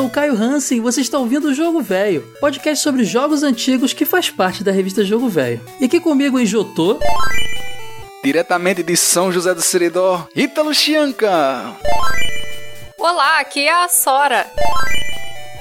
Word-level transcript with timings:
sou 0.00 0.06
o 0.06 0.10
Caio 0.10 0.34
Hansen 0.34 0.78
e 0.78 0.80
você 0.80 1.02
está 1.02 1.18
ouvindo 1.18 1.48
o 1.48 1.54
Jogo 1.54 1.82
Velho, 1.82 2.26
podcast 2.40 2.82
sobre 2.82 3.04
jogos 3.04 3.42
antigos 3.42 3.92
que 3.92 4.06
faz 4.06 4.30
parte 4.30 4.64
da 4.64 4.72
revista 4.72 5.04
Jogo 5.04 5.28
Velho. 5.28 5.60
E 5.78 5.84
aqui 5.84 6.00
comigo 6.00 6.38
em 6.38 6.46
Jotô. 6.46 6.98
Diretamente 8.24 8.82
de 8.82 8.96
São 8.96 9.30
José 9.30 9.52
do 9.52 9.60
Seridó, 9.60 10.26
Ítalo 10.34 10.72
Chianca. 10.72 11.76
Olá, 12.98 13.40
aqui 13.40 13.68
é 13.68 13.84
a 13.84 13.88
Sora. 13.90 14.50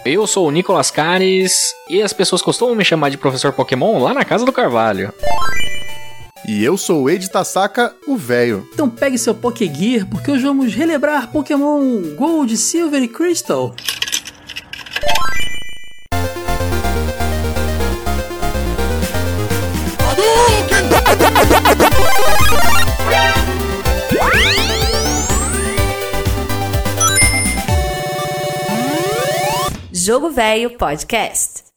Eu 0.06 0.26
sou 0.26 0.48
o 0.48 0.52
Nicolas 0.52 0.90
Cares 0.90 1.74
e 1.90 2.02
as 2.02 2.14
pessoas 2.14 2.42
costumam 2.42 2.76
me 2.76 2.86
chamar 2.86 3.10
de 3.10 3.18
professor 3.18 3.52
Pokémon 3.52 4.02
lá 4.02 4.14
na 4.14 4.24
casa 4.24 4.46
do 4.46 4.54
Carvalho. 4.54 5.14
E 6.48 6.64
eu 6.64 6.78
sou 6.78 7.04
o 7.04 7.10
Ed 7.10 7.30
Tasaka, 7.30 7.94
o 8.08 8.16
velho. 8.16 8.66
Então 8.74 8.90
pegue 8.90 9.18
seu 9.18 9.36
Pokégear 9.36 10.08
porque 10.08 10.32
hoje 10.32 10.46
vamos 10.46 10.74
relembrar 10.74 11.30
Pokémon 11.30 12.16
Gold, 12.16 12.56
Silver 12.56 13.04
e 13.04 13.08
Crystal. 13.10 13.76
Jogo 30.10 30.32
Velho 30.32 30.72
Podcast. 30.78 31.70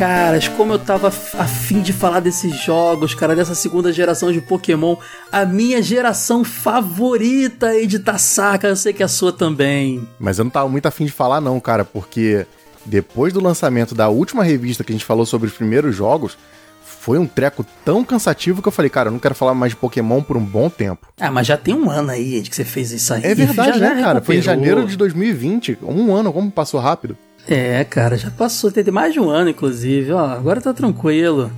Caras, 0.00 0.48
como 0.48 0.72
eu 0.72 0.78
tava 0.78 1.08
afim 1.08 1.82
de 1.82 1.92
falar 1.92 2.20
desses 2.20 2.58
jogos, 2.64 3.14
cara, 3.14 3.36
dessa 3.36 3.54
segunda 3.54 3.92
geração 3.92 4.32
de 4.32 4.40
Pokémon, 4.40 4.96
a 5.30 5.44
minha 5.44 5.82
geração 5.82 6.42
favorita 6.42 7.66
aí 7.66 7.86
de 7.86 7.98
Tasaka, 7.98 8.66
eu 8.66 8.76
sei 8.76 8.94
que 8.94 9.02
é 9.02 9.04
a 9.04 9.08
sua 9.08 9.30
também. 9.30 10.08
Mas 10.18 10.38
eu 10.38 10.44
não 10.44 10.50
tava 10.50 10.70
muito 10.70 10.86
afim 10.86 11.04
de 11.04 11.12
falar 11.12 11.38
não, 11.42 11.60
cara, 11.60 11.84
porque 11.84 12.46
depois 12.86 13.34
do 13.34 13.42
lançamento 13.42 13.94
da 13.94 14.08
última 14.08 14.42
revista 14.42 14.82
que 14.82 14.90
a 14.90 14.94
gente 14.94 15.04
falou 15.04 15.26
sobre 15.26 15.48
os 15.48 15.54
primeiros 15.54 15.94
jogos, 15.94 16.38
foi 16.82 17.18
um 17.18 17.26
treco 17.26 17.62
tão 17.84 18.02
cansativo 18.02 18.62
que 18.62 18.68
eu 18.68 18.72
falei, 18.72 18.88
cara, 18.88 19.08
eu 19.08 19.12
não 19.12 19.18
quero 19.18 19.34
falar 19.34 19.52
mais 19.52 19.72
de 19.72 19.76
Pokémon 19.76 20.22
por 20.22 20.34
um 20.34 20.42
bom 20.42 20.70
tempo. 20.70 21.08
Ah, 21.20 21.30
mas 21.30 21.46
já 21.46 21.58
tem 21.58 21.74
um 21.74 21.90
ano 21.90 22.10
aí 22.10 22.36
Ed, 22.36 22.48
que 22.48 22.56
você 22.56 22.64
fez 22.64 22.90
isso 22.90 23.12
aí. 23.12 23.22
É 23.22 23.34
verdade, 23.34 23.78
já 23.78 23.94
né, 23.94 24.02
cara? 24.02 24.22
Foi 24.22 24.38
em 24.38 24.42
janeiro 24.42 24.86
de 24.86 24.96
2020. 24.96 25.76
Um 25.82 26.14
ano, 26.14 26.32
como 26.32 26.50
passou 26.50 26.80
rápido. 26.80 27.18
É, 27.48 27.82
cara, 27.84 28.16
já 28.16 28.30
passou, 28.30 28.70
tem 28.70 28.84
mais 28.92 29.12
de 29.12 29.20
um 29.20 29.28
ano, 29.28 29.50
inclusive, 29.50 30.12
ó, 30.12 30.24
agora 30.26 30.60
tá 30.60 30.72
tranquilo. 30.72 31.50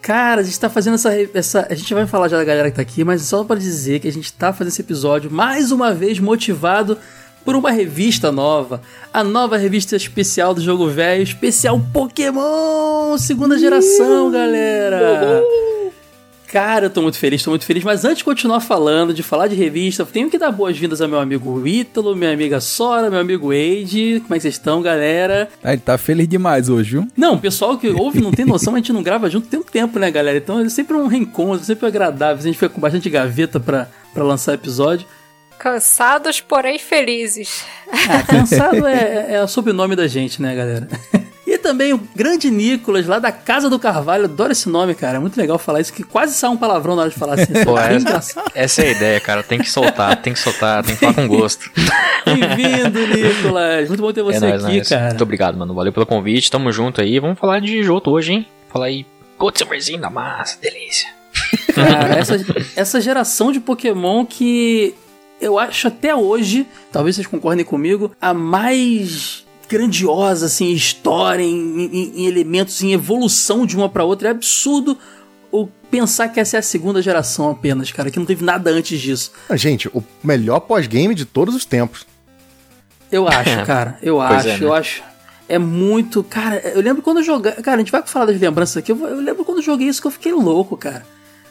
Cara, 0.00 0.40
a 0.40 0.44
gente 0.44 0.58
tá 0.58 0.70
fazendo 0.70 0.94
essa, 0.94 1.12
essa. 1.34 1.66
A 1.68 1.74
gente 1.74 1.92
vai 1.92 2.06
falar 2.06 2.28
já 2.28 2.36
da 2.36 2.44
galera 2.44 2.70
que 2.70 2.76
tá 2.76 2.82
aqui, 2.82 3.02
mas 3.02 3.22
só 3.22 3.42
para 3.44 3.58
dizer 3.58 3.98
que 4.00 4.08
a 4.08 4.12
gente 4.12 4.32
tá 4.32 4.52
fazendo 4.52 4.72
esse 4.72 4.80
episódio 4.80 5.30
mais 5.30 5.72
uma 5.72 5.92
vez 5.92 6.20
motivado 6.20 6.96
por 7.44 7.56
uma 7.56 7.70
revista 7.70 8.30
nova. 8.30 8.80
A 9.12 9.24
nova 9.24 9.56
revista 9.56 9.96
especial 9.96 10.54
do 10.54 10.60
Jogo 10.60 10.88
Velho, 10.88 11.22
especial 11.22 11.80
Pokémon, 11.92 13.18
segunda 13.18 13.58
geração, 13.58 14.30
galera. 14.30 15.42
Cara, 16.48 16.86
eu 16.86 16.90
tô 16.90 17.02
muito 17.02 17.18
feliz, 17.18 17.42
tô 17.42 17.50
muito 17.50 17.66
feliz. 17.66 17.84
Mas 17.84 18.06
antes 18.06 18.18
de 18.18 18.24
continuar 18.24 18.60
falando, 18.60 19.12
de 19.12 19.22
falar 19.22 19.48
de 19.48 19.54
revista, 19.54 20.04
tenho 20.06 20.30
que 20.30 20.38
dar 20.38 20.50
boas-vindas 20.50 21.02
ao 21.02 21.08
meu 21.08 21.20
amigo 21.20 21.66
Ítalo, 21.66 22.16
minha 22.16 22.32
amiga 22.32 22.58
Sora, 22.58 23.10
meu 23.10 23.20
amigo 23.20 23.48
Wade. 23.48 24.20
Como 24.22 24.34
é 24.34 24.38
que 24.38 24.42
vocês 24.42 24.54
estão, 24.54 24.80
galera? 24.80 25.50
Ah, 25.62 25.74
ele 25.74 25.82
tá 25.82 25.98
feliz 25.98 26.26
demais 26.26 26.70
hoje, 26.70 26.92
viu? 26.92 27.08
Não, 27.14 27.34
o 27.34 27.38
pessoal 27.38 27.76
que 27.76 27.88
ouve 27.90 28.22
não 28.22 28.32
tem 28.32 28.46
noção, 28.46 28.74
a 28.74 28.78
gente 28.78 28.94
não 28.94 29.02
grava 29.02 29.28
junto 29.28 29.46
tem 29.46 29.60
um 29.60 29.62
tempo, 29.62 29.98
né, 29.98 30.10
galera? 30.10 30.38
Então 30.38 30.58
é 30.58 30.68
sempre 30.70 30.96
um 30.96 31.06
reencontro, 31.06 31.66
sempre 31.66 31.86
agradável. 31.86 32.38
A 32.38 32.46
gente 32.46 32.54
fica 32.54 32.70
com 32.70 32.80
bastante 32.80 33.10
gaveta 33.10 33.60
pra, 33.60 33.86
pra 34.14 34.24
lançar 34.24 34.54
episódio. 34.54 35.06
Cansados, 35.58 36.40
porém 36.40 36.78
felizes. 36.78 37.64
Ah, 38.08 38.22
cansado 38.22 38.86
é, 38.86 39.34
é 39.34 39.42
o 39.42 39.48
sobrenome 39.48 39.94
da 39.94 40.06
gente, 40.06 40.40
né, 40.40 40.54
galera? 40.54 40.88
E 41.58 41.60
também 41.60 41.92
o 41.92 42.00
grande 42.14 42.50
Nicolas, 42.50 43.06
lá 43.06 43.18
da 43.18 43.32
Casa 43.32 43.68
do 43.68 43.80
Carvalho. 43.80 44.26
Adoro 44.26 44.52
esse 44.52 44.68
nome, 44.68 44.94
cara. 44.94 45.16
É 45.16 45.20
muito 45.20 45.36
legal 45.36 45.58
falar 45.58 45.80
isso, 45.80 45.92
que 45.92 46.04
quase 46.04 46.34
sai 46.34 46.48
um 46.48 46.56
palavrão 46.56 46.94
na 46.94 47.02
hora 47.02 47.10
de 47.10 47.16
falar 47.16 47.34
assim. 47.34 47.52
Pô, 47.64 47.76
é 47.76 47.96
essa, 47.96 48.44
essa, 48.54 48.82
é 48.82 48.86
a 48.86 48.90
ideia, 48.92 49.20
cara. 49.20 49.42
Tem 49.42 49.58
que 49.58 49.68
soltar, 49.68 50.22
tem 50.22 50.32
que 50.32 50.38
soltar, 50.38 50.84
tem 50.84 50.94
que 50.94 51.00
falar 51.00 51.14
com 51.14 51.26
gosto. 51.26 51.68
Bem-vindo, 52.24 53.00
Nicolas. 53.08 53.88
Muito 53.88 54.00
bom 54.00 54.12
ter 54.12 54.22
você 54.22 54.36
é 54.36 54.40
nóis, 54.40 54.64
aqui, 54.64 54.76
nóis. 54.76 54.88
cara. 54.88 55.08
Muito 55.08 55.22
obrigado, 55.22 55.58
mano. 55.58 55.74
Valeu 55.74 55.92
pelo 55.92 56.06
convite. 56.06 56.48
Tamo 56.48 56.70
junto 56.70 57.00
aí. 57.00 57.18
Vamos 57.18 57.38
falar 57.38 57.60
de 57.60 57.82
Joto 57.82 58.12
hoje, 58.12 58.34
hein? 58.34 58.46
Falar 58.68 58.86
aí. 58.86 59.04
Gold 59.36 59.58
Silverzinho 59.58 60.00
da 60.00 60.10
massa, 60.10 60.58
delícia. 60.60 61.08
Cara, 61.74 62.14
essa, 62.18 62.36
essa 62.76 63.00
geração 63.00 63.50
de 63.50 63.58
Pokémon 63.58 64.24
que 64.24 64.94
eu 65.40 65.58
acho 65.58 65.88
até 65.88 66.14
hoje, 66.14 66.66
talvez 66.92 67.16
vocês 67.16 67.26
concordem 67.26 67.64
comigo, 67.64 68.12
a 68.20 68.32
mais 68.32 69.44
grandiosa, 69.68 70.46
assim, 70.46 70.72
história, 70.72 71.42
em, 71.42 71.84
em, 71.86 72.22
em 72.22 72.26
elementos, 72.26 72.82
em 72.82 72.92
evolução 72.92 73.66
de 73.66 73.76
uma 73.76 73.88
para 73.88 74.04
outra. 74.04 74.28
É 74.28 74.30
absurdo 74.30 74.96
o 75.52 75.66
pensar 75.90 76.28
que 76.28 76.40
essa 76.40 76.56
é 76.56 76.60
a 76.60 76.62
segunda 76.62 77.02
geração 77.02 77.50
apenas, 77.50 77.92
cara, 77.92 78.10
que 78.10 78.18
não 78.18 78.26
teve 78.26 78.44
nada 78.44 78.70
antes 78.70 79.00
disso. 79.00 79.32
Gente, 79.52 79.88
o 79.88 80.02
melhor 80.22 80.60
pós-game 80.60 81.14
de 81.14 81.24
todos 81.24 81.54
os 81.54 81.64
tempos. 81.64 82.06
Eu 83.10 83.26
acho, 83.26 83.64
cara. 83.64 83.98
Eu 84.02 84.20
acho, 84.20 84.48
é, 84.48 84.58
né? 84.58 84.64
eu 84.64 84.72
acho. 84.72 85.02
É 85.48 85.58
muito. 85.58 86.22
Cara, 86.22 86.56
eu 86.74 86.82
lembro 86.82 87.02
quando 87.02 87.18
eu 87.18 87.22
joguei. 87.22 87.52
Cara, 87.52 87.76
a 87.76 87.78
gente 87.78 87.92
vai 87.92 88.02
falar 88.06 88.26
das 88.26 88.38
lembranças 88.38 88.76
aqui. 88.76 88.92
Eu, 88.92 89.06
eu 89.06 89.20
lembro 89.20 89.44
quando 89.44 89.58
eu 89.58 89.64
joguei 89.64 89.88
isso 89.88 90.00
que 90.00 90.06
eu 90.06 90.10
fiquei 90.10 90.32
louco, 90.32 90.76
cara. 90.76 91.06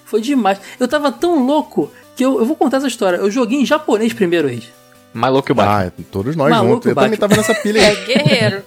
Foi 0.06 0.22
demais. 0.22 0.60
Eu 0.80 0.88
tava 0.88 1.12
tão 1.12 1.46
louco 1.46 1.92
que 2.16 2.24
eu, 2.24 2.40
eu 2.40 2.46
vou 2.46 2.56
contar 2.56 2.78
essa 2.78 2.88
história. 2.88 3.18
Eu 3.18 3.32
joguei 3.32 3.60
em 3.60 3.66
japonês 3.66 4.14
primeiro, 4.14 4.48
Age. 4.48 4.72
Mais 5.18 5.34
louco 5.34 5.48
que 5.48 5.52
o 5.52 5.56
Batman. 5.56 5.92
Ah, 5.98 6.04
todos 6.12 6.36
nós 6.36 6.50
Maluco 6.50 6.74
juntos. 6.74 6.90
Eu 6.90 6.96
também 6.96 7.18
tava 7.18 7.36
nessa 7.36 7.56
pilha 7.56 7.82
aí. 7.82 7.88
É 7.88 8.06
guerreiro. 8.06 8.64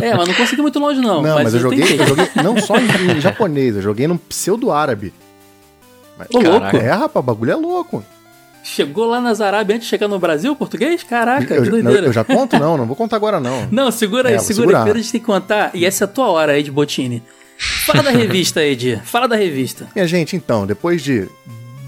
É, 0.00 0.14
mas 0.14 0.28
não 0.28 0.34
consegui 0.34 0.62
muito 0.62 0.78
longe, 0.78 1.00
não. 1.00 1.20
Não, 1.20 1.34
mas, 1.34 1.44
mas 1.44 1.54
eu, 1.54 1.60
joguei, 1.60 1.82
eu, 1.82 2.06
joguei, 2.06 2.28
não 2.42 2.60
só 2.60 2.76
em, 2.78 3.16
em, 3.16 3.20
japonês, 3.20 3.76
eu 3.76 3.82
joguei 3.82 4.06
num 4.06 4.16
pseudo-árabe. 4.16 5.12
Ô, 6.32 6.38
louco. 6.38 6.76
É, 6.76 6.90
rapaz, 6.90 7.22
o 7.22 7.22
bagulho 7.22 7.50
é 7.50 7.56
louco. 7.56 8.04
Chegou 8.62 9.04
lá 9.04 9.20
nas 9.20 9.42
Arábias 9.42 9.76
antes 9.76 9.86
de 9.86 9.90
chegar 9.90 10.08
no 10.08 10.18
Brasil, 10.18 10.56
português? 10.56 11.02
Caraca, 11.02 11.52
eu, 11.52 11.64
que 11.64 11.70
doideira. 11.70 12.06
Eu 12.06 12.12
já 12.12 12.24
conto? 12.24 12.58
Não, 12.58 12.78
não 12.78 12.86
vou 12.86 12.96
contar 12.96 13.16
agora, 13.16 13.38
não. 13.38 13.68
Não, 13.70 13.90
segura 13.90 14.30
aí, 14.30 14.36
é, 14.36 14.38
segura 14.38 14.68
aí. 14.68 14.74
Primeiro 14.76 14.98
a 14.98 15.02
gente 15.02 15.12
tem 15.12 15.20
que 15.20 15.26
contar, 15.26 15.70
e 15.74 15.84
essa 15.84 16.04
é 16.04 16.06
a 16.06 16.08
tua 16.08 16.28
hora 16.28 16.52
aí 16.52 16.62
de 16.62 16.70
Botini. 16.70 17.22
Fala 17.58 18.02
da 18.02 18.10
revista, 18.10 18.64
Ed. 18.64 19.02
Fala 19.04 19.28
da 19.28 19.36
revista. 19.36 19.86
Minha 19.94 20.08
gente, 20.08 20.34
então, 20.34 20.66
depois 20.66 21.02
de 21.02 21.28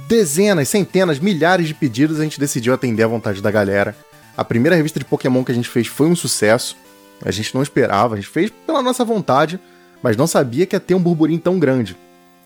dezenas, 0.06 0.68
centenas, 0.68 1.18
milhares 1.18 1.68
de 1.68 1.74
pedidos, 1.74 2.20
a 2.20 2.22
gente 2.22 2.40
decidiu 2.40 2.72
atender 2.72 3.02
a 3.02 3.08
vontade 3.08 3.42
da 3.42 3.50
galera. 3.50 3.96
A 4.36 4.44
primeira 4.44 4.76
revista 4.76 4.98
de 4.98 5.04
Pokémon 5.04 5.42
que 5.42 5.52
a 5.52 5.54
gente 5.54 5.68
fez 5.68 5.86
foi 5.86 6.06
um 6.06 6.16
sucesso. 6.16 6.76
A 7.24 7.30
gente 7.30 7.54
não 7.54 7.62
esperava, 7.62 8.14
a 8.14 8.16
gente 8.16 8.28
fez 8.28 8.50
pela 8.66 8.82
nossa 8.82 9.04
vontade, 9.04 9.58
mas 10.02 10.16
não 10.16 10.26
sabia 10.26 10.66
que 10.66 10.76
ia 10.76 10.80
ter 10.80 10.94
um 10.94 11.00
burburinho 11.00 11.40
tão 11.40 11.58
grande. 11.58 11.96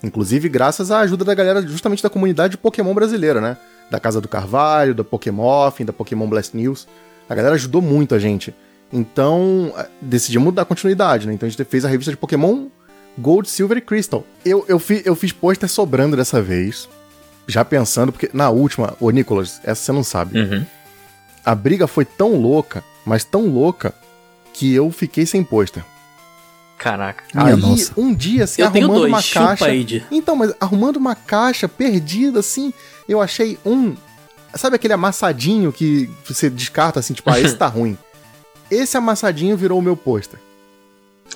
Inclusive 0.03 0.49
graças 0.49 0.91
à 0.91 1.01
ajuda 1.01 1.25
da 1.25 1.35
galera 1.35 1.61
justamente 1.63 2.03
da 2.03 2.09
comunidade 2.09 2.53
de 2.53 2.59
Pokémon 2.59 2.95
brasileira, 2.95 3.41
né? 3.41 3.57
Da 3.91 4.01
Casa 4.01 4.21
do 4.21 4.29
Carvalho, 4.29 4.95
da 4.95 5.05
Pokémon, 5.05 5.71
da 5.85 5.93
Pokémon 5.93 6.29
Blast 6.29 6.57
News. 6.57 6.87
A 7.29 7.35
galera 7.35 7.55
ajudou 7.57 7.83
muito 7.83 8.15
a 8.15 8.19
gente. 8.19 8.55
Então, 8.93 9.73
decidimos 10.01 10.55
dar 10.55 10.65
continuidade, 10.65 11.27
né? 11.27 11.35
Então 11.35 11.47
a 11.47 11.51
gente 11.51 11.63
fez 11.65 11.85
a 11.85 11.89
revista 11.89 12.11
de 12.11 12.17
Pokémon 12.17 12.67
Gold, 13.19 13.49
Silver 13.49 13.79
e 13.79 13.81
Crystal. 13.81 14.25
Eu, 14.45 14.65
eu, 14.69 14.79
fi, 14.79 15.03
eu 15.05 15.15
fiz 15.15 15.33
pôster 15.33 15.69
sobrando 15.69 16.17
dessa 16.17 16.41
vez. 16.41 16.89
Já 17.51 17.65
pensando, 17.65 18.13
porque 18.13 18.31
na 18.33 18.49
última, 18.51 18.97
ô 19.01 19.11
Nicolas, 19.11 19.61
essa 19.65 19.83
você 19.83 19.93
não 19.93 20.05
sabe. 20.05 20.39
Uhum. 20.39 20.65
A 21.45 21.55
briga 21.55 21.87
foi 21.87 22.05
tão 22.05 22.37
louca, 22.37 22.85
mas 23.05 23.25
tão 23.25 23.47
louca, 23.47 23.95
que 24.53 24.75
eu 24.75 24.91
fiquei 24.91 25.25
sem 25.25 25.43
pôster. 25.43 25.83
Caraca. 26.77 27.25
Aí, 27.35 27.57
nossa. 27.57 27.93
um 27.97 28.15
dia, 28.15 28.45
assim, 28.45 28.63
eu 28.63 28.69
arrumando 28.69 29.07
uma 29.07 29.21
Chupa, 29.21 29.49
caixa. 29.49 29.75
Ed. 29.75 30.07
Então, 30.11 30.35
mas 30.35 30.55
arrumando 30.59 30.97
uma 30.97 31.15
caixa 31.15 31.69
perdida, 31.69 32.41
assim, 32.41 32.73
eu 33.09 33.21
achei 33.21 33.59
um. 33.65 33.95
Sabe 34.55 34.77
aquele 34.77 34.95
amassadinho 34.95 35.73
que 35.73 36.11
você 36.27 36.49
descarta 36.49 36.99
assim, 36.99 37.15
tipo, 37.15 37.31
ah, 37.31 37.39
esse 37.39 37.55
tá 37.57 37.67
ruim. 37.67 37.97
Esse 38.71 38.97
amassadinho 38.97 39.57
virou 39.57 39.79
o 39.79 39.83
meu 39.83 39.97
pôster. 39.97 40.39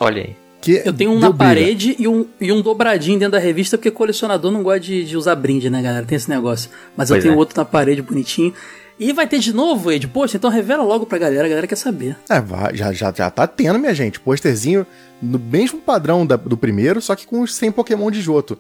Olha 0.01 0.23
aí. 0.23 0.37
Que 0.65 0.83
eu 0.85 0.93
tenho 0.93 1.11
um 1.13 1.19
na 1.19 1.29
briga. 1.31 1.45
parede 1.45 1.95
e 1.99 2.09
um, 2.09 2.27
e 2.41 2.51
um 2.51 2.61
dobradinho 2.63 3.19
dentro 3.19 3.33
da 3.33 3.39
revista, 3.39 3.77
porque 3.77 3.91
colecionador 3.91 4.51
não 4.51 4.63
gosta 4.63 4.81
de, 4.81 5.05
de 5.05 5.17
usar 5.17 5.35
brinde, 5.37 5.69
né, 5.69 5.83
galera? 5.83 6.07
Tem 6.07 6.17
esse 6.17 6.29
negócio. 6.31 6.71
Mas 6.97 7.09
pois 7.09 7.19
eu 7.19 7.23
tenho 7.23 7.35
é. 7.35 7.39
outro 7.39 7.57
na 7.57 7.65
parede 7.65 8.01
bonitinho. 8.03 8.53
E 8.99 9.13
vai 9.13 9.27
ter 9.27 9.41
de 9.41 9.53
novo, 9.53 9.91
Ed? 9.91 10.07
Poxa, 10.09 10.37
então 10.37 10.49
revela 10.49 10.83
logo 10.85 11.05
pra 11.05 11.19
galera, 11.19 11.45
a 11.45 11.49
galera 11.49 11.67
quer 11.67 11.77
saber. 11.77 12.17
É, 12.31 12.43
já, 12.77 12.93
já, 12.93 13.13
já 13.13 13.29
tá 13.31 13.47
tendo, 13.47 13.79
minha 13.79 13.93
gente. 13.93 14.21
Posterzinho 14.21 14.87
no 15.21 15.39
mesmo 15.39 15.81
padrão 15.81 16.25
da, 16.25 16.37
do 16.37 16.57
primeiro, 16.57 17.01
só 17.03 17.15
que 17.17 17.27
com 17.27 17.41
os 17.41 17.55
100 17.55 17.73
Pokémon 17.73 18.11
de 18.11 18.21
Joto. 18.23 18.59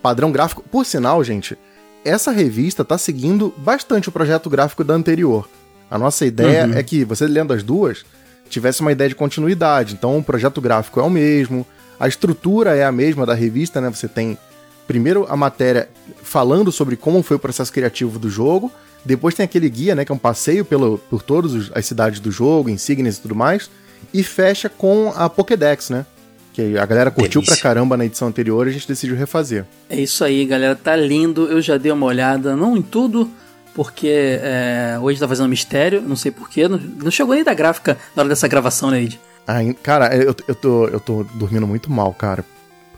Padrão 0.00 0.30
gráfico. 0.32 0.62
Por 0.70 0.86
sinal, 0.86 1.22
gente, 1.24 1.58
essa 2.04 2.30
revista 2.30 2.84
tá 2.84 2.96
seguindo 2.96 3.52
bastante 3.58 4.08
o 4.08 4.12
projeto 4.12 4.48
gráfico 4.48 4.84
da 4.84 4.94
anterior. 4.94 5.48
A 5.90 5.98
nossa 5.98 6.24
ideia 6.24 6.66
Uhum. 6.66 6.74
é 6.74 6.82
que 6.82 7.04
você 7.04 7.26
lendo 7.26 7.52
as 7.52 7.62
duas 7.62 8.04
tivesse 8.52 8.80
uma 8.82 8.92
ideia 8.92 9.08
de 9.08 9.14
continuidade. 9.14 9.94
Então 9.94 10.18
o 10.18 10.22
projeto 10.22 10.60
gráfico 10.60 11.00
é 11.00 11.02
o 11.02 11.10
mesmo, 11.10 11.66
a 11.98 12.06
estrutura 12.06 12.76
é 12.76 12.84
a 12.84 12.92
mesma 12.92 13.26
da 13.26 13.34
revista, 13.34 13.80
né? 13.80 13.90
Você 13.90 14.06
tem 14.06 14.38
primeiro 14.86 15.26
a 15.28 15.36
matéria 15.36 15.88
falando 16.22 16.70
sobre 16.70 16.96
como 16.96 17.22
foi 17.22 17.36
o 17.36 17.40
processo 17.40 17.72
criativo 17.72 18.18
do 18.18 18.28
jogo, 18.28 18.70
depois 19.04 19.34
tem 19.34 19.44
aquele 19.44 19.68
guia, 19.68 19.94
né, 19.94 20.04
que 20.04 20.12
é 20.12 20.14
um 20.14 20.18
passeio 20.18 20.64
pelo, 20.64 20.98
por 20.98 21.22
todas 21.22 21.70
as 21.74 21.86
cidades 21.86 22.20
do 22.20 22.30
jogo, 22.30 22.68
insígnias 22.68 23.16
e 23.16 23.20
tudo 23.20 23.34
mais, 23.34 23.70
e 24.12 24.22
fecha 24.22 24.68
com 24.68 25.12
a 25.16 25.28
Pokédex, 25.28 25.90
né? 25.90 26.06
Que 26.52 26.76
a 26.76 26.84
galera 26.84 27.10
curtiu 27.10 27.40
Delícia. 27.40 27.56
pra 27.56 27.62
caramba 27.62 27.96
na 27.96 28.04
edição 28.04 28.28
anterior 28.28 28.66
e 28.66 28.70
a 28.70 28.72
gente 28.72 28.86
decidiu 28.86 29.16
refazer. 29.16 29.64
É 29.88 29.98
isso 29.98 30.22
aí, 30.22 30.44
galera. 30.44 30.76
Tá 30.76 30.94
lindo. 30.94 31.46
Eu 31.46 31.62
já 31.62 31.78
dei 31.78 31.90
uma 31.90 32.04
olhada, 32.04 32.54
não 32.54 32.76
em 32.76 32.82
tudo, 32.82 33.30
porque 33.74 34.38
é, 34.42 34.98
hoje 35.00 35.18
tá 35.18 35.28
fazendo 35.28 35.48
mistério, 35.48 36.00
não 36.00 36.16
sei 36.16 36.30
porquê. 36.30 36.68
Não, 36.68 36.78
não 36.78 37.10
chegou 37.10 37.34
nem 37.34 37.44
da 37.44 37.54
gráfica 37.54 37.98
na 38.14 38.22
hora 38.22 38.28
dessa 38.28 38.48
gravação, 38.48 38.90
né, 38.90 39.02
Ed? 39.02 39.20
Ai, 39.46 39.74
cara, 39.82 40.14
eu, 40.16 40.34
eu, 40.46 40.54
tô, 40.54 40.88
eu 40.88 41.00
tô 41.00 41.24
dormindo 41.34 41.66
muito 41.66 41.90
mal, 41.90 42.12
cara. 42.12 42.44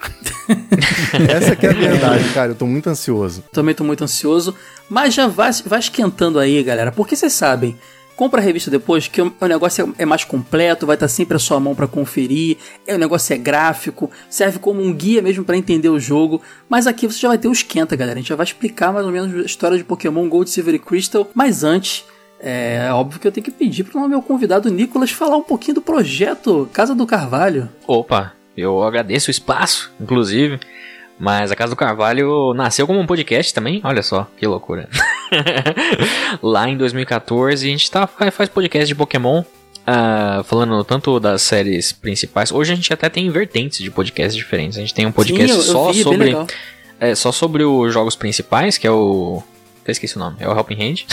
Essa 1.28 1.56
que 1.56 1.66
é 1.66 1.70
a 1.70 1.72
verdade, 1.72 2.28
cara. 2.34 2.52
Eu 2.52 2.54
tô 2.54 2.66
muito 2.66 2.88
ansioso. 2.88 3.42
Também 3.52 3.74
tô 3.74 3.84
muito 3.84 4.04
ansioso. 4.04 4.54
Mas 4.88 5.14
já 5.14 5.26
vai, 5.26 5.50
vai 5.64 5.78
esquentando 5.78 6.38
aí, 6.38 6.62
galera. 6.62 6.92
Porque 6.92 7.16
vocês 7.16 7.32
sabem, 7.32 7.78
compra 8.16 8.40
a 8.40 8.44
revista 8.44 8.70
depois, 8.70 9.08
que 9.08 9.20
o 9.20 9.32
negócio 9.46 9.94
é 9.98 10.04
é 10.04 10.06
mais 10.06 10.22
completo, 10.22 10.86
vai 10.86 10.94
estar 10.94 11.08
sempre 11.08 11.36
à 11.36 11.38
sua 11.38 11.58
mão 11.58 11.74
pra 11.74 11.88
conferir. 11.88 12.58
É, 12.86 12.94
o 12.94 12.98
negócio 12.98 13.34
é 13.34 13.38
gráfico, 13.38 14.10
serve 14.30 14.58
como 14.58 14.82
um 14.82 14.92
guia 14.92 15.20
mesmo 15.20 15.44
pra 15.44 15.56
entender 15.56 15.88
o 15.88 15.98
jogo. 15.98 16.40
Mas 16.68 16.86
aqui 16.86 17.06
você 17.06 17.18
já 17.18 17.28
vai 17.28 17.38
ter 17.38 17.48
o 17.48 17.52
esquenta, 17.52 17.96
galera. 17.96 18.18
A 18.18 18.20
gente 18.20 18.28
já 18.28 18.36
vai 18.36 18.44
explicar 18.44 18.92
mais 18.92 19.04
ou 19.04 19.12
menos 19.12 19.34
a 19.34 19.46
história 19.46 19.76
de 19.76 19.84
Pokémon 19.84 20.28
Gold, 20.28 20.48
Silver 20.48 20.74
e 20.74 20.78
Crystal. 20.78 21.28
Mas 21.34 21.64
antes. 21.64 22.04
É 22.46 22.90
óbvio 22.92 23.18
que 23.18 23.26
eu 23.26 23.32
tenho 23.32 23.44
que 23.44 23.50
pedir 23.50 23.84
para 23.84 23.98
o 23.98 24.06
meu 24.06 24.20
convidado 24.20 24.68
Nicolas 24.68 25.10
falar 25.10 25.36
um 25.36 25.42
pouquinho 25.42 25.76
do 25.76 25.80
projeto 25.80 26.68
Casa 26.74 26.94
do 26.94 27.06
Carvalho. 27.06 27.70
Opa, 27.86 28.34
eu 28.54 28.82
agradeço 28.82 29.28
o 29.28 29.30
espaço, 29.30 29.90
inclusive. 29.98 30.60
Mas 31.18 31.52
a 31.52 31.56
Casa 31.56 31.70
do 31.70 31.76
Carvalho 31.76 32.52
nasceu 32.54 32.86
como 32.86 32.98
um 32.98 33.06
podcast 33.06 33.54
também, 33.54 33.80
olha 33.84 34.02
só, 34.02 34.26
que 34.36 34.46
loucura. 34.46 34.88
Lá 36.42 36.68
em 36.68 36.76
2014 36.76 37.66
a 37.66 37.70
gente 37.70 37.90
tá, 37.90 38.06
faz 38.06 38.48
podcast 38.48 38.86
de 38.88 38.94
Pokémon, 38.94 39.42
ah, 39.86 40.42
falando 40.44 40.82
tanto 40.84 41.20
das 41.20 41.42
séries 41.42 41.92
principais. 41.92 42.50
Hoje 42.50 42.72
a 42.72 42.76
gente 42.76 42.92
até 42.92 43.08
tem 43.08 43.28
vertentes 43.30 43.78
de 43.78 43.90
podcasts 43.90 44.34
diferentes. 44.36 44.76
A 44.76 44.80
gente 44.80 44.92
tem 44.94 45.06
um 45.06 45.12
podcast 45.12 45.52
Sim, 45.52 45.58
eu- 45.58 45.64
eu 45.66 45.72
só 45.72 45.86
vi, 45.92 45.94
bem 45.94 46.02
sobre 46.32 46.54
é, 47.00 47.14
só 47.14 47.30
sobre 47.32 47.64
os 47.64 47.92
jogos 47.92 48.16
principais, 48.16 48.78
que 48.78 48.86
é 48.86 48.90
o. 48.90 49.42
Eu 49.86 49.92
esqueci 49.92 50.16
o 50.16 50.18
nome, 50.18 50.36
é 50.40 50.48
o 50.48 50.56
Helping 50.56 50.82
Hand. 50.82 51.04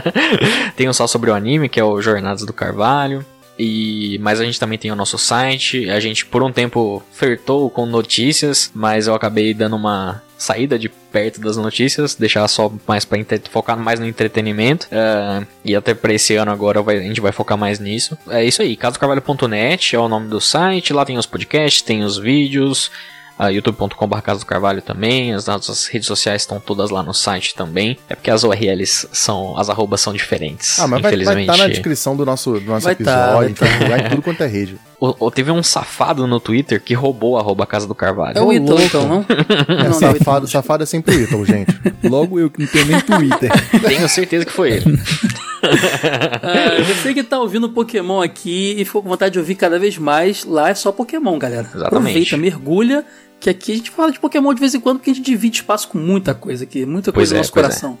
tem 0.76 0.88
um 0.88 0.92
só 0.92 1.06
sobre 1.06 1.30
o 1.30 1.34
anime, 1.34 1.68
que 1.68 1.78
é 1.78 1.84
o 1.84 2.00
Jornadas 2.00 2.44
do 2.44 2.52
Carvalho. 2.52 3.24
E, 3.58 4.18
mas 4.22 4.40
a 4.40 4.44
gente 4.44 4.60
também 4.60 4.78
tem 4.78 4.92
o 4.92 4.96
nosso 4.96 5.18
site. 5.18 5.90
A 5.90 5.98
gente 5.98 6.24
por 6.24 6.42
um 6.42 6.52
tempo 6.52 7.02
flertou 7.12 7.68
com 7.68 7.86
notícias, 7.86 8.70
mas 8.74 9.06
eu 9.06 9.14
acabei 9.14 9.52
dando 9.52 9.76
uma 9.76 10.22
saída 10.36 10.78
de 10.78 10.88
perto 10.88 11.40
das 11.40 11.56
notícias, 11.56 12.14
deixar 12.14 12.46
só 12.46 12.72
mais 12.86 13.04
para 13.04 13.18
focar 13.50 13.76
mais 13.76 13.98
no 13.98 14.06
entretenimento. 14.06 14.86
Ah, 14.92 15.42
e 15.64 15.74
até 15.74 15.94
para 15.94 16.12
esse 16.14 16.36
ano 16.36 16.52
agora 16.52 16.80
vai- 16.80 16.98
a 16.98 17.02
gente 17.02 17.20
vai 17.20 17.32
focar 17.32 17.58
mais 17.58 17.80
nisso. 17.80 18.16
É 18.28 18.44
isso 18.44 18.62
aí, 18.62 18.76
casocarvalho.net 18.76 19.96
é 19.96 19.98
o 19.98 20.08
nome 20.08 20.28
do 20.28 20.40
site. 20.40 20.92
Lá 20.92 21.04
tem 21.04 21.18
os 21.18 21.26
podcasts, 21.26 21.82
tem 21.82 22.04
os 22.04 22.16
vídeos 22.16 22.90
a 23.38 23.48
youtube.com.br 23.48 24.20
Casa 24.20 24.40
do 24.40 24.46
Carvalho 24.46 24.82
também, 24.82 25.32
as 25.32 25.46
nossas 25.46 25.86
redes 25.86 26.06
sociais 26.08 26.42
estão 26.42 26.58
todas 26.58 26.90
lá 26.90 27.02
no 27.02 27.14
site 27.14 27.54
também. 27.54 27.96
É 28.08 28.14
porque 28.14 28.30
as 28.30 28.42
URLs 28.44 29.08
são, 29.12 29.56
as 29.56 29.70
arrobas 29.70 30.00
são 30.00 30.12
diferentes. 30.12 30.78
Ah, 30.80 30.86
mas 30.88 31.00
vai 31.00 31.12
infelizmente. 31.12 31.40
estar 31.42 31.56
na 31.56 31.68
descrição 31.68 32.16
do 32.16 32.26
nosso, 32.26 32.52
do 32.58 32.66
nosso 32.66 32.84
Vai 32.84 32.94
tá, 32.96 33.02
episódio. 33.02 33.34
vai 33.36 33.50
então 33.50 33.68
tá. 33.68 33.88
vai 33.88 34.08
tudo 34.10 34.22
quanto 34.22 34.42
é 34.42 34.46
rede. 34.46 34.76
O- 35.00 35.26
o- 35.26 35.30
teve 35.30 35.48
um 35.52 35.62
safado 35.62 36.26
no 36.26 36.40
Twitter 36.40 36.82
que 36.82 36.92
roubou 36.92 37.36
a 37.36 37.40
arroba 37.40 37.64
Casa 37.64 37.86
do 37.86 37.94
Carvalho. 37.94 38.36
É 38.36 38.42
o 38.42 38.52
Ítalo, 38.52 38.82
então, 38.82 39.06
não? 39.06 39.24
É, 39.28 39.84
não, 39.84 39.90
não, 39.90 39.92
safado, 39.92 40.16
Ítalo. 40.16 40.48
safado 40.48 40.82
é 40.82 40.86
sempre 40.86 41.14
o 41.14 41.20
Ítalo, 41.20 41.46
gente. 41.46 41.72
Logo 42.02 42.40
eu 42.40 42.50
que 42.50 42.58
não 42.62 42.66
tenho 42.66 42.86
nem 42.86 43.00
Twitter. 43.02 43.48
Tenho 43.86 44.08
certeza 44.08 44.44
que 44.44 44.50
foi 44.50 44.72
ele. 44.72 44.84
Ah, 45.62 46.82
você 46.94 47.12
que 47.12 47.22
tá 47.22 47.38
ouvindo 47.38 47.68
Pokémon 47.68 48.20
aqui 48.22 48.76
e 48.78 48.84
ficou 48.84 49.02
com 49.02 49.08
vontade 49.08 49.32
de 49.32 49.38
ouvir 49.38 49.54
cada 49.56 49.78
vez 49.78 49.98
mais, 49.98 50.44
lá 50.44 50.70
é 50.70 50.74
só 50.74 50.92
Pokémon, 50.92 51.38
galera. 51.38 51.68
Exatamente. 51.74 51.86
Aproveita, 51.96 52.36
mergulha, 52.36 53.04
que 53.40 53.50
aqui 53.50 53.72
a 53.72 53.76
gente 53.76 53.90
fala 53.90 54.12
de 54.12 54.18
Pokémon 54.18 54.52
de 54.52 54.60
vez 54.60 54.74
em 54.74 54.80
quando, 54.80 54.98
porque 54.98 55.10
a 55.10 55.14
gente 55.14 55.24
divide 55.24 55.58
espaço 55.58 55.88
com 55.88 55.98
muita 55.98 56.34
coisa 56.34 56.64
aqui, 56.64 56.84
muita 56.84 57.12
Pois 57.12 57.30
coisa 57.30 57.34
no 57.34 57.36
é, 57.36 57.40
nosso 57.40 57.52
pois 57.52 57.64
é. 57.64 57.68
coração. 57.68 57.98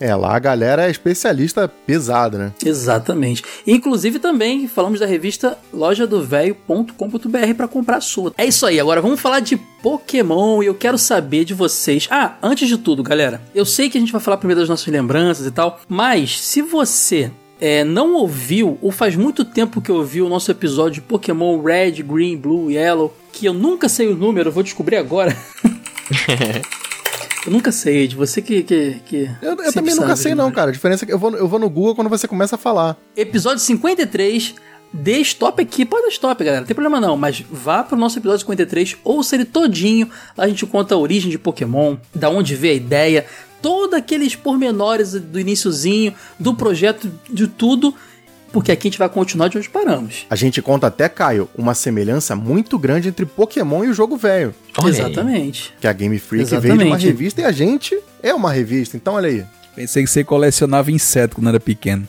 É, 0.00 0.14
lá 0.14 0.34
a 0.34 0.38
galera 0.38 0.86
é 0.86 0.90
especialista 0.90 1.68
pesado, 1.68 2.38
né? 2.38 2.52
Exatamente. 2.64 3.44
Inclusive 3.66 4.18
também 4.18 4.66
falamos 4.66 4.98
da 4.98 5.04
revista 5.04 5.58
lojadovelho.com.br 5.74 7.54
para 7.54 7.68
comprar 7.68 7.98
a 7.98 8.00
sua. 8.00 8.32
É 8.38 8.46
isso 8.46 8.64
aí, 8.64 8.80
agora 8.80 9.02
vamos 9.02 9.20
falar 9.20 9.40
de 9.40 9.58
Pokémon 9.82 10.62
e 10.62 10.66
eu 10.66 10.74
quero 10.74 10.96
saber 10.96 11.44
de 11.44 11.52
vocês. 11.52 12.08
Ah, 12.10 12.36
antes 12.42 12.66
de 12.66 12.78
tudo, 12.78 13.02
galera, 13.02 13.42
eu 13.54 13.66
sei 13.66 13.90
que 13.90 13.98
a 13.98 14.00
gente 14.00 14.10
vai 14.12 14.22
falar 14.22 14.38
primeiro 14.38 14.60
das 14.60 14.70
nossas 14.70 14.86
lembranças 14.86 15.46
e 15.46 15.50
tal, 15.50 15.78
mas 15.86 16.40
se 16.40 16.62
você 16.62 17.30
é, 17.60 17.84
não 17.84 18.14
ouviu, 18.14 18.78
ou 18.80 18.90
faz 18.90 19.14
muito 19.14 19.44
tempo 19.44 19.80
que 19.80 19.92
ouviu 19.92 20.26
o 20.26 20.28
nosso 20.28 20.50
episódio 20.50 20.94
de 20.94 21.00
Pokémon 21.02 21.60
Red, 21.62 22.02
Green, 22.02 22.36
Blue, 22.36 22.70
Yellow, 22.70 23.14
que 23.32 23.46
eu 23.46 23.52
nunca 23.52 23.88
sei 23.88 24.08
o 24.08 24.16
número, 24.16 24.50
vou 24.50 24.62
descobrir 24.62 24.96
agora. 24.96 25.36
eu 27.46 27.52
nunca 27.52 27.70
sei, 27.70 28.04
Ed, 28.04 28.16
você 28.16 28.40
que. 28.40 28.62
que, 28.62 28.96
que 29.04 29.30
Eu, 29.42 29.56
eu 29.56 29.72
também 29.72 29.94
nunca 29.94 30.08
sabe 30.08 30.20
sei, 30.20 30.32
de 30.32 30.38
não, 30.38 30.50
cara. 30.50 30.70
A 30.70 30.72
diferença 30.72 31.04
é 31.04 31.06
que 31.06 31.12
eu 31.12 31.18
vou, 31.18 31.36
eu 31.36 31.46
vou 31.46 31.58
no 31.58 31.68
Google 31.68 31.94
quando 31.94 32.08
você 32.08 32.26
começa 32.26 32.56
a 32.56 32.58
falar. 32.58 32.96
Episódio 33.14 33.58
53. 33.58 34.54
Dê 34.92 35.18
stop 35.18 35.62
aqui, 35.62 35.84
pode 35.84 36.02
dar 36.02 36.08
stop, 36.08 36.42
galera. 36.42 36.62
Não 36.62 36.66
tem 36.66 36.74
problema 36.74 37.00
não, 37.00 37.16
mas 37.16 37.44
vá 37.48 37.84
pro 37.84 37.96
nosso 37.96 38.18
episódio 38.18 38.40
53, 38.40 38.96
ouça 39.04 39.36
ele 39.36 39.44
todinho. 39.44 40.10
Lá 40.36 40.44
a 40.44 40.48
gente 40.48 40.66
conta 40.66 40.96
a 40.96 40.98
origem 40.98 41.30
de 41.30 41.38
Pokémon, 41.38 41.96
da 42.12 42.28
onde 42.28 42.56
veio 42.56 42.74
a 42.74 42.76
ideia, 42.76 43.24
todos 43.62 43.94
aqueles 43.94 44.34
pormenores 44.34 45.12
do 45.12 45.38
iniciozinho, 45.40 46.14
do 46.38 46.54
projeto, 46.54 47.10
de 47.28 47.46
tudo. 47.46 47.94
Porque 48.52 48.72
aqui 48.72 48.88
a 48.88 48.90
gente 48.90 48.98
vai 48.98 49.08
continuar 49.08 49.46
de 49.46 49.58
onde 49.58 49.68
paramos. 49.70 50.26
A 50.28 50.34
gente 50.34 50.60
conta 50.60 50.88
até, 50.88 51.08
Caio, 51.08 51.48
uma 51.56 51.72
semelhança 51.72 52.34
muito 52.34 52.76
grande 52.80 53.08
entre 53.08 53.24
Pokémon 53.24 53.84
e 53.84 53.88
o 53.88 53.94
jogo 53.94 54.16
velho. 54.16 54.52
Exatamente. 54.86 55.72
Que 55.80 55.86
a 55.86 55.92
Game 55.92 56.18
Freak 56.18 56.46
veio 56.50 56.60
de 56.60 56.66
uma 56.68 56.74
Exatamente. 56.82 57.06
revista 57.06 57.40
e 57.42 57.44
a 57.44 57.52
gente 57.52 57.96
é 58.20 58.34
uma 58.34 58.50
revista. 58.52 58.96
Então, 58.96 59.14
olha 59.14 59.28
aí. 59.28 59.44
Pensei 59.76 60.02
que 60.02 60.10
você 60.10 60.24
colecionava 60.24 60.90
inseto 60.90 61.36
quando 61.36 61.48
era 61.48 61.60
pequeno. 61.60 62.08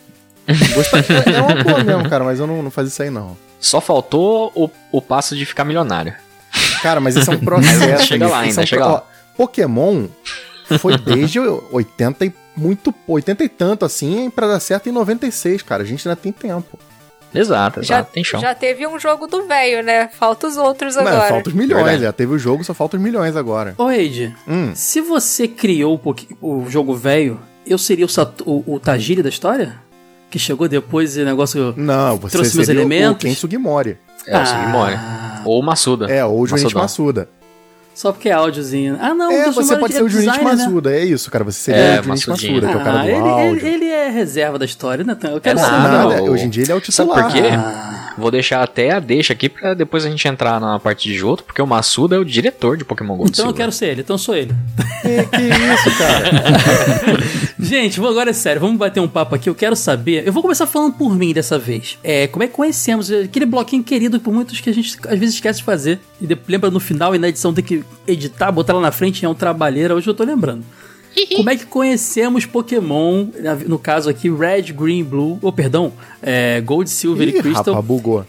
Gosta- 0.73 0.97
é 0.97 1.35
é 1.35 1.41
uma 1.43 1.63
boa 1.63 1.83
mesmo, 1.83 2.09
cara, 2.09 2.23
mas 2.23 2.39
eu 2.39 2.47
não, 2.47 2.63
não 2.63 2.71
fazia 2.71 2.89
isso 2.89 3.03
aí, 3.03 3.11
não. 3.11 3.37
Só 3.59 3.79
faltou 3.79 4.51
o, 4.55 4.67
o 4.91 4.99
passo 4.99 5.35
de 5.35 5.45
ficar 5.45 5.63
milionário. 5.63 6.15
Cara, 6.81 6.99
mas 6.99 7.15
isso 7.15 7.29
é 7.31 7.35
um 7.35 7.39
processo. 7.45 8.07
Chega 8.07 8.27
lá 8.27 8.39
ainda, 8.39 8.61
é 8.61 8.63
um 8.63 8.67
chega 8.67 8.81
pro- 8.83 8.93
lá. 8.93 9.03
Pokémon 9.37 10.07
foi 10.77 10.97
desde 10.97 11.39
80 11.39 12.25
e 12.25 12.33
muito, 12.55 12.93
80 13.07 13.43
e 13.43 13.49
tanto 13.49 13.85
assim, 13.85 14.29
pra 14.29 14.47
dar 14.47 14.59
certo 14.59 14.87
em 14.89 14.91
96, 14.91 15.61
cara. 15.61 15.83
A 15.83 15.85
gente 15.85 16.07
ainda 16.07 16.15
tem 16.19 16.31
tempo. 16.31 16.77
Exato, 17.33 17.81
Já, 17.81 17.95
exato, 17.99 18.11
tem 18.11 18.23
chão. 18.25 18.41
já 18.41 18.53
teve 18.53 18.85
um 18.85 18.99
jogo 18.99 19.25
do 19.25 19.47
velho, 19.47 19.81
né? 19.81 20.09
Falta 20.09 20.47
os 20.47 20.57
outros 20.57 20.97
Não, 20.97 21.07
agora. 21.07 21.29
falta 21.29 21.47
os 21.49 21.55
milhões, 21.55 21.83
Verdade. 21.83 22.03
já 22.03 22.11
teve 22.11 22.33
o 22.33 22.37
jogo, 22.37 22.61
só 22.61 22.73
falta 22.73 22.97
os 22.97 23.01
milhões 23.03 23.37
agora. 23.37 23.73
Ô, 23.77 23.89
Eide, 23.89 24.35
Hum, 24.45 24.71
se 24.75 24.99
você 24.99 25.47
criou 25.47 25.99
o, 26.41 26.65
jogo 26.69 26.93
velho, 26.93 27.39
eu 27.65 27.77
seria 27.77 28.05
o, 28.05 28.09
Sat- 28.09 28.41
o, 28.45 28.61
o 28.75 28.79
Tajiri 28.81 29.23
da 29.23 29.29
história? 29.29 29.79
Que 30.29 30.37
chegou 30.37 30.67
depois 30.67 31.15
e 31.15 31.21
o 31.21 31.25
negócio. 31.25 31.73
não, 31.77 32.17
você 32.17 32.33
Trouxe 32.33 32.53
meus 32.55 32.65
seria 32.65 32.81
o- 32.81 32.85
elementos? 32.85 33.23
o 33.23 33.27
Ken 33.27 33.33
Sugimori. 33.33 33.97
É 34.27 34.37
o 34.41 34.45
Sugimori. 34.45 34.93
Ah, 34.95 35.41
Ou 35.45 35.59
o 35.61 35.63
Massuda. 35.63 36.11
É, 36.11 36.25
ou 36.25 36.37
o 36.45 36.49
Massudão. 36.49 36.81
Massuda. 36.81 37.29
Só 37.93 38.11
porque 38.11 38.29
é 38.29 38.31
áudiozinho. 38.31 38.97
Ah, 38.99 39.13
não, 39.13 39.29
é, 39.31 39.49
o 39.49 39.51
você 39.53 39.75
pode 39.75 39.93
é 39.93 39.97
ser 39.97 40.03
o 40.03 40.09
Junichi 40.09 40.29
designer, 40.31 40.55
né? 40.57 40.63
Massuda, 40.65 40.91
é 40.95 41.03
isso, 41.05 41.29
cara. 41.29 41.43
Você 41.43 41.59
seria 41.59 41.79
É, 41.81 41.99
o 41.99 42.03
Junichi 42.03 42.29
Massudinho. 42.29 42.53
Massuda, 42.61 42.67
que 42.71 42.77
é 42.77 42.81
o 42.81 42.83
cara 42.85 42.99
Ah, 42.99 43.03
do 43.03 43.09
ele, 43.09 43.17
áudio. 43.19 43.67
ele, 43.67 43.67
ele 43.67 43.85
é 43.89 44.09
reserva 44.09 44.57
da 44.57 44.65
história, 44.65 45.03
né? 45.03 45.15
Eu 45.23 45.37
É 45.37 45.39
quero 45.39 45.59
nada, 45.59 45.69
saber. 45.69 45.87
Nada, 46.09 46.23
o- 46.23 46.31
hoje 46.31 46.45
em 46.45 46.49
dia 46.49 46.63
ele 46.63 46.71
é 46.71 46.75
o 46.75 46.79
Sabe 46.91 47.09
titular. 47.09 47.23
por 47.25 47.33
quê? 47.33 47.47
Ah. 47.51 48.00
Vou 48.17 48.31
deixar 48.31 48.63
até 48.63 48.91
a 48.91 48.99
deixa 48.99 49.33
aqui 49.33 49.49
pra 49.49 49.73
depois 49.73 50.05
a 50.05 50.09
gente 50.09 50.27
entrar 50.27 50.59
na 50.59 50.79
parte 50.79 51.09
de 51.09 51.17
Johto, 51.17 51.43
porque 51.43 51.61
o 51.61 51.67
Massuda 51.67 52.15
é 52.15 52.19
o 52.19 52.25
diretor 52.25 52.77
de 52.77 52.83
Pokémon 52.83 53.15
GO. 53.15 53.27
Então 53.27 53.47
eu 53.47 53.53
quero 53.53 53.71
ser 53.71 53.87
ele, 53.87 54.01
então 54.01 54.17
sou 54.17 54.35
ele. 54.35 54.53
Que, 55.01 55.23
que 55.25 55.41
isso, 55.41 55.97
cara? 55.97 56.31
Gente, 57.59 57.99
vou 57.99 58.09
agora 58.09 58.29
é 58.29 58.33
sério, 58.33 58.61
vamos 58.61 58.77
bater 58.77 58.99
um 58.99 59.07
papo 59.07 59.33
aqui. 59.33 59.49
Eu 59.49 59.55
quero 59.55 59.75
saber. 59.75 60.27
Eu 60.27 60.31
vou 60.31 60.43
começar 60.43 60.67
falando 60.67 60.93
por 60.93 61.15
mim 61.15 61.33
dessa 61.33 61.57
vez. 61.57 61.97
É, 62.03 62.27
como 62.27 62.43
é 62.43 62.47
que 62.47 62.53
conhecemos 62.53 63.11
aquele 63.11 63.47
bloquinho 63.47 63.83
querido 63.83 64.19
por 64.19 64.31
muitos 64.31 64.59
que 64.59 64.69
a 64.69 64.73
gente 64.73 64.95
às 65.07 65.17
vezes 65.17 65.35
esquece 65.35 65.59
de 65.59 65.65
fazer. 65.65 65.99
E 66.21 66.27
depois 66.27 66.47
lembra 66.49 66.69
no 66.69 66.79
final 66.79 67.15
e 67.15 67.17
na 67.17 67.29
edição 67.29 67.51
tem 67.51 67.63
que 67.63 67.83
editar, 68.07 68.51
botar 68.51 68.73
lá 68.73 68.81
na 68.81 68.91
frente, 68.91 69.25
é 69.25 69.29
um 69.29 69.33
trabalheira. 69.33 69.95
Hoje 69.95 70.07
eu 70.07 70.13
tô 70.13 70.23
lembrando. 70.23 70.63
Como 71.35 71.49
é 71.49 71.55
que 71.55 71.65
conhecemos 71.65 72.45
Pokémon, 72.45 73.27
no 73.67 73.77
caso 73.77 74.09
aqui, 74.09 74.29
Red, 74.29 74.73
Green, 74.73 75.03
Blue, 75.03 75.37
ou 75.41 75.51
perdão, 75.51 75.91
é, 76.21 76.61
Gold, 76.61 76.89
Silver 76.89 77.27
Ih, 77.27 77.37
e 77.37 77.41
Crystal. 77.41 77.73
rapaz, 77.73 77.85
bugou. 77.85 78.25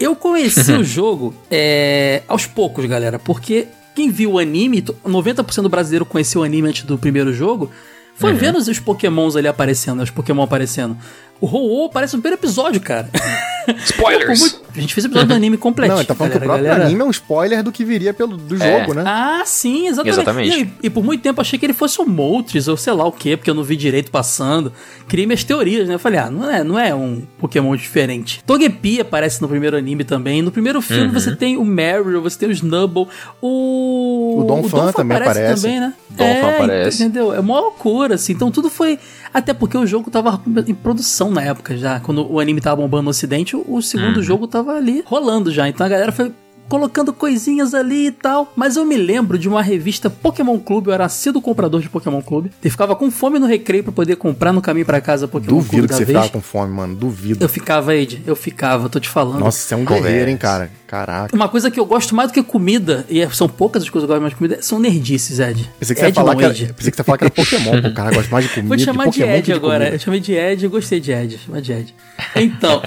Eu 0.00 0.16
conheci 0.16 0.72
o 0.72 0.82
jogo 0.84 1.32
é, 1.50 2.22
aos 2.26 2.44
poucos, 2.46 2.84
galera, 2.86 3.18
porque 3.18 3.66
quem 3.94 4.10
viu 4.10 4.32
o 4.32 4.38
anime, 4.38 4.82
to- 4.82 4.96
90% 5.06 5.62
do 5.62 5.68
brasileiro 5.68 6.04
conheceu 6.04 6.40
o 6.40 6.44
anime 6.44 6.68
antes 6.68 6.82
do 6.84 6.98
primeiro 6.98 7.32
jogo, 7.32 7.70
foi 8.14 8.32
vendo 8.34 8.56
os 8.58 8.78
pokémons 8.78 9.36
ali 9.36 9.48
aparecendo, 9.48 10.02
os 10.02 10.10
pokémon 10.10 10.42
aparecendo. 10.42 10.96
O 11.42 11.46
Ho-Oh 11.46 11.86
aparece 11.86 12.14
no 12.14 12.22
primeiro 12.22 12.40
episódio, 12.40 12.80
cara. 12.80 13.10
Spoilers! 13.84 14.40
Muito- 14.40 14.62
A 14.76 14.80
gente 14.80 14.94
fez 14.94 15.04
episódio 15.04 15.28
do 15.28 15.34
anime 15.34 15.56
completo. 15.56 15.92
Não, 15.92 15.98
ele 16.00 16.06
tá 16.06 16.14
falando 16.14 16.32
que 16.32 16.38
o 16.38 16.40
próprio 16.40 16.72
anime 16.72 17.00
é 17.00 17.04
um 17.04 17.10
spoiler 17.10 17.62
do 17.62 17.70
que 17.70 17.84
viria 17.84 18.14
pelo, 18.14 18.36
do 18.36 18.60
É. 18.62 18.80
jogo, 18.80 18.94
né? 18.94 19.02
Ah, 19.06 19.42
sim, 19.44 19.86
exatamente. 19.88 20.14
Exatamente. 20.20 20.60
E, 20.82 20.86
e 20.86 20.90
por 20.90 21.04
muito 21.04 21.20
tempo 21.20 21.40
achei 21.40 21.58
que 21.58 21.66
ele 21.66 21.72
fosse 21.72 22.00
o 22.00 22.06
Moltres 22.06 22.66
ou 22.68 22.76
sei 22.76 22.92
lá 22.92 23.04
o 23.04 23.12
que, 23.12 23.36
porque 23.36 23.50
eu 23.50 23.54
não 23.54 23.62
vi 23.62 23.76
direito 23.76 24.10
passando. 24.10 24.72
Criei 25.08 25.26
minhas 25.26 25.44
teorias, 25.44 25.86
né? 25.88 25.94
Eu 25.94 25.98
falei, 25.98 26.18
ah, 26.20 26.30
não 26.30 26.50
é, 26.50 26.64
não 26.64 26.78
é 26.78 26.94
um 26.94 27.22
Pokémon 27.38 27.74
diferente. 27.76 28.42
Togepi 28.46 29.00
aparece 29.00 29.42
no 29.42 29.48
primeiro 29.48 29.76
anime 29.76 30.04
também. 30.04 30.42
No 30.42 30.50
primeiro 30.50 30.80
filme 30.80 31.06
Uhum. 31.08 31.12
você 31.12 31.36
tem 31.36 31.56
o 31.56 31.64
Meryl, 31.64 32.22
você 32.22 32.38
tem 32.38 32.48
o 32.48 32.52
Snubble, 32.52 33.06
o. 33.40 34.40
O 34.40 34.44
Donphan 34.44 34.92
também 34.92 35.16
aparece. 35.18 35.62
também, 35.62 35.80
né? 35.80 35.92
Donphan 36.10 36.24
é, 36.24 36.54
aparece. 36.56 37.02
Entendeu? 37.04 37.34
É 37.34 37.40
uma 37.40 37.60
loucura, 37.60 38.14
assim. 38.14 38.32
Então 38.32 38.50
tudo 38.50 38.70
foi. 38.70 38.98
Até 39.32 39.54
porque 39.54 39.76
o 39.78 39.86
jogo 39.86 40.10
tava 40.10 40.40
em 40.66 40.74
produção 40.74 41.30
na 41.30 41.42
época 41.42 41.76
já. 41.76 41.98
Quando 42.00 42.30
o 42.30 42.38
anime 42.38 42.60
tava 42.60 42.76
bombando 42.80 43.04
no 43.04 43.10
ocidente, 43.10 43.56
o, 43.56 43.64
o 43.66 43.82
segundo 43.82 44.16
Uhum. 44.16 44.22
jogo 44.22 44.46
tava 44.46 44.72
ali 44.72 45.02
rolando 45.06 45.50
já. 45.50 45.68
Então 45.68 45.86
a 45.86 45.88
galera 45.88 46.12
foi 46.12 46.32
colocando 46.68 47.12
coisinhas 47.12 47.74
ali 47.74 48.06
e 48.06 48.10
tal. 48.12 48.52
Mas 48.56 48.76
eu 48.76 48.84
me 48.84 48.96
lembro 48.96 49.38
de 49.38 49.48
uma 49.48 49.62
revista 49.62 50.08
Pokémon 50.08 50.58
Clube, 50.58 50.88
eu 50.88 50.94
era 50.94 51.04
assíduo 51.04 51.40
comprador 51.42 51.80
de 51.80 51.88
Pokémon 51.88 52.20
Clube. 52.22 52.50
Eu 52.62 52.70
ficava 52.70 52.94
com 52.96 53.10
fome 53.10 53.38
no 53.38 53.46
recreio 53.46 53.84
pra 53.84 53.92
poder 53.92 54.16
comprar 54.16 54.52
no 54.52 54.60
caminho 54.62 54.86
pra 54.86 55.00
casa 55.00 55.26
Pokémon 55.28 55.56
Duvido 55.56 55.70
Clube 55.70 55.82
que 55.86 55.88
da 55.92 55.96
você 55.96 56.04
vez. 56.04 56.18
ficava 56.18 56.32
com 56.32 56.40
fome, 56.40 56.72
mano. 56.72 56.94
Duvido. 56.94 57.44
Eu 57.44 57.48
ficava, 57.48 57.94
Ed, 57.94 58.22
eu 58.26 58.36
ficava, 58.36 58.88
tô 58.88 58.98
te 59.00 59.08
falando. 59.08 59.40
Nossa, 59.40 59.58
você 59.58 59.74
é 59.74 59.76
um 59.76 59.84
guerreiro, 59.84 60.30
hein, 60.30 60.36
cara. 60.36 60.70
Caraca. 60.86 61.34
Uma 61.34 61.48
coisa 61.48 61.70
que 61.70 61.80
eu 61.80 61.86
gosto 61.86 62.14
mais 62.14 62.30
do 62.30 62.34
que 62.34 62.42
comida, 62.42 63.06
e 63.08 63.26
são 63.34 63.48
poucas 63.48 63.82
as 63.82 63.88
coisas 63.88 64.06
que 64.06 64.12
eu 64.12 64.14
gosto 64.14 64.20
mais 64.20 64.32
de 64.34 64.36
comida, 64.36 64.58
são 64.62 64.78
nerdices, 64.78 65.40
Ed. 65.40 65.70
Pensei 65.80 65.94
que 65.94 66.00
você 66.00 66.06
ia 66.06 66.08
Ed 66.10 66.14
falar 66.14 66.32
não, 66.32 66.38
que 66.38 66.44
era, 66.44 66.52
Ed. 66.52 66.72
pensei 66.74 66.90
que 66.90 66.96
você 66.96 67.00
ia 67.00 67.04
falar 67.04 67.18
que 67.18 67.24
era 67.24 67.30
Pokémon, 67.30 67.80
pô. 67.82 67.88
O 67.88 67.94
cara 67.94 68.14
gosta 68.14 68.30
mais 68.30 68.44
de 68.46 68.50
comida. 68.54 68.68
Vou 68.68 68.76
te 68.76 68.84
chamar 68.84 69.04
de, 69.06 69.20
Pokémon 69.20 69.32
Ed 69.36 69.42
que 69.42 69.52
agora. 69.52 69.78
comida. 69.78 69.94
Eu 69.96 69.98
chamei 69.98 70.20
de 70.20 70.32
Ed, 70.34 70.64
eu 70.64 70.70
gostei 70.70 71.00
de 71.00 71.12
Ed. 71.12 71.38
Chama 71.38 71.62
de 71.62 71.72
Ed. 71.72 71.94
Então, 72.36 72.82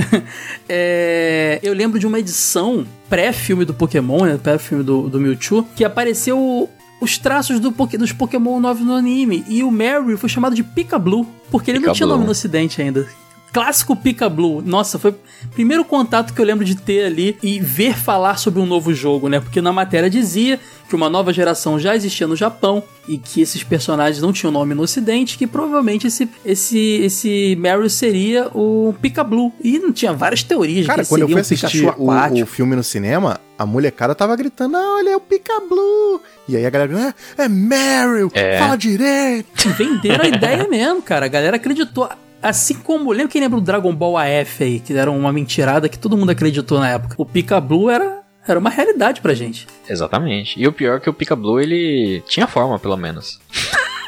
é, 0.72 1.58
eu 1.64 1.74
lembro 1.74 1.98
de 1.98 2.06
uma 2.06 2.20
edição 2.20 2.86
pré-filme 3.08 3.64
do 3.64 3.74
Pokémon, 3.74 4.24
né? 4.24 4.38
Pré-filme 4.40 4.84
do, 4.84 5.08
do 5.08 5.18
Mewtwo, 5.18 5.66
que 5.74 5.84
apareceu 5.84 6.70
os 7.00 7.18
traços 7.18 7.58
do, 7.58 7.70
dos 7.70 8.12
Pokémon 8.12 8.60
novos 8.60 8.86
no 8.86 8.94
anime. 8.94 9.44
E 9.48 9.64
o 9.64 9.70
Mary 9.72 10.16
foi 10.16 10.28
chamado 10.28 10.54
de 10.54 10.62
Pika 10.62 10.96
Blue, 10.96 11.26
porque 11.50 11.72
ele 11.72 11.80
não 11.80 11.92
tinha 11.92 11.94
Pika-Blue. 11.94 12.14
nome 12.14 12.24
no 12.24 12.30
ocidente 12.30 12.80
ainda. 12.80 13.08
Clássico 13.52 13.96
Pika 13.96 14.28
Blue. 14.28 14.62
Nossa, 14.62 14.98
foi 14.98 15.10
o 15.10 15.16
primeiro 15.52 15.84
contato 15.84 16.32
que 16.32 16.40
eu 16.40 16.44
lembro 16.44 16.64
de 16.64 16.76
ter 16.76 17.04
ali 17.04 17.36
e 17.42 17.58
ver 17.58 17.96
falar 17.96 18.36
sobre 18.36 18.60
um 18.60 18.66
novo 18.66 18.94
jogo, 18.94 19.28
né? 19.28 19.40
Porque 19.40 19.60
na 19.60 19.72
matéria 19.72 20.08
dizia 20.08 20.58
que 20.88 20.94
uma 20.94 21.08
nova 21.08 21.32
geração 21.32 21.78
já 21.78 21.94
existia 21.94 22.26
no 22.26 22.36
Japão 22.36 22.82
e 23.08 23.18
que 23.18 23.40
esses 23.40 23.62
personagens 23.62 24.20
não 24.22 24.32
tinham 24.32 24.52
nome 24.52 24.74
no 24.74 24.82
ocidente, 24.82 25.36
que 25.38 25.46
provavelmente 25.46 26.06
esse 26.06 26.28
esse 26.44 26.78
esse 27.02 27.56
Meryl 27.60 27.88
seria 27.88 28.48
o 28.54 28.94
Pika 29.00 29.24
Blue. 29.24 29.52
E 29.62 29.78
não 29.78 29.92
tinha 29.92 30.12
várias 30.12 30.42
teorias 30.42 30.86
Cara, 30.86 31.02
que 31.02 31.08
quando 31.08 31.22
eu 31.22 31.28
fui 31.28 31.36
um 31.36 31.40
assistir 31.40 31.84
o, 31.96 32.46
filme 32.46 32.76
no 32.76 32.82
cinema, 32.82 33.40
a 33.58 33.66
molecada 33.66 34.14
tava 34.14 34.34
gritando, 34.36 34.76
ah, 34.76 34.96
olha, 34.96 35.10
é 35.10 35.16
o 35.16 35.20
Pika 35.20 35.60
Blue. 35.68 36.20
E 36.48 36.56
aí 36.56 36.64
a 36.64 36.70
galera, 36.70 37.14
é, 37.38 37.44
é 37.44 37.48
Meryl, 37.48 38.30
É. 38.34 38.58
fala 38.58 38.76
direito. 38.76 39.68
Venderam 39.70 40.24
a 40.24 40.28
ideia 40.28 40.68
mesmo, 40.68 41.02
cara. 41.02 41.26
A 41.26 41.28
galera 41.28 41.56
acreditou. 41.56 42.08
Assim 42.42 42.74
como, 42.74 43.12
lembra 43.12 43.28
quem 43.28 43.40
lembra 43.40 43.60
do 43.60 43.64
Dragon 43.64 43.94
Ball 43.94 44.16
AF 44.16 44.64
aí, 44.64 44.80
que 44.80 44.94
era 44.94 45.10
uma 45.10 45.32
mentirada 45.32 45.88
que 45.88 45.98
todo 45.98 46.16
mundo 46.16 46.30
acreditou 46.30 46.80
na 46.80 46.88
época. 46.88 47.14
O 47.18 47.26
Pika 47.26 47.60
Blue 47.60 47.90
era, 47.90 48.22
era 48.46 48.58
uma 48.58 48.70
realidade 48.70 49.20
pra 49.20 49.34
gente. 49.34 49.66
Exatamente. 49.88 50.58
E 50.58 50.66
o 50.66 50.72
pior 50.72 50.96
é 50.96 51.00
que 51.00 51.10
o 51.10 51.14
Pika 51.14 51.36
Blue, 51.36 51.60
ele 51.60 52.22
tinha 52.26 52.46
forma, 52.46 52.78
pelo 52.78 52.96
menos. 52.96 53.38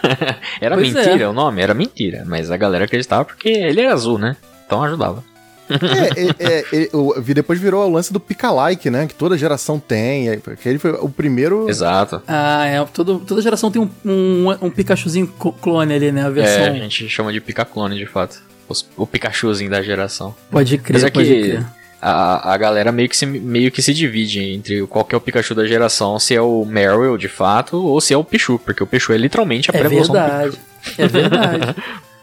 era 0.61 0.77
Pois 0.77 0.93
mentira 0.93 1.25
é. 1.25 1.29
o 1.29 1.33
nome? 1.33 1.61
Era 1.61 1.75
mentira. 1.75 2.25
Mas 2.27 2.51
a 2.51 2.57
galera 2.57 2.87
acreditava 2.87 3.25
porque 3.25 3.51
ele 3.51 3.81
era 3.81 3.93
azul, 3.93 4.19
né? 4.19 4.37
Então 4.67 4.83
ajudava. 4.83 5.23
É, 5.71 6.23
é, 6.23 6.65
é, 6.73 6.83
é, 6.85 6.89
o- 6.97 7.15
vi- 7.21 7.35
depois 7.35 7.59
virou 7.61 7.87
o 7.87 7.91
lance 7.93 8.13
do 8.13 8.21
Pika-like, 8.21 8.91
né? 8.91 9.07
Que 9.07 9.15
toda 9.15 9.37
geração 9.39 9.79
tem. 9.79 10.29
é, 10.29 10.37
Porque 10.37 10.69
ele 10.69 10.79
foi 10.79 10.93
o 10.93 11.09
primeiro. 11.09 11.69
Exato. 11.69 12.23
Ah, 12.27 12.65
é. 12.67 12.85
Todo, 12.93 13.19
toda 13.21 13.41
geração 13.43 13.71
tem 13.71 13.81
um, 13.81 13.91
um, 14.05 14.51
um 14.63 14.71
Pikachuzinho 14.71 15.27
clone 15.61 15.95
ali, 15.95 16.13
né? 16.13 16.25
A 16.27 16.31
versão. 16.31 16.65
É, 16.65 16.71
a 16.71 16.75
gente 16.75 17.09
chama 17.09 17.33
de 17.33 17.41
Pika 17.41 17.65
Clone, 17.65 17.97
de 17.97 18.07
fato. 18.07 18.43
Os- 18.69 18.87
o 18.97 19.07
Pikachuzinho 19.07 19.71
da 19.71 19.83
geração. 19.83 20.35
Pode 20.51 20.77
crer, 20.79 20.95
Mas 20.95 21.05
é 21.05 21.11
pode 21.11 21.27
que 21.29 21.43
crer. 21.43 21.67
a, 22.01 22.53
a 22.53 22.57
galera 22.57 22.91
meio 22.93 23.09
que, 23.09 23.17
se, 23.17 23.27
meio 23.27 23.71
que 23.71 23.81
se 23.83 23.93
divide 23.95 24.41
entre 24.43 24.87
qual 24.87 25.05
que 25.05 25.15
é 25.15 25.19
o 25.19 25.21
Pikachu 25.21 25.55
da 25.55 25.67
geração, 25.67 26.19
se 26.19 26.35
é 26.35 26.41
o 26.41 26.65
Meryl, 26.65 27.17
de 27.17 27.29
fato, 27.29 27.77
ou 27.77 28.01
se 28.01 28.13
é 28.15 28.17
o 28.17 28.25
Pichu, 28.25 28.59
porque 28.59 28.83
o 28.83 28.87
Pichu 28.87 29.13
é 29.13 29.17
literalmente 29.17 29.71
a 29.71 29.75
É 29.75 29.79
pré-evolução 29.79 30.15
do 30.15 30.21
verdade. 30.21 30.59
É 30.99 31.09
verdade. 31.09 31.75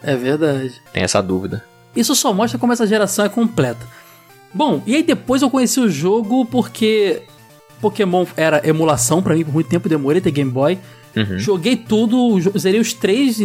é 0.03 0.15
verdade. 0.15 0.74
Tem 0.93 1.03
essa 1.03 1.22
dúvida. 1.22 1.63
Isso 1.96 2.15
só 2.15 2.34
mostra 2.34 2.60
como 2.60 2.74
essa 2.74 2.88
geração 2.88 3.25
é 3.25 3.29
completa. 3.29 3.86
Bom, 4.53 4.81
e 4.86 4.96
aí 4.96 5.03
depois 5.03 5.41
eu 5.41 5.50
conheci 5.50 5.79
o 5.79 5.89
jogo 5.89 6.46
porque 6.46 7.22
Pokémon 7.81 8.25
era 8.36 8.67
emulação 8.67 9.22
pra 9.22 9.36
mim 9.36 9.43
por 9.43 9.53
muito 9.53 9.69
tempo, 9.69 9.89
demorei 9.89 10.22
ter 10.22 10.31
Game 10.31 10.51
Boy. 10.51 10.77
Uhum. 11.15 11.39
Joguei 11.39 11.75
tudo, 11.75 12.39
zerei 12.58 12.79
os 12.79 12.93
três 12.93 13.39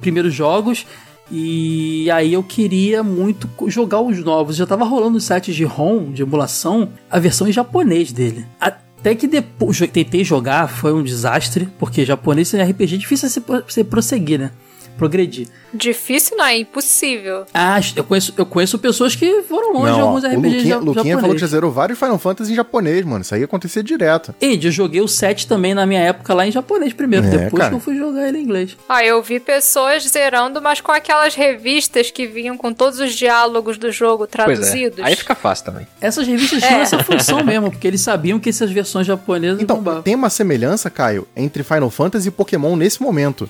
primeiros 0.00 0.34
jogos 0.34 0.86
e 1.30 2.08
aí 2.10 2.32
eu 2.32 2.42
queria 2.42 3.02
muito 3.02 3.48
jogar 3.68 4.00
os 4.00 4.22
novos. 4.22 4.56
Já 4.56 4.66
tava 4.66 4.84
rolando 4.84 5.12
nos 5.12 5.24
sites 5.24 5.54
de 5.54 5.64
ROM, 5.64 6.12
de 6.12 6.22
emulação, 6.22 6.90
a 7.10 7.18
versão 7.18 7.48
em 7.48 7.52
japonês 7.52 8.12
dele. 8.12 8.46
Até 8.60 9.14
que 9.14 9.26
depois 9.26 9.78
tentei 9.92 10.24
jogar, 10.24 10.68
foi 10.68 10.92
um 10.92 11.02
desastre, 11.02 11.68
porque 11.78 12.04
japonês 12.04 12.52
em 12.54 12.62
RPG 12.62 12.94
é 12.94 12.98
difícil 12.98 13.42
você 13.66 13.84
prosseguir, 13.84 14.38
né? 14.38 14.50
Progredir. 14.96 15.48
Difícil 15.74 16.36
não, 16.38 16.44
é 16.46 16.56
impossível. 16.58 17.44
Ah, 17.52 17.78
eu 17.94 18.02
conheço, 18.04 18.32
eu 18.36 18.46
conheço 18.46 18.78
pessoas 18.78 19.14
que 19.14 19.42
foram 19.42 19.72
longe 19.74 19.92
de 19.92 19.98
Não, 19.98 20.04
ó, 20.06 20.08
alguns 20.08 20.24
o 20.24 20.26
RPGs 20.26 20.46
Luquinha, 20.56 20.68
ja- 20.74 20.76
Luquinha 20.78 20.94
falou 20.94 21.04
que 21.04 21.12
japoneses. 21.20 21.40
já 21.40 21.46
zerou 21.48 21.70
vários 21.70 21.98
Final 21.98 22.18
Fantasy 22.18 22.52
em 22.52 22.54
japonês, 22.54 23.04
mano. 23.04 23.20
Isso 23.22 23.34
aí 23.34 23.42
acontecia 23.42 23.82
direto. 23.82 24.34
Ed, 24.40 24.64
eu 24.66 24.72
joguei 24.72 25.00
o 25.02 25.08
7 25.08 25.46
também 25.46 25.74
na 25.74 25.84
minha 25.84 26.00
época 26.00 26.32
lá 26.32 26.46
em 26.46 26.50
japonês 26.50 26.92
primeiro, 26.94 27.26
É, 27.26 27.30
depois 27.30 27.52
cara. 27.60 27.68
que 27.70 27.76
eu 27.76 27.80
fui 27.80 27.96
jogar 27.96 28.26
ele 28.28 28.38
em 28.38 28.42
inglês. 28.42 28.76
Ah, 28.88 29.04
eu 29.04 29.22
vi 29.22 29.38
pessoas 29.38 30.02
zerando, 30.08 30.62
mas 30.62 30.80
com 30.80 30.92
aquelas 30.92 31.34
revistas 31.34 32.10
que 32.10 32.26
vinham 32.26 32.56
com 32.56 32.72
todos 32.72 32.98
os 32.98 33.14
diálogos 33.14 33.76
do 33.76 33.92
jogo 33.92 34.26
Pois 34.26 34.30
é. 34.30 34.32
traduzidos. 34.62 35.04
Aí 35.04 35.14
fica 35.14 35.34
fácil 35.34 35.66
também. 35.66 35.86
Essas 36.00 36.26
revistas 36.26 36.62
tinham 36.62 36.80
essa 36.80 37.02
função 37.04 37.44
mesmo, 37.44 37.70
porque 37.70 37.86
eles 37.86 38.00
sabiam 38.00 38.38
que 38.38 38.48
essas 38.48 38.70
versões 38.70 39.06
japonesas 39.06 39.60
Então, 39.60 39.76
bombavam. 39.76 40.02
tem 40.02 40.14
uma 40.14 40.30
semelhança, 40.30 40.88
Caio, 40.88 41.26
entre 41.36 41.62
Final 41.62 41.90
Fantasy 41.90 42.28
e 42.28 42.30
Pokémon 42.30 42.76
nesse 42.76 43.02
momento. 43.02 43.48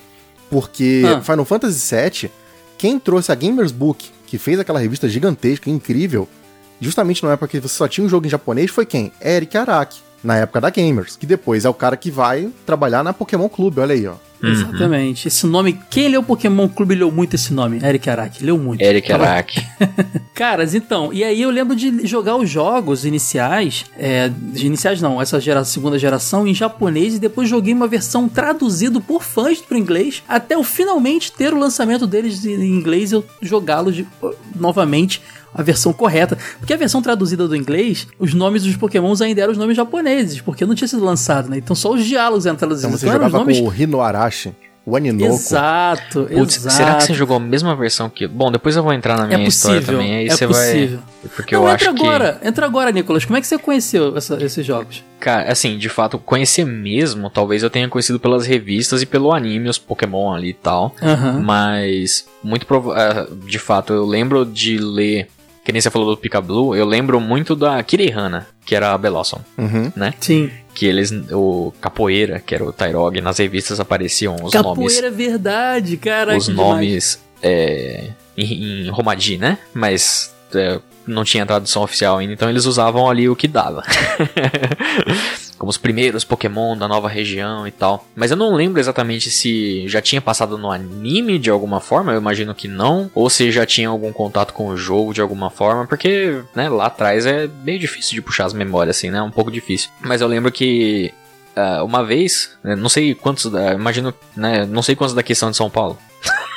Porque 0.51 1.03
Ah. 1.07 1.21
Final 1.21 1.45
Fantasy 1.45 1.95
VII, 1.95 2.31
quem 2.79 2.99
trouxe 2.99 3.33
a 3.33 3.35
Gamers 3.35 3.73
Book, 3.73 4.11
que 4.27 4.39
fez 4.39 4.59
aquela 4.59 4.79
revista 4.79 5.09
gigantesca, 5.09 5.71
incrível, 5.71 6.29
justamente 6.81 7.25
na 7.25 7.33
época 7.33 7.49
que 7.49 7.61
você 7.61 7.75
só 7.75 7.89
tinha 7.89 8.07
um 8.07 8.09
jogo 8.09 8.27
em 8.27 8.31
japonês, 8.31 8.71
foi 8.71 8.87
quem? 8.87 9.13
Eric 9.25 9.57
Araki, 9.57 10.01
na 10.23 10.37
época 10.37 10.61
da 10.61 10.71
Gamers, 10.71 11.17
que 11.17 11.27
depois 11.27 11.65
é 11.65 11.69
o 11.69 11.75
cara 11.75 11.97
que 11.97 12.11
vai 12.11 12.51
trabalhar 12.65 13.03
na 13.03 13.13
Pokémon 13.13 13.49
Clube, 13.49 13.81
olha 13.81 13.95
aí, 13.95 14.07
ó. 14.07 14.15
Exatamente. 14.43 15.29
Esse 15.29 15.47
nome, 15.47 15.79
quem 15.91 16.09
leu 16.09 16.23
Pokémon 16.23 16.69
Clube 16.69 16.95
leu 16.95 17.11
muito 17.11 17.35
esse 17.35 17.53
nome, 17.53 17.79
Eric 17.83 18.09
Araki, 18.11 18.45
leu 18.45 18.59
muito. 18.59 18.81
Eric 18.83 19.09
Tava- 19.09 19.25
Araki. 19.27 19.67
Caras, 20.35 20.75
então, 20.75 21.13
e 21.13 21.25
aí 21.25 21.41
eu 21.41 21.51
lembro 21.51 21.75
de 21.75 22.07
jogar 22.07 22.37
os 22.37 22.49
jogos 22.51 23.07
iniciais, 23.07 23.87
é, 23.99 24.29
de 24.29 24.67
iniciais 24.67 25.01
não, 25.01 25.21
essa 25.21 25.41
gera, 25.41 25.65
segunda 25.65 25.99
geração 25.99 26.47
em 26.47 26.55
japonês 26.55 27.15
e 27.15 27.19
depois 27.19 27.49
joguei 27.49 27.73
uma 27.73 27.89
versão 27.89 28.29
traduzida 28.29 29.01
por 29.01 29.23
fãs 29.23 29.59
para 29.63 29.79
inglês, 29.79 30.23
até 30.29 30.55
eu 30.55 30.63
finalmente 30.63 31.33
ter 31.33 31.55
o 31.55 31.59
lançamento 31.59 32.07
deles 32.07 32.45
em 32.45 32.61
inglês 32.67 33.13
e 33.13 33.15
eu 33.15 33.25
jogá-los 33.41 34.03
novamente 34.55 35.23
a 35.57 35.63
versão 35.63 35.93
correta. 35.93 36.37
Porque 36.59 36.73
a 36.75 36.77
versão 36.77 37.01
traduzida 37.01 37.49
do 37.49 37.57
inglês, 37.57 38.07
os 38.19 38.35
nomes 38.35 38.63
dos 38.65 38.77
pokémons 38.77 39.21
ainda 39.21 39.41
eram 39.43 39.53
os 39.53 39.59
nomes 39.59 39.77
japoneses, 39.77 40.41
porque 40.41 40.67
não 40.67 40.75
tinha 40.75 40.89
sido 40.89 41.05
lançado, 41.05 41.49
né? 41.49 41.57
Então 41.59 41.75
só 41.75 41.93
os 41.93 42.05
diálogos 42.05 42.47
eram 42.47 42.55
Então 42.57 42.69
traduzidos. 42.69 43.01
você 43.01 43.07
Então 43.07 43.15
eram 43.17 43.27
os 43.27 43.33
jogava 43.33 43.45
nomes... 43.51 43.61
com 43.61 43.69
o 43.69 43.83
Hino 43.83 44.01
Arashi, 44.03 44.53
o 44.85 44.95
Aninoko. 44.97 45.33
Exato, 45.35 46.29
Putz, 46.33 46.57
exato. 46.59 46.77
será 46.77 46.95
que 46.95 47.03
você 47.05 47.15
jogou 47.15 47.37
a 47.37 47.41
mesma 47.41 47.75
versão 47.75 48.09
que. 48.09 48.27
Bom, 48.29 48.53
depois 48.53 48.77
eu 48.77 48.83
vou 48.85 48.93
entrar 48.93 49.17
na 49.19 49.25
É 49.33 49.37
minha 49.37 49.49
história 49.49 49.81
possível, 49.81 49.99
também. 50.01 50.17
Aí 50.17 50.27
é 50.27 50.31
você 50.31 50.47
possível. 50.47 50.99
vai. 50.99 51.31
Porque 51.35 51.57
Não, 51.57 51.63
eu 51.67 51.73
entra 51.73 51.87
acho 51.91 51.95
que. 51.97 52.03
agora, 52.07 52.41
entra 52.45 52.67
agora, 52.67 52.93
Nicolas. 52.93 53.25
Como 53.25 53.37
é 53.37 53.41
que 53.41 53.47
você 53.49 53.59
conheceu 53.59 54.17
essa- 54.17 54.41
esses 54.45 54.65
jogos? 54.65 55.03
Cara, 55.19 55.51
assim, 55.51 55.77
de 55.77 55.89
fato, 55.89 56.19
conhecer 56.19 56.65
mesmo, 56.65 57.29
talvez 57.29 57.65
eu 57.65 57.71
tenha 57.71 57.89
conhecido 57.89 58.21
pelas 58.21 58.47
revistas 58.47 59.03
e 59.03 59.07
pelo 59.07 59.35
anime, 59.35 59.69
os 59.69 59.77
Pokémon 59.79 60.33
ali 60.33 60.51
e 60.51 60.55
tal. 60.55 60.95
Aham. 61.03 61.41
Mas, 61.43 62.25
muito 62.45 62.65
prova 62.65 62.95
ah, 62.97 63.27
de 63.45 63.59
fato, 63.59 63.93
eu 63.93 64.07
lembro 64.07 64.45
de 64.47 64.79
ler, 64.79 65.27
que 65.67 65.73
nem 65.73 65.83
você 65.83 65.91
falou 65.91 66.15
do 66.15 66.17
Pika 66.17 66.41
Blue, 66.41 66.77
eu 66.77 66.87
lembro 66.87 67.21
muito 67.21 67.57
da 67.57 67.83
Kirihana, 67.83 68.47
que 68.65 68.73
era 68.75 68.93
a 68.93 68.97
Belossom, 68.99 69.41
Uhum. 69.59 69.93
né? 69.97 70.15
Sim. 70.21 70.49
Que 70.73 70.87
eles, 70.87 71.11
o 71.33 71.73
Capoeira, 71.81 72.39
que 72.39 72.55
era 72.55 72.63
o 72.65 72.73
Tyrog, 72.73 73.21
nas 73.21 73.39
revistas 73.39 73.81
apareciam 73.81 74.35
os 74.37 74.53
nomes. 74.53 74.53
Capoeira 74.53 75.07
é 75.09 75.11
verdade, 75.11 75.97
caraca. 75.97 76.39
os 76.39 76.47
nomes 76.47 77.21
é, 77.43 78.11
em, 78.39 78.85
em 78.85 78.89
Romadi, 78.91 79.37
né? 79.39 79.59
Mas 79.75 80.33
é, 80.55 80.79
não 81.05 81.25
tinha 81.25 81.45
tradução 81.45 81.83
oficial 81.83 82.19
ainda, 82.19 82.33
então 82.33 82.49
eles 82.49 82.65
usavam 82.65 83.11
ali 83.11 83.29
o 83.29 83.35
que 83.35 83.49
dava. 83.49 83.83
como 85.59 85.71
os 85.71 85.77
primeiros 85.77 86.25
Pokémon 86.25 86.77
da 86.77 86.89
nova 86.89 87.09
região 87.09 87.67
e 87.67 87.71
tal. 87.71 88.07
Mas 88.15 88.31
eu 88.31 88.37
não 88.37 88.55
lembro 88.55 88.81
exatamente 88.81 89.31
se 89.31 89.89
já 89.89 90.01
tinha 90.01 90.21
passado 90.21 90.59
no 90.59 90.71
anime 90.71 91.39
de 91.39 91.51
alguma 91.51 91.81
forma, 91.81 92.13
eu 92.13 92.21
imagino 92.21 92.55
que 92.55 92.69
não, 92.69 93.11
ou 93.15 93.29
se 93.31 93.51
já 93.51 93.65
tinha 93.65 93.89
algum 93.89 94.13
contato 94.13 94.53
com 94.53 94.69
o 94.69 94.77
jogo 94.77 95.15
de 95.15 95.21
alguma 95.21 95.51
forma, 95.51 95.87
porque, 95.87 96.43
né, 96.55 96.69
lá 96.69 96.87
atrás 96.87 97.27
é 97.27 97.49
meio 97.65 97.79
difícil 97.79 98.15
de 98.15 98.23
puxar 98.23 98.47
as 98.47 98.53
memórias 98.53 98.97
assim, 98.97 99.11
né? 99.11 99.21
Um 99.23 99.31
pouco 99.31 99.51
difícil. 99.51 99.91
Mas 100.01 100.21
eu 100.21 100.29
lembro 100.29 100.53
que 100.53 101.13
uh, 101.57 101.85
uma 101.85 102.05
vez, 102.05 102.57
né, 102.63 102.77
não 102.77 102.89
sei 102.89 103.15
quantos, 103.15 103.47
uh, 103.47 103.73
imagino, 103.75 104.13
né, 104.37 104.67
não 104.67 104.83
sei 104.83 104.95
quantos 104.95 105.15
daqui 105.15 105.35
são 105.35 105.51
de 105.51 105.57
São 105.57 105.71
Paulo. 105.71 105.99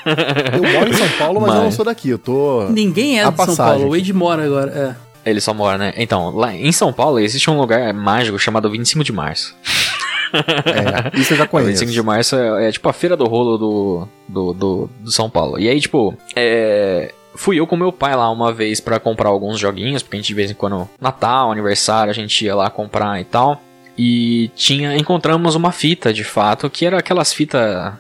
Eu 0.06 0.74
moro 0.74 0.90
em 0.90 0.94
São 0.94 1.10
Paulo, 1.18 1.42
mas, 1.42 1.50
mas... 1.50 1.58
eu 1.58 1.64
não 1.66 1.72
sou 1.72 1.86
daqui. 1.86 2.10
Eu 2.10 2.18
tô. 2.18 2.70
Ninguém 2.70 3.20
é 3.20 3.30
de 3.30 3.46
São 3.46 3.56
Paulo. 3.56 3.88
O 3.88 3.92
Wade 3.92 4.14
mora 4.14 4.46
agora. 4.46 4.72
É. 4.72 5.09
Ele 5.30 5.42
só 5.42 5.54
mora, 5.54 5.78
né? 5.78 5.94
Então, 5.98 6.36
lá 6.36 6.54
em 6.54 6.72
São 6.72 6.92
Paulo 6.92 7.20
existe 7.20 7.50
um 7.50 7.60
lugar 7.60 7.94
mágico 7.94 8.40
chamado 8.40 8.70
25 8.70 9.04
de 9.04 9.12
Março. 9.12 9.56
É, 10.32 11.20
isso 11.20 11.34
eu 11.34 11.38
já 11.38 11.48
conheço. 11.48 11.72
25 11.72 11.92
de 11.92 12.04
março 12.04 12.36
é, 12.36 12.68
é, 12.68 12.72
tipo 12.72 12.88
a 12.88 12.94
feira 12.94 13.18
do 13.18 13.26
rolo 13.26 13.58
do, 13.58 14.08
do, 14.28 14.54
do, 14.54 14.90
do 15.00 15.12
São 15.12 15.28
Paulo. 15.28 15.60
E 15.60 15.68
aí, 15.68 15.80
tipo, 15.80 16.16
é, 16.36 17.12
fui 17.36 17.60
eu 17.60 17.66
com 17.66 17.76
meu 17.76 17.92
pai 17.92 18.16
lá 18.16 18.30
uma 18.30 18.54
vez 18.54 18.80
para 18.80 19.00
comprar 19.00 19.30
alguns 19.30 19.60
joguinhos, 19.60 20.04
porque 20.04 20.18
a 20.18 20.20
gente 20.20 20.28
de 20.28 20.34
vez 20.34 20.52
em 20.52 20.54
quando, 20.54 20.88
Natal, 21.00 21.52
aniversário, 21.52 22.12
a 22.12 22.14
gente 22.14 22.46
ia 22.46 22.56
lá 22.56 22.70
comprar 22.70 23.20
e 23.20 23.24
tal. 23.24 23.62
E 23.98 24.50
tinha, 24.56 24.96
encontramos 24.96 25.56
uma 25.56 25.72
fita, 25.72 26.14
de 26.14 26.24
fato, 26.24 26.70
que 26.70 26.86
era 26.86 27.00
aquelas 27.00 27.34
fitas 27.34 27.94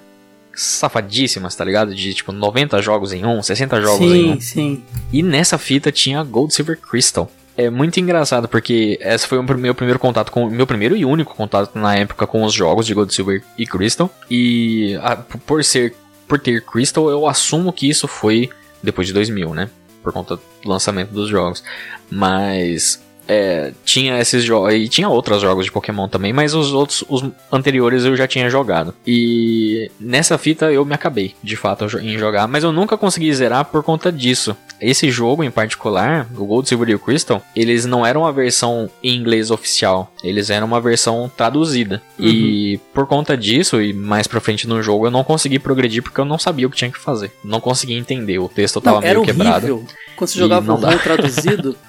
safadíssimas, 0.59 1.55
tá 1.55 1.63
ligado? 1.63 1.95
De 1.95 2.13
tipo 2.13 2.31
90 2.31 2.81
jogos 2.81 3.13
em 3.13 3.25
um, 3.25 3.41
60 3.41 3.81
jogos 3.81 3.97
sim, 3.97 4.13
em 4.13 4.31
um. 4.31 4.33
Sim, 4.33 4.41
sim. 4.41 4.83
E 5.11 5.23
nessa 5.23 5.57
fita 5.57 5.91
tinha 5.91 6.21
Gold 6.23 6.53
Silver 6.53 6.77
Crystal. 6.77 7.31
É 7.55 7.69
muito 7.69 7.99
engraçado 7.99 8.47
porque 8.47 8.97
esse 9.01 9.27
foi 9.27 9.37
o 9.37 9.43
meu 9.43 9.75
primeiro 9.75 9.99
contato 9.99 10.31
com 10.31 10.49
meu 10.49 10.65
primeiro 10.65 10.95
e 10.95 11.03
único 11.03 11.35
contato 11.35 11.77
na 11.77 11.95
época 11.95 12.25
com 12.25 12.43
os 12.43 12.53
jogos 12.53 12.85
de 12.85 12.93
Gold 12.93 13.13
Silver 13.13 13.43
e 13.57 13.65
Crystal. 13.65 14.09
E 14.29 14.95
a, 15.01 15.15
por 15.15 15.63
ser 15.63 15.95
por 16.27 16.39
ter 16.39 16.63
Crystal, 16.63 17.09
eu 17.09 17.27
assumo 17.27 17.73
que 17.73 17.89
isso 17.89 18.07
foi 18.07 18.49
depois 18.83 19.07
de 19.07 19.13
2000, 19.13 19.53
né? 19.53 19.69
Por 20.03 20.13
conta 20.13 20.35
do 20.35 20.69
lançamento 20.69 21.09
dos 21.09 21.29
jogos. 21.29 21.63
Mas 22.09 23.01
é, 23.29 23.71
tinha 23.86 24.19
esses 24.19 24.43
jogos. 24.43 24.74
E 24.74 24.89
tinha 24.89 25.07
outros 25.07 25.39
jogos 25.41 25.65
de 25.65 25.71
Pokémon 25.71 26.07
também, 26.07 26.33
mas 26.33 26.55
os 26.55 26.74
outros, 26.74 27.05
os 27.07 27.24
anteriores 27.51 28.03
eu 28.03 28.15
já 28.15 28.27
tinha 28.27 28.50
jogado. 28.50 28.95
E 29.05 29.91
nessa 30.00 30.38
fita 30.38 30.71
eu 30.71 30.83
me 30.83 30.95
acabei, 30.95 31.36
de 31.43 31.55
fato, 31.55 31.86
em 32.00 32.17
jogar, 32.17 32.48
mas 32.48 32.63
eu 32.63 32.71
nunca 32.71 32.98
consegui 32.98 33.31
zerar 33.31 33.65
por 33.65 33.83
conta 33.83 34.12
disso. 34.12 34.57
Esse 34.81 35.12
jogo 35.12 35.43
em 35.43 35.51
particular, 35.51 36.27
o 36.36 36.45
Gold, 36.45 36.67
Silver 36.67 36.89
e 36.89 36.95
o 36.95 37.00
Crystal, 37.00 37.43
eles 37.55 37.86
não 37.86 38.05
eram 38.05 38.21
uma 38.21 38.31
versão 38.31 38.89
em 39.03 39.15
inglês 39.15 39.51
oficial, 39.51 40.12
eles 40.24 40.50
eram 40.50 40.65
uma 40.65 40.81
versão 40.81 41.29
traduzida. 41.36 42.01
Uhum. 42.17 42.25
E 42.25 42.79
por 42.93 43.05
conta 43.05 43.38
disso, 43.38 43.81
e 43.81 43.93
mais 43.93 44.25
pra 44.25 44.39
frente 44.39 44.67
no 44.67 44.81
jogo, 44.81 45.05
eu 45.05 45.12
não 45.12 45.24
consegui 45.24 45.59
progredir 45.59 46.01
porque 46.01 46.19
eu 46.19 46.25
não 46.25 46.39
sabia 46.39 46.65
o 46.65 46.69
que 46.69 46.77
tinha 46.77 46.91
que 46.91 46.98
fazer. 46.98 47.31
Não 47.43 47.59
conseguia 47.59 47.98
entender, 47.98 48.39
o 48.39 48.50
texto 48.50 48.81
tava 48.81 48.95
não, 48.95 49.01
meio 49.01 49.19
horrível. 49.19 49.36
quebrado. 49.36 49.86
Quando 50.15 50.29
você 50.29 50.39
jogava 50.39 50.74
o 50.74 51.00
traduzido. 51.00 51.75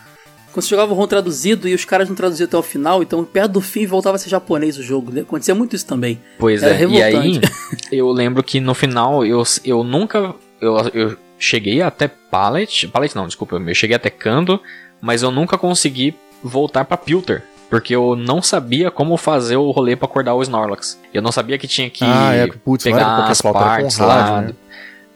Quando 0.53 0.65
você 0.65 0.71
jogava 0.71 0.93
o 0.93 0.97
ROM 0.97 1.07
traduzido 1.07 1.69
e 1.69 1.75
os 1.75 1.85
caras 1.85 2.09
não 2.09 2.17
traduziam 2.17 2.47
até 2.47 2.57
o 2.57 2.63
final, 2.63 3.03
então 3.03 3.25
perto 3.25 3.53
do 3.53 3.61
fim 3.61 3.87
voltava 3.87 4.17
a 4.17 4.19
ser 4.19 4.29
japonês 4.29 4.77
o 4.79 4.83
jogo. 4.83 5.13
Né? 5.13 5.21
Acontecia 5.21 5.55
muito 5.55 5.77
isso 5.77 5.87
também. 5.87 6.21
Pois 6.39 6.63
Era 6.63 6.75
é, 6.75 6.77
revoltante. 6.77 7.07
e 7.13 7.13
aí 7.13 7.41
eu 7.93 8.11
lembro 8.11 8.43
que 8.43 8.61
no 8.61 8.75
final 8.75 9.25
eu, 9.25 9.43
eu 9.65 9.85
nunca. 9.85 10.35
Eu, 10.61 10.77
eu 10.93 11.17
cheguei 11.39 11.81
até 11.81 12.09
Pallet. 12.09 12.89
Pallet 12.89 13.15
não, 13.15 13.27
desculpa, 13.27 13.57
eu 13.57 13.75
cheguei 13.75 13.97
até 13.97 14.11
Kando, 14.11 14.61
mas 15.01 15.23
eu 15.23 15.31
nunca 15.31 15.57
consegui 15.57 16.15
voltar 16.43 16.85
para 16.85 16.97
Pilter. 16.97 17.43
Porque 17.71 17.95
eu 17.95 18.17
não 18.17 18.43
sabia 18.43 18.91
como 18.91 19.17
fazer 19.17 19.57
o 19.57 19.71
rolê 19.71 19.95
para 19.95 20.07
acordar 20.07 20.35
o 20.35 20.43
Snorlax. 20.43 21.01
Eu 21.15 21.23
não 21.23 21.31
sabia 21.31 21.57
que 21.57 21.69
tinha 21.69 21.89
que 21.89 22.03
ah, 22.03 22.35
é, 22.35 22.49
putz, 22.49 22.83
pegar 22.83 23.29
as 23.29 23.41
partes 23.41 23.97
lá. 23.99 24.43
Né? 24.43 24.55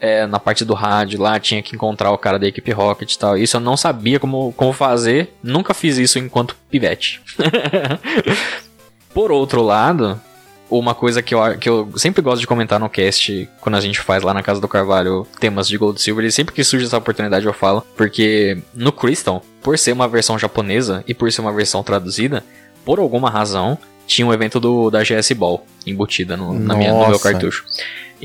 É, 0.04 0.26
na 0.26 0.38
parte 0.38 0.66
do 0.66 0.74
rádio 0.74 1.18
lá, 1.18 1.40
tinha 1.40 1.62
que 1.62 1.74
encontrar 1.74 2.10
o 2.10 2.18
cara 2.18 2.38
da 2.38 2.46
equipe 2.46 2.70
Rocket 2.72 3.10
e 3.10 3.18
tal. 3.18 3.38
Isso 3.38 3.56
eu 3.56 3.60
não 3.60 3.74
sabia 3.74 4.20
como, 4.20 4.52
como 4.52 4.70
fazer, 4.70 5.32
nunca 5.42 5.72
fiz 5.72 5.96
isso 5.96 6.18
enquanto 6.18 6.54
pivete. 6.70 7.22
Por 9.14 9.32
outro 9.32 9.62
lado, 9.62 10.20
uma 10.68 10.94
coisa 10.94 11.22
que 11.22 11.34
eu, 11.34 11.58
que 11.58 11.68
eu 11.70 11.90
sempre 11.96 12.20
gosto 12.20 12.40
de 12.40 12.46
comentar 12.46 12.78
no 12.78 12.90
cast, 12.90 13.48
quando 13.62 13.76
a 13.76 13.80
gente 13.80 13.98
faz 13.98 14.22
lá 14.22 14.34
na 14.34 14.42
Casa 14.42 14.60
do 14.60 14.68
Carvalho 14.68 15.26
temas 15.40 15.66
de 15.66 15.78
Gold 15.78 15.98
Silver, 15.98 16.26
e 16.26 16.32
sempre 16.32 16.54
que 16.54 16.62
surge 16.62 16.84
essa 16.84 16.98
oportunidade 16.98 17.46
eu 17.46 17.54
falo, 17.54 17.82
porque 17.96 18.58
no 18.74 18.92
Crystal, 18.92 19.42
por 19.62 19.78
ser 19.78 19.92
uma 19.92 20.06
versão 20.06 20.38
japonesa 20.38 21.02
e 21.08 21.14
por 21.14 21.32
ser 21.32 21.40
uma 21.40 21.52
versão 21.52 21.82
traduzida, 21.82 22.44
por 22.84 22.98
alguma 22.98 23.30
razão, 23.30 23.78
tinha 24.06 24.26
um 24.26 24.34
evento 24.34 24.60
do, 24.60 24.90
da 24.90 25.02
GS 25.02 25.32
Ball 25.32 25.64
embutida 25.86 26.36
no, 26.36 26.52
na 26.52 26.74
minha, 26.74 26.92
no 26.92 27.08
meu 27.08 27.18
cartucho. 27.18 27.64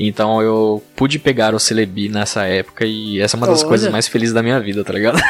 Então 0.02 0.40
eu 0.40 0.82
pude 0.96 1.18
pegar 1.18 1.54
o 1.54 1.58
Celebi 1.58 2.08
nessa 2.08 2.44
época 2.44 2.86
e 2.86 3.20
essa 3.20 3.36
é 3.36 3.38
uma 3.38 3.46
das 3.46 3.60
Olha. 3.60 3.68
coisas 3.68 3.92
mais 3.92 4.08
felizes 4.08 4.32
da 4.32 4.42
minha 4.42 4.58
vida, 4.58 4.82
tá 4.82 4.94
ligado? 4.94 5.20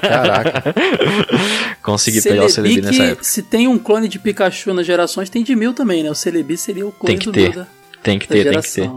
Caraca. 0.00 0.74
Consegui 1.82 2.20
Celebi 2.20 2.38
pegar 2.38 2.46
o 2.46 2.54
Celebi 2.54 2.82
nessa 2.82 3.02
época. 3.02 3.24
Se 3.24 3.42
tem 3.42 3.66
um 3.66 3.76
clone 3.76 4.06
de 4.06 4.20
Pikachu 4.20 4.72
nas 4.72 4.86
gerações, 4.86 5.28
tem 5.28 5.42
de 5.42 5.56
mil 5.56 5.74
também, 5.74 6.04
né? 6.04 6.10
O 6.10 6.14
Celebi 6.14 6.56
seria 6.56 6.86
o 6.86 6.92
clone 6.92 7.18
tem 7.18 7.18
que 7.18 7.32
ter. 7.32 7.52
Da, 7.52 7.66
tem 8.00 8.18
que 8.20 8.28
ter, 8.28 8.48
tem 8.48 8.60
que 8.60 8.70
ter. 8.70 8.90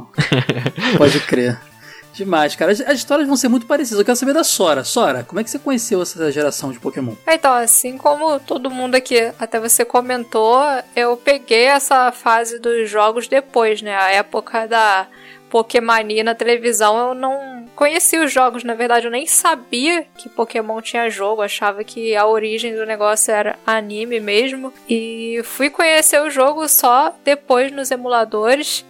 Pode 0.97 1.19
crer. 1.21 1.59
Demais, 2.15 2.55
cara. 2.55 2.71
As, 2.71 2.79
as, 2.79 2.97
histórias 2.97 3.27
vão 3.27 3.35
ser 3.35 3.49
muito 3.49 3.65
parecidas. 3.65 3.99
Eu 3.99 4.05
quero 4.05 4.15
saber 4.15 4.33
da 4.33 4.43
Sora. 4.43 4.83
Sora, 4.83 5.23
como 5.23 5.39
é 5.39 5.43
que 5.43 5.49
você 5.49 5.59
conheceu 5.59 6.01
essa 6.01 6.31
geração 6.31 6.71
de 6.71 6.79
Pokémon? 6.79 7.13
Então, 7.27 7.53
assim 7.53 7.97
como 7.97 8.39
todo 8.39 8.71
mundo 8.71 8.95
aqui, 8.95 9.31
até 9.37 9.59
você 9.59 9.83
comentou, 9.83 10.57
eu 10.95 11.17
peguei 11.17 11.65
essa 11.65 12.11
fase 12.13 12.57
dos 12.57 12.89
jogos 12.89 13.27
depois, 13.27 13.81
né? 13.81 13.95
A 13.95 14.11
época 14.11 14.65
da 14.65 15.07
Pokémania 15.49 16.23
na 16.23 16.33
televisão, 16.33 17.09
eu 17.09 17.13
não 17.13 17.65
conhecia 17.75 18.23
os 18.23 18.31
jogos. 18.31 18.63
Na 18.63 18.73
verdade, 18.73 19.07
eu 19.07 19.11
nem 19.11 19.25
sabia 19.25 20.05
que 20.17 20.29
Pokémon 20.29 20.81
tinha 20.81 21.09
jogo. 21.09 21.41
achava 21.41 21.83
que 21.83 22.15
a 22.15 22.25
origem 22.25 22.75
do 22.75 22.85
negócio 22.85 23.33
era 23.33 23.59
anime 23.67 24.21
mesmo. 24.21 24.73
E 24.89 25.41
fui 25.43 25.69
conhecer 25.69 26.21
o 26.21 26.29
jogo 26.29 26.67
só 26.69 27.13
depois 27.23 27.71
nos 27.71 27.91
emuladores. 27.91 28.85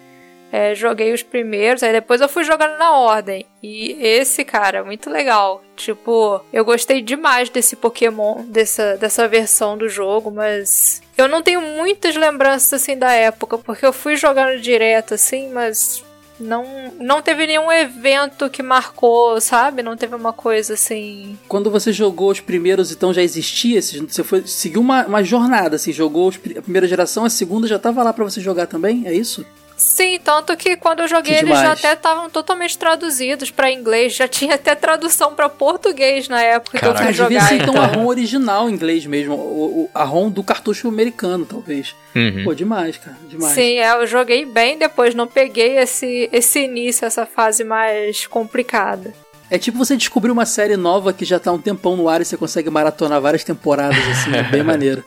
É, 0.55 0.73
joguei 0.73 1.11
os 1.11 1.21
primeiros, 1.21 1.83
aí 1.83 1.91
depois 1.91 2.21
eu 2.21 2.29
fui 2.29 2.45
jogando 2.45 2.77
na 2.77 2.97
ordem. 2.97 3.45
E 3.61 3.91
esse, 3.99 4.45
cara, 4.45 4.85
muito 4.85 5.09
legal. 5.09 5.61
Tipo, 5.75 6.39
eu 6.53 6.63
gostei 6.63 7.01
demais 7.01 7.49
desse 7.49 7.75
Pokémon, 7.75 8.45
dessa, 8.45 8.95
dessa 8.95 9.27
versão 9.27 9.77
do 9.77 9.89
jogo, 9.89 10.31
mas 10.31 11.01
eu 11.17 11.27
não 11.27 11.43
tenho 11.43 11.59
muitas 11.59 12.15
lembranças 12.15 12.71
assim 12.71 12.97
da 12.97 13.11
época, 13.11 13.57
porque 13.57 13.85
eu 13.85 13.91
fui 13.91 14.15
jogando 14.15 14.61
direto 14.61 15.13
assim, 15.13 15.49
mas 15.51 16.01
não, 16.39 16.63
não 17.01 17.21
teve 17.21 17.47
nenhum 17.47 17.69
evento 17.69 18.49
que 18.49 18.63
marcou, 18.63 19.41
sabe? 19.41 19.83
Não 19.83 19.97
teve 19.97 20.15
uma 20.15 20.31
coisa 20.31 20.75
assim. 20.75 21.37
Quando 21.49 21.69
você 21.69 21.91
jogou 21.91 22.31
os 22.31 22.39
primeiros, 22.39 22.93
então 22.93 23.13
já 23.13 23.21
existia? 23.21 23.81
Você 23.81 24.23
foi 24.23 24.47
seguiu 24.47 24.79
uma, 24.79 25.05
uma 25.05 25.21
jornada, 25.21 25.75
assim, 25.75 25.91
jogou 25.91 26.29
os, 26.29 26.37
a 26.57 26.61
primeira 26.61 26.87
geração, 26.87 27.25
a 27.25 27.29
segunda 27.29 27.67
já 27.67 27.77
tava 27.77 28.01
lá 28.01 28.13
para 28.13 28.23
você 28.23 28.39
jogar 28.39 28.67
também? 28.67 29.05
É 29.05 29.13
isso? 29.13 29.45
Sim, 29.85 30.19
tanto 30.21 30.57
que 30.57 30.75
quando 30.75 31.01
eu 31.01 31.07
joguei 31.07 31.35
eles 31.35 31.59
já 31.59 31.73
até 31.73 31.93
estavam 31.93 32.27
totalmente 32.27 32.75
traduzidos 32.75 33.51
para 33.51 33.71
inglês, 33.71 34.15
já 34.15 34.27
tinha 34.27 34.55
até 34.55 34.73
tradução 34.73 35.35
para 35.35 35.47
português 35.47 36.27
na 36.27 36.41
época 36.41 36.79
Caraca, 36.79 36.97
que 36.97 37.03
eu 37.03 37.05
fui 37.05 37.13
jogar. 37.13 37.29
Devia 37.29 37.47
ser 37.47 37.61
então 37.61 37.79
a 37.79 37.85
ROM 37.85 38.07
original 38.07 38.67
em 38.67 38.73
inglês 38.73 39.05
mesmo, 39.05 39.35
o, 39.35 39.83
o, 39.83 39.89
a 39.93 40.03
ROM 40.03 40.31
do 40.31 40.43
cartucho 40.43 40.87
americano, 40.87 41.45
talvez. 41.45 41.95
Uhum. 42.15 42.43
Pô, 42.43 42.55
demais, 42.55 42.97
cara, 42.97 43.15
demais. 43.29 43.53
Sim, 43.53 43.77
é, 43.77 43.91
eu 43.93 44.07
joguei 44.07 44.43
bem 44.43 44.75
depois, 44.75 45.13
não 45.13 45.27
peguei 45.27 45.77
esse, 45.77 46.27
esse 46.33 46.61
início, 46.61 47.05
essa 47.05 47.27
fase 47.27 47.63
mais 47.63 48.25
complicada. 48.25 49.13
É 49.51 49.59
tipo 49.59 49.77
você 49.77 49.95
descobrir 49.95 50.31
uma 50.31 50.47
série 50.47 50.75
nova 50.75 51.13
que 51.13 51.23
já 51.23 51.39
tá 51.39 51.51
um 51.51 51.59
tempão 51.59 51.95
no 51.95 52.09
ar 52.09 52.21
e 52.21 52.25
você 52.25 52.35
consegue 52.35 52.71
maratonar 52.71 53.21
várias 53.21 53.43
temporadas, 53.43 53.99
assim, 54.09 54.35
é 54.35 54.41
bem 54.41 54.63
maneiro. 54.65 55.05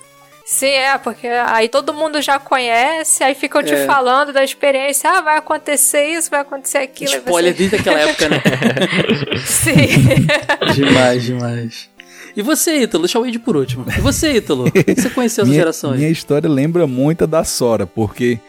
Sim, 0.50 0.68
é, 0.68 0.96
porque 0.96 1.26
aí 1.26 1.68
todo 1.68 1.92
mundo 1.92 2.22
já 2.22 2.38
conhece, 2.38 3.22
aí 3.22 3.34
ficam 3.34 3.62
te 3.62 3.74
é. 3.74 3.84
falando 3.84 4.32
da 4.32 4.42
experiência, 4.42 5.10
ah, 5.10 5.20
vai 5.20 5.36
acontecer 5.36 6.06
isso, 6.06 6.30
vai 6.30 6.40
acontecer 6.40 6.78
aquilo. 6.78 7.10
Spoiler 7.10 7.52
você... 7.52 7.58
desde 7.58 7.76
aquela 7.76 8.00
época, 8.00 8.28
né? 8.30 8.42
Sim. 9.44 9.74
demais, 10.74 11.22
demais. 11.22 11.90
E 12.34 12.40
você, 12.40 12.78
Ítalo? 12.78 13.02
Deixa 13.02 13.18
eu 13.18 13.26
ir 13.26 13.38
por 13.40 13.58
último. 13.58 13.84
E 13.94 14.00
você, 14.00 14.36
Ítalo? 14.36 14.72
Como 14.72 14.96
você 14.96 15.10
conheceu 15.10 15.44
geração 15.44 15.90
aí? 15.90 15.98
Minha 15.98 16.10
história 16.10 16.48
lembra 16.48 16.86
muito 16.86 17.26
da 17.26 17.44
Sora, 17.44 17.86
porque 17.86 18.40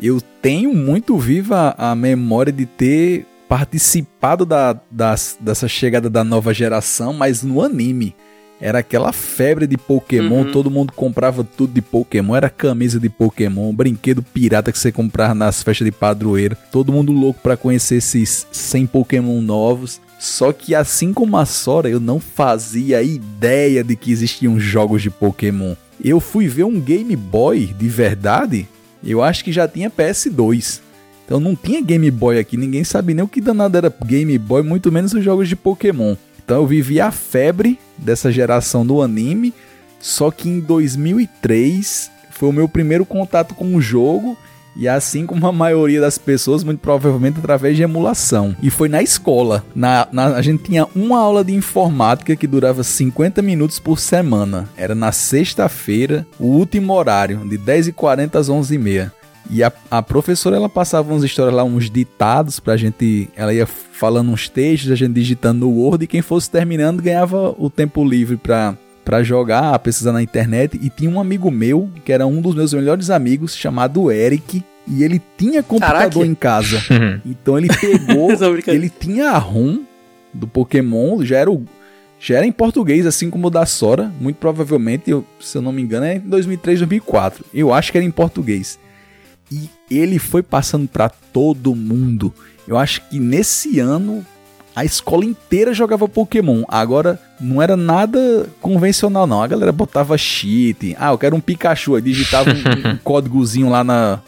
eu 0.00 0.22
tenho 0.40 0.72
muito 0.72 1.18
viva 1.18 1.74
a 1.76 1.94
memória 1.94 2.52
de 2.54 2.64
ter 2.64 3.26
participado 3.46 4.46
da, 4.46 4.80
das, 4.90 5.36
dessa 5.38 5.68
chegada 5.68 6.08
da 6.08 6.24
nova 6.24 6.54
geração, 6.54 7.12
mas 7.12 7.42
no 7.42 7.62
anime. 7.62 8.16
Era 8.60 8.80
aquela 8.80 9.12
febre 9.12 9.66
de 9.66 9.76
Pokémon, 9.76 10.42
uhum. 10.42 10.52
todo 10.52 10.70
mundo 10.70 10.92
comprava 10.92 11.44
tudo 11.44 11.72
de 11.72 11.80
Pokémon, 11.80 12.34
era 12.34 12.50
camisa 12.50 12.98
de 12.98 13.08
Pokémon, 13.08 13.72
brinquedo 13.72 14.20
pirata 14.20 14.72
que 14.72 14.78
você 14.78 14.90
comprava 14.90 15.32
nas 15.34 15.62
festas 15.62 15.84
de 15.84 15.92
padroeiro, 15.92 16.56
todo 16.72 16.92
mundo 16.92 17.12
louco 17.12 17.40
para 17.40 17.56
conhecer 17.56 17.96
esses 17.96 18.46
100 18.50 18.86
Pokémon 18.86 19.40
novos. 19.40 20.00
Só 20.18 20.52
que 20.52 20.74
assim 20.74 21.12
como 21.12 21.36
a 21.36 21.46
Sora, 21.46 21.88
eu 21.88 22.00
não 22.00 22.18
fazia 22.18 23.00
ideia 23.00 23.84
de 23.84 23.94
que 23.94 24.10
existiam 24.10 24.58
jogos 24.58 25.02
de 25.02 25.10
Pokémon. 25.10 25.74
Eu 26.02 26.18
fui 26.18 26.48
ver 26.48 26.64
um 26.64 26.80
Game 26.80 27.14
Boy 27.14 27.72
de 27.78 27.88
verdade, 27.88 28.68
eu 29.04 29.22
acho 29.22 29.44
que 29.44 29.52
já 29.52 29.68
tinha 29.68 29.88
PS2. 29.88 30.80
Então 31.24 31.38
não 31.38 31.54
tinha 31.54 31.80
Game 31.80 32.10
Boy 32.10 32.38
aqui, 32.38 32.56
ninguém 32.56 32.82
sabe 32.82 33.14
nem 33.14 33.24
o 33.24 33.28
que 33.28 33.40
danado 33.40 33.76
era 33.76 33.94
Game 34.04 34.36
Boy, 34.38 34.62
muito 34.62 34.90
menos 34.90 35.12
os 35.12 35.22
jogos 35.22 35.48
de 35.48 35.54
Pokémon. 35.54 36.16
Então 36.48 36.62
eu 36.62 36.66
vivi 36.66 36.98
a 36.98 37.10
febre 37.10 37.78
dessa 37.98 38.32
geração 38.32 38.86
do 38.86 39.02
anime, 39.02 39.52
só 40.00 40.30
que 40.30 40.48
em 40.48 40.60
2003 40.60 42.10
foi 42.30 42.48
o 42.48 42.52
meu 42.52 42.66
primeiro 42.66 43.04
contato 43.04 43.54
com 43.54 43.76
o 43.76 43.82
jogo 43.82 44.34
e 44.74 44.88
assim 44.88 45.26
como 45.26 45.46
a 45.46 45.52
maioria 45.52 46.00
das 46.00 46.16
pessoas, 46.16 46.64
muito 46.64 46.78
provavelmente 46.78 47.38
através 47.38 47.76
de 47.76 47.82
emulação. 47.82 48.56
E 48.62 48.70
foi 48.70 48.88
na 48.88 49.02
escola. 49.02 49.62
Na, 49.74 50.08
na, 50.10 50.36
a 50.36 50.40
gente 50.40 50.62
tinha 50.62 50.86
uma 50.94 51.18
aula 51.18 51.44
de 51.44 51.52
informática 51.52 52.34
que 52.34 52.46
durava 52.46 52.82
50 52.82 53.42
minutos 53.42 53.78
por 53.78 53.98
semana. 53.98 54.70
Era 54.74 54.94
na 54.94 55.12
sexta-feira, 55.12 56.26
o 56.40 56.46
último 56.46 56.94
horário, 56.94 57.46
de 57.46 57.58
10h40 57.58 58.36
às 58.36 58.48
11h30. 58.48 59.12
E 59.50 59.62
a, 59.62 59.72
a 59.90 60.02
professora 60.02 60.56
ela 60.56 60.68
passava 60.68 61.12
umas 61.12 61.24
histórias 61.24 61.54
lá, 61.54 61.64
uns 61.64 61.90
ditados 61.90 62.60
pra 62.60 62.76
gente. 62.76 63.28
Ela 63.34 63.54
ia 63.54 63.66
falando 63.66 64.30
uns 64.30 64.48
textos, 64.48 64.90
a 64.90 64.94
gente 64.94 65.14
digitando 65.14 65.66
no 65.66 65.72
Word, 65.72 66.04
e 66.04 66.06
quem 66.06 66.22
fosse 66.22 66.50
terminando 66.50 67.02
ganhava 67.02 67.54
o 67.58 67.70
tempo 67.70 68.04
livre 68.04 68.36
pra, 68.36 68.76
pra 69.04 69.22
jogar, 69.22 69.78
pesquisar 69.78 70.12
na 70.12 70.22
internet. 70.22 70.78
E 70.82 70.90
tinha 70.90 71.10
um 71.10 71.20
amigo 71.20 71.50
meu, 71.50 71.88
que 72.04 72.12
era 72.12 72.26
um 72.26 72.40
dos 72.40 72.54
meus 72.54 72.74
melhores 72.74 73.10
amigos, 73.10 73.56
chamado 73.56 74.10
Eric. 74.10 74.62
E 74.86 75.02
ele 75.02 75.20
tinha 75.36 75.62
computador 75.62 76.10
Caraca. 76.10 76.26
em 76.26 76.34
casa. 76.34 76.80
então 77.24 77.58
ele 77.58 77.68
pegou. 77.68 78.28
Ele 78.68 78.88
tinha 78.88 79.30
a 79.30 79.38
ROM 79.38 79.80
do 80.32 80.46
Pokémon, 80.46 81.22
já 81.24 81.38
era 81.38 81.50
o. 81.50 81.64
Já 82.20 82.38
era 82.38 82.46
em 82.46 82.52
português, 82.52 83.06
assim 83.06 83.30
como 83.30 83.46
o 83.46 83.50
da 83.50 83.64
Sora. 83.64 84.12
Muito 84.18 84.36
provavelmente, 84.36 85.10
eu, 85.10 85.24
se 85.38 85.56
eu 85.56 85.62
não 85.62 85.72
me 85.72 85.82
engano, 85.82 86.06
é 86.06 86.16
em 86.16 86.20
2003, 86.20 86.80
2004. 86.80 87.44
Eu 87.54 87.72
acho 87.72 87.92
que 87.92 87.98
era 87.98 88.04
em 88.04 88.10
português. 88.10 88.78
E 89.50 89.68
ele 89.90 90.18
foi 90.18 90.42
passando 90.42 90.88
pra 90.88 91.08
todo 91.08 91.74
mundo. 91.74 92.32
Eu 92.66 92.76
acho 92.76 93.02
que 93.08 93.18
nesse 93.18 93.80
ano 93.80 94.24
a 94.78 94.84
escola 94.84 95.24
inteira 95.24 95.74
jogava 95.74 96.08
Pokémon. 96.08 96.62
Agora 96.68 97.20
não 97.40 97.60
era 97.60 97.76
nada 97.76 98.48
convencional 98.60 99.26
não. 99.26 99.42
A 99.42 99.46
galera 99.46 99.72
botava 99.72 100.16
cheat. 100.16 100.94
Ah, 101.00 101.10
eu 101.10 101.18
quero 101.18 101.34
um 101.34 101.40
Pikachu. 101.40 101.96
Aí 101.96 102.02
digitava 102.02 102.50
um, 102.50 102.92
um 102.92 102.96
códigozinho 103.02 103.68
lá 103.68 103.82
na, 103.82 104.20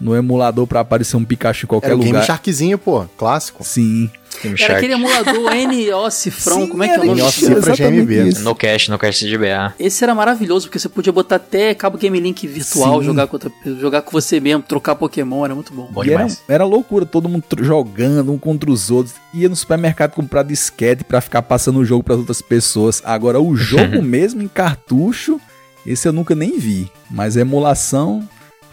no 0.00 0.16
emulador 0.16 0.66
pra 0.66 0.80
aparecer 0.80 1.16
um 1.16 1.24
Pikachu 1.24 1.66
em 1.66 1.68
qualquer 1.68 1.88
Era 1.88 1.96
o 1.96 1.98
Game 1.98 2.12
lugar. 2.12 2.24
Sharkzinho, 2.26 2.78
pô, 2.78 3.04
clássico. 3.18 3.62
Sim. 3.62 4.10
Game 4.42 4.54
Era 4.54 4.56
Shark. 4.56 4.72
aquele 4.76 4.92
emulador 4.94 5.50
NO 5.52 6.10
Cifrão, 6.10 6.60
Sim, 6.62 6.66
como 6.68 6.82
é 6.82 6.88
que 6.88 6.94
é 6.94 6.98
o 6.98 7.02
era 7.02 7.06
nome? 7.06 7.20
NO 7.22 7.30
Cifra 7.30 7.76
GMB. 7.76 8.38
No 8.40 8.54
cache, 8.54 8.90
no 8.90 8.98
cache 8.98 9.26
de 9.26 9.36
GBA. 9.36 9.74
Esse 9.78 10.02
era 10.02 10.14
maravilhoso, 10.14 10.66
porque 10.66 10.78
você 10.78 10.88
podia 10.88 11.12
botar 11.12 11.36
até 11.36 11.74
cabo 11.74 11.98
Game 11.98 12.18
Link 12.18 12.46
virtual, 12.46 13.00
Sim. 13.00 13.06
jogar 13.06 13.26
com, 13.26 13.36
outra, 13.36 13.52
jogar 13.78 14.02
com 14.02 14.10
você 14.12 14.40
mesmo, 14.40 14.62
trocar 14.62 14.94
Pokémon, 14.94 15.44
era 15.44 15.54
muito 15.54 15.72
bom. 15.74 15.88
Bom 15.90 16.04
E 16.04 16.12
era, 16.12 16.26
era 16.48 16.64
loucura, 16.64 17.04
todo 17.04 17.28
mundo 17.28 17.44
jogando 17.60 18.32
um 18.32 18.38
contra 18.38 18.70
os 18.70 18.90
outros. 18.90 19.14
Ia 19.34 19.48
no 19.48 19.56
supermercado 19.56 20.12
comprar 20.12 20.42
disquete 20.44 21.04
pra 21.04 21.20
ficar 21.20 21.42
passando 21.42 21.78
o 21.80 21.84
jogo 21.84 22.02
pras 22.02 22.18
outras 22.18 22.40
pessoas. 22.40 23.02
Agora, 23.04 23.40
o 23.40 23.54
jogo 23.56 24.00
mesmo 24.02 24.40
em 24.40 24.48
cartucho, 24.48 25.38
esse 25.86 26.08
eu 26.08 26.12
nunca 26.12 26.34
nem 26.34 26.58
vi. 26.58 26.90
Mas 27.10 27.36
a 27.36 27.40
emulação 27.40 28.26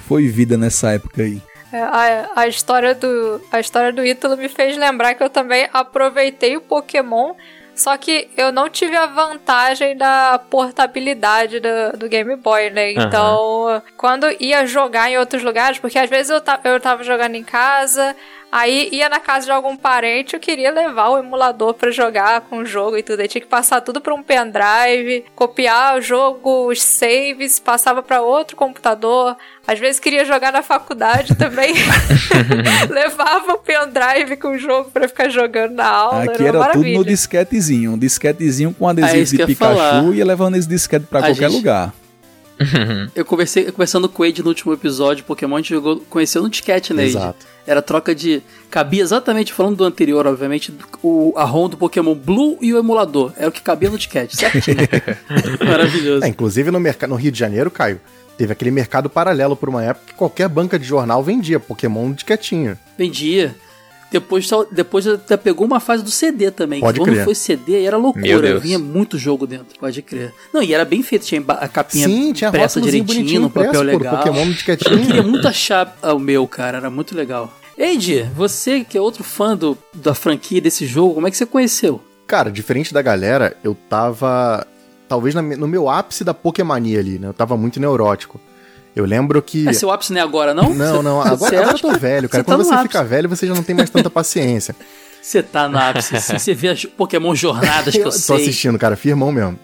foi 0.08 0.28
vida 0.28 0.58
nessa 0.58 0.91
época 0.91 1.22
aí. 1.22 1.41
É, 1.72 1.82
A, 1.82 2.30
a 2.36 2.48
história 2.48 2.96
do 2.96 3.41
a 3.52 3.60
história 3.60 3.91
do 3.91 4.06
Ítalo 4.06 4.38
me 4.38 4.48
fez 4.48 4.78
lembrar 4.78 5.13
que 5.15 5.24
eu 5.24 5.30
também 5.30 5.67
aproveitei 5.74 6.56
o 6.56 6.62
Pokémon, 6.62 7.34
só 7.76 7.96
que 7.98 8.30
eu 8.38 8.52
não 8.52 8.70
tive 8.70 8.96
a 8.96 9.06
vantagem 9.06 9.96
da 9.96 10.39
portabilidade 10.50 11.60
do, 11.60 11.98
do 11.98 12.10
Game 12.10 12.36
Boy, 12.38 12.70
né? 12.70 12.93
Então, 12.93 13.82
quando 13.98 14.26
ia 14.39 14.65
jogar 14.65 15.12
em 15.12 15.17
outros 15.17 15.43
lugares, 15.43 15.78
porque 15.78 16.00
às 16.00 16.10
vezes 16.10 16.32
eu, 16.32 16.41
ta, 16.41 16.60
eu 16.63 16.80
tava 16.80 17.04
jogando 17.04 17.36
em 17.36 17.43
casa, 17.43 18.15
aí 18.52 18.90
ia 18.92 19.10
na 19.10 19.20
casa 19.20 19.46
de 19.46 19.52
algum 19.52 19.76
parente, 19.76 20.34
eu 20.34 20.40
queria 20.40 20.72
levar 20.72 21.10
o 21.10 21.18
emulador 21.18 21.74
pra 21.74 21.92
jogar 21.92 22.42
com 22.42 22.58
o 22.60 22.66
jogo 22.66 22.98
e 22.98 23.04
tudo. 23.04 23.20
Aí 23.22 23.28
tinha 23.28 23.42
que 23.42 23.48
passar 23.48 23.82
tudo 23.82 24.00
pra 24.02 24.14
um 24.14 24.24
pendrive, 24.24 25.26
copiar 25.36 25.98
o 25.98 26.02
jogo, 26.02 26.68
os 26.70 26.82
saves, 26.82 27.60
passava 27.60 28.02
pra 28.02 28.22
outro 28.22 28.56
computador. 28.56 29.36
Às 29.68 29.80
vezes 29.80 30.00
queria 30.00 30.24
jogar 30.26 30.52
na 30.54 30.62
faculdade 30.64 31.36
também. 31.36 31.74
Levava 32.90 33.54
o 33.54 33.58
pendrive 33.58 34.38
com 34.38 34.50
o 34.50 34.58
jogo 34.58 34.90
pra 34.92 35.08
ficar 35.08 35.30
jogando 35.30 35.74
na 35.74 35.88
aula. 35.88 36.24
Aqui 36.24 36.46
era, 36.46 36.58
era 36.58 36.74
tudo 36.74 36.88
no 36.90 37.04
disquetezinho. 37.06 37.94
Um 37.94 37.98
disquetezinho 37.98 38.74
com 38.74 38.88
adesivo 38.88 39.14
Ah, 39.14 39.20
isso 39.20 39.38
de 39.38 39.46
Pikachu 39.46 40.14
e 40.14 40.18
ia 40.18 40.26
levando 40.26 40.56
esse 40.56 40.68
disquete 40.68 41.06
pra 41.06 41.20
A 41.20 41.24
qualquer 41.24 41.50
gente- 41.50 41.58
lugar. 41.58 41.94
Eu 43.15 43.24
conversei, 43.24 43.72
conversando 43.72 44.10
com 44.10 44.24
o 44.24 44.26
Ed 44.26 44.41
no 44.41 44.50
último 44.50 44.74
episódio 44.74 45.24
Pokémon, 45.24 45.56
a 45.56 45.60
gente 45.60 45.70
jogou, 45.70 46.00
conheceu 46.10 46.41
no 46.41 46.50
disquete, 46.50 46.93
né, 46.93 47.04
Ed? 47.04 47.12
Exato. 47.12 47.46
Era 47.65 47.82
troca 47.82 48.15
de. 48.15 48.41
Cabia 48.70 49.04
exatamente, 49.04 49.54
falando 49.54 49.78
do 49.78 49.84
anterior, 49.84 50.26
obviamente, 50.26 50.74
o, 51.04 51.34
a 51.36 51.43
ROM 51.43 51.70
do 51.70 51.78
Pokémon 51.78 52.15
Blue 52.15 52.58
e 52.62 52.74
o 52.74 52.78
emulador. 52.78 53.34
Era 53.38 53.50
o 53.50 53.52
que 53.52 53.62
cabia 53.62 53.89
no 53.89 53.98
disquete, 53.98 54.36
certinho. 54.36 54.78
Maravilhoso. 55.65 56.26
É, 56.26 56.28
inclusive 56.28 56.72
no, 56.72 56.80
no 56.80 57.15
Rio 57.15 57.32
de 57.32 57.39
Janeiro, 57.39 57.70
Caio, 57.70 58.00
teve 58.38 58.54
aquele 58.54 58.72
mercado 58.72 59.10
paralelo 59.10 59.56
por 59.56 59.70
uma 59.70 59.84
época 59.84 60.08
que 60.08 60.13
qualquer 60.13 60.48
banca 60.48 60.80
de 60.80 60.86
jornal 60.86 61.24
vendia 61.24 61.60
Pokémon 61.60 62.12
de 62.12 62.24
quietinho. 62.24 62.78
Vendia. 62.98 63.56
Depois, 64.12 64.50
depois 64.72 65.06
até 65.06 65.36
pegou 65.36 65.67
uma 65.67 65.80
fase 65.80 66.04
do 66.04 66.10
CD 66.10 66.50
também. 66.50 66.80
Pode 66.80 67.00
que 67.00 67.06
quando 67.06 67.13
crer. 67.13 67.26
foi 67.26 67.36
CD, 67.36 67.84
era 67.84 67.98
loucura. 67.98 68.60
Vinha 68.60 68.80
muito 68.80 69.17
jogo 69.17 69.46
dentro, 69.46 69.78
pode 69.80 70.02
crer. 70.02 70.34
Não, 70.54 70.63
e 70.63 70.74
era 70.74 70.86
bem 70.86 71.04
feito. 71.04 71.26
Tinha 71.26 71.43
a 71.48 71.67
capinha 71.67 72.08
Sim, 72.08 72.32
tinha 72.32 72.48
impressa 72.50 72.80
direitinho, 72.80 73.41
no 73.41 73.50
papel 73.50 73.70
impresso, 73.70 73.84
legal. 73.86 74.17
Pokémon 74.17 74.50
de 74.50 74.70
Eu 74.70 74.78
queria 74.78 75.24
muito 75.24 75.48
achar 75.48 75.98
ah, 76.02 76.13
o 76.13 76.20
meu, 76.20 76.48
cara. 76.48 76.78
Era 76.78 76.89
muito 76.89 77.15
legal. 77.15 77.54
Eide, 77.78 78.24
você 78.36 78.84
que 78.84 78.98
é 78.98 79.02
outro 79.02 79.24
fã 79.24 79.56
do, 79.56 79.78
da 79.93 80.13
franquia 80.15 80.60
desse 80.60 80.88
jogo, 80.88 81.13
como 81.13 81.28
é 81.28 81.32
que 81.32 81.38
você 81.38 81.46
conheceu? 81.46 82.02
Cara, 82.26 82.50
diferente 82.50 82.93
da 82.93 83.02
galera, 83.02 83.56
eu 83.63 83.76
tava 83.89 84.65
talvez 85.08 85.36
na 85.36 85.41
no 85.41 85.67
meu 85.67 85.89
ápice 85.89 86.24
da 86.24 86.34
Pokémania 86.34 87.00
ali, 87.00 87.20
né? 87.20 87.28
Eu 87.28 87.34
tava 87.34 87.56
muito 87.56 87.80
neurótico. 87.80 88.39
Eu 88.98 89.06
lembro 89.06 89.40
que 89.44 89.64
Mas 89.64 89.78
seu 89.78 89.92
ápice 89.92 90.12
não 90.12 90.20
é 90.20 90.24
agora, 90.24 90.56
não? 90.56 90.74
Não, 90.74 91.04
não, 91.04 91.22
agora, 91.22 91.60
agora 91.60 91.76
eu 91.78 91.80
tô 91.80 91.92
velho, 91.92 92.28
cara. 92.28 92.44
tá 92.44 92.52
Quando 92.52 92.64
você 92.66 92.74
ápice. 92.74 92.88
fica 92.88 93.04
velho, 93.04 93.30
você 93.30 93.46
já 93.46 93.54
não 93.54 93.62
tem 93.62 93.76
mais 93.76 93.92
tanta 93.92 94.10
paciência. 94.10 94.76
Você 95.22 95.44
tá 95.44 95.68
no 95.70 95.78
ápice, 95.78 96.16
assim. 96.16 96.40
Você 96.40 96.54
vê 96.56 96.70
as 96.70 96.84
Pokémon 96.86 97.36
jornadas 97.36 97.94
que 97.94 98.00
eu, 98.00 98.06
eu 98.06 98.10
tô 98.12 98.18
sei. 98.18 98.38
assistindo, 98.38 98.80
cara, 98.80 98.96
firmão 98.96 99.32
mesmo. 99.32 99.60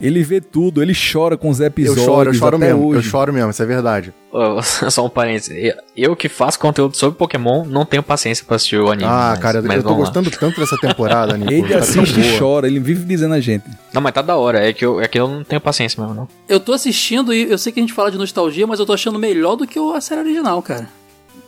Ele 0.00 0.22
vê 0.22 0.40
tudo, 0.40 0.82
ele 0.82 0.92
chora 0.94 1.36
com 1.36 1.48
os 1.48 1.58
Eu 1.60 1.66
episódios. 1.66 2.04
choro, 2.04 2.30
eu 2.30 2.34
choro 2.34 2.56
até 2.56 2.66
mesmo, 2.66 2.82
eu 2.92 2.98
hoje. 2.98 3.08
choro 3.08 3.32
mesmo, 3.32 3.50
isso 3.50 3.62
é 3.62 3.66
verdade. 3.66 4.12
Só 4.90 5.06
um 5.06 5.08
parênteses. 5.08 5.56
Eu- 5.56 5.74
Eu 6.10 6.16
que 6.16 6.28
faço 6.28 6.58
conteúdo 6.58 6.94
sobre 6.96 7.16
Pokémon, 7.18 7.64
não 7.64 7.86
tenho 7.86 8.02
paciência 8.02 8.44
pra 8.46 8.56
assistir 8.56 8.76
o 8.78 8.90
anime. 8.90 9.08
ah, 9.08 9.30
mas- 9.30 9.38
cara, 9.38 9.62
mas 9.62 9.76
eu 9.78 9.82
tô 9.82 9.90
lá. 9.90 9.96
gostando 9.96 10.30
tanto 10.30 10.60
dessa 10.60 10.76
temporada, 10.76 11.36
Nico. 11.38 11.50
Ele 11.52 11.68
tá 11.72 11.78
assiste 11.78 12.20
e 12.20 12.38
chora, 12.38 12.66
ele 12.66 12.78
vive 12.78 13.04
dizendo 13.06 13.32
a 13.34 13.40
gente. 13.40 13.64
Não, 13.92 14.02
mas 14.02 14.12
tá 14.12 14.20
da 14.20 14.36
hora. 14.36 14.68
É 14.68 14.72
que, 14.74 14.84
eu, 14.84 15.00
é 15.00 15.08
que 15.08 15.18
eu 15.18 15.26
não 15.26 15.42
tenho 15.42 15.60
paciência 15.60 15.98
mesmo, 16.02 16.14
não. 16.14 16.28
Eu 16.48 16.60
tô 16.60 16.72
assistindo 16.74 17.32
e 17.32 17.50
eu 17.50 17.56
sei 17.56 17.72
que 17.72 17.80
a 17.80 17.82
gente 17.82 17.94
fala 17.94 18.10
de 18.10 18.18
nostalgia, 18.18 18.66
mas 18.66 18.78
eu 18.78 18.84
tô 18.84 18.92
achando 18.92 19.18
melhor 19.18 19.56
do 19.56 19.66
que 19.66 19.78
a 19.78 20.00
série 20.02 20.20
original, 20.20 20.60
cara. 20.60 20.86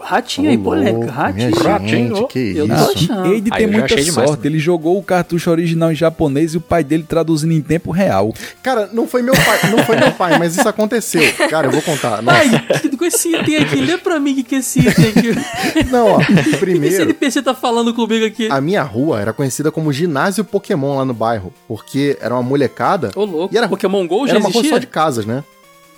Ratinho 0.01 0.51
aí, 0.51 0.57
polêmica. 0.57 1.11
Ratinho. 1.11 1.55
Ratinho. 1.63 2.17
gente, 2.17 2.27
que 2.29 2.57
Eu 2.57 2.67
isso. 2.67 2.85
tô 2.87 2.93
achando. 2.93 3.27
Eide 3.33 3.51
Aí 3.53 3.59
tem 3.59 3.67
eu 3.67 3.73
muita 3.81 4.03
sorte, 4.13 4.47
ele 4.47 4.59
jogou 4.59 4.97
o 4.99 5.03
cartucho 5.03 5.51
original 5.51 5.91
em 5.91 5.95
japonês 5.95 6.55
e 6.55 6.57
o 6.57 6.61
pai 6.61 6.85
dele 6.85 7.03
traduzindo 7.07 7.53
em 7.53 7.61
tempo 7.61 7.91
real. 7.91 8.33
Cara, 8.63 8.89
não 8.93 9.09
foi 9.09 9.23
meu 9.23 9.35
pai, 9.35 9.71
não 9.71 9.79
foi 9.85 9.97
meu 9.97 10.13
pai, 10.13 10.39
mas 10.39 10.57
isso 10.57 10.69
aconteceu. 10.69 11.23
Cara, 11.51 11.67
eu 11.67 11.73
vou 11.73 11.83
contar. 11.83 12.23
Ai, 12.27 12.49
que- 12.81 12.97
com 12.97 13.05
esse 13.05 13.35
item 13.35 13.57
aqui, 13.57 13.77
lê 13.77 13.97
pra 13.99 14.19
mim 14.21 14.33
o 14.33 14.37
que 14.37 14.43
que 14.45 14.55
é 14.57 14.59
esse 14.59 14.81
item 14.81 15.09
aqui. 15.09 15.35
não, 15.91 16.07
ó. 16.13 16.19
O 16.23 16.25
que 16.25 16.33
esse 16.41 16.57
Primeiro, 16.59 17.03
NPC 17.05 17.43
tá 17.43 17.55
falando 17.55 17.93
comigo 17.95 18.25
aqui? 18.25 18.49
a 18.51 18.61
minha 18.61 18.83
rua 18.83 19.21
era 19.21 19.33
conhecida 19.33 19.71
como 19.71 19.93
ginásio 19.93 20.45
Pokémon 20.45 20.97
lá 20.97 21.05
no 21.05 21.15
bairro, 21.15 21.53
porque 21.67 22.17
era 22.21 22.35
uma 22.35 22.43
molecada 22.43 23.11
Ô, 23.17 23.25
louco. 23.25 23.55
E 23.55 23.59
era- 23.59 23.69
Pokémon 23.69 24.07
GO 24.07 24.27
já 24.27 24.33
Era 24.33 24.41
uma 24.41 24.49
rua 24.49 24.61
existia? 24.61 24.71
só 24.71 24.79
de 24.79 24.87
casas, 24.87 25.27
né? 25.27 25.43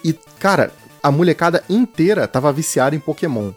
E, 0.04 0.14
cara, 0.38 0.70
a 1.02 1.10
molecada 1.10 1.62
inteira 1.68 2.26
tava 2.26 2.52
viciada 2.52 2.94
em 2.96 2.98
Pokémon. 3.00 3.50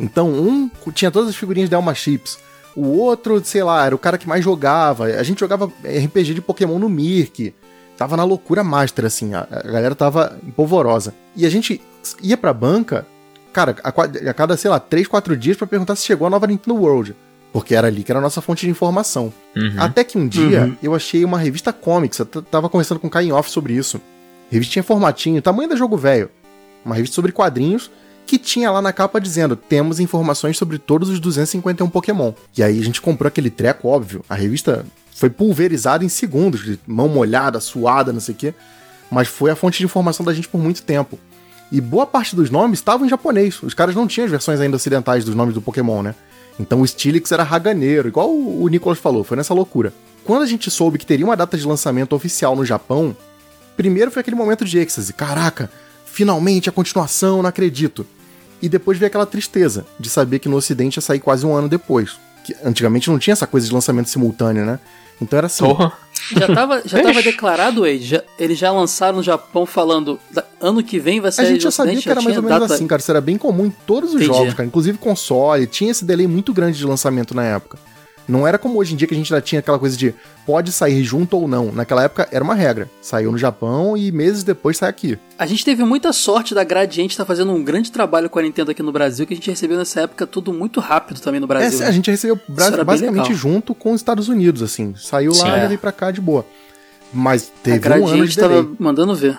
Então, 0.00 0.28
um 0.30 0.70
tinha 0.92 1.10
todas 1.10 1.28
as 1.28 1.36
figurinhas 1.36 1.68
de 1.68 1.74
Elma 1.74 1.94
Chips. 1.94 2.38
O 2.74 2.86
outro, 2.86 3.44
sei 3.44 3.62
lá, 3.62 3.84
era 3.84 3.94
o 3.94 3.98
cara 3.98 4.16
que 4.16 4.28
mais 4.28 4.42
jogava. 4.42 5.04
A 5.04 5.22
gente 5.22 5.40
jogava 5.40 5.66
RPG 5.84 6.34
de 6.34 6.40
Pokémon 6.40 6.78
no 6.78 6.88
Mirk. 6.88 7.54
Tava 7.96 8.16
na 8.16 8.24
loucura 8.24 8.64
master, 8.64 9.04
assim. 9.04 9.34
A, 9.34 9.46
a 9.50 9.62
galera 9.62 9.94
tava 9.94 10.38
empolvorosa. 10.46 11.14
E 11.36 11.44
a 11.44 11.50
gente 11.50 11.80
ia 12.22 12.36
pra 12.36 12.52
banca, 12.54 13.06
cara, 13.52 13.76
a, 13.84 13.88
a 13.90 14.34
cada, 14.34 14.56
sei 14.56 14.70
lá, 14.70 14.80
3, 14.80 15.06
4 15.06 15.36
dias 15.36 15.56
pra 15.56 15.66
perguntar 15.66 15.96
se 15.96 16.06
chegou 16.06 16.26
a 16.26 16.30
nova 16.30 16.46
Nintendo 16.46 16.76
World. 16.80 17.14
Porque 17.52 17.74
era 17.74 17.88
ali 17.88 18.04
que 18.04 18.12
era 18.12 18.20
a 18.20 18.22
nossa 18.22 18.40
fonte 18.40 18.64
de 18.64 18.70
informação. 18.70 19.32
Uhum. 19.56 19.74
Até 19.76 20.04
que 20.04 20.16
um 20.16 20.26
dia 20.26 20.62
Uhum. 20.66 20.76
eu 20.82 20.94
achei 20.94 21.24
uma 21.24 21.36
revista 21.38 21.72
comics, 21.72 22.18
eu 22.20 22.24
tava 22.26 22.68
conversando 22.68 23.00
com 23.00 23.08
o 23.08 23.10
Kai 23.10 23.24
em 23.24 23.32
off 23.32 23.50
sobre 23.50 23.74
isso. 23.74 24.00
Revistinha 24.48 24.82
formatinho, 24.84 25.42
tamanho 25.42 25.68
da 25.68 25.74
jogo 25.76 25.96
velho. 25.96 26.30
Uma 26.84 26.94
revista 26.94 27.16
sobre 27.16 27.32
quadrinhos 27.32 27.90
que 28.26 28.38
tinha 28.38 28.70
lá 28.70 28.80
na 28.80 28.92
capa 28.92 29.20
dizendo: 29.20 29.56
temos 29.56 30.00
informações 30.00 30.56
sobre 30.56 30.78
todos 30.78 31.08
os 31.08 31.20
251 31.20 31.88
Pokémon. 31.88 32.32
E 32.56 32.62
aí 32.62 32.78
a 32.78 32.84
gente 32.84 33.00
comprou 33.00 33.28
aquele 33.28 33.50
treco, 33.50 33.88
óbvio. 33.88 34.24
A 34.28 34.34
revista 34.34 34.84
foi 35.14 35.28
pulverizada 35.28 36.04
em 36.04 36.08
segundos, 36.08 36.78
mão 36.86 37.08
molhada, 37.08 37.60
suada, 37.60 38.12
não 38.12 38.20
sei 38.20 38.34
o 38.34 38.38
quê. 38.38 38.54
mas 39.10 39.28
foi 39.28 39.50
a 39.50 39.56
fonte 39.56 39.78
de 39.78 39.84
informação 39.84 40.24
da 40.24 40.32
gente 40.32 40.48
por 40.48 40.60
muito 40.60 40.82
tempo. 40.82 41.18
E 41.72 41.80
boa 41.80 42.06
parte 42.06 42.34
dos 42.34 42.50
nomes 42.50 42.78
estavam 42.78 43.06
em 43.06 43.10
japonês. 43.10 43.62
Os 43.62 43.74
caras 43.74 43.94
não 43.94 44.06
tinham 44.06 44.24
as 44.24 44.30
versões 44.30 44.60
ainda 44.60 44.76
ocidentais 44.76 45.24
dos 45.24 45.34
nomes 45.34 45.54
do 45.54 45.62
Pokémon, 45.62 46.02
né? 46.02 46.14
Então 46.58 46.80
o 46.80 46.86
Steelix 46.86 47.30
era 47.32 47.42
Haganeiro, 47.42 48.08
igual 48.08 48.30
o 48.30 48.66
Nicolas 48.68 48.98
falou, 48.98 49.24
foi 49.24 49.36
nessa 49.36 49.54
loucura. 49.54 49.92
Quando 50.24 50.42
a 50.42 50.46
gente 50.46 50.70
soube 50.70 50.98
que 50.98 51.06
teria 51.06 51.24
uma 51.24 51.36
data 51.36 51.56
de 51.56 51.66
lançamento 51.66 52.14
oficial 52.14 52.54
no 52.54 52.64
Japão, 52.64 53.16
primeiro 53.76 54.10
foi 54.10 54.20
aquele 54.20 54.36
momento 54.36 54.64
de 54.64 54.78
êxtase. 54.78 55.12
Caraca, 55.12 55.70
finalmente 56.20 56.68
a 56.68 56.72
continuação, 56.72 57.40
não 57.40 57.48
acredito. 57.48 58.06
E 58.60 58.68
depois 58.68 58.98
veio 58.98 59.06
aquela 59.08 59.24
tristeza 59.24 59.86
de 59.98 60.10
saber 60.10 60.38
que 60.38 60.50
no 60.50 60.56
ocidente 60.56 60.98
ia 60.98 61.00
sair 61.00 61.18
quase 61.18 61.46
um 61.46 61.54
ano 61.54 61.66
depois. 61.66 62.18
Que 62.44 62.54
antigamente 62.62 63.08
não 63.08 63.18
tinha 63.18 63.32
essa 63.32 63.46
coisa 63.46 63.66
de 63.66 63.72
lançamento 63.72 64.10
simultâneo, 64.10 64.66
né? 64.66 64.78
Então 65.20 65.38
era 65.38 65.46
assim. 65.46 65.64
Porra. 65.64 65.92
Já 66.36 66.46
tava, 66.54 66.82
já 66.84 67.02
tava 67.02 67.22
declarado, 67.22 67.80
Wade. 67.80 68.04
Já, 68.04 68.22
eles 68.38 68.58
já 68.58 68.70
lançaram 68.70 69.16
no 69.16 69.22
Japão 69.22 69.64
falando 69.64 70.20
ano 70.60 70.82
que 70.82 70.98
vem 70.98 71.20
vai 71.20 71.30
A 71.30 71.32
sair 71.32 71.46
gente 71.46 71.62
já 71.62 71.70
sabia 71.70 71.96
que 72.00 72.08
era 72.10 72.20
mais 72.20 72.36
ou 72.36 72.42
menos 72.42 72.60
data- 72.60 72.74
assim, 72.74 72.86
cara. 72.86 73.00
Isso 73.00 73.10
era 73.10 73.20
bem 73.22 73.38
comum 73.38 73.64
em 73.66 73.70
todos 73.86 74.10
os 74.10 74.16
Entendi. 74.16 74.26
jogos, 74.36 74.52
cara. 74.52 74.66
Inclusive 74.66 74.98
console, 74.98 75.66
tinha 75.66 75.90
esse 75.90 76.04
delay 76.04 76.26
muito 76.26 76.52
grande 76.52 76.76
de 76.76 76.84
lançamento 76.84 77.34
na 77.34 77.44
época. 77.44 77.78
Não 78.30 78.46
era 78.46 78.56
como 78.56 78.78
hoje 78.78 78.94
em 78.94 78.96
dia 78.96 79.08
que 79.08 79.14
a 79.14 79.16
gente 79.16 79.28
já 79.28 79.40
tinha 79.40 79.58
aquela 79.58 79.78
coisa 79.78 79.96
de 79.96 80.14
pode 80.46 80.70
sair 80.70 81.02
junto 81.02 81.36
ou 81.36 81.48
não. 81.48 81.72
Naquela 81.72 82.04
época 82.04 82.28
era 82.30 82.44
uma 82.44 82.54
regra. 82.54 82.88
Saiu 83.02 83.32
no 83.32 83.36
Japão 83.36 83.96
e 83.96 84.12
meses 84.12 84.44
depois 84.44 84.76
sai 84.76 84.88
aqui. 84.88 85.18
A 85.36 85.44
gente 85.46 85.64
teve 85.64 85.82
muita 85.82 86.12
sorte 86.12 86.54
da 86.54 86.62
Gradiente 86.62 87.12
estar 87.12 87.24
fazendo 87.24 87.50
um 87.52 87.64
grande 87.64 87.90
trabalho 87.90 88.30
com 88.30 88.38
a 88.38 88.42
Nintendo 88.42 88.70
aqui 88.70 88.84
no 88.84 88.92
Brasil, 88.92 89.26
que 89.26 89.34
a 89.34 89.36
gente 89.36 89.50
recebeu 89.50 89.76
nessa 89.76 90.02
época 90.02 90.28
tudo 90.28 90.52
muito 90.52 90.78
rápido 90.78 91.20
também 91.20 91.40
no 91.40 91.46
Brasil. 91.48 91.80
É, 91.80 91.82
né? 91.82 91.88
a 91.88 91.90
gente 91.90 92.08
recebeu 92.08 92.38
basicamente 92.48 93.34
junto 93.34 93.74
com 93.74 93.90
os 93.92 94.00
Estados 94.00 94.28
Unidos, 94.28 94.62
assim. 94.62 94.94
Saiu 94.96 95.34
Sim, 95.34 95.48
lá 95.48 95.58
é. 95.58 95.64
e 95.64 95.68
veio 95.68 95.80
pra 95.80 95.90
cá 95.90 96.12
de 96.12 96.20
boa. 96.20 96.46
Mas 97.12 97.50
a 97.50 97.64
teve 97.64 97.88
um 97.88 98.06
ano 98.06 98.28
de 98.28 98.36
delay. 98.36 98.62
tava 98.62 98.76
mandando 98.78 99.12
ver. 99.16 99.36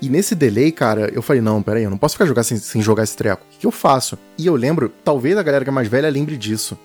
E 0.00 0.08
nesse 0.08 0.36
delay, 0.36 0.70
cara, 0.70 1.10
eu 1.12 1.22
falei, 1.22 1.42
não, 1.42 1.60
peraí, 1.60 1.82
eu 1.82 1.90
não 1.90 1.98
posso 1.98 2.14
ficar 2.14 2.26
jogar 2.26 2.44
sem, 2.44 2.56
sem 2.56 2.80
jogar 2.80 3.02
esse 3.02 3.16
treco. 3.16 3.44
O 3.52 3.58
que 3.58 3.66
eu 3.66 3.72
faço? 3.72 4.16
E 4.38 4.46
eu 4.46 4.54
lembro, 4.54 4.92
talvez 5.02 5.36
a 5.36 5.42
galera 5.42 5.64
que 5.64 5.70
é 5.70 5.72
mais 5.72 5.88
velha 5.88 6.08
lembre 6.08 6.36
disso. 6.36 6.78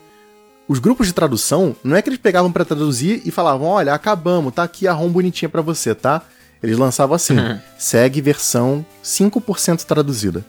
Os 0.67 0.80
grupos 0.80 1.08
de 1.08 1.13
tradução, 1.13 1.75
não 1.84 1.95
é 1.95 2.01
que 2.01 2.10
eles 2.10 2.19
pegavam 2.19 2.51
pra 2.51 2.65
traduzir 2.65 3.21
e 3.25 3.32
falavam, 3.32 3.67
olha, 3.67 3.93
acabamos, 3.93 4.53
tá 4.53 4.63
aqui 4.63 4.88
a 4.88 4.91
ROM 4.93 5.10
bonitinha 5.10 5.47
pra 5.47 5.62
você, 5.62 5.95
tá? 5.95 6.21
Eles 6.62 6.77
lançavam 6.77 7.15
assim, 7.15 7.36
segue 7.77 8.19
versão 8.21 8.86
5% 9.03 9.84
traduzida. 9.86 10.43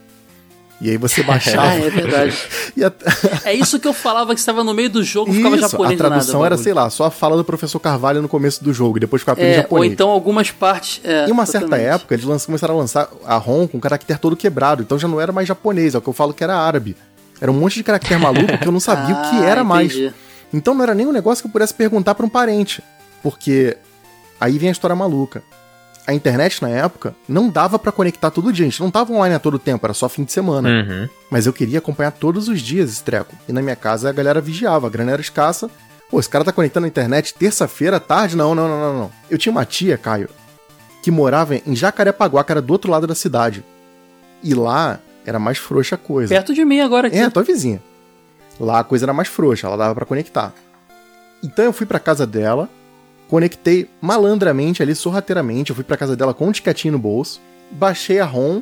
E 0.80 0.90
aí 0.90 0.96
você 0.96 1.22
baixava. 1.24 1.68
Ah, 1.68 1.74
é 1.78 1.90
verdade. 1.90 2.36
e 2.76 2.84
a- 2.84 2.92
É 3.44 3.52
isso 3.54 3.78
que 3.78 3.86
eu 3.86 3.92
falava 3.92 4.32
que 4.34 4.40
estava 4.40 4.64
no 4.64 4.72
meio 4.74 4.90
do 4.90 5.04
jogo, 5.04 5.32
ficava 5.32 5.56
Isso, 5.56 5.68
japonês 5.70 6.00
a 6.00 6.02
nada, 6.04 6.14
tradução 6.16 6.40
o 6.40 6.44
era, 6.44 6.56
sei 6.56 6.72
lá, 6.74 6.88
só 6.90 7.04
a 7.04 7.10
fala 7.12 7.36
do 7.36 7.44
professor 7.44 7.78
Carvalho 7.78 8.20
no 8.22 8.28
começo 8.28 8.62
do 8.64 8.72
jogo, 8.72 8.96
e 8.96 9.00
depois 9.00 9.22
ficava 9.22 9.40
É, 9.40 9.48
ou 9.50 9.54
japonês. 9.62 9.92
então 9.92 10.08
algumas 10.10 10.50
partes. 10.50 11.00
É, 11.04 11.28
Em 11.28 11.32
uma 11.32 11.46
certa 11.46 11.66
exatamente. 11.66 11.94
época, 11.94 12.14
eles 12.14 12.24
lanç- 12.24 12.46
começaram 12.46 12.74
a 12.74 12.78
lançar 12.78 13.08
a 13.24 13.36
ROM 13.36 13.66
com 13.68 13.78
o 13.78 13.80
caractere 13.80 14.18
todo 14.18 14.36
quebrado, 14.36 14.82
então 14.82 14.98
já 14.98 15.06
não 15.06 15.20
era 15.20 15.30
mais 15.32 15.46
japonês, 15.46 15.94
é 15.94 15.98
o 15.98 16.00
que 16.00 16.08
eu 16.08 16.12
falo 16.12 16.32
que 16.34 16.42
era 16.42 16.56
árabe. 16.56 16.96
Era 17.40 17.50
um 17.50 17.54
monte 17.54 17.74
de 17.74 17.84
caractere 17.84 18.20
maluco 18.20 18.58
que 18.58 18.66
eu 18.66 18.72
não 18.72 18.80
sabia 18.80 19.14
o 19.14 19.22
que 19.30 19.36
Ah, 19.42 19.46
era 19.46 19.64
mais. 19.64 19.92
entendi. 19.92 20.14
Então 20.52 20.74
não 20.74 20.82
era 20.82 20.94
nem 20.94 21.06
um 21.06 21.12
negócio 21.12 21.42
que 21.42 21.48
eu 21.48 21.52
pudesse 21.52 21.74
perguntar 21.74 22.14
pra 22.14 22.24
um 22.26 22.28
parente. 22.28 22.82
Porque 23.22 23.76
aí 24.40 24.58
vem 24.58 24.68
a 24.68 24.72
história 24.72 24.96
maluca. 24.96 25.42
A 26.06 26.14
internet 26.14 26.62
na 26.62 26.70
época 26.70 27.14
não 27.28 27.50
dava 27.50 27.78
pra 27.78 27.92
conectar 27.92 28.30
todo 28.30 28.50
dia, 28.50 28.64
a 28.64 28.68
gente 28.70 28.80
não 28.80 28.90
tava 28.90 29.12
online 29.12 29.34
a 29.34 29.38
todo 29.38 29.58
tempo, 29.58 29.84
era 29.84 29.92
só 29.92 30.08
fim 30.08 30.24
de 30.24 30.32
semana. 30.32 30.66
Uhum. 30.70 31.08
Mas 31.30 31.44
eu 31.44 31.52
queria 31.52 31.80
acompanhar 31.80 32.12
todos 32.12 32.48
os 32.48 32.62
dias 32.62 32.90
esse 32.90 33.02
treco. 33.02 33.36
E 33.46 33.52
na 33.52 33.60
minha 33.60 33.76
casa 33.76 34.08
a 34.08 34.12
galera 34.12 34.40
vigiava, 34.40 34.86
a 34.86 34.90
grana 34.90 35.12
era 35.12 35.20
escassa. 35.20 35.70
Pô, 36.10 36.18
esse 36.18 36.28
cara 36.30 36.44
tá 36.46 36.50
conectando 36.52 36.86
a 36.86 36.88
internet 36.88 37.34
terça-feira 37.34 37.98
à 37.98 38.00
tarde? 38.00 38.34
Não, 38.34 38.54
não, 38.54 38.66
não, 38.66 38.80
não, 38.80 38.98
não. 39.00 39.10
Eu 39.28 39.36
tinha 39.36 39.52
uma 39.52 39.66
tia, 39.66 39.98
Caio, 39.98 40.30
que 41.02 41.10
morava 41.10 41.54
em 41.56 41.76
Jacarepaguá, 41.76 42.42
que 42.42 42.52
era 42.52 42.62
do 42.62 42.72
outro 42.72 42.90
lado 42.90 43.06
da 43.06 43.14
cidade. 43.14 43.62
E 44.42 44.54
lá 44.54 44.98
era 45.28 45.38
mais 45.38 45.58
frouxa 45.58 45.94
a 45.94 45.98
coisa. 45.98 46.34
Perto 46.34 46.54
de 46.54 46.64
mim 46.64 46.80
agora 46.80 47.08
aqui. 47.08 47.16
É, 47.18 47.28
tua 47.30 47.42
vizinha. 47.42 47.82
Lá 48.58 48.80
a 48.80 48.84
coisa 48.84 49.04
era 49.04 49.12
mais 49.12 49.28
frouxa, 49.28 49.66
ela 49.66 49.76
dava 49.76 49.94
pra 49.94 50.04
conectar. 50.06 50.52
Então 51.42 51.64
eu 51.64 51.72
fui 51.72 51.86
pra 51.86 52.00
casa 52.00 52.26
dela, 52.26 52.68
conectei 53.28 53.88
malandramente 54.00 54.82
ali, 54.82 54.94
sorrateiramente. 54.94 55.70
Eu 55.70 55.76
fui 55.76 55.84
pra 55.84 55.96
casa 55.96 56.16
dela 56.16 56.34
com 56.34 56.46
um 56.48 56.52
tiquetinho 56.52 56.92
no 56.92 56.98
bolso, 56.98 57.40
baixei 57.70 58.18
a 58.18 58.24
ROM, 58.24 58.60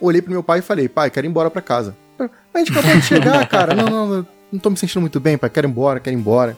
olhei 0.00 0.22
pro 0.22 0.30
meu 0.32 0.42
pai 0.42 0.60
e 0.60 0.62
falei: 0.62 0.88
pai, 0.88 1.10
quero 1.10 1.26
ir 1.26 1.30
embora 1.30 1.50
pra 1.50 1.60
casa. 1.60 1.94
"Mas 2.18 2.30
A 2.54 2.58
gente 2.58 2.70
acabou 2.72 2.96
de 2.96 3.02
chegar, 3.02 3.46
cara. 3.50 3.74
Não, 3.74 3.86
não, 3.86 4.06
não, 4.06 4.26
não 4.52 4.58
tô 4.60 4.70
me 4.70 4.76
sentindo 4.76 5.00
muito 5.00 5.20
bem, 5.20 5.36
pai. 5.36 5.50
Quero 5.50 5.66
ir 5.66 5.70
embora, 5.70 6.00
quero 6.00 6.16
ir 6.16 6.18
embora. 6.18 6.56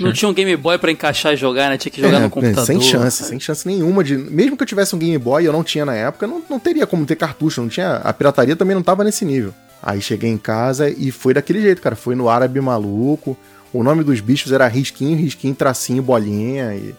Não 0.00 0.12
tinha 0.12 0.28
um 0.28 0.32
Game 0.34 0.56
Boy 0.56 0.78
pra 0.78 0.90
encaixar 0.90 1.32
e 1.34 1.36
jogar, 1.36 1.68
né? 1.68 1.76
Tinha 1.78 1.92
que 1.92 2.00
jogar 2.00 2.18
É, 2.18 2.20
no 2.20 2.30
computador. 2.30 2.64
Sem 2.64 2.80
chance, 2.80 3.24
sem 3.24 3.38
chance 3.40 3.66
nenhuma 3.66 4.02
de. 4.02 4.16
Mesmo 4.16 4.56
que 4.56 4.62
eu 4.62 4.66
tivesse 4.66 4.94
um 4.94 4.98
Game 4.98 5.16
Boy, 5.18 5.46
eu 5.46 5.52
não 5.52 5.62
tinha 5.64 5.84
na 5.84 5.94
época, 5.94 6.26
não, 6.26 6.42
não 6.48 6.58
teria 6.58 6.86
como 6.86 7.04
ter 7.04 7.16
cartucho, 7.16 7.60
não 7.60 7.68
tinha. 7.68 7.96
A 7.96 8.12
pirataria 8.12 8.56
também 8.56 8.74
não 8.74 8.82
tava 8.82 9.04
nesse 9.04 9.24
nível. 9.24 9.52
Aí 9.82 10.00
cheguei 10.00 10.30
em 10.30 10.38
casa 10.38 10.88
e 10.88 11.10
foi 11.10 11.34
daquele 11.34 11.60
jeito, 11.60 11.82
cara. 11.82 11.96
Foi 11.96 12.14
no 12.14 12.28
árabe 12.28 12.60
maluco. 12.60 13.36
O 13.72 13.82
nome 13.82 14.04
dos 14.04 14.20
bichos 14.20 14.52
era 14.52 14.66
risquinho, 14.68 15.16
risquinho, 15.16 15.54
tracinho, 15.54 16.02
bolinha. 16.02 16.74
E, 16.74 16.94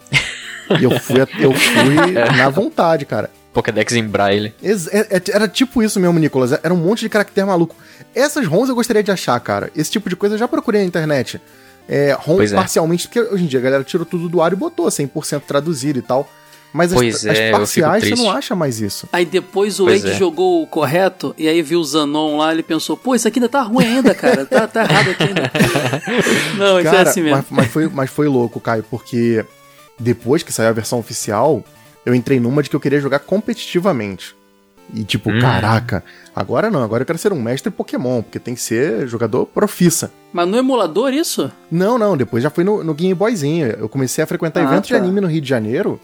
e 0.80 0.84
eu 0.84 0.90
fui, 1.00 1.20
eu 1.38 1.52
fui 1.52 2.12
na 2.36 2.48
vontade, 2.50 3.04
cara. 3.04 3.30
Pokédex 3.52 3.92
em 3.94 4.02
braille. 4.02 4.52
É- 4.62 5.16
é- 5.16 5.22
Era 5.32 5.46
tipo 5.46 5.80
isso 5.82 6.00
mesmo, 6.00 6.18
Nicolas. 6.18 6.52
Era 6.52 6.74
um 6.74 6.76
monte 6.76 7.00
de 7.00 7.08
caractere 7.08 7.46
maluco. 7.46 7.76
Essas 8.12 8.46
ROMs 8.46 8.68
eu 8.68 8.74
gostaria 8.74 9.02
de 9.02 9.12
achar, 9.12 9.38
cara. 9.40 9.70
Esse 9.76 9.90
tipo 9.92 10.08
de 10.08 10.16
coisa 10.16 10.34
eu 10.34 10.38
já 10.38 10.48
procurei 10.48 10.80
na 10.80 10.86
internet. 10.88 11.40
É, 11.88 12.16
ROM 12.18 12.36
Pois 12.36 12.52
é. 12.52 12.56
parcialmente, 12.56 13.06
porque 13.06 13.20
hoje 13.20 13.44
em 13.44 13.46
dia 13.46 13.58
a 13.58 13.62
galera 13.62 13.84
tirou 13.84 14.06
tudo 14.06 14.28
do 14.28 14.40
ar 14.40 14.52
e 14.52 14.56
botou 14.56 14.86
100% 14.86 15.42
traduzido 15.42 15.98
e 15.98 16.02
tal. 16.02 16.28
Mas 16.72 16.92
as, 16.92 16.98
Pois 16.98 17.14
as 17.14 17.38
é, 17.38 17.46
fico 17.46 17.58
parciais 17.58 18.02
você 18.02 18.14
não 18.16 18.28
acha 18.28 18.56
mais 18.56 18.80
isso. 18.80 19.08
Aí 19.12 19.24
depois 19.24 19.78
o 19.78 19.86
Wade 19.86 20.10
é. 20.10 20.14
jogou 20.14 20.60
o 20.60 20.66
correto 20.66 21.32
e 21.38 21.46
aí 21.46 21.62
viu 21.62 21.78
o 21.78 21.84
Zanon 21.84 22.38
lá, 22.38 22.52
ele 22.52 22.64
pensou, 22.64 22.96
pô, 22.96 23.14
isso 23.14 23.28
aqui 23.28 23.38
ainda 23.38 23.48
tá 23.48 23.62
ruim 23.62 23.86
ainda, 23.86 24.12
cara. 24.12 24.44
Tá, 24.44 24.66
tá 24.66 24.82
errado 24.82 25.10
aqui 25.10 25.22
ainda. 25.22 25.52
Não, 26.58 26.80
isso 26.80 26.88
é 26.88 26.90
Cara, 26.90 27.10
assim 27.10 27.22
mesmo. 27.22 27.36
mas, 27.36 27.46
mas 27.50 27.66
foi, 27.68 27.88
mas 27.88 28.10
foi 28.10 28.26
louco, 28.26 28.58
Caio, 28.58 28.84
porque 28.90 29.44
depois 30.00 30.42
que 30.42 30.52
saiu 30.52 30.70
a 30.70 30.72
versão 30.72 30.98
oficial, 30.98 31.62
eu 32.04 32.12
entrei 32.12 32.40
numa 32.40 32.60
de 32.60 32.68
que 32.68 32.74
eu 32.74 32.80
queria 32.80 33.00
jogar 33.00 33.20
competitivamente. 33.20 34.34
E 34.92 35.02
tipo, 35.04 35.30
Hum. 35.30 35.40
caraca, 35.40 36.04
agora 36.34 36.70
não, 36.70 36.82
agora 36.82 37.02
eu 37.02 37.06
quero 37.06 37.18
ser 37.18 37.32
um 37.32 37.40
mestre 37.40 37.70
Pokémon, 37.70 38.22
porque 38.22 38.38
tem 38.38 38.54
que 38.54 38.60
ser 38.60 39.08
jogador 39.08 39.46
profissa. 39.46 40.10
Mas 40.32 40.46
no 40.48 40.56
emulador 40.56 41.12
isso? 41.12 41.50
Não, 41.70 41.96
não, 41.98 42.16
depois 42.16 42.42
já 42.42 42.50
foi 42.50 42.64
no, 42.64 42.84
no 42.84 42.92
Game 42.94 43.14
Boyzinho. 43.14 43.66
Eu 43.68 43.88
comecei 43.88 44.22
a 44.22 44.26
frequentar 44.26 44.60
Ah, 44.60 44.64
eventos 44.64 44.88
de 44.88 44.94
tá. 44.94 45.00
anime 45.00 45.20
no 45.20 45.26
Rio 45.28 45.40
de 45.40 45.48
Janeiro, 45.48 45.98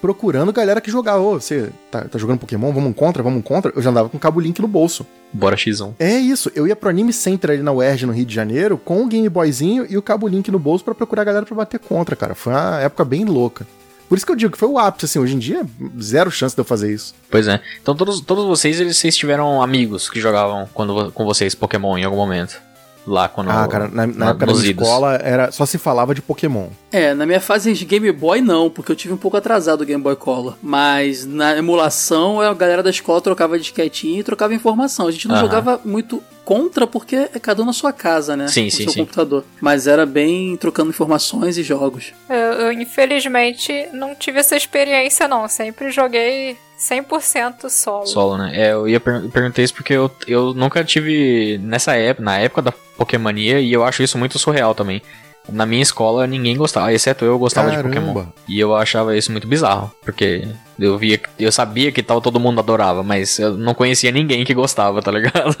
procurando 0.00 0.52
galera 0.52 0.80
que 0.80 0.90
jogava. 0.90 1.20
Ô, 1.20 1.40
você 1.40 1.70
tá, 1.90 2.02
tá 2.04 2.18
jogando 2.18 2.38
Pokémon? 2.38 2.72
Vamos 2.72 2.90
um 2.90 2.92
contra, 2.92 3.22
vamos 3.22 3.38
um 3.40 3.42
contra? 3.42 3.72
Eu 3.74 3.82
já 3.82 3.90
andava 3.90 4.08
com 4.08 4.16
o 4.16 4.20
cabo 4.20 4.40
Link 4.40 4.60
no 4.60 4.68
bolso. 4.68 5.06
Bora 5.32 5.56
X1. 5.56 5.94
É 5.98 6.16
isso, 6.18 6.50
eu 6.54 6.66
ia 6.66 6.74
pro 6.76 6.88
Anime 6.88 7.12
Center 7.12 7.50
ali 7.50 7.62
na 7.62 7.72
UERJ, 7.72 8.06
no 8.06 8.12
Rio 8.12 8.24
de 8.24 8.34
Janeiro, 8.34 8.78
com 8.82 9.02
o 9.02 9.06
Game 9.06 9.28
Boyzinho 9.28 9.86
e 9.88 9.96
o 9.98 10.02
cabo 10.02 10.26
Link 10.28 10.50
no 10.50 10.58
bolso 10.58 10.84
pra 10.84 10.94
procurar 10.94 11.24
galera 11.24 11.44
pra 11.46 11.54
bater 11.56 11.78
contra, 11.80 12.16
cara. 12.16 12.34
Foi 12.34 12.52
uma 12.52 12.80
época 12.80 13.04
bem 13.04 13.24
louca. 13.24 13.66
Por 14.10 14.16
isso 14.18 14.26
que 14.26 14.32
eu 14.32 14.36
digo 14.36 14.50
que 14.52 14.58
foi 14.58 14.68
o 14.68 14.76
ápice, 14.78 15.06
assim, 15.06 15.18
hoje 15.20 15.36
em 15.36 15.38
dia, 15.38 15.62
zero 16.02 16.30
chance 16.30 16.54
de 16.54 16.60
eu 16.60 16.64
fazer 16.64 16.92
isso. 16.92 17.14
Pois 17.30 17.46
é. 17.48 17.60
Então 17.80 17.94
todos, 17.94 18.20
todos 18.20 18.44
vocês, 18.44 18.78
eles, 18.80 18.96
vocês 18.98 19.16
tiveram 19.16 19.62
amigos 19.62 20.10
que 20.10 20.20
jogavam 20.20 20.68
quando, 20.74 21.12
com 21.12 21.24
vocês 21.24 21.54
Pokémon 21.54 21.96
em 21.96 22.04
algum 22.04 22.16
momento. 22.18 22.60
Lá 23.06 23.28
quando. 23.28 23.48
ah, 23.50 23.66
cara, 23.66 23.88
na, 23.88 24.06
na 24.06 24.12
na- 24.12 24.26
época 24.30 24.44
da 24.46 24.52
nos 24.52 24.60
minha 24.60 24.72
idos. 24.72 24.86
escola 24.86 25.14
era, 25.14 25.50
só 25.50 25.64
se 25.64 25.78
falava 25.78 26.14
de 26.14 26.20
Pokémon. 26.20 26.68
É, 26.92 27.14
na 27.14 27.24
minha 27.24 27.40
fase 27.40 27.72
de 27.72 27.84
Game 27.86 28.12
Boy 28.12 28.42
não, 28.42 28.68
porque 28.68 28.92
eu 28.92 28.96
tive 28.96 29.14
um 29.14 29.16
pouco 29.16 29.38
atrasado 29.38 29.80
o 29.80 29.86
Game 29.86 30.02
Boy 30.02 30.14
Color. 30.16 30.56
Mas 30.62 31.24
na 31.24 31.56
emulação, 31.56 32.40
a 32.42 32.52
galera 32.52 32.82
da 32.82 32.90
escola 32.90 33.20
trocava 33.22 33.58
disquetinho 33.58 34.20
e 34.20 34.22
trocava 34.22 34.52
informação. 34.54 35.06
A 35.06 35.10
gente 35.10 35.26
não 35.26 35.36
Aham. 35.36 35.44
jogava 35.44 35.80
muito 35.82 36.22
contra 36.50 36.84
porque 36.84 37.14
é 37.32 37.38
cada 37.38 37.62
um 37.62 37.64
na 37.64 37.72
sua 37.72 37.92
casa, 37.92 38.36
né? 38.36 38.48
Sim, 38.48 38.64
Com 38.64 38.70
sim, 38.72 38.82
seu 38.82 38.92
sim. 38.92 38.98
computador. 38.98 39.44
Mas 39.60 39.86
era 39.86 40.04
bem 40.04 40.56
trocando 40.56 40.90
informações 40.90 41.56
e 41.56 41.62
jogos. 41.62 42.12
Eu, 42.28 42.34
eu, 42.34 42.72
infelizmente 42.72 43.86
não 43.92 44.16
tive 44.16 44.40
essa 44.40 44.56
experiência 44.56 45.28
não, 45.28 45.46
sempre 45.46 45.92
joguei 45.92 46.56
100% 46.76 47.70
solo. 47.70 48.06
Solo, 48.06 48.36
né? 48.36 48.50
É, 48.52 48.72
eu 48.72 48.88
ia 48.88 48.98
per 48.98 49.28
perguntei 49.28 49.64
isso 49.64 49.74
porque 49.74 49.92
eu, 49.92 50.10
eu 50.26 50.52
nunca 50.52 50.82
tive 50.82 51.56
nessa 51.62 51.94
época, 51.94 52.24
na 52.24 52.38
época 52.38 52.62
da 52.62 52.72
Pokémania, 52.96 53.60
e 53.60 53.72
eu 53.72 53.84
acho 53.84 54.02
isso 54.02 54.18
muito 54.18 54.36
surreal 54.36 54.74
também. 54.74 55.00
Na 55.48 55.66
minha 55.66 55.82
escola 55.82 56.26
ninguém 56.26 56.56
gostava, 56.56 56.92
exceto 56.92 57.24
eu 57.24 57.38
gostava 57.38 57.70
de 57.70 57.76
Pokémon. 57.82 58.14
Caramba. 58.14 58.32
E 58.48 58.60
eu 58.60 58.74
achava 58.76 59.16
isso 59.16 59.32
muito 59.32 59.48
bizarro, 59.48 59.90
porque 60.02 60.46
eu 60.78 60.96
via, 60.96 61.18
eu 61.38 61.50
sabia 61.50 61.90
que 61.90 62.02
tal 62.02 62.20
todo 62.20 62.38
mundo 62.38 62.60
adorava, 62.60 63.02
mas 63.02 63.38
eu 63.38 63.56
não 63.56 63.74
conhecia 63.74 64.12
ninguém 64.12 64.44
que 64.44 64.54
gostava, 64.54 65.02
tá 65.02 65.10
ligado? 65.10 65.56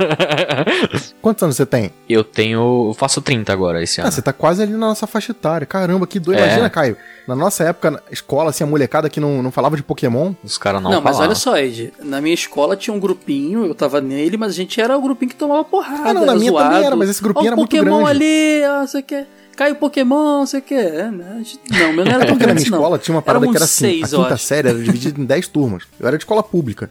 Quantos 1.20 1.42
anos 1.42 1.56
você 1.56 1.66
tem? 1.66 1.90
eu 2.08 2.22
tenho, 2.24 2.88
eu 2.90 2.94
faço 2.96 3.20
30 3.20 3.52
agora 3.52 3.82
esse 3.82 4.00
Ah, 4.00 4.04
ano. 4.04 4.12
você 4.12 4.22
tá 4.22 4.32
quase 4.32 4.62
ali 4.62 4.72
na 4.72 4.78
nossa 4.78 5.06
faixa 5.06 5.32
etária. 5.32 5.66
Caramba, 5.66 6.06
que 6.06 6.18
doido. 6.20 6.38
É. 6.38 6.44
Imagina, 6.46 6.70
Caio. 6.70 6.96
Na 7.26 7.36
nossa 7.36 7.64
época, 7.64 7.90
na 7.92 8.00
escola, 8.10 8.50
assim, 8.50 8.64
a 8.64 8.66
molecada 8.66 9.08
que 9.08 9.20
não, 9.20 9.42
não 9.42 9.50
falava 9.50 9.76
de 9.76 9.82
Pokémon. 9.82 10.32
Os 10.42 10.58
caras 10.58 10.82
não, 10.82 10.90
Não, 10.90 11.00
mas 11.00 11.16
falavam. 11.16 11.26
olha 11.28 11.34
só, 11.34 11.56
Ed. 11.58 11.92
Na 12.00 12.20
minha 12.20 12.34
escola 12.34 12.76
tinha 12.76 12.94
um 12.94 12.98
grupinho, 13.00 13.64
eu 13.66 13.74
tava 13.74 14.00
nele, 14.00 14.36
mas 14.36 14.50
a 14.52 14.54
gente 14.54 14.80
era 14.80 14.96
o 14.96 15.02
grupinho 15.02 15.30
que 15.30 15.36
tomava 15.36 15.62
porrada. 15.64 16.10
Ah, 16.10 16.14
não, 16.14 16.24
na 16.26 16.34
minha 16.34 16.50
zoado. 16.50 16.68
também 16.70 16.86
era, 16.86 16.96
mas 16.96 17.08
esse 17.10 17.22
grupinho 17.22 17.44
Ó, 17.44 17.48
era 17.48 17.54
o 17.54 17.58
muito 17.58 17.70
Pokémon 17.76 18.04
grande. 18.04 18.10
ali, 18.10 18.62
ó, 18.66 18.86
você 18.86 19.02
quer. 19.02 19.26
Cai 19.60 19.72
o 19.72 19.76
Pokémon, 19.76 20.38
não 20.38 20.46
sei 20.46 20.60
o 20.60 20.62
que. 20.62 20.72
É, 20.74 21.10
né? 21.10 21.42
Não, 21.70 21.92
meu 21.92 22.02
não 22.04 22.12
era 22.12 22.24
tão 22.24 22.36
Porque 22.36 22.46
na 22.46 22.54
minha 22.54 22.54
grande, 22.54 22.70
não. 22.70 22.78
escola 22.78 22.98
tinha 22.98 23.14
uma 23.14 23.20
parada 23.20 23.46
que 23.46 23.54
era 23.54 23.64
assim, 23.66 23.84
seis, 23.84 24.14
a 24.14 24.16
quinta 24.16 24.34
acho. 24.34 24.44
série 24.46 24.68
era 24.70 24.78
dividida 24.78 25.20
em 25.20 25.24
10 25.26 25.48
turmas. 25.48 25.82
Eu 26.00 26.08
era 26.08 26.16
de 26.16 26.22
escola 26.24 26.42
pública. 26.42 26.90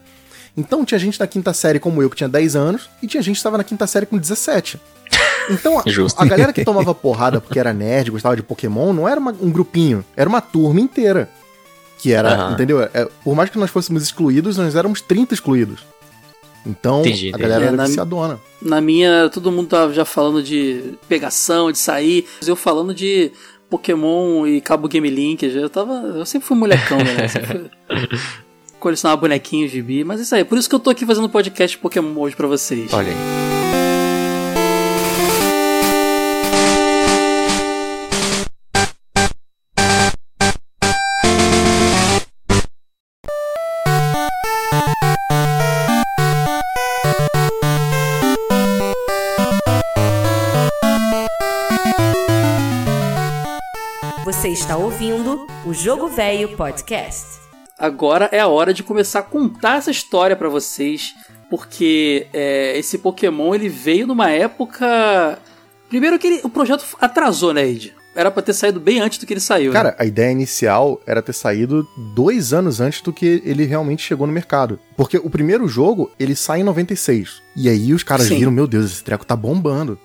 Então 0.55 0.85
tinha 0.85 0.99
gente 0.99 1.17
da 1.17 1.25
quinta 1.25 1.51
série 1.51 1.79
como 1.79 2.01
eu, 2.03 2.09
que 2.11 2.15
tinha 2.15 2.29
10 2.29 2.55
anos, 2.55 2.87
e 3.01 3.07
tinha 3.07 3.23
gente 3.23 3.35
que 3.35 3.39
estava 3.39 3.57
na 3.57 3.63
quinta 3.63 3.87
série 3.87 4.05
com 4.05 4.17
17. 4.19 4.79
Então, 5.49 5.79
a, 5.79 5.83
a 6.21 6.25
galera 6.25 6.53
que 6.53 6.63
tomava 6.63 6.93
porrada 6.93 7.41
porque 7.41 7.57
era 7.59 7.73
nerd, 7.73 8.11
gostava 8.11 8.35
de 8.35 8.43
Pokémon, 8.43 8.93
não 8.93 9.07
era 9.09 9.19
uma- 9.19 9.35
um 9.41 9.49
grupinho, 9.49 10.05
era 10.15 10.29
uma 10.29 10.39
turma 10.41 10.79
inteira. 10.79 11.27
Que 11.97 12.13
era, 12.13 12.33
Aham. 12.33 12.53
entendeu? 12.53 12.81
É, 12.81 13.07
por 13.23 13.35
mais 13.35 13.49
que 13.49 13.57
nós 13.57 13.69
fôssemos 13.71 14.03
excluídos, 14.03 14.57
nós 14.57 14.75
éramos 14.75 15.01
30 15.01 15.33
excluídos. 15.33 15.81
Então, 16.65 17.01
Entendi, 17.01 17.31
a 17.33 17.37
galera 17.37 17.63
É, 17.63 17.67
era 17.67 17.75
na- 17.77 17.85
viciadona. 17.85 18.39
Na 18.61 18.81
minha, 18.81 19.29
todo 19.33 19.51
mundo 19.51 19.67
tava 19.67 19.93
já 19.93 20.03
falando 20.05 20.43
de 20.43 20.93
pegação, 21.07 21.71
de 21.71 21.77
sair. 21.77 22.25
Eu 22.45 22.55
falando 22.55 22.93
de 22.93 23.31
Pokémon 23.69 24.45
e 24.45 24.59
Cabo 24.61 24.87
Game 24.87 25.09
Link. 25.09 25.43
Eu, 25.45 25.69
tava, 25.69 25.93
eu 25.93 26.25
sempre 26.25 26.47
fui 26.47 26.57
molecão, 26.57 26.97
né? 26.97 27.27
Sempre 27.27 27.47
fui 27.47 27.69
colecionar 28.79 29.17
bonequinhos 29.17 29.71
de 29.71 29.81
bi. 29.81 30.03
Mas 30.03 30.19
é 30.19 30.23
isso 30.23 30.35
aí. 30.35 30.43
Por 30.43 30.57
isso 30.57 30.67
que 30.69 30.75
eu 30.75 30.79
tô 30.79 30.89
aqui 30.89 31.05
fazendo 31.05 31.29
podcast 31.29 31.77
Pokémon 31.77 32.19
hoje 32.19 32.35
pra 32.35 32.47
vocês. 32.47 32.91
Olha 32.93 33.07
aí. 33.09 33.58
Jogo 55.81 56.07
Velho 56.09 56.55
Podcast. 56.55 57.39
Agora 57.77 58.29
é 58.31 58.39
a 58.39 58.47
hora 58.47 58.73
de 58.73 58.83
começar 58.83 59.19
a 59.19 59.23
contar 59.23 59.77
essa 59.77 59.91
história 59.91 60.35
pra 60.35 60.49
vocês, 60.49 61.13
porque 61.49 62.27
é, 62.33 62.77
esse 62.77 62.97
Pokémon 62.97 63.55
ele 63.55 63.69
veio 63.69 64.05
numa 64.05 64.29
época. 64.29 65.39
Primeiro 65.87 66.19
que 66.19 66.27
ele- 66.27 66.41
o 66.43 66.49
projeto 66.49 66.85
atrasou, 66.99 67.53
né, 67.53 67.65
Ed? 67.67 67.93
Era 68.15 68.29
pra 68.29 68.41
ter 68.43 68.53
saído 68.53 68.79
bem 68.79 68.99
antes 68.99 69.17
do 69.19 69.25
que 69.25 69.33
ele 69.33 69.39
saiu. 69.39 69.71
né? 69.71 69.77
Cara, 69.77 69.95
a 69.97 70.03
ideia 70.05 70.31
inicial 70.31 70.99
era 71.07 71.21
ter 71.21 71.31
saído 71.33 71.87
dois 72.13 72.51
anos 72.51 72.81
antes 72.81 73.01
do 73.01 73.13
que 73.13 73.41
ele 73.45 73.63
realmente 73.65 74.03
chegou 74.03 74.27
no 74.27 74.33
mercado. 74.33 74.79
Porque 74.97 75.17
o 75.17 75.29
primeiro 75.29 75.67
jogo, 75.67 76.11
ele 76.19 76.35
sai 76.35 76.59
em 76.59 76.63
96. 76.63 77.41
E 77.55 77.69
aí 77.69 77.93
os 77.93 78.03
caras 78.03 78.27
Sim. 78.27 78.39
viram, 78.39 78.51
meu 78.51 78.67
Deus, 78.67 78.85
esse 78.91 79.03
treco 79.03 79.25
tá 79.25 79.35
bombando. 79.35 79.97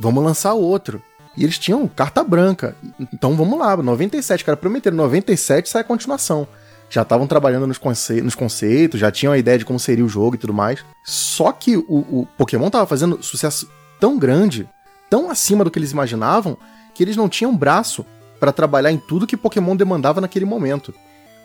Vamos 0.00 0.24
lançar 0.24 0.54
outro. 0.54 1.02
E 1.36 1.42
eles 1.44 1.58
tinham 1.58 1.86
carta 1.88 2.22
branca. 2.22 2.76
Então 3.12 3.34
vamos 3.36 3.58
lá, 3.58 3.76
97, 3.76 4.44
cara, 4.44 4.56
prometeram 4.56 4.96
97 4.96 5.68
sai 5.68 5.80
a 5.82 5.84
continuação. 5.84 6.46
Já 6.90 7.02
estavam 7.02 7.26
trabalhando 7.26 7.66
nos, 7.66 7.78
conce- 7.78 8.20
nos 8.20 8.34
conceitos, 8.34 9.00
já 9.00 9.10
tinham 9.10 9.32
a 9.32 9.38
ideia 9.38 9.58
de 9.58 9.64
como 9.64 9.80
seria 9.80 10.04
o 10.04 10.08
jogo 10.08 10.36
e 10.36 10.38
tudo 10.38 10.52
mais. 10.54 10.84
Só 11.02 11.50
que 11.50 11.76
o, 11.76 11.84
o 11.88 12.28
Pokémon 12.38 12.70
tava 12.70 12.86
fazendo 12.86 13.20
sucesso 13.22 13.68
tão 13.98 14.18
grande, 14.18 14.68
tão 15.10 15.30
acima 15.30 15.64
do 15.64 15.70
que 15.70 15.78
eles 15.78 15.90
imaginavam, 15.92 16.56
que 16.94 17.02
eles 17.02 17.16
não 17.16 17.28
tinham 17.28 17.56
braço 17.56 18.06
pra 18.38 18.52
trabalhar 18.52 18.92
em 18.92 18.98
tudo 18.98 19.26
que 19.26 19.36
Pokémon 19.36 19.74
demandava 19.74 20.20
naquele 20.20 20.44
momento. 20.44 20.94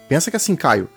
Pensa 0.07 0.29
que 0.29 0.37
assim, 0.37 0.55
Caio, 0.55 0.89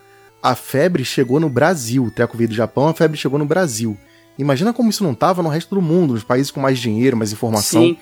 a 0.42 0.54
febre 0.54 1.04
chegou 1.04 1.38
no 1.40 1.48
Brasil, 1.48 2.04
o 2.04 2.10
treco 2.10 2.36
veio 2.36 2.48
do 2.48 2.54
Japão, 2.54 2.88
a 2.88 2.94
febre 2.94 3.16
chegou 3.16 3.38
no 3.38 3.46
Brasil. 3.46 3.96
Imagina 4.38 4.72
como 4.72 4.90
isso 4.90 5.04
não 5.04 5.14
tava 5.14 5.42
no 5.42 5.48
resto 5.48 5.74
do 5.74 5.80
mundo, 5.80 6.14
nos 6.14 6.24
países 6.24 6.50
com 6.50 6.60
mais 6.60 6.78
dinheiro, 6.78 7.16
mais 7.16 7.32
informação. 7.32 7.82
Sim. 7.82 7.96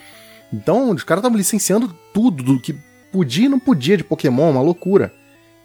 Então, 0.52 0.90
os 0.90 1.04
caras 1.04 1.20
estavam 1.20 1.38
licenciando 1.38 1.94
tudo 2.12 2.42
do 2.42 2.60
que 2.60 2.76
podia 3.12 3.46
e 3.46 3.48
não 3.48 3.58
podia 3.58 3.96
de 3.96 4.04
Pokémon, 4.04 4.50
uma 4.50 4.62
loucura. 4.62 5.12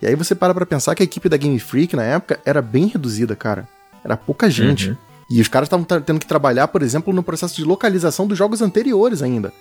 E 0.01 0.07
aí 0.07 0.15
você 0.15 0.35
para 0.35 0.53
pra 0.53 0.65
pensar 0.65 0.93
que 0.93 1.01
a 1.01 1.05
equipe 1.05 1.29
da 1.29 1.37
Game 1.37 1.59
Freak 1.59 1.95
na 1.95 2.03
época 2.03 2.39
era 2.45 2.61
bem 2.61 2.87
reduzida, 2.87 3.35
cara. 3.35 3.67
Era 4.03 4.15
pouca 4.15 4.49
gente. 4.49 4.89
Uhum. 4.89 4.97
E 5.29 5.41
os 5.41 5.47
caras 5.47 5.67
estavam 5.67 5.85
tendo 5.85 6.19
que 6.19 6.27
trabalhar, 6.27 6.67
por 6.67 6.83
exemplo, 6.83 7.11
no 7.11 7.23
processo 7.23 7.55
de 7.55 7.63
localização 7.63 8.27
dos 8.27 8.37
jogos 8.37 8.61
anteriores 8.61 9.23
ainda. 9.23 9.51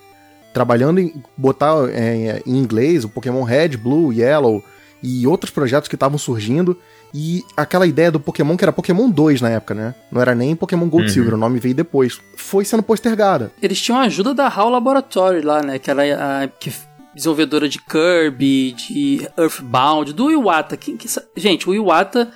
Trabalhando 0.52 1.00
em 1.00 1.22
botar 1.37 1.74
é, 1.90 2.42
em 2.44 2.58
inglês 2.58 3.04
o 3.04 3.08
Pokémon 3.08 3.42
Red, 3.42 3.70
Blue, 3.70 4.12
Yellow 4.12 4.62
e 5.02 5.26
outros 5.26 5.50
projetos 5.50 5.88
que 5.88 5.96
estavam 5.96 6.18
surgindo. 6.18 6.78
E 7.14 7.44
aquela 7.57 7.87
ideia 7.87 8.11
do 8.11 8.18
Pokémon, 8.18 8.57
que 8.57 8.64
era 8.64 8.72
Pokémon 8.72 9.09
2 9.09 9.40
na 9.40 9.50
época, 9.50 9.72
né? 9.72 9.94
Não 10.11 10.20
era 10.20 10.35
nem 10.35 10.57
Pokémon 10.57 10.88
Gold 10.88 11.07
Uhum. 11.07 11.12
Silver, 11.12 11.35
o 11.35 11.38
nome 11.38 11.61
veio 11.61 11.74
depois. 11.74 12.20
Foi 12.37 12.64
sendo 12.64 12.83
postergada. 12.83 13.53
Eles 13.62 13.81
tinham 13.81 14.00
a 14.00 14.03
ajuda 14.03 14.35
da 14.35 14.48
HAL 14.48 14.68
Laboratory 14.70 15.40
lá, 15.42 15.62
né? 15.62 15.79
Que 15.79 15.90
era 15.90 16.42
a 16.42 16.48
que 16.48 16.72
desenvolvedora 17.14 17.68
de 17.68 17.79
Kirby, 17.79 18.72
de 18.72 19.29
Earthbound, 19.38 20.12
do 20.12 20.29
Iwata. 20.33 20.77
Que, 20.77 21.07
sa- 21.09 21.22
gente, 21.37 21.70
o 21.70 21.74
Iwata, 21.74 22.33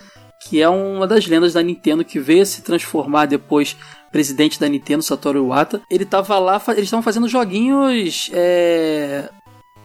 que 0.49 0.63
é 0.63 0.69
uma 0.69 1.05
das 1.09 1.27
lendas 1.27 1.55
da 1.55 1.63
Nintendo 1.63 2.05
que 2.05 2.21
veio 2.21 2.43
a 2.43 2.47
se 2.47 2.63
transformar 2.63 3.27
depois 3.27 3.77
presidente 4.13 4.59
da 4.61 4.69
Nintendo, 4.69 5.03
Satoru 5.03 5.41
Iwata, 5.41 5.83
ele 5.91 6.05
tava 6.07 6.39
lá, 6.39 6.63
eles 6.69 6.85
estavam 6.85 7.03
fazendo 7.03 7.29
joguinhos 7.29 8.31
é, 8.33 9.29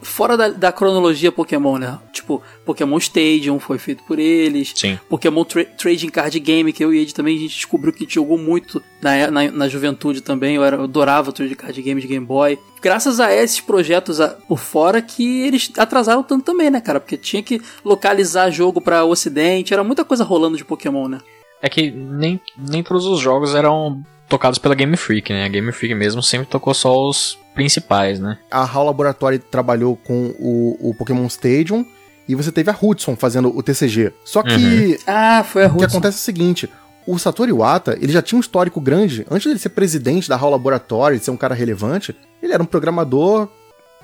fora 0.04 0.36
da, 0.38 0.50
da 0.50 0.72
cronologia 0.72 1.32
Pokémon, 1.32 1.78
né? 1.78 2.00
Tipo, 2.12 2.42
Pokémon 2.66 2.98
Stadium 2.98 3.60
foi 3.60 3.78
feito 3.78 4.04
por 4.04 4.20
eles, 4.20 4.72
Sim. 4.76 5.00
Pokémon 5.10 5.44
Tra- 5.44 5.66
Trading 5.66 6.10
Card 6.10 6.40
Game, 6.40 6.72
que 6.74 6.84
eu 6.84 6.94
e 6.94 7.00
Ed 7.00 7.14
também 7.14 7.36
a 7.38 7.40
gente 7.40 7.56
descobriu 7.56 7.92
que 7.94 8.00
a 8.00 8.06
gente 8.06 8.16
jogou 8.16 8.38
muito 8.38 8.82
na, 9.02 9.30
na, 9.32 9.52
na 9.52 9.68
juventude 9.70 10.22
também. 10.22 10.56
Eu, 10.56 10.64
era, 10.64 10.78
eu 10.78 10.84
adorava 10.84 11.30
o 11.30 11.34
Trading 11.34 11.56
Card 11.56 11.82
Game 11.82 12.02
de 12.02 12.08
Game 12.08 12.26
Boy. 12.26 12.58
Graças 12.82 13.20
a 13.20 13.34
esses 13.34 13.60
projetos 13.62 14.20
a- 14.22 14.30
por 14.30 14.60
fora 14.60 15.02
que 15.02 15.42
eles 15.42 15.72
atrasaram 15.78 16.24
tanto 16.24 16.44
também, 16.46 16.70
né, 16.70 16.82
cara? 16.82 17.00
Porque 17.00 17.18
tinha 17.18 17.42
que 17.44 17.62
localizar 17.84 18.50
jogo 18.52 18.80
pra 18.82 19.06
ocidente, 19.06 19.74
era 19.74 19.84
muita 19.84 20.04
coisa 20.06 20.24
rolando 20.24 20.58
de 20.58 20.66
Pokémon, 20.66 21.08
né? 21.08 21.20
É 21.62 21.70
que 21.70 21.90
nem, 21.92 22.42
nem 22.58 22.84
todos 22.84 23.06
os 23.06 23.20
jogos 23.22 23.56
eram 23.56 24.04
tocados 24.28 24.58
pela 24.60 24.76
Game 24.76 24.96
Freak, 24.98 25.32
né? 25.32 25.46
A 25.46 25.48
Game 25.48 25.72
Freak 25.72 25.94
mesmo 25.96 26.22
sempre 26.24 26.48
tocou 26.48 26.74
só 26.74 27.08
os 27.08 27.38
principais, 27.54 28.20
né? 28.20 28.38
a 28.50 28.64
HAL 28.64 28.86
Laboratory 28.86 29.38
trabalhou 29.38 29.96
com 29.96 30.34
o, 30.40 30.90
o 30.90 30.96
Pokémon 30.96 31.26
Stadium 31.28 31.86
e 32.28 32.34
você 32.34 32.52
teve 32.52 32.72
a 32.72 32.76
Hudson 32.80 33.16
fazendo 33.16 33.56
o 33.56 33.62
TCG. 33.62 34.12
Só 34.26 34.42
que 34.42 34.54
Uhum. 34.56 34.98
Ah, 35.06 35.44
foi 35.44 35.66
a 35.66 35.68
o 35.68 35.72
que 35.72 35.84
Hudson. 35.84 35.98
acontece 35.98 36.18
é 36.18 36.20
o 36.20 36.24
seguinte, 36.24 36.70
o 37.06 37.20
Satoru 37.20 37.50
Iwata, 37.50 37.98
ele 38.02 38.12
já 38.12 38.22
tinha 38.22 38.38
um 38.38 38.42
histórico 38.42 38.82
grande, 38.82 39.26
antes 39.30 39.46
dele 39.46 39.60
ser 39.60 39.70
presidente 39.70 40.28
da 40.28 40.36
HAL 40.36 40.50
Laboratory, 40.52 41.20
de 41.20 41.26
ser 41.26 41.32
um 41.32 41.38
cara 41.38 41.54
relevante, 41.54 42.16
ele 42.42 42.54
era 42.54 42.64
um 42.64 42.66
programador 42.66 43.48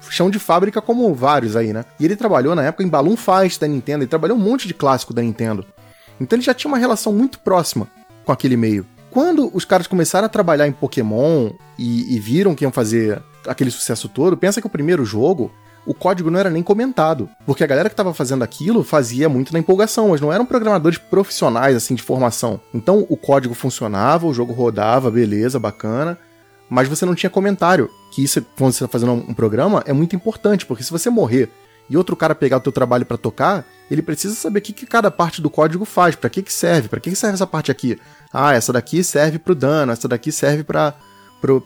chão 0.10 0.30
de 0.30 0.40
fábrica 0.40 0.82
como 0.82 1.14
vários 1.14 1.56
aí, 1.56 1.74
né? 1.74 1.84
E 2.00 2.06
ele 2.06 2.16
trabalhou 2.16 2.56
na 2.56 2.64
época 2.64 2.84
em 2.84 2.88
Balloon 2.88 3.18
Fight 3.18 3.60
da 3.60 3.68
Nintendo, 3.68 4.04
ele 4.04 4.10
trabalhou 4.10 4.38
um 4.38 4.42
monte 4.42 4.68
de 4.68 4.74
clássico 4.74 5.14
da 5.14 5.22
Nintendo. 5.22 5.66
Então 6.22 6.38
ele 6.38 6.44
já 6.46 6.54
tinha 6.54 6.70
uma 6.70 6.78
relação 6.78 7.12
muito 7.12 7.40
próxima 7.40 7.88
com 8.26 8.32
aquele 8.32 8.56
meio. 8.56 8.86
Quando 9.12 9.50
os 9.54 9.66
caras 9.66 9.88
começaram 9.88 10.26
a 10.26 10.30
trabalhar 10.30 10.68
em 10.68 10.72
Pokémon 10.72 11.52
e, 11.78 12.16
e 12.16 12.20
viram 12.20 12.54
que 12.54 12.64
iam 12.64 12.72
fazer 12.72 13.22
aquele 13.48 13.72
sucesso 13.72 14.08
todo, 14.08 14.38
pensa 14.38 14.62
que 14.62 14.68
o 14.68 14.70
primeiro 14.70 15.04
jogo, 15.04 15.52
o 15.86 15.94
código 15.94 16.30
não 16.30 16.40
era 16.40 16.50
nem 16.50 16.62
comentado. 16.62 17.30
Porque 17.46 17.64
a 17.64 17.68
galera 17.68 17.90
que 17.90 17.94
estava 17.94 18.14
fazendo 18.14 18.44
aquilo 18.44 18.84
fazia 18.84 19.28
muito 19.28 19.52
na 19.52 19.60
empolgação, 19.60 20.10
mas 20.10 20.22
não 20.22 20.32
eram 20.32 20.46
programadores 20.46 20.98
profissionais, 20.98 21.76
assim, 21.76 21.96
de 21.96 22.04
formação. 22.04 22.60
Então 22.74 23.06
o 23.10 23.18
código 23.18 23.54
funcionava, 23.54 24.28
o 24.28 24.34
jogo 24.34 24.54
rodava, 24.54 25.10
beleza, 25.10 25.60
bacana. 25.60 26.18
Mas 26.70 26.88
você 26.88 27.06
não 27.06 27.16
tinha 27.16 27.30
comentário. 27.30 27.90
Que 28.12 28.24
isso, 28.24 28.46
quando 28.58 28.74
você 28.74 28.84
está 28.84 28.88
fazendo 28.88 29.14
um 29.14 29.34
programa, 29.34 29.84
é 29.88 29.94
muito 29.94 30.16
importante, 30.16 30.66
porque 30.66 30.84
se 30.84 30.92
você 30.92 31.10
morrer 31.10 31.50
e 31.90 31.98
outro 31.98 32.16
cara 32.16 32.36
pegar 32.36 32.58
o 32.58 32.62
teu 32.62 32.72
trabalho 32.72 33.06
para 33.06 33.18
tocar, 33.18 33.66
ele 33.90 34.02
precisa 34.02 34.36
saber 34.36 34.60
o 34.60 34.62
que, 34.62 34.72
que 34.72 34.86
cada 34.86 35.10
parte 35.10 35.42
do 35.42 35.50
código 35.50 35.84
faz, 35.86 36.16
para 36.16 36.30
que 36.30 36.44
que 36.44 36.54
serve, 36.54 36.88
para 36.88 37.00
que 37.00 37.10
que 37.10 37.16
serve 37.16 37.34
essa 37.34 37.48
parte 37.48 37.72
aqui. 37.72 37.98
Ah, 38.34 38.54
essa 38.54 38.72
daqui 38.72 39.04
serve 39.04 39.40
pro 39.40 39.56
dano, 39.56 39.92
essa 39.92 40.08
daqui 40.08 40.32
serve 40.32 40.64
para 40.64 40.94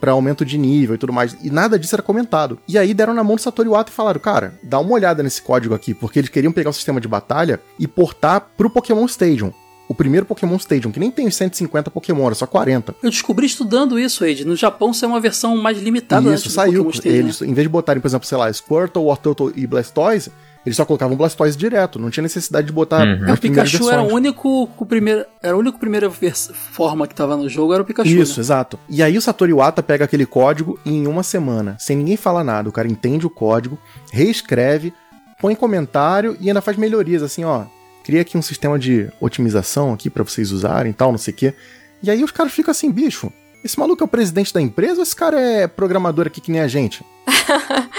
para 0.00 0.12
aumento 0.12 0.44
de 0.44 0.56
nível 0.56 0.94
e 0.94 0.98
tudo 0.98 1.12
mais. 1.12 1.36
E 1.42 1.50
nada 1.50 1.76
disso 1.78 1.96
era 1.96 2.02
comentado. 2.02 2.58
E 2.68 2.78
aí 2.78 2.94
deram 2.94 3.12
na 3.12 3.24
mão 3.24 3.34
do 3.34 3.42
Satoru 3.42 3.70
Iwata 3.70 3.90
e 3.90 3.94
falaram, 3.94 4.20
cara, 4.20 4.58
dá 4.62 4.78
uma 4.78 4.92
olhada 4.92 5.20
nesse 5.20 5.42
código 5.42 5.74
aqui, 5.74 5.92
porque 5.92 6.20
eles 6.20 6.30
queriam 6.30 6.52
pegar 6.52 6.70
o 6.70 6.72
sistema 6.72 7.00
de 7.00 7.08
batalha 7.08 7.60
e 7.76 7.88
portar 7.88 8.40
pro 8.56 8.70
Pokémon 8.70 9.04
Stadium. 9.06 9.52
O 9.86 9.94
primeiro 9.94 10.24
Pokémon 10.24 10.56
Stadium, 10.56 10.90
que 10.90 11.00
nem 11.00 11.10
tem 11.10 11.26
os 11.26 11.36
150 11.36 11.90
Pokémon, 11.90 12.26
era 12.26 12.34
só 12.34 12.46
40. 12.46 12.94
Eu 13.02 13.10
descobri 13.10 13.44
estudando 13.46 13.98
isso, 13.98 14.24
Ed. 14.24 14.44
No 14.44 14.56
Japão 14.56 14.92
isso 14.92 15.04
é 15.04 15.08
uma 15.08 15.20
versão 15.20 15.56
mais 15.58 15.78
limitada. 15.78 16.32
Isso 16.32 16.48
saiu. 16.48 16.90
Eles, 17.04 17.42
em 17.42 17.52
vez 17.52 17.66
de 17.66 17.68
botarem, 17.68 18.00
por 18.00 18.08
exemplo, 18.08 18.26
sei 18.26 18.38
lá, 18.38 18.50
Squirtle, 18.50 19.04
Wartortle 19.04 19.52
e 19.54 19.66
Blastoise, 19.66 20.30
eles 20.64 20.76
só 20.76 20.84
colocavam 20.84 21.16
Blastoise 21.16 21.56
direto. 21.56 21.98
Não 21.98 22.10
tinha 22.10 22.22
necessidade 22.22 22.66
de 22.66 22.72
botar 22.72 23.04
Uhum. 23.04 23.26
É, 23.26 23.30
as 23.32 23.38
o 23.38 23.40
Pikachu 23.40 23.90
era 23.90 24.02
o 24.02 24.12
único 24.12 24.66
com 24.68 24.84
o 24.84 24.86
primeiro, 24.86 25.24
era 25.42 25.54
a 25.54 25.56
única 25.56 25.78
primeira 25.78 26.10
forma 26.10 27.06
que 27.06 27.14
tava 27.14 27.36
no 27.36 27.48
jogo 27.48 27.74
era 27.74 27.82
o 27.82 27.86
Pikachu. 27.86 28.08
Isso, 28.08 28.38
né? 28.38 28.42
exato. 28.42 28.78
E 28.88 29.02
aí 29.02 29.18
o 29.18 29.20
Satoru 29.20 29.50
Iwata 29.50 29.82
pega 29.82 30.04
aquele 30.04 30.26
código 30.26 30.78
e 30.84 30.90
em 30.90 31.06
uma 31.06 31.22
semana, 31.22 31.76
sem 31.78 31.96
ninguém 31.96 32.16
falar 32.16 32.44
nada, 32.44 32.68
o 32.68 32.72
cara 32.72 32.88
entende 32.88 33.26
o 33.26 33.30
código, 33.30 33.78
reescreve, 34.12 34.92
põe 35.40 35.54
comentário 35.54 36.36
e 36.40 36.48
ainda 36.48 36.60
faz 36.60 36.76
melhorias, 36.76 37.22
assim, 37.22 37.44
ó. 37.44 37.64
Cria 38.04 38.20
aqui 38.20 38.36
um 38.36 38.42
sistema 38.42 38.78
de 38.78 39.10
otimização 39.20 39.92
aqui 39.92 40.10
pra 40.10 40.22
vocês 40.22 40.50
usarem 40.52 40.90
e 40.90 40.94
tal, 40.94 41.10
não 41.10 41.18
sei 41.18 41.32
o 41.32 41.36
quê. 41.36 41.54
E 42.02 42.10
aí 42.10 42.22
os 42.22 42.30
caras 42.30 42.52
ficam 42.52 42.70
assim, 42.70 42.90
bicho, 42.90 43.32
esse 43.64 43.78
maluco 43.78 44.02
é 44.02 44.06
o 44.06 44.08
presidente 44.08 44.52
da 44.52 44.60
empresa 44.60 44.96
ou 44.96 45.02
esse 45.02 45.16
cara 45.16 45.40
é 45.40 45.66
programador 45.66 46.26
aqui 46.26 46.40
que 46.40 46.52
nem 46.52 46.60
a 46.60 46.68
gente? 46.68 47.04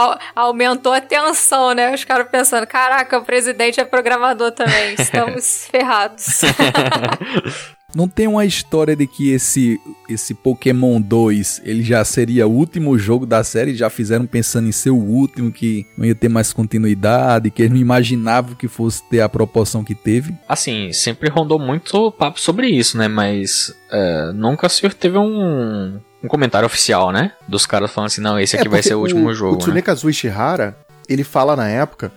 au- 0.00 0.18
aumentou 0.34 0.92
a 0.92 1.00
tensão, 1.00 1.72
né? 1.74 1.94
Os 1.94 2.04
caras 2.04 2.28
pensando, 2.30 2.66
caraca, 2.66 3.18
o 3.18 3.24
presidente 3.24 3.80
é 3.80 3.84
programador 3.84 4.52
também, 4.52 4.94
estamos 4.98 5.66
ferrados. 5.70 6.40
Não 7.92 8.06
tem 8.06 8.28
uma 8.28 8.44
história 8.44 8.94
de 8.94 9.04
que 9.04 9.32
esse, 9.32 9.80
esse 10.08 10.32
Pokémon 10.32 11.00
2 11.00 11.62
ele 11.64 11.82
já 11.82 12.04
seria 12.04 12.46
o 12.46 12.52
último 12.52 12.96
jogo 12.96 13.26
da 13.26 13.42
série, 13.42 13.74
já 13.74 13.90
fizeram 13.90 14.26
pensando 14.26 14.68
em 14.68 14.72
ser 14.72 14.90
o 14.90 14.96
último, 14.96 15.50
que 15.50 15.84
não 15.98 16.06
ia 16.06 16.14
ter 16.14 16.28
mais 16.28 16.52
continuidade, 16.52 17.50
que 17.50 17.62
eles 17.62 17.72
não 17.72 17.80
imaginavam 17.80 18.54
que 18.54 18.68
fosse 18.68 19.02
ter 19.10 19.20
a 19.20 19.28
proporção 19.28 19.82
que 19.82 19.96
teve. 19.96 20.32
Assim, 20.48 20.92
sempre 20.92 21.28
rondou 21.28 21.58
muito 21.58 22.12
papo 22.12 22.40
sobre 22.40 22.68
isso, 22.68 22.96
né? 22.96 23.08
Mas 23.08 23.74
é, 23.90 24.30
nunca 24.34 24.68
se 24.68 24.88
teve 24.90 25.18
um, 25.18 25.98
um 26.22 26.28
comentário 26.28 26.66
oficial, 26.66 27.10
né? 27.10 27.32
Dos 27.48 27.66
caras 27.66 27.90
falando 27.90 28.08
assim, 28.08 28.20
não, 28.20 28.38
esse 28.38 28.56
aqui 28.56 28.68
vai 28.68 28.78
porque 28.80 28.88
ser 28.88 28.94
o 28.94 29.00
último 29.00 29.28
O 29.28 29.34
jogo, 29.34 29.54
né? 29.56 29.60
Tsunekazu 29.60 30.08
Ishihara, 30.10 30.76
ele 31.08 31.24
fala 31.24 31.56
na 31.56 31.68
época, 31.68 32.12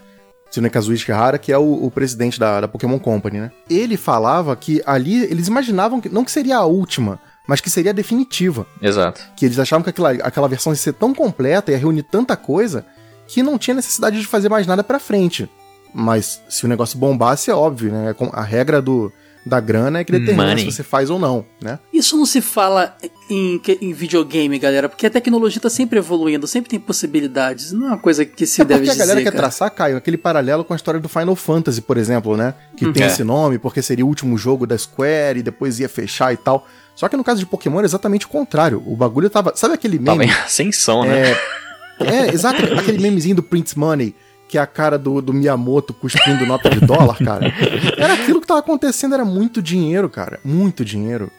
Tsunekazu 0.49 0.93
Ishihara, 0.93 1.37
que 1.37 1.51
é 1.51 1.57
o, 1.57 1.85
o 1.85 1.89
presidente 1.91 2.39
da, 2.39 2.61
da 2.61 2.67
Pokémon 2.67 2.99
Company, 2.99 3.39
né? 3.39 3.51
Ele 3.69 3.97
falava 3.97 4.55
que 4.55 4.81
ali, 4.85 5.23
eles 5.23 5.47
imaginavam 5.47 5.99
que 6.01 6.09
não 6.09 6.23
que 6.25 6.31
seria 6.31 6.57
a 6.57 6.65
última, 6.65 7.19
mas 7.47 7.59
que 7.61 7.69
seria 7.69 7.91
a 7.91 7.93
definitiva. 7.93 8.67
Exato. 8.81 9.21
Que 9.35 9.45
eles 9.45 9.57
achavam 9.59 9.83
que 9.83 9.89
aquela, 9.89 10.11
aquela 10.11 10.47
versão 10.47 10.71
ia 10.73 10.77
ser 10.77 10.93
tão 10.93 11.13
completa, 11.13 11.71
ia 11.71 11.77
reunir 11.77 12.03
tanta 12.03 12.35
coisa, 12.37 12.85
que 13.27 13.41
não 13.41 13.57
tinha 13.57 13.73
necessidade 13.73 14.19
de 14.19 14.27
fazer 14.27 14.49
mais 14.49 14.67
nada 14.67 14.83
pra 14.83 14.99
frente. 14.99 15.49
Mas 15.93 16.41
se 16.49 16.65
o 16.65 16.67
negócio 16.67 16.97
bombasse, 16.97 17.49
é 17.51 17.53
óbvio, 17.53 17.91
né? 17.91 18.13
Com- 18.13 18.29
A 18.33 18.41
regra 18.41 18.81
do, 18.81 19.11
da 19.45 19.59
grana 19.59 19.99
é 19.99 20.03
que 20.03 20.11
determina 20.11 20.47
Money. 20.49 20.65
se 20.65 20.71
você 20.77 20.83
faz 20.83 21.09
ou 21.09 21.19
não, 21.19 21.45
né? 21.61 21.77
Isso 21.93 22.15
não 22.17 22.25
se 22.25 22.39
fala 22.41 22.95
em, 23.29 23.59
em 23.81 23.93
videogame, 23.93 24.57
galera, 24.57 24.87
porque 24.87 25.05
a 25.05 25.09
tecnologia 25.09 25.59
tá 25.61 25.69
sempre 25.69 25.99
evoluindo, 25.99 26.47
sempre 26.47 26.69
tem 26.69 26.79
possibilidades. 26.79 27.71
Não 27.71 27.87
é 27.87 27.89
uma 27.89 27.97
coisa 27.97 28.25
que 28.25 28.45
se 28.45 28.61
É 28.61 28.65
deve 28.65 28.79
porque 28.81 28.89
a 28.89 28.93
dizer. 28.93 29.03
galera 29.05 29.19
quer 29.21 29.31
cara. 29.31 29.43
traçar, 29.43 29.69
Caio, 29.71 29.97
aquele 29.97 30.17
paralelo 30.17 30.63
com 30.63 30.73
a 30.73 30.75
história 30.75 30.99
do 30.99 31.09
Final 31.09 31.35
Fantasy, 31.35 31.81
por 31.81 31.97
exemplo, 31.97 32.37
né? 32.37 32.53
Que 32.77 32.91
tem 32.91 33.03
É. 33.03 33.07
esse 33.07 33.23
nome 33.23 33.57
porque 33.59 33.81
seria 33.81 34.05
o 34.05 34.07
último 34.07 34.37
jogo 34.37 34.65
da 34.65 34.77
Square 34.77 35.39
e 35.39 35.43
depois 35.43 35.79
ia 35.79 35.89
fechar 35.89 36.33
e 36.33 36.37
tal. 36.37 36.65
Só 36.95 37.09
que 37.09 37.17
no 37.17 37.23
caso 37.23 37.39
de 37.39 37.45
Pokémon 37.45 37.79
era 37.79 37.87
exatamente 37.87 38.25
o 38.25 38.29
contrário. 38.29 38.81
O 38.85 38.95
bagulho 38.95 39.29
tava. 39.29 39.53
Sabe 39.55 39.73
aquele 39.73 39.97
Tava 39.99 40.17
meme? 40.19 40.31
em 40.31 40.35
ascensão, 40.35 41.03
né? 41.03 41.31
É, 41.31 42.05
é, 42.05 42.33
exato. 42.33 42.63
Aquele 42.79 42.99
memezinho 42.99 43.35
do 43.35 43.43
Prince 43.43 43.77
Money, 43.77 44.15
que 44.53 44.57
é 44.59 44.61
a 44.61 44.67
cara 44.67 44.99
do, 44.99 45.19
do 45.19 45.33
Miyamoto 45.33 45.95
cuspindo 45.95 46.45
nota 46.45 46.69
de 46.69 46.79
dólar, 46.79 47.17
cara. 47.17 47.51
Era 47.97 48.13
aquilo 48.21 48.39
que 48.39 48.45
tava 48.45 48.59
acontecendo, 48.59 49.15
era 49.15 49.25
muito 49.25 49.63
dinheiro, 49.63 50.07
cara. 50.07 50.39
Muito 50.45 50.85
dinheiro. 50.85 51.31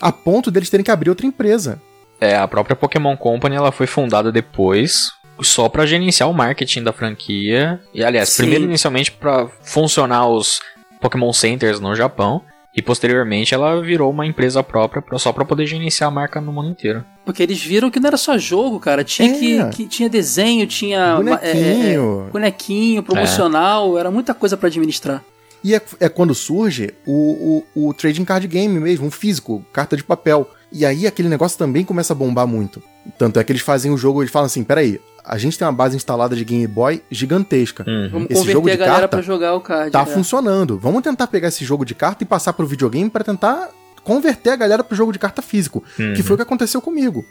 A 0.00 0.12
ponto 0.12 0.48
deles 0.48 0.70
terem 0.70 0.84
que 0.84 0.90
abrir 0.92 1.10
outra 1.10 1.26
empresa. 1.26 1.82
É, 2.20 2.36
a 2.36 2.46
própria 2.46 2.76
Pokémon 2.76 3.16
Company 3.16 3.56
ela 3.56 3.72
foi 3.72 3.88
fundada 3.88 4.30
depois 4.30 5.10
só 5.40 5.68
pra 5.68 5.84
gerenciar 5.84 6.30
o 6.30 6.32
marketing 6.32 6.84
da 6.84 6.92
franquia. 6.92 7.80
E 7.92 8.04
aliás, 8.04 8.28
Sim. 8.28 8.42
primeiro 8.42 8.64
inicialmente 8.66 9.10
pra 9.10 9.48
funcionar 9.64 10.28
os 10.28 10.60
Pokémon 11.00 11.32
Centers 11.32 11.80
no 11.80 11.96
Japão. 11.96 12.42
E 12.74 12.80
posteriormente 12.80 13.52
ela 13.54 13.80
virou 13.82 14.10
uma 14.10 14.24
empresa 14.26 14.62
própria 14.62 15.02
pra- 15.02 15.18
só 15.18 15.30
pra 15.32 15.44
poder 15.44 15.66
gerenciar 15.66 16.08
a 16.08 16.10
marca 16.10 16.40
no 16.40 16.52
mundo 16.52 16.70
inteiro. 16.70 17.04
Porque 17.24 17.42
eles 17.42 17.62
viram 17.62 17.90
que 17.90 18.00
não 18.00 18.06
era 18.08 18.16
só 18.16 18.38
jogo, 18.38 18.80
cara. 18.80 19.04
Tinha 19.04 19.30
É. 19.30 19.38
que, 19.38 19.64
que 19.76 19.86
tinha 19.86 20.08
desenho, 20.08 20.66
tinha 20.66 21.20
ma- 21.22 21.38
é, 21.42 21.50
é, 21.50 21.54
Bonequinho. 21.54 22.28
bonequinho, 22.32 23.02
promocional, 23.02 23.98
era 23.98 24.10
muita 24.10 24.32
coisa 24.32 24.56
pra 24.56 24.68
administrar. 24.68 25.22
E 25.62 25.74
é, 25.74 25.82
é 26.00 26.08
quando 26.08 26.34
surge 26.34 26.92
o, 27.06 27.62
o, 27.74 27.88
o 27.88 27.94
trading 27.94 28.24
card 28.24 28.46
game 28.48 28.80
mesmo, 28.80 29.06
um 29.06 29.10
físico, 29.10 29.64
carta 29.72 29.96
de 29.96 30.02
papel. 30.02 30.50
E 30.72 30.86
aí 30.86 31.06
aquele 31.06 31.28
negócio 31.28 31.58
também 31.58 31.84
começa 31.84 32.14
a 32.14 32.16
bombar 32.16 32.46
muito. 32.46 32.82
Tanto 33.18 33.38
é 33.38 33.44
que 33.44 33.52
eles 33.52 33.62
fazem 33.62 33.92
o 33.92 33.96
jogo, 33.98 34.22
eles 34.22 34.32
falam 34.32 34.46
assim, 34.46 34.64
peraí, 34.64 34.98
a 35.24 35.38
gente 35.38 35.58
tem 35.58 35.66
uma 35.66 35.72
base 35.72 35.96
instalada 35.96 36.34
de 36.34 36.44
Game 36.44 36.66
Boy 36.66 37.02
gigantesca. 37.10 37.84
Uhum. 37.86 38.08
Vamos 38.10 38.30
Esse 38.30 38.44
jogo 38.44 38.60
converter 38.60 38.76
de 38.76 38.82
a 38.82 38.86
galera 38.86 39.00
carta 39.02 39.16
pra 39.16 39.22
jogar 39.22 39.54
o 39.54 39.60
card. 39.60 39.90
Tá 39.90 40.02
é. 40.02 40.06
funcionando. 40.06 40.78
Vamos 40.78 41.02
tentar 41.02 41.26
pegar 41.28 41.48
esse 41.48 41.64
jogo 41.64 41.84
de 41.84 41.94
carta 41.94 42.24
e 42.24 42.26
passar 42.26 42.52
pro 42.52 42.66
videogame 42.66 43.08
pra 43.08 43.22
tentar 43.22 43.70
converter 44.02 44.50
a 44.50 44.56
galera 44.56 44.82
pro 44.82 44.96
jogo 44.96 45.12
de 45.12 45.18
carta 45.18 45.40
físico. 45.40 45.82
Uhum. 45.98 46.14
Que 46.14 46.22
foi 46.22 46.34
o 46.34 46.36
que 46.36 46.42
aconteceu 46.42 46.80
comigo. 46.80 47.24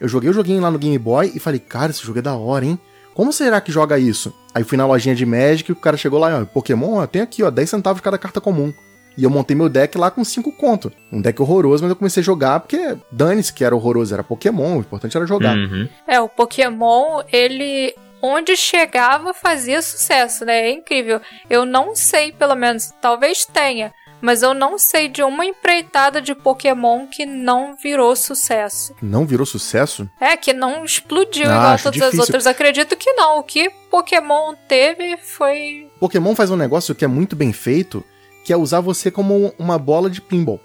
Eu 0.00 0.08
joguei 0.08 0.30
o 0.30 0.32
joguinho 0.32 0.60
lá 0.60 0.70
no 0.70 0.78
Game 0.78 0.98
Boy 0.98 1.32
e 1.34 1.38
falei, 1.38 1.60
cara, 1.60 1.90
esse 1.90 2.04
jogo 2.04 2.18
é 2.18 2.22
da 2.22 2.34
hora, 2.34 2.64
hein? 2.64 2.78
Como 3.14 3.32
será 3.32 3.60
que 3.60 3.70
joga 3.70 3.98
isso? 3.98 4.34
Aí 4.52 4.64
fui 4.64 4.76
na 4.76 4.86
lojinha 4.86 5.14
de 5.14 5.24
Magic 5.24 5.70
e 5.70 5.72
o 5.72 5.76
cara 5.76 5.96
chegou 5.96 6.18
lá, 6.18 6.40
ó, 6.40 6.44
Pokémon, 6.44 6.94
ó, 6.94 7.06
tem 7.06 7.22
aqui, 7.22 7.44
ó, 7.44 7.50
10 7.50 7.70
centavos 7.70 8.00
cada 8.00 8.18
carta 8.18 8.40
comum. 8.40 8.72
E 9.16 9.22
eu 9.24 9.30
montei 9.30 9.56
meu 9.56 9.68
deck 9.68 9.96
lá 9.96 10.10
com 10.10 10.24
5 10.24 10.50
conto. 10.52 10.92
Um 11.12 11.20
deck 11.20 11.40
horroroso, 11.40 11.82
mas 11.84 11.90
eu 11.90 11.96
comecei 11.96 12.20
a 12.20 12.24
jogar 12.24 12.60
porque 12.60 12.96
dane-se 13.12 13.52
que 13.52 13.64
era 13.64 13.74
horroroso, 13.74 14.12
era 14.12 14.24
Pokémon, 14.24 14.76
o 14.76 14.80
importante 14.80 15.16
era 15.16 15.26
jogar. 15.26 15.56
Uhum. 15.56 15.88
É, 16.06 16.20
o 16.20 16.28
Pokémon, 16.28 17.22
ele. 17.32 17.94
Onde 18.26 18.56
chegava 18.56 19.34
fazia 19.34 19.82
sucesso, 19.82 20.46
né? 20.46 20.68
É 20.68 20.70
incrível. 20.70 21.20
Eu 21.50 21.66
não 21.66 21.94
sei, 21.94 22.32
pelo 22.32 22.54
menos, 22.54 22.90
talvez 22.98 23.44
tenha, 23.44 23.92
mas 24.18 24.42
eu 24.42 24.54
não 24.54 24.78
sei 24.78 25.10
de 25.10 25.22
uma 25.22 25.44
empreitada 25.44 26.22
de 26.22 26.34
Pokémon 26.34 27.06
que 27.06 27.26
não 27.26 27.76
virou 27.76 28.16
sucesso. 28.16 28.94
Não 29.02 29.26
virou 29.26 29.44
sucesso? 29.44 30.08
É, 30.18 30.38
que 30.38 30.54
não 30.54 30.86
explodiu 30.86 31.44
Ah, 31.50 31.54
igual 31.54 31.66
acho 31.74 31.84
todas 31.84 32.00
as 32.00 32.04
difícil. 32.12 32.20
outras. 32.22 32.46
Acredito 32.46 32.96
que 32.96 33.12
não. 33.12 33.40
O 33.40 33.42
que 33.42 33.68
Pokémon 33.90 34.54
teve 34.66 35.18
foi. 35.18 35.88
Pokémon 36.00 36.34
faz 36.34 36.50
um 36.50 36.56
negócio 36.56 36.94
que 36.94 37.04
é 37.04 37.08
muito 37.08 37.36
bem 37.36 37.52
feito, 37.52 38.02
que 38.44 38.52
é 38.52 38.56
usar 38.56 38.80
você 38.80 39.10
como 39.10 39.52
uma 39.58 39.78
bola 39.78 40.08
de 40.10 40.20
pinball. 40.20 40.60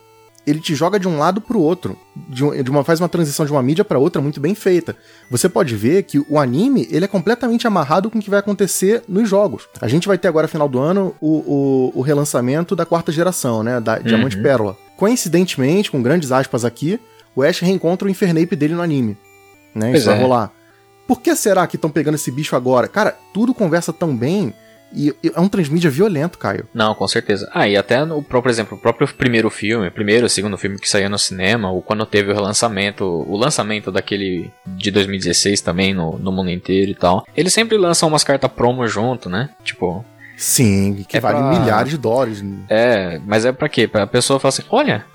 Ele 0.48 0.60
te 0.60 0.74
joga 0.74 1.00
de 1.00 1.08
um 1.08 1.20
lado 1.20 1.40
pro 1.42 1.60
outro, 1.60 1.96
de, 2.16 2.44
um- 2.44 2.52
uma 2.72 2.84
faz 2.84 3.00
uma 3.00 3.10
transição 3.10 3.46
de 3.46 3.52
uma 3.52 3.62
mídia 3.62 3.86
para 3.86 4.00
outra 4.00 4.22
muito 4.22 4.40
bem 4.40 4.56
feita. 4.56 4.96
Você 5.30 5.48
pode 5.48 5.76
ver 5.76 6.04
que 6.04 6.18
o 6.28 6.40
anime 6.40 6.88
ele 6.90 7.06
é 7.06 7.08
completamente 7.08 7.68
amarrado 7.68 8.10
com 8.10 8.18
o 8.18 8.22
que 8.22 8.30
vai 8.32 8.40
acontecer 8.40 9.04
nos 9.08 9.30
jogos. 9.30 9.68
A 9.80 9.88
gente 9.88 10.08
vai 10.08 10.18
ter 10.18 10.28
agora 10.28 10.48
final 10.48 10.68
do 10.68 10.80
ano 10.80 11.14
o, 11.22 11.92
o, 11.94 12.00
o 12.00 12.02
relançamento 12.02 12.76
da 12.76 12.86
quarta 12.86 13.12
geração, 13.12 13.62
né, 13.62 13.80
da 13.80 14.00
Diamante 14.00 14.38
e 14.38 14.42
Pérola. 14.42 14.76
Coincidentemente, 14.98 15.92
com 15.92 16.02
grandes 16.02 16.32
aspas 16.32 16.64
aqui, 16.66 17.00
o 17.36 17.44
Ash 17.44 17.60
reencontra 17.60 18.08
o 18.08 18.12
Infernape 18.12 18.56
dele 18.56 18.74
no 18.74 18.82
anime. 18.82 19.18
Né, 19.76 19.90
Pois 19.92 20.00
isso 20.02 20.10
vai 20.10 20.18
é. 20.18 20.22
rolar. 20.22 20.52
Por 21.08 21.22
que 21.22 21.36
será 21.36 21.68
que 21.68 21.76
estão 21.76 21.90
pegando 21.92 22.16
esse 22.16 22.32
bicho 22.32 22.56
agora? 22.56 22.88
Cara, 22.88 23.16
tudo 23.34 23.54
conversa 23.54 23.92
tão 23.92 24.16
bem 24.16 24.54
e 24.94 25.14
e 25.24 25.32
é 25.36 25.40
um 25.40 25.48
transmídia 25.50 25.90
violento, 25.90 26.38
Caio. 26.38 26.68
Não, 26.74 26.94
com 26.96 27.08
certeza. 27.08 27.50
Ah, 27.54 27.68
e 27.68 27.76
até, 27.78 28.04
no, 28.06 28.22
por 28.24 28.48
exemplo, 28.50 28.78
o 28.78 28.82
próprio 28.82 29.08
primeiro 29.14 29.50
filme, 29.50 29.90
primeiro, 29.90 30.28
segundo 30.30 30.58
filme 30.58 30.78
que 30.80 30.90
saiu 30.90 31.10
no 31.10 31.18
cinema, 31.20 31.72
ou 31.72 31.82
quando 31.82 32.06
teve 32.06 32.32
o 32.32 32.36
relançamento, 32.36 33.04
o 33.06 33.36
lançamento 33.38 33.92
daquele 33.92 34.52
de 34.66 34.92
2016 34.92 35.62
também 35.62 35.94
no, 35.94 36.18
no 36.18 36.32
mundo 36.32 36.50
inteiro 36.50 36.92
e 36.92 36.96
tal, 36.96 37.26
eles 37.36 37.54
sempre 37.54 37.78
lançam 37.78 38.10
umas 38.10 38.24
cartas 38.24 38.52
promo 38.52 38.88
junto, 38.88 39.30
né? 39.30 39.50
Tipo, 39.64 40.04
Sim, 40.38 41.04
que 41.08 41.18
É 41.18 41.20
vale 41.20 41.38
pra- 41.38 41.50
milhares 41.60 41.92
de 41.92 41.98
dólares. 41.98 42.44
é, 42.70 43.20
mas 43.26 43.44
é 43.46 43.52
pra 43.52 43.68
quê? 43.68 43.88
Pra 43.88 44.08
pessoa 44.08 44.40
falar 44.40 44.50
assim, 44.50 44.64
olha, 44.70 45.06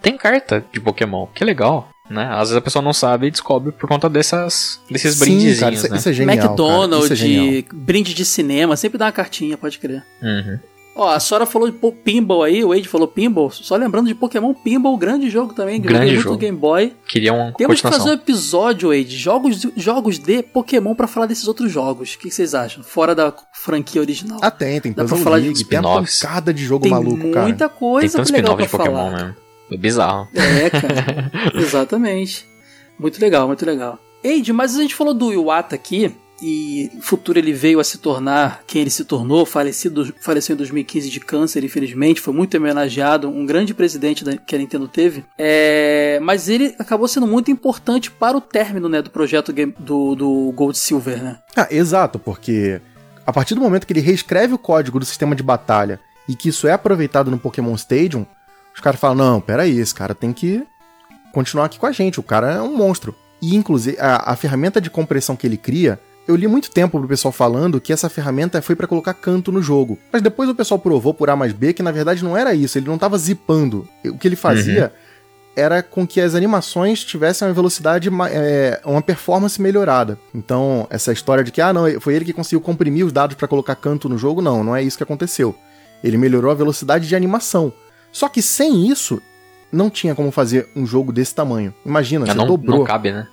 tem 0.00 0.16
carta 0.16 0.64
de 0.72 0.80
Pokémon, 0.80 1.26
que 1.34 1.44
legal, 1.44 1.88
né? 2.10 2.28
Às 2.32 2.48
vezes 2.48 2.56
a 2.56 2.60
pessoa 2.60 2.82
não 2.82 2.92
sabe 2.92 3.28
e 3.28 3.30
descobre 3.30 3.72
por 3.72 3.88
conta 3.88 4.08
dessas, 4.10 4.80
desses 4.90 5.14
Sim, 5.14 5.20
brindezinhos, 5.20 5.60
cara, 5.60 5.74
isso, 5.74 5.88
né? 5.90 5.96
isso 5.96 6.08
é 6.08 6.12
genial. 6.12 6.36
cara, 6.36 6.48
McDonald's, 6.48 7.04
isso 7.04 7.12
é 7.12 7.16
genial. 7.16 7.64
brinde 7.72 8.12
de 8.14 8.24
cinema, 8.24 8.76
sempre 8.76 8.98
dá 8.98 9.06
uma 9.06 9.12
cartinha, 9.12 9.56
pode 9.56 9.78
crer. 9.78 10.04
Uhum. 10.22 10.58
Ó, 10.96 11.08
a 11.08 11.20
Sora 11.20 11.46
falou 11.46 11.70
de 11.70 11.78
Pinball 12.04 12.42
aí, 12.42 12.62
o 12.64 12.70
Wade 12.70 12.88
falou 12.88 13.06
Pinball. 13.06 13.48
Só 13.50 13.76
lembrando 13.76 14.08
de 14.08 14.14
Pokémon 14.14 14.52
Pinball, 14.52 14.96
grande 14.98 15.30
jogo 15.30 15.54
também. 15.54 15.80
Grande 15.80 16.16
jogo. 16.18 16.36
Game 16.36 16.58
Boy. 16.58 16.92
Queria 17.06 17.32
uma 17.32 17.52
Temos 17.52 17.80
que 17.80 17.88
fazer 17.88 18.10
um 18.10 18.12
episódio, 18.12 18.88
Wade, 18.90 19.16
jogos, 19.16 19.60
de- 19.60 19.72
jogos 19.76 20.18
de 20.18 20.42
Pokémon 20.42 20.94
pra 20.94 21.06
falar 21.06 21.26
desses 21.26 21.46
outros 21.48 21.70
jogos. 21.72 22.12
O 22.14 22.18
que 22.18 22.28
que 22.28 22.34
vocês 22.34 22.54
acham? 22.54 22.82
Fora 22.82 23.14
da 23.14 23.32
franquia 23.52 24.00
original. 24.00 24.40
Ah, 24.42 24.50
tem, 24.50 24.78
tem 24.80 24.92
Dá 24.92 25.04
pra 25.04 25.16
falar 25.16 25.38
de 25.38 25.46
League, 25.46 25.64
tem 25.64 25.78
uma 25.78 26.02
pancada 26.02 26.52
de 26.52 26.64
jogo 26.64 26.82
Tem 26.82 26.90
maluco, 26.90 27.30
cara. 27.30 27.46
muita 27.46 27.68
Tem 27.68 27.78
coisa 27.78 28.18
tanto 28.18 28.32
legal 28.32 28.56
pra 28.56 28.66
de 28.66 28.70
Pokémon 28.70 28.94
falar. 28.96 29.12
mesmo. 29.16 29.36
É 29.70 29.76
bizarro. 29.76 30.28
É, 30.34 30.70
cara. 30.70 31.30
Exatamente. 31.54 32.46
Muito 32.98 33.20
legal, 33.20 33.46
muito 33.46 33.64
legal. 33.64 33.98
Eide, 34.22 34.52
mas 34.52 34.76
a 34.76 34.82
gente 34.82 34.94
falou 34.94 35.14
do 35.14 35.32
Iwata 35.32 35.74
aqui. 35.74 36.14
E 36.42 36.90
no 36.94 37.02
futuro 37.02 37.38
ele 37.38 37.52
veio 37.52 37.80
a 37.80 37.84
se 37.84 37.98
tornar 37.98 38.62
quem 38.66 38.80
ele 38.80 38.88
se 38.88 39.04
tornou, 39.04 39.44
falecido, 39.44 40.10
faleceu 40.22 40.54
em 40.54 40.56
2015 40.56 41.10
de 41.10 41.20
câncer, 41.20 41.62
infelizmente, 41.64 42.18
foi 42.18 42.32
muito 42.32 42.56
homenageado, 42.56 43.28
um 43.28 43.44
grande 43.44 43.74
presidente 43.74 44.24
da- 44.24 44.38
que 44.38 44.54
a 44.54 44.58
Nintendo 44.58 44.88
teve. 44.88 45.22
É, 45.36 46.18
mas 46.22 46.48
ele 46.48 46.74
acabou 46.78 47.06
sendo 47.08 47.26
muito 47.26 47.50
importante 47.50 48.10
para 48.10 48.38
o 48.38 48.40
término 48.40 48.88
né, 48.88 49.02
do 49.02 49.10
projeto 49.10 49.52
game- 49.52 49.74
do, 49.78 50.14
do 50.14 50.50
Gold 50.56 50.78
Silver, 50.78 51.22
né? 51.22 51.38
Ah, 51.54 51.68
exato, 51.70 52.18
porque 52.18 52.80
a 53.26 53.32
partir 53.34 53.54
do 53.54 53.60
momento 53.60 53.86
que 53.86 53.92
ele 53.92 54.00
reescreve 54.00 54.54
o 54.54 54.58
código 54.58 54.98
do 54.98 55.04
sistema 55.04 55.36
de 55.36 55.42
batalha 55.42 56.00
e 56.26 56.34
que 56.34 56.48
isso 56.48 56.66
é 56.66 56.72
aproveitado 56.72 57.30
no 57.30 57.38
Pokémon 57.38 57.74
Stadium, 57.74 58.24
os 58.74 58.80
caras 58.80 59.00
falam: 59.00 59.16
não, 59.16 59.40
peraí, 59.40 59.78
esse 59.78 59.94
cara 59.94 60.14
tem 60.14 60.32
que 60.32 60.62
continuar 61.32 61.66
aqui 61.66 61.78
com 61.78 61.86
a 61.86 61.92
gente, 61.92 62.20
o 62.20 62.22
cara 62.22 62.52
é 62.52 62.62
um 62.62 62.76
monstro. 62.76 63.14
E 63.40 63.56
inclusive 63.56 63.96
a, 63.98 64.32
a 64.32 64.36
ferramenta 64.36 64.80
de 64.80 64.90
compressão 64.90 65.36
que 65.36 65.46
ele 65.46 65.56
cria. 65.56 65.98
Eu 66.28 66.36
li 66.36 66.46
muito 66.46 66.70
tempo 66.70 66.98
pro 66.98 67.08
pessoal 67.08 67.32
falando 67.32 67.80
que 67.80 67.92
essa 67.92 68.08
ferramenta 68.08 68.62
foi 68.62 68.76
pra 68.76 68.86
colocar 68.86 69.14
canto 69.14 69.50
no 69.50 69.60
jogo. 69.60 69.98
Mas 70.12 70.22
depois 70.22 70.48
o 70.48 70.54
pessoal 70.54 70.78
provou 70.78 71.12
por 71.12 71.28
A 71.28 71.34
mais 71.34 71.52
B 71.52 71.72
que 71.72 71.82
na 71.82 71.90
verdade 71.90 72.22
não 72.22 72.36
era 72.36 72.54
isso, 72.54 72.78
ele 72.78 72.86
não 72.86 72.98
tava 72.98 73.18
zipando. 73.18 73.88
O 74.04 74.16
que 74.16 74.28
ele 74.28 74.36
fazia 74.36 74.92
era 75.56 75.82
com 75.82 76.06
que 76.06 76.20
as 76.20 76.34
animações 76.34 77.04
tivessem 77.04 77.48
uma 77.48 77.54
velocidade, 77.54 78.08
é, 78.30 78.80
uma 78.84 79.02
performance 79.02 79.60
melhorada. 79.60 80.18
Então, 80.34 80.86
essa 80.90 81.12
história 81.12 81.42
de 81.42 81.50
que, 81.50 81.60
ah, 81.60 81.72
não, 81.72 82.00
foi 82.00 82.14
ele 82.14 82.24
que 82.24 82.32
conseguiu 82.32 82.60
comprimir 82.60 83.04
os 83.04 83.12
dados 83.12 83.36
para 83.36 83.48
colocar 83.48 83.74
canto 83.74 84.08
no 84.08 84.16
jogo, 84.16 84.40
não, 84.40 84.62
não 84.62 84.76
é 84.76 84.82
isso 84.82 84.96
que 84.96 85.02
aconteceu. 85.02 85.54
Ele 86.02 86.16
melhorou 86.16 86.50
a 86.50 86.54
velocidade 86.54 87.08
de 87.08 87.16
animação. 87.16 87.72
Só 88.12 88.28
que 88.28 88.42
sem 88.42 88.88
isso, 88.88 89.20
não 89.72 89.88
tinha 89.90 90.14
como 90.14 90.30
fazer 90.30 90.68
um 90.74 90.84
jogo 90.86 91.12
desse 91.12 91.34
tamanho. 91.34 91.72
Imagina, 91.84 92.26
você 92.26 92.34
não, 92.34 92.46
dobrou. 92.46 92.78
não 92.78 92.84
cabe, 92.84 93.12
né? 93.12 93.26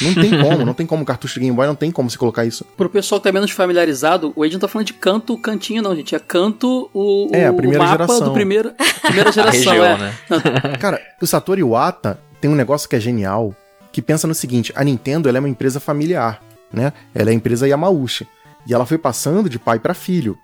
Não 0.00 0.14
tem 0.14 0.30
como, 0.40 0.64
não 0.64 0.74
tem 0.74 0.86
como 0.86 1.04
cartucho 1.04 1.34
de 1.34 1.40
Game 1.40 1.54
Boy, 1.56 1.66
não 1.66 1.74
tem 1.74 1.90
como 1.90 2.08
você 2.08 2.16
colocar 2.16 2.44
isso. 2.44 2.64
Pro 2.76 2.88
pessoal 2.88 3.20
que 3.20 3.24
tá 3.28 3.32
menos 3.32 3.50
familiarizado, 3.50 4.32
o 4.36 4.44
Ed 4.44 4.54
não 4.54 4.60
tá 4.60 4.68
falando 4.68 4.86
de 4.86 4.94
canto, 4.94 5.36
cantinho, 5.36 5.82
não, 5.82 5.94
gente. 5.96 6.14
É 6.14 6.18
canto 6.18 6.88
o, 6.94 7.28
É, 7.32 7.46
a 7.46 7.52
o 7.52 7.56
primeira 7.56 7.82
mapa 7.84 7.92
geração. 8.04 8.28
do 8.28 8.32
primeiro, 8.32 8.72
primeira 9.02 9.30
A 9.30 9.32
geração. 9.32 9.72
região, 9.72 9.84
é. 9.84 9.98
né? 9.98 10.14
Cara, 10.80 11.00
o 11.20 11.26
Satoru 11.26 11.60
Iwata 11.60 12.18
tem 12.40 12.50
um 12.50 12.54
negócio 12.54 12.88
que 12.88 12.96
é 12.96 13.00
genial, 13.00 13.54
que 13.92 14.00
pensa 14.00 14.26
no 14.26 14.34
seguinte, 14.34 14.72
a 14.76 14.84
Nintendo 14.84 15.28
ela 15.28 15.38
é 15.38 15.40
uma 15.40 15.48
empresa 15.48 15.80
familiar, 15.80 16.40
né? 16.72 16.92
Ela 17.14 17.30
é 17.30 17.32
a 17.32 17.36
empresa 17.36 17.66
Yamauchi, 17.68 18.26
e 18.66 18.72
ela 18.74 18.86
foi 18.86 18.98
passando 18.98 19.48
de 19.48 19.58
pai 19.58 19.78
pra 19.78 19.92
filho. 19.94 20.38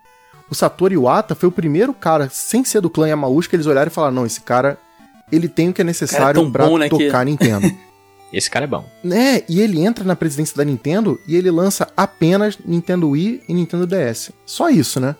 O 0.50 0.54
Satoru 0.54 0.92
Iwata 0.92 1.34
foi 1.34 1.48
o 1.48 1.52
primeiro 1.52 1.94
cara, 1.94 2.28
sem 2.30 2.64
ser 2.64 2.80
do 2.80 2.90
clã 2.90 3.08
Yamauchi, 3.08 3.48
que 3.48 3.56
eles 3.56 3.66
olharam 3.66 3.88
e 3.90 3.94
falaram, 3.94 4.14
não, 4.16 4.26
esse 4.26 4.40
cara, 4.40 4.76
ele 5.30 5.48
tem 5.48 5.68
o 5.68 5.72
que 5.72 5.80
é 5.80 5.84
necessário 5.84 6.40
tão 6.42 6.50
pra 6.50 6.66
bom, 6.66 6.76
né, 6.78 6.88
que- 6.88 6.98
tocar 7.06 7.20
a 7.20 7.24
Nintendo. 7.24 7.70
Esse 8.32 8.48
cara 8.48 8.64
é 8.64 8.68
bom. 8.68 8.84
né? 9.02 9.42
E 9.48 9.60
ele 9.60 9.80
entra 9.84 10.04
na 10.04 10.14
presidência 10.14 10.56
da 10.56 10.64
Nintendo 10.64 11.20
e 11.26 11.34
ele 11.34 11.50
lança 11.50 11.88
apenas 11.96 12.56
Nintendo 12.64 13.08
Wii 13.10 13.42
e 13.48 13.52
Nintendo 13.54 13.88
DS. 13.88 14.30
Só 14.46 14.68
isso, 14.70 15.00
né? 15.00 15.16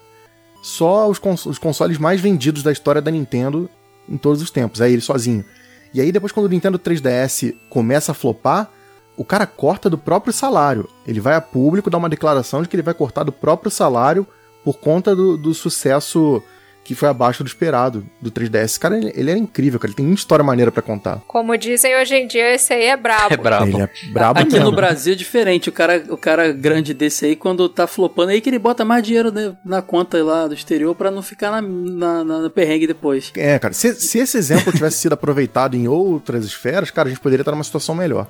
Só 0.62 1.08
os, 1.10 1.18
cons- 1.18 1.44
os 1.46 1.58
consoles 1.58 1.98
mais 1.98 2.20
vendidos 2.20 2.62
da 2.62 2.70
história 2.70 3.02
da 3.02 3.10
Nintendo 3.10 3.68
em 4.08 4.16
todos 4.16 4.40
os 4.40 4.48
tempos. 4.52 4.80
É 4.80 4.88
ele 4.88 5.00
sozinho. 5.00 5.44
E 5.92 6.00
aí, 6.00 6.12
depois, 6.12 6.30
quando 6.32 6.46
o 6.46 6.48
Nintendo 6.48 6.78
3DS 6.78 7.52
começa 7.68 8.12
a 8.12 8.14
flopar, 8.14 8.70
o 9.16 9.24
cara 9.24 9.44
corta 9.44 9.90
do 9.90 9.98
próprio 9.98 10.32
salário. 10.32 10.88
Ele 11.04 11.18
vai 11.18 11.34
a 11.34 11.40
público 11.40 11.90
dar 11.90 11.98
uma 11.98 12.08
declaração 12.08 12.62
de 12.62 12.68
que 12.68 12.76
ele 12.76 12.82
vai 12.84 12.94
cortar 12.94 13.24
do 13.24 13.32
próprio 13.32 13.72
salário 13.72 14.24
por 14.72 14.78
conta 14.78 15.14
do, 15.16 15.36
do 15.36 15.52
sucesso 15.54 16.42
que 16.82 16.94
foi 16.94 17.08
abaixo 17.08 17.44
do 17.44 17.46
esperado 17.46 18.04
do 18.20 18.32
3DS. 18.32 18.64
Esse 18.64 18.80
cara, 18.80 18.96
ele, 18.96 19.12
ele 19.14 19.30
era 19.30 19.38
incrível, 19.38 19.78
cara. 19.78 19.90
Ele 19.90 19.96
tem 19.96 20.04
muita 20.06 20.20
história 20.22 20.44
maneira 20.44 20.72
pra 20.72 20.82
contar. 20.82 21.20
Como 21.28 21.56
dizem 21.56 21.94
hoje 21.96 22.14
em 22.16 22.26
dia, 22.26 22.54
esse 22.54 22.72
aí 22.72 22.84
é 22.86 22.96
brabo. 22.96 23.32
É 23.32 23.36
brabo. 23.36 23.66
Ele 23.66 23.82
é 23.82 23.90
brabo 24.12 24.40
Aqui 24.40 24.52
mesmo. 24.54 24.70
no 24.70 24.74
Brasil 24.76 25.12
é 25.12 25.16
diferente. 25.16 25.68
O 25.68 25.72
cara, 25.72 26.02
o 26.08 26.16
cara 26.16 26.50
grande 26.52 26.92
desse 26.92 27.26
aí, 27.26 27.36
quando 27.36 27.68
tá 27.68 27.86
flopando, 27.86 28.30
é 28.30 28.34
aí 28.34 28.40
que 28.40 28.50
ele 28.50 28.58
bota 28.58 28.84
mais 28.84 29.04
dinheiro 29.04 29.30
né, 29.30 29.54
na 29.64 29.80
conta 29.82 30.22
lá 30.24 30.48
do 30.48 30.54
exterior 30.54 30.94
pra 30.96 31.10
não 31.12 31.22
ficar 31.22 31.50
na, 31.52 31.62
na, 31.62 32.24
na- 32.24 32.38
no 32.40 32.50
perrengue 32.50 32.86
depois. 32.88 33.30
É, 33.36 33.56
cara, 33.58 33.72
se, 33.74 33.94
se 33.94 34.18
esse 34.18 34.36
exemplo 34.36 34.72
tivesse 34.72 34.98
sido 34.98 35.12
aproveitado 35.12 35.76
em 35.76 35.86
outras 35.86 36.44
esferas, 36.44 36.90
cara, 36.90 37.06
a 37.08 37.10
gente 37.10 37.20
poderia 37.20 37.42
estar 37.42 37.52
numa 37.52 37.62
situação 37.64 37.94
melhor. 37.94 38.26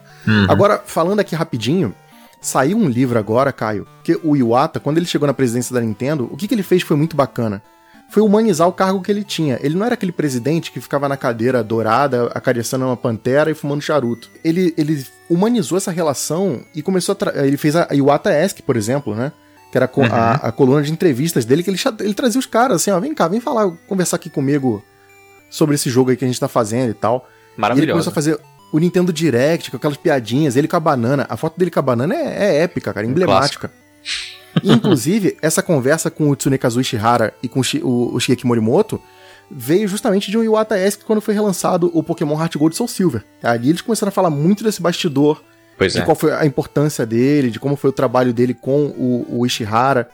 Agora, 0.48 0.82
falando 0.84 1.20
aqui 1.20 1.34
rapidinho, 1.34 1.94
saiu 2.40 2.76
um 2.78 2.88
livro 2.88 3.18
agora, 3.18 3.52
Caio, 3.52 3.86
que 4.02 4.18
o 4.22 4.36
Iwata, 4.36 4.80
quando 4.80 4.96
ele 4.98 5.06
chegou 5.06 5.26
na 5.26 5.34
presidência 5.34 5.74
da 5.74 5.80
Nintendo, 5.80 6.28
o 6.32 6.36
que, 6.36 6.48
que 6.48 6.54
ele 6.54 6.62
fez 6.62 6.82
foi 6.82 6.96
muito 6.96 7.16
bacana. 7.16 7.62
Foi 8.12 8.22
humanizar 8.24 8.66
o 8.66 8.72
cargo 8.72 9.00
que 9.00 9.10
ele 9.12 9.22
tinha. 9.22 9.56
Ele 9.62 9.76
não 9.76 9.86
era 9.86 9.94
aquele 9.94 10.10
presidente 10.10 10.72
que 10.72 10.80
ficava 10.80 11.08
na 11.08 11.16
cadeira 11.16 11.62
dourada, 11.62 12.26
acariciando 12.34 12.84
uma 12.86 12.96
pantera 12.96 13.50
e 13.52 13.54
fumando 13.54 13.80
charuto. 13.82 14.28
Ele, 14.42 14.74
ele 14.76 15.06
humanizou 15.28 15.78
essa 15.78 15.92
relação 15.92 16.60
e 16.74 16.82
começou 16.82 17.16
a. 17.36 17.46
Ele 17.46 17.56
fez 17.56 17.76
a 17.76 17.86
Iwata 17.92 18.30
Ask, 18.30 18.62
por 18.62 18.76
exemplo, 18.76 19.14
né? 19.14 19.30
Que 19.70 19.78
era 19.78 19.86
co- 19.86 20.02
a, 20.02 20.32
a 20.32 20.50
coluna 20.50 20.82
de 20.82 20.90
entrevistas 20.90 21.44
dele, 21.44 21.62
que 21.62 21.70
ele, 21.70 21.78
ele 22.00 22.14
trazia 22.14 22.40
os 22.40 22.46
caras 22.46 22.78
assim, 22.82 22.90
ó, 22.90 22.98
vem 22.98 23.14
cá, 23.14 23.28
vem 23.28 23.38
falar, 23.40 23.70
conversar 23.86 24.16
aqui 24.16 24.28
comigo 24.28 24.82
sobre 25.48 25.76
esse 25.76 25.88
jogo 25.88 26.10
aí 26.10 26.16
que 26.16 26.24
a 26.24 26.28
gente 26.28 26.40
tá 26.40 26.48
fazendo 26.48 26.90
e 26.90 26.94
tal. 26.94 27.28
E 27.28 27.52
ele 27.54 27.60
Maravilhoso. 27.62 27.92
começou 27.92 28.10
a 28.10 28.14
fazer 28.14 28.40
o 28.72 28.78
Nintendo 28.78 29.12
Direct 29.12 29.70
com 29.70 29.76
aquelas 29.76 29.96
piadinhas, 29.96 30.56
ele 30.56 30.68
com 30.68 30.76
a 30.76 30.80
banana. 30.80 31.26
A 31.28 31.36
foto 31.36 31.58
dele 31.58 31.70
com 31.70 31.78
a 31.78 31.82
banana 31.82 32.14
é, 32.14 32.44
é 32.44 32.62
épica, 32.62 32.92
cara, 32.92 33.06
emblemática. 33.06 33.70
E, 34.62 34.70
inclusive, 34.72 35.36
essa 35.42 35.62
conversa 35.62 36.10
com 36.10 36.30
o 36.30 36.36
Tsunekazu 36.36 36.80
Ishihara 36.80 37.34
e 37.42 37.48
com 37.48 37.60
o, 37.60 38.14
o, 38.14 38.20
Shigeaki 38.20 38.46
Morimoto 38.46 39.00
veio 39.50 39.88
justamente 39.88 40.30
de 40.30 40.38
um 40.38 40.44
Iwata 40.44 40.78
Esque 40.78 41.04
quando 41.04 41.20
foi 41.20 41.34
relançado 41.34 41.90
o 41.92 42.02
Pokémon 42.02 42.38
Heart 42.38 42.56
Gold 42.56 42.76
Soul 42.76 42.88
Silver. 42.88 43.24
Ali 43.42 43.70
eles 43.70 43.80
começaram 43.80 44.08
a 44.08 44.12
falar 44.12 44.30
muito 44.30 44.62
desse 44.62 44.80
bastidor, 44.80 45.42
Pois 45.76 45.94
de 45.94 46.00
é. 46.00 46.02
qual 46.02 46.14
foi 46.14 46.32
a 46.32 46.44
importância 46.44 47.06
dele, 47.06 47.50
de 47.50 47.58
como 47.58 47.74
foi 47.74 47.88
o 47.88 47.92
trabalho 47.92 48.34
dele 48.34 48.52
com 48.52 48.88
o, 48.88 49.40
o 49.40 49.46
Ishihara, 49.46 50.10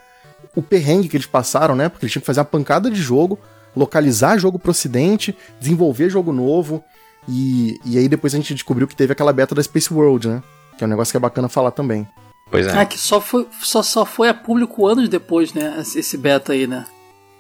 o 0.55 0.63
perrengue 0.63 1.09
que 1.09 1.17
eles 1.17 1.27
passaram, 1.27 1.75
né? 1.75 1.89
Porque 1.89 2.05
eles 2.05 2.13
tinham 2.13 2.21
que 2.21 2.27
fazer 2.27 2.39
uma 2.39 2.47
pancada 2.47 2.89
de 2.89 3.03
jogo, 3.03 3.37
localizar 3.75 4.39
jogo 4.39 4.61
pro 4.61 4.71
ocidente, 4.71 5.37
desenvolver 5.61 6.09
jogo 6.09 6.33
novo, 6.33 6.85
e, 7.29 7.81
e 7.85 7.99
aí 7.99 8.09
depois 8.09 8.35
a 8.35 8.37
gente 8.37 8.55
descobriu 8.55 8.87
que 8.87 8.97
teve 8.97 9.13
aquela 9.13 9.33
beta 9.33 9.55
da 9.55 9.63
Space 9.63 9.93
World, 9.93 10.29
né? 10.29 10.43
Que 10.77 10.85
é 10.85 10.87
um 10.87 10.91
negócio 10.91 11.13
que 11.13 11.17
é 11.17 11.21
bacana 11.21 11.49
falar 11.49 11.71
também. 11.71 12.07
Pois 12.51 12.67
é. 12.67 12.79
Ah, 12.79 12.85
que 12.85 12.99
só 12.99 13.21
foi, 13.21 13.47
só, 13.63 13.83
só 13.83 14.05
foi 14.05 14.29
a 14.29 14.35
público 14.35 14.87
anos 14.87 15.09
depois, 15.09 15.53
né? 15.53 15.77
Esse 15.81 15.99
esse 15.99 16.17
beta 16.17 16.53
aí, 16.53 16.67
né? 16.67 16.87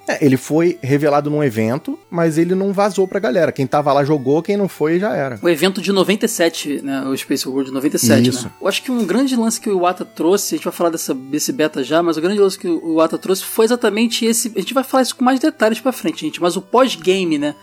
É, 0.09 0.24
ele 0.24 0.37
foi 0.37 0.78
revelado 0.80 1.28
num 1.28 1.43
evento, 1.43 1.99
mas 2.09 2.39
ele 2.39 2.55
não 2.55 2.72
vazou 2.72 3.09
pra 3.09 3.18
galera. 3.18 3.51
Quem 3.51 3.66
tava 3.66 3.93
lá 3.93 4.05
jogou, 4.05 4.41
quem 4.41 4.57
não 4.57 4.68
foi 4.68 5.01
já 5.01 5.14
era. 5.14 5.39
O 5.43 5.49
evento 5.49 5.82
de 5.82 5.91
97, 5.91 6.80
né? 6.82 7.03
O 7.03 7.16
Space 7.16 7.49
World 7.49 7.70
de 7.70 7.74
97, 7.74 8.28
Isso. 8.28 8.45
né? 8.45 8.53
Eu 8.61 8.68
acho 8.68 8.82
que 8.82 8.91
um 8.93 9.05
grande 9.05 9.34
lance 9.34 9.61
que 9.61 9.68
o 9.68 9.72
Iwata 9.72 10.05
trouxe, 10.05 10.55
a 10.55 10.59
gente 10.59 10.64
vai 10.64 10.72
falar 10.72 10.91
dessa, 10.91 11.12
desse 11.12 11.53
beta 11.53 11.82
já, 11.82 12.03
mas 12.03 12.16
o 12.16 12.20
grande 12.20 12.39
lance 12.39 12.57
que 12.57 12.68
o 12.68 12.93
Iwata 12.93 13.18
trouxe 13.18 13.43
foi 13.43 13.64
exatamente 13.64 14.24
esse. 14.24 14.53
A 14.55 14.61
gente 14.61 14.74
vai 14.74 14.84
falar 14.84 15.03
isso 15.03 15.16
com 15.16 15.24
mais 15.24 15.41
detalhes 15.41 15.80
pra 15.80 15.91
frente, 15.91 16.20
gente, 16.20 16.41
mas 16.41 16.57
o 16.57 16.62
pós-game, 16.62 17.37
né? 17.37 17.57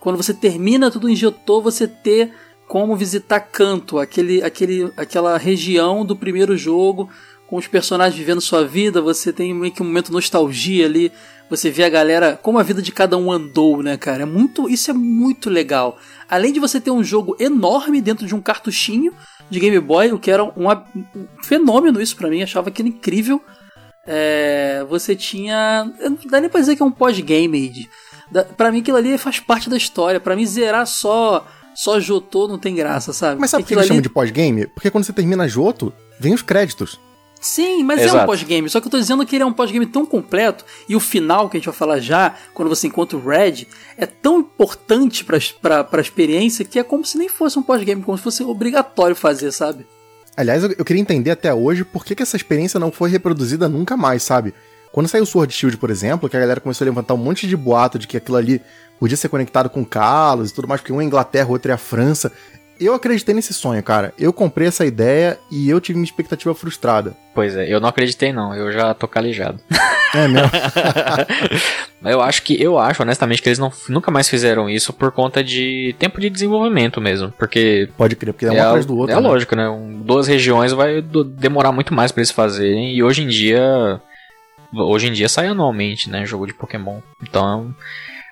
Quando 0.00 0.16
você 0.16 0.32
termina 0.32 0.90
tudo 0.90 1.08
injetou, 1.08 1.62
você 1.62 1.86
ter 1.86 2.32
como 2.66 2.96
visitar 2.96 3.40
Canto, 3.40 3.98
aquele, 3.98 4.42
aquele, 4.42 4.92
aquela 4.96 5.36
região 5.36 6.04
do 6.04 6.16
primeiro 6.16 6.56
jogo, 6.56 7.10
com 7.48 7.56
os 7.56 7.66
personagens 7.66 8.16
vivendo 8.16 8.40
sua 8.40 8.64
vida, 8.64 9.02
você 9.02 9.32
tem 9.32 9.52
meio 9.52 9.72
que 9.72 9.82
um 9.82 9.86
momento 9.86 10.12
nostalgia 10.12 10.86
ali, 10.86 11.10
você 11.50 11.68
vê 11.68 11.82
a 11.82 11.88
galera, 11.88 12.38
como 12.40 12.60
a 12.60 12.62
vida 12.62 12.80
de 12.80 12.92
cada 12.92 13.16
um 13.16 13.32
andou, 13.32 13.82
né, 13.82 13.96
cara? 13.96 14.22
É 14.22 14.24
muito, 14.24 14.70
isso 14.70 14.88
é 14.88 14.94
muito 14.94 15.50
legal. 15.50 15.98
Além 16.28 16.52
de 16.52 16.60
você 16.60 16.80
ter 16.80 16.92
um 16.92 17.02
jogo 17.02 17.36
enorme 17.40 18.00
dentro 18.00 18.24
de 18.24 18.36
um 18.36 18.40
cartuchinho 18.40 19.12
de 19.50 19.58
Game 19.58 19.80
Boy, 19.80 20.12
o 20.12 20.18
que 20.20 20.30
era 20.30 20.44
um, 20.44 20.70
um 20.70 21.26
fenômeno 21.42 22.00
isso 22.00 22.16
pra 22.16 22.30
mim, 22.30 22.40
achava 22.40 22.68
aquilo 22.68 22.88
incrível. 22.88 23.42
É, 24.06 24.86
você 24.88 25.16
tinha, 25.16 25.92
não 26.00 26.16
dá 26.26 26.40
nem 26.40 26.48
pra 26.48 26.60
dizer 26.60 26.76
que 26.76 26.82
é 26.82 26.86
um 26.86 26.90
pós-game, 26.92 27.88
Pra 28.56 28.70
mim 28.70 28.80
aquilo 28.80 28.96
ali 28.96 29.16
faz 29.18 29.40
parte 29.40 29.68
da 29.68 29.76
história. 29.76 30.20
Pra 30.20 30.36
mim 30.36 30.46
zerar 30.46 30.86
só 30.86 31.46
só 31.74 31.98
Jotô 32.00 32.46
não 32.48 32.58
tem 32.58 32.74
graça, 32.74 33.12
sabe? 33.12 33.40
Mas 33.40 33.50
sabe 33.50 33.62
por 33.62 33.68
que 33.68 33.74
eles 33.74 33.86
chamam 33.86 33.98
ali- 33.98 34.02
de 34.02 34.10
pós-game? 34.10 34.66
Porque 34.66 34.90
quando 34.90 35.04
você 35.04 35.12
termina 35.12 35.48
Joto, 35.48 35.92
vem 36.18 36.34
os 36.34 36.42
créditos. 36.42 36.98
Sim, 37.40 37.82
mas 37.84 38.00
é 38.00 38.02
um 38.02 38.06
Exato. 38.08 38.26
pós-game. 38.26 38.68
Só 38.68 38.80
que 38.80 38.86
eu 38.86 38.90
tô 38.90 38.98
dizendo 38.98 39.24
que 39.24 39.34
ele 39.34 39.42
é 39.42 39.46
um 39.46 39.52
pós-game 39.52 39.86
tão 39.86 40.04
completo 40.04 40.62
e 40.86 40.94
o 40.94 41.00
final 41.00 41.48
que 41.48 41.56
a 41.56 41.60
gente 41.60 41.66
vai 41.66 41.74
falar 41.74 41.98
já, 41.98 42.34
quando 42.52 42.68
você 42.68 42.86
encontra 42.86 43.16
o 43.16 43.26
Red, 43.26 43.66
é 43.96 44.04
tão 44.04 44.40
importante 44.40 45.24
pra, 45.24 45.38
pra, 45.62 45.82
pra 45.84 46.00
experiência 46.02 46.66
que 46.66 46.78
é 46.78 46.82
como 46.82 47.02
se 47.04 47.16
nem 47.16 47.30
fosse 47.30 47.58
um 47.58 47.62
pós-game, 47.62 48.02
como 48.02 48.18
se 48.18 48.22
fosse 48.24 48.42
obrigatório 48.42 49.16
fazer, 49.16 49.52
sabe? 49.52 49.86
Aliás, 50.36 50.62
eu, 50.62 50.74
eu 50.76 50.84
queria 50.84 51.00
entender 51.00 51.30
até 51.30 51.52
hoje 51.54 51.82
por 51.82 52.04
que, 52.04 52.14
que 52.14 52.22
essa 52.22 52.36
experiência 52.36 52.78
não 52.78 52.92
foi 52.92 53.08
reproduzida 53.08 53.68
nunca 53.70 53.96
mais, 53.96 54.22
sabe? 54.22 54.52
Quando 54.92 55.08
saiu 55.08 55.22
o 55.22 55.26
Sword 55.26 55.52
Shield, 55.52 55.76
por 55.76 55.90
exemplo, 55.90 56.28
que 56.28 56.36
a 56.36 56.40
galera 56.40 56.60
começou 56.60 56.84
a 56.84 56.88
levantar 56.88 57.14
um 57.14 57.18
monte 57.18 57.46
de 57.46 57.56
boato 57.56 57.98
de 57.98 58.06
que 58.06 58.16
aquilo 58.16 58.36
ali 58.36 58.60
podia 58.98 59.16
ser 59.16 59.28
conectado 59.28 59.70
com 59.70 59.84
Carlos 59.84 60.50
e 60.50 60.54
tudo 60.54 60.66
mais, 60.68 60.80
porque 60.80 60.92
um 60.92 61.00
é 61.00 61.04
Inglaterra, 61.04 61.48
o 61.48 61.52
outro 61.52 61.70
é 61.70 61.74
a 61.74 61.78
França. 61.78 62.32
Eu 62.78 62.94
acreditei 62.94 63.34
nesse 63.34 63.52
sonho, 63.52 63.82
cara. 63.82 64.12
Eu 64.18 64.32
comprei 64.32 64.66
essa 64.66 64.86
ideia 64.86 65.38
e 65.50 65.68
eu 65.68 65.80
tive 65.82 65.98
uma 65.98 66.04
expectativa 66.04 66.54
frustrada. 66.54 67.14
Pois 67.34 67.54
é, 67.54 67.72
eu 67.72 67.78
não 67.78 67.88
acreditei 67.90 68.32
não, 68.32 68.54
eu 68.54 68.72
já 68.72 68.92
tô 68.94 69.06
calejado. 69.06 69.60
É 70.12 70.26
mesmo? 70.26 70.50
Eu 72.04 72.20
acho 72.20 72.42
que, 72.42 72.60
eu 72.60 72.78
acho 72.78 73.00
honestamente 73.02 73.40
que 73.42 73.48
eles 73.48 73.58
não, 73.60 73.70
nunca 73.88 74.10
mais 74.10 74.28
fizeram 74.28 74.68
isso 74.70 74.92
por 74.92 75.12
conta 75.12 75.44
de 75.44 75.94
tempo 76.00 76.20
de 76.20 76.28
desenvolvimento 76.30 77.00
mesmo, 77.00 77.30
porque 77.38 77.88
Pode 77.96 78.16
crer, 78.16 78.32
porque 78.32 78.46
é 78.46 78.50
um 78.50 78.54
é, 78.56 78.60
atrás 78.60 78.86
do 78.86 78.96
outro. 78.96 79.14
é 79.16 79.20
né? 79.20 79.28
lógico, 79.28 79.54
né? 79.54 79.68
Um- 79.68 80.00
duas 80.00 80.26
regiões 80.26 80.72
vai 80.72 81.00
do- 81.02 81.22
demorar 81.22 81.70
muito 81.72 81.92
mais 81.94 82.10
pra 82.10 82.22
eles 82.22 82.30
fazerem 82.32 82.92
e 82.94 83.02
hoje 83.04 83.22
em 83.22 83.28
dia, 83.28 84.00
hoje 84.74 85.08
em 85.08 85.12
dia 85.12 85.28
sai 85.28 85.46
anualmente, 85.48 86.08
né, 86.10 86.24
jogo 86.26 86.46
de 86.46 86.54
Pokémon. 86.54 87.00
Então, 87.22 87.74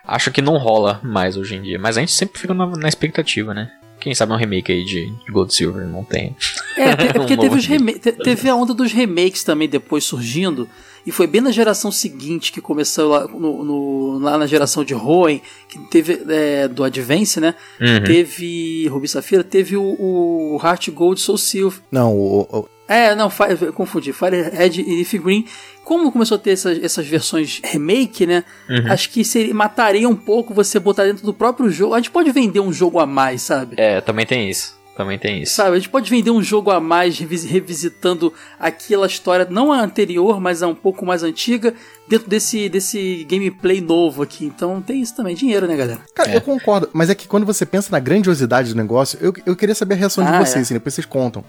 acho 0.04 0.30
que 0.30 0.40
não 0.42 0.56
rola 0.56 1.00
mais 1.02 1.36
hoje 1.36 1.56
em 1.56 1.62
dia, 1.62 1.78
mas 1.78 1.96
a 1.96 2.00
gente 2.00 2.12
sempre 2.12 2.40
fica 2.40 2.54
na, 2.54 2.66
na 2.66 2.88
expectativa, 2.88 3.52
né? 3.54 3.70
Quem 4.00 4.14
sabe 4.14 4.32
um 4.32 4.36
remake 4.36 4.70
aí 4.70 4.84
de 4.84 5.12
Gold 5.28 5.52
Silver 5.52 5.84
não 5.86 6.04
tem. 6.04 6.36
É, 6.76 6.90
é 7.08 7.12
porque 7.12 7.34
Um 7.34 7.38
teve, 7.38 7.98
teve 8.22 8.48
a 8.48 8.54
onda 8.54 8.72
dos 8.72 8.92
remakes 8.92 9.42
também 9.42 9.68
depois 9.68 10.04
surgindo. 10.04 10.68
E 11.04 11.10
foi 11.10 11.26
bem 11.26 11.40
na 11.40 11.50
geração 11.50 11.90
seguinte 11.90 12.52
que 12.52 12.60
começou 12.60 13.08
lá, 13.08 13.26
no, 13.26 13.64
no- 13.64 14.18
lá 14.20 14.36
na 14.38 14.46
geração 14.46 14.84
de 14.84 14.94
Hoenn, 14.94 15.40
que 15.68 15.78
teve 15.90 16.22
é, 16.28 16.68
do 16.68 16.84
Advance, 16.84 17.40
né? 17.40 17.54
Uhum. 17.80 18.04
Teve 18.04 18.86
Ruby 18.88 19.08
Safira, 19.08 19.42
teve 19.42 19.76
o, 19.76 19.82
o 19.82 20.60
Heart 20.62 20.90
Gold 20.90 21.18
Soul 21.20 21.38
Silver. 21.38 21.80
Não, 21.90 22.14
o, 22.14 22.42
o- 22.42 22.68
É, 22.88 23.14
não, 23.14 23.28
Fire, 23.28 23.58
eu 23.60 23.72
confundi. 23.72 24.12
Firehead 24.12 24.80
e 24.80 24.96
Leaf 24.96 25.12
Green. 25.18 25.44
Como 25.84 26.10
começou 26.10 26.36
a 26.36 26.38
ter 26.38 26.50
essas, 26.52 26.82
essas 26.82 27.06
versões 27.06 27.60
remake, 27.62 28.26
né? 28.26 28.44
Uhum. 28.68 28.90
Acho 28.92 29.10
que 29.10 29.22
seria, 29.24 29.54
mataria 29.54 30.08
um 30.08 30.16
pouco 30.16 30.54
você 30.54 30.78
botar 30.78 31.04
dentro 31.04 31.24
do 31.24 31.34
próprio 31.34 31.70
jogo. 31.70 31.94
A 31.94 31.98
gente 31.98 32.10
pode 32.10 32.30
vender 32.32 32.60
um 32.60 32.72
jogo 32.72 32.98
a 32.98 33.06
mais, 33.06 33.42
sabe? 33.42 33.74
É, 33.78 34.00
também 34.00 34.24
tem 34.26 34.48
isso. 34.48 34.76
Também 34.96 35.16
tem 35.16 35.42
isso. 35.42 35.54
Sabe, 35.54 35.76
a 35.76 35.78
gente 35.78 35.88
pode 35.90 36.10
vender 36.10 36.32
um 36.32 36.42
jogo 36.42 36.72
a 36.72 36.80
mais, 36.80 37.16
revis- 37.20 37.44
revisitando 37.44 38.32
aquela 38.58 39.06
história, 39.06 39.46
não 39.48 39.72
a 39.72 39.80
anterior, 39.80 40.40
mas 40.40 40.60
a 40.60 40.66
um 40.66 40.74
pouco 40.74 41.06
mais 41.06 41.22
antiga, 41.22 41.72
dentro 42.08 42.28
desse, 42.28 42.68
desse 42.68 43.24
gameplay 43.30 43.80
novo 43.80 44.22
aqui. 44.24 44.44
Então 44.44 44.82
tem 44.82 45.00
isso 45.00 45.14
também, 45.14 45.36
dinheiro, 45.36 45.68
né, 45.68 45.76
galera? 45.76 46.00
Cara, 46.12 46.34
eu 46.34 46.40
concordo, 46.40 46.90
mas 46.92 47.08
é 47.10 47.14
que 47.14 47.28
quando 47.28 47.46
você 47.46 47.64
pensa 47.64 47.92
na 47.92 48.00
grandiosidade 48.00 48.70
do 48.70 48.76
negócio, 48.76 49.16
eu, 49.22 49.32
eu 49.46 49.54
queria 49.54 49.74
saber 49.74 49.94
a 49.94 49.98
reação 49.98 50.24
de 50.24 50.30
Ah, 50.30 50.38
vocês, 50.44 50.56
é. 50.56 50.60
assim, 50.62 50.74
depois 50.74 50.94
vocês 50.94 51.06
contam. 51.06 51.44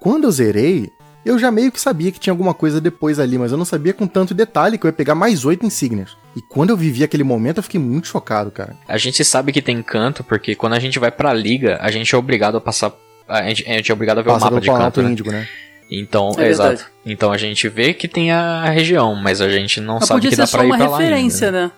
Quando 0.00 0.24
eu 0.24 0.30
zerei, 0.32 0.90
eu 1.24 1.38
já 1.38 1.50
meio 1.50 1.70
que 1.70 1.80
sabia 1.80 2.10
que 2.10 2.18
tinha 2.18 2.32
alguma 2.32 2.54
coisa 2.54 2.80
depois 2.80 3.18
ali, 3.18 3.36
mas 3.36 3.52
eu 3.52 3.58
não 3.58 3.64
sabia 3.64 3.92
com 3.92 4.06
tanto 4.06 4.32
detalhe 4.34 4.78
que 4.78 4.86
eu 4.86 4.88
ia 4.88 4.92
pegar 4.92 5.14
mais 5.14 5.44
oito 5.44 5.66
insígnias. 5.66 6.16
E 6.34 6.40
quando 6.40 6.70
eu 6.70 6.76
vivi 6.76 7.04
aquele 7.04 7.22
momento, 7.22 7.58
eu 7.58 7.62
fiquei 7.62 7.78
muito 7.78 8.08
chocado, 8.08 8.50
cara. 8.50 8.74
A 8.88 8.96
gente 8.96 9.22
sabe 9.24 9.52
que 9.52 9.60
tem 9.60 9.82
canto, 9.82 10.24
porque 10.24 10.54
quando 10.54 10.72
a 10.72 10.78
gente 10.80 10.98
vai 10.98 11.10
pra 11.10 11.32
liga, 11.34 11.78
a 11.80 11.90
gente 11.90 12.14
é 12.14 12.18
obrigado 12.18 12.56
a 12.56 12.60
passar. 12.60 12.92
A 13.28 13.42
gente, 13.48 13.68
a 13.68 13.74
gente 13.74 13.90
é 13.90 13.94
obrigado 13.94 14.18
a 14.18 14.22
ver 14.22 14.30
Passa 14.30 14.48
o 14.48 14.50
mapa 14.50 14.60
pelo 14.60 14.76
de 14.78 14.82
canto, 14.82 15.02
né? 15.02 15.10
Índigo, 15.10 15.30
né? 15.30 15.46
Então, 15.90 16.30
É 16.38 16.44
é 16.44 16.48
exato. 16.48 16.86
Então 17.04 17.32
a 17.32 17.36
gente 17.36 17.68
vê 17.68 17.92
que 17.92 18.06
tem 18.08 18.30
a 18.30 18.70
região, 18.70 19.14
mas 19.14 19.40
a 19.40 19.48
gente 19.48 19.80
não 19.80 19.94
Mas 19.96 20.06
sabe 20.06 20.18
podia 20.20 20.30
que 20.30 20.36
ser 20.36 20.42
dá 20.42 20.46
só 20.46 20.56
pra 20.58 20.66
ir 20.66 20.68
uma 20.70 20.76
pra 20.78 20.88
lá 20.88 20.98
referência, 20.98 21.46
ainda. 21.48 21.62
né? 21.66 21.72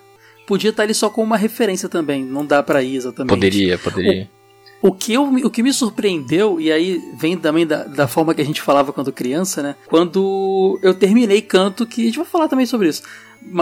Podia 0.45 0.69
estar 0.69 0.83
ali 0.83 0.93
só 0.93 1.09
com 1.09 1.23
uma 1.23 1.37
referência 1.37 1.89
também, 1.89 2.23
não 2.23 2.45
dá 2.45 2.61
pra 2.61 2.83
ir 2.83 2.95
exatamente. 2.95 3.29
Poderia, 3.29 3.77
poderia. 3.77 4.29
O 4.85 4.91
que, 4.91 5.13
eu, 5.13 5.23
o 5.23 5.49
que 5.49 5.63
me 5.63 5.71
surpreendeu, 5.71 6.59
e 6.59 6.69
aí 6.69 7.01
vem 7.15 7.37
também 7.37 7.65
da, 7.65 7.85
da 7.85 8.05
forma 8.05 8.35
que 8.35 8.41
a 8.41 8.45
gente 8.45 8.61
falava 8.61 8.91
quando 8.91 9.13
criança, 9.13 9.63
né? 9.63 9.75
Quando 9.87 10.77
eu 10.83 10.93
terminei 10.93 11.41
canto, 11.41 11.85
que 11.85 12.01
a 12.01 12.05
gente 12.05 12.17
vai 12.17 12.25
falar 12.25 12.49
também 12.49 12.65
sobre 12.65 12.89
isso 12.89 13.01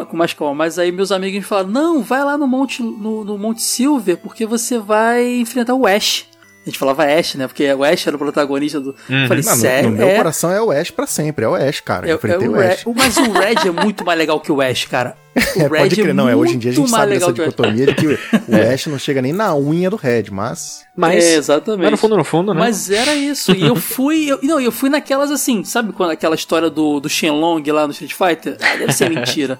com 0.08 0.16
mais 0.16 0.34
calma, 0.34 0.54
mas 0.54 0.78
aí 0.78 0.92
meus 0.92 1.12
amigos 1.12 1.40
me 1.40 1.44
falaram: 1.44 1.70
não, 1.70 2.02
vai 2.02 2.24
lá 2.24 2.38
no 2.38 2.48
Monte, 2.48 2.84
no, 2.84 3.24
no 3.24 3.38
Monte 3.38 3.62
Silver, 3.62 4.18
porque 4.18 4.46
você 4.46 4.78
vai 4.78 5.40
enfrentar 5.40 5.74
o 5.74 5.88
Ash. 5.88 6.28
A 6.64 6.70
gente 6.70 6.78
falava 6.78 7.04
Ash, 7.06 7.34
né? 7.36 7.48
Porque 7.48 7.74
o 7.74 7.84
Ash 7.84 8.06
era 8.06 8.16
o 8.16 8.20
protagonista 8.20 8.80
do. 8.80 8.96
Eu 9.10 9.28
falei, 9.28 9.44
Não, 9.44 9.56
no- 9.56 9.62
sério? 9.62 9.90
no, 9.90 9.98
meu 9.98 10.08
é, 10.08 10.16
coração 10.16 10.52
é 10.52 10.62
o 10.62 10.70
Ash 10.70 10.92
pra 10.92 11.08
sempre, 11.08 11.44
é 11.44 11.48
o 11.48 11.56
Ash, 11.56 11.80
cara. 11.80 12.06
é, 12.06 12.12
eu 12.12 12.14
é 12.14 12.18
enfrentei 12.18 12.48
o 12.48 12.52
o 12.52 12.60
Ash. 12.60 12.84
Red, 12.84 12.94
mas 12.96 13.18
o 13.18 13.32
Red 13.32 13.68
é 13.68 13.72
muito 13.72 14.06
mais 14.06 14.20
legal 14.20 14.40
que 14.40 14.52
o 14.52 14.62
Ash, 14.62 14.86
cara. 14.86 15.18
O 15.56 15.62
É, 15.62 15.70
pode 15.70 15.96
crer, 15.96 16.14
não, 16.14 16.30
é. 16.30 16.36
Hoje 16.36 16.56
em 16.56 16.60
dia 16.60 16.70
a 16.72 16.74
gente 16.74 16.90
sabe 16.90 17.14
dessa 17.14 17.28
legal 17.28 17.34
que 17.34 17.42
o 17.42 17.44
Ash. 17.46 17.50
dicotomia 17.50 17.86
de 17.88 17.96
que 17.96 18.08
o 18.52 18.74
Ash 18.74 18.86
não 18.88 19.00
chega 19.00 19.24
nem 19.24 19.34
na 19.34 19.56
unha 19.56 19.90
do 19.90 19.96
Red, 19.96 20.26
mas. 20.32 20.84
Mas, 20.96 21.24
é, 21.24 21.36
exatamente. 21.36 21.82
mas 21.82 21.92
no 21.92 21.98
fundo, 21.98 22.18
no 22.18 22.24
fundo, 22.24 22.54
né? 22.54 22.60
Mas 22.60 22.92
era 22.92 23.16
isso. 23.16 23.54
E 23.54 23.66
eu 23.66 23.76
fui. 23.76 24.28
Eu, 24.28 24.38
não, 24.44 24.62
eu 24.62 24.72
fui 24.72 24.90
naquelas 24.90 25.32
assim, 25.32 25.64
sabe 25.64 25.94
quando 25.94 26.12
aquela 26.12 26.36
história 26.36 26.70
do, 26.70 27.00
do 27.00 27.10
Shenlong 27.10 27.64
lá 27.72 27.88
no 27.88 27.92
Street 27.92 28.14
Fighter? 28.14 28.58
Ah, 28.62 28.76
deve 28.78 28.94
ser 28.94 29.10
mentira. 29.14 29.58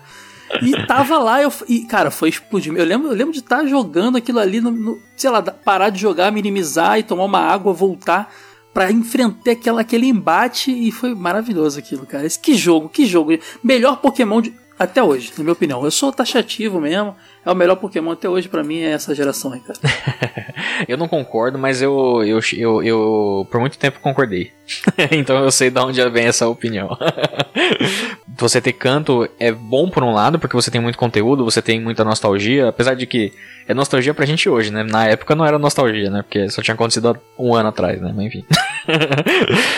E 0.62 0.86
tava 0.86 1.18
lá, 1.20 1.42
eu, 1.42 1.52
e, 1.68 1.82
cara, 1.82 2.12
foi 2.12 2.30
explodir. 2.30 2.74
Eu 2.76 2.86
lembro, 2.86 3.08
eu 3.10 3.16
lembro 3.16 3.34
de 3.34 3.40
estar 3.40 3.66
jogando 3.66 4.18
aquilo 4.18 4.40
ali, 4.40 4.60
no, 4.62 4.72
no- 4.72 5.00
sei 5.16 5.30
lá, 5.30 5.42
parar 5.42 5.90
de 5.90 6.00
jogar, 6.00 6.32
minimizar 6.32 6.98
e 7.00 7.04
tomar 7.04 7.26
uma 7.26 7.40
água, 7.40 7.72
voltar 7.74 8.32
pra 8.74 8.92
enfrentar 8.92 9.52
aquela, 9.52 9.82
aquele 9.82 10.08
embate 10.08 10.72
e 10.72 10.92
foi 10.92 11.14
maravilhoso 11.14 11.78
aquilo, 11.80 12.06
cara. 12.06 12.26
Esse, 12.26 12.40
que 12.40 12.54
jogo, 12.56 12.88
que 12.90 13.06
jogo. 13.06 13.32
Melhor 13.64 13.98
Pokémon 13.98 14.42
de- 14.42 14.54
até 14.80 15.04
hoje, 15.04 15.32
na 15.38 15.44
minha 15.44 15.54
opinião. 15.54 15.84
Eu 15.84 15.92
sou 15.92 16.12
taxativo 16.12 16.80
mesmo. 16.82 17.16
É 17.46 17.52
o 17.52 17.56
melhor 17.56 17.76
Pokémon 17.76 18.12
até 18.12 18.28
hoje 18.28 18.48
pra 18.50 18.64
mim, 18.64 18.80
é 18.80 18.92
essa 18.94 19.14
geração 19.14 19.54
aí, 19.54 19.60
cara. 19.60 19.80
Eu 20.88 20.98
não 20.98 21.08
concordo, 21.08 21.60
mas 21.60 21.80
eu, 21.82 22.24
eu, 22.24 22.40
eu, 22.58 22.82
eu 22.84 23.48
por 23.52 23.60
muito 23.60 23.78
tempo 23.78 24.00
concordei. 24.00 24.52
então 25.12 25.38
eu 25.44 25.52
sei 25.52 25.70
de 25.70 25.80
onde 25.80 26.10
vem 26.10 26.26
essa 26.26 26.48
opinião. 26.48 26.98
você 28.42 28.60
ter 28.60 28.74
canto 28.74 29.28
é 29.40 29.52
bom 29.52 29.90
por 29.90 30.04
um 30.04 30.12
lado, 30.14 30.38
porque 30.40 30.56
você 30.56 30.70
tem 30.70 30.82
muito 30.82 30.98
conteúdo, 30.98 31.44
você 31.46 31.62
tem 31.62 31.80
muita 31.80 32.04
nostalgia, 32.04 32.68
apesar 32.70 32.94
de 32.96 33.06
que 33.06 33.32
é 33.68 33.74
nostalgia 33.74 34.14
pra 34.14 34.26
gente 34.26 34.50
hoje, 34.50 34.72
né? 34.72 34.84
Na 34.84 35.06
época 35.08 35.36
não 35.36 35.46
era 35.46 35.58
nostalgia, 35.60 36.10
né? 36.10 36.22
Porque 36.24 36.50
só 36.50 36.62
tinha 36.62 36.74
acontecido 36.76 37.10
há 37.10 37.16
um 37.42 37.54
ano 37.56 37.70
atrás, 37.70 38.02
né? 38.02 38.12
Mas 38.16 38.26
enfim. 38.26 38.44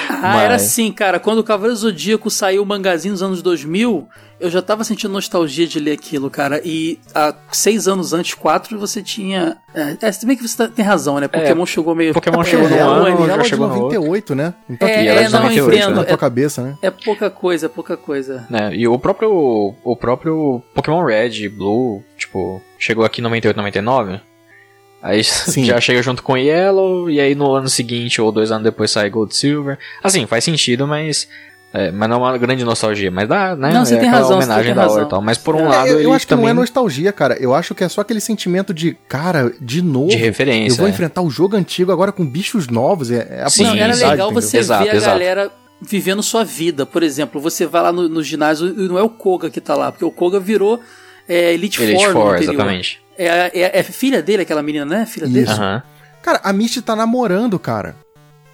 Ah, 0.10 0.42
era 0.42 0.54
Mas- 0.54 0.64
assim, 0.64 0.92
cara. 0.92 1.20
Quando 1.20 1.40
o 1.40 1.44
Cavaleiro 1.44 1.76
Zodíaco 1.76 2.30
saiu 2.30 2.64
o 2.64 2.66
mangazinho 2.66 3.12
nos 3.12 3.22
anos 3.22 3.42
2000, 3.42 4.08
eu 4.44 4.50
já 4.52 4.62
tava 4.62 4.84
sentindo 4.84 5.12
nostalgia 5.14 5.66
de 5.66 5.80
ler 5.80 5.94
aquilo, 5.94 6.30
cara. 6.30 6.62
E 6.64 7.00
há 7.16 7.34
seis 7.52 7.88
anos 7.88 8.14
antes, 8.14 8.34
quatro, 8.34 8.78
você 8.78 9.02
tinha. 9.02 9.58
É, 9.74 9.98
é 10.08 10.12
se 10.12 10.26
bem 10.26 10.36
que 10.38 10.48
você 10.48 10.58
tá- 10.58 10.68
tem 10.68 10.84
razão, 10.84 11.20
né? 11.20 11.28
Pokémon 11.28 11.66
chegou 11.66 11.96
meio. 11.96 12.14
Pokémon 12.14 12.44
chegou 12.46 12.66
é, 12.68 12.70
no 12.70 12.76
é, 12.76 12.80
ano, 12.82 13.06
ano, 13.08 13.26
já 13.28 13.34
é 13.36 13.38
de 13.38 13.48
chegou 13.50 13.68
no 13.68 13.74
outro. 13.74 14.00
98, 14.00 14.36
né? 14.36 14.54
Então, 14.70 14.88
É, 14.88 15.04
E 15.04 15.08
ela 15.08 15.20
é 15.22 15.24
de 15.26 15.32
não, 15.32 15.40
eu 15.40 15.46
98, 15.50 15.76
entendo. 15.78 15.96
na 15.96 16.02
né? 16.02 16.08
tua 16.08 16.14
É, 16.14 16.18
cabeça, 16.18 16.62
né? 16.62 16.78
é 16.82 16.92
pouca 16.92 17.30
coisa, 17.30 17.66
é 17.66 17.70
pouca 17.70 17.96
coisa. 17.98 18.46
né? 18.50 18.76
E 18.76 18.88
o 18.88 19.00
próprio, 19.00 19.74
o 19.84 19.96
próprio 19.96 20.62
Pokémon 20.76 21.04
Red, 21.06 21.48
Blue, 21.50 22.04
tipo, 22.18 22.62
chegou 22.78 23.06
aqui 23.06 23.22
em 23.22 23.24
98, 23.24 23.56
99. 23.58 24.20
Aí 25.02 25.24
Sim. 25.24 25.66
já 25.66 25.80
chega 25.82 26.02
junto 26.02 26.24
com 26.24 26.38
Yellow, 26.38 27.10
e 27.10 27.20
aí 27.20 27.36
no 27.36 27.52
ano 27.54 27.68
seguinte 27.68 28.22
ou 28.22 28.32
dois 28.32 28.52
anos 28.52 28.64
depois 28.64 28.90
sai 28.92 29.10
Gold 29.10 29.36
Silver. 29.36 29.78
Assim, 30.04 30.26
faz 30.26 30.44
sentido, 30.44 30.88
mas. 30.88 31.28
É, 31.74 31.92
mas 31.92 32.08
não 32.08 32.18
é 32.18 32.20
uma 32.20 32.38
grande 32.38 32.64
nostalgia, 32.64 33.10
mas 33.10 33.28
dá, 33.28 33.56
né? 33.56 33.74
Não, 33.74 33.84
você 33.84 33.96
é 33.96 34.00
tem 34.00 34.08
razão, 34.08 34.38
homenagem 34.38 34.66
tem 34.66 34.76
da 34.76 34.88
hora 34.88 35.04
e 35.04 35.10
tal. 35.10 35.22
Mas 35.24 35.40
por 35.40 35.56
um 35.56 35.62
É, 35.62 35.68
lado, 35.70 35.88
eu, 35.88 35.98
ele 35.98 36.06
eu 36.06 36.14
acho 36.14 36.26
que 36.28 36.30
também 36.30 36.46
não 36.46 36.52
é 36.52 36.54
nostalgia, 36.54 37.12
cara. 37.12 37.36
Eu 37.40 37.56
acho 37.56 37.74
que 37.74 37.84
é 37.84 37.90
só 37.90 38.02
aquele 38.02 38.20
sentimento 38.20 38.72
de, 38.74 38.96
cara, 39.08 39.52
de 39.60 39.82
novo. 39.82 40.10
de 40.10 40.16
Eu 40.18 40.20
referência. 40.20 40.78
vou 40.78 40.86
é. 40.86 40.92
enfrentar 40.92 41.22
o 41.24 41.30
jogo 41.32 41.56
antigo 41.56 41.92
agora 41.92 42.12
com 42.12 42.24
bichos 42.24 42.68
novos. 42.68 43.10
É, 43.10 43.28
é 43.40 43.44
a 43.44 43.50
Sim, 43.50 43.64
Não, 43.64 43.76
era 43.76 43.94
legal 43.96 44.14
entendeu? 44.14 44.32
você 44.42 44.58
Exato, 44.60 44.84
ver 44.84 44.92
a 44.92 44.96
exato. 44.96 45.12
galera 45.12 45.52
vivendo 45.82 46.22
sua 46.22 46.44
vida. 46.46 46.86
Por 46.86 47.02
exemplo, 47.02 47.42
você 47.42 47.66
vai 47.66 47.82
lá 47.82 47.92
no, 47.92 48.08
no 48.08 48.22
ginásio 48.22 48.68
e 48.68 48.88
não 48.88 49.00
é 49.00 49.02
o 49.02 49.10
Koga 49.10 49.50
que 49.50 49.60
tá 49.60 49.74
lá, 49.76 49.92
porque 49.92 50.06
o 50.06 50.12
Koga 50.12 50.40
virou 50.40 50.80
é, 51.28 51.54
Elite, 51.54 51.82
Elite 51.82 52.04
Four, 52.06 52.14
Four, 52.14 52.36
exatamente. 52.36 53.02
É, 53.18 53.52
é, 53.60 53.80
é 53.80 53.84
filha 53.84 54.22
dele, 54.22 54.44
aquela 54.44 54.62
menina, 54.62 54.86
né? 54.86 55.06
Filha 55.08 55.26
dele? 55.28 55.42
Isso. 55.46 55.54
Aham. 55.54 55.82
Cara, 56.22 56.40
a 56.44 56.54
Misty 56.54 56.82
tá 56.82 56.96
namorando, 56.96 57.58
cara. 57.60 57.96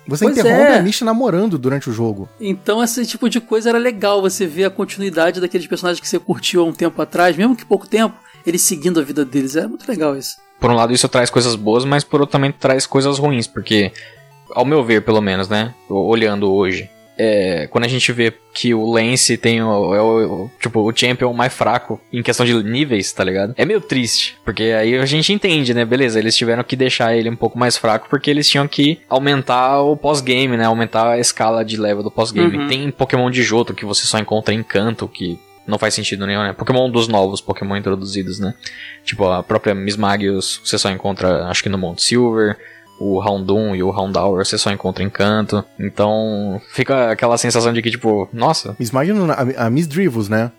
Você 0.10 0.26
Pois 0.26 0.38
interrompe 0.38 0.72
é. 0.72 0.78
a 0.78 0.82
Misty 0.82 1.03
namorando 1.03 1.57
durante 1.57 1.89
o 1.89 1.93
jogo. 1.93 2.28
Então, 2.39 2.84
esse 2.84 3.05
tipo 3.05 3.30
de 3.30 3.39
coisa 3.39 3.70
era 3.70 3.78
legal, 3.78 4.22
você 4.22 4.45
ver 4.45 4.66
a 4.66 4.70
continuidade 4.70 5.39
daqueles 5.39 5.68
personagens 5.68 5.99
que 6.01 6.07
você 6.07 6.20
curtiu 6.20 6.62
há 6.62 6.66
um 6.66 6.74
tempo 6.74 7.01
atrás, 7.01 7.38
mesmo 7.38 7.55
que 7.55 7.66
pouco 7.66 7.88
tempo, 7.88 8.16
eles 8.45 8.62
seguindo 8.62 8.99
a 8.99 9.03
vida 9.03 9.24
deles. 9.24 9.55
É 9.55 9.68
muito 9.68 9.88
legal 9.88 10.18
isso. 10.18 10.38
Por 10.60 10.70
um 10.70 10.76
lado, 10.76 10.91
isso 10.91 11.07
traz 11.07 11.30
coisas 11.30 11.55
boas, 11.55 11.86
mas 11.86 12.03
por 12.03 12.20
outro 12.20 12.34
também 12.34 12.51
traz 12.51 12.86
coisas 12.86 13.18
ruins, 13.18 13.47
porque, 13.47 13.91
ao 14.51 14.66
meu 14.66 14.84
ver, 14.84 15.03
pelo 15.03 15.22
menos, 15.22 15.47
né? 15.47 15.74
Olhando 15.89 16.51
hoje, 16.51 16.89
é, 17.22 17.68
quando 17.70 17.84
a 17.84 17.88
gente 17.90 18.12
vê 18.14 18.32
que 18.54 18.74
o 18.74 18.90
Lance 18.90 19.36
tem 19.38 19.62
o, 19.62 19.94
é 19.94 20.02
o- 20.02 20.44
o- 20.46 20.52
tipo, 20.60 20.80
o 20.80 20.96
champion 20.96 21.34
mais 21.34 21.54
fraco 21.54 22.00
em 22.14 22.24
questão 22.24 22.46
de 22.46 22.54
níveis, 22.64 23.12
tá 23.12 23.24
ligado? 23.26 23.54
É 23.58 23.66
meio 23.66 23.82
triste, 23.82 24.38
porque 24.46 24.64
aí 24.64 24.98
a 24.98 25.06
gente 25.06 25.34
entende, 25.34 25.74
né? 25.74 25.84
Beleza, 25.84 26.18
eles 26.18 26.36
tiveram 26.38 26.64
que 26.64 26.78
deixar 26.78 27.14
ele 27.16 27.30
um 27.30 27.36
pouco 27.36 27.60
mais 27.60 27.76
fraco 27.76 28.08
porque 28.10 28.30
eles 28.32 28.48
tinham 28.50 28.68
que 28.70 29.00
aumentar 29.10 29.82
o 29.82 29.98
pós-game, 29.98 30.56
né? 30.56 30.64
Aumentar 30.66 31.10
a 31.12 31.20
escala 31.20 31.64
de 31.66 31.76
level 31.76 32.04
do 32.04 32.10
pós-game. 32.12 32.58
Uhum. 32.58 32.68
Tem 32.70 32.90
Pokémon 32.92 33.30
de 33.30 33.44
Johto 33.44 33.74
que 33.74 33.86
você 33.86 34.08
só 34.08 34.18
encontra 34.18 34.54
em 34.54 34.64
canto, 34.64 35.08
que 35.08 35.38
não 35.68 35.78
faz 35.78 35.94
sentido 35.94 36.26
nenhum, 36.26 36.42
né? 36.42 36.54
Pokémon 36.54 36.90
dos 36.90 37.08
novos, 37.10 37.42
Pokémon 37.42 37.76
introduzidos, 37.76 38.40
né? 38.40 38.54
Tipo, 39.04 39.26
a 39.30 39.44
própria 39.44 39.76
Miss 39.76 39.98
Magius 39.98 40.62
você 40.64 40.78
só 40.78 40.90
encontra, 40.90 41.46
acho 41.48 41.62
que 41.62 41.70
no 41.70 41.78
Mount 41.78 42.00
Silver. 42.00 42.58
O 43.00 43.20
Houndoom 43.20 43.76
e 43.76 43.82
o 43.84 43.89
Houndour 43.89 44.43
você 44.45 44.58
só 44.58 44.72
encontra 44.72 45.04
em 45.04 45.10
canto. 45.10 45.64
Então, 45.80 46.62
fica 46.72 47.12
aquela 47.12 47.38
sensação 47.38 47.72
de 47.74 47.82
que, 47.82 47.89
tipo, 47.91 48.28
nossa, 48.34 48.76
Miss 48.80 48.91
não- 48.91 49.32
a, 49.32 49.66
a 49.66 49.70
Miss 49.70 49.88
Drivos, 49.88 50.28
né? 50.30 50.52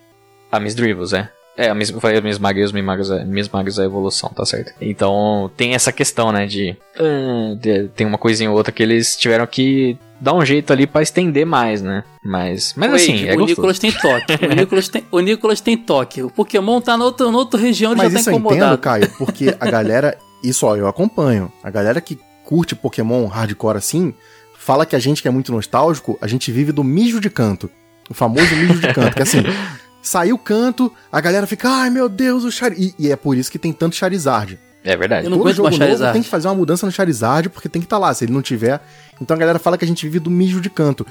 a 0.50 0.58
Miss 0.58 0.74
Drivos, 0.74 1.12
é. 1.12 1.28
É, 1.56 1.68
a 1.68 1.74
Miss, 1.74 1.90
eu 1.90 2.00
falei 2.00 2.20
Miss 2.22 2.38
Magius, 2.38 2.72
Miss 2.72 2.82
Magius, 2.84 3.10
é, 3.10 3.24
Miss 3.24 3.48
Magius 3.48 3.78
é 3.78 3.82
a 3.82 3.84
evolução, 3.84 4.30
tá 4.30 4.44
certo. 4.46 4.72
Então, 4.80 5.50
tem 5.56 5.74
essa 5.74 5.92
questão, 5.92 6.32
né, 6.32 6.46
de, 6.46 6.74
ah, 6.98 7.54
de- 7.60 7.88
Tem 7.88 8.06
uma 8.06 8.16
coisinha 8.16 8.50
ou 8.50 8.56
outra 8.56 8.72
que 8.72 8.82
eles 8.82 9.14
tiveram 9.16 9.46
que 9.46 9.98
dar 10.18 10.32
um 10.34 10.44
jeito 10.44 10.72
ali 10.72 10.86
pra 10.86 11.02
estender 11.02 11.44
mais, 11.44 11.82
né? 11.82 12.02
Mas, 12.24 12.72
mas 12.76 12.90
Wade, 12.90 13.02
assim, 13.02 13.26
é 13.28 13.34
o 13.34 13.36
gostoso. 13.36 13.48
Nicolas 13.50 13.78
tem 13.78 13.92
toque. 13.92 14.32
O 14.46 14.54
Nicolas 14.54 14.88
tem, 14.88 15.04
o 15.10 15.20
Nicolas 15.20 15.60
tem 15.60 15.76
toque. 15.76 16.22
O 16.22 16.30
Pokémon 16.30 16.80
tá 16.80 16.96
na 16.96 17.04
outra, 17.04 17.30
na 17.30 17.36
outra 17.38 17.60
região, 17.60 17.92
ele 17.92 17.98
Mas 18.02 18.12
já 18.12 18.18
isso 18.20 18.30
tá 18.30 18.34
eu 18.34 18.38
entendo, 18.38 18.52
incomodado. 18.54 18.78
Caio, 18.78 19.10
porque 19.18 19.54
a 19.60 19.70
galera. 19.70 20.16
Isso, 20.42 20.66
ó, 20.66 20.74
eu 20.76 20.86
acompanho. 20.88 21.52
A 21.62 21.68
galera 21.70 22.00
que 22.00 22.18
curte 22.50 22.74
Pokémon 22.74 23.26
hardcore 23.28 23.78
assim, 23.78 24.12
fala 24.58 24.84
que 24.84 24.96
a 24.96 24.98
gente 24.98 25.22
que 25.22 25.28
é 25.28 25.30
muito 25.30 25.52
nostálgico, 25.52 26.18
a 26.20 26.26
gente 26.26 26.50
vive 26.50 26.72
do 26.72 26.82
mijo 26.82 27.20
de 27.20 27.30
canto. 27.30 27.70
O 28.10 28.14
famoso 28.14 28.56
mijo 28.56 28.80
de 28.80 28.92
canto. 28.92 29.14
Que 29.14 29.22
assim, 29.22 29.38
saiu 30.02 30.34
o 30.34 30.38
canto, 30.38 30.92
a 31.12 31.20
galera 31.20 31.46
fica, 31.46 31.68
ai 31.68 31.90
meu 31.90 32.08
Deus, 32.08 32.42
o 32.42 32.50
Charizard. 32.50 32.94
E, 32.98 33.06
e 33.06 33.12
é 33.12 33.14
por 33.14 33.36
isso 33.36 33.52
que 33.52 33.58
tem 33.58 33.72
tanto 33.72 33.94
Charizard. 33.94 34.58
É 34.82 34.96
verdade. 34.96 35.26
Eu 35.26 35.30
não 35.30 35.38
Todo 35.38 35.52
jogo 35.52 35.68
mais 35.68 36.00
novo 36.00 36.12
tem 36.12 36.22
que 36.22 36.28
fazer 36.28 36.48
uma 36.48 36.54
mudança 36.56 36.84
no 36.86 36.90
Charizard, 36.90 37.50
porque 37.50 37.68
tem 37.68 37.80
que 37.80 37.86
estar 37.86 37.98
lá. 37.98 38.12
Se 38.12 38.24
ele 38.24 38.32
não 38.32 38.42
tiver. 38.42 38.80
Então 39.20 39.36
a 39.36 39.38
galera 39.38 39.60
fala 39.60 39.78
que 39.78 39.84
a 39.84 39.88
gente 39.88 40.04
vive 40.04 40.18
do 40.18 40.30
mijo 40.30 40.60
de 40.60 40.70
canto. 40.70 41.06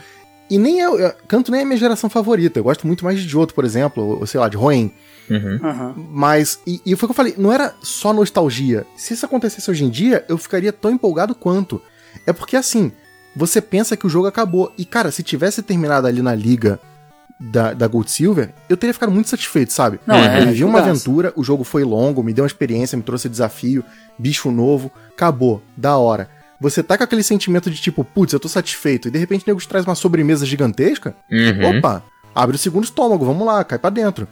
E 0.49 0.57
nem 0.57 0.81
é. 0.81 1.05
é- 1.05 1.15
Canto 1.27 1.51
nem 1.51 1.61
é 1.61 1.63
a 1.63 1.65
minha 1.65 1.77
geração 1.77 2.09
favorita. 2.09 2.59
Eu 2.59 2.63
gosto 2.63 2.85
muito 2.85 3.05
mais 3.05 3.19
de 3.19 3.27
Johto, 3.27 3.53
por 3.53 3.63
exemplo, 3.63 4.19
ou 4.19 4.25
sei 4.25 4.39
lá, 4.39 4.49
de 4.49 4.57
Roen. 4.57 4.91
Uhum. 5.29 6.07
Mas, 6.11 6.59
e, 6.65 6.81
e 6.85 6.95
foi 6.95 7.05
o 7.05 7.09
que 7.09 7.11
eu 7.11 7.15
falei, 7.15 7.35
não 7.37 7.51
era 7.51 7.73
só 7.81 8.11
nostalgia. 8.13 8.85
Se 8.95 9.13
isso 9.13 9.25
acontecesse 9.25 9.69
hoje 9.69 9.83
em 9.83 9.89
dia, 9.89 10.25
eu 10.27 10.37
ficaria 10.37 10.73
tão 10.73 10.91
empolgado 10.91 11.35
quanto. 11.35 11.81
É 12.25 12.33
porque, 12.33 12.55
assim, 12.55 12.91
você 13.35 13.61
pensa 13.61 13.95
que 13.95 14.07
o 14.07 14.09
jogo 14.09 14.27
acabou. 14.27 14.71
E, 14.77 14.85
cara, 14.85 15.11
se 15.11 15.23
tivesse 15.23 15.61
terminado 15.61 16.07
ali 16.07 16.21
na 16.21 16.33
liga 16.35 16.79
da, 17.39 17.73
da 17.73 17.87
Gold 17.87 18.09
Silver, 18.11 18.49
eu 18.67 18.75
teria 18.75 18.93
ficado 18.93 19.11
muito 19.11 19.29
satisfeito, 19.29 19.71
sabe? 19.71 19.99
Não, 20.05 20.15
é, 20.15 20.41
eu 20.41 20.47
vivi 20.47 20.63
uma 20.63 20.79
jogaço. 20.79 20.89
aventura, 20.89 21.33
o 21.35 21.43
jogo 21.43 21.63
foi 21.63 21.83
longo, 21.83 22.21
me 22.23 22.33
deu 22.33 22.43
uma 22.43 22.47
experiência, 22.47 22.97
me 22.97 23.03
trouxe 23.03 23.29
desafio, 23.29 23.83
bicho 24.17 24.51
novo, 24.51 24.91
acabou, 25.11 25.61
da 25.77 25.95
hora. 25.97 26.29
Você 26.59 26.83
tá 26.83 26.97
com 26.97 27.03
aquele 27.05 27.23
sentimento 27.23 27.71
de 27.71 27.79
tipo, 27.79 28.03
putz, 28.03 28.33
eu 28.33 28.39
tô 28.41 28.49
satisfeito, 28.49 29.07
e 29.07 29.11
de 29.11 29.17
repente 29.17 29.43
o 29.43 29.47
nego 29.47 29.61
te 29.61 29.67
traz 29.69 29.85
uma 29.85 29.95
sobremesa 29.95 30.45
gigantesca, 30.45 31.15
Uhum. 31.31 31.77
opa, 31.77 32.03
abre 32.35 32.57
o 32.57 32.59
segundo 32.59 32.83
estômago, 32.83 33.23
vamos 33.23 33.47
lá, 33.47 33.63
cai 33.63 33.79
pra 33.79 33.89
dentro. 33.89 34.27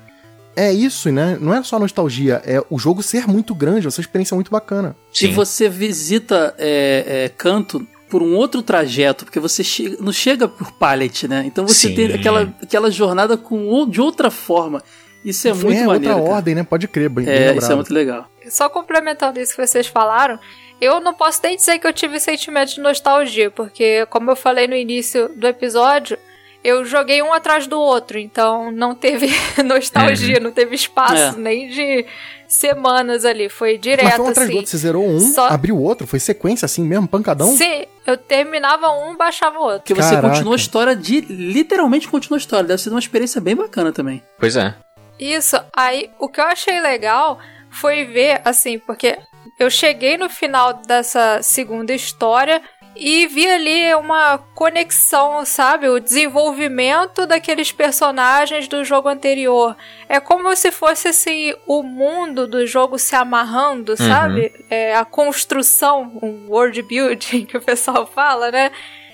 É 0.59 0.73
isso, 0.73 1.11
né? 1.11 1.37
Não 1.39 1.53
é 1.53 1.61
só 1.61 1.77
nostalgia, 1.77 2.41
é 2.43 2.59
o 2.69 2.79
jogo 2.79 3.03
ser 3.03 3.27
muito 3.27 3.53
grande, 3.53 3.85
essa 3.87 4.01
experiência 4.01 4.33
muito 4.33 4.49
bacana. 4.49 4.95
Se 5.13 5.27
Sim. 5.27 5.33
você 5.33 5.69
visita 5.69 6.55
é, 6.57 7.25
é, 7.25 7.29
canto 7.29 7.85
por 8.09 8.23
um 8.23 8.33
outro 8.35 8.61
trajeto, 8.63 9.23
porque 9.25 9.39
você 9.39 9.63
chega- 9.63 9.97
não 9.99 10.11
chega 10.11 10.47
por 10.47 10.71
pallet, 10.71 11.27
né? 11.27 11.43
Então 11.45 11.67
você 11.67 11.89
Sim. 11.89 11.95
tem 11.95 12.13
aquela, 12.13 12.53
aquela 12.63 12.89
jornada 12.89 13.37
com, 13.37 13.69
o- 13.69 13.85
de 13.85 14.01
outra 14.01 14.31
forma. 14.31 14.81
Isso 15.23 15.47
é 15.47 15.53
muito 15.53 15.67
é 15.67 15.85
maneiro. 15.85 15.91
outra 15.93 16.13
cara. 16.23 16.35
ordem, 16.37 16.55
né? 16.55 16.63
Pode 16.63 16.87
crer, 16.87 17.09
bem, 17.09 17.25
bem 17.25 17.33
É, 17.33 17.37
isso 17.41 17.51
lembrado. 17.53 17.71
é 17.71 17.75
muito 17.75 17.93
legal. 17.93 18.27
Só 18.49 18.69
complementando 18.69 19.39
isso 19.39 19.53
que 19.55 19.67
vocês 19.67 19.85
falaram, 19.87 20.39
eu 20.79 20.99
não 21.01 21.13
posso 21.13 21.39
nem 21.43 21.55
dizer 21.57 21.77
que 21.79 21.85
eu 21.85 21.91
tive 21.93 22.19
sentimento 22.19 22.73
de 22.73 22.79
nostalgia, 22.81 23.51
porque, 23.51 24.05
como 24.09 24.31
eu 24.31 24.35
falei 24.35 24.67
no 24.67 24.75
início 24.75 25.29
do 25.35 25.45
episódio, 25.45 26.17
eu 26.63 26.83
joguei 26.85 27.21
um 27.21 27.31
atrás 27.33 27.67
do 27.67 27.79
outro, 27.79 28.17
então 28.17 28.71
não 28.71 28.93
teve 28.95 29.27
nostalgia, 29.63 30.39
não 30.39 30.51
teve 30.51 30.75
espaço 30.75 31.15
É. 31.15 31.31
nem 31.37 31.69
de 31.69 32.05
semanas 32.47 33.25
ali, 33.25 33.49
foi 33.49 33.77
direto 33.77 34.05
Mas 34.05 34.15
foi 34.15 34.25
um 34.25 34.29
atrás 34.29 34.47
assim. 34.47 34.53
do 34.53 34.57
outro, 34.57 34.71
você 34.71 34.77
zerou 34.77 35.05
um, 35.07 35.19
Só- 35.19 35.47
abriu 35.47 35.77
outro, 35.81 36.07
foi 36.07 36.19
sequência 36.19 36.65
assim 36.65 36.83
mesmo, 36.83 37.07
pancadão? 37.07 37.55
Sim, 37.55 37.85
eu 38.05 38.15
terminava 38.17 38.87
um, 38.89 39.15
baixava 39.17 39.59
o 39.59 39.63
outro. 39.63 39.79
Porque 39.79 39.93
você 39.93 40.15
Caraca. 40.15 40.29
continua 40.35 40.53
a 40.53 40.55
história 40.55 40.95
de. 40.95 41.21
Literalmente 41.21 42.07
continua 42.07 42.37
a 42.37 42.39
história. 42.39 42.65
Deve 42.67 42.81
ser 42.81 42.89
uma 42.89 42.99
experiência 42.99 43.41
bem 43.41 43.55
bacana 43.55 43.91
também. 43.91 44.23
Pois 44.39 44.55
é. 44.55 44.73
Isso, 45.19 45.57
aí 45.75 46.09
o 46.19 46.29
que 46.29 46.39
eu 46.39 46.45
achei 46.45 46.79
legal 46.79 47.37
foi 47.69 48.05
ver, 48.05 48.41
assim, 48.45 48.79
porque 48.79 49.17
eu 49.59 49.69
cheguei 49.69 50.15
no 50.17 50.29
final 50.29 50.73
dessa 50.85 51.41
segunda 51.41 51.93
história 51.93 52.61
e 52.99 53.27
vi 53.27 53.47
ali 53.47 53.93
uma 53.95 54.37
conexão, 54.37 55.45
sabe? 55.45 55.87
O 55.87 55.99
desenvolvimento 55.99 57.25
daqueles 57.25 57.71
personagens 57.71 58.67
do 58.67 58.83
jogo 58.83 59.07
anterior. 59.07 59.75
É 60.09 60.19
como 60.19 60.55
se 60.55 60.71
fosse 60.71 61.07
assim, 61.07 61.53
o 61.65 61.83
mundo 61.83 62.47
do 62.47 62.65
jogo 62.65 62.97
se 62.97 63.15
amarrando, 63.15 63.95
sabe? 63.95 64.53
É, 64.69 64.95
a 64.95 65.05
construção, 65.05 66.17
um 66.21 66.47
world 66.49 66.81
building 66.81 67.45
que 67.47 67.57
o 67.57 67.61
pessoal 67.61 68.05
fala, 68.05 68.51
né? 68.51 68.71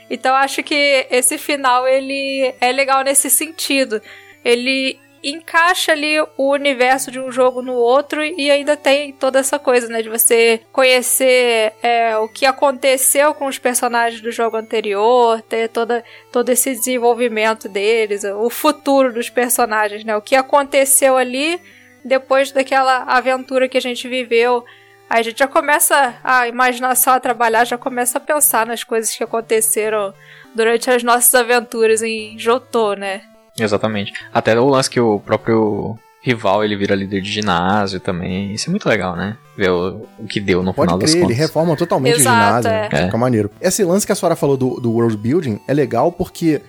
Então 0.09 0.36
acho 0.36 0.61
que 0.63 1.07
esse 1.09 1.38
final 1.38 1.88
ele 1.88 2.53
é 2.59 2.71
legal 2.71 3.03
nesse 3.03 3.29
sentido. 3.29 4.01
Ele 4.43 4.99
encaixa 5.24 5.93
ali 5.93 6.19
o 6.38 6.51
universo 6.51 7.09
de 7.09 7.19
um 7.19 7.32
jogo 7.32 7.61
no 7.61 7.74
outro 7.74 8.24
e 8.24 8.51
ainda 8.51 8.76
tem 8.76 9.13
toda 9.13 9.39
essa 9.39 9.57
coisa, 9.57 9.88
né? 9.88 10.01
De 10.01 10.09
você 10.09 10.61
conhecer 10.71 11.74
é, 11.82 12.17
o 12.17 12.28
que 12.28 12.45
aconteceu 12.45 13.34
com 13.34 13.45
os 13.45 13.57
personagens 13.57 14.21
do 14.21 14.32
jogo 14.32 14.57
anterior, 14.57 15.41
ter 15.41 15.69
toda, 15.69 16.03
todo 16.32 16.49
esse 16.49 16.71
desenvolvimento 16.71 17.69
deles, 17.69 18.24
o 18.24 18.49
futuro 18.49 19.13
dos 19.13 19.30
personagens, 19.30 20.03
né? 20.03 20.15
O 20.15 20.21
que 20.21 20.36
aconteceu 20.36 21.15
ali 21.15 21.59
depois 22.03 22.51
daquela 22.51 23.03
aventura 23.03 23.69
que 23.69 23.78
a 23.78 23.82
gente 23.82 24.07
viveu. 24.07 24.65
Aí 25.09 25.19
a 25.19 25.24
gente 25.24 25.39
já 25.39 25.47
começa 25.47 26.15
a 26.24 26.47
imaginação 26.47 27.13
a 27.13 27.19
trabalhar, 27.19 27.65
já 27.65 27.78
começa 27.78 28.17
a 28.17 28.21
pensar 28.21 28.65
nas 28.65 28.84
coisas 28.84 29.15
que 29.15 29.24
aconteceram 29.24 30.13
durante 30.55 30.89
as 30.89 31.03
nossas 31.03 31.34
aventuras 31.36 32.01
em 32.01 32.38
Jotô, 32.38 32.93
né? 32.93 33.21
Exatamente. 33.58 34.14
Até 34.34 34.60
o 34.60 34.68
lance 34.68 34.89
que 34.89 34.99
o 34.99 35.20
próprio 35.20 35.97
rival 36.22 36.64
ele 36.64 36.76
vira 36.76 36.95
líder 36.95 37.22
de 37.22 37.30
ginásio 37.32 37.99
também. 37.99 38.54
Isso 38.54 38.70
é 38.70 38.72
muito 38.72 38.88
legal, 38.88 39.16
né? 39.16 39.36
Ver 39.58 39.70
o, 39.72 40.06
o 40.18 40.26
que 40.26 40.39
deu 40.39 40.64
no 40.64 40.74
Pode 40.74 40.88
final 40.88 40.97
das 40.99 41.10
crer, 41.12 41.18
ele 41.20 41.26
contas. 41.26 41.38
reforma 41.38 41.76
totalmente 41.76 42.20
Exato, 42.20 42.30
o 42.30 42.62
ginásio, 42.64 42.72
é. 42.72 42.89
né? 42.89 43.06
fica 43.06 43.18
maneiro. 43.18 43.51
Esse 43.62 43.84
lance 43.84 44.06
que 44.06 44.12
a 44.12 44.16
senhora 44.16 44.36
falou 44.36 44.56
do, 44.56 44.80
do 44.80 44.91
world 44.91 45.18
building 45.18 45.60
é 45.68 45.74
legal 45.74 46.12
porque 46.12 46.62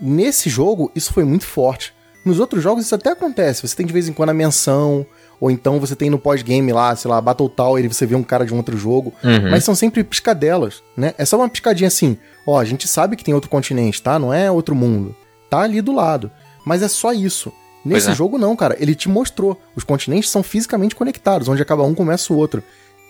nesse 0.00 0.48
jogo 0.48 0.90
isso 0.94 1.12
foi 1.12 1.24
muito 1.24 1.44
forte. 1.46 1.92
Nos 2.24 2.40
outros 2.40 2.62
jogos 2.62 2.86
isso 2.86 2.94
até 2.94 3.10
acontece, 3.10 3.60
você 3.66 3.76
tem 3.76 3.84
de 3.84 3.92
vez 3.92 4.08
em 4.08 4.12
quando 4.14 4.30
a 4.30 4.34
menção, 4.34 5.04
ou 5.38 5.50
então 5.50 5.78
você 5.78 5.94
tem 5.94 6.08
no 6.08 6.18
pós-game 6.18 6.72
lá, 6.72 6.96
sei 6.96 7.10
lá, 7.10 7.20
Battle 7.20 7.50
Tower 7.50 7.84
e 7.84 7.88
você 7.88 8.06
vê 8.06 8.14
um 8.14 8.22
cara 8.22 8.46
de 8.46 8.54
um 8.54 8.56
outro 8.56 8.78
jogo, 8.78 9.12
Uhum. 9.22 9.50
mas 9.50 9.62
são 9.62 9.74
sempre 9.74 10.02
piscadelas, 10.02 10.82
né? 10.96 11.12
É 11.18 11.26
só 11.26 11.36
uma 11.36 11.48
piscadinha 11.50 11.88
assim, 11.88 12.16
ó, 12.46 12.58
a 12.58 12.64
gente 12.64 12.88
sabe 12.88 13.14
que 13.16 13.22
tem 13.22 13.34
outro 13.34 13.50
continente, 13.50 14.02
tá? 14.02 14.18
Não 14.18 14.32
é 14.32 14.50
outro 14.50 14.74
mundo. 14.74 15.14
Tá 15.54 15.60
ali 15.60 15.80
do 15.80 15.92
lado. 15.92 16.32
Mas 16.66 16.82
é 16.82 16.88
só 16.88 17.12
isso. 17.12 17.52
Nesse 17.84 18.10
é. 18.10 18.14
jogo 18.14 18.36
não, 18.36 18.56
cara. 18.56 18.76
Ele 18.80 18.92
te 18.92 19.08
mostrou. 19.08 19.56
Os 19.76 19.84
continentes 19.84 20.28
são 20.28 20.42
fisicamente 20.42 20.96
conectados, 20.96 21.46
onde 21.46 21.62
acaba 21.62 21.84
um 21.84 21.94
começa 21.94 22.32
o 22.32 22.36
outro. 22.36 22.60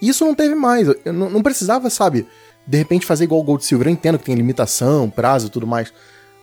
Isso 0.02 0.26
não 0.26 0.34
teve 0.34 0.54
mais. 0.54 0.86
Eu 1.06 1.12
não, 1.14 1.30
não 1.30 1.42
precisava, 1.42 1.88
sabe, 1.88 2.26
de 2.66 2.76
repente 2.76 3.06
fazer 3.06 3.24
igual 3.24 3.40
o 3.40 3.44
Gold 3.44 3.64
Silver. 3.64 3.88
Eu 3.88 3.92
entendo 3.92 4.18
que 4.18 4.26
tem 4.26 4.34
limitação, 4.34 5.08
prazo 5.08 5.46
e 5.46 5.50
tudo 5.50 5.66
mais. 5.66 5.90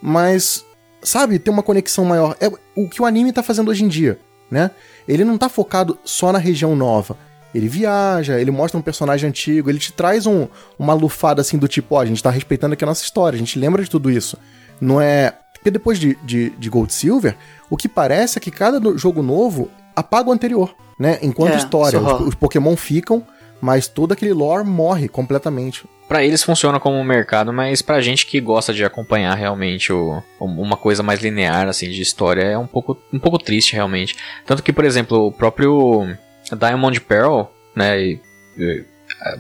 Mas, 0.02 0.66
sabe, 1.04 1.38
ter 1.38 1.52
uma 1.52 1.62
conexão 1.62 2.04
maior. 2.04 2.36
É 2.40 2.52
o 2.76 2.90
que 2.90 3.00
o 3.00 3.06
anime 3.06 3.32
tá 3.32 3.44
fazendo 3.44 3.70
hoje 3.70 3.84
em 3.84 3.88
dia, 3.88 4.20
né? 4.50 4.72
Ele 5.08 5.24
não 5.24 5.38
tá 5.38 5.50
focado 5.50 6.00
só 6.04 6.32
na 6.32 6.40
região 6.40 6.76
nova. 6.76 7.16
Ele 7.54 7.68
viaja, 7.68 8.42
ele 8.42 8.50
mostra 8.50 8.80
um 8.80 8.82
personagem 8.82 9.30
antigo, 9.30 9.70
ele 9.70 9.78
te 9.78 9.94
traz 9.94 10.26
um, 10.26 10.48
uma 10.80 10.96
lufada 10.96 11.42
assim 11.42 11.60
do 11.60 11.68
tipo, 11.68 11.94
ó, 11.94 12.02
a 12.02 12.06
gente 12.06 12.24
tá 12.24 12.32
respeitando 12.32 12.74
aqui 12.74 12.84
a 12.84 12.88
nossa 12.88 13.04
história, 13.04 13.36
a 13.36 13.40
gente 13.40 13.60
lembra 13.60 13.84
de 13.84 13.90
tudo 13.90 14.10
isso. 14.10 14.36
Não 14.80 15.00
é. 15.00 15.36
Porque 15.62 15.70
depois 15.72 16.00
de, 16.00 16.18
de, 16.24 16.50
de 16.50 16.70
Gold 16.70 16.92
Silver, 16.92 17.38
o 17.70 17.78
que 17.78 17.88
parece 17.88 18.40
é 18.40 18.42
que 18.42 18.50
cada 18.50 18.80
jogo 18.98 19.22
novo 19.22 19.70
apaga 19.96 20.30
o 20.30 20.34
anterior, 20.34 20.74
né? 20.98 21.20
Enquanto 21.22 21.54
É, 21.54 21.58
história. 21.58 22.00
Os, 22.00 22.30
os 22.30 22.36
Pokémon 22.36 22.76
ficam, 22.76 23.24
mas 23.62 23.88
todo 23.88 24.12
aquele 24.12 24.34
lore 24.34 24.66
morre 24.68 25.08
completamente. 25.08 25.84
Pra 26.08 26.24
eles 26.26 26.42
funciona 26.44 26.80
como 26.80 26.98
um 26.98 27.04
mercado, 27.04 27.54
mas 27.54 27.82
pra 27.84 28.02
gente 28.02 28.26
que 28.26 28.42
gosta 28.42 28.74
de 28.74 28.84
acompanhar 28.84 29.36
realmente 29.36 29.94
o, 29.94 30.22
uma 30.40 30.76
coisa 30.76 31.04
mais 31.04 31.22
linear 31.22 31.68
assim 31.68 31.90
de 31.90 32.02
história 32.02 32.42
é 32.42 32.58
um 32.58 32.66
pouco, 32.68 32.98
um 33.14 33.20
pouco 33.20 33.38
triste 33.38 33.74
realmente. 33.74 34.18
Tanto 34.46 34.64
que, 34.64 34.74
por 34.74 34.84
exemplo, 34.84 35.28
o 35.28 35.32
próprio 35.32 36.08
Diamond 36.52 37.00
Pearl, 37.02 37.44
né, 37.76 38.02
e- 38.02 38.20
e, 38.58 38.84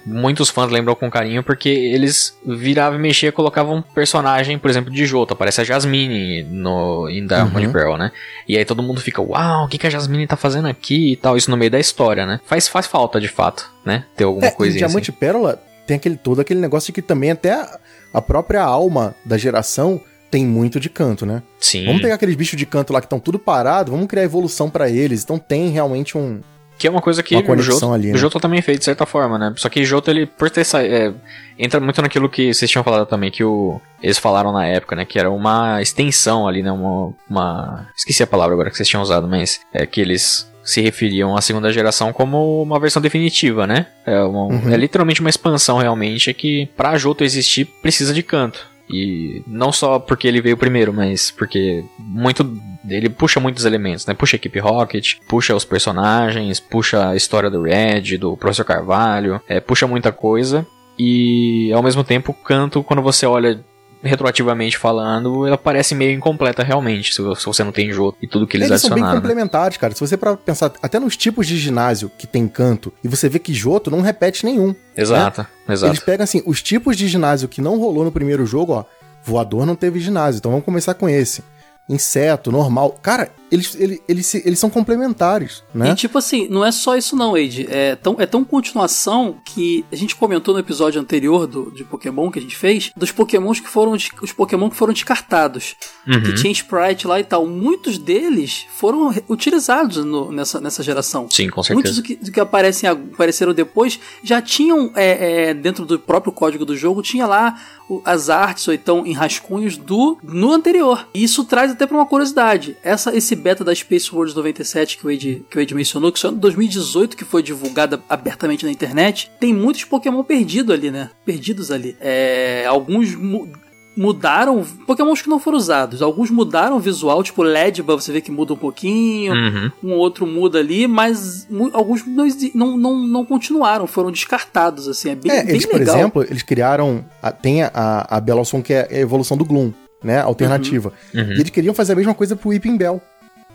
muitos 0.05 0.49
fãs 0.49 0.69
lembram 0.71 0.93
com 0.95 1.09
carinho 1.09 1.43
porque 1.43 1.69
eles 1.69 2.37
viravam 2.45 2.99
e 2.99 3.01
mexiam 3.01 3.29
e 3.29 3.31
colocavam 3.31 3.77
um 3.77 3.81
personagem, 3.81 4.57
por 4.59 4.69
exemplo, 4.69 4.91
de 4.91 5.05
Jota, 5.05 5.33
aparece 5.33 5.61
a 5.61 5.63
Jasmine 5.63 6.43
no 6.43 7.09
em 7.09 7.25
Diamond 7.25 7.65
Uhum. 7.65 7.71
Pearl, 7.73 7.97
né? 7.97 8.11
E 8.47 8.57
aí 8.57 8.63
todo 8.65 8.83
mundo 8.83 9.01
fica, 9.01 9.21
uau, 9.21 9.65
o 9.65 9.67
que, 9.67 9.77
que 9.77 9.87
a 9.87 9.89
Jasmine 9.89 10.27
tá 10.27 10.35
fazendo 10.35 10.67
aqui 10.67 11.13
e 11.13 11.15
tal, 11.15 11.35
isso 11.35 11.49
no 11.49 11.57
meio 11.57 11.71
da 11.71 11.79
história, 11.79 12.25
né? 12.25 12.39
Faz, 12.45 12.67
faz 12.67 12.85
falta 12.85 13.19
de 13.19 13.27
fato, 13.27 13.69
né? 13.85 14.05
Ter 14.15 14.25
alguma 14.25 14.47
É, 14.47 14.51
coisinha 14.51 14.85
assim. 14.85 14.93
Diamante 14.93 15.11
Pérola 15.11 15.61
tem 15.87 15.97
aquele, 15.97 16.15
todo 16.15 16.39
aquele 16.41 16.59
negócio 16.59 16.87
de 16.87 16.93
que 16.93 17.01
também 17.01 17.31
até 17.31 17.53
a, 17.53 17.79
a 18.13 18.21
própria 18.21 18.61
alma 18.61 19.15
da 19.25 19.37
geração 19.37 19.99
tem 20.29 20.45
muito 20.45 20.79
de 20.79 20.89
canto, 20.89 21.25
né? 21.25 21.41
Sim. 21.59 21.85
Vamos 21.87 22.01
pegar 22.01 22.15
aqueles 22.15 22.35
bichos 22.35 22.57
de 22.57 22.65
canto 22.65 22.93
lá 22.93 23.01
que 23.01 23.05
estão 23.05 23.19
tudo 23.19 23.37
parado, 23.37 23.91
vamos 23.91 24.07
criar 24.07 24.23
evolução 24.23 24.69
pra 24.69 24.89
eles. 24.89 25.23
Então 25.23 25.37
tem 25.37 25.69
realmente 25.69 26.17
um. 26.17 26.39
Que 26.81 26.87
é 26.87 26.89
uma 26.89 26.99
coisa 26.99 27.21
que 27.21 27.35
Uma 27.35 27.43
o 27.53 27.61
Joto, 27.61 27.93
ali, 27.93 28.07
né? 28.11 28.13
o 28.25 28.39
também 28.39 28.59
fez 28.59 28.79
de 28.79 28.85
certa 28.85 29.05
forma, 29.05 29.37
né? 29.37 29.53
Só 29.55 29.69
que 29.69 29.85
Joto, 29.85 30.09
ele, 30.09 30.25
por 30.25 30.49
ter 30.49 30.63
sa... 30.63 30.81
é, 30.83 31.13
entra 31.59 31.79
muito 31.79 32.01
naquilo 32.01 32.27
que 32.27 32.51
vocês 32.51 32.71
tinham 32.71 32.83
falado 32.83 33.05
também, 33.05 33.29
que 33.29 33.43
o, 33.43 33.79
eles 34.01 34.17
falaram 34.17 34.51
na 34.51 34.65
época, 34.65 34.95
né? 34.95 35.05
Que 35.05 35.19
era 35.19 35.29
uma 35.29 35.79
extensão 35.79 36.47
ali, 36.47 36.63
né? 36.63 36.71
Uma, 36.71 37.13
uma... 37.29 37.87
Esqueci 37.95 38.23
a 38.23 38.27
palavra 38.27 38.55
agora 38.55 38.71
que 38.71 38.75
vocês 38.77 38.89
tinham 38.89 39.03
usado, 39.03 39.27
mas 39.27 39.59
é 39.71 39.85
que 39.85 40.01
eles 40.01 40.49
se 40.63 40.81
referiam 40.81 41.37
à 41.37 41.41
segunda 41.41 41.71
geração 41.71 42.11
como 42.11 42.63
uma 42.63 42.79
versão 42.79 42.99
definitiva, 42.99 43.67
né? 43.67 43.85
É, 44.03 44.19
uma- 44.23 44.45
Uhum. 44.47 44.73
é 44.73 44.77
literalmente 44.77 45.21
uma 45.21 45.29
expansão 45.29 45.77
realmente 45.77 46.33
que 46.33 46.67
pra 46.75 46.97
Joto 46.97 47.23
existir 47.23 47.65
precisa 47.81 48.11
de 48.11 48.23
canto. 48.23 48.70
E 48.91 49.43
não 49.47 49.71
só 49.71 49.99
porque 49.99 50.27
ele 50.27 50.41
veio 50.41 50.57
primeiro, 50.57 50.93
mas 50.93 51.31
porque 51.31 51.83
muito 51.97 52.43
ele 52.89 53.09
puxa 53.09 53.39
muitos 53.39 53.65
elementos, 53.65 54.05
né? 54.05 54.13
Puxa 54.13 54.35
a 54.35 54.37
equipe 54.37 54.59
Rocket, 54.59 55.15
puxa 55.27 55.55
os 55.55 55.63
personagens, 55.63 56.59
puxa 56.59 57.09
a 57.09 57.15
história 57.15 57.49
do 57.49 57.61
Red, 57.61 58.17
do 58.17 58.35
Professor 58.35 58.65
Carvalho, 58.65 59.41
é, 59.47 59.59
puxa 59.59 59.87
muita 59.87 60.11
coisa. 60.11 60.65
E 60.97 61.71
ao 61.73 61.81
mesmo 61.81 62.03
tempo, 62.03 62.33
canto, 62.33 62.83
quando 62.83 63.01
você 63.01 63.25
olha 63.25 63.63
retroativamente 64.03 64.77
falando, 64.77 65.45
ela 65.45 65.57
parece 65.57 65.93
meio 65.95 66.11
incompleta 66.11 66.63
realmente, 66.63 67.13
se 67.13 67.21
se 67.35 67.45
você 67.45 67.63
não 67.63 67.71
tem 67.71 67.91
jogo 67.91 68.17
e 68.21 68.27
tudo 68.27 68.47
que 68.47 68.57
eles, 68.57 68.69
Eles, 68.69 68.81
são 68.81 68.89
bem 68.89 68.95
adicionaram. 69.03 69.15
né? 69.15 69.21
complementares, 69.21 69.77
cara. 69.77 69.93
Se 69.93 69.99
você 69.99 70.17
para 70.17 70.35
pensar 70.35 70.71
até 70.81 70.99
nos 70.99 71.15
tipos 71.15 71.45
de 71.47 71.57
ginásio 71.57 72.11
que 72.17 72.25
tem 72.25 72.47
canto, 72.47 72.91
e 73.03 73.07
você 73.07 73.29
vê 73.29 73.39
que 73.39 73.53
Joto 73.53 73.91
não 73.91 74.01
repete 74.01 74.45
nenhum. 74.45 74.73
Exato, 74.95 75.45
exato. 75.69 75.91
Eles 75.91 75.99
pegam 76.03 76.23
assim, 76.23 76.41
os 76.45 76.61
tipos 76.61 76.97
de 76.97 77.07
ginásio 77.07 77.47
que 77.47 77.61
não 77.61 77.79
rolou 77.79 78.03
no 78.03 78.11
primeiro 78.11 78.45
jogo, 78.45 78.73
ó. 78.73 78.85
Voador 79.23 79.65
não 79.65 79.75
teve 79.75 79.99
ginásio, 79.99 80.39
então 80.39 80.51
vamos 80.51 80.65
começar 80.65 80.95
com 80.95 81.07
esse. 81.07 81.43
Inseto, 81.87 82.51
normal. 82.51 82.97
Cara, 83.01 83.29
eles, 83.51 83.75
eles, 83.75 84.01
eles, 84.07 84.35
eles 84.35 84.59
são 84.59 84.69
complementares, 84.69 85.63
né? 85.73 85.91
E 85.91 85.95
tipo 85.95 86.17
assim, 86.17 86.47
não 86.49 86.63
é 86.65 86.71
só 86.71 86.95
isso 86.95 87.15
não, 87.15 87.35
Age. 87.35 87.67
É 87.69 87.95
tão, 87.95 88.15
é 88.19 88.25
tão 88.25 88.43
continuação 88.43 89.37
que 89.43 89.83
a 89.91 89.95
gente 89.95 90.15
comentou 90.15 90.53
no 90.53 90.59
episódio 90.59 91.01
anterior 91.01 91.45
do, 91.47 91.71
de 91.71 91.83
Pokémon 91.83 92.31
que 92.31 92.39
a 92.39 92.41
gente 92.41 92.55
fez, 92.55 92.91
dos 92.95 93.11
Pokémons 93.11 93.59
que 93.59 93.67
foram 93.67 93.91
os 93.93 94.31
Pokémon 94.31 94.69
que 94.69 94.75
foram 94.75 94.93
descartados. 94.93 95.75
Uhum. 96.07 96.21
Que 96.21 96.33
tinha 96.35 96.51
Sprite 96.51 97.07
lá 97.07 97.19
e 97.19 97.23
tal. 97.23 97.45
Muitos 97.45 97.97
deles 97.97 98.65
foram 98.75 99.13
utilizados 99.27 100.03
no- 100.05 100.31
nessa, 100.31 100.59
nessa 100.61 100.81
geração. 100.83 101.27
Sim, 101.29 101.49
com 101.49 101.61
Muitos 101.73 101.95
certeza. 101.95 102.01
do 102.01 102.03
que, 102.03 102.15
do 102.15 102.31
que 102.31 102.39
aparecem, 102.39 102.89
apareceram 102.89 103.53
depois 103.53 103.99
já 104.23 104.41
tinham, 104.41 104.91
é, 104.95 105.49
é, 105.49 105.53
dentro 105.53 105.85
do 105.85 105.99
próprio 105.99 106.31
código 106.31 106.65
do 106.65 106.75
jogo, 106.75 107.01
tinha 107.01 107.25
lá 107.25 107.59
as 108.05 108.29
artes 108.29 108.67
ou 108.67 108.73
então 108.73 109.05
em 109.05 109.11
rascunhos 109.13 109.75
do 109.77 110.17
no 110.23 110.51
anterior. 110.53 111.07
E 111.13 111.23
isso 111.23 111.43
traz 111.43 111.71
até 111.71 111.85
pra 111.85 111.97
uma 111.97 112.05
curiosidade. 112.05 112.77
Essa, 112.83 113.15
esse 113.15 113.35
beta 113.41 113.63
da 113.63 113.73
Space 113.75 114.13
Wars 114.13 114.33
97 114.33 114.97
que 114.97 115.05
o 115.07 115.11
Ed, 115.11 115.43
que 115.49 115.57
o 115.57 115.61
Ed 115.61 115.73
mencionou, 115.75 116.11
que 116.11 116.19
só 116.19 116.29
em 116.29 116.35
2018 116.35 117.17
que 117.17 117.25
foi 117.25 117.41
divulgada 117.43 118.01
abertamente 118.07 118.65
na 118.65 118.71
internet, 118.71 119.29
tem 119.39 119.53
muitos 119.53 119.83
Pokémon 119.83 120.23
perdidos 120.23 120.73
ali, 120.73 120.91
né? 120.91 121.09
Perdidos 121.25 121.71
ali. 121.71 121.95
É, 121.99 122.65
alguns 122.67 123.15
mu- 123.15 123.49
mudaram, 123.97 124.63
Pokémons 124.87 125.21
que 125.21 125.29
não 125.29 125.37
foram 125.39 125.57
usados. 125.57 126.01
Alguns 126.01 126.29
mudaram 126.31 126.77
o 126.77 126.79
visual, 126.79 127.21
tipo 127.21 127.43
Ledba, 127.43 127.93
você 127.95 128.11
vê 128.11 128.21
que 128.21 128.31
muda 128.31 128.53
um 128.53 128.57
pouquinho 128.57 129.33
Uhum. 129.33 129.71
um 129.83 129.91
outro 129.93 130.25
muda 130.25 130.59
ali, 130.59 130.87
mas 130.87 131.45
alguns 131.73 132.05
não, 132.07 132.25
não, 132.55 132.77
não, 132.77 133.07
não 133.07 133.25
continuaram, 133.25 133.85
foram 133.85 134.09
descartados, 134.11 134.87
assim, 134.87 135.09
é 135.09 135.15
bem, 135.15 135.31
É, 135.31 135.43
bem 135.43 135.49
eles, 135.55 135.65
por 135.65 135.77
legal. 135.79 135.95
exemplo, 135.97 136.23
eles 136.23 136.41
criaram. 136.43 137.03
A, 137.21 137.31
tem 137.31 137.63
a, 137.63 137.71
a, 138.09 138.21
que 138.63 138.73
é 138.73 138.87
a 138.89 138.99
evolução 138.99 139.35
do 139.35 139.43
Gloom, 139.43 139.71
né? 140.01 140.21
Alternativa. 140.21 140.93
Uhum. 141.13 141.21
E 141.33 141.39
eles 141.41 141.49
queriam 141.49 141.73
fazer 141.73 141.91
a 141.93 141.95
mesma 141.97 142.13
coisa 142.13 142.35
pro 142.35 142.49
Weeping 142.49 142.77
Bell. 142.77 143.01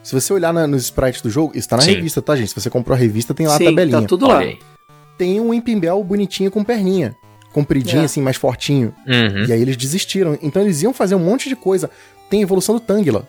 Se 0.06 0.14
você 0.14 0.32
olhar 0.32 0.52
na- 0.54 0.68
nos 0.68 0.84
sprites 0.84 1.20
do 1.20 1.28
jogo, 1.28 1.50
isso 1.58 1.68
tá 1.68 1.76
na 1.76 1.82
Sim. 1.82 1.94
revista, 1.94 2.22
tá, 2.22 2.36
gente? 2.36 2.50
Se 2.50 2.54
você 2.54 2.70
comprou 2.70 2.94
a 2.94 2.98
revista, 2.98 3.34
tem 3.34 3.44
lá 3.48 3.56
a 3.56 3.58
Sim, 3.58 3.64
tabelinha. 3.64 4.02
tá 4.02 4.06
tudo 4.06 4.28
lá. 4.28 4.38
Aí. 4.38 4.56
Tem 5.18 5.40
um 5.40 5.60
Bell 5.80 6.04
bonitinho 6.04 6.48
com 6.48 6.62
perninha. 6.62 7.16
Compridinho, 7.52 8.02
É. 8.02 8.04
assim, 8.04 8.22
mais 8.22 8.36
fortinho. 8.36 8.94
Uhum. 9.04 9.46
E 9.48 9.52
aí 9.52 9.60
eles 9.60 9.76
desistiram. 9.76 10.38
Então 10.40 10.62
eles 10.62 10.80
iam 10.80 10.92
fazer 10.92 11.16
um 11.16 11.18
monte 11.18 11.48
de 11.48 11.56
coisa. 11.56 11.90
Tem 12.30 12.38
a 12.38 12.42
evolução 12.44 12.76
do 12.76 12.80
Tangela, 12.80 13.26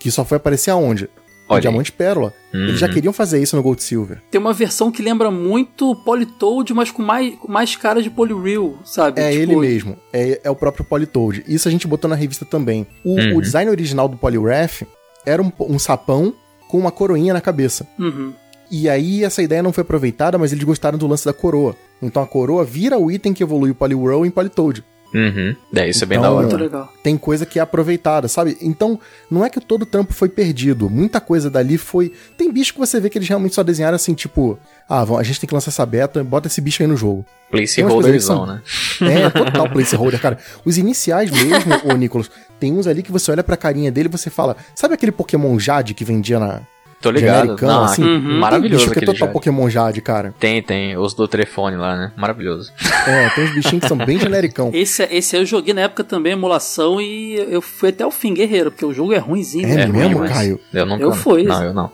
que 0.00 0.10
só 0.10 0.24
foi 0.24 0.38
aparecer 0.38 0.70
aonde? 0.72 1.08
Olha. 1.48 1.60
Diamante 1.60 1.92
Pérola. 1.92 2.34
Eles 2.52 2.80
já 2.80 2.88
Uhum. 2.88 2.92
queriam 2.94 3.12
fazer 3.12 3.40
isso 3.40 3.54
no 3.54 3.62
Gold 3.62 3.80
Silver. 3.80 4.20
Tem 4.28 4.40
uma 4.40 4.52
versão 4.52 4.90
que 4.90 5.00
lembra 5.02 5.30
muito 5.30 5.94
Politoad, 5.94 6.74
mas 6.74 6.90
com 6.90 7.02
mais, 7.02 7.36
com 7.36 7.52
mais 7.52 7.76
cara 7.76 8.02
de 8.02 8.10
Poliwheel, 8.10 8.78
sabe? 8.84 9.20
É 9.20 9.30
Tipo, 9.30 9.42
ele 9.42 9.54
mesmo. 9.56 9.96
É, 10.12 10.40
é 10.42 10.50
o 10.50 10.56
próprio 10.56 10.84
Politoad. 10.84 11.44
Isso 11.46 11.68
a 11.68 11.70
gente 11.70 11.86
botou 11.86 12.10
na 12.10 12.16
revista 12.16 12.44
também. 12.44 12.84
O, 13.04 13.10
Uhum. 13.14 13.36
o 13.36 13.40
design 13.40 13.70
original 13.70 14.08
do 14.08 14.16
Poliwrath 14.16 14.82
era 15.26 15.42
um, 15.42 15.52
um 15.60 15.78
sapão 15.78 16.32
com 16.68 16.78
uma 16.78 16.92
coroinha 16.92 17.34
na 17.34 17.40
cabeça. 17.40 17.86
Uhum. 17.98 18.32
E 18.70 18.88
aí 18.88 19.22
essa 19.22 19.42
ideia 19.42 19.62
não 19.62 19.72
foi 19.72 19.82
aproveitada, 19.82 20.38
mas 20.38 20.52
eles 20.52 20.64
gostaram 20.64 20.98
do 20.98 21.06
lance 21.06 21.24
da 21.24 21.32
coroa. 21.32 21.76
Então 22.00 22.22
a 22.22 22.26
coroa 22.26 22.64
vira 22.64 22.98
o 22.98 23.10
item 23.10 23.32
que 23.32 23.42
evolui 23.42 23.70
o 23.70 23.74
Poliwhirl 23.74 24.24
em 24.24 24.30
Politoad. 24.30 24.84
Uhum. 25.14 25.54
É, 25.74 25.88
isso 25.88 26.04
é 26.04 26.06
bem 26.06 26.18
Então, 26.18 26.30
da 26.30 26.36
hora. 26.36 26.46
Muito 26.48 26.60
legal. 26.62 26.92
Tem 27.02 27.16
coisa 27.16 27.46
que 27.46 27.58
é 27.58 27.62
aproveitada, 27.62 28.28
sabe? 28.28 28.56
Então, 28.60 28.98
não 29.30 29.44
é 29.44 29.48
que 29.50 29.60
todo 29.60 29.82
o 29.82 29.86
trampo 29.86 30.12
foi 30.12 30.28
perdido. 30.28 30.90
Muita 30.90 31.20
coisa 31.20 31.48
dali 31.48 31.78
foi. 31.78 32.12
Tem 32.36 32.52
bicho 32.52 32.72
que 32.74 32.78
você 32.78 33.00
vê 33.00 33.08
que 33.08 33.16
eles 33.18 33.28
realmente 33.28 33.54
só 33.54 33.62
desenharam 33.62 33.96
assim, 33.96 34.14
tipo, 34.14 34.58
ah, 34.88 35.04
vamos- 35.04 35.20
a 35.20 35.22
gente 35.22 35.40
tem 35.40 35.48
que 35.48 35.54
lançar 35.54 35.70
essa 35.70 35.86
beta, 35.86 36.22
bota 36.22 36.48
esse 36.48 36.60
bicho 36.60 36.82
aí 36.82 36.86
no 36.88 36.96
jogo. 36.96 37.24
Placeholderzão, 37.50 38.46
né? 38.46 38.60
É, 39.00 39.30
total 39.30 39.68
placeholder, 39.70 40.20
cara. 40.20 40.38
Os 40.64 40.78
iniciais 40.78 41.30
mesmo, 41.30 41.72
ô 41.84 41.96
Nicolas, 41.96 42.30
tem 42.58 42.72
uns 42.72 42.86
ali 42.86 43.02
que 43.02 43.12
você 43.12 43.30
olha 43.30 43.44
pra 43.44 43.56
carinha 43.56 43.90
dele 43.92 44.08
e 44.08 44.12
você 44.12 44.30
fala, 44.30 44.56
sabe 44.74 44.94
aquele 44.94 45.12
Pokémon 45.12 45.58
Jade 45.58 45.94
que 45.94 46.04
vendia 46.04 46.38
na 46.40 46.60
Tô 47.06 47.10
ligado. 47.10 47.42
genericão, 47.42 47.68
Não, 47.68 47.84
assim? 47.84 48.02
Uhum. 48.02 48.20
Tem 48.20 48.38
Maravilhoso 48.38 48.84
bicho 48.84 48.92
que 48.92 48.98
é 48.98 49.06
total 49.06 49.18
Jade. 49.18 49.32
Pokémon 49.32 49.70
Jade, 49.70 50.00
cara. 50.00 50.34
Tem, 50.38 50.62
tem. 50.62 50.96
Os 50.96 51.14
do 51.14 51.28
telefone 51.28 51.76
lá, 51.76 51.96
né? 51.96 52.12
Maravilhoso. 52.16 52.72
É, 53.06 53.28
tem 53.30 53.44
uns 53.44 53.54
bichinhos 53.54 53.82
que 53.82 53.88
são 53.88 53.96
bem 53.96 54.18
genericão. 54.20 54.70
Esse, 54.72 55.02
esse 55.04 55.36
aí 55.36 55.42
eu 55.42 55.46
joguei 55.46 55.72
na 55.72 55.82
época 55.82 56.04
também, 56.04 56.32
emulação, 56.32 57.00
e 57.00 57.34
eu 57.48 57.62
fui 57.62 57.90
até 57.90 58.04
o 58.04 58.10
fim, 58.10 58.34
guerreiro, 58.34 58.70
porque 58.70 58.84
o 58.84 58.92
jogo 58.92 59.12
é 59.12 59.18
ruimzinho. 59.18 59.66
É 59.66 59.76
né? 59.76 59.86
mesmo, 59.86 60.20
mas 60.20 60.32
Caio? 60.32 60.60
Eu 60.72 60.86
não 60.86 60.98
Eu 60.98 61.12
fui. 61.12 61.44
Não, 61.44 61.62
eu 61.62 61.74
não. 61.74 61.90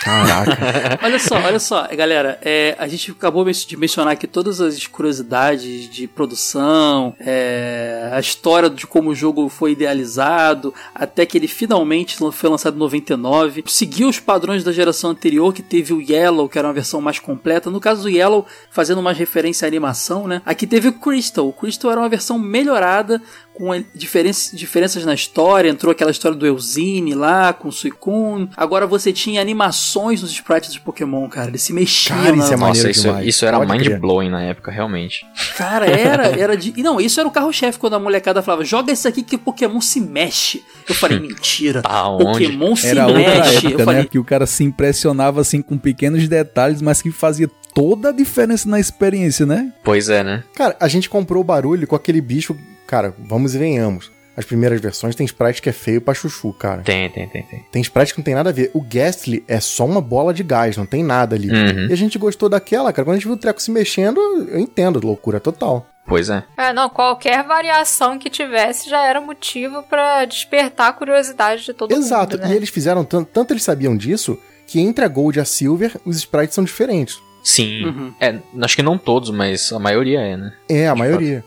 Caraca. 0.00 0.98
Olha 1.04 1.18
só, 1.18 1.36
olha 1.36 1.58
só, 1.58 1.86
galera, 1.94 2.38
é, 2.42 2.74
a 2.78 2.88
gente 2.88 3.10
acabou 3.10 3.44
de 3.44 3.76
mencionar 3.76 4.14
aqui 4.14 4.26
todas 4.26 4.60
as 4.60 4.86
curiosidades 4.86 5.88
de 5.90 6.06
produção, 6.06 7.14
é, 7.20 8.08
a 8.12 8.18
história 8.18 8.70
de 8.70 8.86
como 8.86 9.10
o 9.10 9.14
jogo 9.14 9.48
foi 9.48 9.72
idealizado, 9.72 10.72
até 10.94 11.26
que 11.26 11.36
ele 11.36 11.48
finalmente 11.48 12.16
foi 12.32 12.50
lançado 12.50 12.76
em 12.76 12.78
99, 12.78 13.64
seguiu 13.66 14.08
os 14.08 14.18
padrões 14.18 14.64
da 14.64 14.72
geração 14.72 15.10
anterior, 15.10 15.52
que 15.52 15.62
teve 15.62 15.92
o 15.92 16.00
Yellow, 16.00 16.48
que 16.48 16.58
era 16.58 16.68
uma 16.68 16.74
versão 16.74 17.00
mais 17.00 17.18
completa, 17.18 17.70
no 17.70 17.80
caso 17.80 18.02
do 18.02 18.08
Yellow, 18.08 18.46
fazendo 18.70 19.02
mais 19.02 19.18
referência 19.18 19.66
à 19.66 19.68
animação, 19.68 20.26
né? 20.26 20.40
Aqui 20.46 20.66
teve 20.66 20.88
o 20.88 20.92
Crystal, 20.92 21.46
o 21.46 21.52
Crystal 21.52 21.90
era 21.90 22.00
uma 22.00 22.08
versão 22.08 22.38
melhorada, 22.38 23.20
com 23.60 23.84
diferenças, 23.94 24.58
diferenças 24.58 25.04
na 25.04 25.12
história, 25.12 25.68
entrou 25.68 25.92
aquela 25.92 26.10
história 26.10 26.34
do 26.36 26.46
Eusine 26.46 27.14
lá, 27.14 27.52
com 27.52 27.68
o 27.68 27.72
Suicune, 27.72 28.48
agora 28.56 28.86
você 28.86 29.12
tinha 29.12 29.38
animações 29.38 30.22
nos 30.22 30.30
sprites 30.30 30.70
dos 30.70 30.78
Pokémon, 30.78 31.28
cara, 31.28 31.48
eles 31.50 31.60
se 31.60 31.70
mexiam. 31.74 32.16
Cara, 32.22 32.36
isso 32.36 32.48
na- 32.48 32.54
é 32.54 32.56
Nossa, 32.56 32.90
isso, 32.90 33.02
demais. 33.02 33.26
isso 33.28 33.44
era 33.44 33.58
Pode 33.58 33.70
mind 33.70 33.84
crer. 33.84 34.00
blowing 34.00 34.30
na 34.30 34.42
época, 34.42 34.70
realmente. 34.70 35.26
Cara, 35.58 35.84
era, 35.86 36.26
era 36.40 36.56
de. 36.56 36.72
E 36.74 36.82
não, 36.82 36.98
isso 36.98 37.20
era 37.20 37.28
o 37.28 37.30
carro-chefe 37.30 37.78
quando 37.78 37.94
a 37.96 37.98
molecada 37.98 38.40
falava: 38.40 38.64
joga 38.64 38.90
isso 38.92 39.06
aqui 39.06 39.22
que 39.22 39.36
Pokémon 39.36 39.80
se 39.82 40.00
mexe. 40.00 40.62
Eu 40.88 40.94
falei, 40.94 41.20
mentira. 41.20 41.82
Tá 41.82 42.08
onde? 42.08 42.24
Pokémon 42.46 42.74
se 42.74 42.86
Era 42.88 43.06
outra 43.06 43.18
mexe. 43.20 43.56
época, 43.66 43.72
eu 43.74 43.84
falei, 43.84 44.02
né? 44.02 44.08
Que 44.10 44.18
o 44.18 44.24
cara 44.24 44.46
se 44.46 44.64
impressionava 44.64 45.42
assim 45.42 45.60
com 45.60 45.76
pequenos 45.76 46.26
detalhes, 46.26 46.80
mas 46.80 47.02
que 47.02 47.10
fazia 47.10 47.50
toda 47.74 48.08
a 48.08 48.12
diferença 48.12 48.66
na 48.68 48.80
experiência, 48.80 49.44
né? 49.44 49.70
Pois 49.84 50.08
é, 50.08 50.24
né? 50.24 50.42
Cara, 50.54 50.74
a 50.80 50.88
gente 50.88 51.10
comprou 51.10 51.42
o 51.42 51.44
barulho 51.44 51.86
com 51.86 51.94
aquele 51.94 52.20
bicho. 52.22 52.56
Cara, 52.90 53.14
vamos 53.20 53.54
e 53.54 53.58
venhamos. 53.58 54.10
As 54.36 54.44
primeiras 54.44 54.80
versões 54.80 55.14
tem 55.14 55.24
sprite 55.24 55.62
que 55.62 55.68
é 55.68 55.72
feio 55.72 56.00
pra 56.00 56.12
chuchu, 56.12 56.52
cara. 56.52 56.82
Tem, 56.82 57.08
tem, 57.08 57.28
tem, 57.28 57.44
tem. 57.44 57.64
Tem 57.70 57.82
sprite 57.82 58.12
que 58.12 58.18
não 58.18 58.24
tem 58.24 58.34
nada 58.34 58.50
a 58.50 58.52
ver. 58.52 58.68
O 58.74 58.80
Ghastly 58.80 59.44
é 59.46 59.60
só 59.60 59.86
uma 59.86 60.00
bola 60.00 60.34
de 60.34 60.42
gás, 60.42 60.76
não 60.76 60.84
tem 60.84 61.04
nada 61.04 61.36
ali. 61.36 61.48
Uhum. 61.48 61.86
E 61.88 61.92
a 61.92 61.96
gente 61.96 62.18
gostou 62.18 62.48
daquela, 62.48 62.92
cara. 62.92 63.04
Quando 63.04 63.14
a 63.14 63.18
gente 63.18 63.28
viu 63.28 63.34
o 63.34 63.38
treco 63.38 63.62
se 63.62 63.70
mexendo, 63.70 64.20
eu 64.48 64.58
entendo, 64.58 64.98
loucura 65.06 65.38
total. 65.38 65.86
Pois 66.04 66.28
é. 66.28 66.42
É, 66.56 66.72
não, 66.72 66.88
qualquer 66.90 67.44
variação 67.44 68.18
que 68.18 68.28
tivesse 68.28 68.90
já 68.90 69.04
era 69.04 69.20
motivo 69.20 69.84
pra 69.84 70.24
despertar 70.24 70.88
a 70.88 70.92
curiosidade 70.92 71.64
de 71.64 71.72
todo 71.72 71.94
Exato. 71.94 72.36
mundo, 72.36 72.48
né? 72.48 72.54
E 72.54 72.56
eles 72.56 72.70
fizeram 72.70 73.04
tanto, 73.04 73.30
tanto 73.32 73.52
eles 73.52 73.62
sabiam 73.62 73.96
disso, 73.96 74.36
que 74.66 74.80
entre 74.80 75.04
a 75.04 75.08
Gold 75.08 75.38
e 75.38 75.40
a 75.40 75.44
Silver, 75.44 75.96
os 76.04 76.16
sprites 76.16 76.56
são 76.56 76.64
diferentes. 76.64 77.20
Sim. 77.44 77.84
Uhum. 77.84 78.14
É, 78.20 78.36
acho 78.62 78.74
que 78.74 78.82
não 78.82 78.98
todos, 78.98 79.30
mas 79.30 79.72
a 79.72 79.78
maioria 79.78 80.20
é, 80.20 80.36
né? 80.36 80.52
É, 80.68 80.88
a 80.88 80.94
maioria. 80.96 81.44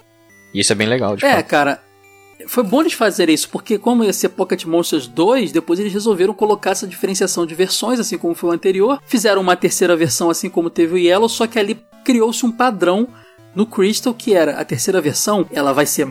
E 0.54 0.60
isso 0.60 0.72
é 0.72 0.76
bem 0.76 0.88
legal, 0.88 1.16
de 1.16 1.26
É, 1.26 1.36
fato. 1.36 1.48
cara. 1.48 1.82
Foi 2.48 2.64
bom 2.64 2.82
eles 2.82 2.94
fazerem 2.94 3.34
isso, 3.34 3.48
porque 3.50 3.78
como 3.78 4.04
ia 4.04 4.12
ser 4.12 4.30
Pocket 4.30 4.66
Monsters 4.66 5.08
2, 5.08 5.52
depois 5.54 5.80
eles 5.80 5.94
resolveram 5.94 6.34
colocar 6.34 6.72
essa 6.72 6.86
diferenciação 6.86 7.46
de 7.46 7.56
versões, 7.56 8.00
assim 8.02 8.18
como 8.18 8.36
foi 8.36 8.50
o 8.50 8.54
anterior. 8.54 9.00
Fizeram 9.08 9.42
uma 9.42 9.56
terceira 9.56 9.96
versão, 9.96 10.30
assim 10.30 10.50
como 10.50 10.70
teve 10.70 10.94
o 10.96 10.98
Yellow, 10.98 11.30
só 11.30 11.48
que 11.48 11.58
ali 11.58 11.80
criou-se 12.04 12.46
um 12.46 12.52
padrão 12.52 13.08
no 13.56 13.66
Crystal, 13.66 14.14
que 14.14 14.34
era 14.34 14.60
a 14.60 14.66
terceira 14.66 15.00
versão, 15.00 15.48
ela 15.54 15.72
vai 15.74 15.86
ser 15.86 16.06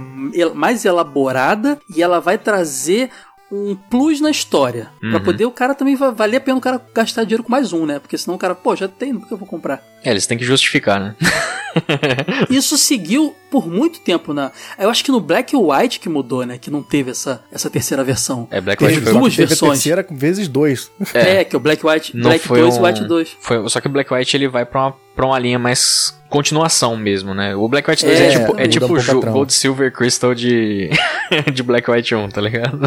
mais 0.54 0.84
elaborada 0.86 1.78
e 1.94 2.00
ela 2.02 2.18
vai 2.18 2.38
trazer 2.38 3.10
um 3.50 3.74
plus 3.74 4.18
na 4.20 4.30
história. 4.30 4.88
Pra 5.00 5.18
Uhum. 5.18 5.24
poder 5.24 5.44
o 5.44 5.50
cara 5.50 5.74
também 5.74 5.94
va- 5.96 6.12
valer 6.12 6.38
a 6.38 6.40
pena 6.40 6.56
o 6.56 6.60
cara 6.62 6.80
gastar 6.94 7.24
dinheiro 7.24 7.42
com 7.42 7.50
mais 7.50 7.74
um, 7.74 7.84
né? 7.84 7.98
Porque 7.98 8.16
senão 8.16 8.36
o 8.36 8.38
cara, 8.38 8.54
pô, 8.54 8.74
já 8.74 8.88
tem, 8.88 9.14
por 9.18 9.28
que 9.28 9.34
eu 9.34 9.36
vou 9.38 9.46
comprar? 9.46 9.82
É, 10.02 10.10
eles 10.10 10.26
têm 10.26 10.38
que 10.38 10.44
justificar, 10.44 10.98
né? 10.98 11.14
Isso 12.48 12.78
seguiu 12.78 13.34
por 13.52 13.68
muito 13.68 14.00
tempo 14.00 14.32
na. 14.34 14.50
Eu 14.78 14.88
acho 14.90 15.04
que 15.04 15.12
no 15.12 15.20
Black 15.20 15.54
e 15.54 15.56
White 15.58 16.00
que 16.00 16.08
mudou, 16.08 16.44
né? 16.46 16.56
Que 16.58 16.70
não 16.70 16.82
teve 16.82 17.10
essa, 17.10 17.44
essa 17.52 17.68
terceira 17.70 18.02
versão. 18.02 18.48
É, 18.50 18.60
Black 18.60 18.78
Teve 18.82 18.94
White 18.94 19.04
foi 19.04 19.12
Só 19.12 19.18
que 19.18 19.20
duas 19.20 19.36
teve 19.36 19.46
versões. 19.48 19.70
a 19.70 19.74
terceira 19.74 20.06
vezes 20.10 20.48
dois. 20.48 20.90
É, 21.12 21.44
que 21.44 21.54
é 21.54 21.58
o 21.58 21.60
Black 21.60 21.86
White, 21.86 22.16
Não 22.16 22.22
Black 22.30 22.44
foi 22.46 22.60
2 22.60 22.76
e 22.76 22.78
um- 22.80 22.82
White 22.82 23.04
2. 23.04 23.36
Foi, 23.40 23.68
só 23.68 23.80
que 23.80 23.86
o 23.86 23.90
Black 23.90 24.12
White 24.12 24.36
ele 24.36 24.48
vai 24.48 24.64
pra 24.64 24.80
uma, 24.80 24.94
pra 25.14 25.26
uma 25.26 25.38
linha 25.38 25.58
mais 25.58 26.18
continuação 26.30 26.96
mesmo, 26.96 27.34
né? 27.34 27.54
O 27.54 27.68
Black 27.68 27.88
White 27.90 28.06
2 28.06 28.18
É, 28.18 28.26
é, 28.26 28.30
tipo, 28.30 28.58
é 28.58 28.64
um 28.64 28.68
tipo 28.68 29.02
trama. 29.02 29.30
Gold 29.32 29.52
Silver 29.52 29.92
Crystal 29.92 30.34
de, 30.34 30.88
de 31.52 31.62
Black 31.62 31.90
White 31.90 32.14
1, 32.14 32.28
tá 32.30 32.40
ligado? 32.40 32.80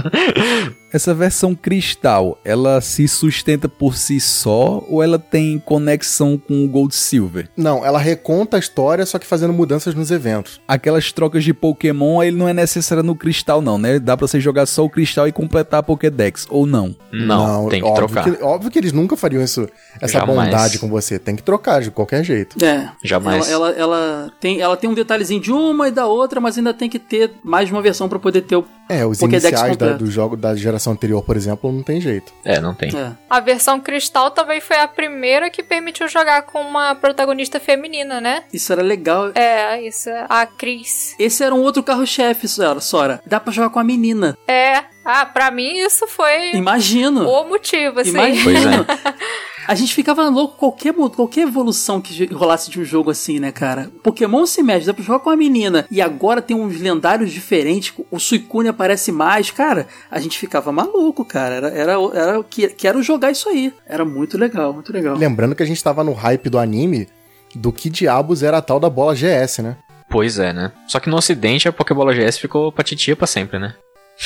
Essa 0.95 1.13
versão 1.13 1.53
cristal, 1.53 2.39
ela 2.45 2.79
se 2.79 3.05
sustenta 3.05 3.67
por 3.67 3.97
si 3.97 4.17
só 4.17 4.81
ou 4.87 5.03
ela 5.03 5.19
tem 5.19 5.59
conexão 5.59 6.37
com 6.37 6.63
o 6.63 6.69
Gold 6.69 6.95
Silver? 6.95 7.49
Não, 7.57 7.85
ela 7.85 7.99
reconta 7.99 8.55
a 8.55 8.59
história, 8.61 9.05
só 9.05 9.19
que 9.19 9.27
fazendo 9.27 9.51
mudanças 9.51 9.93
nos 9.93 10.09
eventos. 10.09 10.61
Aquelas 10.65 11.11
trocas 11.11 11.43
de 11.43 11.53
Pokémon, 11.53 12.23
ele 12.23 12.37
não 12.37 12.47
é 12.47 12.53
necessário 12.53 13.03
no 13.03 13.13
cristal 13.13 13.61
não, 13.61 13.77
né? 13.77 13.99
Dá 13.99 14.15
pra 14.15 14.25
você 14.25 14.39
jogar 14.39 14.65
só 14.67 14.85
o 14.85 14.89
cristal 14.89 15.27
e 15.27 15.33
completar 15.33 15.81
a 15.81 15.83
Pokédex, 15.83 16.47
ou 16.49 16.65
não? 16.65 16.95
Não, 17.11 17.67
tem 17.67 17.81
que 17.81 17.85
óbvio 17.89 18.07
trocar. 18.07 18.23
Que, 18.23 18.41
óbvio 18.41 18.71
que 18.71 18.79
eles 18.79 18.93
nunca 18.93 19.17
fariam 19.17 19.43
isso, 19.43 19.67
essa 19.99 20.19
Jamais. 20.19 20.49
bondade 20.49 20.79
com 20.79 20.87
você. 20.87 21.19
Tem 21.19 21.35
que 21.35 21.43
trocar 21.43 21.81
de 21.81 21.91
qualquer 21.91 22.23
jeito. 22.23 22.63
É. 22.63 22.89
Jamais. 23.03 23.49
Ela, 23.49 23.71
ela, 23.71 23.77
ela 23.77 24.31
tem, 24.39 24.61
ela 24.61 24.77
tem 24.77 24.89
um 24.89 24.93
detalhezinho 24.93 25.41
de 25.41 25.51
uma 25.51 25.89
e 25.89 25.91
da 25.91 26.07
outra, 26.07 26.39
mas 26.39 26.57
ainda 26.57 26.73
tem 26.73 26.89
que 26.89 26.99
ter 26.99 27.31
mais 27.43 27.67
de 27.67 27.73
uma 27.73 27.81
versão 27.81 28.07
pra 28.07 28.17
poder 28.17 28.43
ter 28.43 28.55
o. 28.55 28.63
É, 28.87 29.05
os 29.05 29.17
Pokédex 29.17 29.49
iniciais 29.49 29.77
da, 29.77 29.93
do 29.93 30.09
jogo 30.09 30.37
da 30.37 30.55
geração 30.55 30.84
versão 30.85 30.93
anterior, 30.93 31.23
por 31.23 31.35
exemplo, 31.35 31.71
não 31.71 31.81
tem 31.83 31.99
jeito. 31.99 32.33
É, 32.43 32.59
não 32.59 32.73
tem. 32.73 32.89
É. 32.95 33.11
A 33.29 33.39
versão 33.39 33.79
Cristal 33.79 34.31
também 34.31 34.61
foi 34.61 34.77
a 34.77 34.87
primeira 34.87 35.49
que 35.49 35.63
permitiu 35.63 36.07
jogar 36.07 36.43
com 36.43 36.61
uma 36.61 36.93
protagonista 36.95 37.59
feminina, 37.59 38.21
né? 38.21 38.43
Isso 38.53 38.71
era 38.71 38.81
legal. 38.81 39.31
É, 39.33 39.81
isso. 39.81 40.09
A 40.29 40.45
Cris. 40.45 41.15
Esse 41.17 41.43
era 41.43 41.53
um 41.53 41.61
outro 41.61 41.81
carro-chefe, 41.81 42.47
Sora. 42.47 42.79
Sora. 42.79 43.21
Dá 43.25 43.39
pra 43.39 43.51
jogar 43.51 43.69
com 43.69 43.79
a 43.79 43.83
menina. 43.83 44.37
É. 44.47 44.83
Ah, 45.03 45.25
pra 45.25 45.51
mim 45.51 45.77
isso 45.77 46.07
foi 46.07 46.55
Imagino. 46.55 47.27
o 47.29 47.47
motivo, 47.47 47.99
assim. 47.99 48.09
Imagino. 48.09 48.85
A 49.67 49.75
gente 49.75 49.93
ficava 49.93 50.27
louco 50.29 50.57
qualquer, 50.57 50.93
qualquer 50.93 51.41
evolução 51.41 51.99
que 51.99 52.25
rolasse 52.33 52.69
de 52.69 52.79
um 52.79 52.85
jogo 52.85 53.09
assim, 53.09 53.39
né, 53.39 53.51
cara? 53.51 53.89
Pokémon 54.03 54.45
se 54.45 54.61
mexe, 54.61 54.85
dá 54.85 54.93
pra 54.93 55.03
jogar 55.03 55.19
com 55.19 55.29
a 55.29 55.35
menina. 55.35 55.85
E 55.89 56.01
agora 56.01 56.41
tem 56.41 56.55
uns 56.55 56.79
lendários 56.79 57.31
diferentes, 57.31 57.93
o 58.11 58.19
Suicune 58.19 58.69
aparece 58.69 59.11
mais. 59.11 59.49
Cara, 59.51 59.87
a 60.09 60.19
gente 60.19 60.37
ficava 60.37 60.71
maluco, 60.71 61.25
cara. 61.25 61.55
Era, 61.55 61.67
era, 61.69 61.93
era 62.13 62.39
o 62.39 62.43
que 62.43 62.67
quero 62.67 63.01
jogar 63.01 63.31
isso 63.31 63.49
aí. 63.49 63.73
Era 63.87 64.05
muito 64.05 64.37
legal, 64.37 64.73
muito 64.73 64.93
legal. 64.93 65.15
Lembrando 65.15 65.55
que 65.55 65.63
a 65.63 65.67
gente 65.67 65.83
tava 65.83 66.03
no 66.03 66.13
hype 66.13 66.49
do 66.49 66.59
anime 66.59 67.07
do 67.55 67.71
que 67.71 67.89
diabos 67.89 68.43
era 68.43 68.57
a 68.57 68.61
tal 68.61 68.79
da 68.79 68.89
bola 68.89 69.15
GS, 69.15 69.59
né? 69.59 69.77
Pois 70.09 70.37
é, 70.37 70.53
né? 70.53 70.71
Só 70.87 70.99
que 70.99 71.09
no 71.09 71.17
ocidente 71.17 71.67
a 71.67 71.73
Pokébola 71.73 72.13
GS 72.13 72.37
ficou 72.37 72.71
pra 72.71 72.83
titia 72.83 73.15
pra 73.15 73.25
sempre, 73.25 73.59
né? 73.59 73.73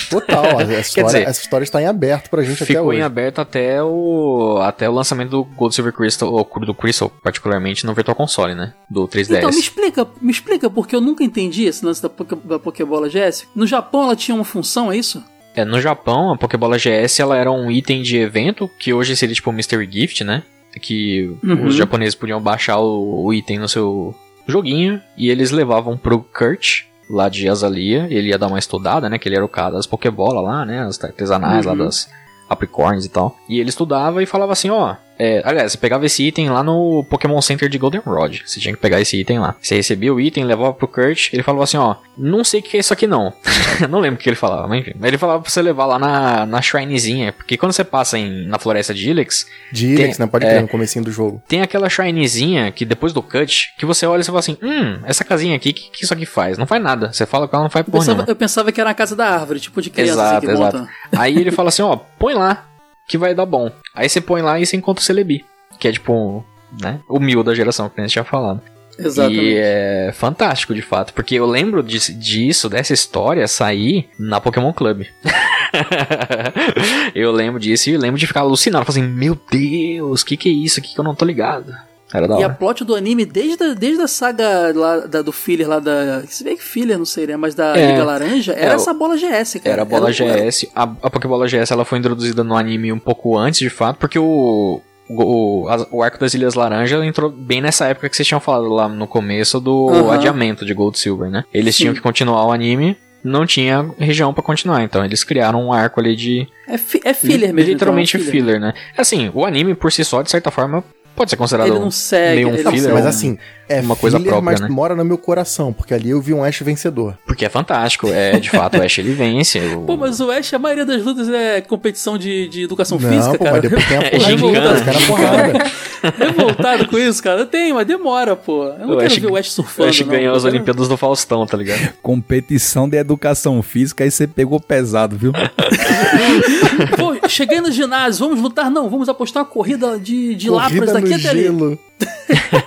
Total, 0.10 0.60
a 0.60 0.64
história, 0.80 1.06
dizer, 1.06 1.28
essa 1.28 1.42
história 1.42 1.64
está 1.64 1.82
em 1.82 1.86
aberto 1.88 2.30
pra 2.30 2.44
gente 2.44 2.62
até 2.64 2.74
Ficou 2.74 2.88
hoje. 2.88 3.00
em 3.00 3.02
aberto 3.04 3.40
até 3.40 3.82
o 3.84 4.60
até 4.62 4.88
o 4.90 4.94
lançamento 4.94 5.30
do 5.32 5.44
Gold 5.44 5.74
Silver 5.74 5.94
Crystal, 5.94 6.32
ou 6.32 6.48
do 6.66 6.74
Crystal, 6.74 7.10
particularmente 7.24 7.86
no 7.86 7.94
Virtual 7.94 8.16
Console, 8.16 8.54
né? 8.56 8.74
Do 8.90 9.08
3DS. 9.08 9.38
Então, 9.38 9.50
me 9.50 9.60
explica, 9.60 10.08
me 10.22 10.32
explica, 10.32 10.70
porque 10.70 10.96
eu 10.96 11.02
nunca 11.02 11.24
entendi 11.24 11.64
esse 11.66 11.84
lance 11.84 12.02
da, 12.02 12.10
Poké, 12.10 12.36
da 12.44 12.60
Pokébola 12.60 13.10
GS. 13.10 13.48
No 13.56 13.66
Japão 13.66 14.04
ela 14.04 14.16
tinha 14.16 14.36
uma 14.36 14.46
função, 14.46 14.92
é 14.92 14.98
isso? 14.98 15.24
É, 15.56 15.66
no 15.66 15.82
Japão, 15.82 16.32
a 16.32 16.38
Pokébola 16.38 16.78
GS 16.78 17.20
ela 17.20 17.36
era 17.36 17.52
um 17.52 17.72
item 17.72 18.02
de 18.04 18.18
evento, 18.18 18.70
que 18.80 18.94
hoje 18.94 19.16
seria 19.16 19.34
tipo 19.36 19.50
um 19.50 19.54
Mystery 19.54 19.90
Gift, 19.92 20.24
né? 20.24 20.44
Que 20.80 21.36
Uhum. 21.44 21.66
os 21.66 21.76
japoneses 21.76 22.14
podiam 22.14 22.40
baixar 22.40 22.78
o, 22.80 23.26
o 23.26 23.34
item 23.34 23.58
no 23.58 23.68
seu 23.68 24.14
joguinho 24.48 25.02
e 25.18 25.30
eles 25.30 25.50
levavam 25.52 25.98
pro 25.98 26.22
Kurt, 26.22 26.84
lá 27.10 27.28
de 27.30 27.49
Azalea, 27.49 28.07
ele 28.10 28.30
ia 28.30 28.38
dar 28.38 28.47
uma 28.47 28.60
estudada, 28.60 29.10
né? 29.10 29.18
Que 29.18 29.28
ele 29.28 29.36
era 29.36 29.45
o 29.45 29.49
cara 29.49 29.72
das 29.72 29.88
Pokébola 29.88 30.41
lá, 30.41 30.66
né? 30.66 30.84
As 30.84 31.03
artesanais 31.03 31.66
lá 31.66 31.72
Uhum. 31.74 31.80
das 31.80 32.10
Apricorns 32.49 33.05
e 33.05 33.10
tal. 33.10 33.36
E 33.47 33.60
ele 33.60 33.70
estudava 33.70 34.22
e 34.22 34.26
falava 34.26 34.51
assim, 34.53 34.70
ó... 34.70 34.95
É, 35.20 35.41
aliás, 35.43 35.74
você 35.74 35.78
pegava 35.78 36.05
esse 36.05 36.24
item 36.24 36.49
lá 36.49 36.63
no 36.63 37.03
Pokémon 37.09 37.41
Center 37.41 37.67
de 37.67 37.78
Goldenrod. 37.78 38.41
Você 38.45 38.59
tinha 38.59 38.74
que 38.74 38.80
pegar 38.80 39.01
esse 39.01 39.20
item 39.20 39.39
lá. 39.39 39.55
Você 39.61 39.76
recebia 39.76 40.13
o 40.13 40.20
item, 40.20 40.45
levava 40.45 40.74
pro 40.74 40.88
Kurt, 40.88 41.34
ele 41.34 41.43
falava 41.43 41.65
assim, 41.65 41.78
ó... 41.78 41.95
Não 42.22 42.43
sei 42.43 42.59
o 42.59 42.63
que 42.63 42.76
é 42.76 42.80
isso 42.82 42.91
aqui 42.91 43.07
não. 43.07 43.32
não 43.89 43.99
lembro 43.99 44.20
o 44.20 44.22
que 44.22 44.28
ele 44.30 44.36
falava, 44.36 44.67
mas 44.67 44.82
enfim. 44.82 44.93
Ele 45.01 45.17
falava 45.17 45.41
pra 45.41 45.49
você 45.49 45.61
levar 45.61 45.86
lá 45.86 45.97
na, 45.97 46.45
na 46.45 46.61
Shrinezinha. 46.61 47.32
Porque 47.32 47.55
quando 47.57 47.72
você 47.72 47.84
passa 47.84 48.17
em, 48.17 48.45
na 48.45 48.59
floresta 48.59 48.93
de 48.93 49.09
Ilex, 49.09 49.45
De 49.72 49.88
Ilex, 49.88 50.17
Tem- 50.17 50.26
né? 50.26 50.30
Pode 50.30 50.45
é. 50.45 50.49
crer, 50.49 50.61
no 50.61 50.67
comecinho 50.67 51.05
do 51.05 51.11
jogo. 51.11 51.41
tem 51.47 51.61
aquela 51.61 51.89
Shrinezinha 51.89 52.72
que 52.72 52.84
depois 52.86 53.13
do 53.13 53.22
cut, 53.24 53.74
que 53.78 53.86
você 53.86 54.05
olha 54.05 54.20
e 54.20 54.24
você 54.24 54.32
fala 54.32 54.39
assim, 54.39 54.57
hum, 54.61 54.99
essa 55.05 55.24
casinha 55.24 55.55
aqui, 55.55 55.70
o 55.70 55.74
que, 55.74 55.89
que 55.91 56.03
isso 56.03 56.13
aqui 56.13 56.26
faz? 56.26 56.57
Não 56.57 56.67
faz 56.67 56.84
nada. 56.84 57.11
Você 57.13 57.26
fala 57.26 57.47
que 57.47 57.55
ela 57.55 57.63
não 57.63 57.70
faz 57.70 57.86
Eu 57.86 57.91
porra 57.91 58.01
pensava, 58.03 58.17
nenhuma. 58.17 58.32
eu 58.32 58.36
pensava 58.36 58.72
que 58.72 58.82
era 58.82 58.89
a 58.89 58.93
casa 58.93 59.15
da 59.15 59.26
árvore, 59.28 59.59
tipo 59.61 59.82
de 59.82 59.89
criança 59.89 60.11
Exato, 60.13 60.38
assim, 60.38 60.45
que 60.47 60.51
exato. 60.51 60.78
monta. 60.78 60.89
Aí 61.17 61.38
ele 61.38 61.51
fala 61.51 61.70
assim, 61.70 61.82
ó, 61.84 61.95
põe 61.95 62.34
lá, 62.34 62.65
que 63.10 63.18
vai 63.18 63.36
dar 63.36 63.45
bom. 63.45 63.70
Aí 63.93 64.07
você 64.07 64.22
põe 64.22 64.41
lá 64.41 64.57
e 64.60 64.66
você 64.66 64.78
encontra 64.78 65.01
o 65.01 65.05
Celebi. 65.05 65.43
Que 65.78 65.88
é 65.88 65.91
tipo, 65.91 66.45
né, 66.82 66.99
o 67.10 67.20
mil 67.20 67.43
da 67.43 67.53
geração 67.53 67.89
que 67.89 67.99
a 67.99 68.03
gente 68.03 68.14
tinha 68.14 68.24
falado. 68.24 68.62
Exatamente. 68.97 69.41
E 69.41 69.55
é 69.57 70.12
fantástico, 70.14 70.76
de 70.76 70.82
fato, 70.82 71.14
porque 71.14 71.36
eu 71.36 71.45
lembro 71.45 71.82
dis- 71.82 72.14
disso, 72.20 72.70
dessa 72.70 72.93
história, 72.93 73.47
sair 73.47 74.10
na 74.20 74.41
Pokémon 74.41 74.74
Club. 74.74 75.03
eu 77.16 77.32
lembro 77.32 77.60
disso 77.60 77.89
e 77.89 77.97
lembro 77.97 78.20
de 78.20 78.28
ficar 78.28 78.41
alucinado, 78.41 78.86
falando 78.86 79.03
assim, 79.03 79.14
meu 79.14 79.39
Deus, 79.49 80.24
que 80.24 80.36
que 80.38 80.49
é 80.49 80.51
isso 80.51 80.80
aqui 80.80 80.93
que 80.93 80.99
eu 80.99 81.03
não 81.03 81.16
tô 81.16 81.26
ligado? 81.26 81.74
Era 82.14 82.28
da 82.28 82.36
E 82.39 82.43
a 82.43 82.47
hora. 82.47 82.53
plot 82.55 82.84
do 82.84 82.95
anime, 82.95 83.24
desde 83.26 83.64
a, 83.64 83.74
desde 83.74 84.01
a 84.01 84.07
saga 84.07 84.72
lá 84.76 84.97
da- 85.01 85.22
do 85.22 85.32
filler 85.32 85.68
lá 85.70 85.80
da. 85.80 86.24
Se 86.28 86.43
bem 86.43 86.57
que 86.57 86.64
filler, 86.64 86.97
não 86.97 87.05
sei, 87.05 87.28
né? 87.28 87.38
Mas 87.38 87.53
da 87.53 87.78
É. 87.78 87.91
Liga 87.91 88.03
Laranja, 88.03 88.53
era 88.53 88.72
É, 88.72 88.76
essa 88.76 88.93
bola 88.93 89.16
GS, 89.16 89.60
cara. 89.60 89.74
Era 89.74 89.82
a 89.84 89.86
bola 89.86 90.10
Era- 90.10 90.14
GS. 90.49 90.68
A, 90.76 90.84
a 90.84 91.10
Pokébola 91.10 91.47
GS 91.47 91.72
ela 91.72 91.86
foi 91.86 91.99
introduzida 91.99 92.43
no 92.43 92.55
anime 92.55 92.91
um 92.91 92.99
pouco 92.99 93.38
antes, 93.38 93.60
de 93.60 93.70
fato, 93.70 93.97
porque 93.97 94.18
o, 94.18 94.82
o, 95.07 95.68
o 95.91 96.03
arco 96.03 96.20
das 96.20 96.34
Ilhas 96.34 96.53
Laranja 96.55 97.03
entrou 97.05 97.30
bem 97.30 97.62
nessa 97.62 97.86
época 97.86 98.10
que 98.10 98.16
vocês 98.16 98.28
tinham 98.28 98.39
falado 98.39 98.70
lá 98.70 98.88
no 98.89 99.07
começo 99.07 99.60
do 99.60 99.89
Aham. 99.89 100.14
adiamento 100.14 100.66
de 100.66 100.74
Gold 100.74 100.97
Silver, 100.97 101.30
né? 101.30 101.43
Eles 101.53 101.76
Sim. 101.76 101.84
tinham 101.84 101.93
que 101.93 102.01
continuar 102.01 102.45
o 102.45 102.51
anime, 102.51 102.97
não 103.24 103.45
tinha 103.45 103.88
região 103.99 104.34
pra 104.34 104.41
continuar, 104.41 104.82
então 104.84 105.03
eles 105.03 105.24
criaram 105.24 105.64
um 105.68 105.74
arco 105.74 105.99
ali 105.99 106.16
de. 106.16 106.47
É, 106.68 106.78
fi- 106.78 107.01
é 107.03 107.14
filler 107.14 107.53
mesmo. 107.53 107.72
Literalmente 107.72 108.16
então, 108.18 108.28
é 108.28 108.32
filler, 108.32 108.60
né? 108.60 108.74
Assim, 108.97 109.30
o 109.34 109.45
anime 109.45 109.76
por 109.76 109.91
si 109.91 110.03
só, 110.05 110.22
de 110.22 110.30
certa 110.32 110.49
forma, 110.51 110.84
pode 111.20 111.30
ser 111.32 111.36
considerado. 111.38 111.67
Ele 111.67 111.80
não 111.80 111.91
segue. 111.91 112.36
meio 112.38 112.47
um 112.47 112.53
ele 112.53 112.63
Não, 112.63 112.72
filler, 112.72 112.93
mas 112.93 113.05
assim, 113.05 113.38
é 113.67 113.82
uma 113.82 113.95
coisa 113.95 114.17
filler, 114.17 114.32
própria, 114.32 114.51
mas 114.53 114.61
né? 114.61 114.67
mora 114.70 114.95
no 114.95 115.03
meu 115.03 115.17
coração, 115.17 115.74
porque 115.74 115.93
ali 115.93 116.09
eu 116.11 116.22
vi 116.22 116.34
um 116.34 116.43
Ash 116.43 116.59
vencedor. 116.61 117.17
Porque 117.26 117.43
é 117.45 117.49
fantástico, 117.49 118.07
é 118.09 118.39
de 118.39 118.49
fato 118.49 118.78
o 118.78 118.82
Ash 118.82 118.97
ele 118.99 119.11
vence. 119.13 119.59
o- 119.59 119.82
Pô, 119.82 119.97
mas 119.97 120.20
o 120.22 120.32
Ash, 120.32 120.53
a 120.53 120.59
maioria 120.59 120.86
das 120.86 121.03
lutas 121.03 121.28
é 121.30 121.59
competição 121.61 122.17
de, 122.17 122.47
de 122.47 122.63
educação 122.63 122.97
não, 122.97 123.09
física, 123.11 123.38
pô, 123.38 123.43
cara. 123.43 123.51
mas 123.57 123.61
depois 123.63 123.88
tem 123.88 123.97
a 123.97 124.01
É 124.07 124.09
porrada, 124.11 124.38
gincana. 124.38 124.74
os 124.74 124.82
caras 124.82 125.03
porrada. 125.05 125.72
Revoltado 126.17 126.88
com 126.88 126.97
isso, 126.97 127.22
cara. 127.22 127.45
Tem, 127.45 127.74
mas 127.74 127.86
demora, 127.86 128.36
pô. 128.36 128.63
Eu 128.67 128.88
não 128.88 128.93
O 128.93 128.97
quero 128.97 129.05
Ash- 129.07 129.17
ver 129.17 129.28
o 129.32 129.36
Ash 129.36 129.47
O 129.47 129.51
surfando. 129.51 129.89
Ash 129.89 129.99
não. 129.99 130.07
ganhou 130.07 130.32
Eu 130.34 130.36
as 130.38 130.45
Olimpíadas 130.45 130.88
do 130.88 130.95
Faustão, 130.95 131.45
tá 131.45 131.57
ligado? 131.57 131.93
Competição 132.01 132.88
de 132.88 132.95
educação 132.97 133.61
física, 133.61 134.03
aí 134.05 134.09
você 134.11 134.26
pegou 134.26 134.59
pesado, 134.59 135.17
viu? 135.17 135.34
Pô, 136.97 137.28
cheguei 137.28 137.59
no 137.61 137.72
ginásio, 137.72 138.28
vamos 138.28 138.41
lutar? 138.41 138.70
Não, 138.72 138.89
vamos 138.89 139.09
apostar 139.09 139.43
uma 139.43 139.49
corrida 139.49 139.99
de, 139.99 140.36
de 140.36 140.49
Lapras 140.49 140.80
Corrida 140.80 140.93
daqui 140.93 141.09
no 141.10 141.18
gelo. 141.20 141.80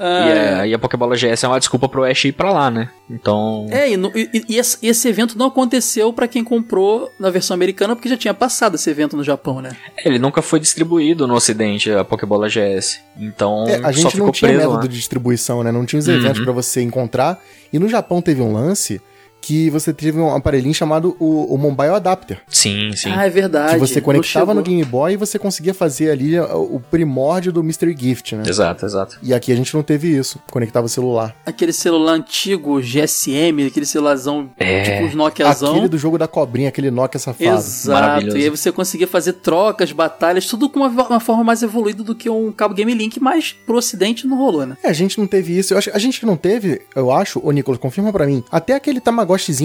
Ah, 0.00 0.28
E, 0.28 0.30
é, 0.30 0.68
e 0.68 0.74
a 0.74 0.78
Pokébola 0.78 1.16
GS 1.16 1.42
é 1.42 1.48
uma 1.48 1.58
desculpa 1.58 1.88
pro 1.88 2.04
Ash 2.04 2.24
ir 2.24 2.32
pra 2.32 2.52
lá, 2.52 2.70
né? 2.70 2.88
Então. 3.10 3.66
É, 3.68 3.90
e, 3.90 3.96
no- 3.96 4.12
e- 4.14 4.44
e 4.48 4.56
esse, 4.56 4.78
esse 4.80 5.08
evento 5.08 5.36
não 5.36 5.46
aconteceu 5.46 6.12
pra 6.12 6.28
quem 6.28 6.44
comprou 6.44 7.10
na 7.18 7.30
versão 7.30 7.52
americana, 7.54 7.96
porque 7.96 8.08
já 8.08 8.16
tinha 8.16 8.32
passado 8.32 8.76
esse 8.76 8.88
evento 8.88 9.16
no 9.16 9.24
Japão, 9.24 9.60
né? 9.60 9.70
Ele 10.04 10.18
nunca 10.20 10.40
foi 10.40 10.60
distribuído 10.60 11.26
no 11.26 11.34
ocidente, 11.34 11.90
a 11.90 12.04
Pokébola 12.04 12.48
GS. 12.48 13.00
Então, 13.18 13.64
É, 13.66 13.78
a 13.78 13.82
só 13.84 13.90
gente 13.92 14.10
ficou 14.12 14.26
não 14.26 14.32
tinha 14.32 14.48
preso 14.50 14.62
método 14.68 14.82
lá. 14.84 14.88
de 14.88 14.96
distribuição, 14.96 15.64
né? 15.64 15.72
Não 15.72 15.84
tinha 15.84 15.98
os 15.98 16.06
eventos 16.06 16.38
Uhum. 16.38 16.44
pra 16.44 16.52
você 16.52 16.80
encontrar. 16.80 17.42
E 17.72 17.78
no 17.80 17.88
Japão 17.88 18.22
teve 18.22 18.40
um 18.40 18.52
lance 18.52 19.00
que 19.48 19.70
você 19.70 19.94
teve 19.94 20.20
um 20.20 20.36
aparelhinho 20.36 20.74
chamado 20.74 21.16
o, 21.18 21.54
o 21.54 21.56
Mobile 21.56 21.94
Adapter. 21.94 22.38
Sim, 22.48 22.92
sim. 22.94 23.08
Ah, 23.10 23.24
é 23.24 23.30
verdade. 23.30 23.72
que 23.72 23.78
você 23.80 23.98
conectava 23.98 24.52
no. 24.52 24.60
Game 24.60 24.84
Boy 24.84 25.14
e 25.14 25.16
você 25.16 25.38
conseguia 25.38 25.72
fazer 25.72 26.10
ali 26.10 26.38
o 26.38 26.78
primórdio 26.90 27.50
do 27.50 27.64
Mystery 27.64 27.96
Gift, 27.98 28.36
né? 28.36 28.42
Exato, 28.46 28.84
exato. 28.84 29.18
E 29.22 29.32
aqui 29.32 29.50
a 29.50 29.56
gente 29.56 29.74
não 29.74 29.82
teve 29.82 30.14
isso. 30.14 30.38
Conectava 30.50 30.84
o 30.84 30.88
celular. 30.88 31.34
Aquele 31.46 31.72
celular 31.72 32.12
antigo, 32.12 32.78
GSM, 32.82 33.66
aquele 33.66 33.86
celularzão, 33.86 34.50
É. 34.58 34.82
tipo 34.82 35.06
os 35.06 35.14
Nokiazão. 35.14 35.70
Aquele 35.70 35.88
do 35.88 35.96
jogo 35.96 36.18
da 36.18 36.28
cobrinha, 36.28 36.68
aquele 36.68 36.90
Nokia 36.90 37.18
safado. 37.18 37.58
Exato, 37.58 38.36
e 38.36 38.42
aí 38.42 38.50
você 38.50 38.70
conseguia 38.70 39.06
fazer 39.06 39.32
trocas, 39.34 39.92
batalhas, 39.92 40.44
tudo 40.44 40.68
com 40.68 40.80
uma, 40.80 40.88
uma 40.88 41.20
forma 41.20 41.42
mais 41.42 41.62
evoluída 41.62 42.02
do 42.02 42.14
que 42.14 42.28
um 42.28 42.52
cabo 42.52 42.74
Game 42.74 42.92
Link, 42.92 43.18
mas 43.18 43.56
pro 43.64 43.78
ocidente 43.78 44.26
não 44.26 44.36
rolou, 44.36 44.66
né? 44.66 44.76
É, 44.82 44.90
a 44.90 44.92
gente 44.92 45.18
não 45.18 45.26
teve 45.26 45.56
isso. 45.58 45.72
Eu 45.72 45.78
acho, 45.78 45.90
a 45.94 45.98
gente 45.98 46.26
não 46.26 46.36
teve, 46.36 46.82
eu 46.94 47.10
acho, 47.10 47.40
ô 47.42 47.50
Nicolas, 47.50 47.80
confirma 47.80 48.12
pra 48.12 48.26
mim, 48.26 48.44
até 48.50 48.74
aquele 48.74 49.00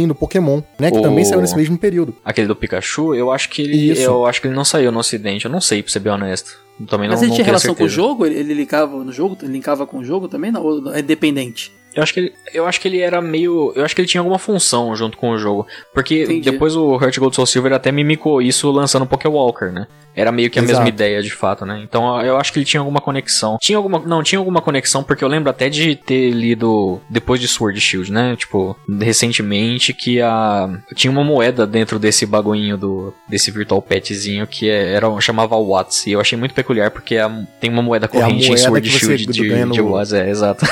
Do 0.08 0.16
Pokémon, 0.16 0.62
né? 0.80 0.90
Que 0.92 0.98
O- 0.98 1.02
também 1.02 1.24
saiu 1.26 1.42
nesse 1.42 1.56
mesmo 1.56 1.78
período. 1.78 2.16
Aquele 2.24 2.48
do 2.48 2.56
Pikachu, 2.56 3.14
eu 3.16 3.32
acho 3.32 3.50
que 3.50 3.62
ele. 3.62 3.92
Isso. 3.92 4.02
Eu 4.02 4.26
acho 4.26 4.40
que 4.42 4.48
ele 4.48 4.56
não 4.56 4.64
saiu 4.66 4.92
no 4.92 5.00
ocidente. 5.00 5.46
Eu 5.46 5.52
não 5.52 5.60
sei, 5.62 5.82
pra 5.84 5.92
ser 5.92 6.00
bem 6.00 6.14
honesto. 6.14 6.58
Eu 6.80 6.86
Também 6.88 7.08
não, 7.08 7.14
mas 7.16 7.22
ele 7.22 7.30
não 7.30 7.36
tinha 7.36 7.46
tenho 7.46 7.46
relação 7.46 7.76
com 7.76 7.84
o 7.84 7.88
certeza. 7.90 7.96
jogo? 7.96 8.26
Ele, 8.26 8.36
ele 8.40 8.54
linkava 8.54 9.04
no 9.04 9.12
jogo? 9.12 9.38
Ele 9.42 9.54
linkava 9.54 9.86
com 9.86 9.98
o 10.00 10.04
jogo 10.04 10.28
também? 10.28 10.52
Não, 10.52 10.64
ou 10.64 10.94
é 10.94 11.00
independente? 11.02 11.72
Eu 11.96 12.02
acho, 12.04 12.14
que 12.14 12.20
ele, 12.20 12.34
eu 12.54 12.66
acho 12.66 12.82
que 12.82 12.88
ele 12.88 13.00
era 13.00 13.22
meio. 13.22 13.72
Eu 13.76 13.86
acho 13.86 13.94
que 13.96 14.02
ele 14.02 14.08
tinha 14.08 14.22
alguma 14.22 14.40
função 14.40 14.96
junto 14.96 15.18
com 15.18 15.30
o 15.32 15.38
jogo. 15.38 15.68
Porque 15.94 16.24
Entendi. 16.24 16.50
depois 16.52 16.76
o 16.76 16.96
Heart 17.00 17.18
Gold 17.20 17.36
Soul 17.36 17.46
Silver 17.46 17.74
até 17.74 17.92
mimicou 17.92 18.42
isso 18.42 18.72
lançando 18.72 19.04
o 19.04 19.08
Pokéwalker, 19.08 19.72
né? 19.72 19.88
Era 20.16 20.32
meio 20.32 20.50
que 20.50 20.60
a 20.60 20.62
Exato. 20.62 20.78
mesma 20.80 20.90
ideia, 20.90 21.24
de 21.24 21.32
fato, 21.32 21.66
né? 21.66 21.82
Então 21.84 22.22
eu 22.22 22.38
acho 22.38 22.54
que 22.54 22.60
ele 22.60 22.66
tinha 22.66 22.82
alguma 22.82 23.02
conexão. 23.02 23.58
Tinha 23.60 23.78
alguma. 23.78 24.00
Não, 24.00 24.22
tinha 24.22 24.38
alguma 24.40 24.62
conexão, 24.62 25.04
porque 25.04 25.24
eu 25.24 25.28
lembro 25.28 25.50
até 25.50 25.70
de 25.70 25.96
ter 25.96 26.30
lido 26.32 27.02
depois 27.10 27.40
de 27.42 27.48
Sword 27.48 27.80
Shield, 27.82 28.12
né? 28.12 28.36
Tipo, 28.36 28.76
recentemente, 29.00 29.94
que 29.94 30.22
a. 30.22 30.70
Tinha 30.96 31.10
uma 31.12 31.24
moeda 31.24 31.66
dentro 31.66 31.98
desse 31.98 32.26
bagulhinho 32.26 32.78
do. 32.78 33.14
desse 33.28 33.50
Virtual 33.52 33.82
Petzinho 33.82 34.46
que 34.46 34.70
é- 34.70 34.94
era, 34.94 35.08
chamava 35.20 35.56
Watts. 35.58 36.06
E 36.08 36.12
eu 36.12 36.20
achei 36.22 36.38
muito 36.38 36.54
peculiar, 36.54 36.92
porque 36.92 37.18
a- 37.18 37.32
tem 37.60 37.70
uma 37.72 37.82
moeda 37.82 38.08
corrente 38.08 38.46
em 38.46 38.48
moeda 38.50 38.62
Sword 38.62 38.90
que 38.90 39.00
você 39.00 39.18
Shield 39.18 39.32
de, 39.34 39.66
no- 39.66 39.74
de 39.74 39.82
Watts. 39.82 40.14
É, 40.14 40.30
exato. 40.30 40.66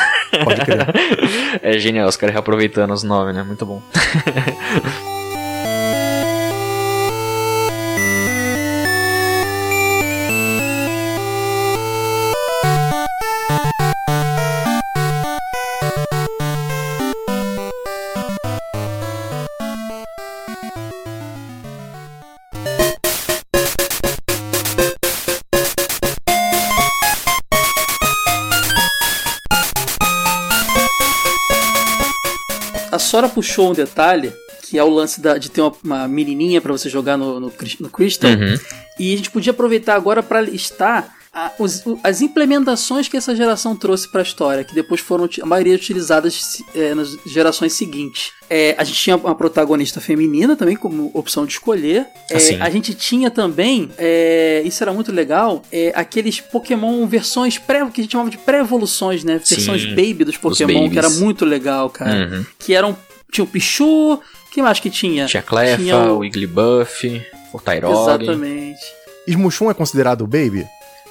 Pode 0.44 0.62
crer. 0.62 0.88
É 1.62 1.78
genial, 1.78 2.08
os 2.08 2.16
caras 2.18 2.34
reaproveitando 2.34 2.94
os 2.94 3.04
nomes, 3.04 3.36
né? 3.36 3.44
Muito 3.44 3.66
bom. 3.66 3.82
Sora 33.22 33.30
puxou 33.34 33.70
um 33.70 33.74
detalhe, 33.74 34.34
que 34.64 34.78
é 34.80 34.84
o 34.84 34.90
lance 34.90 35.22
da- 35.22 35.38
de 35.38 35.50
ter 35.52 35.62
uma, 35.62 35.74
uma 35.84 36.08
menininha 36.08 36.60
pra 36.60 36.72
você 36.72 36.90
jogar 36.90 37.18
no, 37.18 37.40
no, 37.40 37.54
no 37.80 37.90
Crystal. 37.90 38.32
Uhum. 38.32 38.58
E 39.00 39.14
a 39.14 39.18
gente 39.18 39.30
podia 39.30 39.52
aproveitar 39.52 39.96
agora 39.96 40.24
pra 40.24 40.42
listar 40.42 41.16
a- 41.34 41.52
os- 41.60 41.84
as 42.04 42.20
implementações 42.22 43.08
que 43.08 43.16
essa 43.16 43.34
geração 43.36 43.76
trouxe 43.76 44.12
pra 44.12 44.22
história, 44.24 44.64
que 44.64 44.74
depois 44.76 45.00
foram 45.02 45.30
a 45.42 45.46
maioria 45.46 45.76
utilizadas 45.76 46.58
é, 46.76 46.94
nas 46.96 47.16
gerações 47.28 47.74
seguintes. 47.74 48.32
É, 48.50 48.76
a 48.78 48.84
gente 48.84 49.00
tinha 49.00 49.16
uma 49.16 49.34
protagonista 49.34 50.02
feminina 50.02 50.58
também 50.58 50.76
como 50.76 51.10
opção 51.14 51.46
de 51.46 51.54
escolher. 51.54 52.06
É, 52.30 52.36
Assim. 52.36 52.60
a 52.60 52.70
gente 52.70 52.94
tinha 52.94 53.32
também, 53.32 53.90
é, 53.98 54.62
isso 54.66 54.84
era 54.84 54.92
muito 54.92 55.10
legal, 55.12 55.64
é, 55.72 55.94
aqueles 55.96 56.42
Pokémon 56.42 57.06
versões 57.08 57.58
pré, 57.58 57.80
que 57.94 58.02
a 58.02 58.04
gente 58.04 58.12
chamava 58.12 58.30
de 58.30 58.38
pré-evoluções, 58.38 59.24
né? 59.24 59.40
Sim, 59.44 59.56
Versões 59.56 59.86
baby 59.86 60.26
dos 60.26 60.36
Pokémon, 60.36 60.90
que 60.90 60.98
era 60.98 61.10
muito 61.12 61.46
legal, 61.46 61.90
cara. 61.90 62.28
Uhum. 62.30 62.46
Que 62.60 62.74
eram. 62.74 62.98
Tinha 63.32 63.44
o 63.46 63.48
Pichu, 63.48 64.20
que 64.52 64.62
mais 64.62 64.80
que 64.80 64.90
tinha? 64.90 65.26
Tinha 65.26 65.42
Clefa, 65.42 65.78
Tinha 65.82 65.98
o- 65.98 66.16
o 66.16 66.18
Wigglybuff, 66.20 67.22
o 67.54 67.60
Tyrog. 67.60 67.94
Exatamente. 67.94 68.80
Smushum 69.28 69.70
é 69.70 69.74
considerado 69.74 70.26
Baby? 70.28 70.66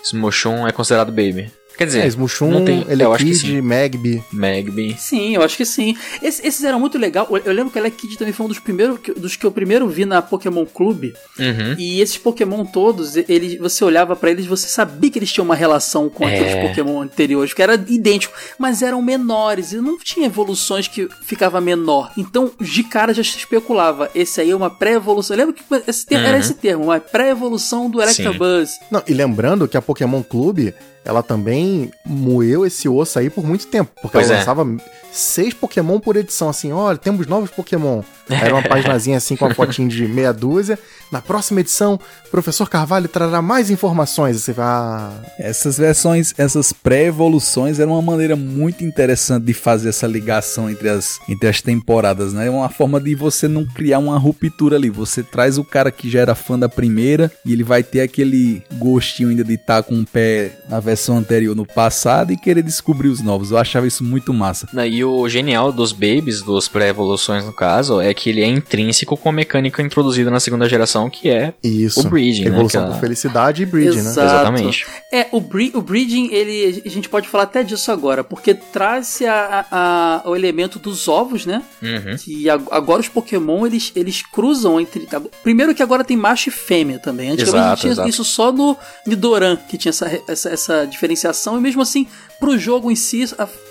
Smoshun 0.04 0.66
é 0.66 0.72
considerado 0.72 1.10
Baby. 1.10 1.50
Quer 1.80 1.86
dizer, 1.86 2.00
É, 2.00 2.06
Smushum, 2.08 2.62
tem, 2.62 2.84
eu 3.00 3.10
acho 3.10 3.24
que 3.24 3.30
Elekid. 3.30 3.62
Magby. 3.62 4.22
Magby. 4.30 4.96
Sim, 4.98 5.34
eu 5.34 5.40
acho 5.42 5.56
que 5.56 5.64
sim. 5.64 5.96
Esse- 6.22 6.46
esses 6.46 6.62
eram 6.62 6.78
muito 6.78 6.98
legal. 6.98 7.26
Eu- 7.42 7.52
lembro 7.54 7.72
que 7.72 7.78
o 7.78 7.80
Elekid 7.80 8.18
também 8.18 8.34
foi 8.34 8.44
um 8.44 8.50
dos 8.50 8.58
primeiros 8.58 8.98
que- 9.00 9.14
dos 9.14 9.34
que 9.34 9.46
eu 9.46 9.50
primeiro 9.50 9.88
vi 9.88 10.04
na 10.04 10.20
Pokémon 10.20 10.66
Clube. 10.66 11.14
Uhum. 11.38 11.74
E 11.78 12.02
esses 12.02 12.18
Pokémon 12.18 12.66
todos, 12.66 13.16
eles, 13.16 13.58
você 13.58 13.82
olhava 13.82 14.14
pra 14.14 14.30
eles, 14.30 14.44
você 14.44 14.68
sabia 14.68 15.10
que 15.10 15.18
eles 15.18 15.32
tinham 15.32 15.46
uma 15.46 15.54
relação 15.54 16.10
com 16.10 16.28
É. 16.28 16.34
aqueles 16.38 16.68
Pokémon 16.68 17.00
anteriores, 17.00 17.54
que 17.54 17.62
era 17.62 17.82
idêntico, 17.88 18.34
mas 18.58 18.82
eram 18.82 19.00
menores 19.00 19.72
e 19.72 19.76
não 19.76 19.98
tinha 19.98 20.26
evoluções 20.26 20.86
que 20.86 21.08
ficava 21.22 21.62
menor. 21.62 22.12
Então, 22.14 22.50
de 22.60 22.84
cara 22.84 23.14
já 23.14 23.24
se 23.24 23.38
especulava, 23.38 24.10
esse 24.14 24.38
aí 24.38 24.50
é 24.50 24.54
uma 24.54 24.68
pré-evolução. 24.68 25.34
Eu 25.34 25.46
lembro 25.46 25.54
que 25.54 25.62
esse 25.88 26.04
termo- 26.04 26.26
era 26.26 26.34
Uhum. 26.34 26.40
esse 26.42 26.52
termo, 26.52 26.84
uma 26.84 27.00
pré-evolução 27.00 27.88
do 27.88 28.02
Electabuzz. 28.02 28.78
Não, 28.90 29.02
e 29.08 29.14
lembrando 29.14 29.66
que 29.66 29.78
a 29.78 29.80
Pokémon 29.82 30.22
Clube, 30.22 30.74
ela 31.04 31.22
também 31.22 31.90
moeu 32.04 32.66
esse 32.66 32.88
osso 32.88 33.18
aí 33.18 33.30
por 33.30 33.44
muito 33.44 33.66
tempo. 33.66 33.90
Porque 34.00 34.18
Pois 34.18 34.26
ela 34.26 34.36
é. 34.36 34.38
lançava 34.38 34.66
seis 35.12 35.52
Pokémon 35.52 35.98
por 35.98 36.16
edição, 36.16 36.48
assim, 36.48 36.72
olha, 36.72 36.96
temos 36.96 37.26
novos 37.26 37.50
Pokémon. 37.50 38.02
Era 38.28 38.54
uma 38.54 38.62
paginazinha 38.68 39.16
assim 39.16 39.36
com 39.36 39.44
a 39.44 39.54
fotinho 39.54 39.88
de 39.88 40.06
meia 40.06 40.32
dúzia. 40.32 40.78
Na 41.10 41.20
próxima 41.20 41.60
edição, 41.60 41.98
o 42.26 42.30
professor 42.30 42.68
Carvalho 42.70 43.08
trará 43.08 43.42
mais 43.42 43.70
informações. 43.70 44.36
Você 44.36 44.52
vai, 44.52 44.66
ah, 44.66 45.12
Essas 45.38 45.76
versões, 45.76 46.32
essas 46.38 46.72
pré-evoluções 46.72 47.80
eram 47.80 47.92
uma 47.92 48.02
maneira 48.02 48.36
muito 48.36 48.84
interessante 48.84 49.44
de 49.44 49.52
fazer 49.52 49.88
essa 49.88 50.06
ligação 50.06 50.70
entre 50.70 50.88
as, 50.88 51.18
entre 51.28 51.48
as 51.48 51.60
temporadas, 51.60 52.32
né? 52.32 52.46
É 52.46 52.50
uma 52.50 52.68
forma 52.68 53.00
de 53.00 53.14
você 53.16 53.48
não 53.48 53.66
criar 53.66 53.98
uma 53.98 54.16
ruptura 54.16 54.76
ali. 54.76 54.88
Você 54.90 55.22
traz 55.24 55.58
o 55.58 55.64
cara 55.64 55.90
que 55.90 56.08
já 56.08 56.20
era 56.20 56.34
fã 56.36 56.56
da 56.56 56.68
primeira 56.68 57.30
e 57.44 57.52
ele 57.52 57.64
vai 57.64 57.82
ter 57.82 58.02
aquele 58.02 58.62
gostinho 58.74 59.30
ainda 59.30 59.42
de 59.42 59.54
estar 59.54 59.82
com 59.82 60.00
o 60.00 60.06
pé 60.06 60.52
na 60.68 60.78
versão 60.90 61.16
anterior 61.18 61.54
no 61.56 61.64
passado 61.66 62.32
e 62.32 62.36
querer 62.36 62.62
descobrir 62.62 63.08
os 63.08 63.20
novos. 63.20 63.50
Eu 63.50 63.58
achava 63.58 63.86
isso 63.86 64.02
muito 64.04 64.32
massa. 64.34 64.68
E 64.88 65.04
o 65.04 65.28
genial 65.28 65.72
dos 65.72 65.92
babies, 65.92 66.42
dos 66.42 66.68
pré-evoluções 66.68 67.44
no 67.44 67.52
caso, 67.52 68.00
é 68.00 68.12
que 68.12 68.28
ele 68.30 68.42
é 68.42 68.46
intrínseco 68.46 69.16
com 69.16 69.28
a 69.28 69.32
mecânica 69.32 69.82
introduzida 69.82 70.30
na 70.30 70.40
segunda 70.40 70.68
geração, 70.68 71.08
que 71.08 71.28
é 71.30 71.54
isso. 71.62 72.00
o 72.00 72.10
breeding, 72.10 72.44
né? 72.44 72.48
Evolução 72.50 72.82
que 72.84 72.88
é- 72.90 72.92
por 72.92 73.00
felicidade 73.00 73.62
e 73.62 73.66
breeding, 73.66 74.02
né? 74.02 74.10
Exatamente. 74.10 74.86
É, 75.12 75.26
o, 75.32 75.40
bre 75.40 75.70
o 75.74 75.80
breeding, 75.80 76.28
ele, 76.32 76.82
a 76.84 76.88
gente 76.88 77.08
pode 77.08 77.28
falar 77.28 77.44
até 77.44 77.62
disso 77.62 77.90
agora, 77.92 78.22
porque 78.24 78.52
traz 78.54 79.20
a, 79.22 79.66
a- 79.70 80.28
o 80.28 80.34
elemento 80.36 80.78
dos 80.78 81.08
ovos, 81.08 81.46
né? 81.46 81.62
Uhum. 81.82 82.16
Que 82.16 82.48
ag- 82.50 82.66
agora 82.70 83.00
os 83.00 83.08
Pokémon, 83.08 83.66
eles, 83.66 83.92
eles 83.94 84.22
cruzam 84.22 84.80
entre... 84.80 85.06
Primeiro 85.42 85.74
que 85.74 85.82
agora 85.82 86.04
tem 86.04 86.16
macho 86.16 86.48
e 86.48 86.52
fêmea 86.52 86.98
também. 86.98 87.30
Antigamente 87.30 87.56
a 87.56 87.60
Exato, 87.60 87.70
gente 87.76 87.80
tinha 87.80 87.92
exato. 87.92 88.08
isso 88.08 88.24
só 88.24 88.52
no 88.52 88.76
Nidoran, 89.06 89.56
que 89.56 89.76
tinha 89.78 89.90
essa, 89.90 90.20
essa, 90.28 90.48
essa 90.50 90.79
diferenciação, 90.84 91.56
e 91.56 91.60
mesmo 91.60 91.82
assim, 91.82 92.06
pro 92.38 92.58
jogo 92.58 92.90
em 92.90 92.96
si, 92.96 93.24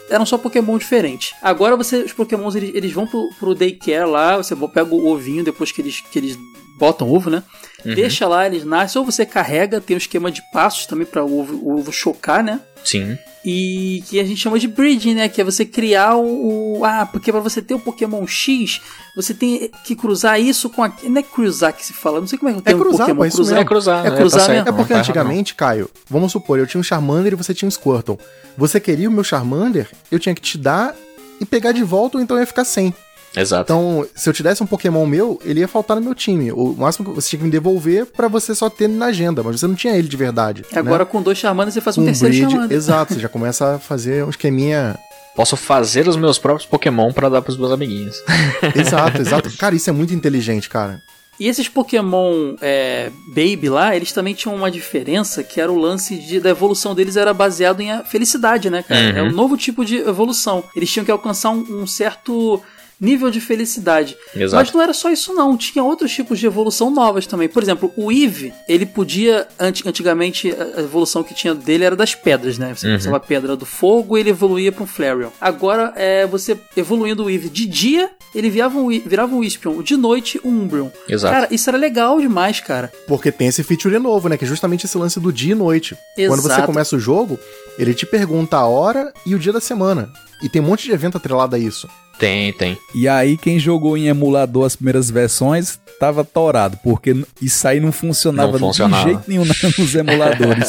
eram 0.10 0.26
só 0.26 0.38
Pokémon 0.38 0.78
diferentes. 0.78 1.34
Agora 1.42 1.76
você, 1.76 1.98
os 1.98 2.14
Pokémons, 2.14 2.56
eles, 2.56 2.72
eles 2.74 2.92
vão 2.92 3.08
pro, 3.08 3.30
pro 3.40 3.56
daycare 3.56 4.10
lá, 4.10 4.38
você 4.38 4.56
pega 4.56 4.94
o 4.94 5.08
ovinho 5.08 5.44
depois 5.44 5.72
que 5.72 5.82
eles, 5.82 6.02
que 6.02 6.20
eles 6.20 6.38
botam 6.80 7.08
o 7.08 7.16
ovo, 7.16 7.30
né? 7.30 7.44
Uhum. 7.86 7.94
Deixa 7.94 8.28
lá, 8.28 8.46
eles 8.46 8.64
nascem, 8.64 9.00
ou 9.00 9.06
você 9.06 9.26
carrega, 9.26 9.80
tem 9.82 9.96
um 9.96 9.98
esquema 9.98 10.32
de 10.32 10.42
passos 10.52 10.86
também 10.86 11.06
para 11.06 11.24
o 11.24 11.40
ovo, 11.40 11.56
o 11.64 11.78
ovo 11.80 11.92
chocar, 11.92 12.44
né? 12.44 12.60
Sim. 12.84 13.18
E 13.46 14.04
que 14.10 14.20
a 14.20 14.24
gente 14.26 14.38
chama 14.42 14.60
de 14.60 14.68
breeding, 14.68 15.14
né? 15.16 15.30
Que 15.30 15.40
é 15.40 15.44
você 15.46 15.64
criar 15.66 16.16
o. 16.16 16.80
o- 16.80 16.86
ah, 16.86 17.06
porque 17.10 17.32
para 17.32 17.40
você 17.40 17.62
ter 17.62 17.74
o 17.74 17.80
Pokémon 17.80 18.28
X, 18.28 18.82
você 19.16 19.34
tem 19.34 19.72
que 19.86 19.96
cruzar 19.96 20.40
isso 20.42 20.70
com 20.70 20.84
a. 20.84 20.92
Não 21.04 21.20
é 21.20 21.24
cruzar 21.24 21.72
que 21.74 21.86
se 21.86 21.94
fala, 21.94 22.20
não 22.20 22.28
sei 22.28 22.38
como 22.38 22.52
é 22.52 22.54
que 22.56 22.62
tem 22.62 22.74
É 22.76 22.78
cruzar, 22.78 23.00
Pokémon 23.08 23.18
pô, 23.20 23.26
é 23.26 23.30
cruzar. 23.32 23.60
É 23.60 23.66
cruzar, 23.66 24.06
É 24.06 24.10
né? 24.10 24.18
cruzar 24.18 24.46
Tá 24.46 24.54
mesmo. 24.54 24.70
É 24.70 24.72
porque 24.74 24.94
tá 24.94 25.00
antigamente, 25.00 25.56
Caio, 25.56 25.90
vamos 26.10 26.32
supor, 26.34 26.60
eu 26.60 26.68
tinha 26.68 26.80
um 26.82 26.84
Charmander 26.84 27.32
e 27.32 27.36
você 27.38 27.54
tinha 27.54 27.68
um 27.68 27.72
Squirtle. 27.72 28.20
Você 28.58 28.78
queria 28.80 29.08
o 29.08 29.12
meu 29.12 29.24
Charmander, 29.24 29.90
eu 30.12 30.20
tinha 30.20 30.36
que 30.36 30.42
te 30.42 30.58
dar 30.58 30.94
e 31.40 31.46
pegar 31.46 31.72
de 31.72 31.84
volta, 31.84 32.18
ou 32.18 32.24
então 32.24 32.36
eu 32.36 32.42
ia 32.42 32.48
ficar 32.48 32.66
sem. 32.66 32.94
Exato. 33.36 33.72
Então, 33.72 34.06
se 34.16 34.30
eu 34.30 34.34
te 34.34 34.42
desse 34.42 34.64
um 34.64 34.66
Pokémon 34.66 35.06
meu, 35.06 35.40
ele 35.44 35.60
ia 35.60 35.68
faltar 35.68 35.98
no 35.98 36.04
meu 36.04 36.16
time. 36.16 36.52
O 36.52 36.76
máximo 36.78 37.10
que 37.10 37.16
você 37.16 37.30
tinha 37.30 37.40
que 37.40 37.46
me 37.46 37.52
devolver 37.52 38.06
pra 38.06 38.28
você 38.28 38.56
só 38.56 38.70
ter 38.70 38.88
na 38.88 39.08
agenda, 39.08 39.44
mas 39.44 39.60
você 39.60 39.68
não 39.68 39.76
tinha 39.76 39.96
ele 39.96 40.08
de 40.08 40.18
verdade. 40.18 40.66
Agora 40.74 41.04
né? 41.04 41.10
com 41.10 41.22
dois 41.22 41.38
Charmanders 41.38 41.74
você 41.74 41.82
faz 41.82 41.98
um 41.98 42.02
um 42.02 42.06
terceiro 42.06 42.34
breed, 42.34 42.52
Charmander. 42.52 42.78
exato, 42.78 43.14
você 43.14 43.20
já 43.20 43.30
começa 43.30 43.76
a 43.76 43.80
fazer 43.80 44.26
um 44.26 44.30
esqueminha. 44.30 44.98
Posso 45.36 45.56
fazer 45.56 46.08
os 46.08 46.18
meus 46.18 46.38
próprios 46.38 46.66
Pokémon 46.66 47.14
pra 47.14 47.30
dar 47.30 47.42
pros 47.42 47.56
meus 47.56 47.72
amiguinhos. 47.72 48.22
exato, 48.76 49.22
exato. 49.22 49.50
Cara, 49.58 49.76
isso 49.76 49.90
é 49.90 49.94
muito 49.94 50.14
inteligente, 50.14 50.68
cara. 50.68 51.02
E 51.40 51.48
esses 51.48 51.70
Pokémon 51.70 52.56
é, 52.62 53.10
Baby 53.30 53.70
lá, 53.70 53.96
eles 53.96 54.12
também 54.12 54.34
tinham 54.34 54.54
uma 54.54 54.70
diferença, 54.70 55.42
que 55.42 55.62
era 55.62 55.72
o 55.72 55.80
lance 55.80 56.18
de, 56.18 56.42
da 56.42 56.50
evolução 56.50 56.94
deles 56.94 57.16
era 57.16 57.34
baseado 57.34 57.80
em 57.80 57.90
a 57.90 58.04
felicidade, 58.04 58.70
né, 58.70 58.84
cara? 58.84 59.12
Uhum. 59.12 59.18
É 59.18 59.24
um 59.24 59.32
novo 59.32 59.56
tipo 59.56 59.86
de 59.86 59.96
evolução. 60.00 60.62
Eles 60.76 60.92
tinham 60.92 61.06
que 61.06 61.12
alcançar 61.12 61.52
um, 61.52 61.84
um 61.84 61.88
certo 61.88 62.62
nível 63.00 63.30
de 63.32 63.40
felicidade. 63.40 64.18
Exato. 64.36 64.56
Mas 64.64 64.74
não 64.74 64.82
era 64.82 64.94
só 64.94 65.10
isso 65.10 65.34
não, 65.34 65.56
tinha 65.58 65.84
outros 65.84 66.12
tipos 66.12 66.40
de 66.40 66.46
evolução 66.46 66.90
novas 66.92 67.26
também. 67.26 67.48
Por 67.48 67.64
exemplo, 67.64 67.92
o 67.96 68.12
Eve, 68.12 68.54
ele 68.68 68.86
podia, 68.86 69.48
anti- 69.60 69.88
antigamente 69.88 70.52
a 70.78 70.82
evolução 70.82 71.24
que 71.24 71.34
tinha 71.34 71.54
dele 71.56 71.84
era 71.84 71.96
das 71.96 72.14
pedras, 72.16 72.58
né? 72.58 72.74
Você 72.76 72.88
Uhum. 72.88 72.96
usava 72.96 73.18
a 73.18 73.20
pedra 73.20 73.56
do 73.56 73.66
fogo 73.66 74.18
e 74.18 74.22
ele 74.22 74.30
evoluía 74.32 74.72
para 74.72 74.84
um 74.84 74.88
Flareon. 74.88 75.30
Agora, 75.40 75.94
é, 75.96 76.26
você 76.26 76.58
evoluindo 76.76 77.24
o 77.26 77.30
Eve 77.30 77.50
de 77.50 77.66
dia, 77.66 78.10
ele 78.36 78.50
virava 78.50 78.78
um, 78.78 78.90
virava 78.90 79.34
um 79.36 79.44
Espion, 79.44 79.82
de 79.82 79.96
noite 79.98 80.40
um 80.44 80.50
Umbreon. 80.50 80.90
Exato. 81.08 81.34
Cara, 81.34 81.48
isso 81.52 81.70
era 81.70 81.78
legal 81.78 82.20
demais, 82.20 82.60
cara. 82.60 82.92
Porque 83.08 83.32
tem 83.32 83.48
esse 83.48 83.64
feature 83.64 83.98
novo, 84.00 84.28
né? 84.30 84.38
Que 84.38 84.46
é 84.46 84.48
justamente 84.48 84.86
esse 84.86 84.98
lance 84.98 85.20
do 85.20 85.32
dia 85.32 85.54
e 85.54 85.56
noite. 85.56 85.96
Quando 86.28 86.42
você 86.42 86.48
Exato. 86.54 86.66
começa 86.68 86.96
o 86.96 87.00
jogo, 87.00 87.40
ele 87.78 87.94
te 87.94 88.06
pergunta 88.06 88.58
a 88.58 88.68
hora 88.68 89.12
e 89.26 89.34
o 89.34 89.40
dia 89.40 89.54
da 89.54 89.62
semana. 89.62 90.12
E 90.42 90.50
tem 90.50 90.62
um 90.62 90.66
monte 90.66 90.84
de 90.86 90.92
evento 90.92 91.18
atrelado 91.18 91.56
a 91.56 91.60
isso. 91.60 91.88
Tem, 92.18 92.52
tem. 92.52 92.78
E 92.94 93.08
aí, 93.08 93.38
quem 93.38 93.58
jogou 93.60 93.96
em 93.98 94.08
emulador 94.08 94.66
as 94.66 94.76
primeiras 94.76 95.10
versões 95.10 95.80
tava 96.00 96.24
torado, 96.24 96.78
porque 96.84 97.16
isso 97.42 97.66
aí 97.66 97.80
não 97.80 97.94
funcionava, 97.94 98.54
Não 98.54 98.60
funcionava. 98.68 99.04
de 99.06 99.12
jeito 99.12 99.24
nenhum 99.30 99.46
na- 99.46 99.54
nos 99.78 99.96
emuladores. 99.96 100.68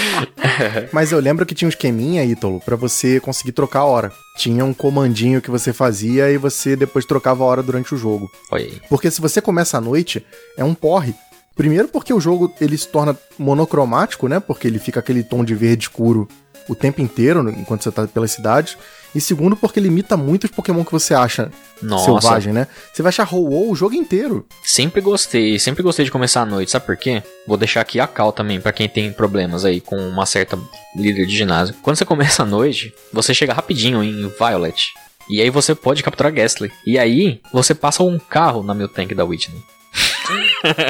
Mas 0.92 1.12
eu 1.12 1.20
lembro 1.20 1.44
que 1.44 1.54
tinha 1.54 1.66
um 1.66 1.70
esqueminha, 1.70 2.24
Ítalo, 2.24 2.60
pra 2.60 2.76
você 2.76 3.20
conseguir 3.20 3.52
trocar 3.52 3.80
a 3.80 3.84
hora. 3.84 4.12
Tinha 4.36 4.64
um 4.64 4.72
comandinho 4.74 5.40
que 5.42 5.50
você 5.50 5.72
fazia 5.72 6.30
e 6.30 6.38
você 6.38 6.74
depois 6.76 7.04
trocava 7.04 7.42
a 7.44 7.46
hora 7.46 7.62
durante 7.62 7.94
o 7.94 7.98
jogo. 7.98 8.30
Aí. 8.50 8.80
Porque 8.88 9.10
se 9.10 9.20
você 9.20 9.40
começa 9.40 9.78
à 9.78 9.80
noite, 9.80 10.24
é 10.56 10.64
um 10.64 10.74
porre. 10.74 11.14
Primeiro 11.54 11.86
porque 11.88 12.14
o 12.14 12.20
jogo 12.20 12.50
ele 12.60 12.78
se 12.78 12.88
torna 12.88 13.14
monocromático, 13.38 14.26
né? 14.26 14.40
Porque 14.40 14.66
ele 14.66 14.78
fica 14.78 15.00
aquele 15.00 15.22
tom 15.22 15.44
de 15.44 15.54
verde 15.54 15.82
escuro 15.84 16.26
o 16.68 16.74
tempo 16.74 17.00
inteiro, 17.00 17.48
enquanto 17.50 17.82
você 17.82 17.92
tá 17.92 18.06
pelas 18.06 18.30
cidades. 18.30 18.76
E 19.14 19.20
segundo 19.20 19.54
porque 19.56 19.78
limita 19.78 20.16
muito 20.16 20.44
os 20.44 20.50
Pokémon 20.50 20.84
que 20.84 20.92
você 20.92 21.12
acha 21.12 21.52
Nossa. 21.82 22.04
selvagem, 22.04 22.52
né? 22.52 22.66
Você 22.92 23.02
vai 23.02 23.10
achar 23.10 23.28
Ho-Oh 23.30 23.70
o 23.70 23.74
jogo 23.74 23.94
inteiro. 23.94 24.46
Sempre 24.64 25.00
gostei, 25.00 25.58
sempre 25.58 25.82
gostei 25.82 26.04
de 26.04 26.10
começar 26.10 26.42
à 26.42 26.46
noite, 26.46 26.70
sabe 26.70 26.86
por 26.86 26.96
quê? 26.96 27.22
Vou 27.46 27.58
deixar 27.58 27.82
aqui 27.82 28.00
a 28.00 28.06
cal 28.06 28.32
também, 28.32 28.60
pra 28.60 28.72
quem 28.72 28.88
tem 28.88 29.12
problemas 29.12 29.64
aí 29.64 29.80
com 29.80 29.96
uma 29.96 30.24
certa 30.24 30.58
líder 30.96 31.26
de 31.26 31.36
ginásio. 31.36 31.74
Quando 31.82 31.96
você 31.96 32.04
começa 32.06 32.42
à 32.42 32.46
noite, 32.46 32.94
você 33.12 33.34
chega 33.34 33.52
rapidinho 33.52 34.02
em 34.02 34.28
Violet. 34.28 34.94
E 35.28 35.40
aí 35.40 35.50
você 35.50 35.74
pode 35.74 36.02
capturar 36.02 36.32
Gastly. 36.32 36.70
E 36.86 36.98
aí, 36.98 37.40
você 37.52 37.74
passa 37.74 38.02
um 38.02 38.18
carro 38.18 38.62
na 38.62 38.74
meu 38.74 38.88
tank 38.88 39.14
da 39.14 39.24
Whitney. 39.24 39.62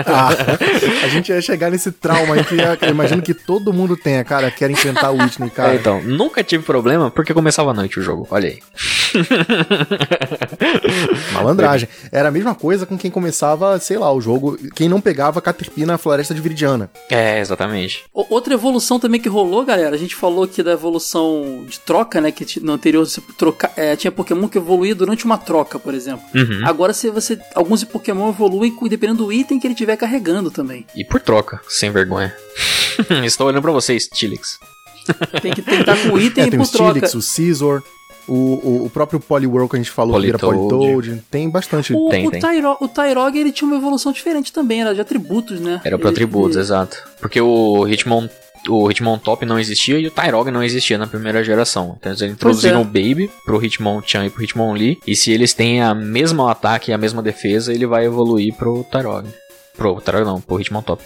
Ah, 0.07 0.31
a 1.05 1.09
gente 1.09 1.31
ia 1.33 1.41
chegar 1.41 1.71
nesse 1.71 1.91
trauma 1.93 2.35
aí 2.35 2.45
que 2.45 2.55
eu 2.85 2.91
imagino 2.91 3.23
que 3.23 3.35
todo 3.35 3.73
mundo 3.73 3.97
tenha, 3.97 4.23
cara, 4.25 4.51
quer 4.51 4.71
enfrentar 4.71 5.11
o 5.11 5.23
Whitney, 5.23 5.51
cara. 5.51 5.73
É, 5.73 5.77
então, 5.77 6.03
nunca 6.03 6.43
tive 6.45 6.63
problema 6.65 7.11
porque 7.11 7.33
começava 7.35 7.71
à 7.71 7.75
noite 7.75 7.99
o 7.99 8.03
jogo, 8.03 8.27
olha 8.31 8.49
aí. 8.49 8.59
Malandragem. 11.33 11.89
Era 12.11 12.29
a 12.29 12.33
mesma 12.33 12.55
coisa 12.55 12.87
com 12.87 12.97
quem 12.99 13.11
começava, 13.11 13.79
sei 13.79 13.99
lá, 13.99 14.13
o 14.13 14.21
jogo. 14.21 14.59
Quem 14.75 14.89
não 14.89 15.01
pegava 15.01 15.41
Caterpie 15.41 15.87
na 15.87 15.99
floresta 15.99 16.35
de 16.35 16.41
Viridiana. 16.41 16.91
É, 17.11 17.41
exatamente. 17.41 18.05
O- 18.13 18.27
Outra 18.33 18.55
evolução 18.55 18.99
também 18.99 19.21
que 19.21 19.29
rolou, 19.29 19.65
galera, 19.65 19.95
a 19.95 19.99
gente 19.99 20.15
falou 20.15 20.45
aqui 20.45 20.63
da 20.63 20.73
evolução 20.73 21.65
de 21.69 21.79
troca, 21.81 22.21
né? 22.21 22.31
Que 22.33 22.61
no 22.61 22.73
anterior 22.73 23.05
você 23.07 23.21
troca, 23.37 23.71
é, 23.77 23.95
tinha 23.97 24.11
Pokémon 24.11 24.49
que 24.49 24.59
evoluía 24.59 24.95
durante 24.95 25.25
uma 25.25 25.37
troca, 25.39 25.79
por 25.79 25.95
exemplo. 25.95 26.25
Uhum. 26.35 26.63
Agora 26.65 26.93
se 26.93 27.11
você. 27.11 27.39
Alguns 27.55 27.85
Pokémon 27.85 28.29
evoluem 28.31 28.75
dependendo 28.89 29.25
do 29.25 29.32
item 29.33 29.59
que 29.59 29.67
ele 29.67 29.75
estiver 29.75 29.97
carregando 29.97 30.51
também. 30.51 30.87
E 30.95 31.05
por 31.05 31.21
troca, 31.21 31.61
sem 31.69 31.91
vergonha. 31.91 32.35
Estou 33.25 33.47
olhando 33.49 33.63
pra 33.63 33.73
vocês, 33.73 34.07
Tilix. 34.07 34.59
Tem 35.41 35.53
que 35.53 35.63
tentar 35.63 35.97
com 36.03 36.11
o 36.11 36.21
item 36.21 36.45
É, 36.45 36.47
e 36.47 36.51
tem 36.51 36.59
por 36.61 36.67
o 36.67 36.71
troca. 36.71 36.91
Stilix, 37.07 37.15
o 37.15 37.23
Scizor, 37.23 37.83
o, 38.29 38.35
o, 38.35 38.85
o 38.87 38.91
próprio 38.91 39.19
Poliwhirl 39.19 39.67
que 39.67 39.77
a 39.77 39.79
gente 39.79 39.91
falou, 39.91 40.15
que 40.21 40.27
vira 40.27 40.39
Politoad. 40.39 40.69
Politoad. 40.85 41.23
Tem 41.31 41.51
bastante. 41.51 41.93
O, 41.93 42.09
Tem, 42.09 42.27
o, 42.27 42.31
tem. 42.31 42.41
Tyro, 42.41 42.77
o 42.81 42.87
Tyrog 42.89 43.37
ele 43.37 43.51
tinha 43.51 43.67
uma 43.67 43.77
evolução 43.77 44.13
diferente 44.13 44.53
também, 44.53 44.81
era 44.83 44.95
de 44.95 45.01
atributos, 45.01 45.59
né? 45.61 45.81
Era 45.85 45.99
pro 45.99 46.07
Ele- 46.09 46.15
atributos, 46.15 46.57
ele- 46.57 46.65
exato. 46.65 46.97
Porque 47.21 47.41
o 47.41 47.89
Hitmon, 47.89 48.29
o 48.69 48.91
Hitmontop 48.91 49.45
não 49.45 49.59
existia 49.59 49.99
e 49.99 50.07
o 50.07 50.11
Tyrog 50.11 50.51
não 50.51 50.63
existia 50.63 50.99
na 50.99 51.07
primeira 51.07 51.43
geração. 51.43 51.97
Então 51.99 52.13
eles 52.13 52.23
introduziram 52.23 52.79
é. 52.79 52.83
o 52.83 52.85
Baby 52.85 53.31
pro 53.45 53.63
Hitmonchan 53.63 54.27
e 54.27 54.31
pro 54.31 54.43
Hitmonlee. 54.43 54.99
E 55.07 55.17
se 55.17 55.31
eles 55.33 55.53
têm 55.53 55.83
a 55.83 55.95
mesma 55.95 56.51
ataque 56.51 56.91
e 56.91 56.95
a 56.95 56.99
mesma 56.99 57.23
defesa, 57.23 57.73
ele 57.73 57.87
vai 57.87 58.05
evoluir 58.05 58.55
pro 58.55 58.85
Tyrog. 58.85 59.29
Pro 59.77 60.01
Tyrog 60.01 60.25
não, 60.25 60.41
pro 60.41 60.61
Hitmontop. 60.61 61.03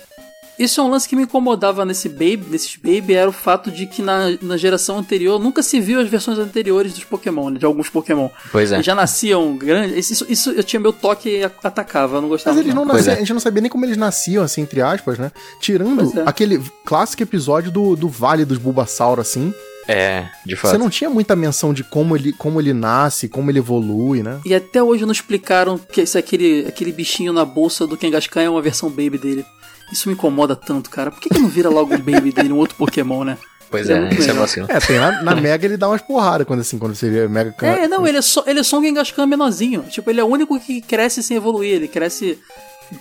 Isso 0.58 0.80
é 0.80 0.84
um 0.84 0.88
lance 0.88 1.08
que 1.08 1.14
me 1.14 1.22
incomodava 1.22 1.84
nesse 1.84 2.08
Baby, 2.08 2.46
nesses 2.50 2.76
Baby, 2.76 3.14
era 3.14 3.28
o 3.28 3.32
fato 3.32 3.70
de 3.70 3.86
que 3.86 4.00
na, 4.00 4.36
na 4.40 4.56
geração 4.56 4.98
anterior 4.98 5.38
nunca 5.38 5.62
se 5.62 5.80
viu 5.80 6.00
as 6.00 6.08
versões 6.08 6.38
anteriores 6.38 6.94
dos 6.94 7.04
Pokémon, 7.04 7.50
né, 7.50 7.58
de 7.58 7.66
alguns 7.66 7.90
Pokémon. 7.90 8.28
Pois 8.50 8.72
é. 8.72 8.76
Eles 8.76 8.86
já 8.86 8.94
nasciam 8.94 9.56
grandes. 9.56 10.10
Isso, 10.10 10.26
isso 10.28 10.50
eu 10.50 10.64
tinha 10.64 10.80
meu 10.80 10.92
toque 10.92 11.28
e 11.28 11.44
atacava, 11.44 12.16
eu 12.16 12.22
não 12.22 12.28
gostava. 12.28 12.56
Mas 12.56 12.64
eles 12.64 12.74
não. 12.74 12.84
não 12.84 12.94
nasciam, 12.94 13.12
é. 13.12 13.16
a 13.16 13.18
gente 13.18 13.32
não 13.32 13.40
sabia 13.40 13.60
nem 13.60 13.70
como 13.70 13.84
eles 13.84 13.96
nasciam, 13.96 14.42
assim, 14.42 14.62
entre 14.62 14.80
aspas, 14.80 15.18
né? 15.18 15.30
Tirando 15.60 16.20
é. 16.20 16.22
aquele 16.24 16.62
clássico 16.84 17.22
episódio 17.22 17.70
do, 17.70 17.94
do 17.94 18.08
Vale 18.08 18.44
dos 18.44 18.58
Bulbasaur, 18.58 19.20
assim. 19.20 19.52
É, 19.88 20.26
de 20.44 20.56
fato. 20.56 20.72
Você 20.72 20.78
não 20.78 20.90
tinha 20.90 21.08
muita 21.08 21.36
menção 21.36 21.72
de 21.72 21.84
como 21.84 22.16
ele, 22.16 22.32
como 22.32 22.60
ele 22.60 22.72
nasce, 22.72 23.28
como 23.28 23.50
ele 23.50 23.58
evolui, 23.58 24.22
né? 24.22 24.40
E 24.44 24.54
até 24.54 24.82
hoje 24.82 25.04
não 25.04 25.12
explicaram 25.12 25.78
que 25.78 26.00
esse 26.00 26.18
aquele, 26.18 26.66
aquele 26.66 26.90
bichinho 26.90 27.32
na 27.32 27.44
bolsa 27.44 27.86
do 27.86 27.96
Kangaskhan 27.96 28.42
é 28.42 28.50
uma 28.50 28.62
versão 28.62 28.88
Baby 28.88 29.18
dele. 29.18 29.46
Isso 29.92 30.08
me 30.08 30.14
incomoda 30.14 30.56
tanto, 30.56 30.90
cara. 30.90 31.10
Por 31.10 31.20
que, 31.20 31.28
que 31.28 31.38
não 31.38 31.48
vira 31.48 31.68
logo 31.68 31.94
um 31.94 31.98
Baby 31.98 32.32
dele, 32.32 32.52
um 32.52 32.56
outro 32.58 32.76
Pokémon, 32.76 33.24
né? 33.24 33.38
Pois 33.70 33.90
é 33.90 33.94
é, 33.98 34.14
isso 34.14 34.30
é 34.30 34.32
vacilo. 34.32 34.66
É, 34.70 34.78
tem 34.78 34.98
na, 34.98 35.22
na 35.22 35.34
Mega 35.34 35.66
ele 35.66 35.76
dá 35.76 35.88
umas 35.88 36.00
porradas 36.00 36.46
quando 36.46 36.60
assim, 36.60 36.78
quando 36.78 36.94
você 36.94 37.10
vê 37.10 37.26
Mega 37.26 37.54
É, 37.62 37.88
não, 37.88 38.06
ele 38.06 38.18
é 38.18 38.22
só, 38.22 38.44
ele 38.46 38.60
é 38.60 38.62
só 38.62 38.78
um 38.78 38.82
Kangaskhan 38.82 39.26
menorzinho. 39.26 39.82
Tipo, 39.90 40.08
ele 40.10 40.20
é 40.20 40.24
o 40.24 40.26
único 40.28 40.58
que 40.60 40.80
cresce 40.80 41.20
sem 41.22 41.36
evoluir, 41.36 41.74
ele 41.74 41.88
cresce 41.88 42.38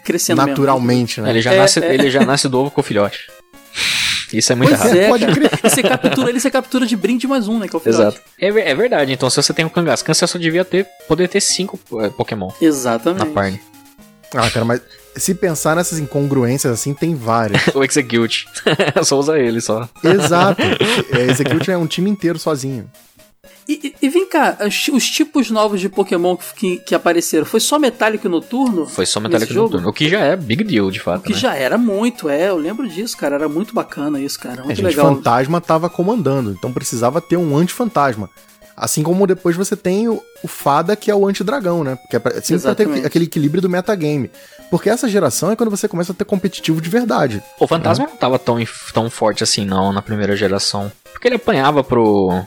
crescendo 0.04 0.38
mesmo. 0.38 0.50
naturalmente, 0.50 1.22
né? 1.22 1.30
Ele 1.30 1.42
já, 1.42 1.54
É, 1.54 1.58
nasce, 1.60 1.80
é. 1.80 1.94
ele 1.94 2.10
já 2.10 2.26
nasce 2.26 2.50
do 2.50 2.58
ovo 2.60 2.72
com 2.72 2.82
o 2.82 2.84
filhote. 2.84 3.28
Isso 4.34 4.52
é 4.52 4.56
muito 4.56 4.70
Pois 4.76 4.82
errado. 4.82 4.98
é, 4.98 5.08
Pode 5.08 5.26
crer. 5.28 5.52
Você 5.62 5.84
captura 5.84 6.30
ele, 6.30 6.40
você 6.40 6.50
captura 6.50 6.86
de 6.88 6.96
brinde 6.96 7.28
mais 7.28 7.48
um, 7.48 7.60
né? 7.60 7.68
Que 7.68 7.76
é 7.76 7.78
o 7.78 7.80
filhote. 7.80 8.02
Exato. 8.18 8.22
É, 8.42 8.48
é 8.72 8.76
verdade, 8.76 9.14
então 9.14 9.30
se 9.30 9.36
você 9.42 9.54
tem 9.54 9.64
um 9.66 9.70
Kangaskhan, 9.70 10.14
você 10.16 10.26
só 10.26 10.40
devia 10.40 10.66
ter, 10.66 10.88
poder 11.08 11.28
ter 11.30 11.40
cinco 11.42 11.80
é, 12.02 12.10
Pokémon 12.10 12.50
Exatamente. 12.60 13.20
na 13.24 13.32
party. 13.32 13.62
Ah, 14.34 14.50
cara, 14.50 14.66
mas 14.66 14.82
se 15.16 15.34
pensar 15.36 15.76
nessas 15.76 16.00
incongruências 16.00 16.72
assim, 16.74 16.94
tem 16.94 17.16
várias. 17.16 17.68
o 17.74 17.84
Execute. 17.84 18.48
só 19.04 19.20
usa 19.20 19.38
ele 19.40 19.62
só. 19.62 19.88
Exato. 20.04 20.62
É, 21.12 21.32
Execute 21.32 21.72
é 21.72 21.78
um 21.78 21.88
time 21.88 22.10
inteiro 22.10 22.38
sozinho. 22.40 22.90
E, 23.68 23.74
e- 24.02 24.06
e 24.06 24.10
vem 24.10 24.28
cá, 24.28 24.58
os, 24.66 24.88
os 24.90 25.10
tipos 25.10 25.50
novos 25.50 25.82
de 25.82 25.90
Pokémon 25.90 26.38
que, 26.56 26.78
que 26.78 26.94
apareceram, 26.94 27.46
foi 27.46 27.60
só 27.60 27.80
Metálico 27.80 28.28
e 28.28 28.30
Noturno? 28.30 28.86
Foi 28.86 29.06
só 29.06 29.20
jogo? 29.20 29.70
Noturno. 29.70 29.90
O 29.90 29.94
que 29.94 30.08
já 30.08 30.20
é 30.20 30.36
big 30.36 30.64
deal, 30.64 30.92
de 30.92 31.00
fato. 31.00 31.22
O 31.22 31.24
que 31.24 31.34
né? 31.34 31.40
já 31.40 31.56
era 31.56 31.78
muito, 31.78 32.30
é, 32.30 32.50
eu 32.50 32.58
lembro 32.58 32.88
disso, 32.88 33.18
cara, 33.18 33.36
era 33.36 33.50
muito 33.50 33.74
bacana 33.74 34.20
isso, 34.20 34.40
cara, 34.40 34.64
muito 34.64 34.76
gente 34.78 34.86
legal. 34.86 35.16
fantasma 35.16 35.60
tava 35.60 35.90
comandando, 35.90 36.52
então 36.52 36.72
precisava 36.72 37.20
ter 37.20 37.38
um 37.38 37.58
anti-fantasma. 37.58 38.30
Assim 38.78 39.02
como 39.02 39.26
depois 39.26 39.56
você 39.56 39.76
tem 39.76 40.10
o, 40.10 40.22
o 40.44 40.48
Fada, 40.50 40.98
que 40.98 41.10
é 41.10 41.16
o 41.16 41.26
anti-dragão, 41.26 41.82
né? 41.84 41.96
Porque 41.96 42.18
é 42.18 42.20
pra, 42.20 42.42
sempre 42.42 42.64
pra 42.64 42.76
ter 42.76 43.06
aquele 43.06 43.24
equilíbrio 43.26 43.62
do 43.62 43.70
metagame. 43.70 44.30
Porque 44.70 44.90
essa 44.90 45.08
geração 45.08 45.52
é 45.52 45.56
quando 45.56 45.70
você 45.70 45.88
começa 45.88 46.12
a 46.12 46.16
ter 46.16 46.26
competitivo 46.26 46.82
de 46.82 46.90
verdade. 46.90 47.42
O 47.60 47.68
Fantasma 47.68 48.08
não 48.08 48.18
tava 48.18 48.40
tão, 48.40 48.58
tão 48.94 49.10
forte 49.10 49.44
assim, 49.44 49.66
não, 49.66 49.94
na 49.94 50.02
primeira 50.02 50.36
geração. 50.36 50.92
Porque 51.12 51.28
ele 51.28 51.36
apanhava 51.36 51.84
pro. 51.84 52.44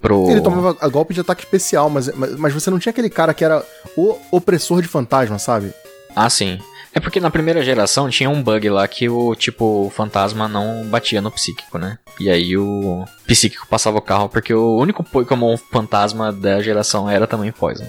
pro. 0.00 0.30
Ele 0.30 0.40
tomava 0.40 0.76
a 0.80 0.88
golpe 0.88 1.14
de 1.14 1.20
ataque 1.20 1.44
especial, 1.44 1.88
mas, 1.90 2.12
mas, 2.14 2.36
mas 2.36 2.52
você 2.54 2.70
não 2.70 2.78
tinha 2.78 2.90
aquele 2.90 3.10
cara 3.10 3.34
que 3.34 3.44
era 3.44 3.64
o 3.96 4.16
opressor 4.30 4.82
de 4.82 4.88
fantasma, 4.88 5.38
sabe? 5.38 5.72
Ah, 6.14 6.28
sim. 6.30 6.58
É 6.98 7.00
porque 7.00 7.20
na 7.20 7.30
primeira 7.30 7.62
geração 7.62 8.10
tinha 8.10 8.28
um 8.28 8.42
bug 8.42 8.68
lá 8.68 8.86
que 8.88 9.08
o 9.08 9.34
tipo 9.36 9.86
o 9.86 9.90
fantasma 9.90 10.48
não 10.48 10.84
batia 10.86 11.22
no 11.22 11.30
psíquico, 11.30 11.78
né? 11.78 11.96
E 12.18 12.28
aí 12.28 12.56
o 12.56 13.04
psíquico 13.24 13.66
passava 13.68 13.98
o 13.98 14.02
carro 14.02 14.28
porque 14.28 14.52
o 14.52 14.76
único 14.76 15.04
Pokémon 15.04 15.56
fantasma 15.56 16.32
da 16.32 16.60
geração 16.60 17.08
era 17.08 17.24
também 17.26 17.52
Poison. 17.52 17.86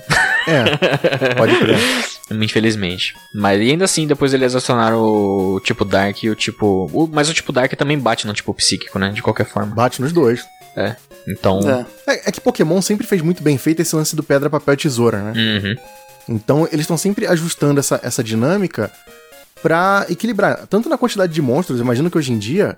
É, 0.47 1.33
pode 1.35 1.57
crer. 1.57 1.77
Infelizmente. 2.31 3.15
Mas 3.33 3.59
e 3.59 3.71
ainda 3.71 3.85
assim, 3.85 4.05
depois 4.05 4.33
eles 4.33 4.53
adicionaram 4.53 5.01
o 5.01 5.59
tipo 5.63 5.83
Dark 5.83 6.23
e 6.23 6.29
o 6.29 6.35
tipo. 6.35 6.87
o- 6.93 7.09
mas 7.11 7.27
o 7.29 7.33
tipo 7.33 7.51
Dark 7.51 7.73
também 7.73 7.97
bate 7.97 8.27
no 8.27 8.33
tipo 8.33 8.53
psíquico, 8.53 8.99
né? 8.99 9.09
De 9.09 9.23
qualquer 9.23 9.45
forma. 9.47 9.73
Bate 9.73 9.99
nos 10.01 10.13
dois. 10.13 10.45
Então. 11.27 11.59
É. 12.07 12.13
É, 12.13 12.29
é 12.29 12.31
que 12.31 12.39
Pokémon 12.39 12.79
sempre 12.81 13.07
fez 13.07 13.21
muito 13.23 13.41
bem 13.41 13.57
feito 13.57 13.81
esse 13.81 13.95
lance 13.95 14.15
do 14.15 14.21
pedra, 14.23 14.49
papel 14.49 14.75
e 14.75 14.77
tesoura, 14.77 15.17
né? 15.19 15.33
Uhum. 15.35 15.75
Então 16.29 16.65
eles 16.71 16.81
estão 16.81 16.97
sempre 16.97 17.25
ajustando 17.25 17.79
essa, 17.79 17.99
essa 18.03 18.23
dinâmica 18.23 18.91
pra 19.61 20.05
equilibrar. 20.09 20.65
Tanto 20.67 20.87
na 20.87 20.97
quantidade 20.97 21.33
de 21.33 21.41
monstros, 21.41 21.79
eu 21.79 21.83
imagino 21.85 22.09
que 22.09 22.17
hoje 22.17 22.31
em 22.31 22.37
dia. 22.39 22.77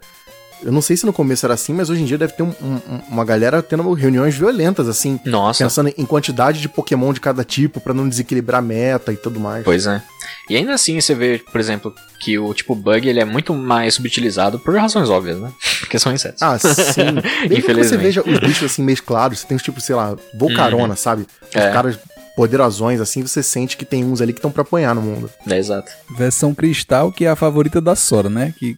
Eu 0.64 0.72
não 0.72 0.80
sei 0.82 0.96
se 0.96 1.08
no 1.08 1.12
começo 1.14 1.44
era 1.44 1.56
assim, 1.56 1.74
mas 1.74 1.90
hoje 1.90 2.04
em 2.04 2.06
dia 2.06 2.20
deve 2.20 2.34
ter 2.34 2.44
um- 2.44 2.54
um- 2.62 3.02
uma 3.10 3.26
galera 3.26 3.64
tendo 3.64 3.92
reuniões 3.94 4.36
violentas, 4.36 4.88
assim, 4.88 5.20
Nossa. 5.26 5.64
pensando 5.64 5.92
em 5.98 6.06
quantidade 6.06 6.62
de 6.62 6.70
Pokémon 6.70 7.12
de 7.12 7.20
cada 7.20 7.44
tipo 7.44 7.80
pra 7.82 7.96
não 7.96 8.08
desequilibrar 8.08 8.60
a 8.60 8.62
meta 8.62 9.12
e 9.12 9.18
tudo 9.18 9.40
mais. 9.40 9.64
Pois 9.64 9.88
é. 9.88 10.04
E 10.48 10.56
ainda 10.56 10.76
assim 10.76 11.02
você 11.02 11.16
vê, 11.16 11.42
por 11.52 11.60
exemplo, 11.60 11.92
que 12.20 12.38
o 12.38 12.54
tipo 12.54 12.76
bug 12.76 13.10
ele 13.10 13.20
é 13.20 13.26
muito 13.26 13.56
mais 13.56 13.96
subutilizado 13.96 14.60
por 14.60 14.78
razões 14.78 15.10
óbvias, 15.10 15.40
né? 15.40 15.52
Porque 15.82 15.98
são 15.98 16.14
insetos. 16.14 16.44
Ah, 16.44 16.60
sim. 16.60 16.68
Mesmo 17.02 17.22
que 17.24 17.48
você 17.48 17.56
Infelizmente. 17.56 17.98
veja 18.04 18.22
os 18.22 18.38
bichos 18.38 18.72
assim 18.72 18.84
mesclados, 18.84 19.40
você 19.40 19.48
tem 19.48 19.58
os 19.58 19.64
tipos, 19.64 19.84
sei 19.84 19.96
lá, 19.96 20.16
Volcarona, 20.36 20.96
sabe? 20.96 21.26
Os 21.50 21.56
É. 21.56 21.72
caras 21.72 21.98
poderosões, 22.42 23.00
assim, 23.00 23.22
você 23.22 23.44
sente 23.44 23.78
que 23.78 23.86
tem 23.86 24.04
uns 24.04 24.20
ali 24.20 24.34
que 24.34 24.40
estão 24.40 24.52
pra 24.52 24.64
apanhar 24.64 24.96
no 24.96 25.02
mundo. 25.04 25.30
É, 25.48 25.60
exato. 25.60 25.92
Versão 26.18 26.56
cristal, 26.56 27.12
que 27.12 27.24
é 27.24 27.30
a 27.30 27.36
favorita 27.36 27.80
da 27.80 27.96
Sora, 27.96 28.32
né? 28.32 28.52
Que 28.58 28.76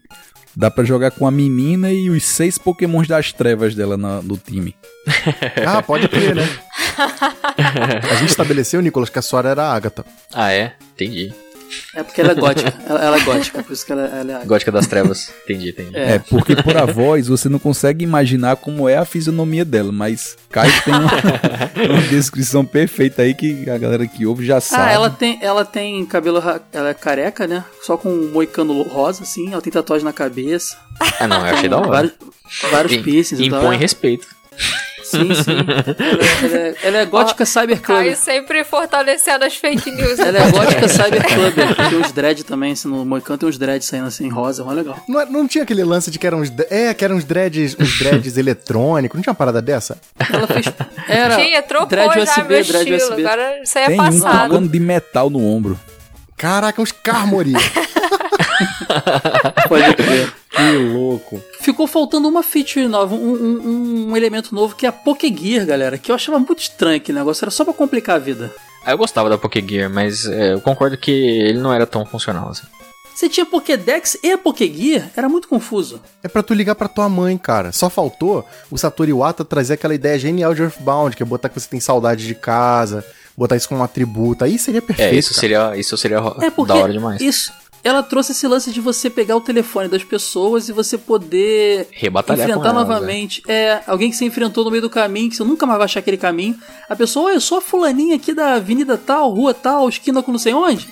dá 0.53 0.69
pra 0.69 0.84
jogar 0.84 1.11
com 1.11 1.26
a 1.26 1.31
menina 1.31 1.90
e 1.90 2.10
os 2.10 2.26
seis 2.26 2.57
pokémons 2.57 3.07
das 3.07 3.31
trevas 3.31 3.73
dela 3.73 3.95
na- 3.95 4.22
no 4.22 4.35
time. 4.38 4.76
Ah, 5.65 5.81
pode 5.81 6.10
crer, 6.10 6.35
né? 6.35 6.44
A 8.11 8.15
gente 8.15 8.31
estabeleceu, 8.31 8.81
Nicolas, 8.81 9.10
que 9.10 9.18
a 9.18 9.22
Sora 9.22 9.49
era 9.49 9.64
a 9.64 9.73
Agatha. 9.73 10.06
Ah, 10.34 10.52
é? 10.52 10.73
Entendi. 10.94 11.34
É 11.95 12.03
porque 12.03 12.21
ela 12.21 12.31
é 12.31 12.35
gótica, 12.35 12.73
ela, 12.87 13.03
ela 13.03 13.17
é 13.17 13.19
gótica, 13.21 13.63
por 13.63 13.71
isso 13.71 13.85
que 13.85 13.91
ela, 13.91 14.01
ela 14.03 14.41
é... 14.41 14.45
Gótica 14.45 14.71
das 14.71 14.87
Trevas. 14.87 15.31
entendi, 15.43 15.69
entendi. 15.69 15.95
É. 15.95 16.13
É, 16.15 16.19
porque 16.19 16.55
por 16.55 16.75
a 16.75 16.85
voz 16.85 17.27
você 17.27 17.47
não 17.47 17.59
consegue 17.59 18.03
imaginar 18.03 18.55
como 18.55 18.89
é 18.89 18.97
a 18.97 19.05
fisionomia 19.05 19.63
dela, 19.63 19.91
mas 19.91 20.35
Caio 20.51 20.71
tem 20.83 20.93
uma, 20.93 21.11
uma 21.93 22.01
descrição 22.09 22.65
perfeita 22.65 23.21
aí 23.21 23.33
que 23.33 23.69
a 23.69 23.77
galera 23.77 24.07
que 24.07 24.25
ouve 24.25 24.45
já 24.45 24.59
sabe. 24.59 24.83
Ah, 24.83 24.91
ela 24.91 25.09
tem, 25.09 25.37
ela 25.41 25.63
tem 25.65 26.05
cabelo, 26.05 26.41
ela 26.71 26.89
é 26.89 26.93
careca, 26.93 27.45
né? 27.47 27.63
Só 27.83 27.95
com 27.97 28.09
um 28.09 28.31
moicano 28.31 28.81
rosa, 28.83 29.23
assim. 29.23 29.51
Ela 29.51 29.61
tem 29.61 29.71
tatuagem 29.71 30.05
na 30.05 30.13
cabeça. 30.13 30.77
Ah, 31.19 31.27
não, 31.27 31.45
eu 31.45 31.53
achei 31.53 31.69
da 31.69 31.77
hora. 31.77 31.87
Vários, 31.89 32.13
vários 32.71 32.97
piercings 32.97 33.39
e 33.45 33.49
tal. 33.49 33.59
Impõe 33.61 33.75
É. 33.75 33.79
respeito. 33.79 34.27
Sim, 35.18 35.34
sim. 35.35 35.52
Ela, 35.52 35.72
é- 35.77 36.45
ela 36.45 36.57
é, 36.57 36.76
ela 36.84 36.98
é 36.99 37.06
gótica 37.06 37.45
Cyber 37.45 37.80
Caio 37.81 38.11
Club. 38.11 38.15
sempre 38.15 38.64
fortalecendo 38.64 39.45
as 39.45 39.56
fake 39.56 39.91
news. 39.91 40.19
Ela 40.19 40.40
é 40.40 40.52
gótica 40.52 40.88
Cyber 40.88 41.23
Club. 41.26 41.53
Tem 41.90 41.98
uns 41.99 42.11
dread 42.11 42.44
também, 42.44 42.73
assim, 42.73 42.88
no 42.88 43.06
moicano 43.06 43.38
tem 43.38 43.48
uns 43.49 43.57
dread 43.57 43.84
saindo 43.85 44.07
assim, 44.07 44.27
rosa, 44.30 44.64
é 44.64 44.73
legal. 44.73 44.99
Não, 45.07 45.22
é- 45.22 45.26
não 45.26 45.48
tinha 45.48 45.64
aquele 45.64 45.84
lance 45.84 46.10
de 46.11 46.18
que 46.19 46.26
eram 46.27 46.40
uns. 46.40 46.52
É, 46.69 46.94
que 46.94 47.06
eram 47.06 47.15
uns 47.15 47.23
dreads, 47.23 47.76
uns 47.80 47.99
dreads 47.99 48.38
eletrônicos. 48.38 49.15
Não 49.15 49.22
tinha 49.22 49.31
uma 49.31 49.38
parada 49.38 49.61
dessa? 49.61 49.98
Ela 50.31 50.48
fez. 50.48 50.65
Era. 51.07 51.35
Tinha, 51.35 51.61
trocou 51.61 51.88
dread 51.88 52.14
já 52.14 52.23
USB, 52.23 52.40
meu 52.40 52.48
dread 52.64 52.68
estilo. 52.94 52.98
USB. 53.11 53.26
Agora 53.26 53.61
isso 53.64 53.77
aí 53.77 53.84
é 53.84 53.88
Tem 53.88 53.99
um 54.02 54.06
passado. 54.06 54.49
tocando 54.49 54.69
de 54.69 54.80
metal 54.80 55.30
no 55.30 55.45
ombro. 55.45 55.80
Caraca, 56.35 56.81
uns 56.81 56.91
Carmori. 56.91 57.53
Pode 59.68 59.94
crer. 59.95 60.34
Que 60.55 60.77
louco. 60.77 61.41
Ficou 61.61 61.88
faltando 61.88 62.27
uma 62.27 62.43
feature 62.43 62.88
nova, 62.88 63.15
um, 63.15 63.34
um- 63.34 64.07
um 64.11 64.17
elemento 64.17 64.53
novo 64.53 64.75
que 64.75 64.85
é 64.85 64.89
a 64.89 64.91
Pokégear, 64.91 65.65
galera. 65.65 65.97
Que 65.97 66.11
eu 66.11 66.15
achava 66.15 66.38
muito 66.39 66.59
estranho 66.59 66.97
aquele 66.97 67.17
negócio, 67.17 67.43
era 67.43 67.51
só 67.51 67.63
pra 67.63 67.73
complicar 67.73 68.15
a 68.17 68.19
vida. 68.19 68.53
Ah, 68.85 68.91
eu 68.91 68.97
gostava 68.97 69.30
da 69.30 69.38
Pokégear, 69.38 69.89
mas 69.89 70.25
é, 70.25 70.53
eu 70.53 70.61
concordo 70.61 70.97
que 70.97 71.11
ele 71.11 71.59
não 71.59 71.73
era 71.73 71.85
tão 71.88 72.05
funcional 72.05 72.49
assim. 72.49 72.63
Você 73.15 73.30
tinha 73.30 73.45
Pokédex 73.45 74.17
e 74.23 74.35
Pokégear, 74.35 75.09
era 75.15 75.30
muito 75.30 75.47
confuso. 75.47 76.01
É 76.23 76.27
pra 76.27 76.41
tu 76.43 76.53
ligar 76.53 76.73
pra 76.75 76.88
tua 76.88 77.07
mãe, 77.07 77.38
cara. 77.38 77.71
Só 77.71 77.89
faltou 77.89 78.43
o 78.71 78.77
Satoru 78.77 79.09
Iwata 79.09 79.45
trazer 79.45 79.73
aquela 79.75 79.93
ideia 79.93 80.17
genial 80.17 80.53
de 80.55 80.63
Earthbound, 80.63 81.15
que 81.15 81.21
é 81.21 81.25
botar 81.25 81.47
que 81.49 81.59
você 81.59 81.69
tem 81.69 81.80
saudade 81.80 82.25
de 82.25 82.34
casa, 82.35 83.05
botar 83.38 83.55
isso 83.55 83.69
como 83.69 83.81
um 83.81 83.84
atributo. 83.84 84.43
Aí 84.43 84.57
seria 84.57 84.81
perfeito. 84.81 85.13
É, 85.13 85.15
isso 85.17 85.30
cara. 85.30 85.39
seria, 85.39 85.77
isso 85.77 85.95
seria 85.95 86.17
É 86.41 86.49
porque 86.49 86.73
da 86.73 86.80
hora 86.80 86.91
demais. 86.91 87.21
isso. 87.21 87.53
Ela 87.84 88.01
trouxe 88.01 88.31
esse 88.31 88.47
lance 88.47 88.72
de 88.72 88.80
você 88.80 89.10
pegar 89.10 89.35
o 89.35 89.41
telefone 89.41 89.88
das 89.89 90.03
pessoas 90.03 90.69
e 90.69 90.72
você 90.72 90.97
poder 90.97 91.88
Rebatalhar 91.91 92.47
enfrentar 92.47 92.69
elas, 92.69 92.81
novamente. 92.88 93.41
É. 93.47 93.81
alguém 93.85 94.10
que 94.10 94.15
você 94.15 94.26
enfrentou 94.26 94.64
no 94.64 94.72
meio 94.72 94.81
do 94.81 94.89
caminho, 94.89 95.30
que 95.30 95.35
você 95.35 95.43
nunca 95.43 95.65
mais 95.65 95.77
vai 95.77 95.85
achar 95.85 95.99
aquele 95.99 96.18
caminho. 96.18 96.55
A 96.89 96.95
pessoa, 96.95 97.26
olha, 97.27 97.35
eu 97.35 97.41
sou 97.41 97.57
a 97.57 97.61
fulaninha 97.61 98.15
aqui 98.15 98.34
da 98.34 98.53
avenida 98.55 98.97
tal, 98.97 99.31
rua 99.31 99.53
tal, 99.53 99.89
esquina 99.89 100.23
com 100.23 100.31
não 100.31 100.39
sei 100.39 100.53
onde. 100.53 100.88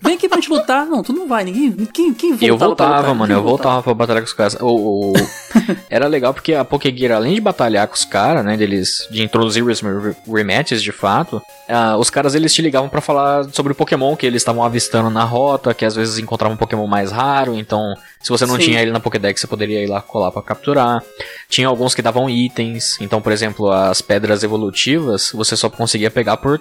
Vem 0.00 0.14
aqui 0.14 0.28
pra 0.28 0.38
gente 0.38 0.50
lutar. 0.50 0.86
Não, 0.86 1.02
tu 1.02 1.12
não 1.12 1.26
vai, 1.26 1.42
ninguém. 1.44 1.72
Quem, 1.92 2.14
quem 2.14 2.30
voltava 2.30 2.46
Eu 2.46 2.58
voltava, 2.58 2.96
lutar? 2.98 3.14
mano, 3.14 3.32
eu 3.32 3.42
voltava 3.42 3.82
pra 3.82 3.94
batalhar 3.94 4.22
com 4.22 4.26
os 4.28 4.32
caras. 4.32 4.56
O, 4.60 5.10
o- 5.10 5.12
era 5.90 6.06
legal 6.06 6.32
porque 6.32 6.54
a 6.54 6.64
Pokégear, 6.64 7.16
além 7.16 7.34
de 7.34 7.40
batalhar 7.40 7.88
com 7.88 7.94
os 7.94 8.04
caras, 8.04 8.44
né, 8.44 8.56
deles, 8.56 9.06
de 9.10 9.22
introduzir 9.22 9.64
os 9.64 9.80
re- 9.80 10.14
rematches 10.28 10.82
de 10.82 10.92
fato, 10.92 11.42
ah, 11.68 11.96
os 11.96 12.08
caras 12.10 12.34
eles 12.34 12.54
te 12.54 12.62
ligavam 12.62 12.88
pra 12.88 13.00
falar 13.00 13.44
sobre 13.52 13.72
o 13.72 13.74
Pokémon 13.74 14.14
que 14.14 14.26
eles 14.26 14.42
estavam 14.42 14.62
avistando 14.62 15.10
na 15.10 15.24
rota, 15.24 15.74
que 15.74 15.84
às 15.84 15.96
vezes 15.96 16.18
encontravam 16.18 16.35
um 16.44 16.56
Pokémon 16.56 16.86
mais 16.86 17.10
raro, 17.10 17.56
então 17.56 17.94
se 18.20 18.28
você 18.28 18.44
não 18.44 18.56
Sim. 18.56 18.62
tinha 18.62 18.82
ele 18.82 18.90
na 18.90 19.00
Pokédex, 19.00 19.40
você 19.40 19.46
poderia 19.46 19.82
ir 19.82 19.86
lá 19.86 20.00
colar 20.00 20.30
pra 20.30 20.42
capturar. 20.42 21.02
Tinha 21.48 21.68
alguns 21.68 21.94
que 21.94 22.02
davam 22.02 22.28
itens, 22.28 22.98
então, 23.00 23.20
por 23.20 23.32
exemplo, 23.32 23.70
as 23.70 24.00
pedras 24.02 24.42
evolutivas, 24.42 25.32
você 25.32 25.56
só 25.56 25.70
conseguia 25.70 26.10
pegar 26.10 26.36
por 26.36 26.60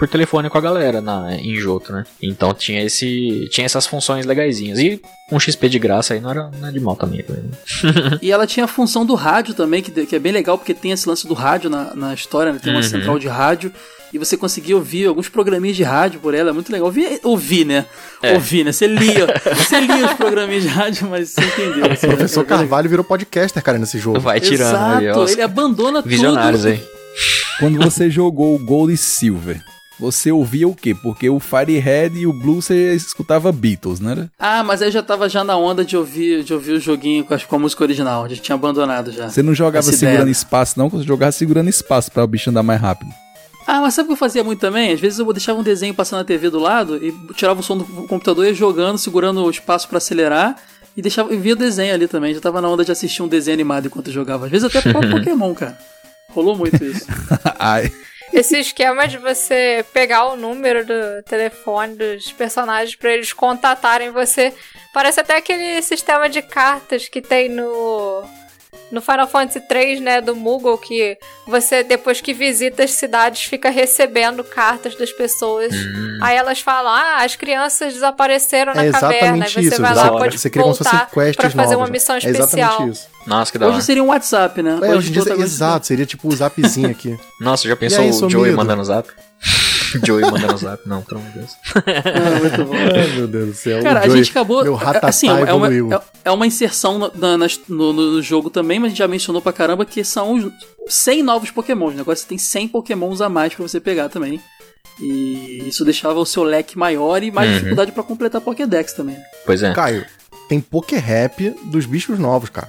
por 0.00 0.08
telefone 0.08 0.48
com 0.48 0.56
a 0.56 0.60
galera 0.62 1.00
na, 1.02 1.36
em 1.36 1.54
Joto, 1.56 1.92
né? 1.92 2.04
Então 2.22 2.54
tinha 2.54 2.82
esse 2.82 3.46
tinha 3.52 3.66
essas 3.66 3.86
funções 3.86 4.24
legaisinhas. 4.24 4.78
E 4.78 5.00
um 5.30 5.38
XP 5.38 5.68
de 5.68 5.78
graça 5.78 6.14
aí 6.14 6.20
não 6.20 6.30
era, 6.30 6.50
não 6.58 6.68
é 6.68 6.72
de 6.72 6.80
mal 6.80 6.96
também. 6.96 7.22
né? 7.28 7.38
E 8.22 8.32
ela 8.32 8.46
tinha 8.46 8.64
a 8.64 8.68
função 8.68 9.04
do 9.04 9.14
rádio 9.14 9.52
também, 9.52 9.82
que, 9.82 9.90
que 10.06 10.16
é 10.16 10.18
bem 10.18 10.32
legal, 10.32 10.56
porque 10.56 10.72
tem 10.72 10.90
esse 10.90 11.06
lance 11.06 11.26
do 11.28 11.34
rádio 11.34 11.68
na, 11.68 11.94
na 11.94 12.14
história, 12.14 12.50
né? 12.52 12.58
Tem 12.60 12.72
uma 12.72 12.78
Uhum. 12.80 12.82
central 12.88 13.18
de 13.18 13.28
rádio, 13.28 13.70
e 14.12 14.16
você 14.18 14.36
conseguia 14.38 14.74
ouvir 14.74 15.06
alguns 15.06 15.28
programinhas 15.28 15.76
de 15.76 15.82
rádio 15.82 16.18
por 16.18 16.32
ela, 16.34 16.48
é 16.48 16.52
muito 16.52 16.72
legal. 16.72 16.86
Ouvir, 16.86 17.20
ouvir 17.22 17.64
né? 17.66 17.84
É. 18.22 18.32
Ouvir, 18.32 18.64
né? 18.64 18.72
Você 18.72 18.86
lia, 18.86 19.26
você 19.54 19.80
lia 19.80 20.06
os 20.06 20.14
programinhas 20.14 20.62
de 20.62 20.68
rádio, 20.70 21.08
mas 21.10 21.28
você 21.28 21.42
entendeu. 21.42 21.92
Assim, 21.92 22.06
O 22.06 22.10
professor 22.16 22.40
é. 22.40 22.44
Carvalho 22.44 22.88
virou 22.88 23.04
podcaster, 23.04 23.62
cara, 23.62 23.78
nesse 23.78 23.98
jogo. 23.98 24.18
Vai 24.18 24.40
tirando 24.40 24.70
Exato, 24.70 24.98
aí, 25.04 25.10
ó. 25.10 25.28
ele 25.28 25.42
abandona 25.42 26.00
Visionários 26.00 26.62
tudo. 26.62 26.72
aí. 26.72 26.82
Quando 27.60 27.78
você 27.78 28.08
jogou 28.10 28.54
o 28.56 28.58
Gold 28.58 28.94
e 28.94 28.96
Silver, 28.96 29.62
você 30.00 30.32
ouvia 30.32 30.66
o 30.66 30.74
quê? 30.74 30.94
Porque 30.94 31.28
o 31.28 31.38
Fire 31.38 31.78
Red 31.78 32.12
e 32.14 32.26
o 32.26 32.32
Blue 32.32 32.62
você 32.62 32.94
escutava 32.94 33.52
Beatles, 33.52 34.00
né? 34.00 34.28
Ah, 34.38 34.64
mas 34.64 34.80
aí 34.80 34.88
eu 34.88 34.92
já 34.92 35.02
tava 35.02 35.28
já 35.28 35.44
na 35.44 35.56
onda 35.56 35.84
de 35.84 35.96
ouvir, 35.96 36.42
de 36.42 36.54
ouvir 36.54 36.72
o 36.72 36.80
joguinho 36.80 37.22
com 37.24 37.34
a, 37.34 37.38
com 37.38 37.56
a 37.56 37.58
música 37.58 37.84
original, 37.84 38.28
já 38.28 38.36
tinha 38.36 38.54
abandonado 38.54 39.12
já. 39.12 39.28
Você 39.28 39.42
não 39.42 39.54
jogava 39.54 39.92
segurando 39.92 40.22
ideia. 40.22 40.32
espaço, 40.32 40.78
não, 40.78 40.88
você 40.88 41.06
jogava 41.06 41.32
segurando 41.32 41.68
espaço 41.68 42.10
pra 42.10 42.24
o 42.24 42.26
bicho 42.26 42.48
andar 42.48 42.62
mais 42.62 42.80
rápido. 42.80 43.10
Ah, 43.66 43.80
mas 43.82 43.94
sabe 43.94 44.06
o 44.06 44.08
que 44.08 44.12
eu 44.14 44.16
fazia 44.16 44.42
muito 44.42 44.58
também? 44.58 44.92
Às 44.92 45.00
vezes 45.00 45.18
eu 45.18 45.32
deixava 45.32 45.60
um 45.60 45.62
desenho 45.62 45.94
passando 45.94 46.20
na 46.20 46.24
TV 46.24 46.48
do 46.48 46.58
lado 46.58 46.96
e 46.96 47.12
tirava 47.34 47.60
o 47.60 47.62
som 47.62 47.76
do 47.76 47.84
computador 47.84 48.44
e 48.46 48.48
ia 48.48 48.54
jogando, 48.54 48.98
segurando 48.98 49.44
o 49.44 49.50
espaço 49.50 49.86
pra 49.86 49.98
acelerar 49.98 50.56
e 50.96 51.02
deixava 51.02 51.32
e 51.32 51.36
via 51.36 51.52
o 51.52 51.56
desenho 51.56 51.94
ali 51.94 52.08
também. 52.08 52.34
Já 52.34 52.40
tava 52.40 52.60
na 52.60 52.68
onda 52.68 52.84
de 52.84 52.90
assistir 52.90 53.22
um 53.22 53.28
desenho 53.28 53.54
animado 53.54 53.86
enquanto 53.86 54.08
eu 54.08 54.12
jogava. 54.14 54.46
Às 54.46 54.50
vezes 54.50 54.64
até 54.64 54.80
pro 54.90 55.08
Pokémon, 55.10 55.54
cara. 55.54 55.78
Rolou 56.30 56.56
muito 56.56 56.82
isso. 56.82 57.06
Ai, 57.58 57.92
Esse 58.32 58.58
esquema 58.58 59.08
de 59.08 59.18
você 59.18 59.84
pegar 59.92 60.26
o 60.26 60.36
número 60.36 60.86
do 60.86 61.22
telefone 61.24 61.96
dos 61.96 62.30
personagens 62.32 62.94
pra 62.94 63.12
eles 63.12 63.32
contatarem 63.32 64.10
você. 64.10 64.54
Parece 64.92 65.20
até 65.20 65.36
aquele 65.36 65.82
sistema 65.82 66.28
de 66.28 66.40
cartas 66.40 67.08
que 67.08 67.20
tem 67.20 67.48
no. 67.48 68.24
No 68.90 69.00
Final 69.00 69.28
Fantasy 69.28 69.60
3, 69.60 70.00
né, 70.00 70.20
do 70.20 70.34
Moogle, 70.34 70.76
que 70.78 71.16
você, 71.46 71.84
depois 71.84 72.20
que 72.20 72.32
visita 72.34 72.82
as 72.82 72.90
cidades, 72.90 73.44
fica 73.44 73.70
recebendo 73.70 74.42
cartas 74.42 74.96
das 74.96 75.12
pessoas. 75.12 75.72
Aí 76.20 76.36
elas 76.36 76.60
falam, 76.60 76.90
ah, 76.92 77.18
as 77.24 77.36
crianças 77.36 77.94
desapareceram 77.94 78.74
na 78.74 78.84
É 78.84 78.90
caverna. 78.90 79.10
Aí 79.10 79.16
exatamente 79.42 79.52
você 79.52 79.60
isso. 79.74 79.82
vai 79.82 79.94
lá, 79.94 80.10
pode 80.10 80.38
Você 80.38 80.50
cria 80.50 80.62
como 80.64 80.74
se 80.74 80.82
fossem 80.82 80.98
pra 81.34 81.50
fazer 81.50 81.56
novas, 81.74 81.76
uma 81.76 81.86
missão 81.86 82.16
É 82.16 82.18
especial. 82.18 82.46
exatamente 82.48 82.92
isso. 82.92 83.06
Nossa, 83.26 83.52
que 83.52 83.58
da 83.58 83.66
Hoje 83.66 83.74
hora. 83.76 83.84
seria 83.84 84.02
um 84.02 84.08
WhatsApp, 84.08 84.62
né? 84.62 84.78
É, 84.82 84.94
hoje 84.96 85.10
em 85.10 85.12
dia, 85.12 85.34
exato, 85.34 85.86
seria 85.86 86.06
tipo 86.06 86.26
o 86.28 86.34
zapzinho 86.34 86.90
aqui. 86.90 87.16
Nossa, 87.40 87.68
já 87.68 87.76
pensou 87.76 88.00
aí, 88.00 88.10
o 88.10 88.28
Joey 88.30 88.52
mandando 88.52 88.82
zap? 88.82 89.08
Joey 90.04 90.22
mandando 90.30 90.56
zap? 90.56 90.82
Não, 90.88 91.02
pelo 91.02 91.20
amor 91.20 91.32
de 91.32 91.38
Deus. 91.38 91.50
Ah, 91.74 92.40
muito 92.40 92.64
bom. 92.64 92.74
Ai, 92.74 93.16
meu 93.16 93.26
Deus 93.28 93.46
do 93.48 93.54
céu. 93.54 93.82
Cara, 93.82 94.00
o 94.00 94.02
a 94.02 94.06
Joey- 94.06 94.16
gente 94.18 94.30
acabou. 94.30 94.62
Meu 94.62 94.78
assim, 95.02 95.28
é 95.28 95.52
uma, 95.52 95.68
é, 95.68 96.00
é 96.26 96.30
uma 96.30 96.46
inserção 96.46 96.98
na- 96.98 97.10
no, 97.68 97.92
no- 97.92 98.12
no 98.12 98.22
jogo 98.22 98.50
também, 98.50 98.78
mas 98.78 98.86
a 98.86 98.88
gente 98.90 98.98
já 98.98 99.08
mencionou 99.08 99.40
pra 99.42 99.52
caramba 99.52 99.84
que 99.84 100.02
são 100.04 100.34
os 100.34 100.52
100 100.88 101.22
novos 101.22 101.50
Pokémons. 101.50 101.94
né? 101.94 102.00
Agora 102.02 102.16
você 102.16 102.26
tem 102.26 102.38
100 102.38 102.68
Pokémons 102.68 103.20
a 103.20 103.28
mais 103.28 103.54
pra 103.54 103.66
você 103.66 103.80
pegar 103.80 104.08
também. 104.08 104.40
E 105.00 105.64
isso 105.66 105.84
deixava 105.84 106.18
o 106.18 106.26
seu 106.26 106.42
leque 106.42 106.76
maior 106.78 107.22
e 107.22 107.30
mais 107.30 107.48
Uhum. 107.48 107.54
dificuldade 107.56 107.92
pra 107.92 108.02
completar 108.02 108.40
Pokédex 108.40 108.92
também. 108.92 109.16
Pois 109.46 109.62
é, 109.62 109.72
Caio, 109.72 110.04
tem 110.48 110.60
Pokérap 110.60 111.54
dos 111.64 111.86
bichos 111.86 112.18
novos, 112.18 112.50
cara. 112.50 112.68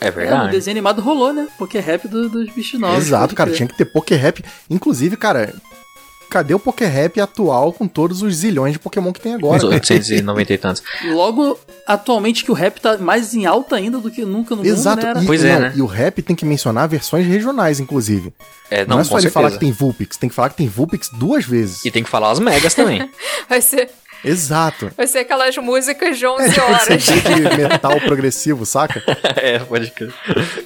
é 0.00 0.06
É, 0.06 0.10
o 0.10 0.14
verdade. 0.14 0.52
desenho 0.52 0.74
animado 0.76 1.02
rolou, 1.02 1.32
né? 1.32 1.46
Pokérap 1.58 2.06
do, 2.08 2.28
dos 2.28 2.48
bichos 2.54 2.78
novos. 2.80 2.98
Exato, 3.06 3.34
cara. 3.34 3.50
crer. 3.50 3.56
Tinha 3.56 3.68
que 3.68 3.76
ter 3.76 3.84
Pokérap. 3.84 4.42
Inclusive, 4.70 5.16
cara, 5.16 5.52
cadê 6.28 6.54
o 6.54 6.58
Pokérap 6.58 7.20
atual 7.20 7.72
com 7.72 7.86
todos 7.88 8.22
os 8.22 8.34
zilhões 8.36 8.72
de 8.74 8.78
Pokémon 8.78 9.12
que 9.12 9.20
tem 9.20 9.34
agora? 9.34 9.56
Uns 9.56 9.64
890 9.64 10.52
e 10.52 10.58
tantos. 10.58 10.82
Logo, 11.06 11.58
atualmente 11.86 12.44
que 12.44 12.50
o 12.50 12.54
rap 12.54 12.80
tá 12.80 12.96
mais 12.98 13.34
em 13.34 13.46
alta 13.46 13.76
ainda 13.76 13.98
do 13.98 14.10
que 14.10 14.24
nunca 14.24 14.54
no 14.54 14.64
Exato. 14.64 14.96
mundo, 14.96 15.04
né? 15.04 15.10
Era- 15.10 15.22
E, 15.22 15.26
Pois 15.26 15.44
é, 15.44 15.52
não, 15.54 15.60
né? 15.60 15.72
e 15.76 15.82
o 15.82 15.86
rap 15.86 16.22
tem 16.22 16.36
que 16.36 16.44
mencionar 16.44 16.88
versões 16.88 17.26
regionais, 17.26 17.80
inclusive. 17.80 18.32
É, 18.70 18.84
Não, 18.84 18.96
não, 18.96 19.00
é 19.00 19.04
só 19.04 19.14
ele 19.14 19.22
certeza. 19.22 19.32
falar 19.34 19.50
que 19.50 19.58
tem 19.58 19.72
Vulpix, 19.72 20.16
tem 20.16 20.28
que 20.28 20.34
falar 20.34 20.50
que 20.50 20.56
tem 20.56 20.68
Vulpix 20.68 21.08
duas 21.14 21.44
vezes. 21.44 21.84
E 21.84 21.90
tem 21.90 22.02
que 22.02 22.10
falar 22.10 22.30
as 22.30 22.38
megas 22.38 22.74
também. 22.74 23.08
Vai 23.48 23.60
ser, 23.62 23.88
Exato. 24.24 24.90
vai 24.96 25.06
ser 25.06 25.18
aquelas 25.20 25.56
músicas 25.56 26.18
de 26.18 26.26
11 26.26 26.44
Esse 26.44 26.60
horas. 26.60 27.04
de 27.04 27.56
metal 27.56 28.00
progressivo, 28.00 28.66
saca? 28.66 29.02
é, 29.36 29.58
pode 29.58 29.90
crer. 29.90 30.12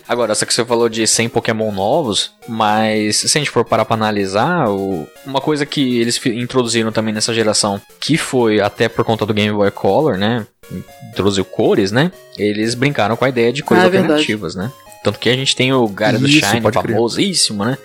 Agora, 0.09 0.35
só 0.35 0.45
que 0.47 0.55
você 0.55 0.65
falou 0.65 0.89
de 0.89 1.07
100 1.07 1.29
Pokémon 1.29 1.71
novos, 1.73 2.33
mas 2.49 3.17
se 3.17 3.39
a 3.39 3.41
gente 3.41 3.51
for 3.51 3.65
parar 3.65 3.85
pra 3.85 3.95
analisar, 3.95 4.67
uma 5.27 5.41
coisa 5.41 5.67
que 5.67 6.01
eles 6.01 6.21
introduziram 6.27 6.91
também 6.93 7.13
nessa 7.15 7.35
geração, 7.35 7.81
que 8.01 8.17
foi 8.17 8.61
até 8.61 8.89
por 8.89 9.05
conta 9.05 9.27
do 9.27 9.35
Game 9.35 9.55
Boy 9.55 9.71
Color, 9.71 10.17
né? 10.17 10.47
Introduziu 11.11 11.45
cores, 11.45 11.93
né? 11.93 12.11
Eles 12.39 12.75
brincaram 12.75 13.17
com 13.17 13.25
a 13.25 13.29
ideia 13.29 13.53
de 13.53 13.63
cores 13.63 13.83
Ah, 13.83 13.87
é 13.87 13.91
verdade. 13.91 14.13
alternativas, 14.13 14.55
né? 14.55 14.71
Tanto 15.05 15.19
que 15.19 15.29
a 15.29 15.35
gente 15.35 15.55
tem 15.57 15.73
o 15.73 15.87
Gyarados 15.89 16.31
Isso, 16.31 16.47
Shine, 16.47 16.73
famosíssimo, 16.73 17.65
né? 17.65 17.77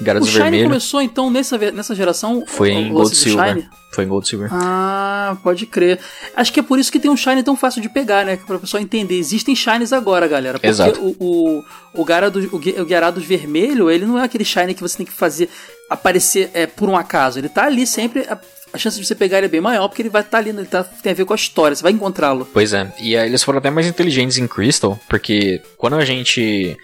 O 0.00 0.04
Gyarados 0.04 0.28
Shine 0.28 0.42
Vermelho. 0.42 0.64
começou 0.68 1.00
então 1.00 1.30
nessa, 1.30 1.56
nessa 1.72 1.94
geração. 1.94 2.44
Foi 2.46 2.70
o- 2.70 2.72
em 2.72 2.90
o 2.90 2.94
Gold 2.94 3.16
Silver. 3.16 3.48
Shine? 3.54 3.68
Foi 3.92 4.04
em 4.04 4.08
Gold 4.08 4.28
Silver. 4.28 4.48
Ah, 4.52 5.36
pode 5.42 5.64
crer. 5.64 5.98
Acho 6.36 6.52
que 6.52 6.60
é 6.60 6.62
por 6.62 6.78
isso 6.78 6.92
que 6.92 7.00
tem 7.00 7.10
um 7.10 7.16
Shine 7.16 7.42
tão 7.42 7.56
fácil 7.56 7.80
de 7.80 7.88
pegar, 7.88 8.24
né? 8.26 8.38
Pra 8.46 8.58
pessoa 8.58 8.80
entender. 8.82 9.16
Existem 9.18 9.56
Shines 9.56 9.92
agora, 9.92 10.28
galera. 10.28 10.58
Porque 10.58 10.66
Exato. 10.66 11.00
o, 11.00 11.16
o, 11.18 11.64
o, 12.02 12.04
Gyarados, 12.04 12.44
o, 12.52 12.58
Gy- 12.58 12.78
o 12.80 12.86
Gyarados 12.86 13.24
vermelho, 13.24 13.90
ele 13.90 14.04
não 14.04 14.18
é 14.18 14.24
aquele 14.24 14.44
Shine 14.44 14.74
que 14.74 14.82
você 14.82 14.98
tem 14.98 15.06
que 15.06 15.12
fazer 15.12 15.48
aparecer 15.88 16.50
é, 16.52 16.66
por 16.66 16.88
um 16.90 16.96
acaso. 16.96 17.38
Ele 17.38 17.48
tá 17.48 17.64
ali 17.64 17.86
sempre. 17.86 18.26
A, 18.28 18.38
a 18.72 18.78
chance 18.78 19.00
de 19.00 19.06
você 19.06 19.14
pegar 19.14 19.38
ele 19.38 19.46
é 19.46 19.48
bem 19.48 19.60
maior, 19.62 19.88
porque 19.88 20.02
ele 20.02 20.10
vai 20.10 20.20
estar 20.20 20.36
ali, 20.38 20.50
ele 20.50 20.66
tá, 20.66 20.84
tem 20.84 21.12
a 21.12 21.14
ver 21.14 21.24
com 21.24 21.32
a 21.32 21.36
história, 21.36 21.74
você 21.74 21.82
vai 21.82 21.92
encontrá-lo. 21.92 22.46
Pois 22.52 22.74
é, 22.74 22.92
e 23.00 23.16
aí 23.16 23.26
eles 23.26 23.42
foram 23.42 23.58
até 23.58 23.70
mais 23.70 23.86
inteligentes 23.86 24.36
em 24.36 24.46
Crystal, 24.46 24.98
porque 25.08 25.62
quando 25.78 25.94
a 25.96 26.04
gente 26.04 26.76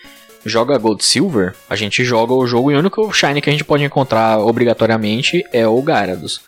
joga 0.45 0.79
Gold 0.79 1.05
Silver, 1.05 1.55
a 1.69 1.77
gente 1.77 2.05
joga 2.05 2.33
o 2.33 2.47
jogo 2.47 2.71
e 2.71 2.75
o 2.75 2.79
único 2.79 3.13
Shine 3.13 3.41
que 3.41 3.49
a 3.49 3.53
gente 3.53 3.65
pode 3.65 3.85
encontrar 3.85 4.39
obrigatoriamente 4.39 5.45
é 5.53 5.67
o 5.67 5.83
Gyarados. 5.83 6.41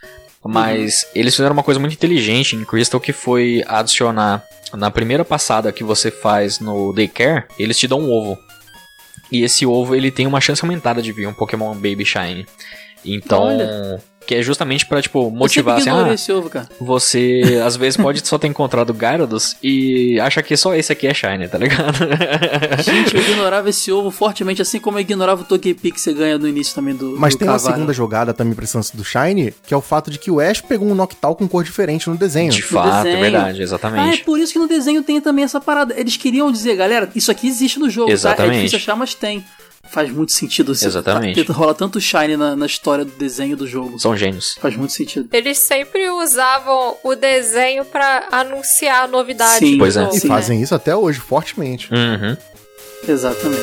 Mas 0.47 1.07
eles 1.15 1.35
fizeram 1.35 1.55
uma 1.55 1.63
coisa 1.63 1.81
muito 1.81 1.95
inteligente 1.95 2.55
em 2.55 2.65
Crystal 2.65 3.01
que 3.01 3.13
foi 3.13 3.65
adicionar 3.67 4.45
na 4.75 4.91
primeira 4.91 5.25
passada 5.25 5.73
que 5.73 5.85
você 5.85 6.11
faz 6.11 6.61
no 6.61 6.93
Daycare, 6.93 7.45
eles 7.59 7.79
te 7.79 7.89
dão 7.89 8.01
um 8.01 8.11
ovo. 8.11 8.39
E 9.33 9.43
esse 9.43 9.65
ovo 9.65 9.95
ele 9.95 10.11
tem 10.11 10.27
uma 10.27 10.41
chance 10.41 10.63
aumentada 10.63 11.01
de 11.01 11.13
vir 11.13 11.27
um 11.27 11.33
Pokémon 11.33 11.75
Baby 11.75 12.05
Shine. 12.05 12.47
Então, 13.05 13.45
Olha. 13.45 14.03
Que 14.27 14.35
é 14.35 14.43
justamente 14.43 14.87
pra 14.87 15.01
tipo 15.03 15.31
motivar 15.31 15.79
assim, 15.79 15.91
ah, 15.91 16.13
esse 16.15 16.33
ovo, 16.33 16.49
cara. 16.49 16.69
você 16.81 17.61
às 17.65 17.77
vezes 17.77 17.97
pode 17.97 18.27
só 18.27 18.39
ter 18.39 18.47
encontrado 18.47 18.93
Gyarados 18.95 19.57
e 19.63 20.19
acha 20.21 20.43
que 20.43 20.57
só 20.57 20.75
esse 20.75 20.93
aqui 20.93 21.07
é 21.07 21.15
Shine, 21.15 21.47
tá 21.49 21.59
ligado? 21.59 21.99
Gente, 22.83 23.15
eu 23.17 23.21
ignorava 23.23 23.69
esse 23.71 23.91
ovo 23.93 24.11
fortemente, 24.11 24.63
assim 24.63 24.79
como 24.81 24.99
eu 24.99 25.03
ignorava 25.03 25.43
o 25.43 25.45
Togepi 25.45 25.91
que 25.93 26.01
você 26.01 26.13
ganha 26.13 26.39
no 26.39 26.49
início 26.49 26.75
também 26.75 26.95
do 26.95 27.17
Mas 27.19 27.35
do 27.35 27.39
tem 27.39 27.49
uma 27.49 27.55
cavalo. 27.57 27.75
segunda 27.75 27.93
jogada 27.93 28.33
também 28.35 28.55
pra 28.55 28.65
esse 28.65 28.77
lance 28.77 28.97
do 28.97 29.05
Shine, 29.05 29.55
que 29.67 29.75
é 29.75 29.77
o 29.77 29.81
fato 29.81 30.11
de 30.11 30.19
que 30.19 30.31
o 30.31 30.41
Ash 30.41 30.61
pegou 30.61 30.89
um 30.89 30.95
Noctowl 30.95 31.35
com 31.37 31.47
cor 31.49 31.63
diferente 31.65 32.09
no 32.09 32.17
desenho. 32.17 32.51
De 32.51 32.63
fato, 32.63 33.01
é 33.01 33.03
desenho. 33.17 33.21
verdade, 33.21 33.59
Ah, 33.59 33.61
é 33.61 33.63
exatamente. 33.63 34.25
por 34.25 34.39
isso 34.39 34.53
que 34.53 34.59
no 34.59 34.67
desenho 34.69 35.03
tem 35.03 35.21
também 35.21 35.45
essa 35.45 35.61
parada. 35.61 35.95
Eles 35.99 36.17
queriam 36.17 36.51
dizer, 36.51 36.77
galera, 36.77 37.11
isso 37.15 37.31
aqui 37.31 37.47
existe 37.49 37.79
no 37.79 37.89
jogo, 37.91 38.07
tá? 38.07 38.13
É 38.13 38.15
Exatamente. 38.15 38.55
difícil 38.57 38.79
achar, 38.79 38.97
mas 38.97 39.15
tem. 39.15 39.45
Faz 39.91 40.11
muito 40.11 40.33
sentido. 40.33 40.73
Exatamente. 40.73 41.45
Tá, 41.45 41.53
rola 41.53 41.75
tanto 41.75 42.01
shine 42.01 42.37
na, 42.37 42.57
na 42.57 42.67
história 42.67 43.05
do 43.05 43.13
desenho 43.13 43.57
do 43.57 43.67
jogo. 43.67 43.99
São 43.99 44.17
gênios. 44.17 44.57
Faz 44.61 44.77
muito 44.77 44.93
sentido. 44.93 45.29
Eles 45.33 45.59
sempre 45.59 46.09
usavam 46.11 46.97
o 47.03 47.15
desenho 47.15 47.85
pra 47.85 48.29
anunciar 48.33 49.05
a 49.05 49.07
novidade 49.07 49.59
Sim, 49.59 49.79
pois 49.79 49.97
é. 49.97 50.03
jogo, 50.03 50.17
E 50.17 50.21
Sim, 50.21 50.29
né? 50.29 50.35
fazem 50.35 50.63
isso 50.63 50.75
até 50.75 50.95
hoje, 50.97 51.21
fortemente. 51.21 51.89
Uhum. 51.93 52.37
Exatamente. 53.07 53.63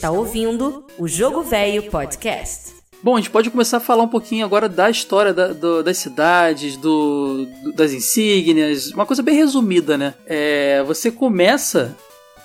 Está 0.00 0.10
ouvindo 0.10 0.82
o 0.98 1.06
Jogo 1.06 1.42
Velho 1.42 1.82
Podcast. 1.90 2.70
Bom, 3.02 3.16
a 3.16 3.20
gente 3.20 3.28
pode 3.28 3.50
começar 3.50 3.76
a 3.76 3.80
falar 3.80 4.02
um 4.02 4.08
pouquinho 4.08 4.46
agora 4.46 4.66
da 4.66 4.88
história 4.88 5.34
da- 5.34 5.48
do- 5.52 5.82
das 5.82 5.98
cidades, 5.98 6.74
do, 6.78 7.46
do- 7.62 7.72
das 7.74 7.92
insígnias, 7.92 8.92
uma 8.92 9.04
coisa 9.04 9.22
bem 9.22 9.34
resumida, 9.36 9.98
né? 9.98 10.14
É, 10.26 10.82
você 10.86 11.10
começa 11.10 11.94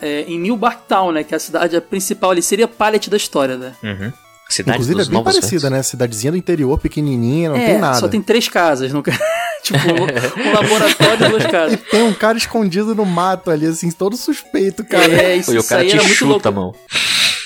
é, 0.02 0.26
em 0.28 0.38
New 0.38 0.58
Barktown, 0.58 1.14
né? 1.14 1.24
Que 1.24 1.34
é 1.34 1.38
a 1.38 1.40
cidade 1.40 1.80
principal 1.80 2.32
ali, 2.32 2.42
seria 2.42 2.68
Pallet 2.68 3.10
da 3.10 3.16
história, 3.16 3.56
né? 3.56 3.74
Uhum. 3.82 4.12
Cidade 4.50 4.78
Inclusive 4.78 5.02
é 5.02 5.06
bem 5.06 5.14
novos 5.14 5.34
parecida, 5.34 5.62
ventos. 5.62 5.72
né? 5.78 5.84
Cidadezinha 5.84 6.32
do 6.32 6.38
interior, 6.38 6.78
pequenininha, 6.78 7.50
não 7.50 7.56
é, 7.56 7.66
tem 7.68 7.78
nada. 7.80 7.98
só 8.00 8.08
tem 8.10 8.22
três 8.22 8.48
casas, 8.50 8.92
não... 8.94 9.02
tipo 9.64 9.80
um, 9.80 10.50
um 10.50 10.54
laboratório 10.54 11.26
e 11.26 11.30
duas 11.30 11.46
casas. 11.48 11.80
Tem 11.90 12.04
um 12.04 12.14
cara 12.14 12.38
escondido 12.38 12.94
no 12.94 13.06
mato 13.06 13.50
ali, 13.50 13.66
assim, 13.66 13.90
todo 13.92 14.16
suspeito, 14.16 14.84
cara. 14.86 15.06
É, 15.12 15.36
isso, 15.38 15.52
E 15.54 15.58
o 15.58 15.60
isso 15.62 15.70
cara 15.70 15.82
aí 15.82 15.88
te 15.90 15.96
louco. 15.98 16.12
chuta, 16.14 16.52
mão. 16.52 16.72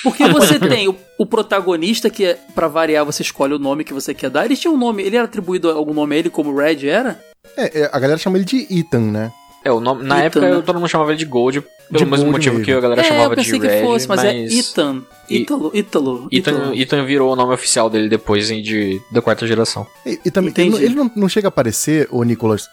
Porque 0.02 0.26
você 0.28 0.58
tem 0.58 0.88
o, 0.88 0.96
o 1.18 1.26
protagonista, 1.26 2.08
que 2.10 2.24
é, 2.24 2.38
pra 2.54 2.68
variar, 2.68 3.04
você 3.04 3.22
escolhe 3.22 3.54
o 3.54 3.58
nome 3.58 3.84
que 3.84 3.92
você 3.94 4.14
quer 4.14 4.30
dar. 4.30 4.44
Ele 4.44 4.56
tinha 4.56 4.70
um 4.72 4.76
nome, 4.78 5.02
ele 5.02 5.16
era 5.16 5.24
atribuído 5.24 5.70
algum 5.70 5.92
nome 5.94 6.14
a 6.16 6.18
ele, 6.18 6.30
como 6.30 6.54
Red 6.56 6.86
era? 6.88 7.20
É, 7.56 7.80
é, 7.82 7.90
a 7.92 7.98
galera 7.98 8.18
chama 8.18 8.36
ele 8.38 8.44
de 8.44 8.66
Ethan, 8.70 9.10
né? 9.10 9.32
É, 9.62 9.70
o 9.70 9.78
nome, 9.78 10.04
na 10.04 10.16
Ethan, 10.18 10.24
época 10.26 10.40
né? 10.40 10.52
eu- 10.56 10.62
todo 10.62 10.76
mundo 10.78 10.88
chamava 10.88 11.10
ele 11.10 11.18
de 11.18 11.26
Gold, 11.26 11.60
pelo 11.60 11.98
De 11.98 12.04
mesmo 12.06 12.16
Gold 12.24 12.30
motivo 12.32 12.54
mesmo. 12.54 12.64
que 12.64 12.72
a 12.72 12.80
galera 12.80 13.00
é, 13.02 13.04
chamava 13.04 13.32
eu 13.32 13.36
pensei 13.36 13.52
de 13.52 13.60
que 13.60 13.66
Red, 13.66 13.82
fosse, 13.82 14.08
mas, 14.08 14.24
mas 14.24 14.32
é 14.34 14.38
Ethan. 14.58 15.02
Ítalo, 15.28 15.70
Ítalo. 15.74 16.28
Ethan, 16.74 17.04
virou 17.04 17.30
o 17.32 17.36
nome 17.36 17.52
oficial 17.52 17.90
dele 17.90 18.08
depois 18.08 18.50
hein, 18.50 18.62
de, 18.62 18.98
da 19.12 19.20
quarta 19.20 19.46
geração. 19.46 19.86
E, 20.06 20.18
e 20.24 20.30
também, 20.30 20.50
Entendi. 20.50 20.68
ele, 20.76 20.78
não- 20.78 20.84
ele 20.86 20.94
não, 20.94 21.12
não 21.14 21.28
chega 21.28 21.48
a 21.48 21.50
aparecer, 21.50 22.08
ô 22.10 22.22
Nicolas. 22.24 22.68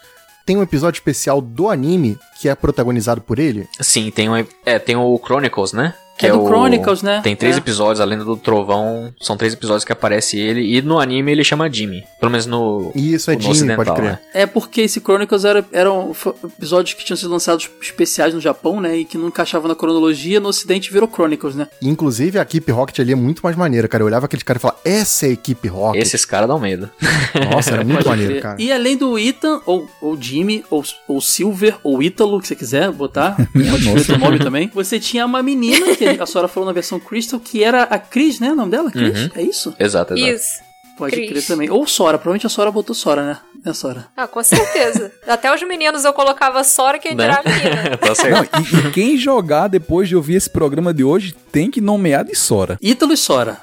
Tem 0.46 0.56
um 0.56 0.62
episódio 0.62 0.96
especial 0.98 1.42
do 1.42 1.68
anime 1.68 2.16
que 2.40 2.48
é 2.48 2.54
protagonizado 2.54 3.20
por 3.20 3.38
ele. 3.38 3.68
Sim, 3.80 4.10
tem, 4.10 4.30
um, 4.30 4.46
é, 4.64 4.78
tem 4.78 4.96
o 4.96 5.20
Chronicles, 5.22 5.74
né? 5.74 5.92
É 6.26 6.30
do 6.32 6.42
o- 6.42 6.46
Chronicles, 6.46 7.02
né? 7.02 7.20
Tem 7.22 7.34
três 7.36 7.54
É. 7.56 7.58
episódios, 7.58 8.00
a 8.00 8.04
Lenda 8.04 8.24
do 8.24 8.36
Trovão. 8.36 9.12
São 9.20 9.36
três 9.36 9.52
episódios 9.52 9.84
que 9.84 9.92
aparece 9.92 10.38
ele. 10.38 10.76
E 10.76 10.82
no 10.82 10.98
anime 10.98 11.32
ele 11.32 11.44
chama 11.44 11.70
Jimmy. 11.72 12.02
Pelo 12.20 12.30
menos 12.32 12.46
no. 12.46 12.92
Isso 12.94 13.30
é 13.30 13.34
no 13.34 13.40
Jimmy, 13.40 13.52
ocidental, 13.54 13.84
pode 13.84 13.96
crer. 13.96 14.10
né? 14.12 14.18
É 14.34 14.46
porque 14.46 14.80
esse 14.82 15.00
Chronicles 15.00 15.44
era, 15.44 15.64
eram 15.72 16.12
episódios 16.56 16.94
que 16.94 17.04
tinham 17.04 17.16
sido 17.16 17.30
lançados 17.30 17.68
especiais 17.80 18.34
no 18.34 18.40
Japão, 18.40 18.80
né? 18.80 18.96
E 18.98 19.04
que 19.04 19.16
não 19.18 19.28
encaixavam 19.28 19.68
na 19.68 19.74
cronologia, 19.74 20.40
no 20.40 20.48
ocidente 20.48 20.92
virou 20.92 21.08
Chronicles, 21.12 21.54
né? 21.54 21.68
Inclusive 21.82 22.38
a 22.38 22.42
equipe 22.42 22.70
Rocket 22.72 22.98
ali 23.00 23.12
é 23.12 23.16
muito 23.16 23.40
mais 23.42 23.56
maneira, 23.56 23.86
cara. 23.88 24.02
Eu 24.02 24.06
olhava 24.06 24.26
aquele 24.26 24.42
cara 24.42 24.58
e 24.58 24.60
falava, 24.60 24.80
essa 24.84 25.26
é 25.26 25.30
a 25.30 25.32
equipe 25.32 25.68
Rocket. 25.68 26.02
Esses 26.02 26.24
caras 26.24 26.48
dão 26.48 26.58
medo. 26.58 26.90
Nossa, 27.52 27.72
era 27.72 27.84
muito 27.84 28.08
maneiro, 28.08 28.40
cara. 28.40 28.60
E 28.60 28.72
além 28.72 28.96
do 28.96 29.18
Ethan, 29.18 29.60
ou, 29.66 29.88
ou 30.00 30.20
Jimmy, 30.20 30.64
ou, 30.70 30.82
ou 31.06 31.20
Silver, 31.20 31.76
ou 31.82 32.02
Ítalo, 32.02 32.40
que 32.40 32.48
você 32.48 32.54
quiser 32.56 32.90
botar, 32.90 33.36
pode 33.52 33.68
escrever 33.78 34.00
seu 34.04 34.18
nome 34.18 34.38
também. 34.38 34.70
Você 34.74 34.98
tinha 34.98 35.24
uma 35.26 35.42
menina, 35.42 35.94
que 35.96 36.07
a 36.20 36.26
Sora 36.26 36.48
falou 36.48 36.66
na 36.66 36.72
versão 36.72 36.98
Crystal, 37.00 37.38
que 37.40 37.62
era 37.64 37.82
a 37.84 37.98
Cris, 37.98 38.38
né? 38.40 38.52
O 38.52 38.56
nome 38.56 38.70
dela? 38.70 38.90
Cris? 38.90 39.18
Uhum. 39.24 39.30
É 39.34 39.42
isso? 39.42 39.74
Exato, 39.78 40.14
exato. 40.14 40.32
Isso. 40.32 40.68
Pode 40.96 41.12
Cris. 41.14 41.28
crer 41.30 41.46
também. 41.46 41.70
Ou 41.70 41.86
Sora, 41.86 42.18
provavelmente 42.18 42.46
a 42.46 42.50
Sora 42.50 42.72
botou 42.72 42.94
Sora, 42.94 43.24
né? 43.24 43.38
É 43.64 43.70
a 43.70 43.74
Sora. 43.74 44.06
Ah, 44.16 44.26
com 44.26 44.42
certeza. 44.42 45.12
Até 45.28 45.52
os 45.54 45.62
meninos 45.62 46.04
eu 46.04 46.12
colocava 46.12 46.64
Sora, 46.64 46.98
quem 46.98 47.14
Né? 47.14 47.24
dirá 47.24 47.40
a 47.44 47.48
menina. 47.48 47.96
tá 47.98 48.14
certo. 48.14 48.50
Não, 48.52 48.82
e, 48.82 48.88
e 48.88 48.90
quem 48.90 49.16
jogar 49.16 49.68
depois 49.68 50.08
de 50.08 50.16
ouvir 50.16 50.34
esse 50.34 50.50
programa 50.50 50.92
de 50.92 51.04
hoje 51.04 51.34
tem 51.52 51.70
que 51.70 51.80
nomear 51.80 52.24
de 52.24 52.34
Sora. 52.34 52.76
Ítalo 52.82 53.12
e 53.12 53.16
Sora. 53.16 53.58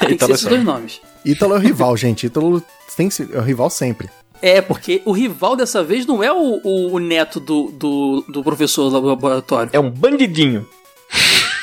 Tem 0.00 0.16
que 0.16 0.24
ser 0.24 0.30
esses 0.32 0.40
Sora. 0.42 0.54
dois 0.56 0.64
nomes. 0.66 1.00
Ítalo 1.24 1.54
é 1.54 1.56
o 1.58 1.60
rival, 1.60 1.96
gente. 1.96 2.26
Ítalo 2.26 2.60
tem 2.96 3.08
que 3.08 3.14
ser 3.14 3.28
é 3.32 3.38
o 3.38 3.42
rival 3.42 3.70
sempre. 3.70 4.08
É, 4.42 4.60
porque 4.60 5.00
o 5.04 5.12
rival 5.12 5.56
dessa 5.56 5.82
vez 5.82 6.06
não 6.06 6.22
é 6.22 6.32
o, 6.32 6.60
o- 6.62 6.92
o 6.92 6.98
neto 6.98 7.38
do, 7.40 7.72
do, 7.72 8.24
do 8.28 8.42
professor 8.44 8.88
do 8.90 9.00
laboratório. 9.00 9.70
É 9.72 9.80
um 9.80 9.90
bandidinho. 9.90 10.66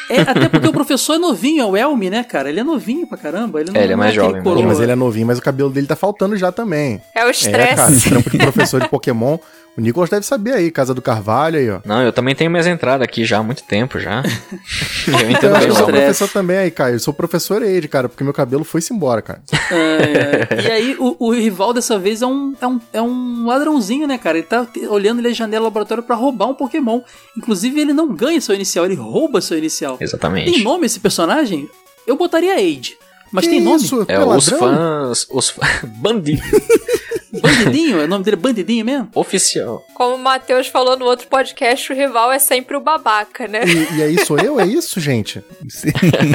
É, 0.10 0.22
até 0.22 0.48
porque 0.49 0.68
o 0.68 0.72
professor 0.73 1.15
é 1.15 1.18
novinho, 1.18 1.64
é 1.64 1.65
o 1.65 1.76
Elmi, 1.76 2.10
né, 2.10 2.23
cara? 2.23 2.49
Ele 2.49 2.60
é 2.60 2.64
novinho 2.64 3.07
pra 3.07 3.18
caramba. 3.18 3.60
Ele 3.61 3.72
não, 3.72 3.80
É, 3.80 3.84
ele 3.84 3.94
é 3.94 3.95
mais 3.95 4.18
aquele 4.18 4.41
jovem, 4.44 4.65
mas 4.65 4.80
ele 4.80 4.91
é 4.91 4.95
novinho, 4.95 5.26
mas 5.27 5.40
o 5.40 5.41
cabelo 5.41 5.69
dele 5.69 5.88
tá 5.88 5.95
faltando 5.95 6.38
já 6.38 6.52
também. 6.52 7.02
É 7.14 7.26
o 7.26 7.30
É, 7.30 7.32
cara, 7.32 7.32
estresse. 7.32 8.10
trampo 8.10 8.30
de 8.30 8.38
professor 8.38 8.82
de 8.82 8.90
Pokémon. 8.90 9.38
O 9.77 9.81
Nicolas 9.81 10.10
deve 10.10 10.26
saber 10.26 10.53
aí, 10.53 10.72
Casa 10.72 10.93
do 10.93 11.02
Carvalho 11.02 11.57
aí, 11.60 11.69
ó. 11.69 11.81
Não, 11.84 12.02
eu 12.02 12.14
também 12.14 12.34
tenho 12.34 12.49
minhas 12.49 12.65
entradas 12.65 13.03
aqui 13.03 13.26
já 13.26 13.39
há 13.39 13.43
muito 13.43 13.64
tempo 13.64 13.99
já. 13.99 14.23
eu 15.07 15.30
Então, 15.31 15.49
entendo 15.52 15.64
eu 15.64 15.76
sou 15.76 15.85
professor 15.85 16.30
também 16.30 16.57
aí, 16.57 16.72
cara. 16.72 16.91
Eu 16.93 16.99
sou 16.99 17.14
professor 17.14 17.61
Ed, 17.61 17.88
cara, 17.89 18.07
porque 18.07 18.23
meu 18.23 18.34
cabelo 18.34 18.64
foi-se 18.64 18.93
embora, 18.93 19.22
cara. 19.22 19.41
É, 19.72 20.47
é. 20.49 20.61
E 20.61 20.72
aí, 20.72 20.95
o, 20.97 21.15
o 21.19 21.34
rival 21.34 21.73
dessa 21.73 21.99
vez 21.99 22.22
é 22.22 22.26
um, 22.26 22.53
é, 22.61 22.68
um, 22.68 22.80
é 22.93 23.02
um 23.02 23.45
ladrãozinho, 23.45 24.07
né, 24.07 24.18
cara? 24.18 24.38
Ele 24.38 24.47
tá 24.47 24.65
olhando 24.89 25.19
ele 25.19 25.27
da 25.27 25.34
janela 25.34 25.64
do 25.64 25.65
laboratório 25.65 26.03
pra 26.03 26.15
roubar 26.15 26.47
um 26.47 26.53
Pokémon. 26.53 27.02
Inclusive, 27.38 27.80
ele 27.81 27.93
não 27.93 28.14
ganha 28.14 28.39
seu 28.39 28.56
inicial, 28.56 28.85
ele 28.85 28.95
rouba 28.95 29.41
seu 29.41 29.57
inicial. 29.57 29.97
Tem 29.97 30.06
Exatamente. 30.06 30.64
nome 30.64 30.85
esse 30.85 30.99
personagem? 30.99 31.69
Eu 32.07 32.15
botaria 32.15 32.56
Age. 32.56 32.97
Mas 33.31 33.45
Que 33.45 33.52
tem 33.52 33.61
nome? 33.61 33.84
Isso, 33.84 34.06
É, 34.07 34.18
tu 34.19 34.30
os 34.30 34.49
fãs. 34.49 35.27
Os 35.30 35.49
fãs. 35.49 35.81
Bandido. 35.99 36.41
Bandidinho? 37.41 38.03
o 38.03 38.07
nome 38.07 38.24
dele 38.24 38.36
é 38.36 38.40
Bandidinho 38.40 38.86
mesmo? 38.86 39.10
Oficial. 39.16 39.86
Como 39.94 40.16
o 40.16 40.20
Matheus 40.20 40.68
falou 40.68 40.98
no 40.98 41.06
outro 41.06 41.28
podcast, 41.28 41.91
o 41.91 41.95
rival 41.95 42.32
é 42.32 42.40
sempre 42.40 42.76
o 42.76 42.80
babaca, 42.82 43.48
né? 43.48 43.62
E, 43.66 43.98
e 43.98 44.03
aí 44.03 44.26
sou 44.26 44.38
eu? 44.40 44.60
É 44.60 44.66
isso, 44.66 44.99
gente? 44.99 45.44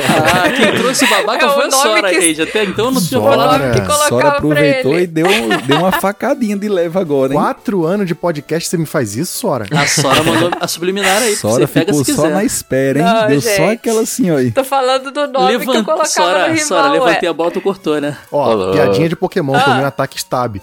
Ah, 0.09 0.51
quem 0.51 0.75
trouxe 0.77 1.05
o 1.05 1.09
babaca 1.11 1.45
É 1.45 1.49
o 1.49 1.53
foi 1.53 1.65
a 1.65 1.69
nome 1.69 1.83
Sora, 1.83 2.11
que- 2.11 2.17
Age. 2.17 2.43
Até 2.43 2.65
então 2.65 2.87
eu 2.87 2.91
não 2.93 3.03
tinha 3.03 3.21
falado. 3.21 3.61
nome 3.61 3.73
que 3.75 3.81
colocava 3.81 4.09
Sora 4.09 4.21
pra 4.31 4.39
aproveitou 4.39 4.93
ele. 4.95 5.03
e 5.03 5.07
deu, 5.07 5.27
deu 5.67 5.79
uma 5.79 5.93
facadinha 5.93 6.57
de 6.57 6.69
leve 6.69 6.99
agora, 6.99 7.33
hein? 7.33 7.39
Quatro 7.39 7.85
anos 7.85 8.07
de 8.07 8.15
podcast, 8.15 8.69
você 8.69 8.77
me 8.77 8.87
faz 8.87 9.17
isso, 9.17 9.39
Sora? 9.39 9.67
A 9.77 9.87
Sora 9.87 10.23
mandou 10.23 10.51
a 10.61 10.67
subliminar 10.69 11.23
aí. 11.23 11.37
Sora 11.37 11.67
você 11.67 11.73
pega 11.73 11.87
ficou 11.87 12.05
se 12.05 12.15
só 12.15 12.23
quiser. 12.23 12.35
na 12.35 12.45
espera, 12.45 12.99
hein? 12.99 13.05
Não, 13.05 13.27
Deu 13.29 13.41
só 13.41 13.49
gente. 13.51 13.71
aquela 13.73 14.01
assim, 14.03 14.31
ó. 14.31 14.37
aí. 14.37 14.51
Tô 14.51 14.65
falando 14.65 15.11
do 15.11 15.27
nome 15.27 15.47
que 15.49 15.55
eu 15.55 15.59
Levant- 15.59 15.85
colocava 15.85 16.05
Sora, 16.09 16.49
no 16.49 16.55
rival, 16.55 16.67
Sora, 16.69 16.89
levantei 16.89 17.29
ué. 17.29 17.31
a 17.31 17.33
bola, 17.33 17.51
tu 17.51 17.61
cortou, 17.61 18.01
né? 18.01 18.17
Ó, 18.33 18.51
Olá. 18.53 18.73
piadinha 18.73 19.09
de 19.09 19.17
Pokémon, 19.17 19.55
Ah. 19.55 19.61
tomei 19.61 19.83
um 19.83 19.87
ataque 19.87 20.17
stab. 20.19 20.61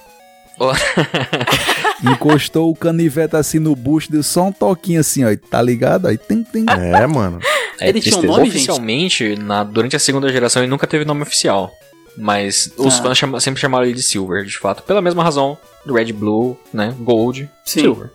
Encostou 2.04 2.70
o 2.72 2.76
canivete 2.76 3.36
assim 3.36 3.60
no 3.60 3.76
bucho, 3.76 4.12
deu 4.12 4.24
só 4.24 4.46
um 4.46 4.52
toquinho 4.52 5.00
assim, 5.00 5.24
ó. 5.24 5.30
Tá 5.50 5.62
ligado? 5.62 6.08
Aí 6.08 6.18
tem, 6.18 6.44
tem. 6.44 6.66
É, 6.70 7.06
mano. 7.08 7.40
É 7.80 7.90
Ele 7.90 8.02
tinha 8.02 8.18
um 8.18 8.24
nome? 8.24 8.48
Oficialmente, 8.50 9.36
na, 9.36 9.64
durante 9.64 9.96
a 9.96 10.00
segunda 10.00 10.30
geração, 10.32 10.62
ele 10.64 10.70
nunca 10.70 10.88
teve 10.88 11.06
nome 11.06 11.22
oficial. 11.24 11.72
Mas 12.18 12.72
os 12.78 13.00
Ah. 13.00 13.04
fãs 13.04 13.18
chama- 13.18 13.40
sempre 13.40 13.62
chamaram 13.62 13.86
ele 13.86 13.94
de 13.94 14.02
Silver, 14.02 14.44
de 14.44 14.58
fato. 14.58 14.82
Pela 14.84 15.02
mesma 15.02 15.24
razão 15.24 15.56
do 15.86 15.94
Red 15.94 16.12
Blue, 16.14 16.58
né? 16.74 16.94
Gold, 17.00 17.48
Sim. 17.64 17.82
Silver. 17.82 18.10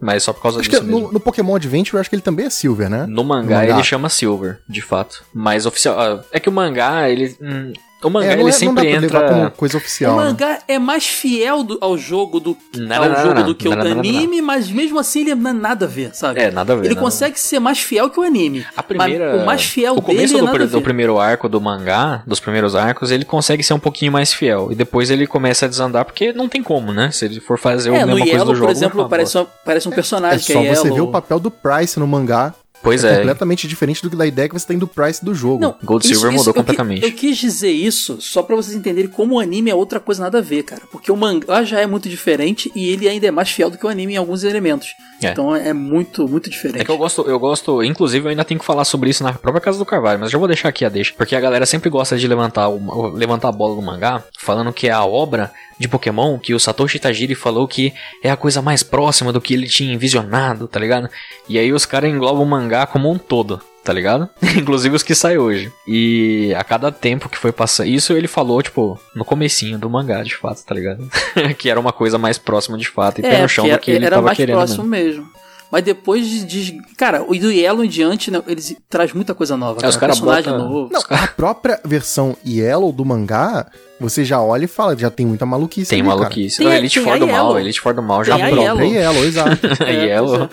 Mas 0.00 0.22
só 0.22 0.32
por 0.32 0.42
causa 0.42 0.60
Acho 0.60 0.70
que 0.70 0.76
disso 0.76 0.86
mesmo. 0.88 1.08
no, 1.08 1.12
no 1.14 1.18
Pokémon 1.18 1.56
Adventure 1.56 1.94
eu 1.96 2.00
acho 2.00 2.08
que 2.08 2.14
ele 2.14 2.22
também 2.22 2.46
é 2.46 2.50
Silver, 2.50 2.88
né? 2.88 3.04
No 3.08 3.24
mangá, 3.24 3.56
No 3.56 3.60
mangá. 3.62 3.74
ele 3.74 3.82
chama 3.82 4.08
Silver, 4.08 4.60
de 4.68 4.80
fato. 4.80 5.24
Mas 5.34 5.66
oficial. 5.66 5.98
ah, 5.98 6.24
É 6.30 6.38
que 6.38 6.48
o 6.48 6.52
mangá, 6.52 7.10
ele. 7.10 7.36
hum, 7.40 7.72
o 8.02 8.10
mangá, 8.10 8.26
É, 8.26 8.36
não, 8.36 8.42
ele 8.48 8.50
é, 8.56 8.64
não 8.64 8.74
dá 8.74 8.82
sempre 8.82 8.88
entra. 9.06 9.28
como 9.28 9.50
coisa 9.52 9.76
O 9.76 9.80
oficial, 9.80 10.16
né? 10.16 10.24
mangá 10.24 10.58
é 10.68 10.78
mais 10.78 11.06
fiel 11.06 11.62
do- 11.64 11.78
ao 11.80 11.98
jogo 11.98 12.38
do, 12.38 12.56
Não, 12.76 12.96
ao 13.02 13.08
não, 13.08 13.22
jogo 13.22 13.34
não, 13.34 13.42
do 13.46 13.54
que 13.54 13.64
não, 13.64 13.72
o 13.72 13.76
não, 13.76 13.82
do 13.82 13.88
não, 13.88 13.94
não, 13.96 14.00
anime, 14.00 14.40
mas 14.40 14.70
mesmo 14.70 14.98
assim 14.98 15.22
ele 15.22 15.34
não 15.34 15.50
é 15.50 15.54
nada 15.54 15.84
a 15.86 15.88
ver, 15.88 16.10
sabe? 16.14 16.40
É, 16.40 16.50
nada 16.50 16.72
a 16.72 16.76
ver. 16.76 16.82
Ele 16.86 16.88
nada 16.94 17.00
a 17.00 17.02
consegue 17.02 17.38
ser 17.40 17.58
mais 17.58 17.80
fiel 17.80 18.08
que 18.10 18.20
o 18.20 18.22
anime. 18.22 18.64
A 18.76 18.82
primeira. 18.82 19.32
Mas 19.32 19.42
o 19.42 19.46
mais 19.46 19.64
fiel 19.64 19.94
o 19.96 20.02
começo 20.02 20.28
dele 20.28 20.34
é 20.36 20.38
do, 20.40 20.44
nada 20.44 20.56
pr- 20.58 20.62
a 20.62 20.66
do 20.66 20.78
ver. 20.78 20.84
primeiro 20.84 21.18
arco 21.18 21.48
do 21.48 21.60
mangá, 21.60 22.22
dos 22.26 22.38
primeiros 22.40 22.76
arcos, 22.76 23.10
ele 23.10 23.24
consegue 23.24 23.62
ser 23.62 23.74
um 23.74 23.80
pouquinho 23.80 24.12
mais 24.12 24.32
fiel. 24.32 24.68
E 24.70 24.74
depois 24.74 25.10
ele 25.10 25.26
começa 25.26 25.66
a 25.66 25.68
desandar, 25.68 26.04
porque 26.04 26.32
não 26.32 26.48
tem 26.48 26.62
como, 26.62 26.92
né? 26.92 27.10
Se 27.10 27.24
ele 27.24 27.40
for 27.40 27.58
fazer 27.58 27.90
a 27.90 27.94
É, 27.96 28.00
no 28.00 28.06
mesma 28.06 28.20
coisa 28.20 28.32
Yellow, 28.32 28.46
do 28.46 28.54
jogo. 28.54 28.66
por 28.66 28.70
exemplo, 28.76 28.96
não 28.98 29.04
acaba. 29.06 29.10
parece, 29.10 29.36
uma- 29.38 29.46
parece 29.64 29.88
um 29.88 29.92
personagem 29.92 30.36
É 30.38 30.40
que 30.46 30.52
só 30.52 30.60
é 30.60 30.74
você 30.74 30.82
Yellow. 30.82 30.94
ver 30.94 31.00
o 31.00 31.08
papel 31.08 31.40
do 31.40 31.50
Price 31.50 31.98
no 31.98 32.06
mangá 32.06 32.54
Pois 32.82 33.04
é 33.04 33.12
é, 33.14 33.16
completamente 33.18 33.66
diferente 33.66 34.02
do 34.02 34.08
que 34.10 34.16
da 34.16 34.26
ideia 34.26 34.48
que 34.48 34.54
você 34.58 34.66
tem 34.66 34.78
do 34.78 34.86
price 34.86 35.24
do 35.24 35.34
jogo. 35.34 35.60
Não, 35.62 35.74
Gold 35.82 36.04
isso- 36.04 36.14
Silver 36.14 36.30
isso 36.32 36.38
mudou 36.40 36.50
eu 36.50 36.54
completamente. 36.54 37.04
Eu, 37.04 37.12
quis 37.12 37.36
dizer 37.36 37.70
isso 37.70 38.20
só 38.20 38.42
pra 38.42 38.54
vocês 38.56 38.76
entenderem 38.76 39.10
como 39.10 39.34
o 39.36 39.40
anime 39.40 39.70
é 39.70 39.74
outra 39.74 39.98
coisa 40.00 40.22
nada 40.22 40.38
a 40.38 40.40
ver, 40.40 40.62
cara. 40.62 40.82
Porque 40.90 41.10
o 41.10 41.16
mangá 41.16 41.62
já 41.64 41.80
é 41.80 41.86
muito 41.86 42.08
diferente 42.08 42.70
e 42.74 42.88
ele 42.88 43.08
ainda 43.08 43.26
é 43.26 43.30
mais 43.30 43.50
fiel 43.50 43.70
do 43.70 43.76
que 43.78 43.84
o 43.84 43.88
anime 43.88 44.14
em 44.14 44.16
alguns 44.16 44.44
elementos. 44.44 44.94
É. 45.22 45.30
Então 45.30 45.54
é 45.54 45.72
muito, 45.72 46.28
muito 46.28 46.48
diferente. 46.48 46.80
É 46.80 46.84
que 46.84 46.90
eu 46.90 46.96
gosto, 46.98 47.22
eu 47.22 47.38
gosto, 47.38 47.82
inclusive 47.82 48.26
eu 48.26 48.30
ainda 48.30 48.44
tenho 48.44 48.60
que 48.60 48.66
falar 48.66 48.84
sobre 48.84 49.10
isso 49.10 49.24
na 49.24 49.32
própria 49.32 49.60
casa 49.60 49.76
do 49.78 49.84
Carvalho, 49.84 50.20
mas 50.20 50.30
já 50.30 50.38
vou 50.38 50.46
deixar 50.46 50.68
aqui 50.68 50.84
a 50.84 50.88
deixa, 50.88 51.12
porque 51.16 51.34
a 51.34 51.40
galera 51.40 51.66
sempre 51.66 51.90
gosta 51.90 52.16
de 52.16 52.28
levantar, 52.28 52.68
o- 52.68 53.08
levantar 53.08 53.48
a 53.48 53.52
bola 53.52 53.74
do 53.74 53.82
mangá, 53.82 54.22
falando 54.38 54.72
que 54.72 54.86
é 54.88 54.92
a 54.92 55.04
obra 55.04 55.50
de 55.78 55.88
Pokémon 55.88 56.38
que 56.38 56.54
o 56.54 56.58
Satoshi 56.60 56.98
Tajiri 56.98 57.34
falou 57.36 57.66
que 57.66 57.92
é 58.22 58.30
a 58.30 58.36
coisa 58.36 58.60
mais 58.62 58.82
próxima 58.82 59.32
do 59.32 59.40
que 59.40 59.54
ele 59.54 59.66
tinha 59.68 59.92
envisionado, 59.94 60.66
tá 60.68 60.78
ligado? 60.78 61.08
E 61.48 61.58
aí 61.58 61.72
os 61.72 61.84
caras 61.86 62.10
englobam 62.10 62.42
o 62.42 62.46
mangá 62.46 62.67
como 62.86 63.10
um 63.10 63.18
todo. 63.18 63.60
Tá 63.84 63.92
ligado? 63.94 64.28
Inclusive 64.56 64.94
os 64.96 65.02
que 65.02 65.14
saem 65.14 65.38
hoje. 65.38 65.72
E 65.86 66.52
a 66.54 66.62
cada 66.62 66.92
tempo 66.92 67.26
que 67.28 67.38
foi 67.38 67.52
passando. 67.52 67.86
Isso 67.88 68.12
ele 68.12 68.28
falou, 68.28 68.60
tipo, 68.62 69.00
no 69.16 69.24
comecinho 69.24 69.78
do 69.78 69.88
mangá, 69.88 70.22
de 70.22 70.36
fato, 70.36 70.62
tá 70.62 70.74
ligado? 70.74 71.08
que 71.56 71.70
era 71.70 71.80
uma 71.80 71.92
coisa 71.92 72.18
mais 72.18 72.36
próxima 72.36 72.76
de 72.76 72.86
fato. 72.86 73.20
E 73.20 73.22
pé 73.22 73.40
no 73.40 73.48
chão 73.48 73.66
do 73.66 73.78
que 73.78 73.90
ele 73.90 74.04
era 74.04 74.16
tava 74.16 74.26
mais 74.26 74.36
querendo. 74.36 74.56
próximo 74.56 74.84
mesmo. 74.84 75.22
mesmo. 75.22 75.38
Mas 75.70 75.82
depois 75.84 76.26
de, 76.26 76.44
de- 76.44 76.82
Cara, 76.96 77.22
o 77.22 77.34
do 77.38 77.50
Yellow 77.50 77.84
em 77.84 77.88
diante, 77.88 78.30
né, 78.30 78.42
eles 78.46 78.74
traz 78.90 79.12
muita 79.12 79.34
coisa 79.34 79.54
nova. 79.56 79.80
É, 79.82 79.88
os 79.88 79.96
cara. 79.96 80.00
cara 80.00 80.12
personagem 80.12 80.52
bota- 80.52 80.64
novo. 80.64 80.88
Não, 80.92 81.02
a 81.10 81.26
própria 81.28 81.80
versão 81.84 82.36
Yellow 82.46 82.90
do 82.92 83.04
mangá, 83.04 83.66
você 84.00 84.24
já 84.24 84.40
olha 84.40 84.64
e 84.64 84.68
fala, 84.68 84.96
já 84.98 85.10
tem 85.10 85.26
muita 85.26 85.44
maluquice 85.44 85.90
Tem 85.90 86.00
ali, 86.00 86.08
cara. 86.08 86.20
maluquice. 86.20 86.56
Tem 86.58 86.66
Não, 86.66 86.72
Elite 86.74 86.94
tem 86.94 87.04
Four 87.04 87.12
a 87.14 87.18
do 87.18 87.26
mal, 87.26 87.34
Yellow. 87.36 87.58
Elite 87.60 87.80
Four 87.80 87.94
do 87.94 88.02
mal 88.02 88.24
já 88.24 88.34
Tem 88.36 88.44
a 88.44 88.48
pronto. 88.48 88.62
Yellow. 88.62 88.82
É 88.82 88.86
Yellow, 88.86 89.24
exato. 89.24 89.66
É, 89.84 89.92
Yellow. 90.06 90.48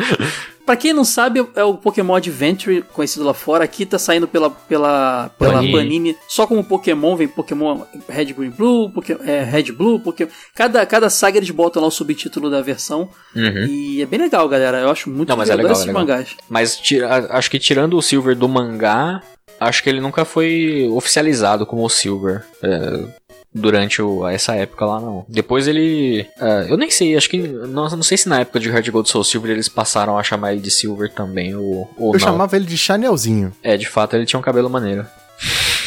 Pra 0.65 0.75
quem 0.75 0.93
não 0.93 1.05
sabe, 1.05 1.45
é 1.55 1.63
o 1.63 1.75
Pokémon 1.75 2.15
Adventure, 2.15 2.81
conhecido 2.93 3.23
lá 3.23 3.33
fora. 3.35 3.63
Aqui 3.63 3.85
tá 3.85 3.99
saindo 3.99 4.27
pela, 4.27 4.49
pela, 4.49 5.29
pela 5.37 5.53
Panini. 5.53 5.71
Panini. 5.71 6.17
Só 6.27 6.47
como 6.47 6.63
Pokémon, 6.63 7.15
vem 7.15 7.27
Pokémon 7.27 7.81
Red, 8.09 8.33
Green, 8.33 8.49
Blue, 8.49 8.89
Poké- 8.89 9.17
é, 9.25 9.43
Red, 9.43 9.71
Blue, 9.71 9.99
Pokémon... 9.99 10.31
Cada, 10.55 10.83
cada 10.85 11.09
saga 11.09 11.37
eles 11.37 11.51
botam 11.51 11.81
lá 11.81 11.87
o 11.87 11.91
subtítulo 11.91 12.49
da 12.49 12.61
versão. 12.61 13.07
Uhum. 13.35 13.65
E 13.67 14.01
é 14.01 14.05
bem 14.07 14.19
legal, 14.19 14.49
galera. 14.49 14.79
Eu 14.79 14.89
acho 14.89 15.09
muito 15.09 15.29
Não, 15.29 15.37
mas 15.37 15.49
é 15.49 15.55
legal, 15.55 15.69
é 15.71 15.73
esses 15.73 15.85
legal. 15.85 16.01
mangás. 16.01 16.35
Mas 16.49 16.77
tira- 16.77 17.27
acho 17.29 17.51
que 17.51 17.59
tirando 17.59 17.95
o 17.95 18.01
Silver 18.01 18.35
do 18.35 18.49
mangá, 18.49 19.21
acho 19.59 19.83
que 19.83 19.89
ele 19.89 20.01
nunca 20.01 20.25
foi 20.25 20.89
oficializado 20.91 21.65
como 21.67 21.83
o 21.85 21.89
Silver. 21.89 22.43
é, 22.63 23.03
durante 23.55 24.01
o- 24.01 24.27
essa 24.27 24.53
época 24.53 24.85
lá, 24.85 24.99
não. 24.99 25.25
Depois 25.29 25.67
ele. 25.67 26.27
é, 26.39 26.67
eu 26.69 26.75
nem 26.77 26.91
sei, 26.91 27.15
acho 27.15 27.29
que. 27.29 27.37
Não, 27.37 27.89
não 27.89 28.03
sei 28.03 28.17
se 28.17 28.27
na 28.27 28.41
época 28.41 28.59
de 28.59 28.69
Hard 28.69 28.87
Gold 28.89 29.09
Soul 29.09 29.23
Silver 29.23 29.51
eles 29.51 29.69
passaram 29.69 30.17
a 30.17 30.23
chamar 30.23 30.51
ele 30.51 30.61
de 30.61 30.69
Silver 30.69 31.11
também, 31.11 31.55
ou, 31.55 31.89
ou 31.97 32.09
Eu 32.13 32.19
não. 32.19 32.19
chamava 32.19 32.55
ele 32.55 32.65
de 32.65 32.77
Chanelzinho. 32.77 33.53
É, 33.63 33.77
de 33.77 33.87
fato 33.87 34.15
ele 34.15 34.25
tinha 34.25 34.39
um 34.39 34.43
cabelo 34.43 34.69
maneiro. 34.69 35.05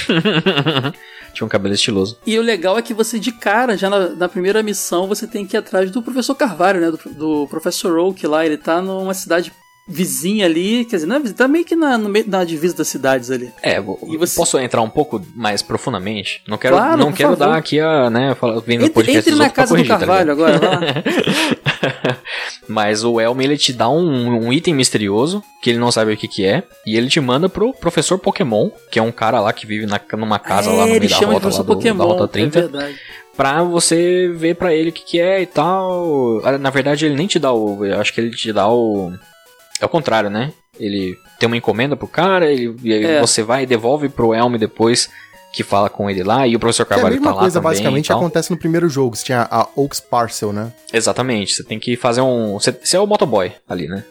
tinha 1.35 1.45
um 1.47 1.49
cabelo 1.49 1.75
estiloso. 1.75 2.19
E 2.27 2.39
o 2.39 2.43
legal 2.43 2.79
é 2.79 2.83
que 2.83 2.95
você, 2.95 3.19
de 3.19 3.31
cara, 3.33 3.77
já 3.77 3.89
na, 3.91 4.09
na 4.11 4.29
primeira 4.29 4.63
missão, 4.63 5.07
você 5.07 5.27
tem 5.27 5.47
que 5.47 5.57
ir 5.57 5.59
atrás 5.59 5.91
do 5.91 6.03
professor 6.03 6.35
Carvalho, 6.35 6.81
né? 6.81 6.91
Do, 6.91 6.99
do 7.15 7.47
professor 7.49 7.99
Oak 7.99 8.27
lá. 8.27 8.45
Ele 8.45 8.57
tá 8.57 8.81
numa 8.81 9.15
cidade 9.15 9.53
vizinha 9.89 10.45
ali. 10.47 10.85
Quer 10.85 10.97
dizer, 10.97 11.07
não 11.07 11.17
é 11.17 11.19
vizinha, 11.21 11.37
tá 11.37 11.49
meio 11.49 11.65
que 11.65 11.75
na, 11.75 11.97
no 11.97 12.09
meio, 12.09 12.25
na 12.29 12.45
divisa 12.45 12.77
das 12.77 12.89
cidades 12.89 13.31
ali. 13.31 13.51
É, 13.63 13.81
você- 13.81 14.37
posso 14.37 14.59
entrar 14.59 14.83
um 14.83 14.91
pouco 14.91 15.21
mais 15.35 15.63
profundamente? 15.63 16.43
Não 16.47 16.59
quero, 16.59 16.77
Claro, 16.77 16.99
não 16.99 17.11
quero 17.13 17.31
favor. 17.31 17.47
dar 17.53 17.57
aqui 17.57 17.81
a, 17.81 18.11
né, 18.11 18.35
falar- 18.35 18.61
vendo 18.61 18.83
Entre, 18.83 18.91
podcast 18.95 19.29
entre 19.31 19.39
na 19.43 19.49
casa 19.51 19.75
do 19.75 19.77
corrigir, 19.77 19.93
tá 19.93 19.99
Carvalho 19.99 20.35
ligado? 20.35 20.55
agora, 20.55 20.77
lá. 20.77 20.81
Mas 22.69 23.03
o 23.05 23.21
Elm 23.21 23.41
ele 23.41 23.57
te 23.57 23.73
dá 23.73 23.89
um, 23.89 24.47
um 24.47 24.53
item 24.53 24.75
misterioso 24.75 25.43
que 25.63 25.71
ele 25.71 25.79
não 25.79 25.91
sabe 25.91 26.13
o 26.13 26.17
que 26.17 26.29
que 26.29 26.45
é 26.45 26.63
e 26.87 26.97
ele 26.97 27.09
te 27.09 27.21
manda 27.21 27.49
pro 27.49 27.73
professor 27.73 28.19
Pokémon, 28.19 28.71
que 28.91 28.99
é 28.99 29.03
um 29.03 29.11
cara 29.13 29.41
lá 29.41 29.53
que 29.53 29.67
vive 29.67 29.87
na, 29.87 29.99
numa 30.19 30.39
casa 30.39 30.71
lá 30.71 30.87
no 30.87 30.95
é, 30.95 31.01
meio 31.01 31.09
da 31.11 31.17
rota, 31.17 31.49
lá 31.49 31.57
do, 31.57 31.65
Pokémon. 31.65 31.97
da 31.99 32.05
rota 32.05 32.25
É 32.25 32.27
30, 32.29 32.61
verdade. 32.61 32.97
pra 33.37 33.63
você 33.63 34.29
ver 34.35 34.57
pra 34.57 34.75
ele 34.75 34.91
o 34.91 34.93
que 34.93 35.03
que 35.03 35.21
é 35.21 35.41
e 35.41 35.47
tal. 35.47 36.41
Ah, 36.45 36.59
Na 36.59 36.71
verdade 36.71 37.07
ele 37.07 37.15
nem 37.15 37.27
te 37.27 37.39
dá 37.39 37.53
o, 37.53 37.85
eu 37.87 37.99
acho 38.01 38.13
que 38.13 38.21
ele 38.21 38.31
te 38.31 38.53
dá 38.53 38.69
o 38.69 39.13
é 39.81 39.85
o 39.85 39.89
contrário, 39.89 40.31
né? 40.31 40.53
Ele 40.79 41.17
tem 41.39 41.47
uma 41.47 41.57
encomenda 41.57 41.97
pro 41.97 42.07
cara, 42.07 42.51
ele, 42.51 42.75
e 42.83 42.93
aí 42.93 43.05
É. 43.05 43.21
você 43.21 43.43
vai 43.43 43.63
e 43.63 43.67
devolve 43.67 44.09
pro 44.09 44.35
Elm 44.35 44.57
depois 44.57 45.09
que 45.53 45.63
fala 45.65 45.89
com 45.89 46.11
ele 46.11 46.23
lá 46.23 46.47
e 46.47 46.55
o 46.55 46.59
professor 46.61 46.83
é 46.83 46.85
a 46.85 46.87
Carvalho 46.89 47.15
mesma 47.15 47.31
tá 47.31 47.35
lá 47.35 47.41
coisa, 47.41 47.55
também. 47.59 47.71
basicamente, 47.73 48.05
e 48.05 48.09
que 48.09 48.09
tal. 48.09 48.19
acontece 48.21 48.51
no 48.51 48.57
primeiro 48.59 48.89
jogo. 48.89 49.17
Você 49.17 49.25
tinha 49.25 49.49
a 49.51 49.67
Oaks 49.75 49.99
Parcel, 49.99 50.53
né? 50.53 50.71
Exatamente, 50.93 51.55
você 51.55 51.65
tem 51.65 51.79
que 51.81 51.97
fazer 51.97 52.21
um. 52.21 52.55
Você, 52.61 52.71
você 52.71 52.97
é 52.97 53.01
o 53.01 53.07
motoboy 53.07 53.51
ali, 53.69 53.89
né? 53.89 54.05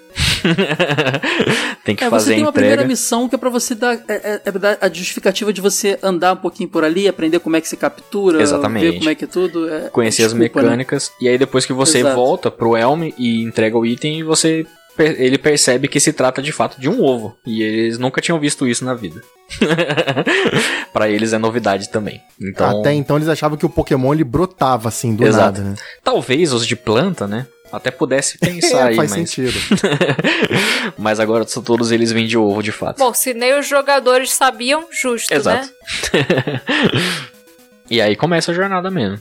tem 1.86 1.96
que 1.96 2.04
É, 2.04 2.10
fazer 2.10 2.26
você 2.26 2.34
tem 2.36 2.40
a 2.42 2.46
uma 2.46 2.50
entrega. 2.50 2.52
primeira 2.52 2.84
missão 2.88 3.30
que 3.30 3.36
é 3.36 3.38
pra 3.38 3.50
você 3.50 3.76
dar 3.76 3.94
é, 3.96 4.02
é- 4.10 4.42
é 4.46 4.52
dar 4.52 4.78
a 4.82 4.90
justificativa 4.92 5.54
de 5.54 5.62
você 5.62 5.98
andar 6.02 6.34
um 6.34 6.38
pouquinho 6.38 6.70
por 6.70 6.84
ali, 6.84 7.08
aprender 7.08 7.40
como 7.40 7.56
é 7.56 7.62
que 7.62 7.68
se 7.68 7.78
captura, 7.78 8.42
Exatamente. 8.42 8.86
ver 8.92 8.98
como 8.98 9.10
é 9.10 9.16
que 9.16 9.24
é 9.26 9.28
tudo. 9.28 9.70
é- 9.72 9.90
Conhecer 9.90 10.24
as 10.24 10.34
desculpa, 10.34 10.62
né? 10.62 10.66
mecânicas. 10.70 11.12
E 11.22 11.28
aí 11.30 11.38
depois 11.38 11.66
que 11.66 11.74
você 11.74 12.00
Exato. 12.00 12.16
volta 12.16 12.50
pro 12.52 12.76
Elm 12.76 13.12
e 13.18 13.44
entrega 13.44 13.78
o 13.78 13.86
item, 13.86 14.24
você 14.24 14.66
ele 14.98 15.38
percebe 15.38 15.88
que 15.88 16.00
se 16.00 16.12
trata 16.14 16.42
de 16.42 16.52
fato 16.52 16.80
de 16.80 16.90
um 16.90 17.04
ovo. 17.04 17.38
E 17.46 17.62
eles 17.62 17.98
nunca 17.98 18.22
tinham 18.22 18.40
visto 18.40 18.68
isso 18.68 18.84
na 18.86 18.94
vida. 18.94 19.22
Pra 20.94 21.10
eles 21.10 21.34
é 21.34 21.38
novidade 21.38 21.90
também. 21.90 22.22
Então, 22.42 22.80
Até 22.80 22.94
então 22.94 23.16
eles 23.18 23.28
achavam 23.30 23.58
que 23.58 23.66
o 23.66 23.70
Pokémon 23.70 24.14
ele 24.14 24.24
brotava 24.24 24.90
assim, 24.90 25.16
do 25.16 25.26
Exato. 25.26 25.60
nada, 25.60 25.72
né? 25.72 25.76
talvez 26.04 26.54
os 26.54 26.66
de 26.66 26.76
planta, 26.76 27.28
né? 27.28 27.48
Até 27.72 27.92
pudesse 27.92 28.38
pensar 28.40 28.78
É, 28.78 28.84
aí, 28.90 28.96
faz 28.96 29.12
mas, 29.12 29.30
sentido. 29.30 29.60
mas 30.98 31.20
agora 31.20 31.46
são 31.48 31.62
todos 31.62 31.92
eles 31.92 32.12
vêm 32.12 32.26
de 32.26 32.38
ovo 32.38 32.62
de 32.64 32.72
fato. 32.72 32.98
Bom, 32.98 33.14
se 33.14 33.34
nem 33.34 33.58
os 33.60 33.68
jogadores 33.68 34.32
sabiam, 34.32 34.86
justo, 34.92 35.34
Exato. 35.34 35.68
né? 36.14 36.62
e 37.90 38.02
aí 38.02 38.16
começa 38.16 38.52
a 38.52 38.56
jornada 38.56 38.90
mesmo. 38.90 39.20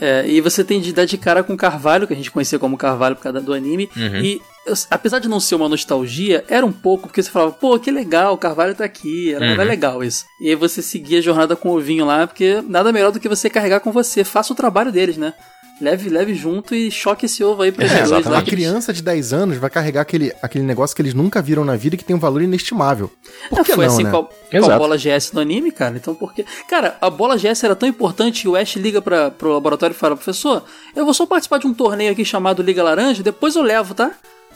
É, 0.00 0.24
e 0.26 0.40
você 0.40 0.64
tem 0.64 0.80
de 0.80 0.94
dar 0.94 1.04
de 1.04 1.18
cara 1.18 1.42
com 1.42 1.54
Carvalho, 1.56 2.06
que 2.06 2.14
a 2.14 2.16
gente 2.16 2.30
conhecia 2.30 2.58
como 2.58 2.78
Carvalho 2.78 3.14
por 3.16 3.22
causa 3.22 3.40
do 3.40 3.52
anime. 3.52 3.90
Uhum. 3.94 4.16
E 4.16 4.40
eu- 4.70 4.76
apesar 4.90 5.18
de 5.18 5.28
não 5.28 5.40
ser 5.40 5.54
uma 5.54 5.68
nostalgia, 5.68 6.44
era 6.48 6.64
um 6.64 6.72
pouco, 6.72 7.08
porque 7.08 7.22
você 7.22 7.30
falava, 7.30 7.52
pô, 7.52 7.78
que 7.78 7.90
legal, 7.90 8.34
o 8.34 8.38
Carvalho 8.38 8.74
tá 8.74 8.84
aqui. 8.84 9.34
Era, 9.34 9.44
era 9.46 9.62
Uhum. 9.62 9.68
legal 9.68 10.04
isso. 10.04 10.24
E 10.40 10.48
aí 10.48 10.54
você 10.54 10.80
seguia 10.82 11.18
a 11.18 11.22
jornada 11.22 11.54
com 11.56 11.68
o 11.70 11.76
ovinho 11.76 12.04
lá, 12.06 12.26
porque 12.26 12.62
nada 12.66 12.92
melhor 12.92 13.12
do 13.12 13.20
que 13.20 13.28
você 13.28 13.50
carregar 13.50 13.80
com 13.80 13.92
você. 13.92 14.24
Faça 14.24 14.52
o 14.52 14.56
trabalho 14.56 14.90
deles, 14.92 15.16
né? 15.16 15.34
Leve, 15.80 16.10
leve 16.10 16.34
junto 16.34 16.74
e 16.74 16.90
choque 16.90 17.24
esse 17.24 17.42
ovo 17.42 17.62
aí 17.62 17.72
pra 17.72 17.86
É, 17.86 17.98
eles 18.00 18.10
lá. 18.26 18.36
A 18.38 18.42
criança 18.42 18.92
de 18.92 19.02
10 19.02 19.32
anos 19.32 19.56
vai 19.56 19.70
carregar 19.70 20.02
aquele, 20.02 20.30
aquele 20.42 20.62
negócio 20.62 20.94
que 20.94 21.00
eles 21.00 21.14
nunca 21.14 21.40
viram 21.40 21.64
na 21.64 21.74
vida 21.74 21.94
e 21.94 21.98
que 21.98 22.04
tem 22.04 22.14
um 22.14 22.18
valor 22.18 22.42
inestimável. 22.42 23.10
Por 23.48 23.60
É, 23.60 23.64
que 23.64 23.72
foi 23.72 23.86
não, 23.86 23.94
assim 23.94 24.04
né? 24.04 24.10
com, 24.10 24.18
a, 24.18 24.60
com 24.60 24.70
a 24.70 24.76
bola 24.78 24.98
GS 24.98 25.32
no 25.32 25.40
anime, 25.40 25.72
cara. 25.72 25.96
Então 25.96 26.14
por 26.14 26.34
quê? 26.34 26.44
Cara, 26.68 26.98
a 27.00 27.08
bola 27.08 27.38
GS 27.38 27.64
era 27.64 27.74
tão 27.74 27.88
importante 27.88 28.42
que 28.42 28.48
o 28.48 28.56
Ash 28.56 28.76
liga 28.76 29.00
pra, 29.00 29.30
pro 29.30 29.54
laboratório 29.54 29.94
e 29.94 29.96
fala: 29.96 30.14
professor, 30.16 30.62
eu 30.94 31.06
vou 31.06 31.14
só 31.14 31.24
participar 31.24 31.56
de 31.56 31.66
um 31.66 31.72
torneio 31.72 32.12
aqui 32.12 32.26
chamado 32.26 32.62
Liga 32.62 32.82
Laranja, 32.82 33.22
depois 33.22 33.56
eu 33.56 33.62
levo, 33.62 33.94
tá? 33.94 34.10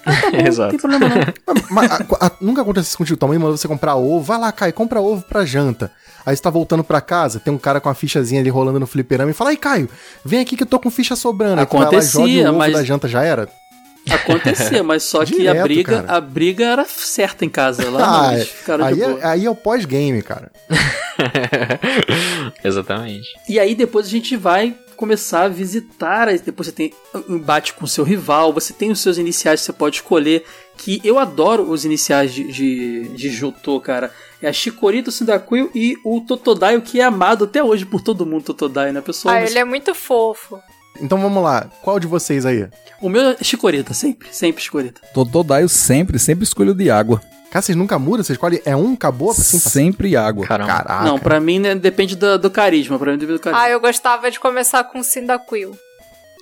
Ah, 0.07 0.21
tá 0.21 0.31
não 0.31 0.41
Exato. 0.41 0.71
tem 0.71 0.79
problema 0.79 1.09
não. 1.09 1.55
Mas, 1.71 1.89
mas, 1.89 1.91
a- 1.93 2.27
a- 2.27 2.33
nunca 2.41 2.63
acontece 2.63 2.89
isso 2.89 2.99
contigo. 2.99 3.17
Tua 3.19 3.29
mãe 3.29 3.39
mandou 3.39 3.57
você 3.57 3.67
comprar 3.69 3.97
ovo. 3.97 4.21
Vai 4.25 4.39
lá, 4.39 4.53
Caio, 4.53 4.73
compra 4.73 5.01
ovo 5.01 5.23
pra 5.23 5.45
janta. 5.45 5.91
Aí 6.27 6.35
você 6.37 6.43
tá 6.43 6.51
voltando 6.51 6.83
pra 6.85 7.01
casa, 7.01 7.39
tem 7.41 7.53
um 7.53 7.59
cara 7.59 7.81
com 7.81 7.89
a 7.89 7.95
fichazinha 7.95 8.41
ali 8.41 8.49
rolando 8.51 8.81
no 8.81 8.87
fliperama 8.87 9.31
e 9.31 9.35
fala: 9.35 9.51
Ai, 9.51 9.57
Caio, 9.57 9.89
vem 10.25 10.41
aqui 10.41 10.57
que 10.57 10.63
eu 10.63 10.67
tô 10.67 10.79
com 10.81 10.91
ficha 10.91 11.15
sobrando. 11.17 11.61
Aí 11.61 11.67
tu 11.67 11.73
vai 11.73 11.81
lá, 11.81 11.87
Acontecia, 11.89 12.21
joga 12.21 12.47
o 12.47 12.49
ovo 12.51 12.59
mas- 12.59 12.73
da 12.73 12.83
janta, 12.85 13.09
já 13.09 13.23
era? 13.23 13.49
Acontecia, 14.11 14.83
mas 14.83 15.03
só 15.03 15.25
que 15.25 15.49
a 15.49 15.63
briga, 15.63 16.03
cara. 16.03 16.19
a 16.19 16.21
briga 16.21 16.65
era 16.67 16.85
certa 16.85 17.43
em 17.45 17.49
casa. 17.49 17.89
Lá 17.89 17.99
não, 17.99 18.21
Ah, 18.29 18.35
eles 18.35 18.49
ficaram 18.49 18.85
aí, 18.85 18.95
de 18.97 19.03
é, 19.03 19.09
boa. 19.09 19.19
aí 19.23 19.47
é 19.47 19.51
o 19.51 19.55
pós-game, 19.55 20.21
cara. 20.21 20.53
Exatamente. 22.63 23.27
E 23.49 23.59
aí 23.59 23.75
depois 23.75 24.07
a 24.07 24.11
gente 24.11 24.37
vai 24.37 24.75
começar 24.95 25.45
a 25.45 25.49
visitar, 25.49 26.27
depois 26.39 26.69
você 26.69 26.73
tem 26.73 26.93
um 27.29 27.37
embate 27.37 27.75
com 27.75 27.85
o 27.85 27.89
seu 27.89 28.05
rival, 28.05 28.53
você 28.53 28.73
tem 28.73 28.91
os 28.91 29.01
seus 29.01 29.19
iniciais 29.19 29.61
que 29.61 29.67
você 29.67 29.73
pode 29.73 29.97
escolher, 29.97 30.45
que 30.77 31.01
eu 31.05 31.19
adoro 31.19 31.71
os 31.71 31.85
iniciais 31.85 32.33
de, 32.33 32.45
de, 32.53 33.09
de 33.09 33.29
Jotô, 33.31 33.81
cara. 33.81 34.13
É 34.43 34.49
a 34.49 34.53
Chikorita, 34.53 35.11
o 35.11 35.13
Cyndaquil 35.13 35.71
e 35.75 35.97
o 36.05 36.21
Totodile, 36.21 36.83
que 36.83 37.01
é 37.01 37.05
amado 37.05 37.45
até 37.45 37.63
hoje 37.63 37.85
por 37.87 38.01
todo 38.01 38.27
mundo, 38.27 38.45
Totodile, 38.45 38.93
né, 38.93 39.01
pessoal? 39.01 39.35
Ah, 39.35 39.43
ele 39.43 39.59
é 39.59 39.65
muito 39.65 39.95
fofo. 39.95 40.61
Então 41.01 41.21
vamos 41.21 41.43
lá, 41.43 41.69
qual 41.83 41.99
de 41.99 42.07
vocês 42.07 42.47
aí? 42.47 42.69
O 43.01 43.09
meu 43.09 43.31
é 43.31 43.37
Chikorita, 43.43 43.93
sempre, 43.93 44.29
sempre 44.31 44.63
Chikorita. 44.63 45.01
Totodile 45.13 45.69
sempre, 45.69 46.19
sempre 46.19 46.45
escolho 46.45 46.75
de 46.75 46.91
água. 46.91 47.21
Cara, 47.55 47.63
vocês 47.63 47.79
nunca 47.79 48.01
mudam? 48.01 48.25
Vocês 48.25 48.31
escolhem 48.35 48.61
é 48.65 48.75
um, 48.75 48.95
acabou? 48.95 49.31
Assim, 49.31 49.61
sempre 49.61 50.17
água. 50.17 50.45
Caramba. 50.45 50.73
Caraca. 50.73 51.05
Não, 51.05 51.21
pra 51.21 51.39
mim 51.39 51.61
né, 51.61 51.73
depende 51.77 52.17
do, 52.17 52.37
do 52.37 52.51
carisma, 52.51 52.99
pra 52.99 53.13
mim 53.13 53.17
depende 53.17 53.39
do 53.39 53.41
carisma. 53.41 53.63
Ah, 53.65 53.71
eu 53.71 53.79
gostava 53.79 54.29
de 54.29 54.41
começar 54.41 54.83
com 54.83 55.01
Cyndaquil. 55.05 55.71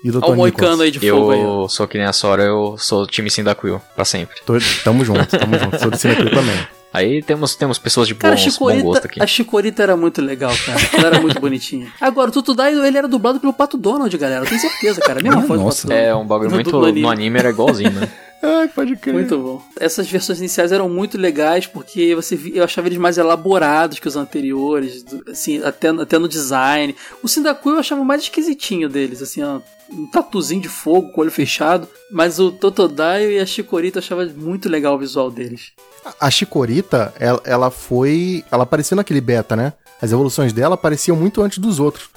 E 0.02 0.08
o 0.08 0.12
Dr. 0.14 0.24
Olha 0.24 0.32
o 0.32 0.36
moicano 0.36 0.82
aí 0.82 0.90
de 0.90 0.98
fogo 0.98 1.30
aí. 1.32 1.38
ó. 1.44 1.64
Eu 1.64 1.68
sou 1.68 1.86
que 1.86 1.98
nem 1.98 2.06
a 2.06 2.14
Sora, 2.14 2.42
eu 2.44 2.76
sou 2.78 3.06
time 3.06 3.30
Cyndaquil, 3.30 3.78
pra 3.94 4.06
sempre. 4.06 4.36
Tô- 4.46 4.54
Tamo 4.82 5.04
junto, 5.04 5.26
tamo 5.38 5.58
junto. 5.58 5.78
Sou 5.78 5.90
do 5.90 5.98
Cinecril 5.98 6.30
também. 6.30 6.56
Aí 6.94 7.22
temos, 7.22 7.54
temos 7.56 7.78
pessoas 7.78 8.08
de 8.08 8.14
Cara, 8.14 8.34
bons, 8.34 8.44
bom 8.44 8.50
Chikorita, 8.50 8.82
gosto 8.82 9.04
aqui. 9.06 9.22
a 9.22 9.26
Chikorita 9.26 9.82
era 9.82 9.96
muito 9.98 10.22
legal, 10.22 10.52
cara. 10.64 10.80
Ela 10.94 11.06
era 11.08 11.20
muito 11.20 11.38
bonitinha. 11.38 11.92
Agora, 12.00 12.30
o 12.30 12.32
Tutudai, 12.32 12.72
ele 12.72 12.96
era 12.96 13.06
dublado 13.06 13.38
pelo 13.38 13.52
Pato 13.52 13.76
Donald, 13.76 14.16
galera. 14.16 14.44
Eu 14.44 14.48
tenho 14.48 14.60
certeza, 14.62 15.00
cara. 15.02 15.20
A 15.20 15.22
mesma 15.22 15.36
Minha 15.36 15.46
voz 15.46 15.60
do 15.60 15.64
nossa. 15.66 15.82
Pato 15.82 15.88
Donald. 15.88 16.08
É, 16.08 16.14
um 16.16 16.26
bagulho 16.26 16.50
muito. 16.50 16.70
No 16.92 17.08
anime 17.10 17.38
era 17.38 17.50
igualzinho, 17.50 17.90
né? 17.92 18.08
Ai, 18.42 18.66
pode 18.66 18.96
crer. 18.96 19.14
Muito 19.14 19.38
bom. 19.38 19.62
Essas 19.78 20.08
versões 20.08 20.40
iniciais 20.40 20.72
eram 20.72 20.88
muito 20.88 21.16
legais 21.16 21.66
porque 21.66 22.12
você 22.14 22.38
eu 22.52 22.64
achava 22.64 22.88
eles 22.88 22.98
mais 22.98 23.16
elaborados 23.16 24.00
que 24.00 24.08
os 24.08 24.16
anteriores, 24.16 25.04
assim, 25.30 25.62
até, 25.62 25.90
até 25.90 26.18
no 26.18 26.28
design. 26.28 26.94
O 27.22 27.28
Sindaku 27.28 27.70
eu 27.70 27.78
achava 27.78 28.02
mais 28.02 28.22
esquisitinho 28.22 28.88
deles, 28.88 29.22
assim, 29.22 29.42
ó, 29.44 29.60
um 29.92 30.06
tatuzinho 30.10 30.60
de 30.60 30.68
fogo 30.68 31.12
com 31.12 31.20
o 31.20 31.22
olho 31.22 31.30
fechado, 31.30 31.86
mas 32.10 32.40
o 32.40 32.50
Totodile 32.50 33.34
e 33.34 33.38
a 33.38 33.46
Chikorita 33.46 33.98
eu 33.98 34.02
achava 34.02 34.24
muito 34.24 34.68
legal 34.68 34.96
o 34.96 34.98
visual 34.98 35.30
deles. 35.30 35.72
A 36.18 36.28
Chikorita, 36.28 37.14
ela, 37.20 37.40
ela 37.44 37.70
foi. 37.70 38.44
Ela 38.50 38.64
apareceu 38.64 38.96
naquele 38.96 39.20
beta, 39.20 39.54
né? 39.54 39.72
As 40.00 40.10
evoluções 40.10 40.52
dela 40.52 40.74
apareciam 40.74 41.16
muito 41.16 41.42
antes 41.42 41.58
dos 41.58 41.78
outros. 41.78 42.10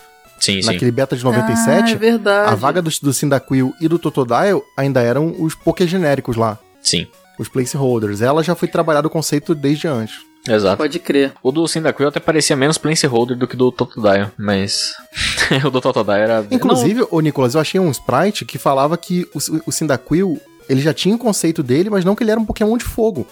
Sim, 0.46 0.62
sim. 0.62 0.68
Naquele 0.68 0.92
beta 0.92 1.16
de 1.16 1.22
Ah, 1.22 1.32
97, 1.32 1.94
é 1.94 1.96
verdade. 1.98 2.52
a 2.52 2.56
vaga 2.56 2.82
do, 2.82 2.92
do 3.02 3.14
Cyndaquil 3.14 3.74
e 3.82 3.88
do 3.88 3.98
Totodile 3.98 4.62
ainda 4.78 5.02
eram 5.02 5.36
os 5.40 5.56
Poké 5.56 5.88
genéricos 5.88 6.36
lá. 6.36 6.58
Sim, 6.82 7.08
Os 7.40 7.50
placeholders. 7.50 8.22
Ela 8.22 8.44
já 8.44 8.54
foi 8.56 8.68
trabalhado 8.68 9.08
o 9.08 9.12
conceito 9.12 9.56
desde 9.56 9.88
antes. 9.88 10.16
exato. 10.48 10.78
Pode 10.78 11.00
crer. 11.00 11.34
O 11.42 11.52
do 11.52 11.68
Cyndaquil 11.68 12.08
até 12.08 12.20
parecia 12.20 12.56
menos 12.56 12.78
placeholder 12.78 13.36
do 13.36 13.48
que 13.48 13.58
do 13.58 13.72
Totodile, 13.72 14.28
mas 14.38 14.94
o 15.66 15.70
do 15.72 15.82
Totodile 15.82 16.20
era... 16.22 16.46
Inclusive, 16.52 17.06
ô 17.10 17.20
Nicolas, 17.20 17.56
eu 17.56 17.62
achei 17.62 17.80
um 17.80 17.90
sprite 17.92 18.46
que 18.46 18.58
falava 18.60 18.96
que 18.98 19.28
o, 19.34 19.40
o 19.68 19.72
Cyndaquil, 19.72 20.40
ele 20.70 20.82
já 20.82 20.94
tinha 20.94 21.16
o 21.16 21.20
conceito 21.20 21.64
dele, 21.64 21.90
mas 21.90 22.06
não 22.06 22.16
que 22.16 22.24
ele 22.24 22.32
era 22.32 22.40
um 22.40 22.46
Pokémon 22.46 22.78
de 22.78 22.86
fogo. 22.86 23.26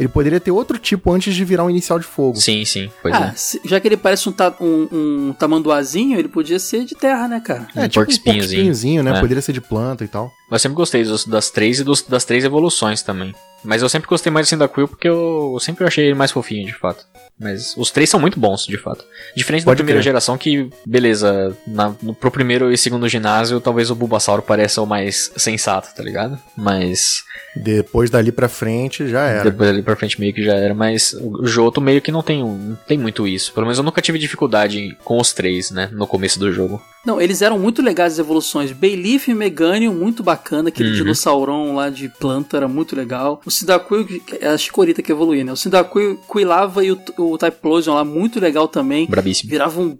Ele 0.00 0.08
poderia 0.08 0.40
ter 0.40 0.50
outro 0.50 0.78
tipo 0.78 1.12
antes 1.12 1.34
de 1.34 1.44
virar 1.44 1.62
um 1.64 1.68
inicial 1.70 1.98
de 1.98 2.06
fogo. 2.06 2.36
Sim, 2.38 2.64
sim, 2.64 2.90
pois 3.02 3.14
Ah, 3.14 3.26
é. 3.26 3.32
se- 3.36 3.60
já 3.66 3.78
que 3.78 3.86
ele 3.86 3.98
parece 3.98 4.26
um, 4.28 4.32
ta, 4.32 4.54
um, 4.58 4.88
um 5.28 5.32
tamanduazinho, 5.38 6.18
ele 6.18 6.26
podia 6.26 6.58
ser 6.58 6.86
de 6.86 6.94
terra, 6.94 7.28
né, 7.28 7.38
cara? 7.38 7.60
Um 7.60 7.64
tipo 7.66 7.78
um 7.80 7.88
porco-espinhozinho. 7.90 8.40
porco-espinhozinho, 8.40 9.02
né? 9.02 9.18
É. 9.18 9.20
Poderia 9.20 9.42
ser 9.42 9.52
de 9.52 9.60
planta 9.60 10.02
e 10.02 10.08
tal. 10.08 10.32
Eu 10.50 10.58
sempre 10.58 10.74
gostei 10.76 11.04
dos- 11.04 11.26
das 11.26 11.50
três 11.50 11.80
e 11.80 11.84
dos- 11.84 12.00
das 12.02 12.24
três 12.24 12.44
evoluções 12.44 13.02
também. 13.02 13.34
Mas 13.62 13.82
eu 13.82 13.90
sempre 13.90 14.08
gostei 14.08 14.32
mais 14.32 14.46
do 14.46 14.48
Cyndaquil 14.48 14.88
porque 14.88 15.06
eu, 15.06 15.50
eu 15.52 15.60
sempre 15.60 15.84
achei 15.86 16.06
ele 16.06 16.14
mais 16.14 16.30
fofinho, 16.30 16.66
de 16.66 16.72
fato. 16.72 17.04
Mas 17.40 17.74
os 17.76 17.90
três 17.90 18.10
são 18.10 18.20
muito 18.20 18.38
bons, 18.38 18.66
de 18.66 18.76
fato. 18.76 19.02
Diferente 19.34 19.62
da 19.62 19.70
Pode 19.70 19.78
primeira 19.78 19.98
crer. 19.98 20.04
geração, 20.10 20.36
que, 20.36 20.68
beleza, 20.86 21.56
na, 21.66 21.94
no, 22.02 22.14
pro 22.14 22.30
primeiro 22.30 22.70
e 22.70 22.76
segundo 22.76 23.08
ginásio, 23.08 23.60
talvez 23.60 23.90
o 23.90 23.94
Bulbasauro 23.94 24.42
pareça 24.42 24.82
o 24.82 24.86
mais 24.86 25.32
sensato, 25.36 25.88
tá 25.94 26.02
ligado? 26.02 26.38
Mas 26.56 27.24
Depois 27.56 28.10
dali 28.10 28.30
pra 28.30 28.48
frente 28.48 29.08
já 29.08 29.24
era. 29.26 29.44
depois 29.50 29.70
ali 29.70 29.82
pra 29.82 29.96
frente 29.96 30.20
meio 30.20 30.34
que 30.34 30.44
já 30.44 30.54
era. 30.54 30.74
Mas 30.74 31.14
o 31.14 31.42
Johto 31.46 31.80
meio 31.80 32.02
que 32.02 32.12
não 32.12 32.22
tem, 32.22 32.42
não 32.44 32.76
tem 32.86 32.98
muito 32.98 33.26
isso. 33.26 33.52
Pelo 33.54 33.64
menos 33.66 33.78
eu 33.78 33.84
nunca 33.84 34.02
tive 34.02 34.18
dificuldade 34.18 34.96
com 35.02 35.18
os 35.18 35.32
três, 35.32 35.70
né, 35.70 35.88
no 35.92 36.06
começo 36.06 36.38
do 36.38 36.52
jogo. 36.52 36.80
Não, 37.04 37.20
eles 37.20 37.40
eram 37.40 37.58
muito 37.58 37.80
legais 37.80 38.14
as 38.14 38.18
evoluções. 38.18 38.72
Bayleaf 38.72 39.28
e 39.28 39.34
Meganium, 39.34 39.94
muito 39.94 40.22
bacana. 40.22 40.68
Aquele 40.68 40.90
Uhum. 40.90 40.96
dinossaurão 40.96 41.74
lá 41.74 41.88
de 41.88 42.08
planta 42.10 42.58
era 42.58 42.68
muito 42.68 42.94
legal. 42.94 43.40
O 43.44 43.50
Cyndaquil, 43.50 44.06
é 44.38 44.48
a 44.48 44.58
Chikorita 44.58 45.00
que 45.02 45.10
evoluía, 45.10 45.42
né? 45.42 45.52
O 45.52 45.56
Cyndaquil, 45.56 46.18
Quilava 46.30 46.84
e 46.84 46.92
o, 46.92 47.00
o 47.18 47.38
Typhlosion 47.38 47.94
lá, 47.94 48.04
muito 48.04 48.38
legal 48.38 48.68
também. 48.68 49.06
Brabíssimo. 49.06 49.50
Virava 49.50 49.80
um 49.80 49.96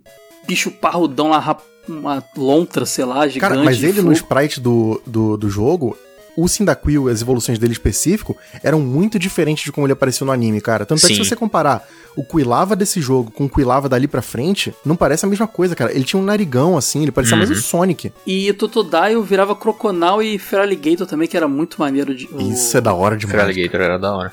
bicho 0.47 0.71
parrudão 0.71 1.29
lá, 1.31 1.57
uma 1.89 2.23
lontra, 2.37 2.85
sei 2.85 3.05
lá, 3.07 3.27
gigante. 3.27 3.41
Cara, 3.55 3.65
mas 3.65 3.83
ele 3.83 4.03
no 4.03 4.13
sprite 4.13 4.61
do, 4.61 5.01
do, 5.07 5.37
do 5.39 5.49
jogo, 5.49 5.97
o 6.43 6.49
Cyndaquil 6.49 7.09
e 7.09 7.13
as 7.13 7.23
evoluções 7.23 7.59
dele 7.59 7.73
específico 7.73 8.37
eram 8.63 8.81
muito 8.81 9.19
diferentes 9.19 9.65
de 9.65 9.73
como 9.73 9.87
ele 9.87 9.93
apareceu 9.93 10.25
no 10.27 10.33
anime, 10.33 10.61
cara. 10.61 10.85
Tanto 10.87 10.99
é 11.05 11.09
que 11.09 11.15
Sim. 11.15 11.23
se 11.25 11.29
você 11.29 11.37
comparar 11.37 11.87
o 12.17 12.25
Quilava 12.25 12.75
desse 12.75 13.01
jogo 13.01 13.31
com 13.31 13.45
o 13.45 13.49
Quilava 13.49 13.89
dali 13.89 14.09
pra 14.09 14.21
frente, 14.23 14.75
não 14.85 14.97
parece 14.97 15.25
a 15.25 15.29
mesma 15.29 15.47
coisa, 15.47 15.75
cara. 15.77 15.93
Ele 15.95 16.05
tinha 16.05 16.21
um 16.21 16.25
narigão, 16.25 16.77
assim, 16.77 17.03
ele 17.03 17.13
parecia 17.13 17.37
Uhum. 17.37 17.45
mais 17.47 17.51
o 17.51 17.61
Sonic. 17.63 18.13
E 18.27 18.51
o 18.51 18.55
Totodile 18.55 19.23
virava 19.23 19.55
Croconal 19.55 20.23
e 20.23 20.39
Feraligator 20.39 21.07
também, 21.07 21.29
que 21.29 21.37
era 21.37 21.47
muito 21.49 21.81
maneiro. 21.81 22.15
De, 22.15 22.29
o- 22.33 22.41
Isso 22.41 22.77
é 22.77 22.81
da 22.81 22.93
hora 22.95 23.17
demais. 23.17 23.39
Feraligator 23.39 23.81
era 23.81 23.99
da 23.99 24.15
hora. 24.15 24.33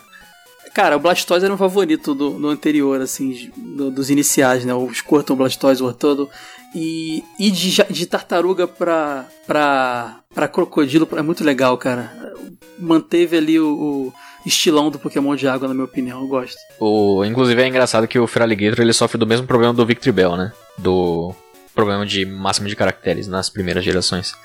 Cara, 0.78 0.96
o 0.96 1.00
Blastoise 1.00 1.44
era 1.44 1.52
um 1.52 1.58
favorito 1.58 2.14
do, 2.14 2.30
do 2.30 2.48
anterior, 2.50 3.02
assim, 3.02 3.50
do- 3.58 3.90
dos 3.90 4.12
iniciais, 4.12 4.64
né? 4.64 4.76
O 4.76 4.88
Squirtle, 4.94 5.34
o 5.34 5.36
Blastoise, 5.36 5.82
o 5.82 5.88
Hortodle. 5.88 6.30
E, 6.76 7.24
e 7.40 7.50
de, 7.50 7.84
de 7.90 8.06
tartaruga 8.06 8.68
pra, 8.68 9.26
pra, 9.48 10.20
pra 10.36 10.48
crocodilo 10.48 11.10
é 11.18 11.22
muito 11.24 11.44
legal, 11.44 11.76
cara. 11.80 12.32
Manteve 12.78 13.38
ali 13.38 13.60
o, 13.60 13.68
o 13.68 14.14
estilão 14.46 14.92
do 14.92 15.00
Pokémon 15.00 15.36
de 15.36 15.48
água, 15.48 15.68
na 15.68 15.74
minha 15.74 15.86
opinião, 15.86 16.22
eu 16.22 16.28
gosto. 16.28 16.56
O, 16.80 17.26
inclusive 17.26 17.60
é 17.60 17.68
engraçado 17.68 18.08
que 18.08 18.20
o 18.20 18.28
Feraligator 18.28 18.80
ele 18.82 18.94
sofre 18.94 19.18
do 19.18 19.26
mesmo 19.26 19.48
problema 19.48 19.74
do 19.74 19.84
Victory 19.84 20.12
Bell, 20.12 20.38
né? 20.38 20.52
Do 20.78 21.34
problema 21.74 22.06
de 22.06 22.24
máximo 22.24 22.68
de 22.68 22.76
caracteres 22.76 23.28
nas 23.28 23.50
primeiras 23.50 23.84
gerações. 23.84 24.36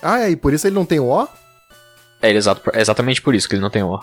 Ah, 0.00 0.20
é, 0.20 0.30
e 0.30 0.36
por 0.36 0.54
isso 0.54 0.66
ele 0.66 0.74
não 0.74 0.86
tem 0.86 0.98
o 0.98 1.08
O? 1.10 1.28
É, 2.24 2.28
ele 2.30 2.36
é 2.36 2.38
exato- 2.38 2.70
é 2.72 2.80
exatamente 2.80 3.20
por 3.20 3.34
isso 3.34 3.46
que 3.48 3.54
ele 3.54 3.62
não 3.62 3.70
tem 3.70 3.82
O. 3.82 4.00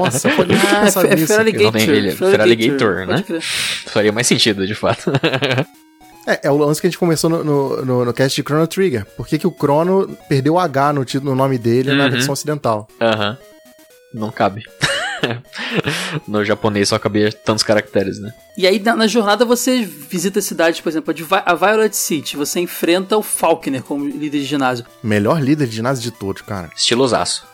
Nossa, 0.00 0.28
pode 0.30 0.52
Ah, 0.54 0.80
pensar 0.84 1.06
é 1.06 1.14
nisso. 1.14 1.26
Feraligator. 1.28 1.64
Não 1.64 1.72
tem 1.72 1.88
ele, 1.88 2.10
Feraligator, 2.12 3.06
né? 3.06 3.24
Faria 3.86 4.12
mais 4.12 4.26
sentido, 4.26 4.66
de 4.66 4.74
fato. 4.74 5.10
É, 6.26 6.40
é 6.44 6.50
o 6.50 6.56
lance 6.56 6.80
que 6.80 6.86
a 6.86 6.90
gente 6.90 6.96
começou 6.98 7.28
no, 7.28 7.44
no, 7.44 7.84
no, 7.84 8.04
no 8.06 8.14
cast 8.14 8.34
de 8.34 8.48
Chrono 8.48 8.66
Trigger. 8.66 9.04
Por 9.14 9.26
que, 9.28 9.38
que 9.38 9.46
o 9.46 9.50
Chrono 9.54 10.16
perdeu 10.26 10.54
o 10.54 10.58
H 10.58 10.94
no, 10.94 11.04
título- 11.04 11.32
no 11.32 11.36
nome 11.36 11.58
dele 11.58 11.92
na 11.92 12.04
Uhum. 12.04 12.10
versão 12.12 12.32
ocidental? 12.32 12.88
Aham. 12.98 13.36
Não 14.14 14.30
cabe. 14.30 14.62
no 16.26 16.44
japonês 16.44 16.88
só 16.88 16.98
cabia 16.98 17.32
tantos 17.32 17.62
caracteres, 17.64 18.18
né? 18.20 18.32
E 18.56 18.66
aí, 18.66 18.78
na, 18.78 18.94
na 18.94 19.06
jornada, 19.06 19.44
você 19.44 19.82
visita 19.82 20.40
cidades, 20.40 20.80
por 20.80 20.88
exemplo, 20.88 21.10
a 21.10 21.14
de 21.14 21.22
Vi- 21.22 21.42
a 21.44 21.54
Violet 21.54 21.94
City. 21.96 22.36
Você 22.36 22.60
enfrenta 22.60 23.16
o 23.16 23.22
Falconer 23.22 23.82
como 23.82 24.06
líder 24.06 24.38
de 24.40 24.44
ginásio. 24.44 24.84
Melhor 25.02 25.40
líder 25.42 25.66
de 25.66 25.76
ginásio 25.76 26.02
de 26.04 26.10
todos, 26.12 26.42
cara. 26.42 26.70
Estilosaço. 26.76 27.46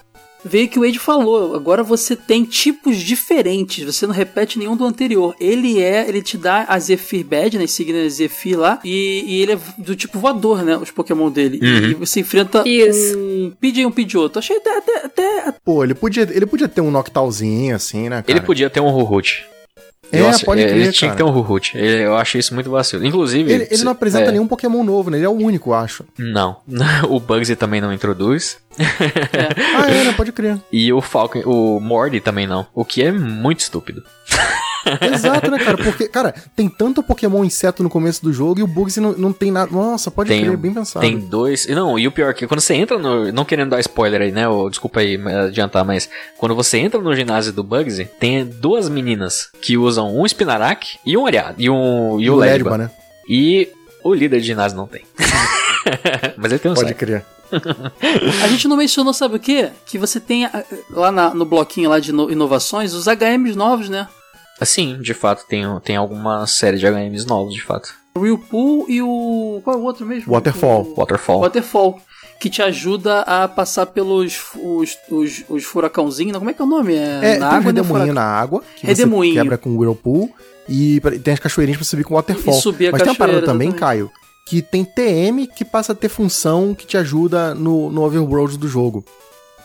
Veio 0.45 0.69
que 0.69 0.79
o 0.79 0.83
Wade 0.83 0.99
falou, 0.99 1.55
agora 1.55 1.83
você 1.83 2.17
tem 2.17 2.45
tipos 2.45 2.97
diferentes, 2.97 3.85
você 3.85 4.07
não 4.07 4.15
repete 4.15 4.59
nenhum 4.59 4.75
do 4.77 4.85
anterior. 4.85 5.35
Ele 5.39 5.81
é, 5.83 6.09
ele 6.09 6.23
te 6.23 6.39
dá 6.39 6.65
a 6.67 6.79
Zephyr 6.79 7.25
Badge, 7.25 7.59
né, 7.59 7.65
insígnia 7.65 8.09
Zephyr 8.09 8.59
lá, 8.59 8.81
e, 8.85 9.23
e 9.27 9.43
ele 9.43 9.53
é 9.53 9.59
do 9.77 9.95
tipo 9.95 10.19
voador, 10.19 10.63
né, 10.65 10.77
os 10.79 10.91
Pokémon 10.91 11.31
dele. 11.31 11.61
Uhum. 11.63 11.91
E 11.91 11.95
você 11.95 12.21
enfrenta 12.21 12.67
Isso. 12.67 13.19
um 13.19 13.53
Pidgey 13.61 13.83
e 13.83 13.87
um 13.87 13.91
Pidgeotto. 13.91 14.39
Achei 14.39 14.57
até, 14.57 14.77
até, 14.77 15.05
até- 15.05 15.55
Pô, 15.65 15.85
ele 15.85 15.95
podia, 15.95 16.23
ele 16.31 16.47
podia 16.47 16.69
ter 16.69 16.81
um 16.81 16.91
Noctalzinho 16.91 17.77
assim, 17.77 18.09
né, 18.09 18.23
cara? 18.23 18.25
Ele 18.27 18.41
podia 18.41 18.71
ter 18.71 18.81
um 18.81 18.89
Ruhut. 18.89 19.45
É, 20.13 20.21
Nossa, 20.23 20.45
pode 20.45 20.61
Ele 20.61 20.71
crer, 20.73 20.93
tinha 20.93 21.11
cara. 21.13 21.19
que 21.19 21.25
ter 21.25 21.31
um 21.31 21.33
Ruhut. 21.33 21.79
Ele- 21.79 22.03
Eu 22.05 22.17
achei 22.17 22.41
isso 22.41 22.53
muito 22.53 22.69
vacilo. 22.69 23.07
Inclusive. 23.07 23.53
Ele, 23.53 23.69
ele 23.71 23.85
não 23.85 23.93
apresenta 23.93 24.31
é, 24.31 24.33
nenhum 24.33 24.49
Pokémon 24.49 24.83
novo, 24.83 25.09
né? 25.09 25.19
Ele 25.19 25.25
é 25.25 25.29
o 25.29 25.33
único, 25.33 25.71
eu 25.71 25.75
acho. 25.75 26.05
Não. 26.19 26.57
o 27.09 27.21
Bugsy 27.21 27.55
também 27.55 27.81
não 27.81 27.93
introduz. 27.93 28.57
Ah, 28.79 29.91
é, 29.91 30.05
né? 30.05 30.13
Pode 30.17 30.33
crer. 30.33 30.59
E 30.73 30.93
o 30.93 31.01
Falcon, 31.01 31.41
o 31.45 31.81
Morty 31.81 32.21
também 32.21 32.47
não. 32.47 32.67
O 32.75 32.85
que 32.85 33.03
é 33.03 33.11
muito 33.13 33.61
estúpido. 33.61 34.03
Exato, 35.13 35.51
né, 35.51 35.59
cara? 35.59 35.77
Porque, 35.83 36.09
cara, 36.09 36.35
tem 36.57 36.69
tanto 36.69 37.03
Pokémon 37.03 37.45
inseto 37.45 37.83
no 37.83 37.91
começo 37.91 38.23
do 38.23 38.33
jogo 38.33 38.61
e 38.61 38.63
o 38.63 38.67
Bugsy 38.67 39.01
não, 39.01 39.13
não 39.13 39.33
tem 39.33 39.51
nada. 39.51 39.71
Nossa, 39.71 40.11
pode 40.11 40.31
Tem, 40.31 40.43
crer, 40.43 40.57
bem 40.57 40.73
pensado. 40.73 41.05
tem 41.05 41.19
dois. 41.19 41.67
Não, 41.67 41.99
e 41.99 42.07
o 42.09 42.13
pior 42.13 42.31
é 42.31 42.35
que 42.35 42.47
quando 42.47 42.61
você 42.61 42.75
entra 42.75 42.99
no. 42.99 43.31
Não 43.33 43.45
querendo 43.45 43.71
dar 43.71 43.81
spoiler 43.81 44.23
aí, 44.23 44.33
né? 44.33 44.49
Ou, 44.49 44.71
desculpa 44.71 45.01
aí 45.01 45.21
adiantar, 45.47 45.85
mas 45.85 46.09
quando 46.39 46.55
você 46.55 46.79
entra 46.79 47.01
no 47.01 47.15
ginásio 47.15 47.53
do 47.53 47.63
Bugsy, 47.63 48.07
tem 48.19 48.47
duas 48.47 48.89
meninas 48.89 49.51
que 49.61 49.77
usam 49.77 50.17
um 50.19 50.27
Spinarak 50.27 50.99
e 51.05 51.17
um 51.17 51.27
Ariado. 51.27 51.57
E, 51.59 51.69
um, 51.69 52.19
e 52.19 52.31
o, 52.31 52.37
Ledba. 52.37 52.79
né? 52.79 52.91
E 53.29 53.69
o 54.03 54.15
líder 54.15 54.41
de 54.41 54.47
ginásio 54.47 54.79
não 54.79 54.87
tem. 54.87 55.03
mas 56.39 56.53
ele 56.53 56.59
tem 56.59 56.71
um 56.71 56.75
Pode 56.75 56.89
site. 56.89 56.97
crer. 56.99 57.25
A 58.45 58.49
gente 58.49 58.67
não 58.69 58.77
mencionou, 58.77 59.13
sabe 59.13 59.37
o 59.37 59.41
quê? 59.41 59.71
Que 59.87 59.99
você 59.99 60.19
tem 60.21 60.49
lá 60.91 61.11
na- 61.13 61.35
no 61.35 61.45
bloquinho 61.45 61.91
lá 61.91 61.99
de 61.99 62.11
ino- 62.11 62.31
inovações 62.31 62.93
os 62.95 63.07
HMs 63.07 63.57
novos, 63.57 63.89
né? 63.89 64.09
Sim, 64.63 64.99
de 65.01 65.15
fato, 65.15 65.45
tem, 65.49 65.65
tem 65.83 65.97
alguma 65.97 66.47
série 66.47 66.77
de 66.79 66.87
HMs 66.87 67.27
novos, 67.27 67.55
de 67.55 67.63
fato. 67.63 67.95
O 68.15 68.21
Real 68.21 68.37
Pool 68.39 68.85
e 68.89 69.01
o. 69.01 69.61
Qual 69.65 69.77
é 69.77 69.79
o 69.79 69.83
outro 69.83 70.05
mesmo? 70.05 70.33
Waterfall. 70.33 70.83
O- 70.83 70.95
Waterfall. 71.01 71.41
Waterfall. 71.41 72.01
Que 72.41 72.49
te 72.51 72.61
ajuda 72.63 73.21
a 73.21 73.47
passar 73.47 73.87
pelos 73.87 74.41
os, 74.57 74.97
os, 75.11 75.45
os 75.49 75.65
furacãozinhos. 75.65 76.37
Como 76.39 76.51
é 76.51 76.55
que 76.55 76.61
é 76.61 76.65
o 76.65 76.69
nome? 76.69 76.95
É, 76.95 76.99
na 76.99 77.21
tem 77.23 77.39
um 77.41 77.45
água, 77.45 77.59
né? 77.61 77.61
redemoinho 77.67 78.13
na 78.15 78.23
água, 78.25 78.63
que 78.77 78.87
Redemoinho. 78.87 79.35
você 79.35 79.41
quebra 79.41 79.59
com 79.59 79.71
o 79.71 79.79
Whirlpool, 79.79 80.31
e 80.69 81.01
tem 81.23 81.35
as 81.35 81.41
cachoeirinhas 81.41 81.79
pra 81.79 81.85
subir 81.87 82.05
com 82.05 82.15
o 82.15 82.17
Waterfall. 82.17 82.55
E 82.59 82.61
subir 82.61 82.89
a 82.89 82.93
Mas 82.93 83.03
tem 83.03 83.11
uma 83.11 83.17
parada 83.19 83.43
também, 83.43 83.69
exatamente. 83.69 83.79
Caio, 83.79 84.11
que 84.47 84.61
tem 84.63 84.85
TM 84.85 85.47
que 85.47 85.65
passa 85.65 85.93
a 85.93 85.95
ter 85.95 86.09
função 86.09 86.75
que 86.75 86.87
te 86.87 86.97
ajuda 86.97 87.55
no, 87.55 87.91
no 87.91 88.03
overworld 88.03 88.59
do 88.59 88.67
jogo. 88.69 89.05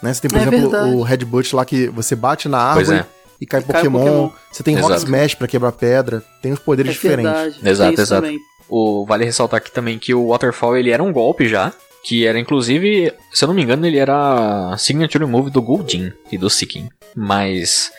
Né? 0.02 0.14
Você 0.14 0.22
tem, 0.22 0.30
por 0.30 0.38
É 0.39 0.41
exemplo, 0.43 0.69
verdade. 0.69 0.95
o 0.95 1.02
Headbutt 1.02 1.56
lá 1.56 1.65
que 1.65 1.88
você 1.88 2.15
bate 2.15 2.47
na 2.47 2.60
árvore 2.60 2.97
é. 2.99 3.06
e 3.41 3.45
cai 3.45 3.61
E 3.61 3.64
cai 3.64 3.76
Pokémon. 3.81 3.99
Pokémon. 3.99 4.30
Você 4.52 4.64
tem 4.64 4.76
Rock 4.76 4.88
Exato. 4.93 5.06
Smash 5.06 5.35
pra 5.35 5.47
quebrar 5.47 5.72
pedra. 5.72 6.23
Tem 6.41 6.53
uns 6.53 6.60
poderes 6.60 6.91
É 6.91 6.93
diferentes. 6.93 7.31
verdade. 7.31 7.69
Exato, 7.69 7.88
Tem 7.88 7.93
isso 7.93 8.02
exato. 8.03 8.22
também. 8.22 8.39
O, 8.69 9.06
vale 9.06 9.26
ressaltar 9.26 9.57
aqui 9.57 9.72
também 9.72 9.97
que 9.99 10.14
o 10.14 10.27
Waterfall 10.30 10.77
ele 10.77 10.91
era 10.91 11.02
um 11.03 11.11
golpe 11.14 11.47
já. 11.47 11.72
Que 12.03 12.26
era 12.27 12.38
inclusive, 12.39 13.11
se 13.34 13.43
eu 13.43 13.47
não 13.47 13.56
me 13.56 13.64
engano, 13.64 13.85
ele 13.88 13.97
era 13.97 14.72
a 14.73 14.77
signature 14.77 15.26
move 15.26 15.49
do 15.49 15.60
Goldin 15.61 16.11
e 16.31 16.38
do 16.38 16.49
Seeking. 16.52 16.88
Mas 17.15 17.89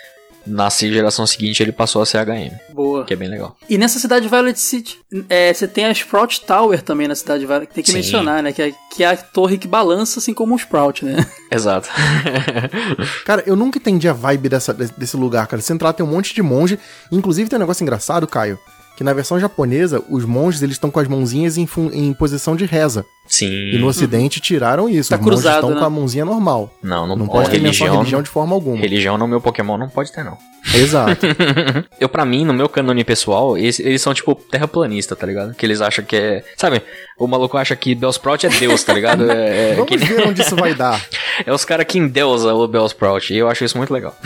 na 0.46 0.68
geração 0.68 1.26
seguinte 1.26 1.62
ele 1.62 1.72
passou 1.72 2.02
a 2.02 2.06
ser 2.06 2.24
HM, 2.24 2.52
Boa. 2.72 3.04
que 3.04 3.12
é 3.12 3.16
bem 3.16 3.28
legal. 3.28 3.56
E 3.68 3.76
nessa 3.76 3.98
cidade 3.98 4.28
Violet 4.28 4.58
City, 4.58 4.98
é, 5.28 5.52
você 5.52 5.66
tem 5.66 5.86
a 5.86 5.92
Sprout 5.92 6.42
Tower 6.42 6.82
também 6.82 7.08
na 7.08 7.14
cidade 7.14 7.44
Violet, 7.44 7.66
que 7.66 7.74
tem 7.74 7.84
que 7.84 7.90
Sim. 7.90 7.96
mencionar, 7.96 8.42
né? 8.42 8.52
Que 8.52 8.62
é, 8.62 8.74
que 8.94 9.04
é 9.04 9.08
a 9.08 9.16
torre 9.16 9.58
que 9.58 9.66
balança, 9.66 10.18
assim 10.18 10.32
como 10.32 10.54
o 10.54 10.56
Sprout, 10.56 11.04
né? 11.04 11.26
Exato. 11.50 11.88
Cara, 13.24 13.42
eu 13.46 13.56
nunca 13.56 13.78
entendi 13.78 14.08
a 14.08 14.12
vibe 14.12 14.48
dessa, 14.48 14.72
desse 14.72 15.16
lugar, 15.16 15.46
cara. 15.46 15.60
Você 15.60 15.72
entra 15.72 15.88
lá, 15.88 15.92
tem 15.92 16.04
um 16.04 16.08
monte 16.08 16.34
de 16.34 16.42
monge. 16.42 16.78
Inclusive 17.10 17.48
tem 17.48 17.56
um 17.56 17.60
negócio 17.60 17.82
engraçado, 17.82 18.26
Caio. 18.26 18.58
Que 18.96 19.04
na 19.04 19.12
versão 19.12 19.38
japonesa, 19.38 20.02
os 20.08 20.24
monges 20.24 20.62
eles 20.62 20.76
estão 20.76 20.90
com 20.90 20.98
as 20.98 21.06
mãozinhas 21.06 21.58
em, 21.58 21.68
em 21.92 22.12
posição 22.14 22.56
de 22.56 22.64
reza. 22.64 23.04
Sim. 23.26 23.50
E 23.50 23.78
no 23.78 23.88
ocidente 23.88 24.40
tiraram 24.40 24.88
isso. 24.88 25.10
Tá 25.10 25.16
os 25.16 25.20
monges 25.22 25.40
cruzado, 25.40 25.54
estão 25.56 25.70
né? 25.70 25.78
com 25.80 25.84
a 25.84 25.90
mãozinha 25.90 26.24
normal. 26.24 26.72
Não, 26.82 27.06
não, 27.06 27.16
Não, 27.16 27.26
pode. 27.26 27.38
pode 27.46 27.50
ter 27.50 27.58
religião, 27.60 27.96
religião 27.98 28.22
de 28.22 28.30
forma 28.30 28.54
alguma. 28.54 28.78
religião 28.80 29.18
no 29.18 29.26
meu 29.26 29.40
Pokémon 29.40 29.76
não 29.76 29.88
pode 29.88 30.12
ter, 30.12 30.24
não. 30.24 30.38
Exato. 30.74 31.26
Eu, 32.00 32.08
pra 32.08 32.24
mim, 32.24 32.44
no 32.44 32.52
meu 32.52 32.68
canone 32.68 33.04
pessoal, 33.04 33.56
eles, 33.56 33.78
eles 33.80 34.02
são 34.02 34.12
tipo 34.14 34.34
terraplanista, 34.34 35.14
tá 35.14 35.26
ligado? 35.26 35.54
Que 35.54 35.64
eles 35.66 35.80
acham 35.80 36.04
que 36.04 36.16
é. 36.16 36.44
Sabe, 36.56 36.82
o 37.18 37.26
maluco 37.26 37.56
acha 37.56 37.74
que 37.76 37.94
Bellsprout 37.94 38.46
é 38.46 38.48
Deus, 38.48 38.82
tá 38.82 38.92
ligado? 38.92 39.30
É, 39.30 39.70
é, 39.70 39.74
Vamos 39.76 39.88
que 39.88 39.96
ver 39.96 40.26
onde 40.26 40.42
isso 40.42 40.56
vai 40.56 40.74
dar. 40.74 41.04
é 41.44 41.52
os 41.52 41.64
caras 41.64 41.86
que 41.86 41.98
endeusa 41.98 42.52
o 42.54 42.66
Bellsprout. 42.68 43.32
E 43.32 43.38
eu 43.38 43.48
acho 43.48 43.64
isso 43.64 43.76
muito 43.76 43.92
legal. 43.92 44.16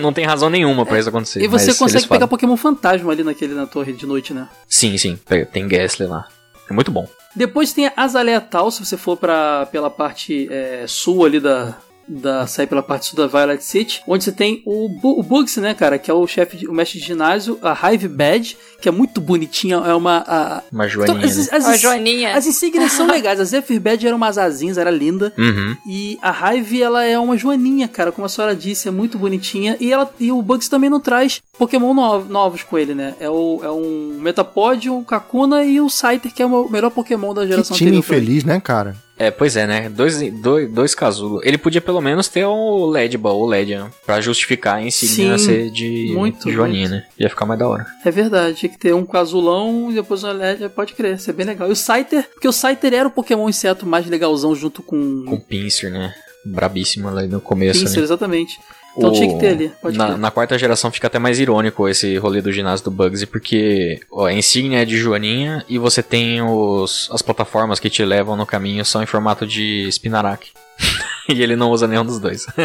não 0.00 0.12
tem 0.12 0.24
razão 0.24 0.50
nenhuma 0.50 0.84
pra 0.86 0.98
isso 0.98 1.08
acontecer. 1.08 1.42
E 1.42 1.46
você 1.46 1.74
consegue 1.74 2.04
pegar 2.04 2.20
fazem. 2.20 2.28
Pokémon 2.28 2.56
fantasma 2.56 3.12
ali 3.12 3.22
naquele, 3.22 3.54
na 3.54 3.66
torre 3.66 3.92
de 3.92 4.06
noite, 4.06 4.19
né? 4.28 4.48
Sim, 4.68 4.96
sim. 4.98 5.18
Tem 5.52 5.66
Gastly 5.66 6.06
lá. 6.06 6.28
É 6.68 6.72
muito 6.72 6.90
bom. 6.90 7.08
Depois 7.34 7.72
tem 7.72 7.86
a 7.86 7.92
Azalea 7.96 8.40
Tal, 8.40 8.70
se 8.70 8.84
você 8.84 8.96
for 8.96 9.16
pra, 9.16 9.66
pela 9.66 9.88
parte 9.90 10.48
é, 10.50 10.84
sul 10.86 11.24
ali 11.24 11.40
da, 11.40 11.76
da. 12.10 12.46
sair 12.46 12.66
pela 12.66 12.82
parte 12.82 13.06
sul 13.06 13.16
da 13.16 13.26
Violet 13.26 13.62
City, 13.64 14.02
onde 14.06 14.24
você 14.24 14.32
tem 14.32 14.62
o, 14.66 14.88
Bu- 14.88 15.18
o 15.18 15.22
Bugsy, 15.22 15.60
né, 15.60 15.74
cara? 15.74 15.98
Que 15.98 16.10
é 16.10 16.14
o 16.14 16.26
chefe, 16.26 16.66
o 16.66 16.72
mestre 16.72 16.98
de 16.98 17.06
ginásio, 17.06 17.58
a 17.62 17.92
Hive 17.92 18.08
Badge, 18.08 18.56
que 18.80 18.88
é 18.88 18.92
muito 18.92 19.20
bonitinha, 19.20 19.76
é 19.76 19.94
uma. 19.94 20.24
a- 20.26 20.62
Uma 20.72 20.86
Então, 20.86 21.06
joaninha. 21.06 21.26
as, 21.26 21.36
né? 21.36 21.56
as, 21.56 21.66
Ó, 21.66 21.76
Joaninha. 21.76 22.34
as 22.36 22.46
insígnias 22.46 22.92
são 22.92 23.06
legais. 23.06 23.38
A 23.40 23.44
Zephyr 23.44 23.80
Badge 23.80 24.06
era 24.06 24.16
umas 24.16 24.38
asinhas, 24.38 24.78
era 24.78 24.90
linda. 24.90 25.32
Uhum. 25.38 25.76
E 25.86 26.18
a 26.22 26.54
Hive, 26.54 26.82
ela 26.82 27.04
é 27.04 27.18
uma 27.18 27.36
joaninha, 27.36 27.86
cara, 27.88 28.10
como 28.10 28.24
a 28.26 28.28
senhora 28.28 28.54
disse, 28.56 28.88
é 28.88 28.90
muito 28.90 29.18
bonitinha. 29.18 29.76
E, 29.80 29.92
ela, 29.92 30.10
e 30.18 30.32
o 30.32 30.40
Bugs 30.42 30.68
também 30.68 30.88
não 30.90 31.00
traz 31.00 31.40
Pokémon 31.58 31.92
no- 31.94 32.24
novos 32.24 32.62
com 32.62 32.78
ele, 32.78 32.94
né? 32.94 33.14
É, 33.20 33.28
o, 33.28 33.60
é 33.62 33.70
um 33.70 34.18
Metapod, 34.20 34.88
um 34.90 35.04
Kakuna 35.04 35.62
e 35.64 35.80
o 35.80 35.88
Scyther, 35.88 36.32
que 36.32 36.42
é 36.42 36.46
o 36.46 36.68
melhor 36.68 36.90
Pokémon 36.90 37.34
da 37.34 37.42
Que 37.42 37.48
geração 37.48 37.76
time 37.76 37.90
anterior. 37.96 37.98
infeliz, 38.18 38.44
né, 38.44 38.58
cara? 38.60 38.96
É, 39.20 39.30
pois 39.30 39.54
é, 39.54 39.66
né? 39.66 39.90
Dois, 39.90 40.18
dois, 40.32 40.70
dois 40.70 40.94
casulos. 40.94 41.42
Ele 41.44 41.58
podia 41.58 41.82
pelo 41.82 42.00
menos 42.00 42.26
ter 42.26 42.46
o 42.46 42.86
LED 42.86 43.18
Ball, 43.18 43.38
o 43.38 43.44
LED, 43.44 43.76
né? 43.76 43.90
Pra 44.06 44.18
justificar 44.18 44.76
a 44.76 44.82
insígnia 44.82 45.36
Sim, 45.36 45.44
ser 45.44 45.70
de, 45.70 46.10
muito, 46.14 46.50
joaninha, 46.50 46.88
muito. 46.88 47.02
né? 47.02 47.06
Ia 47.18 47.28
ficar 47.28 47.44
mais 47.44 47.60
da 47.60 47.68
hora. 47.68 47.84
É 48.02 48.10
verdade, 48.10 48.56
tinha 48.56 48.70
que 48.70 48.78
ter 48.78 48.94
um 48.94 49.04
casulão 49.04 49.90
e 49.90 49.94
depois 49.94 50.24
um 50.24 50.32
LED, 50.32 50.70
pode 50.70 50.94
crer, 50.94 51.16
isso 51.16 51.28
é 51.28 51.34
bem 51.34 51.44
legal. 51.44 51.68
E 51.68 51.72
o 51.72 51.76
Scyther, 51.76 52.26
porque 52.32 52.48
o 52.48 52.52
Scyther 52.52 52.94
era 52.94 53.08
o 53.08 53.10
Pokémon 53.10 53.46
inseto 53.46 53.84
mais 53.84 54.06
legalzão 54.06 54.54
junto 54.54 54.82
com 54.82 55.22
Com 55.26 55.34
o 55.34 55.40
Pinsir, 55.40 55.90
né? 55.90 56.14
Brabíssimo 56.42 57.06
ali 57.06 57.28
no 57.28 57.42
começo. 57.42 57.78
Pinsir, 57.80 57.98
né? 57.98 58.04
exatamente. 58.04 58.58
Então 58.96 59.10
O- 59.10 59.12
tinha 59.12 59.28
que 59.28 59.38
ter 59.38 59.48
ali, 59.48 59.72
na, 59.96 60.16
na 60.16 60.30
quarta 60.30 60.58
geração 60.58 60.90
fica 60.90 61.06
até 61.06 61.18
mais 61.18 61.38
irônico 61.38 61.88
esse 61.88 62.16
rolê 62.18 62.42
do 62.42 62.50
ginásio 62.52 62.84
do 62.84 62.90
Bugsy, 62.90 63.24
porque 63.26 64.00
ó, 64.10 64.26
a 64.26 64.32
insígnia 64.32 64.82
é 64.82 64.84
de 64.84 64.96
joaninha 64.98 65.64
e 65.68 65.78
você 65.78 66.02
tem 66.02 66.42
os, 66.42 67.08
as 67.12 67.22
plataformas 67.22 67.78
que 67.78 67.88
te 67.88 68.04
levam 68.04 68.36
no 68.36 68.44
caminho 68.44 68.84
são 68.84 69.02
em 69.02 69.06
formato 69.06 69.46
de 69.46 69.88
Spinarak. 69.92 70.48
e 71.28 71.40
ele 71.42 71.54
não 71.56 71.70
usa 71.70 71.86
nenhum 71.86 72.04
dos 72.04 72.18
dois. 72.18 72.46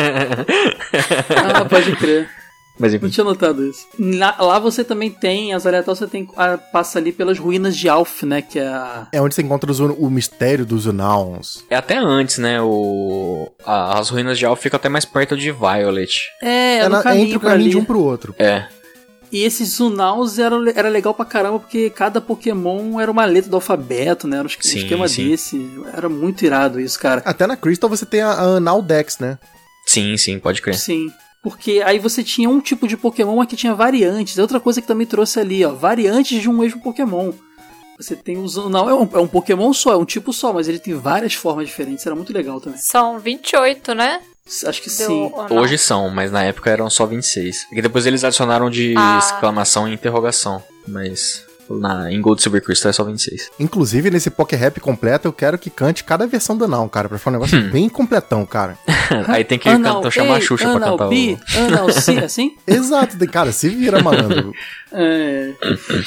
Ah, 1.36 1.66
pode 1.66 1.96
crer. 1.96 2.30
Mas 2.78 2.92
Não 2.92 2.98
enfim. 2.98 3.10
tinha 3.10 3.24
notado 3.24 3.66
isso. 3.66 3.88
Na- 3.98 4.36
lá 4.38 4.60
você 4.60 4.84
também 4.84 5.10
tem, 5.10 5.54
as 5.54 5.66
aleatórias 5.66 6.00
você 6.00 6.08
tem, 6.08 6.28
ah, 6.36 6.58
passa 6.58 7.00
ali 7.00 7.12
pelas 7.14 7.40
ruínas 7.40 7.76
de 7.78 7.88
Alf, 7.88 8.24
né? 8.24 8.42
Que 8.42 8.60
é 8.60 8.68
a. 8.68 9.08
É 9.14 9.22
onde 9.22 9.34
você 9.34 9.42
encontra 9.42 9.72
os- 9.72 9.80
o 9.80 10.10
mistério 10.10 10.66
dos 10.66 10.86
Unauns. 10.86 11.64
É 11.70 11.76
até 11.78 11.98
antes, 11.98 12.38
né? 12.38 12.62
O, 12.62 13.50
a- 13.66 13.98
as 13.98 14.10
ruínas 14.10 14.38
de 14.38 14.46
Alpha 14.46 14.62
ficam 14.64 14.76
até 14.78 14.90
mais 14.90 15.06
perto 15.06 15.38
de 15.38 15.52
Violet. 15.52 16.20
É, 16.42 16.48
é, 16.50 16.78
É, 16.80 16.84
no 16.84 16.90
na- 16.90 17.00
é 17.00 17.04
caminho 17.04 17.24
entre 17.26 17.38
o 17.38 17.40
caminho 17.40 17.62
ali. 17.62 17.70
de 17.70 17.78
um 17.78 17.86
pro 17.86 18.00
outro. 18.02 18.36
É. 18.38 18.68
E 19.32 19.44
esses 19.44 19.70
Zunaus 19.78 20.38
era, 20.38 20.56
era 20.76 20.88
legal 20.90 21.14
pra 21.14 21.26
caramba, 21.26 21.60
porque 21.60 21.90
cada 21.90 22.22
Pokémon 22.22 23.00
era 23.00 23.10
uma 23.12 23.26
letra 23.26 23.50
do 23.50 23.56
alfabeto, 23.58 24.28
né? 24.28 24.38
Era 24.38 24.48
um 24.48 24.52
um 24.52 24.62
Sim, 24.62 24.78
esquema 24.80 25.08
sim. 25.08 25.30
desse. 25.30 25.70
Era 25.94 26.08
muito 26.08 26.46
irado 26.46 26.80
isso, 26.80 27.00
cara. 27.00 27.22
Até 27.26 27.48
na 27.48 27.58
Crystal 27.58 27.90
você 27.90 28.06
tem 28.06 28.22
a, 28.22 28.32
a 28.32 28.44
Anal 28.58 28.82
Dex, 28.82 29.18
né? 29.20 29.38
Sim, 29.86 30.16
sim, 30.18 30.40
pode 30.40 30.62
crer. 30.62 30.76
Sim. 30.76 31.08
Porque 31.46 31.84
aí 31.86 32.00
você 32.00 32.24
tinha 32.24 32.50
um 32.50 32.60
tipo 32.60 32.88
de 32.88 32.98
Pokémon, 32.98 33.36
mas 33.36 33.48
que 33.48 33.56
tinha 33.56 33.76
variantes. 33.76 34.36
É 34.36 34.42
Outra 34.42 34.60
coisa 34.60 34.82
que 34.82 34.88
também 34.88 35.06
trouxe 35.06 35.40
ali, 35.40 35.64
ó. 35.64 35.72
Variantes 35.76 36.42
de 36.42 36.50
um 36.50 36.58
mesmo 36.58 36.82
Pokémon. 36.82 37.32
Você 38.00 38.16
tem 38.16 38.36
os. 38.40 38.56
Não, 38.56 38.90
é 38.90 38.96
um, 38.96 39.08
é 39.14 39.20
um 39.20 39.28
Pokémon 39.28 39.72
só, 39.72 39.94
é 39.94 39.96
um 39.96 40.06
tipo 40.06 40.34
só, 40.34 40.52
mas 40.52 40.68
ele 40.68 40.80
tem 40.80 40.96
várias 40.96 41.36
formas 41.36 41.68
diferentes. 41.68 42.04
Era 42.04 42.16
muito 42.16 42.34
legal 42.34 42.60
também. 42.60 42.80
São 42.80 43.20
28, 43.20 43.94
né? 43.94 44.22
Acho 44.66 44.82
que 44.82 44.90
Deu 44.90 45.08
sim. 45.08 45.32
Hoje 45.52 45.78
são, 45.78 46.10
mas 46.10 46.32
na 46.32 46.42
época 46.44 46.72
eram 46.72 46.90
só 46.90 47.06
26. 47.06 47.68
E 47.72 47.80
depois 47.80 48.08
eles 48.08 48.24
adicionaram 48.24 48.68
de 48.68 48.96
Ah. 48.98 49.20
exclamação 49.20 49.88
e 49.88 49.94
interrogação. 49.94 50.64
Mas 50.88 51.45
na, 51.70 52.12
em 52.12 52.22
Gold 52.22 52.42
Silver 52.42 52.62
Crystal 52.64 52.90
é 52.90 52.94
só 52.94 53.04
26. 53.04 53.52
Inclusive, 53.60 54.10
nesse 54.12 54.30
Poké 54.30 54.56
Rap 54.56 54.80
completo, 54.80 55.28
eu 55.28 55.34
quero 55.34 55.58
que 55.58 55.70
cante 55.70 56.04
cada 56.04 56.28
versão 56.28 56.56
do 56.58 56.66
Anal, 56.66 56.88
cara, 56.90 57.10
pra 57.10 57.18
ficar 57.18 57.32
um 57.32 57.34
negócio 57.34 57.58
Hum. 57.60 57.70
bem 57.70 57.90
completão, 57.90 58.46
cara. 58.46 58.78
Aí 59.28 59.44
tem 59.44 59.58
que 59.60 59.70
Anal 59.70 59.96
cantar, 59.96 60.12
chamar 60.12 60.34
a 60.36 60.38
A, 60.38 60.42
Xuxa 60.42 60.66
pra 60.66 60.76
Anal 60.76 60.98
cantar 60.98 61.10
B, 61.10 61.38
o. 61.38 61.60
Anal 61.68 61.92
C, 61.92 62.12
assim? 62.20 62.56
Exato, 62.68 63.18
cara, 63.28 63.52
se 63.52 63.70
vira, 63.70 64.02
malandro. 64.02 64.52
É. 64.92 65.52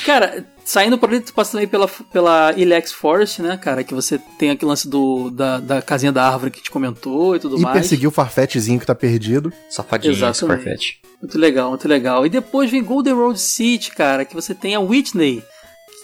Cara, 0.04 0.44
saindo 0.68 0.98
por 0.98 1.08
ali, 1.08 1.20
tu 1.20 1.32
passa 1.32 1.52
também 1.52 1.66
pela, 1.66 1.88
pela 1.88 2.52
Ilex 2.56 2.92
Forest, 2.92 3.40
né, 3.40 3.56
cara? 3.56 3.82
Que 3.82 3.94
você 3.94 4.18
tem 4.38 4.50
aquele 4.50 4.68
lance 4.68 4.86
do, 4.88 5.30
da, 5.30 5.58
da 5.58 5.80
casinha 5.80 6.12
da 6.12 6.26
árvore 6.30 6.50
que 6.50 6.62
te 6.62 6.70
comentou 6.70 7.34
e 7.34 7.38
tudo 7.40 7.56
E 7.58 7.62
mais. 7.62 7.74
perseguir 7.78 8.06
o 8.08 8.10
Farfetchzinho 8.12 8.78
que 8.78 8.84
tá 8.86 8.94
perdido. 8.94 9.50
Safadinho, 9.70 10.12
esse. 10.12 10.46
Farfetch. 10.46 10.96
Muito 11.22 11.38
legal, 11.38 11.70
muito 11.70 11.88
legal. 11.88 12.26
E 12.26 12.28
depois 12.28 12.70
vem 12.70 12.84
Golden 12.84 13.14
Road 13.14 13.40
City, 13.40 13.90
cara, 13.92 14.24
que 14.24 14.34
você 14.34 14.54
tem 14.54 14.74
a 14.74 14.80
Whitney, 14.80 15.42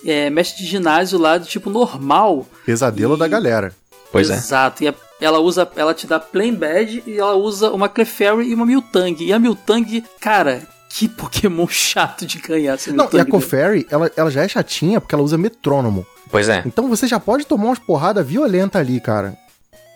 que 0.03 0.11
é 0.11 0.31
mestre 0.31 0.63
de 0.65 0.69
ginásio 0.71 1.19
lá 1.19 1.37
do 1.39 1.45
tipo 1.47 1.69
normal. 1.71 2.47
Pesadelo 2.65 3.15
E- 3.17 3.19
da 3.19 3.29
galera. 3.29 3.75
Pois 4.11 4.31
é. 4.31 4.35
Exato. 4.35 4.83
E 4.83 4.89
a- 4.89 4.95
ela 5.21 5.39
usa, 5.41 5.69
ela 5.77 5.93
te 5.95 6.07
dá 6.07 6.19
Plain 6.19 6.55
Badge 6.55 7.03
e 7.07 7.17
ela 7.19 7.35
usa 7.35 7.71
uma 7.71 7.89
Clefairy 7.89 8.49
e 8.49 8.55
uma 8.55 8.65
Miltang. 8.67 9.23
E 9.25 9.33
a 9.33 9.39
Miltang, 9.39 10.03
cara, 10.21 10.63
que 10.97 11.09
Pokémon 11.09 11.67
chato 11.69 12.25
de 12.25 12.39
ganhar. 12.39 12.79
Não, 12.93 13.09
e 13.13 13.19
a? 13.21 13.25
Cofairy, 13.25 13.87
ela, 13.91 14.11
ela 14.17 14.31
já 14.31 14.43
é 14.45 14.49
chatinha 14.49 15.01
porque 15.01 15.15
ela 15.15 15.25
usa 15.25 15.37
metrônomo. 15.37 16.07
Pois 16.31 16.49
é, 16.49 16.63
Então 16.67 16.89
você 16.89 17.07
já 17.07 17.19
pode 17.19 17.45
tomar 17.47 17.65
umas 17.67 17.79
porradas 17.79 18.27
violentas 18.27 18.81
ali, 18.81 19.01
cara. 19.01 19.37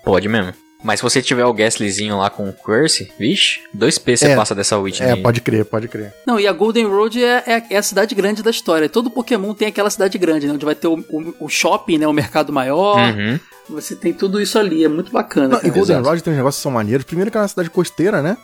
pode 0.04 0.28
mesmo. 0.28 0.52
Mas 0.82 1.00
se 1.00 1.02
você 1.02 1.20
tiver 1.20 1.44
o 1.44 1.52
Gastlyzinho 1.52 2.16
lá 2.18 2.30
com 2.30 2.48
o 2.48 2.52
Curse, 2.52 3.10
vixe, 3.18 3.58
2P 3.76 4.16
você 4.16 4.26
É. 4.28 4.36
passa 4.36 4.54
dessa 4.54 4.78
Whitney. 4.78 5.10
É, 5.10 5.16
pode 5.16 5.40
crer, 5.40 5.64
pode 5.64 5.88
crer. 5.88 6.14
Não, 6.24 6.38
e 6.38 6.46
a 6.46 6.52
Golden 6.52 6.86
Road 6.86 7.22
é, 7.22 7.42
é, 7.46 7.62
é 7.70 7.76
a 7.76 7.82
cidade 7.82 8.14
grande 8.14 8.44
da 8.44 8.50
história. 8.50 8.88
Todo 8.88 9.10
Pokémon 9.10 9.52
tem 9.54 9.66
aquela 9.66 9.90
cidade 9.90 10.16
grande, 10.18 10.46
né? 10.46 10.52
Onde 10.52 10.64
vai 10.64 10.76
ter 10.76 10.86
o, 10.86 10.94
o- 11.10 11.34
o 11.40 11.48
shopping, 11.48 11.98
né? 11.98 12.06
O 12.06 12.12
mercado 12.12 12.52
maior. 12.52 12.96
Uhum. 12.96 13.40
Você 13.70 13.96
tem 13.96 14.12
tudo 14.12 14.40
isso 14.40 14.56
ali. 14.56 14.84
É 14.84 14.88
muito 14.88 15.10
bacana. 15.10 15.58
Não, 15.60 15.68
e. 15.68 15.70
Golden. 15.70 16.00
Road 16.00 16.22
tem 16.22 16.32
uns 16.32 16.36
negócios 16.36 16.60
que 16.60 16.62
são 16.62 16.70
maneiros. 16.72 17.04
Primeiro 17.04 17.28
que 17.32 17.36
é 17.36 17.40
uma 17.40 17.48
cidade 17.48 17.70
costeira, 17.70 18.22
né? 18.22 18.36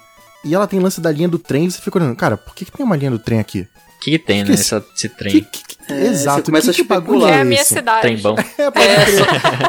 E 0.45 0.55
ela 0.55 0.67
tem 0.67 0.79
lance 0.81 1.01
da 1.01 1.11
linha 1.11 1.29
do 1.29 1.39
trem. 1.39 1.65
E 1.67 1.71
você 1.71 1.81
fica 1.81 1.99
olhando, 1.99 2.15
cara, 2.17 2.37
por 2.37 2.55
que, 2.55 2.65
que 2.65 2.73
tem 2.73 2.85
uma 2.85 2.97
linha 2.97 3.11
do 3.11 3.19
trem 3.19 3.41
aqui? 3.41 3.61
O 3.97 4.01
que, 4.05 4.11
que 4.13 4.19
tem, 4.19 4.43
Que 4.45 4.51
né? 4.51 4.55
esse- 4.55 4.75
esse 4.77 5.09
Que, 5.09 5.17
trem. 5.17 5.33
que- 5.33 5.41
que- 5.43 5.75
É, 5.87 6.07
Exato. 6.07 6.39
você 6.39 6.43
começa 6.47 6.73
que, 6.73 6.81
a 6.81 6.85
que 6.85 6.89
bagulho 6.89 7.19
especular. 7.19 7.35
É 7.35 7.39
é 7.39 7.41
a 7.41 7.45
minha 7.45 7.65
cidade. 7.65 8.01
Trembão. 8.03 8.37
É, 8.59 8.71
pode 8.71 8.87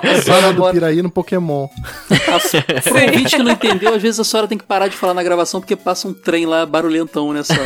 É, 0.08 0.22
Sora 0.22 0.52
do 0.54 0.72
Piraí 0.72 1.02
no 1.02 1.10
Pokémon. 1.10 1.68
a- 1.68 2.82
Pro 2.82 3.02
ouvinte 3.02 3.36
que 3.36 3.44
não 3.44 3.52
entendeu, 3.52 3.94
às 3.94 4.02
vezes 4.02 4.20
a 4.20 4.24
senhora 4.24 4.48
tem 4.48 4.58
que 4.58 4.64
parar 4.66 4.88
de 4.90 4.96
falar 4.98 5.14
na 5.14 5.24
gravação 5.24 5.60
porque 5.62 5.76
passa 5.76 6.08
um 6.08 6.14
trem 6.14 6.46
lá 6.46 6.66
barulhentão, 6.66 7.32
né, 7.34 7.44
Sora? 7.44 7.60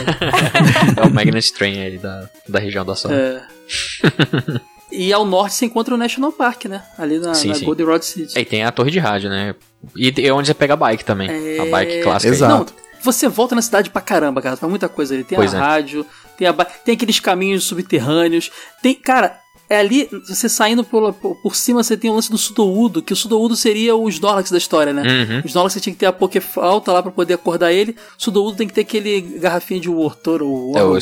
É 0.98 1.06
o 1.07 1.11
Magnet 1.14 1.52
Train 1.53 1.80
aí 1.80 1.98
da, 1.98 2.30
da 2.48 2.60
região 2.60 2.84
da 2.86 2.95
Sora. 2.95 3.15
É. 3.15 4.60
E 4.91 5.14
ao 5.14 5.23
norte 5.26 5.53
você 5.56 5.65
encontra 5.65 5.94
o 5.94 5.98
National 5.98 6.31
Park, 6.31 6.65
né? 6.65 6.81
Ali 6.98 7.19
na, 7.19 7.34
Sim, 7.36 7.49
na 7.49 7.53
sim. 7.56 7.65
Golden 7.65 7.86
Road 7.86 8.03
City. 8.06 8.38
É, 8.38 8.41
e 8.41 8.45
tem 8.45 8.64
a 8.64 8.72
torre 8.72 8.90
de 8.90 8.98
rádio, 8.99 9.30
né? 9.30 9.53
E 9.95 10.11
é 10.26 10.34
onde 10.34 10.48
você 10.48 10.53
pega 10.56 10.73
a 10.73 10.77
bike 10.77 11.06
também. 11.06 11.30
É. 11.30 11.60
A 11.60 11.65
bike 11.65 12.02
clássica. 12.02 12.31
aí. 12.31 12.36
Exato. 12.36 12.73
Não, 12.76 12.89
você 13.02 13.28
volta 13.28 13.56
na 13.56 13.62
cidade 13.62 13.90
pra 13.90 14.02
caramba, 14.02 14.42
cara. 14.42 14.56
Faz 14.58 14.70
muita 14.70 14.90
coisa 14.90 15.14
ali. 15.14 15.24
Tem 15.24 15.36
Pois 15.38 15.54
a 15.54 15.58
é. 15.58 15.62
rádio, 15.62 16.06
tem, 16.38 16.48
a 16.48 16.54
ba- 16.54 16.66
tem 16.66 16.96
aqueles 16.96 17.20
caminhos 17.20 17.64
subterrâneos. 17.66 18.52
Tem, 18.82 18.94
cara, 18.96 19.40
É 19.70 19.78
ali, 19.78 20.10
você 20.28 20.50
saindo 20.50 20.84
por, 20.84 21.14
por, 21.14 21.56
cima, 21.56 21.84
você 21.84 21.96
tem 21.96 22.10
o 22.10 22.16
lance 22.16 22.32
do 22.32 22.38
Sudoudo, 22.38 23.04
que 23.04 23.14
o 23.14 23.16
Sudoudo 23.16 23.56
seria 23.56 23.96
os 23.96 24.16
Snorlax 24.16 24.50
da 24.50 24.58
história, 24.58 24.91
né? 24.91 25.04
Uhum. 25.04 25.40
Os 25.40 25.46
Snorlax 25.46 25.74
você 25.74 25.80
tinha 25.80 25.94
que 25.94 26.00
ter 26.00 26.08
a 26.08 26.12
Pokéfalta 26.12 26.91
lá 26.91 27.04
pra 27.04 27.12
poder 27.12 27.36
acordar 27.36 27.72
ele. 27.72 27.91
O 27.91 28.24
Sudoudo 28.24 28.58
tem 28.58 28.68
que 28.68 28.74
ter 28.74 28.82
aquele 28.82 29.22
garrafinha 29.22 29.80
de 29.80 29.88
Wartor 29.88 30.41
ou 30.41 30.76
É 30.76 30.84
o 30.84 30.98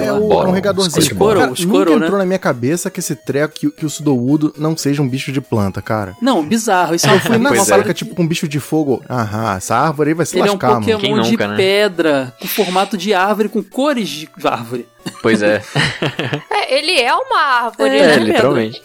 É, 0.00 0.12
o, 0.12 0.28
Bora, 0.28 0.48
é 0.48 0.50
um 0.50 0.54
regadorzinho. 0.54 1.02
Squirrel, 1.02 1.40
Cara, 1.40 1.54
Squirrel, 1.54 1.78
nunca 1.78 1.90
né? 1.98 2.06
entrou 2.06 2.18
na 2.18 2.26
minha 2.26 2.38
cabeça 2.38 2.90
que 2.90 2.98
esse 2.98 3.14
treco, 3.14 3.54
que, 3.54 3.70
que 3.70 3.86
o 3.86 3.90
Sudowoodo 3.90 4.52
não 4.58 4.76
seja 4.76 5.00
um 5.00 5.08
bicho 5.08 5.30
de 5.30 5.40
planta, 5.40 5.80
cara. 5.80 6.16
Não, 6.20 6.44
bizarro. 6.44 6.96
Isso 6.96 7.06
é 7.06 7.12
uma, 7.14 7.20
Fui 7.20 7.38
na 7.38 7.50
Pois 7.50 7.62
é. 7.62 7.64
saca, 7.64 7.94
tipo, 7.94 8.14
com 8.14 8.22
um 8.22 8.26
bicho 8.26 8.48
de 8.48 8.58
fogo. 8.58 9.02
Aham, 9.08 9.56
essa 9.56 9.76
árvore 9.76 10.10
aí 10.10 10.14
vai 10.14 10.26
se 10.26 10.36
Ele 10.36 10.48
é 10.48 10.50
um 10.50 10.54
lascar, 10.54 10.80
mano. 10.80 10.80
Pokémon 10.80 11.00
Quem 11.00 11.22
de 11.22 11.30
nunca, 11.30 11.46
né? 11.46 11.56
pedra, 11.56 12.34
com 12.40 12.48
formato 12.48 12.96
de 12.96 13.14
árvore, 13.14 13.48
com 13.48 13.62
cores 13.62 14.08
de 14.08 14.28
árvore. 14.44 14.86
Pois 15.22 15.42
é, 15.42 15.62
É, 16.50 16.74
ele 16.78 16.98
é 17.00 17.14
uma 17.14 17.40
árvore, 17.40 17.90
É, 17.90 17.98
é, 17.98 18.06
né? 18.06 18.08
pedra. 18.14 18.24
literalmente. 18.24 18.82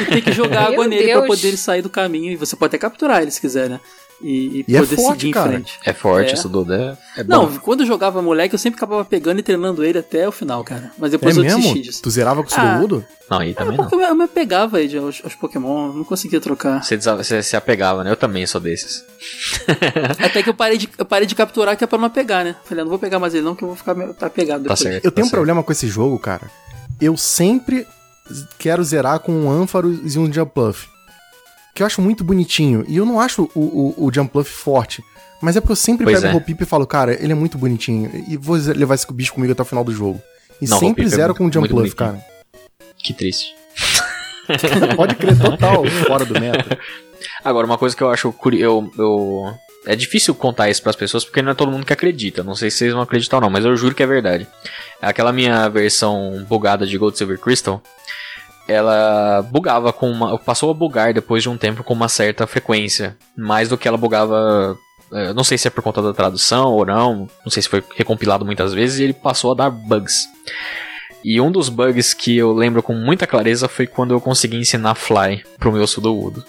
E 0.00 0.04
tem 0.06 0.22
que 0.22 0.32
jogar 0.32 0.62
Meu 0.62 0.72
água 0.72 0.86
nele 0.88 1.06
Deus. 1.06 1.18
pra 1.18 1.26
poder 1.26 1.48
ele 1.48 1.56
sair 1.56 1.82
do 1.82 1.90
caminho. 1.90 2.30
E 2.32 2.36
você 2.36 2.54
pode 2.56 2.70
até 2.70 2.78
capturar 2.78 3.22
ele 3.22 3.30
se 3.30 3.40
quiser, 3.40 3.68
né? 3.68 3.80
E, 4.20 4.64
e 4.68 4.72
E 4.72 4.76
é 4.76 4.80
poder 4.80 4.96
forte, 4.96 5.20
seguir 5.20 5.32
cara. 5.32 5.48
em 5.48 5.52
frente. 5.52 5.78
É 5.84 5.92
forte, 5.92 6.30
É. 6.30 6.34
isso 6.34 6.48
do 6.48 6.72
é, 6.72 6.96
é 7.16 7.22
bom. 7.22 7.30
Não, 7.46 7.56
quando 7.58 7.80
eu 7.82 7.86
jogava 7.86 8.20
moleque, 8.20 8.52
eu 8.54 8.58
sempre 8.58 8.76
acabava 8.76 9.04
pegando 9.04 9.38
e 9.38 9.42
treinando 9.44 9.84
ele 9.84 9.98
até 9.98 10.26
o 10.28 10.32
final, 10.32 10.64
cara. 10.64 10.90
Mas 10.98 11.12
depois 11.12 11.36
É 11.36 11.40
eu 11.40 11.44
mesmo? 11.44 11.60
desisti 11.60 11.80
disso. 11.82 12.02
Tu 12.02 12.10
zerava 12.10 12.42
com 12.42 12.50
o 12.50 12.54
Ah. 12.56 12.72
Sudowoodo? 12.80 13.04
Não, 13.30 13.38
aí 13.38 13.50
É 13.50 13.54
também 13.54 13.76
não. 13.76 13.84
porque 13.84 13.94
eu 13.94 13.98
me- 14.00 14.04
eu 14.06 14.14
me 14.16 14.26
pegava 14.26 14.78
aí 14.78 14.96
aos, 14.98 15.20
aos 15.22 15.34
Pokémon, 15.36 15.92
não 15.92 16.02
conseguia 16.02 16.40
trocar. 16.40 16.82
Você, 16.82 16.96
desa- 16.96 17.14
você 17.14 17.42
se 17.42 17.54
apegava, 17.56 18.02
né? 18.02 18.10
Eu 18.10 18.16
também 18.16 18.44
sou 18.46 18.60
desses. 18.60 19.04
Até 20.18 20.42
que 20.42 20.48
eu 20.50 20.54
parei, 20.54 20.78
de, 20.78 20.88
eu 20.98 21.04
parei 21.04 21.26
de 21.26 21.34
capturar, 21.34 21.76
que 21.76 21.84
é 21.84 21.86
pra 21.86 21.98
não 21.98 22.10
pegar, 22.10 22.44
né? 22.44 22.56
Falei, 22.64 22.82
ah, 22.82 22.84
não 22.84 22.90
vou 22.90 22.98
pegar 22.98 23.18
mais 23.18 23.34
ele 23.34 23.44
não, 23.44 23.54
que 23.54 23.62
eu 23.62 23.68
vou 23.68 23.76
ficar 23.76 23.94
me- 23.94 24.12
tá 24.14 24.28
pegado 24.28 24.64
Tá 24.64 24.74
depois. 24.74 24.80
certo. 24.80 25.04
Eu 25.04 25.12
tenho 25.12 25.26
um 25.26 25.30
tá 25.30 25.36
problema 25.36 25.62
com 25.62 25.70
esse 25.72 25.86
jogo, 25.86 26.18
cara. 26.18 26.50
Eu 27.00 27.16
sempre 27.16 27.86
quero 28.58 28.82
zerar 28.82 29.20
com 29.20 29.32
um 29.32 29.50
Ampharos 29.50 30.14
e 30.14 30.18
um 30.18 30.32
Jumpluff. 30.32 30.88
Que 31.74 31.82
eu 31.82 31.86
acho 31.86 32.00
muito 32.02 32.24
bonitinho. 32.24 32.84
E 32.88 32.96
eu 32.96 33.06
não 33.06 33.20
acho 33.20 33.48
o, 33.54 33.94
o, 33.98 34.06
o 34.06 34.12
Jumpluff 34.12 34.50
forte. 34.50 35.02
Mas 35.40 35.56
é 35.56 35.60
porque 35.60 35.72
eu 35.72 35.76
sempre 35.76 36.04
Pois 36.04 36.20
pego 36.20 36.32
é. 36.32 36.34
o 36.34 36.38
Hopipe 36.38 36.64
e 36.64 36.66
falo, 36.66 36.86
cara, 36.86 37.14
ele 37.22 37.30
é 37.32 37.34
muito 37.34 37.56
bonitinho. 37.56 38.10
E 38.28 38.36
vou 38.36 38.56
levar 38.56 38.94
esse 38.96 39.10
bicho 39.12 39.32
comigo 39.32 39.52
até 39.52 39.62
o 39.62 39.64
final 39.64 39.84
do 39.84 39.92
jogo. 39.92 40.20
E 40.60 40.66
Não, 40.68 40.78
sempre 40.78 41.04
é 41.04 41.08
zero 41.08 41.28
muito- 41.28 41.36
com 41.38 41.44
o 41.44 41.60
muito 41.60 41.70
Jumpluff, 41.70 41.94
cara. 41.94 42.20
Que 42.98 43.12
triste. 43.12 43.54
Pode 44.96 45.14
crer, 45.14 45.38
total, 45.38 45.84
fora 46.06 46.24
do 46.24 46.38
meta. 46.40 46.78
Agora, 47.44 47.66
uma 47.66 47.78
coisa 47.78 47.94
que 47.96 48.02
eu 48.02 48.10
acho 48.10 48.32
curioso. 48.32 48.90
Eu, 48.98 49.04
eu- 49.04 49.54
É 49.86 49.94
difícil 49.94 50.34
contar 50.34 50.68
isso 50.68 50.82
pras 50.82 50.96
pessoas 50.96 51.24
porque 51.24 51.40
não 51.40 51.52
é 51.52 51.54
todo 51.54 51.70
mundo 51.70 51.86
que 51.86 51.92
acredita. 51.92 52.42
Não 52.42 52.54
sei 52.56 52.70
se 52.70 52.78
vocês 52.78 52.92
vão 52.92 53.02
acreditar 53.02 53.36
ou 53.36 53.40
não, 53.42 53.50
mas 53.50 53.64
eu 53.64 53.76
juro 53.76 53.94
que 53.94 54.02
é 54.02 54.06
verdade. 54.06 54.46
Aquela 55.00 55.32
minha 55.32 55.68
versão 55.68 56.44
bugada 56.48 56.84
de 56.86 56.98
Gold 56.98 57.16
Silver 57.16 57.38
Crystal. 57.38 57.80
Ela 58.68 59.40
bugava 59.50 59.92
com 59.92 60.10
uma. 60.10 60.38
Passou 60.38 60.70
a 60.70 60.74
bugar 60.74 61.14
depois 61.14 61.42
de 61.42 61.48
um 61.48 61.56
tempo 61.56 61.82
com 61.82 61.94
uma 61.94 62.08
certa 62.08 62.46
frequência. 62.46 63.16
Mais 63.36 63.68
do 63.68 63.78
que 63.78 63.88
ela 63.88 63.96
bugava. 63.96 64.76
eh, 65.12 65.32
Não 65.32 65.42
sei 65.42 65.56
se 65.56 65.66
é 65.66 65.70
por 65.70 65.82
conta 65.82 66.02
da 66.02 66.12
tradução 66.12 66.72
ou 66.74 66.84
não. 66.84 67.28
Não 67.44 67.50
sei 67.50 67.62
se 67.62 67.68
foi 67.68 67.82
recompilado 67.96 68.44
muitas 68.44 68.74
vezes. 68.74 68.98
E 68.98 69.04
ele 69.04 69.14
passou 69.14 69.52
a 69.52 69.54
dar 69.54 69.70
bugs. 69.70 70.26
E 71.24 71.40
um 71.40 71.50
dos 71.50 71.68
bugs 71.68 72.14
que 72.14 72.36
eu 72.36 72.52
lembro 72.52 72.82
com 72.82 72.92
muita 72.94 73.26
clareza 73.26 73.68
foi 73.68 73.86
quando 73.86 74.12
eu 74.14 74.20
consegui 74.20 74.56
ensinar 74.58 74.94
Fly 74.94 75.42
pro 75.58 75.72
meu 75.72 75.86
Sudowoodo. 75.86 76.44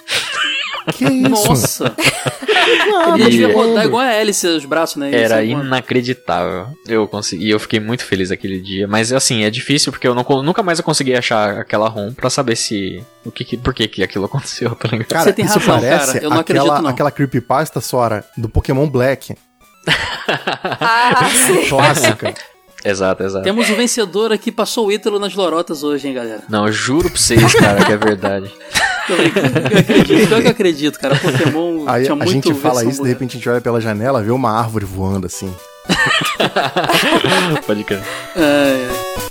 Que 0.94 1.06
isso? 1.06 1.30
Nossa! 1.30 1.96
Ah, 3.02 3.16
Ele 3.18 3.30
devia 3.32 3.52
rodar 3.52 3.84
igual 3.86 4.02
a 4.04 4.12
hélice, 4.14 4.46
os 4.46 4.64
braços, 4.66 4.98
né? 4.98 5.12
Era 5.12 5.42
é 5.42 5.48
inacreditável. 5.48 6.68
Eu 6.88 7.08
consegui, 7.08 7.48
e 7.48 7.50
eu 7.50 7.60
fiquei 7.60 7.80
muito 7.80 8.06
feliz 8.06 8.30
aquele 8.30 8.60
dia. 8.60 8.88
Mas 8.88 9.12
assim, 9.12 9.44
é 9.44 9.50
difícil 9.50 9.92
porque 9.92 10.08
eu 10.08 10.14
não, 10.14 10.24
nunca 10.44 10.62
mais 10.62 10.78
eu 10.78 10.86
consegui 10.86 11.16
achar 11.16 11.58
aquela 11.60 11.88
ROM 11.90 12.14
pra 12.14 12.30
saber 12.30 12.56
se. 12.56 13.04
O 13.26 13.32
que, 13.32 13.44
que- 13.44 13.58
por 13.58 13.74
que, 13.74 13.88
que 13.88 14.04
aquilo 14.04 14.26
aconteceu, 14.26 14.76
tá 14.76 14.88
ligado? 14.88 15.08
Cara, 15.08 15.24
Você 15.24 15.34
tem 15.34 15.46
isso 15.46 15.58
razão, 15.58 15.74
parece 15.80 16.14
cara, 16.14 16.26
eu 16.26 16.30
não 16.30 16.40
aquela, 16.40 16.60
acredito, 16.62 16.84
não. 16.84 16.90
aquela 16.92 17.12
creepypasta, 17.12 17.82
Sora, 17.82 18.24
do 18.38 18.48
Pokémon 18.50 18.88
Black. 18.88 19.36
Ah, 20.80 21.30
sim. 21.30 21.66
Clássica. 21.68 22.34
Exato, 22.86 23.24
exato. 23.24 23.44
Temos 23.44 23.70
o 23.70 23.76
vencedor 23.76 24.32
aqui, 24.32 24.52
passou 24.52 24.88
o 24.88 24.92
Ítalo 24.92 25.20
nas 25.20 25.34
lorotas 25.34 25.84
hoje, 25.84 26.08
hein, 26.08 26.14
galera? 26.14 26.42
Não, 26.48 26.68
eu 26.68 26.72
juro 26.72 27.10
pra 27.10 27.18
vocês, 27.20 27.54
cara, 27.54 27.84
que 27.84 27.92
é 27.92 27.98
verdade. 27.98 28.52
Eu 29.14 29.80
acredito, 29.80 30.34
eu 30.34 30.50
acredito, 30.50 31.00
cara. 31.00 31.16
Pokémon 31.16 31.86
Aí 31.90 32.04
tinha 32.04 32.14
a 32.14 32.16
muito 32.16 32.32
gente 32.32 32.54
fala 32.54 32.84
isso, 32.84 33.02
de 33.02 33.10
repente 33.10 33.32
a 33.32 33.40
gente 33.40 33.50
olha 33.50 33.62
pela 33.62 33.82
janela, 33.82 34.22
vê 34.22 34.32
uma 34.32 34.52
árvore 34.52 34.86
voando 34.86 35.26
assim. 35.28 35.54
Pode 37.66 37.84
crer. 37.84 38.02
É, 38.36 38.42
é. 38.42 39.29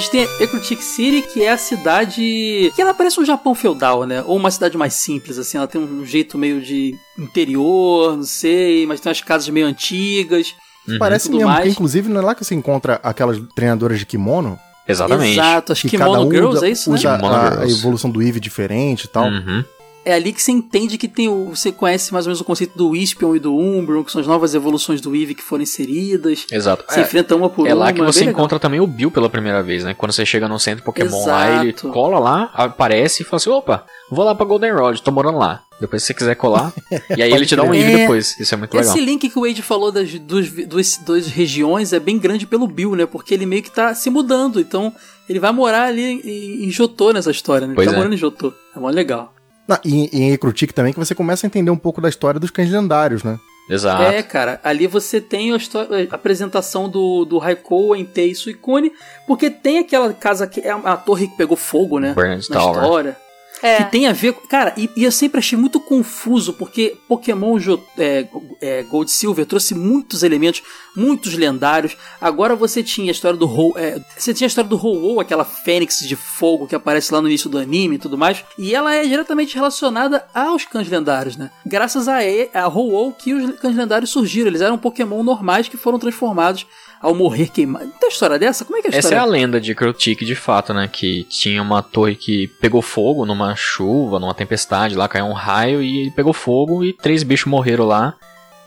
Gente 0.00 0.10
tem 0.10 0.22
Ecrutic 0.40 0.82
City, 0.82 1.22
que 1.22 1.42
é 1.42 1.50
a 1.50 1.58
cidade. 1.58 2.72
que 2.74 2.80
ela 2.82 2.94
parece 2.94 3.20
um 3.20 3.24
Japão 3.24 3.54
feudal, 3.54 4.04
né? 4.04 4.22
Ou 4.26 4.36
uma 4.36 4.50
cidade 4.50 4.76
mais 4.76 4.94
simples, 4.94 5.38
assim. 5.38 5.58
Ela 5.58 5.66
tem 5.68 5.80
um 5.80 6.04
jeito 6.04 6.36
meio 6.38 6.60
de 6.60 6.94
interior, 7.18 8.16
não 8.16 8.24
sei, 8.24 8.86
mas 8.86 9.00
tem 9.00 9.10
umas 9.10 9.20
casas 9.20 9.48
meio 9.50 9.66
antigas. 9.66 10.54
Uhum. 10.88 10.98
Parece 10.98 11.26
tudo 11.26 11.36
mesmo, 11.36 11.48
mais. 11.48 11.60
porque 11.60 11.72
inclusive 11.72 12.08
não 12.08 12.20
é 12.20 12.24
lá 12.24 12.34
que 12.34 12.44
você 12.44 12.54
encontra 12.54 12.98
aquelas 13.02 13.38
treinadoras 13.54 13.98
de 13.98 14.06
kimono? 14.06 14.58
Exatamente. 14.88 15.38
Exato, 15.38 15.72
acho 15.72 15.82
Que 15.82 15.90
que 15.90 15.98
cada 15.98 16.10
Kimono 16.10 16.28
um 16.28 16.32
Girls, 16.32 16.56
usa, 16.56 16.66
é 16.66 16.70
isso, 16.70 16.90
né? 16.90 16.96
usa 16.96 17.10
a, 17.10 17.60
a 17.60 17.68
evolução 17.68 18.10
do 18.10 18.20
Eevee 18.22 18.40
diferente 18.40 19.04
e 19.04 19.08
tal. 19.08 19.26
Uhum. 19.26 19.62
É 20.04 20.14
ali 20.14 20.32
que 20.32 20.42
você 20.42 20.50
entende 20.50 20.96
que 20.96 21.06
tem 21.06 21.28
o. 21.28 21.50
Você 21.54 21.70
conhece 21.70 22.10
mais 22.12 22.24
ou 22.24 22.30
menos 22.30 22.40
o 22.40 22.44
conceito 22.44 22.76
do 22.76 22.96
Ispion 22.96 23.36
e 23.36 23.38
do 23.38 23.54
Umbreon, 23.54 24.02
que 24.02 24.10
são 24.10 24.20
as 24.20 24.26
novas 24.26 24.54
evoluções 24.54 24.98
do 25.00 25.14
Eevee 25.14 25.34
que 25.34 25.42
foram 25.42 25.62
inseridas. 25.62 26.46
Exato. 26.50 26.84
Você 26.88 27.00
É, 27.00 27.02
enfrenta 27.02 27.36
uma 27.36 27.50
por 27.50 27.66
é 27.66 27.74
uma. 27.74 27.84
lá 27.84 27.92
que 27.92 27.98
bem 28.00 28.06
você 28.10 28.20
legal. 28.20 28.32
encontra 28.32 28.58
também 28.58 28.80
o 28.80 28.86
Bill 28.86 29.10
pela 29.10 29.28
primeira 29.28 29.62
vez, 29.62 29.84
né? 29.84 29.92
Quando 29.92 30.12
você 30.12 30.24
chega 30.24 30.48
no 30.48 30.58
centro 30.58 30.82
Pokémon 30.84 31.26
lá, 31.26 31.60
ele 31.60 31.70
Exato. 31.70 31.90
cola 31.90 32.18
lá, 32.18 32.50
aparece 32.54 33.22
e 33.22 33.26
fala 33.26 33.36
assim: 33.36 33.50
opa, 33.50 33.84
vou 34.10 34.24
lá 34.24 34.34
pra 34.34 34.46
Goldenrod, 34.46 35.02
tô 35.02 35.10
morando 35.12 35.36
lá. 35.38 35.62
Depois 35.78 36.02
se 36.02 36.08
você 36.08 36.14
quiser 36.14 36.34
colar. 36.34 36.72
e 37.16 37.22
aí 37.22 37.30
ele 37.32 37.44
te 37.44 37.54
dá 37.54 37.62
um. 37.62 37.74
Eevee 37.74 37.92
É. 37.94 37.96
depois. 37.98 38.40
Isso 38.40 38.54
é 38.54 38.56
muito 38.56 38.72
legal. 38.74 38.90
Esse 38.94 39.04
link 39.04 39.28
que 39.28 39.38
o 39.38 39.42
Wade 39.46 39.60
falou 39.62 39.92
das 39.92 40.10
duas, 40.18 40.48
duas, 40.50 40.96
duas 40.96 41.26
regiões 41.26 41.92
é 41.92 42.00
bem 42.00 42.18
grande 42.18 42.46
pelo 42.46 42.66
Bill, 42.66 42.96
né? 42.96 43.04
Porque 43.04 43.34
ele 43.34 43.44
meio 43.44 43.62
que 43.62 43.70
tá 43.70 43.94
se 43.94 44.08
mudando. 44.08 44.60
Então, 44.60 44.94
ele 45.28 45.38
vai 45.38 45.52
morar 45.52 45.84
ali 45.88 46.02
em, 46.24 46.64
em 46.66 46.70
Jotô 46.70 47.12
nessa 47.12 47.30
história, 47.30 47.66
né? 47.66 47.72
Ele 47.72 47.76
Pois 47.76 47.86
tá 47.88 47.92
é. 47.94 47.96
morando 47.96 48.14
em 48.14 48.18
Jotô. 48.18 48.52
É 48.74 48.78
mó 48.80 48.88
legal. 48.88 49.34
Ah, 49.74 49.80
e, 49.84 50.08
e 50.12 50.22
em 50.22 50.32
Ecrutic 50.32 50.72
também 50.72 50.92
que 50.92 50.98
você 50.98 51.14
começa 51.14 51.46
a 51.46 51.48
entender 51.48 51.70
um 51.70 51.76
pouco 51.76 52.00
da 52.00 52.08
história 52.08 52.40
dos 52.40 52.50
cães 52.50 52.70
lendários, 52.70 53.22
né? 53.22 53.38
Exato. 53.68 54.02
É, 54.02 54.20
cara, 54.22 54.60
ali 54.64 54.88
você 54.88 55.20
tem 55.20 55.52
a, 55.52 55.56
história- 55.56 56.08
a 56.10 56.14
apresentação 56.16 56.88
do, 56.88 57.24
do 57.24 57.38
Raikou, 57.38 57.94
Entei 57.94 58.32
e 58.32 58.34
Suicune, 58.34 58.90
porque 59.28 59.48
tem 59.48 59.78
aquela 59.78 60.12
casa 60.12 60.46
que 60.46 60.60
é 60.60 60.70
a, 60.72 60.76
a 60.76 60.96
torre 60.96 61.28
que 61.28 61.36
pegou 61.36 61.56
fogo, 61.56 62.00
né? 62.00 62.12
Burned 62.12 62.50
na 62.50 62.56
Tower. 62.58 62.82
história. 62.82 63.16
É. 63.62 63.78
Que 63.78 63.90
tem 63.90 64.06
a 64.06 64.12
ver. 64.12 64.34
Cara, 64.48 64.72
e, 64.76 64.88
e 64.96 65.04
eu 65.04 65.12
sempre 65.12 65.38
achei 65.38 65.58
muito 65.58 65.78
confuso, 65.80 66.52
porque 66.54 66.96
Pokémon 67.06 67.58
é, 67.98 68.26
é, 68.60 68.82
Gold 68.84 69.10
Silver 69.10 69.44
trouxe 69.44 69.74
muitos 69.74 70.22
elementos, 70.22 70.62
muitos 70.96 71.34
lendários. 71.34 71.96
Agora 72.20 72.54
você 72.54 72.82
tinha 72.82 73.10
a 73.10 73.12
história 73.12 73.38
do 73.38 73.46
Ho, 73.46 73.74
é, 73.76 74.00
Você 74.16 74.32
tinha 74.32 74.46
a 74.46 74.48
história 74.48 74.68
do 74.68 74.76
Ho-Oh, 74.76 75.20
aquela 75.20 75.44
fênix 75.44 76.00
de 76.00 76.16
fogo 76.16 76.66
que 76.66 76.74
aparece 76.74 77.12
lá 77.12 77.20
no 77.20 77.28
início 77.28 77.50
do 77.50 77.58
anime 77.58 77.96
e 77.96 77.98
tudo 77.98 78.16
mais. 78.16 78.44
E 78.58 78.74
ela 78.74 78.94
é 78.94 79.04
diretamente 79.04 79.54
relacionada 79.54 80.26
aos 80.34 80.64
cães 80.64 80.88
lendários, 80.88 81.36
né? 81.36 81.50
Graças 81.66 82.08
a, 82.08 82.18
a 82.54 82.68
Ho-Oh 82.68 83.12
que 83.12 83.34
os 83.34 83.58
cães 83.60 83.76
lendários 83.76 84.10
surgiram. 84.10 84.48
Eles 84.48 84.60
eram 84.60 84.78
Pokémon 84.78 85.22
normais 85.22 85.68
que 85.68 85.76
foram 85.76 85.98
transformados 85.98 86.66
ao 87.00 87.14
morrer 87.14 87.48
queimados. 87.48 87.88
Não 87.88 87.94
tem 87.98 88.08
história 88.10 88.38
dessa? 88.38 88.64
Como 88.64 88.76
é 88.78 88.82
que 88.82 88.88
é 88.88 88.90
a 88.90 88.98
Essa 88.98 89.08
é 89.08 89.10
história? 89.10 89.22
a 89.22 89.24
lenda 89.24 89.60
de 89.60 89.74
Crotic 89.74 90.20
de 90.24 90.34
fato, 90.34 90.74
né? 90.74 90.88
Que 90.92 91.24
tinha 91.24 91.62
uma 91.62 91.82
torre 91.82 92.14
que 92.14 92.46
pegou 92.60 92.82
fogo 92.82 93.24
numa 93.24 93.54
chuva, 93.56 94.18
numa 94.18 94.34
tempestade, 94.34 94.94
lá 94.94 95.08
caiu 95.08 95.24
um 95.26 95.32
raio 95.32 95.82
e 95.82 96.00
ele 96.02 96.10
pegou 96.10 96.32
fogo 96.32 96.84
e 96.84 96.92
três 96.92 97.22
bichos 97.22 97.46
morreram 97.50 97.86
lá. 97.86 98.14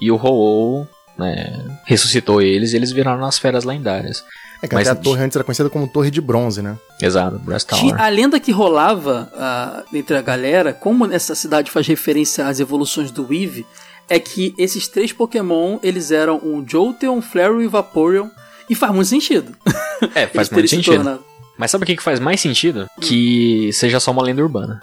E 0.01 0.11
o 0.11 0.15
Ho-Oh, 0.15 0.85
né, 1.17 1.63
ressuscitou 1.85 2.41
eles 2.41 2.73
e 2.73 2.75
eles 2.75 2.91
viraram 2.91 3.23
as 3.23 3.37
feras 3.37 3.63
lendárias. 3.63 4.23
É 4.61 4.67
que 4.67 4.73
Mas- 4.75 4.87
até 4.87 4.99
a 4.99 5.03
torre 5.03 5.21
antes 5.23 5.35
era 5.35 5.43
conhecida 5.43 5.69
como 5.69 5.87
Torre 5.87 6.09
de 6.09 6.21
Bronze, 6.21 6.61
né? 6.61 6.77
Exato, 7.01 7.37
Brass 7.37 7.63
Tower. 7.65 8.01
a 8.01 8.07
lenda 8.07 8.39
que 8.39 8.51
rolava 8.51 9.29
ah, 9.35 9.83
entre 9.93 10.15
a 10.17 10.21
galera, 10.21 10.73
como 10.73 11.05
essa 11.11 11.35
cidade 11.35 11.69
faz 11.69 11.85
referência 11.85 12.47
às 12.47 12.59
evoluções 12.61 13.11
do 13.11 13.31
Eevee, 13.33 13.65
é 14.09 14.19
que 14.19 14.53
esses 14.57 14.87
três 14.87 15.11
Pokémon, 15.11 15.79
eles 15.81 16.11
eram 16.11 16.39
um 16.43 16.63
Jolteon, 16.67 17.21
Flareon 17.21 17.61
e 17.61 17.67
Vaporeon. 17.67 18.29
E 18.69 18.75
faz 18.75 18.93
muito 18.93 19.07
sentido. 19.07 19.55
É, 20.15 20.25
faz 20.33 20.49
muito 20.49 20.67
se 20.69 20.75
sentido. 20.75 20.95
tornado. 20.95 21.23
Mas 21.57 21.69
sabe 21.71 21.83
o 21.83 21.87
que, 21.87 21.97
faz 22.01 22.19
mais 22.19 22.41
sentido? 22.41 22.87
Que 22.99 23.71
seja 23.73 23.99
só 23.99 24.11
uma 24.11 24.23
lenda 24.23 24.41
urbana. 24.41 24.81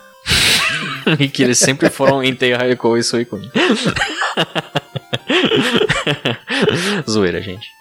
e 1.19 1.29
que 1.29 1.43
eles 1.43 1.59
sempre 1.59 1.91
foram 1.91 2.23
em 2.23 2.35
Terraco 2.35 2.97
e 2.97 3.03
Suicune. 3.03 3.51
Zoeira, 7.09 7.43
gente. 7.43 7.80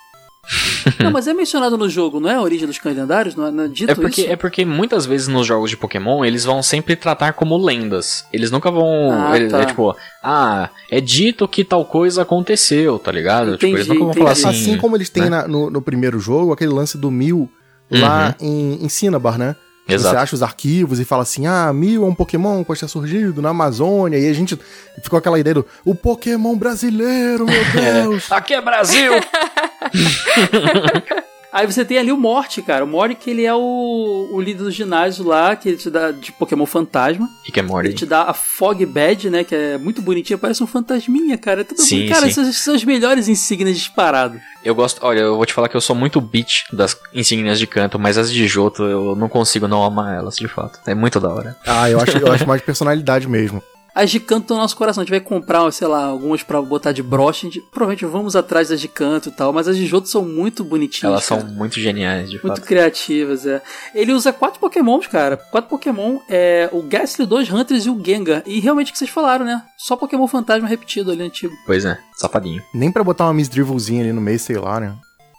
Não, 0.99 1.11
mas 1.11 1.27
é 1.27 1.33
mencionado 1.33 1.77
no 1.77 1.87
jogo, 1.89 2.19
não 2.19 2.29
é 2.29 2.35
a 2.35 2.41
origem 2.41 2.65
dos 2.67 2.77
cães 2.79 2.95
lendários? 2.97 3.35
Não 3.35 3.47
é, 3.47 3.51
não 3.51 3.63
é 3.65 3.67
dito 3.67 3.91
É 3.91 3.95
porque, 3.95 4.21
isso? 4.21 4.31
é 4.31 4.35
porque 4.35 4.65
muitas 4.65 5.05
vezes 5.05 5.27
nos 5.27 5.45
jogos 5.45 5.69
de 5.69 5.77
Pokémon 5.77 6.25
eles 6.25 6.43
vão 6.43 6.63
sempre 6.63 6.95
tratar 6.95 7.33
como 7.33 7.55
lendas. 7.57 8.25
Eles 8.33 8.49
nunca 8.49 8.71
vão. 8.71 9.11
Ah, 9.11 9.35
eles- 9.37 9.51
tá. 9.51 9.61
É 9.61 9.65
tipo, 9.65 9.95
ah, 10.23 10.69
é 10.89 10.99
dito 10.99 11.47
que 11.47 11.63
tal 11.63 11.85
coisa 11.85 12.23
aconteceu, 12.23 12.97
tá 12.97 13.11
ligado? 13.11 13.57
tipo, 13.57 13.75
eles 13.75 13.85
Entendi, 13.85 13.99
nunca 13.99 14.05
vão 14.05 14.13
falar 14.25 14.31
entendi. 14.31 14.47
assim. 14.47 14.71
Assim 14.71 14.77
como 14.77 14.95
eles 14.97 15.09
têm 15.09 15.23
né? 15.23 15.29
na- 15.29 15.47
no, 15.47 15.69
no 15.69 15.81
primeiro 15.81 16.19
jogo, 16.19 16.51
aquele 16.51 16.71
lance 16.73 16.97
do 16.97 17.11
Mil 17.11 17.49
lá 17.91 18.35
em, 18.39 18.83
em 18.83 18.89
Cinnabar, 18.89 19.37
né? 19.37 19.55
Exato. 19.87 20.15
Você 20.15 20.21
acha 20.21 20.35
os 20.35 20.43
arquivos 20.43 20.99
e 20.99 21.05
fala 21.05 21.23
assim: 21.23 21.47
ah, 21.47 21.71
Mil 21.73 22.03
é 22.03 22.07
um 22.07 22.13
Pokémon 22.13 22.59
que 22.59 22.65
pode 22.65 22.79
ter 22.79 22.87
surgido 22.87 23.41
na 23.41 23.49
Amazônia. 23.49 24.17
E 24.19 24.27
a 24.29 24.33
gente 24.33 24.57
ficou 25.01 25.17
aquela 25.17 25.39
ideia 25.39 25.55
do 25.55 25.65
o 25.83 25.95
Pokémon 25.95 26.55
brasileiro, 26.55 27.45
meu 27.45 27.63
Deus! 27.73 28.31
Aqui 28.31 28.53
é 28.53 28.61
Brasil! 28.61 29.13
Aí 31.51 31.65
você 31.65 31.83
tem 31.83 31.97
ali 31.97 32.11
o 32.11 32.17
Morte, 32.17 32.61
cara. 32.61 32.85
O 32.85 32.87
Morte 32.87 33.15
que 33.15 33.31
ele 33.31 33.43
é 33.43 33.53
o, 33.53 34.29
o 34.31 34.39
líder 34.39 34.63
do 34.65 34.69
ginásio 34.71 35.25
lá, 35.25 35.55
que 35.55 35.67
ele 35.67 35.77
te 35.77 35.89
dá 35.89 36.11
de 36.11 36.31
Pokémon 36.31 36.63
fantasma. 36.67 37.27
Rick 37.43 37.59
and 37.59 37.63
Ele 37.63 37.71
Morty. 37.71 37.93
te 37.95 38.05
dá 38.05 38.21
a 38.25 38.35
Fog 38.35 38.85
Badge, 38.85 39.31
né? 39.31 39.43
Que 39.43 39.55
é 39.55 39.77
muito 39.79 39.99
bonitinha, 39.99 40.37
parece 40.37 40.63
um 40.63 40.67
fantasminha, 40.67 41.39
cara. 41.39 41.61
É 41.61 41.63
tudo 41.63 41.81
Sim, 41.81 42.03
bom. 42.03 42.13
Cara, 42.13 42.21
sim. 42.31 42.41
essas 42.41 42.55
são 42.57 42.75
as 42.75 42.83
melhores 42.83 43.27
insígnias 43.27 43.75
disparado. 43.79 44.39
Eu 44.63 44.75
gosto, 44.75 45.03
olha, 45.03 45.21
eu 45.21 45.37
vou 45.37 45.45
te 45.45 45.53
falar 45.53 45.69
que 45.69 45.75
eu 45.75 45.81
sou 45.81 45.95
muito 45.95 46.21
bitch 46.21 46.65
das 46.71 46.95
insígnias 47.15 47.57
de 47.57 47.65
canto, 47.65 47.97
mas 47.97 48.15
as 48.19 48.31
de 48.31 48.47
Joto 48.47 48.83
eu 48.83 49.15
não 49.15 49.27
consigo 49.27 49.67
não 49.67 49.83
amar 49.83 50.13
elas, 50.13 50.35
de 50.35 50.47
fato. 50.47 50.79
É 50.85 50.93
muito 50.93 51.19
da 51.19 51.29
hora. 51.33 51.57
ah, 51.65 51.89
eu 51.89 51.99
acho, 51.99 52.15
eu 52.15 52.31
acho 52.31 52.47
mais 52.47 52.61
personalidade 52.61 53.27
mesmo. 53.27 53.59
As 53.93 54.09
de 54.11 54.19
canto 54.19 54.47
do 54.49 54.55
nosso 54.55 54.75
coração. 54.77 55.01
A 55.01 55.03
gente 55.03 55.11
vai 55.11 55.19
comprar, 55.19 55.69
sei 55.71 55.87
lá, 55.87 56.05
algumas 56.05 56.43
pra 56.43 56.61
botar 56.61 56.91
de 56.91 57.01
broche. 57.03 57.47
A 57.47 57.49
gente- 57.49 57.61
provavelmente 57.71 58.05
vamos 58.05 58.35
atrás 58.35 58.69
das 58.69 58.79
de 58.79 58.87
canto 58.87 59.29
e 59.29 59.31
tal. 59.31 59.51
Mas 59.51 59.67
as 59.67 59.75
de 59.75 59.85
Joto 59.85 60.07
são 60.07 60.23
muito 60.23 60.63
bonitinhas. 60.63 61.11
Elas 61.13 61.27
cara. 61.27 61.41
são 61.41 61.49
muito 61.51 61.79
geniais, 61.79 62.29
de 62.29 62.35
Muito 62.43 62.47
fato. 62.57 62.61
criativas, 62.61 63.45
é. 63.45 63.61
Ele 63.93 64.13
usa 64.13 64.31
quatro 64.31 64.59
Pokémons, 64.59 65.07
cara. 65.07 65.37
Quatro 65.37 65.69
Pokémon. 65.69 66.19
É 66.29 66.69
o 66.71 66.81
Gastly, 66.83 67.25
dois 67.25 67.49
Hunters 67.51 67.85
e 67.85 67.89
o 67.89 68.01
Gengar. 68.03 68.43
E 68.45 68.59
realmente 68.59 68.89
o 68.89 68.91
que 68.93 68.97
vocês 68.99 69.09
falaram, 69.09 69.45
né? 69.45 69.61
Só 69.77 69.95
Pokémon 69.95 70.27
fantasma 70.27 70.67
repetido 70.67 71.11
ali 71.11 71.23
antigo. 71.23 71.53
Pois 71.65 71.83
é, 71.85 71.97
safadinho. 72.15 72.61
Nem 72.73 72.91
pra 72.91 73.03
botar 73.03 73.25
uma 73.25 73.33
Miss 73.33 73.49
Drivelzinha 73.49 74.03
ali 74.03 74.13
no 74.13 74.21
meio, 74.21 74.39
sei 74.39 74.57
lá, 74.57 74.79
né? 74.79 74.93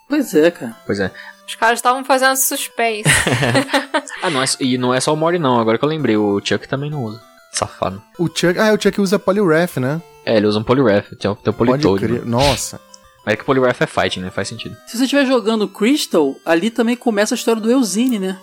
Pois 0.08 0.34
é, 0.34 0.50
cara. 0.50 0.76
Pois 0.84 0.98
é. 0.98 1.10
Os 1.46 1.54
caras 1.54 1.78
estavam 1.78 2.04
fazendo 2.04 2.36
suspense. 2.36 3.08
Ah, 4.22 4.28
não 4.28 4.42
é, 4.42 4.46
e 4.60 4.76
não 4.76 4.92
é 4.92 5.00
só 5.00 5.14
o 5.14 5.16
Mori 5.16 5.38
não, 5.38 5.58
agora 5.58 5.78
que 5.78 5.84
eu 5.84 5.88
lembrei, 5.88 6.14
o 6.16 6.40
Chuck 6.44 6.68
também 6.68 6.90
não 6.90 7.04
usa. 7.04 7.22
Safado. 7.52 8.02
O 8.18 8.26
Chuck. 8.26 8.58
Ah, 8.58 8.72
o 8.72 8.80
Chuck 8.80 9.00
usa 9.00 9.18
Poliwrath, 9.18 9.76
né? 9.78 10.00
É, 10.24 10.36
ele 10.36 10.46
usa 10.46 10.58
um 10.58 10.62
Poliwrath, 10.62 11.10
tem 11.18 11.30
o, 11.30 11.34
tem 11.34 11.50
o 11.52 11.54
Politoad. 11.54 12.06
né? 12.06 12.20
Nossa. 12.24 12.80
Mas 13.24 13.34
é 13.34 13.36
que 13.36 13.42
o 13.42 13.46
Poliwrath 13.46 13.80
é 13.80 13.86
fighting, 13.86 14.20
né? 14.20 14.30
Faz 14.30 14.48
sentido. 14.48 14.76
Se 14.86 14.96
você 14.96 15.04
estiver 15.04 15.26
jogando 15.26 15.68
Crystal, 15.68 16.34
ali 16.44 16.70
também 16.70 16.96
começa 16.96 17.34
a 17.34 17.36
história 17.36 17.60
do 17.60 17.70
Eusine, 17.70 18.18
né? 18.18 18.38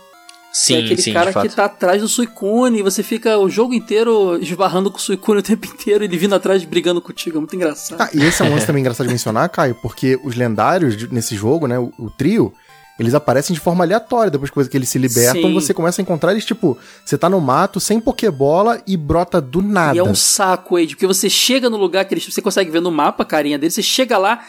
Sim, 0.53 0.73
que 0.73 0.79
é 0.79 0.85
aquele 0.85 1.01
sim, 1.01 1.13
cara 1.13 1.27
de 1.27 1.33
fato. 1.33 1.49
que 1.49 1.55
tá 1.55 1.65
atrás 1.65 2.01
do 2.01 2.07
Suicune 2.07 2.79
e 2.79 2.81
você 2.81 3.03
fica 3.03 3.37
o 3.37 3.49
jogo 3.49 3.73
inteiro 3.73 4.39
esbarrando 4.41 4.89
com 4.89 4.97
o 4.97 5.01
Suicune 5.01 5.39
o 5.39 5.43
tempo 5.43 5.67
inteiro, 5.67 6.03
ele 6.03 6.17
vindo 6.17 6.33
atrás 6.33 6.63
brigando 6.63 7.01
contigo. 7.01 7.37
É 7.37 7.39
muito 7.39 7.55
engraçado. 7.55 8.01
Ah, 8.01 8.09
e 8.13 8.23
esse 8.23 8.41
é 8.41 8.45
um 8.45 8.51
lance 8.51 8.65
também 8.65 8.79
engraçado 8.79 9.05
de 9.05 9.13
mencionar, 9.13 9.49
Caio, 9.49 9.75
porque 9.75 10.19
os 10.23 10.35
lendários 10.35 11.09
nesse 11.11 11.35
jogo, 11.35 11.67
né, 11.67 11.77
o, 11.77 11.93
o 11.99 12.09
trio, 12.09 12.53
eles 12.99 13.13
aparecem 13.13 13.53
de 13.53 13.59
forma 13.59 13.83
aleatória. 13.83 14.31
Depois 14.31 14.67
que 14.67 14.77
eles 14.77 14.89
se 14.89 14.97
libertam, 14.97 15.41
Sim. 15.43 15.53
você 15.53 15.73
começa 15.73 16.01
a 16.01 16.03
encontrar 16.03 16.31
eles, 16.31 16.45
tipo, 16.45 16.77
você 17.05 17.17
tá 17.17 17.29
no 17.29 17.39
mato, 17.39 17.79
sem 17.79 17.99
Pokébola 17.99 18.81
e 18.87 18.97
brota 18.97 19.39
do 19.39 19.61
nada. 19.61 19.95
E 19.95 19.99
é 19.99 20.03
um 20.03 20.15
saco, 20.15 20.77
Ed, 20.79 20.95
porque 20.95 21.07
você 21.07 21.29
chega 21.29 21.69
no 21.69 21.77
lugar 21.77 22.05
que 22.05 22.13
eles, 22.13 22.25
você 22.25 22.41
consegue 22.41 22.71
ver 22.71 22.81
no 22.81 22.91
mapa 22.91 23.23
a 23.23 23.25
carinha 23.25 23.57
deles, 23.59 23.73
você 23.75 23.83
chega 23.83 24.17
lá 24.17 24.43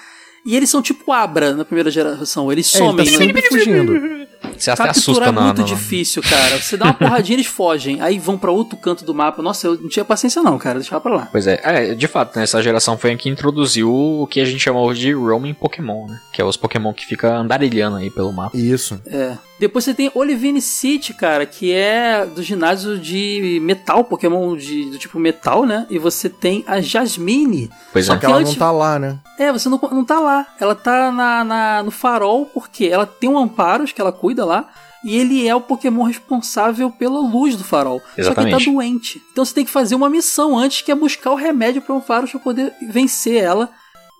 e 0.47 0.57
eles 0.57 0.71
são 0.71 0.81
tipo 0.81 1.13
Abra 1.13 1.55
na 1.55 1.65
primeira 1.65 1.91
geração. 1.91 2.51
Eles 2.51 2.75
É, 2.75 2.79
ele 2.79 2.87
somem. 2.87 3.05
tá 3.05 3.11
né? 3.13 3.17
sempre 3.19 3.43
fugindo. 3.43 4.29
Você 4.59 4.71
até 4.71 4.89
assusta 4.91 5.13
Capturar 5.13 5.29
é 5.29 5.33
na, 5.33 5.41
muito 5.47 5.59
na- 5.61 5.67
difícil, 5.67 6.23
cara. 6.23 6.61
Você 6.61 6.77
dá 6.77 6.87
uma 6.87 6.95
porradinha, 6.95 7.37
eles 7.37 7.47
fogem. 7.47 8.01
Aí 8.01 8.19
vão 8.19 8.37
pra 8.39 8.51
outro 8.51 8.77
canto 8.77 9.05
do 9.05 9.15
mapa. 9.15 9.43
Nossa, 9.43 9.67
eu 9.67 9.79
não 9.81 9.89
tinha 9.89 10.05
paciência 10.05 10.43
não, 10.43 10.59
cara. 10.59 10.79
Deixava 10.79 11.01
pra 11.01 11.15
lá. 11.15 11.29
Pois 11.31 11.47
é, 11.47 11.61
é, 11.63 11.95
de 11.95 12.07
fato, 12.09 12.37
né, 12.37 12.45
essa 12.45 12.63
geração 12.63 12.97
foi 12.99 13.13
a 13.13 13.17
que 13.17 13.29
introduziu 13.29 13.93
o 13.93 14.27
que 14.27 14.41
a 14.41 14.45
gente 14.45 14.61
chamou 14.61 14.93
de 14.95 15.13
roaming 15.13 15.55
Pokémon, 15.55 16.07
né? 16.07 16.21
Que 16.33 16.41
é 16.41 16.45
os 16.45 16.57
Pokémon 16.57 16.93
que 16.93 17.05
fica 17.07 17.37
andarilhando 17.37 17.97
aí 17.97 18.11
pelo 18.11 18.33
mapa. 18.33 18.57
Isso. 18.57 19.01
É. 19.07 19.37
Depois 19.59 19.85
você 19.85 19.93
tem 19.93 20.09
Olivine 20.15 20.61
City, 20.63 21.13
cara, 21.13 21.45
que 21.45 21.73
é 21.73 22.25
do 22.25 22.45
ginásio 22.45 22.97
de 22.97 23.59
metal, 23.61 24.05
Pokémon 24.05 24.57
de, 24.57 24.85
do 24.91 24.99
tipo 24.99 25.19
metal, 25.19 25.65
né? 25.67 25.85
E 25.91 25.99
você 25.99 26.29
tem 26.29 26.63
a 26.65 26.81
Jasmine. 26.81 27.69
Pois 27.93 28.07
Só 28.07 28.13
é. 28.13 28.17
Só 28.17 28.21
que 28.21 28.27
ela 28.27 28.37
antes- 28.37 28.53
não 28.53 28.59
tá 28.59 28.71
lá, 28.71 28.99
né? 29.01 29.19
É, 29.39 29.53
você 29.53 29.69
não, 29.69 29.81
não 29.93 30.05
tá 30.05 30.21
lá. 30.21 30.47
Ela 30.61 30.75
tá 30.77 31.11
na, 31.11 31.45
na- 31.45 31.83
no 31.83 31.91
farol 31.91 32.47
porque 32.47 32.87
ela 32.87 33.05
tem 33.07 33.29
um 33.29 33.39
Amparos 33.39 33.91
que 33.93 34.01
ela 34.01 34.13
cuida 34.13 34.45
lá. 34.49 34.69
E 35.05 35.17
ele 35.17 35.47
é 35.47 35.55
o 35.55 35.61
Pokémon 35.61 36.03
responsável 36.03 36.91
pela 36.91 37.21
luz 37.21 37.55
do 37.55 37.63
farol. 37.63 38.01
Só 38.01 38.05
que 38.05 38.21
ele 38.21 38.27
Exatamente. 38.27 38.65
tá 38.65 38.71
doente. 38.73 39.23
Então 39.31 39.45
você 39.45 39.55
tem 39.55 39.65
que 39.65 39.71
fazer 39.71 39.95
uma 39.95 40.11
missão 40.11 40.59
antes, 40.59 40.83
que 40.83 40.91
é 40.91 40.95
buscar 40.95 41.31
o 41.31 41.37
remédio 41.37 41.81
para 41.81 41.95
Amparos 41.95 42.31
pra 42.33 42.41
poder 42.41 42.73
vencer 42.91 43.43
ela. 43.43 43.71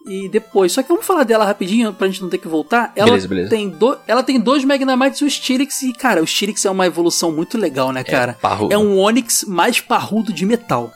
E 0.07 0.29
depois. 0.29 0.73
Só 0.73 0.83
que 0.83 0.89
vamos 0.89 1.05
falar 1.05 1.25
dela 1.25 1.45
rapidinho 1.45 1.93
pra 1.93 2.07
gente 2.07 2.23
não 2.23 2.31
ter 2.31 2.39
que 2.39 2.47
voltar. 2.49 2.93
Ela, 2.95 3.09
Beleza, 3.09 3.29
beleza. 3.29 3.51
Tem, 3.51 3.69
do, 3.69 3.99
ela 4.07 4.23
tem 4.23 4.39
dois 4.39 4.65
Magnamites 4.65 5.21
e 5.21 5.25
o 5.25 5.31
Stirix. 5.31 5.83
E, 5.83 5.93
cara, 5.93 6.23
o 6.23 6.27
Stirix 6.27 6.65
é 6.65 6.71
uma 6.71 6.87
evolução 6.87 7.33
muito 7.33 7.59
legal, 7.59 7.93
né, 7.93 8.05
cara? 8.05 8.39
parrudo. 8.41 8.73
É, 8.73 8.79
um 8.79 8.97
Onix 8.99 9.45
mais 9.45 9.81
parrudo 9.81 10.33
de 10.33 10.47
metal. 10.47 10.93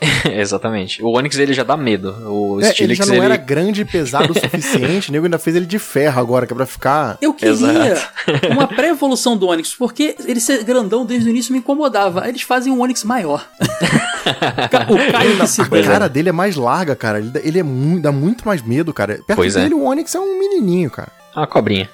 Exatamente. 0.32 1.02
O 1.02 1.10
Onix 1.16 1.38
ele 1.38 1.52
já 1.52 1.62
dá 1.62 1.76
medo. 1.76 2.10
O 2.26 2.60
É, 2.60 2.72
ele 2.78 2.94
já 2.94 3.04
não 3.06 3.14
ele... 3.14 3.24
era 3.24 3.36
grande 3.36 3.82
e 3.82 3.84
pesado 3.84 4.32
o 4.32 4.38
suficiente, 4.38 5.10
o 5.10 5.12
nego 5.12 5.26
ainda 5.26 5.38
fez 5.38 5.54
ele 5.56 5.66
de 5.66 5.78
ferro 5.78 6.20
agora, 6.20 6.46
que 6.46 6.52
é 6.52 6.56
pra 6.56 6.66
ficar. 6.66 7.18
Eu 7.20 7.34
queria 7.34 7.52
Exato. 7.52 8.08
uma 8.50 8.66
pré-evolução 8.68 9.36
do 9.36 9.48
Onix, 9.48 9.74
porque 9.74 10.16
ele 10.26 10.40
ser 10.40 10.64
grandão 10.64 11.04
desde 11.04 11.28
o 11.28 11.30
início 11.30 11.52
me 11.52 11.58
incomodava. 11.58 12.22
Aí 12.22 12.30
eles 12.30 12.42
fazem 12.42 12.72
um 12.72 12.80
Onix 12.80 13.04
maior. 13.04 13.46
o 14.88 15.12
Caio 15.12 15.46
se 15.46 15.60
A 15.62 15.68
cara 15.68 16.08
dele 16.08 16.28
é 16.28 16.32
mais 16.32 16.56
larga, 16.56 16.94
cara. 16.96 17.18
Ele, 17.18 17.30
dá- 17.30 17.40
ele 17.42 17.58
é 17.58 17.62
muito, 17.62 18.02
dá 18.02 18.12
muito 18.12 18.46
mais 18.46 18.62
medo, 18.62 18.92
cara. 18.92 19.14
Perto 19.26 19.36
Pois 19.36 19.56
é. 19.56 19.62
dele, 19.62 19.74
o 19.74 19.82
Onix 19.84 20.14
é 20.14 20.20
um 20.20 20.38
menininho, 20.38 20.90
cara. 20.90 21.08
Ah, 21.34 21.46
cobrinha. 21.46 21.88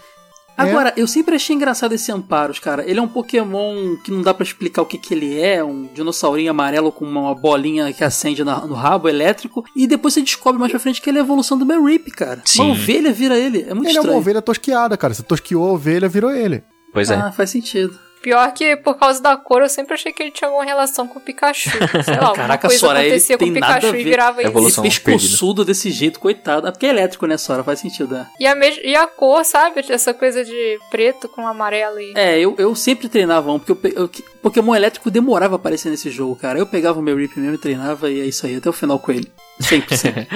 Agora, 0.56 0.92
eu 0.96 1.06
sempre 1.06 1.34
achei 1.36 1.54
engraçado 1.54 1.92
esse 1.92 2.10
Amparos, 2.10 2.58
cara. 2.58 2.88
Ele 2.88 2.98
é 2.98 3.02
um 3.02 3.08
Pokémon 3.08 3.96
que 4.04 4.10
não 4.10 4.22
dá 4.22 4.32
pra 4.32 4.42
explicar 4.44 4.82
o 4.82 4.86
que, 4.86 4.96
que 4.98 5.12
ele 5.12 5.38
é, 5.38 5.62
um 5.62 5.84
dinossaurinho 5.94 6.50
amarelo 6.50 6.90
com 6.90 7.04
uma 7.04 7.34
bolinha 7.34 7.92
que 7.92 8.02
acende 8.02 8.42
na- 8.42 8.64
no 8.66 8.74
rabo 8.74 9.08
elétrico. 9.08 9.64
E 9.76 9.86
depois 9.86 10.14
você 10.14 10.22
descobre 10.22 10.58
mais 10.58 10.70
pra 10.70 10.80
frente 10.80 11.00
que 11.02 11.10
ele 11.10 11.18
é 11.18 11.20
a 11.20 11.24
evolução 11.24 11.58
do 11.58 11.66
Merrip, 11.66 12.10
cara. 12.10 12.40
Sim. 12.44 12.62
Uma 12.62 12.72
ovelha 12.72 13.12
vira 13.12 13.38
ele. 13.38 13.62
É 13.68 13.74
muito 13.74 13.88
ele 13.88 13.98
é 13.98 14.00
uma 14.00 14.04
estranho. 14.04 14.18
ovelha 14.18 14.40
tosquiada, 14.42 14.96
cara. 14.96 15.12
Você 15.14 15.22
tosquiou 15.22 15.68
a 15.68 15.72
ovelha, 15.72 16.08
virou 16.08 16.30
ele. 16.32 16.62
Pois 16.92 17.10
é. 17.10 17.14
Ah, 17.16 17.30
faz 17.32 17.50
sentido. 17.50 17.98
Pior 18.22 18.52
que 18.52 18.74
por 18.76 18.98
causa 18.98 19.22
da 19.22 19.36
cor, 19.36 19.62
eu 19.62 19.68
sempre 19.68 19.94
achei 19.94 20.12
que 20.12 20.20
ele 20.22 20.30
tinha 20.32 20.48
alguma 20.48 20.64
relação 20.64 21.06
com 21.06 21.18
o 21.18 21.22
Pikachu. 21.22 21.70
Sei 22.04 22.14
lá, 22.16 22.28
alguma 22.28 22.34
Caraca, 22.34 22.66
coisa 22.68 22.80
Sora, 22.80 22.98
ele 23.00 23.08
acontecia 23.08 23.38
com 23.38 23.44
o 23.44 23.52
Pikachu 23.52 23.94
e 23.96 24.04
virava 24.04 24.40
isso. 24.40 24.50
Evolução. 24.50 24.84
Ele 24.84 24.94
pescoçudo 25.00 25.64
desse 25.64 25.90
jeito, 25.90 26.18
coitado. 26.18 26.66
Ah, 26.66 26.72
Porque 26.72 26.86
é 26.86 26.88
elétrico, 26.90 27.26
né, 27.26 27.36
Sora? 27.36 27.62
Faz 27.62 27.78
sentido, 27.80 28.16
é. 28.16 28.26
E 28.40 28.46
a, 28.46 28.54
mes- 28.54 28.80
e 28.82 28.96
a 28.96 29.06
cor, 29.06 29.44
sabe? 29.44 29.84
Essa 29.88 30.12
coisa 30.12 30.44
de 30.44 30.78
preto 30.90 31.28
com 31.28 31.46
amarelo 31.46 32.00
e. 32.00 32.12
É, 32.16 32.38
eu, 32.40 32.54
eu 32.58 32.74
sempre 32.74 33.08
treinava 33.08 33.52
um, 33.52 33.58
porque 33.60 33.72
eu, 33.72 33.76
pe- 33.76 33.92
eu- 33.94 34.10
Pokémon 34.46 34.76
elétrico 34.76 35.10
demorava 35.10 35.54
a 35.54 35.56
aparecer 35.56 35.90
nesse 35.90 36.08
jogo, 36.08 36.36
cara. 36.36 36.56
Eu 36.56 36.66
pegava 36.66 37.00
o 37.00 37.02
meu 37.02 37.16
Rip 37.16 37.36
mesmo 37.40 37.56
e 37.56 37.58
treinava 37.58 38.08
e 38.08 38.20
é 38.20 38.24
isso 38.26 38.46
aí, 38.46 38.54
até 38.54 38.70
o 38.70 38.72
final 38.72 38.96
com 38.96 39.10
ele. 39.10 39.28
Sempre, 39.58 39.96
sempre. 39.98 40.28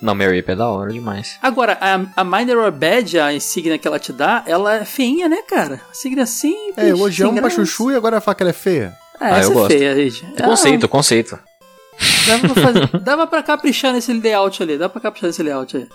Não, 0.00 0.14
Mary 0.14 0.42
é 0.46 0.54
da 0.56 0.66
hora 0.70 0.90
demais. 0.90 1.36
Agora, 1.42 1.76
a, 1.78 2.00
a 2.16 2.24
Mineral 2.24 2.72
Badge, 2.72 3.18
a 3.18 3.30
insígnia 3.34 3.76
que 3.76 3.86
ela 3.86 3.98
te 3.98 4.10
dá, 4.10 4.42
ela 4.46 4.76
é 4.76 4.84
feinha, 4.86 5.28
né, 5.28 5.42
cara? 5.46 5.82
Insígnia 5.90 6.24
simples. 6.24 6.78
É, 6.78 6.88
elogiamos 6.88 7.34
sem 7.34 7.42
pra 7.42 7.50
graça. 7.50 7.66
chuchu 7.66 7.90
e 7.90 7.94
agora 7.94 8.22
que 8.22 8.42
ela 8.42 8.48
é 8.50 8.54
feia. 8.54 8.94
É, 9.20 9.24
Ah, 9.26 9.38
essa 9.38 9.48
eu 9.48 9.50
é 9.50 9.54
gosto. 9.54 9.70
feia, 9.76 9.94
gente. 10.10 10.26
Ah, 10.38 10.42
Conceito, 10.44 10.88
conceito. 10.88 11.38
Dava 12.26 12.48
pra, 12.54 12.62
fazer, 12.62 12.88
dava 13.04 13.26
pra 13.26 13.42
caprichar 13.42 13.92
nesse 13.92 14.14
layout 14.14 14.62
ali, 14.62 14.78
dá 14.78 14.88
pra 14.88 14.98
caprichar 14.98 15.28
nesse 15.28 15.42
layout 15.42 15.76
aí. 15.76 15.86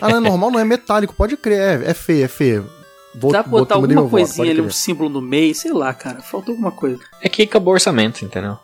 Ah, 0.00 0.08
não 0.10 0.16
é 0.18 0.20
normal, 0.20 0.52
não 0.52 0.60
é 0.60 0.64
metálico, 0.64 1.12
pode 1.12 1.36
crer. 1.36 1.82
É, 1.82 1.90
é 1.90 1.94
feia, 1.94 2.26
é 2.26 2.28
feia. 2.28 2.64
Vou, 3.16 3.32
dá 3.32 3.42
pra 3.42 3.50
botar 3.50 3.74
alguma 3.76 4.08
coisinha 4.08 4.50
ali, 4.50 4.60
um 4.60 4.70
símbolo 4.70 5.08
no 5.08 5.20
meio, 5.22 5.54
sei 5.54 5.72
lá, 5.72 5.92
cara. 5.94 6.20
Faltou 6.20 6.52
alguma 6.52 6.70
coisa. 6.70 6.98
É 7.22 7.28
que 7.28 7.42
acabou 7.42 7.72
o 7.72 7.74
orçamento, 7.74 8.24
entendeu? 8.24 8.58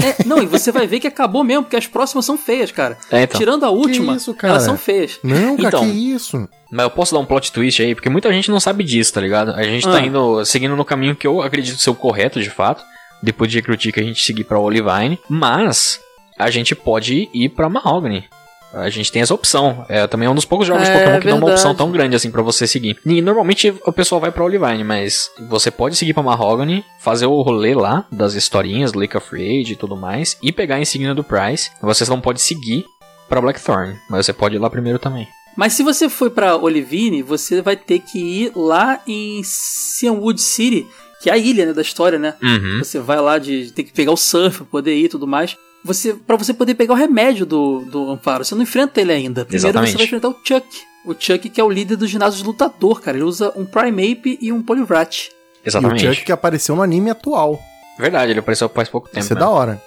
É, 0.00 0.22
não, 0.24 0.40
e 0.40 0.46
você 0.46 0.70
vai 0.70 0.86
ver 0.86 1.00
que 1.00 1.08
acabou 1.08 1.42
mesmo, 1.42 1.64
porque 1.64 1.74
as 1.76 1.86
próximas 1.88 2.24
são 2.24 2.38
feias, 2.38 2.70
cara. 2.70 2.96
É, 3.10 3.22
então. 3.22 3.36
Tirando 3.36 3.64
a 3.64 3.70
última, 3.70 4.14
isso, 4.14 4.32
cara? 4.32 4.52
elas 4.54 4.62
são 4.62 4.78
feias. 4.78 5.18
Não, 5.24 5.56
cara, 5.56 5.68
Então. 5.68 5.80
que 5.80 5.90
isso? 5.90 6.48
Mas 6.70 6.84
eu 6.84 6.90
posso 6.90 7.12
dar 7.12 7.18
um 7.20 7.24
plot 7.24 7.50
twist 7.50 7.82
aí, 7.82 7.94
porque 7.96 8.08
muita 8.08 8.32
gente 8.32 8.48
não 8.50 8.60
sabe 8.60 8.84
disso, 8.84 9.12
tá 9.12 9.20
ligado? 9.20 9.50
A 9.50 9.62
gente 9.64 9.82
tá 9.82 9.96
Ah. 9.96 10.00
indo, 10.06 10.44
seguindo 10.44 10.76
no 10.76 10.84
caminho 10.84 11.16
que 11.16 11.26
eu 11.26 11.42
acredito 11.42 11.80
ser 11.80 11.90
o 11.90 11.94
correto, 11.96 12.40
de 12.40 12.50
fato. 12.50 12.84
Depois 13.20 13.50
de 13.50 13.56
recrutir 13.58 13.92
que 13.92 13.98
a 13.98 14.02
gente 14.04 14.22
seguir 14.22 14.44
pra 14.44 14.60
Olivine. 14.60 15.18
Mas, 15.28 15.98
a 16.38 16.48
gente 16.48 16.76
pode 16.76 17.28
ir 17.34 17.48
pra 17.48 17.68
Mahogany. 17.68 18.24
A 18.72 18.90
gente 18.90 19.10
tem 19.10 19.22
essa 19.22 19.32
opção. 19.34 19.84
É 19.88 20.06
também 20.06 20.26
é 20.26 20.30
um 20.30 20.34
dos 20.34 20.44
poucos 20.44 20.66
jogos 20.66 20.86
É, 20.86 20.92
de 20.92 20.98
Pokémon 20.98 21.18
que 21.20 21.26
dá 21.26 21.32
uma 21.34 21.38
verdade. 21.40 21.52
opção 21.52 21.74
tão 21.74 21.90
grande 21.90 22.14
assim 22.16 22.30
pra 22.30 22.42
você 22.42 22.66
seguir. 22.66 22.98
E 23.04 23.22
normalmente 23.22 23.74
o 23.86 23.92
pessoal 23.92 24.20
vai 24.20 24.30
pra 24.30 24.44
Olivine, 24.44 24.84
mas 24.84 25.30
você 25.48 25.70
pode 25.70 25.96
seguir 25.96 26.12
pra 26.14 26.22
Mahogany, 26.22 26.84
fazer 27.00 27.26
o 27.26 27.40
rolê 27.40 27.74
lá 27.74 28.04
das 28.12 28.34
historinhas, 28.34 28.92
Lake 28.92 29.16
of 29.16 29.26
Rage 29.32 29.72
e 29.72 29.76
tudo 29.76 29.96
mais, 29.96 30.36
e 30.42 30.52
pegar 30.52 30.76
a 30.76 30.80
insígnia 30.80 31.14
do 31.14 31.24
Price. 31.24 31.70
Você 31.80 32.04
não 32.10 32.20
pode 32.20 32.40
seguir 32.42 32.84
pra 33.28 33.40
Blackthorn, 33.40 33.96
mas 34.10 34.26
você 34.26 34.32
pode 34.32 34.56
ir 34.56 34.58
lá 34.58 34.68
primeiro 34.68 34.98
também. 34.98 35.26
Mas 35.56 35.72
se 35.72 35.82
você 35.82 36.08
for 36.08 36.30
pra 36.30 36.56
Olivine, 36.56 37.22
você 37.22 37.60
vai 37.60 37.76
ter 37.76 37.98
que 38.00 38.18
ir 38.18 38.52
lá 38.54 39.00
em 39.06 39.40
Cianwood 39.44 40.40
City, 40.40 40.86
que 41.20 41.28
é 41.30 41.32
a 41.32 41.38
ilha 41.38 41.66
né, 41.66 41.72
da 41.72 41.82
história, 41.82 42.18
né? 42.18 42.34
Uhum. 42.42 42.78
Você 42.78 43.00
vai 43.00 43.20
lá 43.20 43.38
de 43.38 43.72
tem 43.72 43.84
que 43.84 43.92
pegar 43.92 44.12
o 44.12 44.16
surf 44.16 44.58
pra 44.58 44.66
poder 44.66 44.94
ir 44.94 45.06
e 45.06 45.08
tudo 45.08 45.26
mais. 45.26 45.56
Você 45.88 46.12
para 46.12 46.36
você 46.36 46.52
poder 46.52 46.74
pegar 46.74 46.92
o 46.92 46.96
remédio 46.96 47.46
do, 47.46 47.80
do 47.80 48.10
Amparo, 48.10 48.44
você 48.44 48.54
não 48.54 48.60
enfrenta 48.60 49.00
ele 49.00 49.10
ainda. 49.10 49.46
Primeiro 49.46 49.68
Exatamente. 49.68 49.92
você 49.92 49.96
vai 49.96 50.06
enfrentar 50.06 50.28
o 50.28 50.36
Chuck. 50.44 50.66
O 51.02 51.14
Chuck 51.18 51.48
que 51.48 51.58
é 51.58 51.64
o 51.64 51.70
líder 51.70 51.96
do 51.96 52.06
ginásio 52.06 52.42
de 52.42 52.46
lutador, 52.46 53.00
cara. 53.00 53.16
Ele 53.16 53.24
usa 53.24 53.50
um 53.56 53.64
Primeape 53.64 54.38
e 54.38 54.52
um 54.52 54.62
Poliwrath. 54.62 55.14
E 55.14 55.28
o 55.28 55.68
Exatamente. 55.68 56.06
Chuck 56.06 56.26
que 56.26 56.32
apareceu 56.32 56.76
no 56.76 56.82
anime 56.82 57.08
atual. 57.08 57.58
Verdade, 57.98 58.32
ele 58.32 58.40
apareceu 58.40 58.68
faz 58.68 58.90
pouco 58.90 59.08
tempo. 59.08 59.20
Isso 59.20 59.32
é 59.32 59.34
né? 59.34 59.40
da 59.40 59.48
hora. 59.48 59.82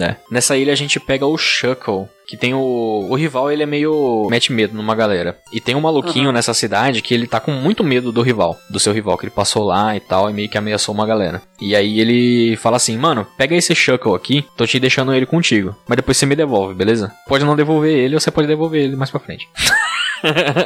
É. 0.00 0.16
Nessa 0.30 0.56
ilha 0.56 0.72
a 0.72 0.76
gente 0.76 0.98
pega 0.98 1.26
o 1.26 1.36
Shuckle, 1.38 2.06
que 2.26 2.36
tem 2.36 2.54
o. 2.54 3.06
O 3.08 3.14
rival, 3.14 3.50
ele 3.50 3.62
é 3.62 3.66
meio. 3.66 4.26
mete 4.30 4.52
medo 4.52 4.74
numa 4.74 4.94
galera. 4.94 5.38
E 5.52 5.60
tem 5.60 5.74
um 5.74 5.80
maluquinho 5.80 6.26
Aham. 6.26 6.32
nessa 6.32 6.54
cidade 6.54 7.02
que 7.02 7.12
ele 7.12 7.26
tá 7.26 7.38
com 7.40 7.52
muito 7.52 7.84
medo 7.84 8.10
do 8.10 8.22
rival, 8.22 8.58
do 8.70 8.80
seu 8.80 8.92
rival, 8.92 9.16
que 9.18 9.24
ele 9.26 9.30
passou 9.34 9.64
lá 9.64 9.94
e 9.96 10.00
tal, 10.00 10.30
e 10.30 10.32
meio 10.32 10.48
que 10.48 10.58
ameaçou 10.58 10.94
uma 10.94 11.06
galera. 11.06 11.42
E 11.60 11.76
aí 11.76 12.00
ele 12.00 12.56
fala 12.56 12.76
assim: 12.76 12.96
mano, 12.96 13.26
pega 13.36 13.54
esse 13.54 13.74
Shuckle 13.74 14.14
aqui, 14.14 14.44
tô 14.56 14.66
te 14.66 14.80
deixando 14.80 15.14
ele 15.14 15.26
contigo. 15.26 15.76
Mas 15.86 15.96
depois 15.96 16.16
você 16.16 16.26
me 16.26 16.36
devolve, 16.36 16.74
beleza? 16.74 17.12
Pode 17.28 17.44
não 17.44 17.56
devolver 17.56 17.92
ele, 17.92 18.14
ou 18.14 18.20
você 18.20 18.30
pode 18.30 18.48
devolver 18.48 18.82
ele 18.82 18.96
mais 18.96 19.10
pra 19.10 19.20
frente. 19.20 19.48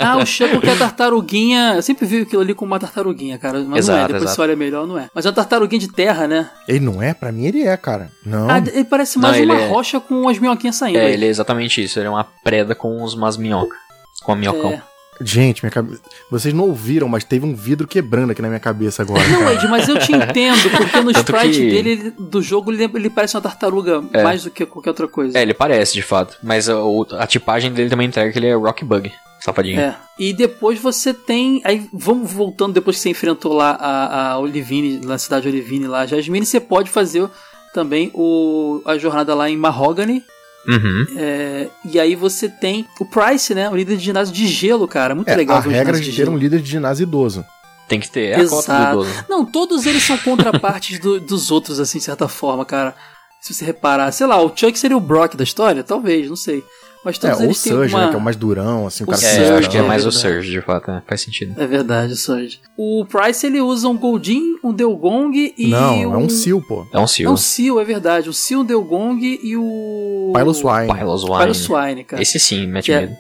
Ah, 0.00 0.16
o 0.16 0.26
Chuck 0.26 0.58
que 0.60 0.68
é 0.68 0.72
a 0.72 0.76
tartaruguinha. 0.76 1.72
Eu 1.76 1.82
sempre 1.82 2.06
vi 2.06 2.22
aquilo 2.22 2.42
ali 2.42 2.54
como 2.54 2.72
uma 2.72 2.78
tartaruguinha, 2.80 3.38
cara. 3.38 3.58
Mas 3.60 3.66
não 3.68 3.74
é. 3.76 3.78
Exato, 3.78 3.98
Depois 4.08 4.22
exato. 4.22 4.36
você 4.36 4.42
olha 4.42 4.56
melhor, 4.56 4.86
não 4.86 4.98
é. 4.98 5.08
Mas 5.14 5.26
é 5.26 5.28
uma 5.28 5.34
tartaruguinha 5.34 5.80
de 5.80 5.88
terra, 5.88 6.26
né? 6.28 6.50
Ele 6.68 6.80
não 6.80 7.02
é? 7.02 7.12
Pra 7.14 7.32
mim 7.32 7.46
ele 7.46 7.62
é, 7.62 7.76
cara. 7.76 8.10
Não. 8.24 8.48
Ah, 8.50 8.58
ele 8.58 8.84
parece 8.84 9.16
Não, 9.18 9.28
mais 9.28 9.36
ele 9.40 9.50
uma 9.50 9.60
é- 9.60 9.68
rocha 9.68 10.00
com 10.00 10.28
as 10.28 10.38
minhoquinhas 10.38 10.76
saindo. 10.76 10.98
É, 10.98 11.06
aí. 11.06 11.12
ele 11.12 11.26
é 11.26 11.28
exatamente 11.28 11.82
isso. 11.82 11.98
Ele 11.98 12.06
é 12.06 12.10
uma 12.10 12.24
preda 12.24 12.74
com 12.74 13.02
os 13.02 13.14
umas 13.14 13.36
minhocas. 13.36 13.78
Com 14.22 14.32
a 14.32 14.36
minhocão. 14.36 14.70
É. 14.72 14.82
Gente, 15.20 15.64
minha 15.64 15.70
cabeça. 15.72 16.00
Vocês 16.30 16.54
não 16.54 16.62
ouviram, 16.68 17.08
mas 17.08 17.24
teve 17.24 17.44
um 17.44 17.52
vidro 17.52 17.88
quebrando 17.88 18.30
aqui 18.30 18.40
na 18.40 18.46
minha 18.46 18.60
cabeça 18.60 19.02
agora. 19.02 19.26
Não, 19.28 19.40
cara. 19.40 19.54
Ed, 19.54 19.66
mas 19.66 19.88
eu 19.88 19.98
te 19.98 20.12
entendo, 20.12 20.70
porque 20.70 21.00
no 21.00 21.10
sprite 21.10 21.58
que- 21.58 21.70
dele, 21.70 21.90
ele- 21.90 22.10
do 22.16 22.40
jogo, 22.40 22.70
ele, 22.70 22.84
ele 22.84 23.10
parece 23.10 23.34
uma 23.36 23.42
tartaruga 23.42 24.00
É. 24.12 24.22
mais 24.22 24.44
do 24.44 24.50
que 24.50 24.64
qualquer 24.64 24.90
outra 24.90 25.08
coisa. 25.08 25.36
É, 25.36 25.42
ele 25.42 25.54
parece 25.54 25.94
de 25.94 26.02
fato. 26.02 26.36
Mas 26.40 26.68
a, 26.68 26.74
a 27.18 27.26
tipagem 27.26 27.72
dele 27.72 27.90
também 27.90 28.06
entrega 28.06 28.30
que 28.30 28.38
ele 28.38 28.46
é 28.46 28.54
Rock 28.54 28.84
Bug. 28.84 29.10
Safadinho. 29.40 29.78
É. 29.80 29.96
E 30.18 30.32
depois 30.32 30.78
você 30.80 31.14
tem. 31.14 31.60
Aí 31.64 31.88
vamos 31.92 32.30
voltando 32.32 32.72
depois 32.74 32.96
que 32.96 33.02
você 33.02 33.10
enfrentou 33.10 33.52
lá 33.52 33.70
a, 33.78 34.30
a 34.32 34.38
Olivine, 34.38 35.00
na 35.04 35.16
cidade 35.18 35.42
de 35.42 35.48
Olivine, 35.48 35.86
lá 35.86 36.00
a 36.00 36.06
Jasmine, 36.06 36.44
você 36.44 36.58
pode 36.60 36.90
fazer 36.90 37.28
também 37.72 38.10
o, 38.14 38.82
a 38.84 38.98
jornada 38.98 39.34
lá 39.34 39.48
em 39.48 39.56
Mahogany. 39.56 40.22
Uhum. 40.66 41.06
É, 41.16 41.68
e 41.84 41.98
aí 42.00 42.14
você 42.16 42.48
tem 42.48 42.84
o 43.00 43.04
Price, 43.06 43.54
né? 43.54 43.70
O 43.70 43.76
líder 43.76 43.96
de 43.96 44.04
ginásio 44.04 44.34
de 44.34 44.46
gelo, 44.46 44.86
cara. 44.88 45.14
Muito 45.14 45.28
É, 45.28 45.36
legal 45.36 45.58
a 45.58 45.60
regra 45.60 45.94
ginásio 45.94 46.10
de 46.12 46.16
ter 46.16 46.28
um 46.28 46.36
líder 46.36 46.60
de 46.60 46.70
ginásio 46.70 47.04
idoso. 47.04 47.44
Tem 47.88 47.98
que 48.00 48.10
ter. 48.10 48.32
É 48.32 48.40
a 48.40 48.48
cota 48.48 48.50
do 48.50 48.58
Exato. 48.78 48.92
idoso. 49.02 49.24
Não, 49.30 49.46
todos 49.46 49.86
eles 49.86 50.02
são 50.02 50.18
contrapartes 50.18 50.98
do- 50.98 51.20
dos 51.20 51.50
outros, 51.50 51.80
assim, 51.80 51.98
de 51.98 52.04
certa 52.04 52.28
forma, 52.28 52.64
cara. 52.66 52.94
Se 53.40 53.54
você 53.54 53.64
reparar, 53.64 54.10
sei 54.12 54.26
lá, 54.26 54.42
o 54.42 54.48
Chuck 54.54 54.76
seria 54.78 54.96
o 54.96 55.00
Brock 55.00 55.36
da 55.36 55.44
história? 55.44 55.82
Talvez, 55.84 56.28
não 56.28 56.36
sei. 56.36 56.62
Mas 57.04 57.16
É, 57.16 57.20
todos 57.20 57.36
ou 57.36 57.42
o 57.42 57.44
eles 57.46 57.62
têm 57.62 57.72
Surge, 57.72 57.94
uma... 57.94 58.02
né? 58.04 58.08
Que 58.10 58.14
é 58.14 58.18
o 58.18 58.20
mais 58.20 58.36
durão, 58.36 58.86
assim, 58.86 59.04
o 59.04 59.06
O 59.06 59.10
cara 59.10 59.22
É, 59.22 59.34
Surge, 59.36 59.52
acho 59.52 59.70
que 59.70 59.76
é 59.76 59.80
é 59.80 59.82
mais 59.82 60.04
o. 60.04 60.12
Surge, 60.12 60.50
de 60.50 60.60
fato. 60.60 60.90
é, 60.90 61.02
faz 61.06 61.20
sentido. 61.20 61.54
É 61.60 61.66
verdade, 61.66 62.12
o 62.12 62.16
Surge. 62.16 62.60
O 62.76 63.04
Price, 63.06 63.46
ele 63.46 63.60
usa 63.60 63.88
um 63.88 63.96
Goldin, 63.96 64.56
um 64.62 64.72
Delgong 64.72 65.54
e 65.56 65.68
Não, 65.68 66.02
é 66.02 66.06
um... 66.08 66.24
um 66.24 66.28
Seal, 66.28 66.60
pô. 66.60 66.86
É 66.92 66.98
um 66.98 67.04
É 67.04 67.06
Seal. 67.06 67.32
um 67.32 67.36
Seal, 67.36 67.80
é 67.80 67.84
verdade. 67.84 68.28
O 68.28 68.32
Seal, 68.32 68.60
um 68.60 68.64
Delgong 68.64 69.40
e 69.42 69.56
o... 69.56 70.32
Piloswine. 70.34 70.92
Piloswine. 70.92 71.38
Piloswine, 71.38 72.04
cara. 72.04 72.20
Esse 72.22 72.38
sim, 72.38 72.66
mete 72.66 72.92
é- 72.92 73.00
medo. 73.02 73.16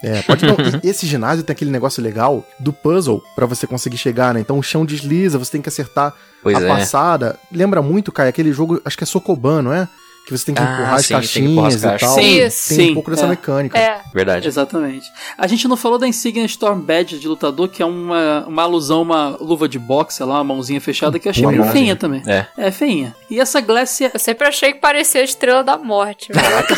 É, 0.00 0.22
pode 0.22 0.46
não. 0.46 0.54
Esse 0.84 1.08
ginásio 1.08 1.42
tem 1.42 1.52
aquele 1.52 1.72
negócio 1.72 2.00
legal 2.00 2.46
do 2.60 2.72
puzzle 2.72 3.20
pra 3.34 3.46
você 3.46 3.66
conseguir 3.66 3.96
chegar, 3.98 4.32
né? 4.32 4.38
Então 4.38 4.56
o 4.56 4.62
chão 4.62 4.86
desliza, 4.86 5.38
você 5.38 5.50
tem 5.50 5.60
que 5.60 5.68
acertar 5.68 6.14
Pois 6.40 6.56
a 6.56 6.60
é. 6.60 6.68
passada. 6.68 7.36
Lembra 7.50 7.82
muito, 7.82 8.12
Kai, 8.12 8.28
aquele 8.28 8.52
jogo, 8.52 8.80
acho 8.84 8.96
que 8.96 9.02
é 9.02 9.06
Sokoban, 9.06 9.60
não 9.60 9.72
é? 9.72 9.88
Que 10.28 10.36
você 10.36 10.44
tem 10.44 10.54
que 10.54 10.60
Ah, 10.60 10.74
empurrar 10.74 10.94
as 10.96 11.06
sim, 11.06 11.14
tem 11.14 11.22
que 11.22 11.40
empurrar 11.40 11.68
as 11.68 11.80
caixinhas 11.80 11.98
e 12.02 12.06
tal. 12.06 12.14
Sim, 12.14 12.38
tem 12.38 12.50
sim, 12.50 12.90
um 12.90 12.94
pouco 12.94 13.10
dessa 13.10 13.24
é. 13.24 13.28
mecânica. 13.28 13.78
É, 13.78 14.02
Verdade. 14.12 14.46
Exatamente. 14.46 15.10
A 15.38 15.46
gente 15.46 15.66
não 15.66 15.74
falou 15.74 15.98
da 15.98 16.06
insígnia 16.06 16.44
Storm 16.44 16.80
Badge 16.80 17.18
de 17.18 17.26
lutador, 17.26 17.66
que 17.70 17.82
é 17.82 17.86
uma, 17.86 18.44
uma 18.46 18.62
alusão, 18.62 19.00
uma 19.00 19.38
luva 19.40 19.66
de 19.66 19.78
boxe, 19.78 20.18
sei 20.18 20.26
lá, 20.26 20.34
uma 20.34 20.44
mãozinha 20.44 20.82
fechada, 20.82 21.18
que 21.18 21.28
eu 21.28 21.30
achei 21.30 21.46
Uma 21.46 21.52
meio 21.52 21.64
feinha 21.72 21.96
também. 21.96 22.22
É. 22.26 22.46
É 22.58 22.70
feinha. 22.70 23.16
E 23.30 23.40
essa 23.40 23.58
Glacier. 23.62 24.10
eu 24.12 24.20
sempre 24.20 24.46
achei 24.46 24.74
que 24.74 24.80
parecia 24.80 25.22
a 25.22 25.24
Estrela 25.24 25.64
da 25.64 25.78
Morte. 25.78 26.30
Caraca, 26.30 26.74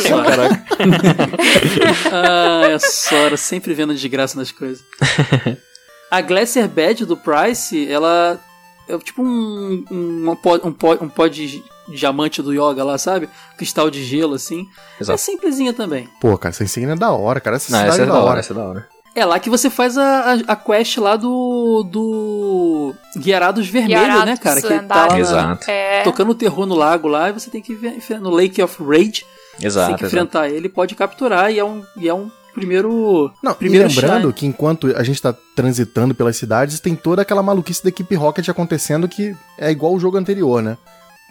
ah, 2.09 2.67
é 2.71 2.73
a 2.75 2.79
Sora, 2.79 3.35
sempre 3.35 3.73
vendo 3.73 3.93
desgraça 3.93 4.39
nas 4.39 4.49
coisas. 4.53 4.81
A 6.09 6.21
Glacier 6.21 6.69
Badge 6.69 7.03
do 7.03 7.17
Price, 7.17 7.91
ela 7.91 8.39
é 8.87 8.97
tipo 8.99 9.21
um, 9.21 9.83
um, 9.91 10.31
um, 10.31 10.35
pó, 10.37 10.55
um, 10.63 10.71
pó, 10.71 10.93
um 11.01 11.09
pó 11.09 11.27
de 11.27 11.61
diamante 11.95 12.41
do 12.41 12.51
Yoga 12.53 12.83
lá, 12.83 12.97
sabe? 12.97 13.29
Cristal 13.57 13.89
de 13.89 14.03
gelo, 14.03 14.33
assim. 14.35 14.65
É 14.99 15.03
Exato. 15.03 15.19
simplesinha 15.19 15.73
também. 15.73 16.07
Pô, 16.19 16.37
cara, 16.37 16.53
essa 16.53 16.63
insígnia 16.63 16.93
é 16.93 16.97
da 16.97 17.11
hora, 17.11 17.39
cara. 17.39 17.57
Essa 17.57 17.71
Não, 17.71 17.79
cidade 17.79 17.93
essa 17.95 18.01
é 18.01 18.05
é 18.05 18.07
da 18.07 18.19
hora, 18.23 18.39
essa 18.39 18.53
é 18.53 18.55
da 18.55 18.63
hora. 18.63 18.87
É 19.13 19.25
lá 19.25 19.37
que 19.39 19.49
você 19.49 19.69
faz 19.69 19.97
a, 19.97 20.03
a, 20.03 20.33
a 20.47 20.55
quest 20.55 20.97
lá 20.97 21.15
do. 21.17 21.83
do. 21.83 22.93
Guiarados 23.17 23.67
Vermelho, 23.67 23.99
Guiarados 23.99 24.25
né, 24.25 24.37
cara? 24.37 24.61
Que 24.61 24.79
tá 24.87 24.95
lá 24.95 25.07
na- 25.09 25.19
Exato. 25.19 25.69
É, 25.69 26.01
tocando 26.03 26.31
o 26.31 26.35
terror 26.35 26.65
no 26.65 26.75
lago 26.75 27.07
lá 27.09 27.29
e 27.29 27.33
você 27.33 27.49
tem 27.49 27.61
que 27.61 27.73
ver, 27.75 27.97
no 28.21 28.29
Lake 28.29 28.61
of 28.61 28.81
Rage. 28.81 29.25
você 29.25 29.57
tem 29.57 29.67
Exato, 29.67 29.87
que 29.89 29.93
exato. 30.03 30.05
enfrentar 30.05 30.49
ele, 30.49 30.69
pode 30.69 30.95
capturar 30.95 31.51
e 31.51 31.59
é 31.59 31.63
um, 31.65 31.83
e 31.97 32.07
é 32.07 32.13
um 32.13 32.31
primeiro. 32.53 33.29
Não, 33.43 33.53
primeiro 33.53 33.89
e 33.89 33.93
lembrando 33.93 34.21
shine. 34.21 34.33
que 34.33 34.45
enquanto 34.45 34.87
a 34.95 35.03
gente 35.03 35.21
tá 35.21 35.35
transitando 35.55 36.15
pelas 36.15 36.37
cidades, 36.37 36.79
tem 36.79 36.95
toda 36.95 37.21
aquela 37.21 37.43
maluquice 37.43 37.83
da 37.83 37.89
equipe 37.89 38.15
Rocket 38.15 38.47
acontecendo 38.47 39.09
que 39.09 39.35
é 39.57 39.69
igual 39.71 39.93
o 39.93 39.99
jogo 39.99 40.17
anterior, 40.17 40.61
né? 40.63 40.77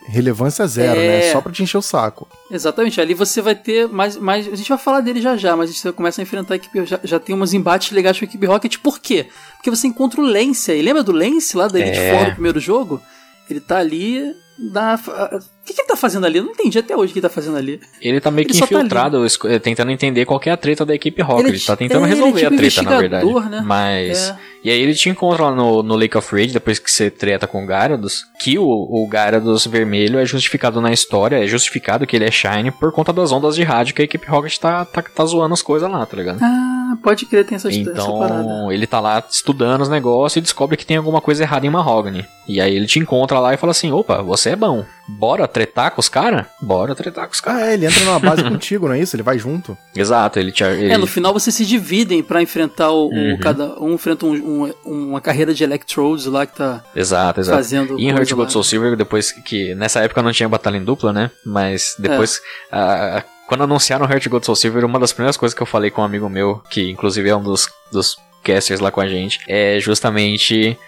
Relevância 0.06 0.66
zero, 0.66 0.98
É. 0.98 1.09
né? 1.27 1.32
Só 1.32 1.40
pra 1.40 1.52
te 1.52 1.62
encher 1.62 1.78
o 1.78 1.82
saco. 1.82 2.27
Exatamente, 2.51 3.01
ali 3.01 3.14
você 3.14 3.40
vai 3.40 3.55
ter 3.55 3.86
mais, 3.89 4.16
mais. 4.16 4.47
A 4.48 4.56
gente 4.56 4.68
vai 4.68 4.78
falar 4.78 5.01
dele 5.01 5.20
já 5.20 5.36
já, 5.36 5.55
mas 5.56 5.74
você 5.77 5.93
começa 5.93 6.20
a 6.20 6.24
enfrentar 6.24 6.55
a 6.55 6.56
equipe. 6.56 6.85
Já, 6.86 6.98
já 7.05 7.18
tem 7.20 7.35
uns 7.35 7.52
embates 7.55 7.93
legais 7.93 8.18
com 8.18 8.24
a 8.24 8.28
equipe 8.28 8.47
Rocket. 8.47 8.77
Por 8.78 8.98
quê? 8.98 9.27
Porque 9.56 9.70
você 9.70 9.86
encontra 9.86 10.20
o 10.20 10.24
Lance 10.24 10.70
aí. 10.72 10.82
Lembra 10.82 11.02
do 11.02 11.12
Lance 11.12 11.56
lá 11.56 11.68
da 11.68 11.78
Elite 11.78 11.98
É. 11.98 12.14
Four 12.16 12.24
do 12.27 12.32
primeiro 12.32 12.59
jogo? 12.60 13.01
Ele 13.48 13.60
tá 13.60 13.78
ali. 13.78 14.35
Na... 14.59 14.94
O 14.94 15.39
que, 15.64 15.72
que 15.72 15.81
ele 15.81 15.89
tá 15.89 15.97
fazendo 15.97 16.27
ali? 16.27 16.36
Eu 16.39 16.44
não 16.44 16.52
entendi 16.52 16.78
até 16.78 16.94
hoje 16.94 17.10
o 17.10 17.12
que 17.14 17.18
ele 17.18 17.27
tá 17.27 17.31
fazendo 17.32 17.56
ali. 17.56 17.81
Ele 18.01 18.20
tá 18.20 18.31
meio 18.31 18.44
Ele 18.47 18.52
que 18.52 18.59
tá 18.59 18.64
infiltrado, 18.66 19.24
eh, 19.47 19.59
tentando 19.59 19.90
entender 19.90 20.27
qual 20.27 20.39
que 20.39 20.51
é 20.51 20.52
a 20.52 20.56
treta 20.56 20.85
da 20.85 20.94
equipe 20.94 21.22
Rocket. 21.22 21.47
Ele 21.47 21.56
Ele, 21.56 21.64
tá 21.64 21.72
é- 21.72 21.77
tentando 21.77 22.05
ele 22.05 22.12
é 22.12 22.14
resolver 22.16 22.40
tipo 22.40 22.55
a 22.55 22.59
treta, 22.59 22.82
na 22.82 22.98
verdade. 22.98 23.27
né? 23.51 23.62
Mas. 23.64 24.28
É. 24.28 24.36
E 24.62 24.70
aí 24.70 24.81
ele 24.81 24.95
te 24.95 25.09
encontra 25.09 25.45
lá 25.45 25.55
no, 25.55 25.82
no 25.82 25.97
Lake 25.97 26.16
of 26.16 26.35
Rage, 26.35 26.53
depois 26.53 26.78
que 26.78 26.91
você 26.91 27.11
treta 27.11 27.47
com 27.47 27.65
o 27.65 27.66
Gyarados, 27.66 28.27
que 28.39 28.59
o, 28.59 28.65
o 28.65 29.09
Gyarados 29.11 29.66
vermelho 29.66 30.19
é 30.19 30.27
justificado 30.27 30.81
na 30.81 30.93
história, 30.93 31.43
é 31.43 31.47
justificado 31.47 32.07
que 32.07 32.15
ele 32.15 32.27
é 32.27 32.31
Shine 32.31 32.70
por 32.70 32.93
conta 32.93 33.12
das 33.12 33.32
ondas 33.32 33.55
de 33.55 33.62
rádio 33.62 33.95
que 33.95 34.03
a 34.03 34.05
equipe 34.05 34.27
Rocket 34.27 34.59
tá, 34.59 34.85
tá, 34.85 35.03
tá 35.03 35.24
zoando 35.24 35.55
as 35.55 35.62
coisas 35.62 35.91
lá, 35.91 36.05
tá 36.05 36.16
ligado? 36.16 36.39
Ah, 36.43 36.97
pode 37.03 37.24
crer, 37.24 37.47
tem 37.47 37.57
essa, 37.57 37.69
essa. 37.69 37.78
Então, 37.78 38.70
ele 38.70 38.87
tá 38.87 39.01
lá 39.01 39.23
estudando 39.31 39.81
os 39.81 39.89
negócios 39.89 40.37
e 40.37 40.43
descobre 40.43 40.77
que 40.77 40.87
tem 40.87 40.99
alguma 40.99 41.20
coisa 41.20 41.43
errada 41.43 41.66
em 41.66 41.70
Mahogany. 41.70 42.27
E 42.47 42.61
aí 42.61 42.74
ele 42.74 42.87
te 42.87 42.99
encontra 42.99 43.39
lá 43.39 43.55
e 43.55 43.57
fala 43.57 43.70
assim: 43.70 43.93
opa, 43.93 44.23
você 44.23 44.51
é 44.51 44.57
bom. 44.57 44.85
Bora 45.19 45.47
tretar 45.49 45.91
com 45.93 46.01
os 46.01 46.09
caras? 46.09 46.47
Bora 46.61 46.95
tretar 46.95 47.27
com 47.27 47.32
os 47.32 47.41
caras. 47.41 47.62
Ah, 47.62 47.66
é, 47.66 47.74
ele 47.74 47.87
entra 47.87 48.05
numa 48.05 48.19
base 48.19 48.43
contigo, 48.49 48.87
não 48.89 48.95
é 48.95 49.01
isso? 49.01 49.16
Ele 49.16 49.23
vai 49.23 49.39
junto. 49.39 49.77
Exato, 49.95 50.39
ele 50.39 50.53
te. 50.53 50.62
Ele... 50.65 50.93
É, 50.93 50.97
no 50.99 51.07
final 51.07 51.32
vocês 51.32 51.55
se 51.55 51.65
dividem 51.66 52.23
pra 52.23 52.41
enfrentar 52.43 52.91
o, 52.91 53.09
o- 53.09 53.15
Uhum. 53.31 53.39
cada 53.39 53.78
um 53.81 53.95
enfrenta 53.95 54.24
um- 54.27 54.66
um- 54.66 54.73
uma 55.11 55.20
carreira 55.20 55.53
de 55.55 55.62
Electrodes 55.65 56.27
lá 56.27 56.47
que 56.47 56.57
tá 56.57 56.82
Exato, 56.95 57.41
exato. 57.41 57.57
fazendo 57.57 57.99
E 57.99 58.05
em 58.07 58.11
Heart. 58.11 58.31
Gold 58.32 58.53
Soul 58.53 58.65
Silver, 58.65 58.97
depois 58.97 59.32
que. 59.32 59.74
Nessa 59.74 60.01
época 60.01 60.23
não 60.23 60.32
tinha 60.32 60.49
batalha 60.49 60.77
em 60.77 60.85
dupla, 60.85 61.12
né? 61.12 61.31
Mas 61.45 61.95
depois. 61.99 62.41
É. 62.73 63.23
quando 63.49 63.65
anunciaram 63.65 64.07
Heart 64.09 64.28
Gold 64.28 64.47
Soul 64.47 64.57
Silver, 64.57 64.85
uma 64.85 64.99
das 65.01 65.12
primeiras 65.12 65.37
coisas 65.37 65.55
que 65.57 65.62
eu 65.62 65.66
falei 65.66 65.91
com 65.91 66.03
um 66.03 66.05
amigo 66.05 66.28
meu, 66.28 66.62
que 66.70 66.91
inclusive 66.91 67.28
é 67.28 67.37
um 67.37 67.43
dos, 67.43 67.69
dos 67.93 68.16
casters 68.43 68.81
lá 68.81 68.91
com 68.91 69.01
a 69.01 69.09
gente, 69.09 69.41
é 69.49 69.78
justamente. 69.81 70.78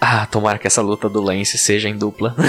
Ah, 0.00 0.26
tomara 0.26 0.58
que 0.58 0.66
essa 0.66 0.82
luta 0.82 1.08
do 1.08 1.22
Lance 1.22 1.56
seja 1.58 1.88
em 1.88 1.96
dupla. 1.96 2.34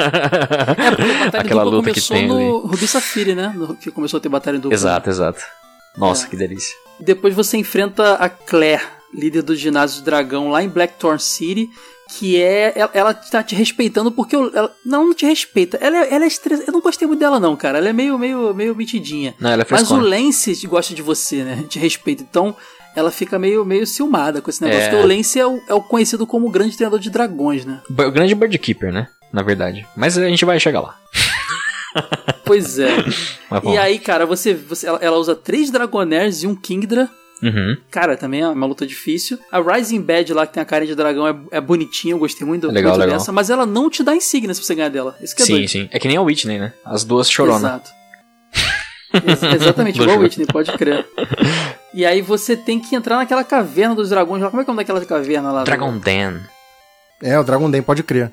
É, 0.00 1.38
Aquela 1.38 1.64
dupla 1.64 1.78
luta 1.78 1.90
que 1.92 2.00
tem 2.00 2.26
no 2.28 2.36
ali. 2.36 2.44
Ruby 2.68 2.86
Safiri, 2.86 3.34
né? 3.34 3.52
No- 3.54 3.74
que 3.74 3.90
começou 3.90 4.18
a 4.18 4.20
ter 4.20 4.28
batalha 4.28 4.56
em 4.56 4.60
dupla. 4.60 4.74
Exato, 4.74 5.10
exato. 5.10 5.40
Nossa, 5.96 6.26
É. 6.26 6.28
que 6.28 6.36
delícia. 6.36 6.74
Depois 7.00 7.34
você 7.34 7.56
enfrenta 7.56 8.14
a 8.14 8.28
Claire, 8.28 8.82
líder 9.12 9.42
do 9.42 9.56
ginásio 9.56 10.00
do 10.00 10.04
dragão 10.04 10.50
lá 10.50 10.62
em 10.62 10.68
Blackthorn 10.68 11.18
City, 11.20 11.68
que 12.16 12.40
é. 12.40 12.72
Ela, 12.76 12.90
ela 12.94 13.14
tá 13.14 13.42
te 13.42 13.54
respeitando 13.54 14.10
porque. 14.12 14.36
eu- 14.36 14.50
ela 14.54 14.72
não, 14.84 15.06
não 15.08 15.14
te 15.14 15.26
respeita. 15.26 15.76
Ela, 15.80 15.96
é- 15.98 16.14
ela 16.14 16.24
é 16.24 16.28
estress... 16.28 16.62
Eu 16.66 16.72
não 16.72 16.80
gostei 16.80 17.06
muito 17.08 17.20
dela, 17.20 17.40
não, 17.40 17.56
cara. 17.56 17.78
Ela 17.78 17.88
é 17.88 17.92
meio, 17.92 18.16
meio, 18.18 18.54
meio 18.54 18.74
metidinha. 18.76 19.34
Não, 19.40 19.50
ela 19.50 19.62
é 19.62 19.66
Mas 19.68 19.90
o. 19.90 19.96
Lance 19.98 20.54
gosta 20.66 20.94
de 20.94 21.02
você, 21.02 21.42
né? 21.42 21.64
Te 21.68 21.78
respeita. 21.78 22.22
Então, 22.22 22.54
ela 22.98 23.10
fica 23.10 23.38
meio, 23.38 23.64
meio 23.64 23.86
ciumada 23.86 24.40
com 24.42 24.50
esse 24.50 24.62
negócio. 24.62 24.82
É. 24.84 24.88
Porque 24.90 25.02
o 25.04 25.06
Lance 25.06 25.38
é 25.38 25.46
o, 25.46 25.60
é 25.68 25.74
o 25.74 25.80
conhecido 25.82 26.26
como 26.26 26.46
o 26.46 26.50
grande 26.50 26.76
treinador 26.76 26.98
de 26.98 27.10
dragões, 27.10 27.64
né? 27.64 27.80
O 27.88 28.10
grande 28.10 28.34
Bird 28.34 28.58
Keeper, 28.58 28.92
né? 28.92 29.08
Na 29.32 29.42
verdade. 29.42 29.86
Mas 29.96 30.16
a 30.18 30.28
gente 30.28 30.44
vai 30.44 30.58
chegar 30.60 30.80
lá. 30.80 30.96
Pois 32.44 32.78
é. 32.78 32.88
E 33.72 33.78
aí, 33.78 33.98
cara, 33.98 34.26
você, 34.26 34.52
você 34.54 34.86
ela, 34.86 34.98
ela 35.02 35.16
usa 35.16 35.34
três 35.34 35.70
Dragonairs 35.70 36.42
e 36.42 36.46
um 36.46 36.54
Kingdra. 36.54 37.08
Uhum. 37.42 37.76
Cara, 37.90 38.16
também 38.16 38.40
é 38.42 38.48
uma 38.48 38.66
luta 38.66 38.86
difícil. 38.86 39.38
A 39.50 39.58
Rising 39.60 40.02
Bad 40.02 40.32
lá, 40.34 40.46
que 40.46 40.52
tem 40.52 40.62
a 40.62 40.66
cara 40.66 40.86
de 40.86 40.94
dragão, 40.94 41.26
é, 41.26 41.34
é 41.52 41.60
bonitinha. 41.60 42.12
Eu 42.14 42.18
gostei 42.18 42.46
muito, 42.46 42.66
Legal, 42.68 42.92
muito 42.92 43.00
legal. 43.00 43.18
dessa. 43.18 43.32
Mas 43.32 43.48
ela 43.48 43.64
não 43.64 43.88
te 43.88 44.02
dá 44.02 44.14
insígnia 44.14 44.52
se 44.54 44.62
você 44.62 44.74
ganhar 44.74 44.90
dela. 44.90 45.16
Isso 45.22 45.34
que 45.34 45.42
é 45.42 45.46
Sim, 45.46 45.52
doido. 45.54 45.68
sim. 45.68 45.88
É 45.90 45.98
que 45.98 46.08
nem 46.08 46.16
a 46.16 46.22
Whitney, 46.22 46.58
né? 46.58 46.72
As 46.84 47.04
duas 47.04 47.30
chorona. 47.30 47.58
Exato. 47.58 47.90
Ex- 49.26 49.42
exatamente, 49.62 49.96
igual 50.00 50.08
o 50.08 50.12
jogo. 50.12 50.24
Whitney, 50.24 50.46
pode 50.46 50.72
crer. 50.72 51.06
E 51.94 52.04
aí 52.04 52.20
você 52.20 52.56
tem 52.56 52.78
que 52.78 52.94
entrar 52.94 53.16
naquela 53.16 53.42
caverna 53.44 53.94
dos 53.94 54.10
dragões 54.10 54.42
lá. 54.42 54.50
Como 54.50 54.60
é 54.60 54.64
que 54.64 54.70
é 54.70 54.72
o 54.72 54.74
nome 54.74 54.84
daquela 54.84 55.04
caverna 55.04 55.50
lá? 55.52 55.64
Dragon 55.64 55.96
Den. 55.98 56.40
É, 57.22 57.38
o 57.38 57.42
Dragon 57.44 57.70
Den 57.70 57.82
pode 57.82 58.02
crer. 58.02 58.30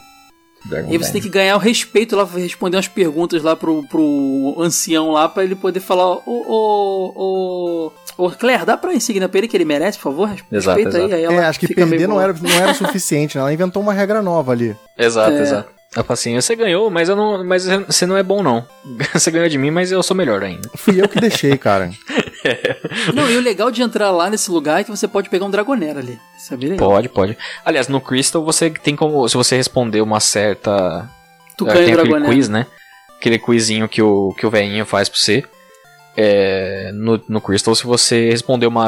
Dragon 0.66 0.90
E 0.90 0.92
aí 0.94 0.98
você 0.98 1.06
Den. 1.06 1.14
tem 1.14 1.22
que 1.22 1.30
ganhar 1.30 1.56
o 1.56 1.60
respeito 1.60 2.16
lá, 2.16 2.26
responder 2.26 2.76
umas 2.78 2.88
perguntas 2.88 3.42
lá 3.44 3.56
pro, 3.56 3.84
pro 3.88 4.56
ancião 4.60 5.12
lá, 5.12 5.30
pra 5.30 5.44
ele 5.44 5.56
poder 5.56 5.80
falar: 5.80 6.06
Ô, 6.06 6.22
ô, 6.26 7.92
ô, 8.18 8.26
ô, 8.26 8.32
Claire, 8.32 8.66
dá 8.66 8.76
pra 8.76 8.94
insígnia 8.94 9.30
pra 9.30 9.38
ele 9.38 9.48
que 9.48 9.56
ele 9.56 9.66
merece, 9.66 9.98
por 9.98 10.06
favor? 10.12 10.28
Respeita 10.30 10.56
Exato, 10.58 10.80
aí. 10.80 10.86
exato. 10.88 11.14
aí 11.16 11.24
ela 11.24 11.34
É, 11.36 11.46
acho 11.46 11.60
que 11.60 11.74
perder 11.74 12.08
não 12.08 12.20
era, 12.20 12.34
não 12.34 12.52
era 12.52 12.74
suficiente, 12.74 13.38
né? 13.38 13.42
Ela 13.42 13.54
inventou 13.54 13.82
uma 13.82 13.94
regra 13.94 14.22
nova 14.22 14.52
ali. 14.52 14.76
Exato, 14.98 15.32
É. 15.32 15.42
exato. 15.42 15.70
Ela 15.96 16.04
fala 16.04 16.14
assim, 16.16 16.36
você 16.36 16.56
ganhou, 16.58 16.90
mas 16.92 17.08
eu 17.08 17.16
não. 17.16 17.42
Mas 17.46 17.64
você 17.66 18.06
não 18.06 18.18
é 18.18 18.24
bom, 18.24 18.44
não. 18.44 18.66
Você 19.14 19.32
ganhou 19.32 19.48
de 19.48 19.58
mim, 19.58 19.72
mas 19.72 19.94
eu 19.94 20.04
sou 20.04 20.16
melhor 20.18 20.44
ainda. 20.44 20.70
Fui 20.76 21.00
eu 21.02 21.08
que 21.08 21.22
deixei, 21.22 21.58
cara. 21.58 21.90
Não, 23.14 23.30
e 23.30 23.38
o 23.38 23.42
legal 23.42 23.72
de 23.72 23.82
entrar 23.82 24.12
lá 24.12 24.30
nesse 24.30 24.50
lugar 24.52 24.82
é 24.82 24.84
que 24.84 24.92
você 24.92 25.08
pode 25.08 25.30
pegar 25.30 25.46
um 25.46 25.50
Dragonera 25.50 26.00
ali. 26.00 26.20
Isso 26.38 26.54
é. 26.54 26.76
Pode, 26.78 27.10
pode. 27.10 27.38
Aliás, 27.64 27.88
no 27.88 28.02
Crystal 28.02 28.44
você 28.44 28.70
tem 28.70 28.96
como. 28.96 29.28
Se 29.28 29.36
você 29.36 29.56
responder 29.56 30.02
uma 30.02 30.20
certa. 30.20 31.10
Tu 31.58 31.66
ganha 31.66 31.78
tem 31.78 31.94
aquele 31.94 32.10
Dragonera. 32.10 32.34
quiz, 32.34 32.50
né? 32.50 32.66
Aquele 33.18 33.40
quizinho 33.40 33.88
que 33.88 34.02
o, 34.02 34.34
que 34.38 34.46
o 34.46 34.50
velhinho 34.50 34.86
faz 34.86 35.10
pra 35.10 35.18
você. 35.18 35.44
É, 36.18 36.92
no, 36.94 37.22
no 37.28 37.42
Crystal, 37.42 37.76
se 37.76 37.84
você 37.86 38.30
responder 38.30 38.68
uma, 38.68 38.88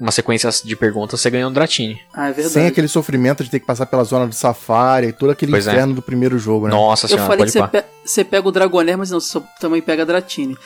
uma 0.00 0.10
sequência 0.10 0.50
de 0.64 0.74
perguntas, 0.74 1.20
você 1.20 1.30
ganha 1.30 1.46
um 1.46 1.52
Dratini. 1.52 2.00
Ah, 2.12 2.28
é 2.28 2.32
verdade. 2.32 2.52
Sem 2.52 2.66
aquele 2.66 2.88
sofrimento 2.88 3.44
de 3.44 3.50
ter 3.50 3.60
que 3.60 3.66
passar 3.66 3.86
pela 3.86 4.02
zona 4.02 4.26
do 4.26 4.34
safari 4.34 5.08
e 5.08 5.12
todo 5.12 5.30
aquele 5.30 5.52
Pois 5.52 5.66
é. 5.68 5.72
inferno 5.72 5.94
do 5.94 6.02
primeiro 6.02 6.36
jogo, 6.38 6.66
né? 6.66 6.72
Nossa 6.72 7.06
Eu 7.06 7.10
senhora, 7.10 7.26
falei 7.26 7.44
que 7.46 7.52
você, 7.52 7.68
pe- 7.68 7.84
você 8.04 8.24
pega 8.24 8.48
o 8.48 8.52
Dragonair, 8.52 8.98
mas 8.98 9.10
não, 9.10 9.20
você 9.20 9.40
também 9.60 9.80
pega 9.80 10.02
a 10.02 10.06
Dratini. 10.06 10.56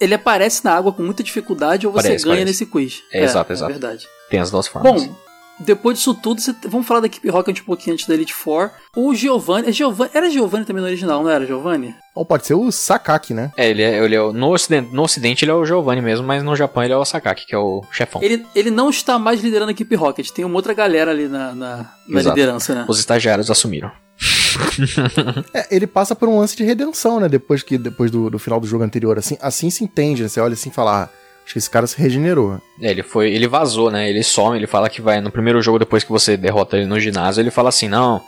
Ele 0.00 0.14
aparece 0.14 0.64
na 0.64 0.72
água 0.74 0.92
com 0.92 1.02
muita 1.02 1.22
dificuldade 1.22 1.86
ou 1.86 1.92
você 1.92 2.08
Parece, 2.08 2.24
ganha 2.24 2.36
parece. 2.36 2.46
nesse 2.46 2.66
quiz. 2.66 3.02
É, 3.12 3.24
exato, 3.24 3.52
exato. 3.52 3.70
É 3.70 3.74
verdade. 3.74 4.06
Tem 4.30 4.38
as 4.40 4.50
duas 4.50 4.66
formas. 4.68 5.02
Bom, 5.04 5.16
depois 5.58 5.98
disso 5.98 6.14
tudo, 6.14 6.40
você- 6.40 6.54
vamos 6.66 6.86
falar 6.86 7.00
da 7.00 7.06
equipe 7.06 7.28
Rocket 7.28 7.60
um 7.60 7.64
pouquinho 7.64 7.94
antes 7.94 8.06
da 8.06 8.14
Elite 8.14 8.34
Four. 8.34 8.70
O 8.96 9.14
Giovanni, 9.14 9.68
é 9.68 9.72
Giovanni 9.72 10.10
era 10.14 10.30
Giovanni 10.30 10.64
também 10.64 10.82
no 10.82 10.88
original, 10.88 11.22
não 11.22 11.30
era 11.30 11.46
Giovanni? 11.46 11.94
Ou 12.14 12.24
pode 12.24 12.46
ser 12.46 12.54
o 12.54 12.70
Sakaki, 12.72 13.34
né? 13.34 13.50
É, 13.56 13.68
ele 13.68 13.82
é, 13.82 14.02
ele 14.04 14.14
é 14.14 14.20
o- 14.22 14.32
no, 14.32 14.52
ocidente, 14.52 14.94
no 14.94 15.02
ocidente 15.02 15.44
ele 15.44 15.50
é 15.50 15.54
o 15.54 15.64
Giovanni 15.64 16.00
mesmo, 16.02 16.26
mas 16.26 16.42
no 16.42 16.54
Japão 16.56 16.82
ele 16.82 16.92
é 16.92 16.96
o 16.96 17.04
Sakaki, 17.04 17.46
que 17.46 17.54
é 17.54 17.58
o 17.58 17.82
chefão. 17.90 18.22
Ele, 18.22 18.44
ele 18.54 18.70
não 18.70 18.90
está 18.90 19.18
mais 19.18 19.40
liderando 19.42 19.68
a 19.70 19.72
equipe 19.72 19.94
Rocket, 19.94 20.30
tem 20.30 20.44
uma 20.44 20.56
outra 20.56 20.72
galera 20.74 21.10
ali 21.10 21.28
na, 21.28 21.54
na, 21.54 21.90
na 22.08 22.22
liderança, 22.22 22.74
né? 22.74 22.84
Os 22.88 22.98
estagiários 22.98 23.50
assumiram. 23.50 23.90
É, 25.52 25.66
ele 25.74 25.86
passa 25.86 26.14
por 26.14 26.28
um 26.28 26.38
lance 26.38 26.56
de 26.56 26.64
redenção, 26.64 27.20
né? 27.20 27.28
Depois, 27.28 27.62
que, 27.62 27.76
depois 27.76 28.10
do, 28.10 28.30
do 28.30 28.38
final 28.38 28.58
do 28.60 28.66
jogo 28.66 28.84
anterior. 28.84 29.18
Assim, 29.18 29.36
assim 29.40 29.68
se 29.70 29.84
entende, 29.84 30.22
né? 30.22 30.28
Você 30.28 30.40
olha 30.40 30.54
assim 30.54 30.70
e 30.70 30.72
fala, 30.72 31.04
ah, 31.04 31.08
acho 31.46 31.52
que 31.52 31.58
esse 31.58 31.70
cara 31.70 31.86
se 31.86 31.96
regenerou. 31.96 32.60
É, 32.80 32.90
ele 32.90 33.04
foi, 33.04 33.30
ele 33.30 33.46
vazou, 33.46 33.90
né? 33.90 34.10
Ele 34.10 34.22
some, 34.22 34.56
ele 34.58 34.66
fala 34.66 34.90
que 34.90 35.00
vai 35.00 35.20
no 35.20 35.30
primeiro 35.30 35.62
jogo 35.62 35.78
depois 35.78 36.02
que 36.02 36.10
você 36.10 36.36
derrota 36.36 36.76
ele 36.76 36.86
no 36.86 36.98
ginásio, 36.98 37.40
ele 37.40 37.52
fala 37.52 37.68
assim, 37.68 37.88
não, 37.88 38.20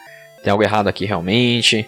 tem 0.43 0.53
algo 0.53 0.63
errado 0.63 0.87
aqui 0.87 1.05
realmente, 1.05 1.87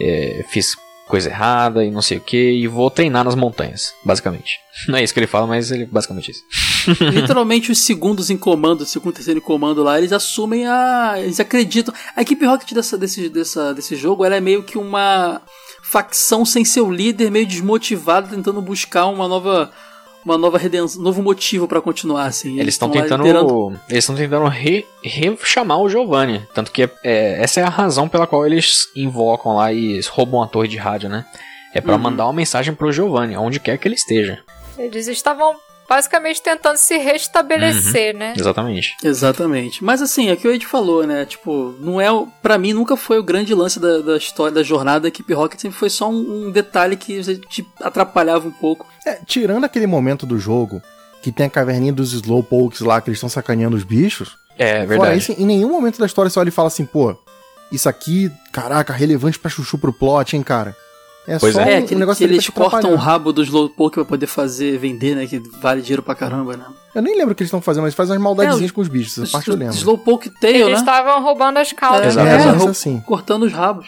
é, 0.00 0.44
fiz 0.50 0.74
coisa 1.06 1.28
errada 1.28 1.84
e 1.84 1.90
não 1.90 2.00
sei 2.00 2.18
o 2.18 2.20
que, 2.20 2.52
e 2.52 2.66
vou 2.66 2.90
treinar 2.90 3.22
nas 3.22 3.34
montanhas, 3.34 3.92
basicamente. 4.04 4.58
Não 4.88 4.96
é 4.96 5.04
isso 5.04 5.12
que 5.12 5.20
ele 5.20 5.26
fala, 5.26 5.46
mas 5.46 5.70
ele 5.70 5.84
basicamente 5.84 6.30
é 6.30 6.32
isso. 6.32 7.04
Literalmente 7.12 7.70
os 7.70 7.80
segundos 7.80 8.30
em 8.30 8.36
comando, 8.38 8.86
segundo 8.86 9.12
e 9.12 9.16
terceiro 9.16 9.38
em 9.38 9.42
comando 9.42 9.82
lá, 9.82 9.98
eles 9.98 10.10
assumem 10.10 10.66
a. 10.66 11.16
Eles 11.18 11.38
acreditam. 11.38 11.92
A 12.16 12.22
equipe 12.22 12.46
Rocket 12.46 12.72
dessa, 12.72 12.96
desse, 12.96 13.28
dessa, 13.28 13.74
desse 13.74 13.94
jogo 13.94 14.24
ela 14.24 14.36
é 14.36 14.40
meio 14.40 14.62
que 14.62 14.78
uma 14.78 15.42
facção 15.82 16.46
sem 16.46 16.64
seu 16.64 16.90
líder, 16.90 17.30
meio 17.30 17.46
desmotivada, 17.46 18.28
tentando 18.28 18.62
buscar 18.62 19.06
uma 19.06 19.28
nova. 19.28 19.70
Uma 20.24 20.38
nova 20.38 20.56
redenção, 20.56 21.00
um 21.00 21.04
novo 21.04 21.20
motivo 21.22 21.66
pra 21.66 21.80
continuar, 21.80 22.26
assim. 22.26 22.58
Eles 22.60 22.74
estão 22.74 22.88
tentando, 22.88 23.22
liderando- 23.24 23.80
eles 23.88 24.04
estão 24.04 24.14
tentando 24.14 24.46
re, 24.46 24.86
rechamar 25.02 25.80
o 25.80 25.88
Giovanni, 25.88 26.46
tanto 26.54 26.70
que 26.70 26.84
é, 26.84 26.90
é, 27.02 27.42
essa 27.42 27.60
é 27.60 27.64
a 27.64 27.68
razão 27.68 28.08
pela 28.08 28.26
qual 28.26 28.46
eles 28.46 28.88
invocam 28.94 29.56
lá 29.56 29.72
e 29.72 30.00
roubam 30.10 30.40
a 30.42 30.46
torre 30.46 30.68
de 30.68 30.76
rádio, 30.76 31.08
né? 31.08 31.24
É 31.74 31.80
pra 31.80 31.94
Uhum. 31.94 32.00
mandar 32.02 32.26
uma 32.26 32.32
mensagem 32.32 32.72
pro 32.74 32.92
Giovanni, 32.92 33.36
onde 33.36 33.58
quer 33.58 33.76
que 33.78 33.88
ele 33.88 33.94
esteja. 33.96 34.38
Eles 34.78 35.08
estavam 35.08 35.54
basicamente 35.88 36.40
tentando 36.42 36.76
se 36.76 36.96
restabelecer, 36.98 38.16
né? 38.16 38.34
Exatamente. 38.36 38.96
Exatamente. 39.02 39.84
Mas 39.84 40.00
assim, 40.02 40.28
é 40.28 40.32
o 40.32 40.36
que 40.36 40.48
o 40.48 40.52
Ed 40.52 40.66
falou, 40.66 41.06
né? 41.06 41.24
Tipo, 41.24 41.74
não 41.80 42.00
é. 42.00 42.10
o- 42.10 42.26
Pra 42.42 42.58
mim, 42.58 42.72
nunca 42.72 42.96
foi 42.96 43.18
o 43.18 43.22
grande 43.22 43.54
lance 43.54 43.78
da, 43.78 43.98
da 43.98 44.16
história, 44.16 44.52
da 44.54 44.62
jornada 44.62 45.00
da 45.00 45.08
equipe 45.08 45.32
Rocket, 45.32 45.60
sempre 45.60 45.78
foi 45.78 45.90
só 45.90 46.10
um, 46.10 46.46
um 46.46 46.50
detalhe 46.50 46.96
que 46.96 47.22
te 47.48 47.66
atrapalhava 47.80 48.48
um 48.48 48.52
pouco. 48.52 48.86
É, 49.06 49.18
tirando 49.26 49.64
aquele 49.64 49.86
momento 49.86 50.26
do 50.26 50.38
jogo 50.38 50.82
que 51.22 51.30
tem 51.30 51.46
a 51.46 51.50
caverninha 51.50 51.92
dos 51.92 52.12
Slowpokes 52.12 52.80
lá, 52.80 53.00
que 53.00 53.08
eles 53.10 53.18
estão 53.18 53.28
sacaneando 53.28 53.76
os 53.76 53.84
bichos. 53.84 54.36
É 54.58 54.76
Fora 54.78 54.86
verdade. 54.86 55.18
isso, 55.18 55.32
em 55.32 55.46
nenhum 55.46 55.70
momento 55.70 55.98
da 55.98 56.06
história 56.06 56.28
você 56.30 56.38
olha 56.38 56.48
e 56.48 56.52
fala 56.52 56.68
assim, 56.68 56.84
pô, 56.84 57.16
isso 57.70 57.88
aqui, 57.88 58.30
caraca, 58.52 58.92
relevante 58.92 59.38
pra 59.38 59.50
chuchu 59.50 59.78
pro 59.78 59.92
plot, 59.92 60.36
hein, 60.36 60.42
cara. 60.42 60.76
É 61.26 61.38
Pois 61.38 61.54
só 61.54 61.60
é. 61.60 61.74
É, 61.74 61.78
um, 61.78 61.86
que, 61.86 61.94
um 61.94 61.98
negócio 61.98 62.26
que 62.26 62.32
eles 62.32 62.44
te 62.44 62.50
cortam 62.50 62.92
o 62.92 62.96
rabo 62.96 63.32
do 63.32 63.42
Slowpoke 63.42 63.94
pra 63.94 64.04
poder 64.04 64.26
fazer, 64.26 64.76
vender, 64.78 65.14
né? 65.14 65.26
Que 65.26 65.38
vale 65.60 65.80
dinheiro 65.80 66.02
pra 66.02 66.14
caramba, 66.14 66.56
né? 66.56 66.64
Eu 66.94 67.00
nem 67.00 67.16
lembro 67.16 67.32
o 67.32 67.34
que 67.34 67.42
eles 67.42 67.48
estão 67.48 67.60
fazendo, 67.60 67.84
mas 67.84 67.94
fazem 67.94 68.14
umas 68.14 68.22
maldadezinhas 68.22 68.70
É, 68.70 68.74
com 68.74 68.80
os 68.80 68.88
bichos, 68.88 69.18
essa 69.18 69.30
parte 69.32 69.48
eu 69.48 69.56
lembro. 69.56 69.74
Slowpoke 69.74 70.30
Tail, 70.40 70.66
Eles 70.68 70.68
né? 70.68 70.78
estavam 70.78 71.22
roubando 71.22 71.58
as 71.58 71.72
caudas. 71.72 72.16
É, 72.16 72.20
É, 72.20 72.24
né? 72.24 72.64
assim. 72.68 73.00
Cortando 73.06 73.44
os 73.44 73.52
rabos. 73.52 73.86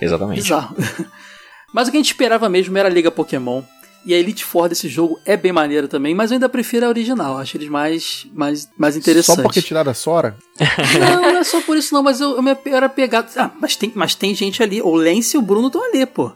Exatamente. 0.00 0.42
Bizarro. 0.42 0.74
Mas 1.72 1.88
o 1.88 1.90
que 1.90 1.96
a 1.96 2.00
gente 2.00 2.06
esperava 2.12 2.48
mesmo 2.48 2.76
era 2.78 2.88
a 2.88 2.92
Liga 2.92 3.10
Pokémon. 3.10 3.62
E 4.06 4.12
a 4.12 4.18
Elite 4.18 4.44
Four 4.44 4.68
desse 4.68 4.86
jogo 4.86 5.18
é 5.24 5.34
bem 5.34 5.50
maneira 5.50 5.88
também, 5.88 6.14
mas 6.14 6.30
eu 6.30 6.34
ainda 6.34 6.46
prefiro 6.46 6.84
a 6.84 6.90
original. 6.90 7.38
Acho 7.38 7.56
eles 7.56 7.70
mais, 7.70 8.26
mais, 8.34 8.68
mais 8.76 8.98
interessantes. 8.98 9.36
Só 9.36 9.42
porque 9.42 9.62
tiraram 9.62 9.90
a 9.90 9.94
Sora? 9.94 10.36
Não, 11.00 11.22
não 11.22 11.38
é 11.38 11.42
só 11.44 11.62
por 11.62 11.74
isso 11.74 11.94
não, 11.94 12.02
mas 12.02 12.20
eu, 12.20 12.36
eu 12.36 12.42
me 12.42 12.54
eu 12.66 12.76
era 12.76 12.86
pegado. 12.90 13.28
Ah, 13.38 13.50
mas 13.58 13.76
tem, 13.76 13.90
mas 13.94 14.14
tem 14.14 14.34
gente 14.34 14.62
ali. 14.62 14.82
O 14.82 14.94
Lance 14.94 15.34
e 15.34 15.38
o 15.38 15.42
Bruno 15.42 15.68
estão 15.68 15.82
ali, 15.82 16.04
pô. 16.04 16.30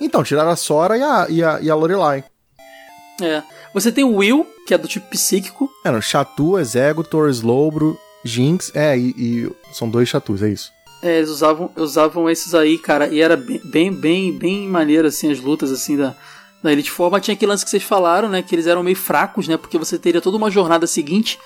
Então, 0.00 0.22
tiraram 0.22 0.50
a 0.50 0.56
Sora 0.56 0.96
e 0.96 1.02
a, 1.02 1.26
e 1.28 1.42
a, 1.42 1.60
e 1.60 1.70
a 1.70 1.74
Lorelai. 1.74 2.24
É. 3.20 3.42
Você 3.74 3.90
tem 3.90 4.04
o 4.04 4.16
Will, 4.16 4.46
que 4.66 4.72
é 4.72 4.78
do 4.78 4.88
tipo 4.88 5.10
psíquico. 5.10 5.68
Eram 5.84 6.00
Chatu, 6.00 6.58
Executor, 6.58 7.28
Slowbro, 7.30 7.98
Jinx, 8.24 8.72
é, 8.74 8.96
e, 8.96 9.14
e 9.16 9.52
são 9.72 9.88
dois 9.88 10.08
Chatus, 10.08 10.42
é 10.42 10.48
isso. 10.48 10.70
É, 11.02 11.18
eles 11.18 11.30
usavam, 11.30 11.70
usavam 11.76 12.28
esses 12.28 12.54
aí, 12.54 12.76
cara, 12.78 13.08
e 13.08 13.20
era 13.20 13.36
bem, 13.36 13.60
bem, 13.64 13.92
bem, 13.92 14.38
bem 14.38 14.68
maneiro, 14.68 15.06
assim, 15.06 15.30
as 15.30 15.40
lutas, 15.40 15.70
assim, 15.70 15.96
da, 15.96 16.14
da 16.62 16.72
Elite 16.72 16.90
Four. 16.90 17.10
Mas 17.10 17.24
tinha 17.24 17.34
aquele 17.34 17.50
lance 17.50 17.64
que 17.64 17.70
vocês 17.70 17.82
falaram, 17.82 18.28
né, 18.28 18.42
que 18.42 18.54
eles 18.54 18.66
eram 18.66 18.82
meio 18.82 18.96
fracos, 18.96 19.46
né, 19.46 19.56
porque 19.56 19.78
você 19.78 19.98
teria 19.98 20.20
toda 20.20 20.36
uma 20.36 20.50
jornada 20.50 20.86
seguinte, 20.86 21.38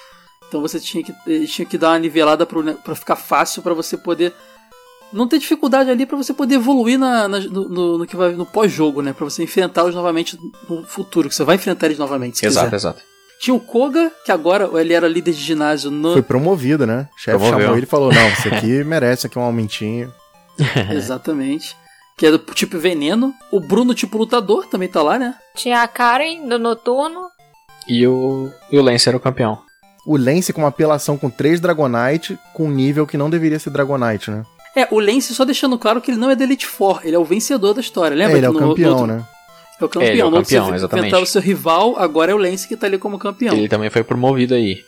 então 0.49 0.61
você 0.61 0.81
tinha 0.81 1.03
que, 1.05 1.15
eles 1.27 1.51
tinham 1.51 1.69
que 1.69 1.77
dar 1.77 1.91
uma 1.91 1.99
nivelada 1.99 2.47
pro, 2.47 2.63
né, 2.63 2.77
pra 2.83 2.95
ficar 2.95 3.17
fácil 3.17 3.63
pra 3.63 3.75
você 3.75 3.97
poder 3.97 4.33
não 5.13 5.27
ter 5.29 5.39
dificuldade 5.39 5.91
ali 5.91 6.07
pra 6.07 6.17
você 6.17 6.33
poder 6.33 6.55
evoluir 6.57 6.99
na, 6.99 7.29
na- 7.29 7.39
no, 7.41 7.69
no- 7.69 7.99
no 7.99 8.07
que 8.07 8.17
vai 8.17 8.33
no 8.33 8.47
pós-jogo, 8.47 9.03
né, 9.03 9.13
Pra 9.13 9.25
você 9.25 9.43
enfrentá-los 9.45 9.95
novamente 9.95 10.39
no 10.69 10.85
futuro, 10.85 11.29
que 11.29 11.35
você 11.35 11.45
vai 11.45 11.57
enfrentar 11.57 11.87
eles 11.87 11.99
novamente, 11.99 12.39
se 12.39 12.47
Exato, 12.47 12.67
quiser. 12.67 12.77
exato. 12.77 13.01
Tinha 13.41 13.55
o 13.55 13.61
Koga, 13.61 14.11
que 14.25 14.31
agora 14.31 14.71
ele 14.81 14.93
era 14.95 15.09
líder 15.09 15.33
de 15.33 15.41
ginásio 15.41 15.91
no... 15.91 16.13
Foi 16.13 16.23
promovido, 16.23 16.87
né? 16.87 17.09
O 17.17 17.21
chefe 17.21 17.39
Promoveu. 17.39 17.61
chamou 17.61 17.77
ele 17.77 17.87
e 17.87 17.89
falou, 17.89 18.13
não, 18.13 18.31
você 18.37 18.49
aqui 18.49 18.83
merece 18.85 19.27
aqui 19.27 19.37
um 19.39 19.43
aumentinho. 19.43 20.13
Exatamente. 20.91 21.77
Que 22.17 22.27
é 22.27 22.31
do 22.31 22.39
tipo 22.39 22.79
veneno. 22.79 23.35
O 23.51 23.59
Bruno, 23.59 23.95
tipo 23.95 24.17
lutador, 24.19 24.67
também 24.67 24.89
tá 24.89 25.03
lá, 25.03 25.19
né? 25.19 25.35
Tinha 25.57 25.83
a 25.83 25.89
Karen 25.89 26.47
do 26.47 26.59
Noturno. 26.59 27.23
E 27.89 28.07
o, 28.07 28.49
e 28.71 28.79
o 28.79 28.83
Lance 28.83 29.09
era 29.09 29.17
o 29.17 29.21
campeão. 29.21 29.59
O 30.07 30.17
Lance 30.17 30.53
com 30.53 30.61
uma 30.63 30.69
apelação 30.69 31.17
com 31.17 31.31
três 31.31 31.59
Dragonite, 31.61 32.39
com 32.55 32.67
um 32.67 32.71
nível 32.71 33.07
que 33.07 33.17
não 33.17 33.31
deveria 33.31 33.59
ser 33.59 33.71
Dragonite, 33.71 34.31
né? 34.31 34.45
É, 34.77 34.89
o 34.91 34.99
Lance 34.99 35.35
só 35.35 35.45
deixando 35.45 35.79
claro 35.79 36.01
que 36.01 36.11
ele 36.11 36.19
não 36.19 36.31
é 36.31 36.37
da 36.37 36.45
Elite 36.45 36.67
Four, 36.67 37.01
ele 37.05 37.15
é 37.15 37.19
o 37.19 37.25
vencedor 37.25 37.75
da 37.75 37.81
história, 37.81 38.17
lembra? 38.17 38.35
É, 38.35 38.37
ele 38.39 38.47
é 38.47 38.51
o 38.51 38.53
no- 38.55 38.59
campeão, 38.59 38.91
no 38.91 39.01
outro- 39.01 39.17
né? 39.17 39.25
É 39.81 39.85
o 39.85 39.89
campeão. 39.89 40.09
É, 40.09 40.13
ele 40.13 40.21
é 40.21 40.25
o 40.25 40.31
campeão, 40.31 40.67
você 40.67 40.75
exatamente. 40.77 41.03
enfrentava 41.07 41.23
o 41.23 41.27
seu 41.27 41.41
rival, 41.43 41.95
agora 41.99 42.33
é 42.33 42.35
o 42.35 42.39
Lance 42.39 42.67
que 42.69 42.77
tá 42.77 42.87
ali 42.87 42.97
como 42.99 43.19
campeão. 43.19 43.55
Ele 43.55 43.69
também 43.69 43.91
foi 43.91 44.03
promovido 44.05 44.55
aí. 44.55 44.79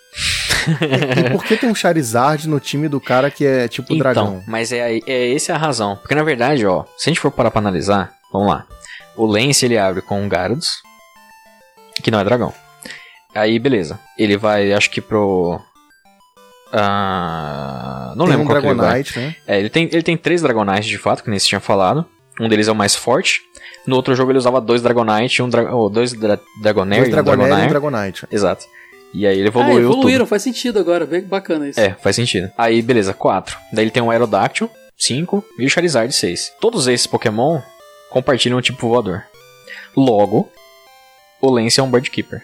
E 0.67 1.31
por 1.31 1.45
que 1.45 1.57
tem 1.59 1.69
um 1.69 1.75
Charizard 1.75 2.49
no 2.49 2.59
time 2.59 2.89
do 2.89 2.99
cara 3.01 3.31
que 3.31 3.45
é 3.45 3.69
tipo 3.69 3.89
Então, 3.93 3.99
dragão? 3.99 4.43
mas 4.47 4.73
é, 4.73 4.99
é 5.07 5.35
essa 5.35 5.55
a 5.55 5.59
razão. 5.59 5.97
Porque 5.97 6.15
na 6.15 6.23
verdade, 6.23 6.65
ó, 6.65 6.85
se 6.97 7.09
a 7.09 7.11
gente 7.11 7.21
for 7.21 7.31
parar 7.31 7.51
pra 7.51 7.61
analisar, 7.61 8.15
vamos 8.33 8.49
lá. 8.49 8.65
O 9.17 9.27
Lance 9.27 9.65
ele 9.67 9.77
abre 9.77 10.01
com 10.01 10.23
um 10.23 10.29
Gyarados, 10.29 10.77
que 12.03 12.11
não 12.11 12.19
é 12.21 12.25
dragão. 12.25 12.53
Aí, 13.35 13.59
beleza. 13.59 13.99
Ele 14.17 14.37
vai, 14.39 14.73
acho 14.73 14.91
que 14.91 15.01
pro. 15.01 15.61
Ah, 16.77 18.13
não 18.17 18.27
tem 18.27 18.37
lembro 18.37 18.45
um 18.45 18.47
qual 18.49 18.61
que 18.61 18.67
ele 18.67 18.75
vai. 18.75 19.03
Dragonite, 19.03 19.19
né? 19.19 19.37
É, 19.47 19.59
ele 19.61 19.69
tem, 19.71 19.85
ele 19.93 20.03
tem 20.03 20.17
três 20.17 20.43
Dragonites 20.43 20.87
de 20.87 20.99
fato, 20.99 21.23
que 21.23 21.31
nem 21.31 21.39
você 21.39 21.47
tinha 21.47 21.61
falado. 21.61 22.05
Um 22.41 22.49
deles 22.49 22.67
é 22.67 22.73
o 22.73 22.75
mais 22.75 22.97
forte. 22.97 23.43
No 23.87 23.97
outro 23.97 24.15
jogo 24.15 24.33
ele 24.33 24.39
usava 24.39 24.61
dois 24.61 24.83
Dragonite, 24.83 25.43
um 25.43 25.49
dra 25.49 25.75
oh, 25.75 25.89
dois 25.89 26.13
dra 26.13 26.39
Dragonair 26.61 27.03
Dois 27.03 27.09
e 27.09 27.13
um 27.13 27.23
Dragonair 27.23 27.51
e 27.51 27.67
um 27.67 27.69
Dragonair. 27.69 27.69
Dragonite. 28.13 28.27
Exato. 28.31 28.65
E 29.13 29.27
aí 29.27 29.39
ele 29.39 29.45
Ah, 29.47 29.49
evoluiu 29.49 29.79
evoluíram, 29.91 30.27
faz 30.27 30.43
sentido 30.43 30.79
agora, 30.81 31.07
bem 31.07 31.23
bacana 31.23 31.69
isso. 31.69 31.81
tudo. 31.81 31.91
É, 31.93 31.95
faz 31.95 32.17
sentido. 32.17 32.51
Aí, 32.59 32.83
beleza, 32.83 33.15
4. 33.15 33.57
Daí 33.73 33.85
ele 33.85 33.91
tem 33.93 34.03
um 34.03 34.11
Aerodactyl, 34.11 34.69
5, 34.99 35.45
e 35.59 35.65
o 35.67 35.71
Charizard, 35.71 36.13
6. 36.13 36.55
Todos 36.61 36.89
esses 36.89 37.07
Pokémon 37.07 37.61
compartilham 38.11 38.59
o 38.59 38.63
tipo 38.63 38.89
voador. 38.89 39.23
Logo, 39.97 40.51
o 41.41 41.49
Lance 41.49 41.79
é 41.79 41.83
um 41.83 41.91
Bird 41.91 42.11
Keeper. 42.11 42.43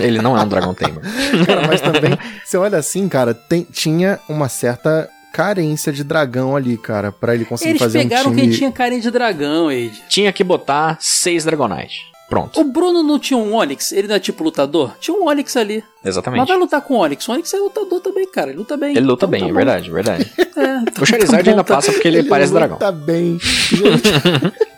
Ele 0.00 0.20
não 0.22 0.36
é 0.36 0.42
um 0.42 0.48
Dragon 0.48 0.74
Tamer. 0.74 1.00
Cara, 1.46 1.66
mas 1.66 1.80
também, 1.80 2.18
você 2.44 2.56
olha 2.56 2.78
assim, 2.78 3.08
cara, 3.08 3.32
tem- 3.34 3.66
tinha 3.70 4.18
uma 4.28 4.48
certa 4.48 5.08
carência 5.32 5.92
de 5.92 6.02
dragão 6.02 6.56
ali, 6.56 6.76
cara, 6.76 7.12
pra 7.12 7.34
ele 7.34 7.44
conseguir 7.44 7.70
Eles 7.70 7.82
fazer 7.82 7.98
um 7.98 8.02
pegaram 8.02 8.30
time... 8.30 8.40
quem 8.42 8.50
tinha 8.50 8.72
carinha 8.72 9.00
de 9.00 9.10
dragão, 9.10 9.68
Age. 9.68 10.02
Tinha 10.08 10.32
que 10.32 10.42
botar 10.42 10.96
6 11.00 11.44
Dragonite. 11.44 12.10
Pronto. 12.28 12.60
O 12.60 12.64
Bruno 12.64 13.02
não 13.02 13.18
tinha 13.18 13.36
um 13.36 13.54
Onix? 13.56 13.90
Ele 13.90 14.06
não 14.06 14.14
é 14.14 14.20
tipo 14.20 14.44
lutador? 14.44 14.94
Tinha 15.00 15.16
um 15.16 15.26
Onix 15.26 15.56
ali. 15.56 15.82
Mas 16.00 16.12
Exatamente. 16.14 16.46
vai 16.46 16.56
lutar 16.56 16.80
com 16.80 16.94
o 16.94 16.98
Onix. 16.98 17.26
O 17.28 17.32
Onix 17.32 17.52
é 17.52 17.56
lutador 17.58 18.00
também, 18.00 18.24
cara. 18.30 18.50
Ele 18.50 18.58
luta 18.58 18.76
bem. 18.76 18.90
Ele 18.96 19.00
luta 19.04 19.26
Então 19.26 19.30
bem, 19.30 19.40
tá 19.40 19.46
é 19.46 19.48
bom. 19.48 19.56
verdade, 19.56 19.88
é 19.88 19.92
verdade. 19.92 20.32
É, 20.60 21.02
O 21.02 21.06
Charizard 21.06 21.42
tá 21.44 21.50
ainda 21.50 21.64
tá- 21.64 21.74
passa 21.74 21.90
porque 21.92 22.06
ele, 22.06 22.22
parece 22.24 22.52
dragão. 22.52 22.76
Tá 22.76 22.92
bem. 22.92 23.38
Gente. 23.40 24.02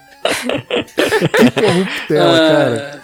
que 1.37 1.51
corruptela. 1.61 2.37
Ah, 2.37 2.49
Cara, 2.49 3.01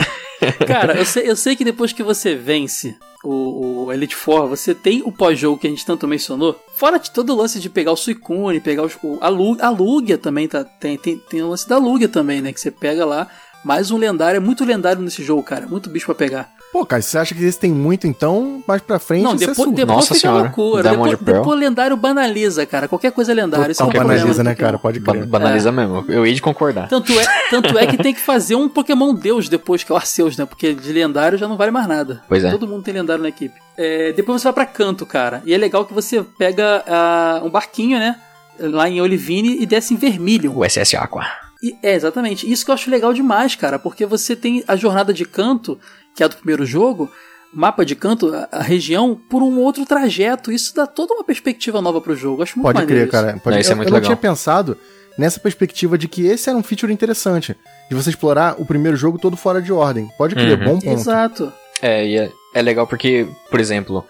eu 0.96 1.04
sei, 1.04 1.30
eu 1.30 1.36
sei 1.36 1.56
que 1.56 1.64
depois 1.64 1.92
que 1.92 2.02
você 2.02 2.34
vence 2.34 2.96
o, 3.24 3.84
o 3.84 3.92
Elite 3.92 4.14
Four, 4.14 4.48
você 4.48 4.74
tem 4.74 5.02
o 5.04 5.12
pós-jogo 5.12 5.58
que 5.58 5.66
a 5.66 5.70
gente 5.70 5.84
tanto 5.84 6.06
mencionou. 6.06 6.58
Fora 6.74 6.98
de 6.98 7.10
todo 7.10 7.32
o 7.32 7.36
lance 7.36 7.60
de 7.60 7.68
pegar 7.68 7.92
o 7.92 7.96
Suicune, 7.96 8.60
pegar 8.60 8.84
os, 8.84 8.96
o, 9.02 9.18
a, 9.20 9.28
Lu, 9.28 9.56
a 9.60 9.70
Lugia 9.70 10.18
também, 10.18 10.46
tá, 10.48 10.64
tem, 10.64 10.96
tem, 10.96 11.18
tem 11.18 11.42
o 11.42 11.48
lance 11.48 11.68
da 11.68 11.78
Lugia 11.78 12.08
também, 12.08 12.40
né? 12.40 12.52
Que 12.52 12.60
você 12.60 12.70
pega 12.70 13.04
lá. 13.04 13.28
Mais 13.64 13.90
um 13.90 13.98
lendário, 13.98 14.36
é 14.36 14.40
muito 14.40 14.64
lendário 14.64 15.02
nesse 15.02 15.22
jogo, 15.24 15.42
cara. 15.42 15.66
Muito 15.66 15.90
bicho 15.90 16.06
pra 16.06 16.14
pegar. 16.14 16.57
Pô, 16.70 16.84
cara, 16.84 17.00
se 17.00 17.10
você 17.10 17.18
acha 17.18 17.34
que 17.34 17.42
esse 17.42 17.58
tem 17.58 17.72
muito, 17.72 18.06
então, 18.06 18.62
mais 18.66 18.82
pra 18.82 18.98
frente 18.98 19.22
Não, 19.22 19.32
você 19.32 19.46
depois, 19.46 19.70
depois 19.72 19.86
Nossa 19.96 20.06
fica 20.14 20.20
senhora, 20.20 20.42
loucura. 20.44 20.82
Depois, 20.90 21.18
depois 21.18 21.58
lendário 21.58 21.96
banaliza, 21.96 22.66
cara. 22.66 22.86
Qualquer 22.86 23.10
coisa 23.10 23.32
é 23.32 23.34
lendário. 23.34 23.70
Esse 23.70 23.80
é 23.80 23.84
o 23.84 23.88
Total 23.88 24.00
problema 24.00 24.20
banaliza, 24.20 24.44
né, 24.44 24.54
cara? 24.54 24.78
Pode 24.78 25.00
Ba- 25.00 25.12
crer. 25.12 25.26
Banaliza 25.26 25.72
mesmo. 25.72 26.04
Eu 26.08 26.26
hei 26.26 26.34
de 26.34 26.42
concordar. 26.42 26.86
Tanto 26.88 27.18
é, 27.18 27.24
tanto 27.50 27.78
é 27.78 27.86
que 27.86 27.96
tem 27.96 28.12
que 28.12 28.20
fazer 28.20 28.54
um 28.54 28.68
Pokémon 28.68 29.14
Deus 29.14 29.48
depois, 29.48 29.82
que 29.82 29.90
é 29.90 29.94
o 29.94 29.96
Arceus, 29.98 30.36
né? 30.36 30.44
Porque 30.44 30.74
de 30.74 30.92
lendário 30.92 31.38
já 31.38 31.48
não 31.48 31.56
vale 31.56 31.70
mais 31.70 31.88
nada. 31.88 32.22
Pois 32.28 32.44
é. 32.44 32.50
Todo 32.50 32.68
mundo 32.68 32.82
tem 32.82 32.92
lendário 32.92 33.22
na 33.22 33.30
equipe. 33.30 33.54
É, 33.76 34.12
depois 34.12 34.40
você 34.42 34.48
vai 34.48 34.52
pra 34.52 34.66
canto, 34.66 35.06
cara. 35.06 35.42
E 35.46 35.54
é 35.54 35.56
legal 35.56 35.86
que 35.86 35.94
você 35.94 36.22
pega 36.38 36.84
ah, 36.86 37.40
um 37.44 37.48
barquinho, 37.50 37.98
né? 37.98 38.16
Lá 38.60 38.88
em 38.90 39.00
Olivine 39.00 39.56
e 39.58 39.64
desce 39.64 39.94
em 39.94 39.96
Vermilion. 39.96 40.52
O 40.54 40.64
SS 40.68 40.96
Aqua. 40.96 41.24
E- 41.62 41.76
é, 41.82 41.94
exatamente. 41.94 42.50
Isso 42.50 42.64
que 42.64 42.70
eu 42.70 42.74
acho 42.74 42.90
legal 42.90 43.12
demais, 43.14 43.54
cara. 43.54 43.78
Porque 43.78 44.04
você 44.04 44.36
tem 44.36 44.62
a 44.68 44.76
jornada 44.76 45.14
de 45.14 45.24
canto, 45.24 45.78
que 46.18 46.24
é 46.24 46.28
do 46.28 46.34
primeiro 46.36 46.66
jogo. 46.66 47.08
Mapa 47.54 47.84
de 47.84 47.94
canto, 47.94 48.34
a, 48.50 48.60
região, 48.60 49.14
por 49.30 49.40
um 49.40 49.58
outro 49.60 49.86
trajeto. 49.86 50.50
Isso 50.50 50.74
dá 50.74 50.84
toda 50.84 51.14
uma 51.14 51.22
perspectiva 51.22 51.80
nova 51.80 52.00
pro 52.00 52.14
jogo. 52.16 52.42
Acho 52.42 52.58
muito 52.58 52.64
Pode 52.66 52.78
maneiro 52.80 52.92
crer, 52.94 53.02
isso. 53.04 53.12
cara. 53.12 53.40
Pode... 53.40 53.54
Não, 53.54 53.60
isso 53.60 53.70
é 53.70 53.72
eu, 53.72 53.76
muito 53.76 53.88
eu 53.88 53.92
não 53.92 53.98
legal. 54.00 54.08
tinha 54.08 54.16
pensado 54.16 54.76
nessa 55.16 55.38
perspectiva 55.38 55.96
de 55.96 56.08
que 56.08 56.26
esse 56.26 56.50
era 56.50 56.58
um 56.58 56.62
feature 56.62 56.92
interessante. 56.92 57.56
De 57.88 57.94
você 57.94 58.10
explorar 58.10 58.56
o 58.60 58.66
primeiro 58.66 58.96
jogo 58.96 59.16
todo 59.16 59.36
fora 59.36 59.62
de 59.62 59.72
ordem. 59.72 60.08
Pode 60.18 60.34
crer, 60.34 60.58
Uhum. 60.58 60.64
bom 60.64 60.80
ponto. 60.80 60.88
Exato. 61.00 61.52
É, 61.80 62.04
e 62.04 62.18
é, 62.18 62.32
é 62.54 62.60
legal 62.62 62.86
porque, 62.86 63.26
por 63.48 63.60
exemplo, 63.60 64.04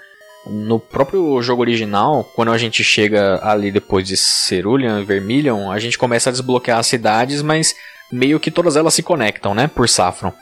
no 0.46 0.80
próprio 0.80 1.40
jogo 1.42 1.60
original, 1.60 2.24
quando 2.34 2.50
a 2.50 2.58
gente 2.58 2.82
chega 2.82 3.38
ali 3.42 3.70
depois 3.70 4.08
de 4.08 4.16
Cerulean, 4.16 5.04
Vermilion, 5.04 5.70
a 5.70 5.78
gente 5.78 5.98
começa 5.98 6.30
a 6.30 6.32
desbloquear 6.32 6.78
as 6.78 6.86
cidades, 6.86 7.42
mas 7.42 7.74
meio 8.10 8.40
que 8.40 8.50
todas 8.50 8.74
elas 8.74 8.94
se 8.94 9.02
conectam, 9.02 9.54
né? 9.54 9.68
Por 9.68 9.88
Saffron. 9.88 10.32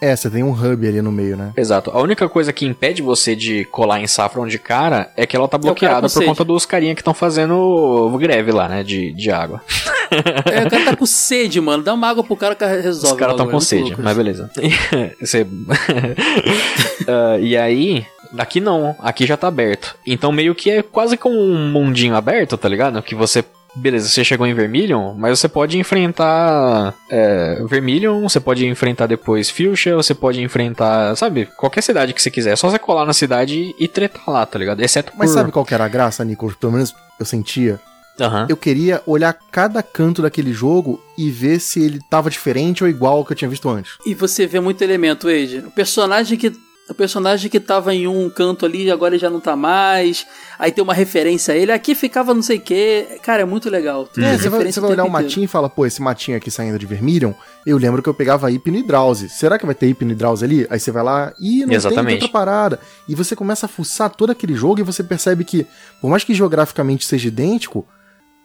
É, 0.00 0.14
você 0.14 0.30
tem 0.30 0.42
um 0.44 0.52
hub 0.52 0.86
ali 0.86 1.02
no 1.02 1.10
meio, 1.10 1.36
né? 1.36 1.52
Exato. 1.56 1.90
A 1.90 2.00
única 2.00 2.28
coisa 2.28 2.52
que 2.52 2.64
impede 2.64 3.02
você 3.02 3.34
de 3.34 3.64
colar 3.64 4.00
em 4.00 4.06
Saffron 4.06 4.46
de 4.46 4.58
cara 4.58 5.10
é 5.16 5.26
que 5.26 5.34
ela 5.36 5.48
tá 5.48 5.56
É 5.56 5.60
bloqueada 5.60 6.02
por 6.02 6.08
sede. 6.08 6.26
conta 6.26 6.44
dos 6.44 6.64
carinha 6.64 6.94
que 6.94 7.00
estão 7.00 7.12
fazendo 7.14 8.16
greve 8.18 8.52
lá, 8.52 8.68
né? 8.68 8.82
De, 8.84 9.12
de 9.12 9.30
água. 9.30 9.60
É, 10.10 10.64
o 10.64 10.70
cara 10.70 10.84
tá 10.86 10.96
com 10.96 11.04
sede, 11.04 11.60
mano. 11.60 11.82
Dá 11.82 11.92
uma 11.92 12.08
água 12.08 12.24
pro 12.24 12.34
cara 12.34 12.54
que 12.54 12.64
resolve. 12.64 13.12
Os 13.12 13.12
caras 13.12 13.34
estão 13.34 13.44
logo, 13.44 13.50
com 13.50 13.56
é 13.58 13.60
sede, 13.60 13.94
mas 13.98 14.16
beleza. 14.16 14.50
Você- 15.20 15.46
Ah, 17.06 17.38
e 17.38 17.56
aí, 17.56 18.06
aqui 18.38 18.60
não, 18.60 18.96
aqui 19.00 19.26
já 19.26 19.36
tá 19.36 19.48
aberto. 19.48 19.96
Então 20.06 20.32
meio 20.32 20.54
que 20.54 20.70
é 20.70 20.82
quase 20.82 21.16
como 21.16 21.38
um 21.38 21.70
mundinho 21.70 22.16
aberto, 22.16 22.56
tá 22.56 22.68
ligado? 22.68 23.02
Que 23.02 23.14
você. 23.14 23.44
Beleza, 23.74 24.08
você 24.08 24.24
chegou 24.24 24.46
em 24.46 24.54
Vermilion, 24.54 25.14
mas 25.14 25.38
você 25.38 25.48
pode 25.48 25.78
enfrentar 25.78 26.94
é, 27.08 27.62
Vermilion, 27.68 28.22
você 28.22 28.40
pode 28.40 28.66
enfrentar 28.66 29.06
depois 29.06 29.50
Fuchsia, 29.50 29.94
você 29.94 30.14
pode 30.14 30.42
enfrentar, 30.42 31.14
sabe, 31.16 31.46
qualquer 31.56 31.82
cidade 31.82 32.12
que 32.12 32.20
você 32.20 32.30
quiser. 32.30 32.52
É 32.52 32.56
só 32.56 32.70
você 32.70 32.78
colar 32.78 33.04
na 33.04 33.12
cidade 33.12 33.74
e 33.78 33.88
tretar 33.88 34.28
lá, 34.28 34.44
tá 34.44 34.58
ligado? 34.58 34.80
Exceto 34.80 35.12
Mas 35.16 35.30
por... 35.30 35.34
sabe 35.34 35.52
qual 35.52 35.64
que 35.64 35.74
era 35.74 35.84
a 35.84 35.88
graça, 35.88 36.24
Nicolas? 36.24 36.56
Pelo 36.56 36.72
menos 36.72 36.94
eu 37.20 37.26
sentia. 37.26 37.80
Aham. 38.20 38.46
Eu 38.48 38.56
queria 38.56 39.00
olhar 39.06 39.32
cada 39.50 39.82
canto 39.82 40.22
daquele 40.22 40.52
jogo 40.52 41.00
e 41.16 41.30
ver 41.30 41.60
se 41.60 41.80
ele 41.80 42.00
tava 42.10 42.30
diferente 42.30 42.82
ou 42.82 42.90
igual 42.90 43.18
ao 43.18 43.24
que 43.24 43.32
eu 43.32 43.36
tinha 43.36 43.48
visto 43.48 43.68
antes. 43.68 43.92
E 44.04 44.14
você 44.14 44.46
vê 44.46 44.58
muito 44.60 44.82
elemento, 44.82 45.28
Age. 45.28 45.58
O 45.58 45.70
personagem 45.70 46.36
que. 46.36 46.52
O 46.88 46.94
personagem 46.94 47.50
que 47.50 47.60
tava 47.60 47.94
em 47.94 48.06
um 48.08 48.30
canto 48.30 48.64
ali, 48.64 48.90
agora 48.90 49.14
ele 49.14 49.20
já 49.20 49.28
não 49.28 49.40
tá 49.40 49.54
mais. 49.54 50.26
Aí 50.58 50.72
tem 50.72 50.82
uma 50.82 50.94
referência 50.94 51.52
a 51.52 51.56
ele. 51.56 51.70
Aqui 51.70 51.94
ficava 51.94 52.32
não 52.32 52.42
sei 52.42 52.56
o 52.56 52.60
que. 52.60 53.18
Cara, 53.22 53.42
é 53.42 53.44
muito 53.44 53.68
legal. 53.68 54.06
Tem 54.06 54.24
É, 54.24 54.32
você 54.32 54.48
vai, 54.48 54.58
referência 54.58 54.80
você 54.80 54.80
vai 54.80 54.90
olhar 54.92 55.06
inteiro. 55.06 55.24
matinho 55.24 55.44
e 55.44 55.48
fala, 55.48 55.68
pô, 55.68 55.84
esse 55.84 56.00
matinho 56.00 56.36
aqui 56.36 56.50
saindo 56.50 56.78
de 56.78 56.86
Vermilion, 56.86 57.32
eu 57.66 57.76
lembro 57.76 58.02
que 58.02 58.08
eu 58.08 58.14
pegava 58.14 58.48
Hypno 58.50 58.76
e 58.78 58.82
Drowse. 58.82 59.28
Será 59.28 59.58
que 59.58 59.66
vai 59.66 59.74
ter 59.74 59.88
e 59.88 60.14
Drowse 60.14 60.44
ali? 60.44 60.66
Aí 60.70 60.80
você 60.80 60.90
vai 60.90 61.02
lá, 61.02 61.32
e 61.38 61.66
não 61.66 61.74
Exatamente. 61.74 62.06
tem 62.06 62.14
outra 62.14 62.28
parada. 62.28 62.80
E 63.06 63.14
você 63.14 63.36
começa 63.36 63.66
a 63.66 63.68
fuçar 63.68 64.08
todo 64.10 64.30
aquele 64.30 64.54
jogo 64.54 64.80
e 64.80 64.82
você 64.82 65.02
percebe 65.02 65.44
que, 65.44 65.66
por 66.00 66.08
mais 66.08 66.24
que 66.24 66.32
geograficamente 66.32 67.04
seja 67.04 67.28
idêntico, 67.28 67.86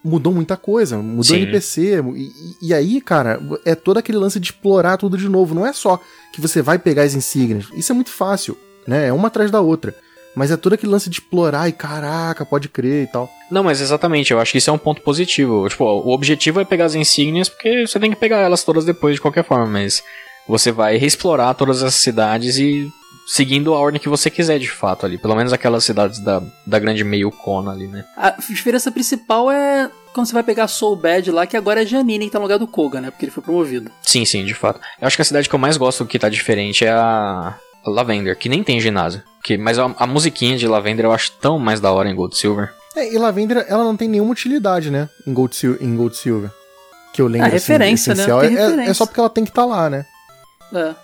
mudou 0.03 0.33
muita 0.33 0.57
coisa, 0.57 0.97
mudou 0.97 1.23
Sim. 1.23 1.37
NPC. 1.43 2.03
E, 2.15 2.31
e- 2.61 2.73
aí, 2.73 2.99
cara, 2.99 3.39
é 3.65 3.73
todo 3.75 3.97
aquele 3.97 4.17
lance 4.17 4.39
de 4.39 4.47
explorar 4.47 4.97
tudo 4.97 5.17
de 5.17 5.29
novo. 5.29 5.55
Não 5.55 5.65
é 5.65 5.71
só 5.73 5.99
que 6.33 6.41
você 6.41 6.61
vai 6.61 6.77
pegar 6.77 7.03
as 7.03 7.13
insígnias. 7.15 7.67
Isso 7.73 7.91
é 7.91 7.95
muito 7.95 8.11
fácil, 8.11 8.57
né? 8.87 9.07
É 9.07 9.13
uma 9.13 9.27
atrás 9.27 9.49
da 9.49 9.61
outra. 9.61 9.95
Mas 10.35 10.49
é 10.49 10.57
todo 10.57 10.73
aquele 10.73 10.91
lance 10.91 11.09
de 11.11 11.19
explorar 11.19 11.69
e 11.69 11.71
caraca, 11.71 12.43
pode 12.43 12.67
crer 12.67 13.03
e 13.03 13.07
tal. 13.07 13.29
Não, 13.51 13.63
mas 13.63 13.79
exatamente, 13.79 14.33
eu 14.33 14.39
acho 14.39 14.51
que 14.51 14.57
isso 14.57 14.69
é 14.69 14.73
um 14.73 14.79
ponto 14.79 15.01
positivo. 15.01 15.69
Tipo, 15.69 15.83
o 15.85 16.11
objetivo 16.11 16.59
é 16.59 16.65
pegar 16.65 16.85
as 16.85 16.95
insígnias, 16.95 17.49
porque 17.49 17.85
você 17.85 17.99
tem 17.99 18.09
que 18.09 18.15
pegar 18.15 18.37
elas 18.39 18.63
todas 18.63 18.83
depois 18.83 19.15
de 19.15 19.21
qualquer 19.21 19.43
forma, 19.43 19.67
mas 19.67 20.01
você 20.47 20.71
vai 20.71 20.97
reexplorar 20.97 21.53
todas 21.53 21.83
as 21.83 21.93
cidades 21.93 22.57
e 22.57 22.91
seguindo 23.27 23.73
a 23.73 23.77
ordem 23.79 23.99
que 24.01 24.09
você 24.09 24.29
quiser 24.29 24.59
de 24.59 24.69
fato 24.69 25.05
ali. 25.05 25.17
Pelo 25.17 25.35
menos 25.35 25.53
aquelas 25.53 25.83
cidades 25.83 26.19
da, 26.19 26.41
da 26.65 26.79
grande 26.79 27.03
meio 27.03 27.31
cona 27.31 27.71
ali, 27.71 27.87
né? 27.87 28.03
A 28.17 28.31
diferença 28.49 28.91
principal 28.91 29.49
é 29.51 29.89
quando 30.13 30.27
você 30.27 30.33
vai 30.33 30.43
pegar 30.43 30.67
Soul 30.67 30.95
Bad 30.95 31.31
lá, 31.31 31.47
que 31.47 31.57
agora 31.57 31.81
é 31.81 31.85
Janine 31.85 32.25
que 32.25 32.31
tá 32.31 32.37
no 32.39 32.43
lugar 32.45 32.59
do 32.59 32.67
Koga, 32.67 33.01
né? 33.01 33.09
Porque 33.09 33.25
ele 33.25 33.31
foi 33.31 33.41
promovido. 33.43 33.89
Sim, 34.01 34.25
sim, 34.25 34.45
de 34.45 34.53
fato. 34.53 34.79
Eu 35.01 35.07
acho 35.07 35.15
que 35.15 35.21
a 35.21 35.25
cidade 35.25 35.49
que 35.49 35.55
eu 35.55 35.59
mais 35.59 35.77
gosto 35.77 36.05
que 36.05 36.19
tá 36.19 36.29
diferente 36.29 36.85
é 36.85 36.91
a 36.91 37.55
a 37.85 37.89
Lavender, 37.89 38.37
que 38.37 38.47
nem 38.47 38.63
tem 38.63 38.79
ginásio. 38.79 39.21
Que, 39.43 39.57
mas 39.57 39.77
a, 39.77 39.93
a 39.97 40.07
musiquinha 40.07 40.55
de 40.57 40.65
Lavender 40.69 41.05
eu 41.05 41.11
acho 41.11 41.33
tão 41.33 41.59
mais 41.59 41.81
da 41.81 41.91
hora 41.91 42.09
em 42.09 42.15
Gold 42.15 42.37
Silver. 42.37 42.73
É, 42.95 43.13
e 43.13 43.17
Lavender, 43.17 43.65
ela 43.67 43.83
não 43.83 43.97
tem 43.97 44.07
nenhuma 44.07 44.31
utilidade, 44.31 44.89
né? 44.89 45.09
Em 45.27 45.33
Gold, 45.33 45.53
Sil 45.57 45.75
em 45.81 45.93
Gold 45.93 46.15
Silver. 46.15 46.49
Que 47.11 47.21
eu 47.21 47.27
lembro. 47.27 47.47
Ah, 47.47 47.49
referência, 47.49 48.13
né? 48.15 48.21
essencial. 48.23 48.39
Tem 48.39 48.55
É- 48.55 48.59
é, 48.61 48.63
referência. 48.67 48.91
é 48.91 48.93
só 48.93 49.05
porque 49.05 49.19
ela 49.19 49.29
tem 49.29 49.43
que 49.43 49.49
estar 49.49 49.65
lá, 49.65 49.89
né? 49.89 50.05
É. 50.73 50.95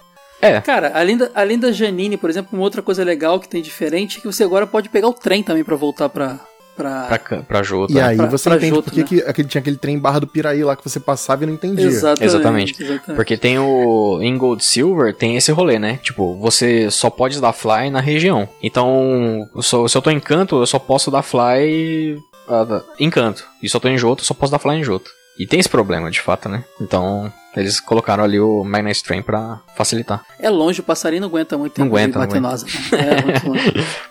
É. 0.41 0.61
Cara, 0.61 0.91
além 0.93 1.17
da, 1.17 1.29
além 1.35 1.59
da 1.59 1.71
Janine, 1.71 2.17
por 2.17 2.29
exemplo, 2.29 2.49
uma 2.57 2.63
outra 2.63 2.81
coisa 2.81 3.03
legal 3.03 3.39
que 3.39 3.49
tem 3.49 3.61
diferente 3.61 4.17
é 4.17 4.21
que 4.21 4.27
você 4.27 4.43
agora 4.43 4.65
pode 4.65 4.89
pegar 4.89 5.07
o 5.07 5.13
trem 5.13 5.43
também 5.43 5.63
pra 5.63 5.75
voltar 5.75 6.07
pra. 6.09 6.39
pra... 6.75 7.07
Pra, 7.07 7.43
pra 7.43 7.63
Jota. 7.63 7.91
E 7.91 7.99
aí 7.99 8.15
pra- 8.15 8.27
você 8.27 8.49
pra 8.49 8.57
entende 8.57 8.71
Johto, 8.75 8.83
por 8.85 8.93
que 8.93 8.99
né? 9.01 9.05
que 9.23 9.29
aquele, 9.29 9.47
tinha 9.49 9.59
aquele 9.59 9.75
trem 9.75 9.99
barra 9.99 10.19
do 10.19 10.27
Piraí 10.27 10.63
lá 10.63 10.75
que 10.77 10.83
você 10.83 10.99
passava 10.99 11.43
e 11.43 11.47
não 11.47 11.53
entendia. 11.53 11.85
Exatamente. 11.85 12.23
Exatamente. 12.25 12.83
exatamente. 12.83 13.15
Porque 13.15 13.35
tem 13.35 13.59
o. 13.59 14.19
Em 14.21 14.37
Gold 14.37 14.63
Silver 14.63 15.13
tem 15.13 15.35
esse 15.35 15.51
rolê, 15.51 15.77
né? 15.77 15.99
Tipo, 16.01 16.35
você 16.37 16.89
só 16.89 17.09
pode 17.09 17.41
dar 17.41 17.51
fly 17.51 17.89
na 17.89 17.99
região. 17.99 18.47
Então, 18.63 19.49
se 19.61 19.97
eu 19.97 20.01
tô 20.01 20.09
em 20.09 20.19
canto, 20.21 20.61
eu 20.61 20.65
só 20.65 20.79
posso 20.79 21.11
dar 21.11 21.21
fly 21.21 22.17
ah, 22.47 22.81
em 22.99 23.09
canto. 23.09 23.45
E 23.61 23.69
se 23.69 23.75
eu 23.75 23.81
tô 23.81 23.89
em 23.89 23.97
Joto, 23.97 24.21
eu 24.21 24.25
só 24.25 24.33
posso 24.33 24.51
dar 24.51 24.59
fly 24.59 24.75
em 24.77 24.83
Joto. 24.83 25.11
E 25.39 25.47
tem 25.47 25.59
esse 25.59 25.69
problema, 25.69 26.11
de 26.11 26.19
fato, 26.19 26.49
né? 26.49 26.65
Então, 26.81 27.31
eles 27.55 27.79
colocaram 27.79 28.23
ali 28.23 28.39
o 28.39 28.63
Magna 28.65 28.91
Strain 28.91 29.21
pra 29.21 29.61
facilitar. 29.73 30.21
É 30.37 30.49
longe, 30.49 30.81
o 30.81 30.83
passarinho 30.83 31.21
não 31.21 31.29
aguenta 31.29 31.57
muito 31.57 31.79
Não 31.79 31.87
tempo 31.87 31.97
de 31.97 32.03
aguenta, 32.17 32.39
não 32.39 32.49
nosa, 32.49 32.67
não. 32.91 32.99
É 32.99 33.23
muito 33.23 33.47
longe. 33.47 33.73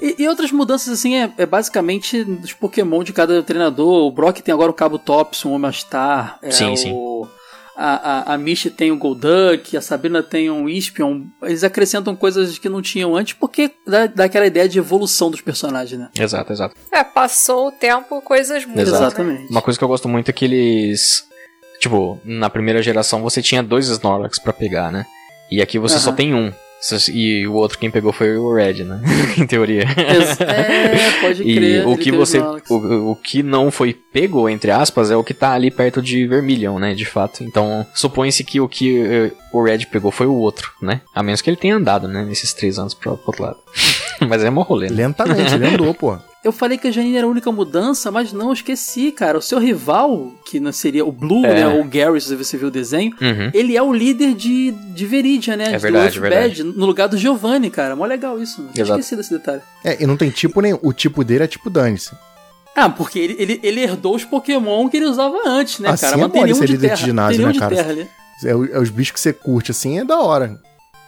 E, 0.00 0.22
e 0.22 0.28
outras 0.28 0.52
mudanças, 0.52 0.92
assim, 0.92 1.16
é, 1.16 1.32
é 1.36 1.44
basicamente 1.44 2.22
dos 2.22 2.52
Pokémon 2.52 3.02
de 3.02 3.12
cada 3.12 3.42
treinador. 3.42 4.06
O 4.06 4.12
Brock 4.12 4.38
tem 4.38 4.54
agora 4.54 4.70
o 4.70 4.74
Cabo 4.74 4.96
Tops, 4.96 5.44
um 5.44 5.52
Omastar. 5.52 6.38
É 6.40 6.52
Sim, 6.52 6.72
o... 6.72 6.76
sim. 6.76 7.28
A, 7.80 8.32
a, 8.32 8.34
a 8.34 8.38
Misty 8.38 8.70
tem 8.70 8.90
o 8.90 8.96
Golduck, 8.98 9.76
a 9.76 9.80
Sabrina 9.80 10.20
tem 10.20 10.50
um 10.50 10.68
Espion. 10.68 11.26
Eles 11.40 11.62
acrescentam 11.62 12.16
coisas 12.16 12.58
que 12.58 12.68
não 12.68 12.82
tinham 12.82 13.14
antes, 13.14 13.34
porque 13.34 13.70
dá, 13.86 14.08
dá 14.08 14.24
aquela 14.24 14.46
ideia 14.48 14.68
de 14.68 14.80
evolução 14.80 15.30
dos 15.30 15.40
personagens, 15.40 15.96
né? 16.00 16.08
Exato, 16.18 16.52
exato. 16.52 16.74
É, 16.92 17.04
passou 17.04 17.68
o 17.68 17.70
tempo, 17.70 18.20
coisas 18.20 18.64
mudam. 18.64 18.84
Né? 18.84 18.90
Exatamente. 18.90 19.48
Uma 19.48 19.62
coisa 19.62 19.78
que 19.78 19.84
eu 19.84 19.88
gosto 19.88 20.08
muito 20.08 20.28
é 20.28 20.32
que 20.32 20.44
eles. 20.44 21.24
Tipo, 21.78 22.20
na 22.24 22.50
primeira 22.50 22.82
geração 22.82 23.22
você 23.22 23.40
tinha 23.40 23.62
dois 23.62 23.86
Snorlax 23.88 24.40
pra 24.40 24.52
pegar, 24.52 24.90
né? 24.90 25.06
E 25.48 25.62
aqui 25.62 25.78
você 25.78 26.00
só 26.00 26.08
Aham. 26.08 26.16
tem 26.16 26.34
um. 26.34 26.52
E 27.12 27.46
o 27.46 27.54
outro 27.54 27.78
quem 27.78 27.90
pegou 27.90 28.12
foi 28.12 28.36
o 28.36 28.54
Red, 28.54 28.84
né? 28.84 29.00
em 29.36 29.46
teoria. 29.46 29.82
É, 29.82 31.20
pode 31.20 31.42
E 31.48 31.54
crer. 31.54 31.86
o 31.86 31.92
ele 31.92 32.02
que 32.02 32.12
você. 32.12 32.38
O, 32.38 33.10
o 33.10 33.16
que 33.16 33.42
não 33.42 33.70
foi 33.70 33.92
pego, 33.92 34.48
entre 34.48 34.70
aspas, 34.70 35.10
é 35.10 35.16
o 35.16 35.24
que 35.24 35.34
tá 35.34 35.52
ali 35.52 35.70
perto 35.70 36.00
de 36.00 36.26
Vermilion, 36.26 36.78
né? 36.78 36.94
De 36.94 37.04
fato. 37.04 37.42
Então, 37.42 37.86
supõe-se 37.94 38.44
que 38.44 38.60
o 38.60 38.68
que 38.68 39.00
eh, 39.00 39.32
o 39.52 39.62
Red 39.62 39.86
pegou 39.86 40.10
foi 40.10 40.26
o 40.26 40.34
outro, 40.34 40.70
né? 40.80 41.00
A 41.14 41.22
menos 41.22 41.40
que 41.40 41.50
ele 41.50 41.56
tenha 41.56 41.76
andado, 41.76 42.06
né? 42.06 42.24
Nesses 42.24 42.52
três 42.52 42.78
anos 42.78 42.94
pro, 42.94 43.16
pro 43.16 43.26
outro 43.28 43.42
lado. 43.42 43.58
Mas 44.28 44.44
é 44.44 44.50
mó 44.50 44.62
rolê, 44.62 44.88
né? 44.88 44.96
Lentamente, 45.04 45.54
ele 45.54 45.66
andou, 45.66 45.94
pô. 45.94 46.16
Eu 46.44 46.52
falei 46.52 46.78
que 46.78 46.86
a 46.86 46.90
Janine 46.90 47.16
era 47.16 47.26
a 47.26 47.30
única 47.30 47.50
mudança, 47.50 48.10
mas 48.12 48.32
não, 48.32 48.46
eu 48.48 48.52
esqueci, 48.52 49.10
cara. 49.10 49.36
O 49.38 49.42
seu 49.42 49.58
rival, 49.58 50.32
que 50.48 50.60
não 50.60 50.70
seria 50.70 51.04
o 51.04 51.10
Blue, 51.10 51.44
É. 51.44 51.54
né? 51.54 51.68
Ou 51.68 51.80
o 51.80 51.84
Gary, 51.84 52.20
se 52.20 52.34
você 52.36 52.56
viu 52.56 52.68
o 52.68 52.70
desenho, 52.70 53.12
Uhum. 53.20 53.50
ele 53.52 53.76
é 53.76 53.82
o 53.82 53.92
líder 53.92 54.34
de, 54.34 54.70
de 54.70 55.04
Veridia, 55.06 55.56
né? 55.56 55.64
É 55.64 55.72
de 55.72 55.78
verdade, 55.78 56.20
verdade. 56.20 56.62
No 56.62 56.86
lugar 56.86 57.08
do 57.08 57.18
Giovanni, 57.18 57.70
cara. 57.70 57.96
Mó 57.96 58.04
legal 58.06 58.40
isso. 58.40 58.62
Não 58.62 58.70
esquecido 58.84 59.18
desse 59.18 59.30
detalhe. 59.32 59.62
É, 59.84 60.00
e 60.02 60.06
não 60.06 60.16
tem 60.16 60.30
tipo 60.30 60.60
nenhum. 60.60 60.78
O 60.80 60.92
tipo 60.92 61.24
dele 61.24 61.42
é 61.44 61.48
tipo 61.48 61.68
dane-se. 61.68 62.12
Ah, 62.74 62.88
porque 62.88 63.18
ele, 63.18 63.36
ele, 63.38 63.60
ele 63.60 63.80
herdou 63.80 64.14
os 64.14 64.24
Pokémon 64.24 64.88
que 64.88 64.96
ele 64.98 65.06
usava 65.06 65.36
antes, 65.44 65.80
né, 65.80 65.88
Assim 65.90 66.02
cara? 66.06 66.14
é 66.14 66.16
Mas 66.18 66.22
não 66.22 66.30
tem 66.30 66.44
nenhum 66.44 66.54
ser 66.56 66.66
de 66.66 66.72
líder 66.74 66.86
terra. 66.86 66.96
de 67.00 67.04
ginásio, 67.06 67.46
né, 67.48 67.52
cara? 67.58 67.74
terra. 67.74 67.92
É, 68.44 68.50
é 68.50 68.78
os 68.78 68.90
bichos 68.90 69.10
que 69.14 69.20
você 69.20 69.32
curte 69.32 69.72
assim, 69.72 69.98
é 69.98 70.04
da 70.04 70.20
hora. 70.20 70.60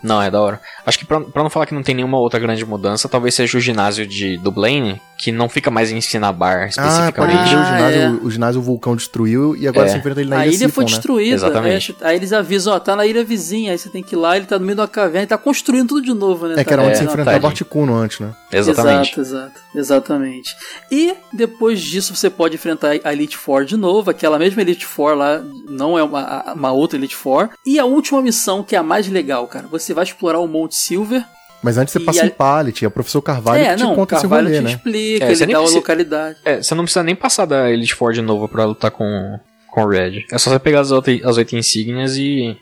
Não, 0.03 0.21
é 0.21 0.29
da 0.31 0.41
hora. 0.41 0.61
Acho 0.85 0.99
que 0.99 1.05
pra, 1.05 1.21
pra 1.21 1.43
não 1.43 1.51
falar 1.51 1.67
que 1.67 1.75
não 1.75 1.83
tem 1.83 1.95
nenhuma 1.95 2.19
outra 2.19 2.41
grande 2.41 2.65
mudança, 2.65 3.09
talvez 3.09 3.35
seja 3.35 3.57
o 3.57 3.61
ginásio 3.61 4.05
de, 4.07 4.37
do 4.39 4.51
Blaine, 4.51 5.01
que 5.21 5.31
não 5.31 5.49
fica 5.49 5.71
mais 5.71 5.91
em 5.93 6.01
Cinnabar 6.01 6.63
Ah, 6.63 6.67
especificamente. 6.69 7.15
pode 7.15 7.33
crer, 7.33 7.57
o 7.57 7.61
Ah, 7.61 7.65
ginásio, 7.65 8.01
é. 8.01 8.09
o, 8.11 8.25
o 8.25 8.31
ginásio 8.31 8.61
o 8.61 8.65
vulcão 8.65 8.97
destruiu 8.97 9.55
e 9.55 9.69
agora 9.69 9.87
É. 9.87 9.91
você 9.93 9.99
enfrenta 9.99 10.21
ele 10.21 10.31
na 10.31 10.39
A 10.39 10.47
ilha 10.47 10.55
ilha 10.57 10.69
foi 10.71 10.85
né? 10.85 10.91
destruída. 10.91 11.35
Exatamente. 11.35 11.97
é, 12.01 12.07
aí 12.09 12.17
eles 12.17 12.33
avisam, 12.33 12.75
ó, 12.75 12.81
tá 12.81 12.97
na 12.97 13.05
ilha 13.07 13.23
vizinha, 13.23 13.73
aí 13.73 13.79
você 13.79 13.91
tem 13.91 14.03
que 14.03 14.15
ir 14.15 14.19
lá, 14.19 14.37
ele 14.37 14.47
tá 14.47 14.59
no 14.59 14.65
meio 14.65 14.77
de 14.77 14.81
uma 14.81 14.89
caverna 14.89 15.25
e 15.25 15.27
tá 15.27 15.37
construindo 15.37 15.89
tudo 15.89 16.03
de 16.03 16.15
novo, 16.15 16.47
né? 16.49 16.55
É 16.59 16.65
que 16.65 16.73
era 16.73 16.83
Tá- 16.83 16.89
onde 16.89 16.97
você 16.97 17.03
É, 17.03 17.07
enfrentava 17.07 17.31
tadinho. 17.33 17.45
o 17.45 17.51
Articuno 17.51 17.95
antes, 17.97 18.21
né? 18.21 18.33
Exatamente. 18.51 19.21
Exato, 19.21 19.21
exato. 19.21 19.61
Exatamente. 19.75 20.57
E 20.91 21.15
depois 21.33 21.81
disso 21.81 22.15
você 22.17 22.31
pode 22.31 22.55
enfrentar 22.55 22.93
a 23.05 23.13
Elite 23.13 23.37
Four 23.37 23.65
de 23.65 23.77
novo, 23.77 24.11
aquela 24.11 24.39
mesma 24.39 24.63
Elite 24.63 24.87
Four 24.87 25.15
lá, 25.15 25.43
não 25.69 25.99
é 25.99 26.03
uma, 26.03 26.21
a- 26.23 26.53
uma 26.55 26.73
outra 26.73 26.97
Elite 26.99 27.15
Four. 27.17 27.51
E 27.67 27.79
a 27.79 27.85
última 27.85 28.23
missão, 28.23 28.63
que 28.63 28.75
é 28.75 28.79
a 28.79 28.83
mais 28.83 29.07
legal, 29.09 29.47
cara, 29.47 29.67
você 29.69 29.93
vai 29.93 30.05
explorar 30.05 30.39
o 30.39 30.47
Monte 30.49 30.77
Silver. 30.77 31.25
Mas 31.63 31.77
antes 31.79 31.93
você 31.93 32.01
passa 32.01 32.23
a- 32.23 32.27
em 32.27 32.31
Pallet, 32.31 32.83
e 32.83 32.87
o 32.87 32.91
professor 32.91 33.21
Carvalho 33.21 33.63
é, 33.63 33.71
que 33.71 33.77
te 33.77 33.83
não, 33.83 33.93
o 33.93 33.97
conta 33.97 34.15
esse 34.15 34.23
Carvalho 34.23 34.47
rolê, 34.49 34.59
te 34.59 34.65
né? 34.65 34.71
explica, 34.71 35.25
É, 35.25 35.29
você 35.35 35.43
ele 35.45 35.47
nem 35.47 35.53
dá 35.55 35.59
a 35.59 35.61
precisa- 35.63 35.79
localidade. 35.79 36.39
É, 36.45 36.63
você 36.63 36.75
não 36.75 36.85
precisa 36.85 37.03
nem 37.03 37.15
passar 37.15 37.45
da 37.47 37.71
Elite 37.71 37.95
Four 37.95 38.13
de 38.13 38.23
novo 38.23 38.49
pra 38.49 38.65
lutar 38.65 38.91
com, 38.91 39.39
com 39.71 39.83
o 39.83 39.89
Red. 39.89 40.25
É 40.33 40.39
só 40.39 40.51
você 40.51 40.59
pegar 40.59 40.81
as, 40.81 40.91
oito- 40.91 41.29
as 41.29 41.37
oito 41.37 41.55
insígnias 41.57 42.17
e. 42.17 42.57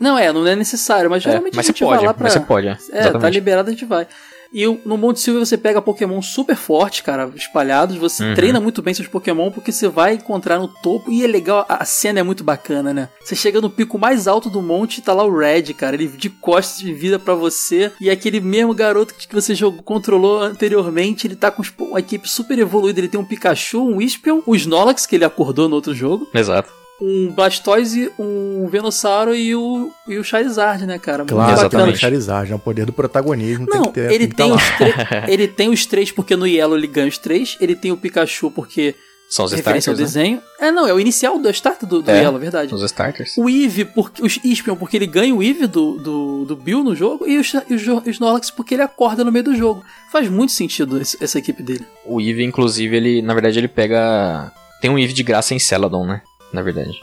Não 0.00 0.18
é, 0.18 0.32
não 0.32 0.46
é 0.46 0.56
necessário, 0.56 1.10
mas 1.10 1.22
É, 1.24 1.28
geralmente 1.30 1.54
mas 1.54 1.66
a 1.66 1.66
você 1.66 1.72
gente 1.72 1.84
vai 1.84 1.94
pode, 1.96 2.06
lá 2.06 2.14
pra... 2.14 2.22
mas 2.24 2.32
você 2.32 2.40
pode. 2.40 2.66
É, 2.68 2.76
É, 2.92 3.10
tá 3.12 3.28
liberado, 3.30 3.68
a 3.68 3.72
gente 3.72 3.84
vai. 3.84 4.06
E 4.52 4.66
no 4.84 4.96
Monte 4.96 5.20
Silver 5.20 5.44
você 5.44 5.56
pega 5.56 5.80
Pokémon 5.80 6.20
super 6.20 6.56
fortes, 6.56 7.00
cara, 7.02 7.30
espalhados. 7.36 7.96
Você 7.96 8.24
Uhum. 8.24 8.34
treina 8.34 8.60
muito 8.60 8.82
bem 8.82 8.92
seus 8.92 9.06
Pokémon 9.08 9.50
porque 9.50 9.70
você 9.72 9.88
vai 9.88 10.14
encontrar 10.14 10.58
no 10.58 10.68
topo. 10.68 11.10
E 11.10 11.24
é 11.24 11.26
legal, 11.26 11.64
a 11.68 11.84
cena 11.84 12.20
é 12.20 12.22
muito 12.22 12.42
bacana, 12.42 12.92
né? 12.92 13.08
Você 13.22 13.36
chega 13.36 13.60
no 13.60 13.70
pico 13.70 13.98
mais 13.98 14.26
alto 14.26 14.50
do 14.50 14.60
monte 14.60 14.98
e 14.98 15.02
tá 15.02 15.12
lá 15.12 15.24
o 15.24 15.36
Red, 15.36 15.72
cara. 15.74 15.94
Ele 15.94 16.08
de 16.08 16.28
costas 16.28 16.80
de 16.80 16.92
vida 16.92 17.18
pra 17.18 17.34
você. 17.34 17.92
E 18.00 18.10
aquele 18.10 18.40
mesmo 18.40 18.74
garoto 18.74 19.14
que 19.14 19.32
você 19.32 19.54
jogou, 19.54 19.82
controlou 19.82 20.40
anteriormente, 20.42 21.26
ele 21.26 21.36
tá 21.36 21.50
com 21.50 21.62
uma 21.78 22.00
equipe 22.00 22.28
super 22.28 22.58
evoluída. 22.58 23.00
Ele 23.00 23.08
tem 23.08 23.20
um 23.20 23.24
Pikachu, 23.24 23.82
um 23.84 24.00
Espion, 24.00 24.40
o 24.46 24.56
Snorlax, 24.56 25.06
que 25.06 25.14
ele 25.16 25.24
acordou 25.24 25.68
no 25.68 25.76
outro 25.76 25.94
jogo 25.94 26.28
Exato. 26.34 26.79
Um 27.00 27.32
Blastoise, 27.32 28.10
um 28.18 28.66
Venossauro 28.68 29.34
e 29.34 29.54
o, 29.54 29.90
e 30.06 30.18
o 30.18 30.24
Charizard, 30.24 30.84
né, 30.86 30.98
cara? 30.98 31.18
Muito 31.18 31.34
Claro. 31.34 31.52
Exatamente. 31.52 31.94
o 31.94 31.98
Charizard, 31.98 32.52
é 32.52 32.54
o 32.54 32.58
poder 32.58 32.84
do 32.86 32.92
protagonismo. 32.92 33.66
tem 33.66 33.76
Não, 33.80 33.86
que 33.86 33.92
ter, 33.92 34.12
ele 34.12 34.26
tem 34.28 34.28
que 34.28 34.36
tem, 34.36 34.92
tá 34.92 35.22
os 35.24 35.28
ele 35.28 35.48
tem 35.48 35.68
os 35.70 35.86
três 35.86 36.10
porque 36.12 36.36
no 36.36 36.46
Yellow 36.46 36.76
ele 36.76 36.86
ganha 36.86 37.08
os 37.08 37.18
três. 37.18 37.56
Ele 37.60 37.74
tem 37.74 37.90
o 37.92 37.96
Pikachu 37.96 38.50
porque 38.50 38.94
São 39.30 39.44
os 39.44 39.52
referência 39.52 39.90
ao 39.90 39.94
starters, 39.94 40.14
né? 40.14 40.22
desenho. 40.22 40.42
É, 40.60 40.70
não, 40.72 40.86
é 40.86 40.92
o 40.92 41.00
inicial 41.00 41.38
do 41.38 41.48
start 41.50 41.82
do, 41.84 42.02
do 42.02 42.10
É. 42.10 42.22
Yellow, 42.22 42.38
verdade. 42.38 42.74
Os 42.74 42.82
starters. 42.82 43.36
O 43.38 43.48
Eevee, 43.48 43.84
porque, 43.86 44.22
os 44.22 44.38
Espion, 44.44 44.76
porque 44.76 44.96
ele 44.96 45.06
ganha 45.06 45.34
o 45.34 45.42
Eevee 45.42 45.66
do, 45.66 45.96
do, 45.98 46.44
do 46.44 46.56
Bill 46.56 46.82
no 46.84 46.94
jogo, 46.94 47.26
e 47.26 47.38
o, 47.38 47.44
Cha- 47.44 47.62
e 47.70 47.74
o 47.74 48.10
Snorlax 48.10 48.50
porque 48.50 48.74
ele 48.74 48.82
acorda 48.82 49.24
no 49.24 49.32
meio 49.32 49.44
do 49.44 49.54
jogo. 49.56 49.82
Faz 50.12 50.28
muito 50.28 50.52
sentido 50.52 51.00
esse- 51.00 51.16
essa 51.22 51.38
equipe 51.38 51.62
dele. 51.62 51.86
O 52.04 52.20
Eevee, 52.20 52.44
inclusive, 52.44 52.94
ele, 52.96 53.22
na 53.22 53.32
verdade, 53.32 53.58
ele 53.58 53.68
pega. 53.68 54.52
Tem 54.82 54.90
um 54.90 54.98
Eevee 54.98 55.14
de 55.14 55.22
graça 55.22 55.54
em 55.54 55.58
Celadon, 55.58 56.04
né? 56.06 56.22
Na 56.52 56.62
verdade. 56.62 57.00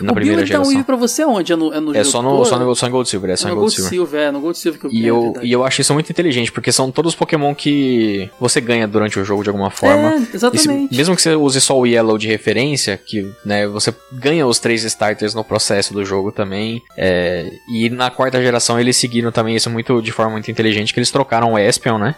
Na 0.00 0.12
o 0.12 0.14
primeira 0.14 0.42
um 0.42 0.46
geração. 0.46 0.70
Eevee 0.72 0.84
pra 0.84 0.96
você 0.96 1.22
onde? 1.24 1.52
É 1.52 1.56
no, 1.56 1.70
é 1.74 1.78
no 1.78 1.94
É 1.94 2.02
só 2.02 2.22
no, 2.22 2.42
só, 2.46 2.58
no, 2.58 2.74
só 2.74 2.86
em 2.86 2.90
Gold 2.90 3.06
Silver, 3.08 3.30
é 3.30 3.36
só 3.36 3.48
no 3.48 3.52
em 3.54 3.56
Gold 3.56 3.72
Silver. 3.74 3.90
Silver, 3.90 4.20
é, 4.22 4.30
no 4.30 4.40
Gold 4.40 4.56
Silver 4.56 4.80
que 4.80 4.86
eu 4.86 4.90
E 4.92 5.04
é 5.04 5.10
eu, 5.10 5.22
verdade. 5.24 5.46
e 5.46 5.52
eu 5.52 5.64
acho 5.64 5.80
isso 5.82 5.92
muito 5.92 6.08
inteligente, 6.10 6.50
porque 6.50 6.72
são 6.72 6.90
todos 6.90 7.14
Pokémon 7.14 7.54
que 7.54 8.30
você 8.40 8.58
ganha 8.60 8.88
durante 8.88 9.18
o 9.20 9.24
jogo 9.24 9.42
de 9.42 9.50
alguma 9.50 9.70
forma. 9.70 10.14
É, 10.14 10.16
E 10.18 10.24
se- 10.24 10.36
exatamente. 10.36 10.96
mesmo 10.96 11.14
que 11.14 11.20
você 11.20 11.34
use 11.34 11.60
só 11.60 11.78
o 11.78 11.84
Yellow 11.86 12.16
de 12.16 12.26
referência, 12.26 12.96
que 12.96 13.30
né, 13.44 13.66
você 13.66 13.94
ganha 14.12 14.46
os 14.46 14.58
três 14.58 14.82
starters 14.84 15.34
no 15.34 15.44
processo 15.44 15.92
do 15.92 16.04
jogo 16.06 16.32
também. 16.32 16.80
é, 16.96 17.50
e 17.68 17.90
na 17.90 18.08
quarta 18.08 18.40
geração 18.40 18.80
eles 18.80 18.96
seguiram 18.96 19.30
também 19.30 19.56
isso 19.56 19.68
muito 19.68 20.00
de 20.00 20.10
forma 20.12 20.32
muito 20.32 20.50
inteligente, 20.50 20.94
que 20.94 21.00
eles 21.00 21.10
trocaram 21.10 21.52
o 21.52 21.58
Espion, 21.58 21.98
né? 21.98 22.14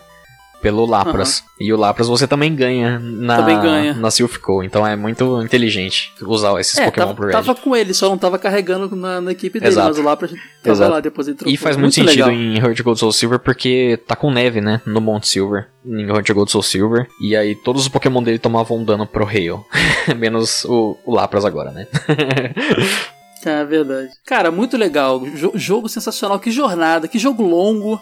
Pelo 0.65 0.87
Lapras. 0.87 1.45
E 1.61 1.71
o 1.73 1.77
Lapras 1.77 2.09
você 2.09 2.27
também 2.27 2.55
ganha 2.57 2.99
na, 2.99 3.37
Também 3.37 3.61
ganha. 3.61 3.93
na 3.93 4.11
Silphco. 4.11 4.63
Então 4.63 4.87
é 4.87 4.97
muito 4.97 5.43
inteligente 5.43 6.11
usar 6.23 6.59
esses 6.59 6.79
É, 6.79 6.87
Pokémon 6.87 7.05
tava, 7.09 7.15
pro 7.17 7.27
Red. 7.27 7.33
tava 7.33 7.55
com 7.55 7.77
ele, 7.77 7.93
só 7.93 8.09
não 8.09 8.17
tava 8.17 8.39
carregando 8.39 8.97
na, 8.97 9.21
na 9.21 9.33
equipe 9.33 9.61
dele, 9.61 9.71
Exato. 9.73 9.89
mas 9.89 9.99
o 9.99 10.03
Lapras 10.03 10.31
tava 10.63 10.75
Exato. 10.75 10.91
lá 10.93 11.01
depois 11.01 11.29
ele 11.29 11.37
trocou. 11.37 11.53
E 11.53 11.57
faz 11.59 11.77
muito, 11.77 11.95
sentido 11.95 12.11
legal. 12.11 12.31
em 12.31 12.57
Heart 12.59 12.81
Gold 12.81 12.99
Soul 12.99 13.13
Silver 13.13 13.39
porque 13.41 14.01
tá 14.07 14.17
com 14.17 14.31
neve, 14.31 14.63
né? 14.63 14.81
No 14.87 15.03
Monte 15.03 15.29
Silver. 15.29 15.69
Em 15.87 16.09
Heart 16.09 16.31
Gold 16.33 16.51
Soul 16.51 16.63
Silver. 16.63 17.07
E 17.21 17.37
aí 17.37 17.55
todos 17.55 17.83
os 17.83 17.89
Pokémon 17.89 18.23
dele 18.23 18.39
tomavam 18.39 18.83
dano 18.83 19.07
pro 19.07 19.29
Hail. 19.29 19.63
Menos 20.17 20.65
o, 20.65 20.97
o 21.05 21.15
Lapras 21.15 21.45
agora, 21.45 21.71
né? 21.71 21.87
É 23.47 23.63
verdade. 23.63 24.09
Cara, 24.25 24.51
muito 24.51 24.75
legal. 24.77 25.21
Jo- 25.35 25.53
jogo 25.55 25.87
sensacional. 25.87 26.39
Que 26.39 26.51
jornada, 26.51 27.07
que 27.07 27.19
jogo 27.19 27.43
longo. 27.43 28.01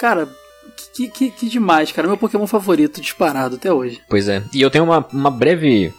Cara, 0.00 0.28
que, 0.94 1.08
que, 1.08 1.30
que 1.30 1.48
demais, 1.48 1.92
cara. 1.92 2.08
Meu 2.08 2.16
Pokémon 2.16 2.46
favorito, 2.46 3.00
disparado 3.00 3.56
até 3.56 3.72
hoje. 3.72 4.00
pois 4.08 4.28
é. 4.28 4.42
E 4.52 4.60
eu 4.62 4.70
tenho 4.70 4.84
uma, 4.84 5.06
uma 5.12 5.30
breve 5.30 5.92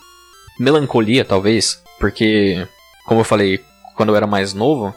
melancolia, 0.59 1.23
talvez. 1.25 1.81
Porque, 1.99 2.65
como 3.05 3.21
eu 3.21 3.25
falei, 3.25 3.59
quando 3.95 4.09
eu 4.09 4.15
era 4.15 4.25
mais 4.27 4.53
novo, 4.53 4.93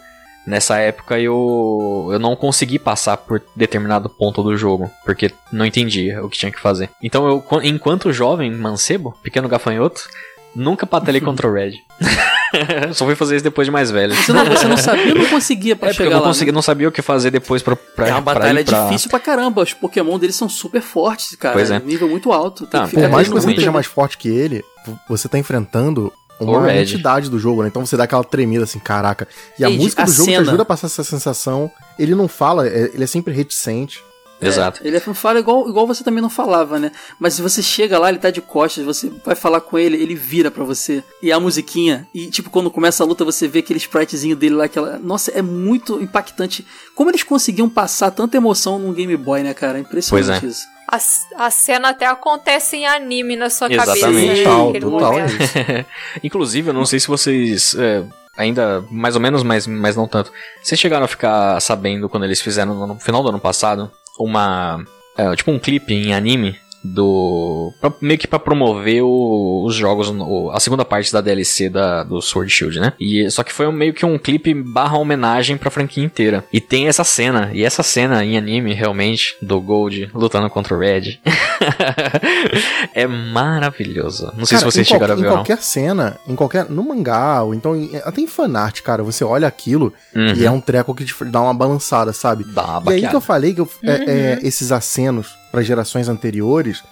nessa 0.47 0.78
época 0.78 1.19
eu, 1.20 2.09
eu 2.12 2.19
não 2.19 2.35
consegui 2.36 2.78
passar 2.78 3.16
por 3.19 3.43
determinado 3.55 4.09
ponto 4.09 4.43
do 4.43 4.57
jogo. 4.57 4.91
Porque 5.05 5.31
não 5.53 5.66
entendia 5.66 6.24
o 6.24 6.28
que 6.28 6.39
tinha 6.39 6.53
que 6.53 6.61
fazer. 6.61 6.89
Então 7.03 7.27
eu, 7.28 7.41
qu- 7.43 7.62
enquanto 7.62 8.12
jovem 8.12 8.51
mancebo, 8.51 9.15
pequeno 9.23 9.49
gafanhoto, 9.49 10.09
nunca 10.55 10.86
batalhei 10.86 11.20
contra 11.23 11.47
o 11.49 11.53
Red. 11.53 11.74
Só 12.94 13.05
fui 13.05 13.14
fazer 13.14 13.36
isso 13.36 13.44
depois 13.44 13.66
de 13.66 13.70
mais 13.72 13.90
velho. 13.90 14.14
Você 14.14 14.32
não, 14.32 14.44
você 14.44 14.66
não 14.68 14.76
sabia 14.76 15.12
ou 15.12 15.18
não 15.18 15.26
conseguia 15.26 15.76
pra 15.76 15.89
É 15.89 15.93
porque 15.93 16.02
eu 16.02 16.06
chegar 16.06 16.16
não, 16.16 16.22
lá? 16.22 16.28
consegui, 16.28 16.51
né? 16.51 16.55
não 16.55 16.62
sabia 16.62 16.89
o 16.89 16.93
que 16.93 17.02
fazer 17.02 17.31
depois 17.31 17.62
pra, 17.62 17.76
pra, 17.76 18.09
É 18.09 18.12
uma 18.12 18.22
pra 18.22 18.35
batalha 18.35 18.60
ir 18.60 18.64
pra... 18.64 18.85
difícil 18.86 19.10
pra 19.10 19.18
caramba. 19.20 19.62
Os 19.62 19.72
Pokémon 19.72 20.18
deles 20.18 20.36
são 20.36 20.48
super 20.48 20.82
fortes, 20.82 21.35
cara. 21.36 21.55
Pois 21.55 21.70
é. 21.70 21.81
Nível 21.81 22.09
muito 22.09 22.32
alto. 22.32 22.66
Tem 22.66 22.82
que 22.82 22.89
ficar 22.90 23.02
Por 23.02 23.10
mais 23.10 23.28
que 23.28 23.35
você 23.35 23.48
esteja 23.51 23.68
ali. 23.68 23.74
mais 23.74 23.86
forte 23.86 24.16
que 24.18 24.28
ele, 24.28 24.64
você 25.09 25.28
tá 25.28 25.39
enfrentando 25.39 26.12
uma 26.40 26.74
entidade 26.74 27.31
do 27.31 27.39
jogo, 27.39 27.62
né? 27.62 27.68
Então 27.68 27.85
você 27.86 27.97
dá 27.97 28.05
aquela 28.05 28.24
tremida 28.24 28.64
assim, 28.64 28.78
caraca. 28.78 29.26
E 29.59 29.64
a 29.64 29.70
música 29.70 30.02
a 30.02 30.05
do 30.05 30.12
jogo 30.12 30.28
te 30.28 30.32
cena- 30.35 30.48
ajuda 30.48 30.62
a 30.62 30.66
passar 30.66 30.86
essa 30.89 31.05
sensação. 31.05 31.70
Ele 31.98 32.14
não 32.14 32.26
fala, 32.28 32.66
é- 32.66 32.90
ele 32.93 33.05
é 33.05 33.06
sempre 33.06 33.32
reticente. 33.32 34.02
Exato. 34.40 34.81
Ele 34.85 34.97
é 34.97 35.01
fala 35.01 35.39
igual, 35.39 35.69
igual 35.69 35.86
você 35.86 36.02
também 36.05 36.20
não 36.20 36.31
falava, 36.31 36.78
né? 36.78 36.93
Mas 37.19 37.35
se 37.35 37.43
você 37.43 37.62
chega 37.62 37.98
lá, 37.98 38.09
ele 38.09 38.19
tá 38.19 38.31
de 38.31 38.40
costas, 38.40 38.85
você 38.85 39.11
vai 39.24 39.35
falar 39.35 39.61
com 39.61 39.78
ele, 39.78 40.01
ele 40.01 40.15
vira 40.15 40.51
pra 40.51 40.65
você. 40.65 41.02
E 41.23 41.32
a 41.32 41.40
musiquinha. 41.40 42.06
E 42.15 42.27
tipo, 42.27 42.51
quando 42.51 42.70
começa 42.70 43.02
a 43.02 43.06
luta, 43.06 43.24
você 43.24 43.47
vê 43.48 43.61
aquele 43.61 43.78
spritezinho 43.78 44.36
dele 44.36 44.55
lá, 44.55 44.65
aquela. 44.65 44.98
Nossa, 44.98 45.31
é 45.31 45.43
muito 45.43 46.01
impactante. 46.02 46.66
Como 46.94 47.11
eles 47.11 47.23
conseguiam 47.23 47.69
passar 47.69 48.11
tanta 48.11 48.36
emoção 48.36 48.78
num 48.78 48.93
Game 48.93 49.16
Boy, 49.16 49.43
né, 49.43 49.55
cara? 49.55 49.78
É 49.78 49.81
impressionante 49.81 50.40
Pois 50.40 50.43
é. 50.43 50.47
isso. 50.47 50.66
A, 50.86 51.47
a 51.47 51.51
cena 51.51 51.89
até 51.90 52.06
acontece 52.06 52.77
em 52.77 52.86
anime 52.86 53.36
na 53.36 53.48
sua 53.48 53.73
Exatamente. 53.73 54.01
cabeça. 54.02 54.35
né, 54.35 54.81
Total, 54.81 54.90
total 54.90 55.19
é. 55.19 55.86
Inclusive, 56.23 56.69
eu 56.69 56.74
não 56.74 56.85
sei 56.85 57.01
se 57.01 57.09
vocês. 57.09 57.74
é, 57.74 58.05
ainda, 58.36 58.85
mais 58.90 59.15
ou 59.15 59.20
menos, 59.20 59.43
mas, 59.43 59.66
mas 59.66 59.97
não 59.97 60.06
tanto. 60.06 60.31
Vocês 60.62 60.78
chegaram 60.78 61.05
a 61.06 61.09
ficar 61.09 61.59
sabendo 61.61 62.09
quando 62.09 62.24
eles 62.24 62.40
fizeram 62.40 62.86
no 62.86 62.98
final 63.01 63.23
do 63.23 63.31
ano 63.31 63.40
passado 63.40 63.90
uma. 64.19 64.85
é, 65.16 65.35
tipo 65.36 65.51
um 65.51 65.59
clipe 65.59 65.93
em 65.93 66.15
anime 66.15 66.57
do 66.85 67.73
pra- 67.81 67.93
meio 68.01 68.19
que 68.19 68.27
pra 68.28 68.39
promover 68.39 69.02
o- 69.02 69.65
os 69.66 69.74
jogos 69.74 70.09
o- 70.11 70.51
a 70.52 70.61
segunda 70.61 70.85
parte 70.85 71.12
da 71.12 71.20
DLC 71.20 71.69
da, 71.70 72.05
do 72.05 72.20
Sword 72.20 72.51
Shield, 72.52 72.78
né? 72.78 72.93
E 73.01 73.31
só 73.31 73.43
que 73.43 73.52
foi 73.52 73.66
um- 73.66 73.73
meio 73.73 73.94
que 73.94 74.05
um 74.05 74.19
clipe 74.19 74.52
barra 74.55 74.98
homenagem 74.98 75.56
pra 75.56 75.70
franquia 75.70 76.05
inteira. 76.05 76.44
E 76.52 76.61
tem 76.61 76.86
essa 76.89 77.02
cena, 77.05 77.51
e 77.52 77.65
essa 77.65 77.82
cena 77.82 78.24
em 78.24 78.36
anime 78.36 78.74
realmente 78.74 79.36
do 79.40 79.61
Gold 79.61 80.11
lutando 80.15 80.48
contra 80.51 80.74
o 80.74 80.78
Red 80.78 81.19
é 82.94 83.06
maravilhoso. 83.06 84.32
Não 84.36 84.44
sei 84.47 84.59
Cara, 84.59 84.70
se 84.70 84.74
vocês 84.77 84.86
chegaram 84.86 85.12
a 85.15 85.16
ver 85.16 85.23
Em 85.23 85.24
ou 85.27 85.31
não. 85.31 85.36
qualquer 85.39 85.59
cena, 85.62 86.16
em 86.28 86.35
qualquer. 86.36 86.69
No 86.70 86.82
mangá, 86.82 87.43
ou 87.43 87.55
então. 87.55 87.74
em- 87.77 87.97
até 88.05 88.20
em 88.20 88.27
fanart, 88.27 88.81
cara, 88.82 89.02
você 89.02 89.24
olha 89.24 89.47
aquilo 89.48 89.93
Uhum. 90.15 90.35
e 90.35 90.44
é 90.44 90.51
um 90.51 90.61
treco 90.61 90.94
que 90.94 91.05
te 91.05 91.15
dá 91.24 91.40
uma 91.40 91.55
balançada, 91.55 92.12
sabe? 92.12 92.44
Dá 92.44 92.78
uma 92.78 92.93
E 92.93 92.97
aí 92.97 93.09
que 93.09 93.16
eu 93.16 93.20
falei 93.20 93.55
que 93.55 93.61
eu- 93.61 93.69
é- 93.82 93.90
Uhum. 93.97 94.05
é, 94.06 94.39
esses 94.43 94.70
acenos 94.70 95.28
para 95.55 95.62
gerações 95.62 96.09
anteriores 96.09 96.82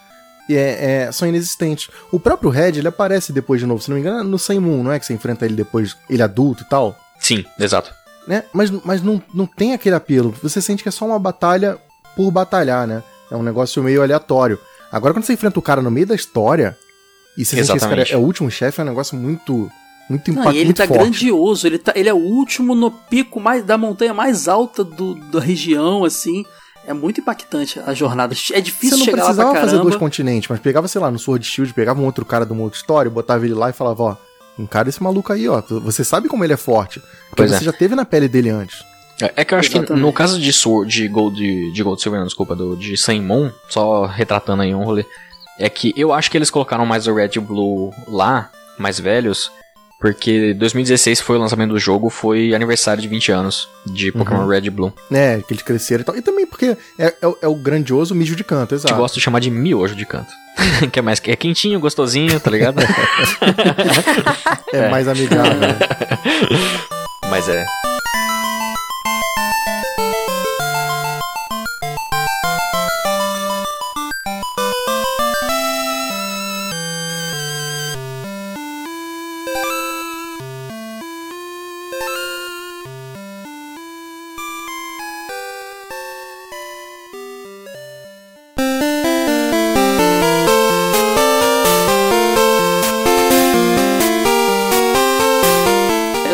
é, 0.48 1.06
é, 1.06 1.12
são 1.12 1.26
inexistentes. 1.26 1.89
O 2.12 2.20
próprio 2.20 2.48
Red, 2.48 2.78
ele 2.78 2.86
aparece 2.86 3.32
depois 3.32 3.60
de 3.60 3.66
novo, 3.66 3.82
se 3.82 3.89
não 3.89 3.97
me 3.97 4.01
engano, 4.01 4.22
no 4.22 4.39
Sun 4.39 4.60
Moon, 4.60 4.84
não 4.84 4.93
é? 4.93 5.01
Que 5.01 5.06
você 5.06 5.12
enfrenta 5.12 5.44
ele 5.44 5.55
depois, 5.55 5.97
ele 6.09 6.22
adulto 6.22 6.62
e 6.62 6.68
tal. 6.68 6.97
Sim, 7.18 7.44
exato. 7.59 7.93
Né? 8.26 8.44
Mas, 8.52 8.70
mas 8.84 9.02
não, 9.02 9.20
não 9.34 9.47
tem 9.47 9.72
aquele 9.72 9.97
apelo. 9.97 10.32
Você 10.43 10.62
sente 10.62 10.84
que 10.84 10.89
é 10.89 10.93
só 10.93 11.05
uma 11.05 11.18
batalha 11.18 11.76
por 12.14 12.30
batalhar, 12.30 12.86
né? 12.86 13.02
É 13.32 13.36
um 13.36 13.43
negócio 13.43 13.82
meio 13.82 14.01
aleatório. 14.01 14.59
Agora, 14.93 15.12
quando 15.12 15.24
você 15.24 15.32
enfrenta 15.32 15.59
o 15.59 15.62
cara 15.62 15.82
no 15.82 15.90
meio 15.90 16.06
da 16.06 16.14
história 16.14 16.76
e 17.36 17.44
você 17.44 17.56
sente 17.56 17.72
que 17.72 17.76
esse 17.78 17.89
cara 17.89 18.02
é 18.09 18.16
o 18.16 18.20
último 18.20 18.48
chefe, 18.48 18.80
é 18.80 18.84
um 18.84 18.89
negócio 18.89 19.16
muito. 19.16 19.68
Muito 20.09 20.30
impactante. 20.30 20.56
e 20.56 20.59
ele 20.59 20.66
muito 20.66 20.76
tá 20.76 20.86
forte. 20.86 21.01
grandioso, 21.01 21.66
ele, 21.66 21.78
tá, 21.78 21.93
ele 21.97 22.09
é 22.09 22.12
o 22.12 22.18
último 22.18 22.74
no 22.74 22.90
pico 22.90 23.40
mais 23.40 23.64
da 23.64 23.78
montanha 23.78 24.12
mais 24.12 24.47
alta 24.47 24.84
do, 24.84 25.14
da 25.30 25.40
região, 25.40 26.05
assim. 26.05 26.44
É 26.86 26.92
muito 26.92 27.20
impactante 27.20 27.78
a 27.86 27.94
jornada. 27.94 28.32
É 28.32 28.36
Você 28.36 28.60
difícil 28.60 28.98
não 28.98 29.04
chegar 29.04 29.18
lá 29.18 29.24
precisava 29.24 29.50
pra 29.52 29.60
fazer 29.60 29.72
caramba. 29.72 29.90
dois 29.90 29.96
continentes, 30.00 30.48
mas 30.48 30.59
pegava, 30.60 30.88
sei 30.88 31.00
lá, 31.00 31.10
no 31.10 31.18
Sword 31.18 31.44
Shield, 31.46 31.72
pegava 31.72 32.00
um 32.00 32.04
outro 32.04 32.24
cara 32.24 32.44
de 32.44 32.52
uma 32.52 32.62
outra 32.62 32.78
história, 32.78 33.10
botava 33.10 33.44
ele 33.44 33.54
lá 33.54 33.70
e 33.70 33.72
falava, 33.72 34.02
ó, 34.02 34.16
encara 34.59 34.88
esse 34.88 35.02
maluco 35.02 35.32
aí, 35.32 35.48
ó. 35.48 35.62
Você 35.82 36.04
sabe 36.04 36.28
como 36.28 36.44
ele 36.44 36.52
é 36.52 36.56
forte. 36.56 36.98
Porque 37.00 37.36
Pois 37.36 37.52
é. 37.52 37.59
você 37.59 37.64
já 37.64 37.72
teve 37.72 37.94
na 37.94 38.04
pele 38.04 38.26
dele 38.28 38.50
antes. 38.50 38.82
É, 39.20 39.32
é 39.36 39.44
que 39.44 39.54
eu 39.54 39.59
acho 39.59 39.70
que 39.70 39.76
Exatamente. 39.78 40.02
no 40.02 40.12
caso 40.12 40.40
de 40.40 40.52
Sword, 40.52 40.92
de 40.92 41.06
Gold, 41.06 41.36
de, 41.36 41.70
de 41.72 41.82
Gold 41.82 42.02
Silver, 42.02 42.18
não, 42.18 42.26
desculpa, 42.26 42.56
do, 42.56 42.76
de 42.76 42.96
Sun 42.96 43.22
Moon, 43.22 43.50
só 43.68 44.04
retratando 44.06 44.62
aí 44.62 44.74
um 44.74 44.82
rolê, 44.82 45.04
é 45.59 45.68
que 45.68 45.92
eu 45.96 46.12
acho 46.12 46.28
que 46.30 46.36
eles 46.36 46.50
colocaram 46.50 46.84
mais 46.84 47.06
o 47.06 47.14
Red 47.14 47.30
e 47.36 47.38
o 47.38 47.42
Blue 47.42 47.92
lá, 48.09 48.50
mais 48.76 48.98
velhos, 48.98 49.52
porque 50.03 50.53
2016 50.55 51.20
foi 51.20 51.37
o 51.37 51.41
lançamento 51.41 51.70
do 51.70 51.79
jogo, 51.79 52.11
foi 52.11 52.53
aniversário 52.55 53.01
de 53.01 53.09
20 53.09 53.31
anos 53.33 53.69
de 53.87 54.11
Pokémon 54.12 54.41
Uhum. 54.43 54.49
Red 54.49 54.62
e 54.65 54.70
Blue. 54.70 54.93
né, 55.09 55.41
que 55.41 55.55
eles 55.55 55.62
cresceram 55.62 56.03
e 56.03 56.05
tal. 56.05 56.16
E 56.16 56.20
também 56.20 56.45
porque 56.45 56.77
é, 56.99 57.15
é 57.23 57.27
o- 57.27 57.39
é 57.41 57.47
o 57.49 57.55
grandioso 57.55 58.15
mijo 58.15 58.35
de 58.37 58.43
canto, 58.45 58.74
exato. 58.74 58.95
gosta 58.97 59.15
de 59.16 59.23
chamar 59.23 59.39
de 59.41 59.51
miojo 59.51 59.95
de 59.95 60.05
canto. 60.05 60.31
que 60.93 60.99
é 60.99 61.03
mais 61.03 61.23
é 61.24 61.37
quentinho, 61.37 61.81
gostosinho, 61.81 62.39
tá 62.41 62.51
ligado? 62.51 62.77
É, 64.73 64.89
mais 64.89 65.07
amigável. 65.07 65.69
Mas 67.31 67.49
é. 67.49 67.65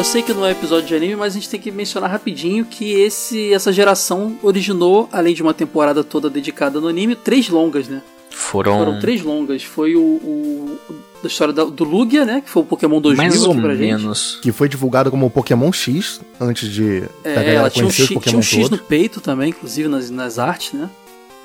Sei 0.09 0.22
que 0.22 0.32
não 0.32 0.47
é 0.47 0.52
episódio 0.52 0.86
de 0.89 0.94
anime, 0.94 1.16
mas 1.16 1.35
a 1.35 1.39
gente 1.39 1.51
tem 1.51 1.60
que 1.60 1.70
mencionar 1.70 2.10
rapidinho 2.10 2.64
que 2.64 2.93
esse, 2.93 3.52
essa 3.52 3.72
geração 3.72 4.36
originou, 4.43 5.09
além 5.12 5.35
de 5.35 5.43
uma 5.43 5.52
temporada 5.52 6.02
toda 6.02 6.30
dedicada 6.30 6.80
no 6.80 6.89
anime, 6.89 7.14
três 7.14 7.48
longas, 7.48 7.89
né? 7.89 8.01
Foram, 8.30 8.78
Foram 8.78 8.98
três 9.01 9.20
longas. 9.22 9.62
Foi 9.64 9.97
o, 9.97 10.01
o- 10.01 10.78
da 11.22 11.26
história 11.28 11.52
da- 11.52 11.64
do 11.64 11.82
Lugia, 11.85 12.24
né? 12.24 12.40
Que 12.40 12.48
foi 12.48 12.62
o 12.62 12.64
Pokémon 12.64 13.01
2000 13.01 13.16
mais 13.28 13.43
ou 13.44 13.55
pra 13.55 13.74
gente. 13.74 14.01
menos. 14.01 14.39
que 14.40 14.52
foi 14.52 14.68
divulgado 14.68 15.10
como 15.10 15.28
Pokémon 15.28 15.72
X, 15.72 16.20
antes 16.40 16.68
de 16.70 17.01
da 17.01 17.09
É, 17.24 17.35
galera 17.35 17.52
ela 17.59 17.70
tinha 17.70 17.85
um, 17.86 17.90
X, 17.90 18.06
Pokémon 18.09 18.20
tinha 18.22 18.39
um 18.39 18.43
X 18.43 18.70
no 18.70 18.78
peito 18.78 19.20
também, 19.20 19.48
inclusive 19.51 19.89
nas, 19.89 20.09
nas 20.10 20.39
artes, 20.39 20.72
né? 20.74 20.89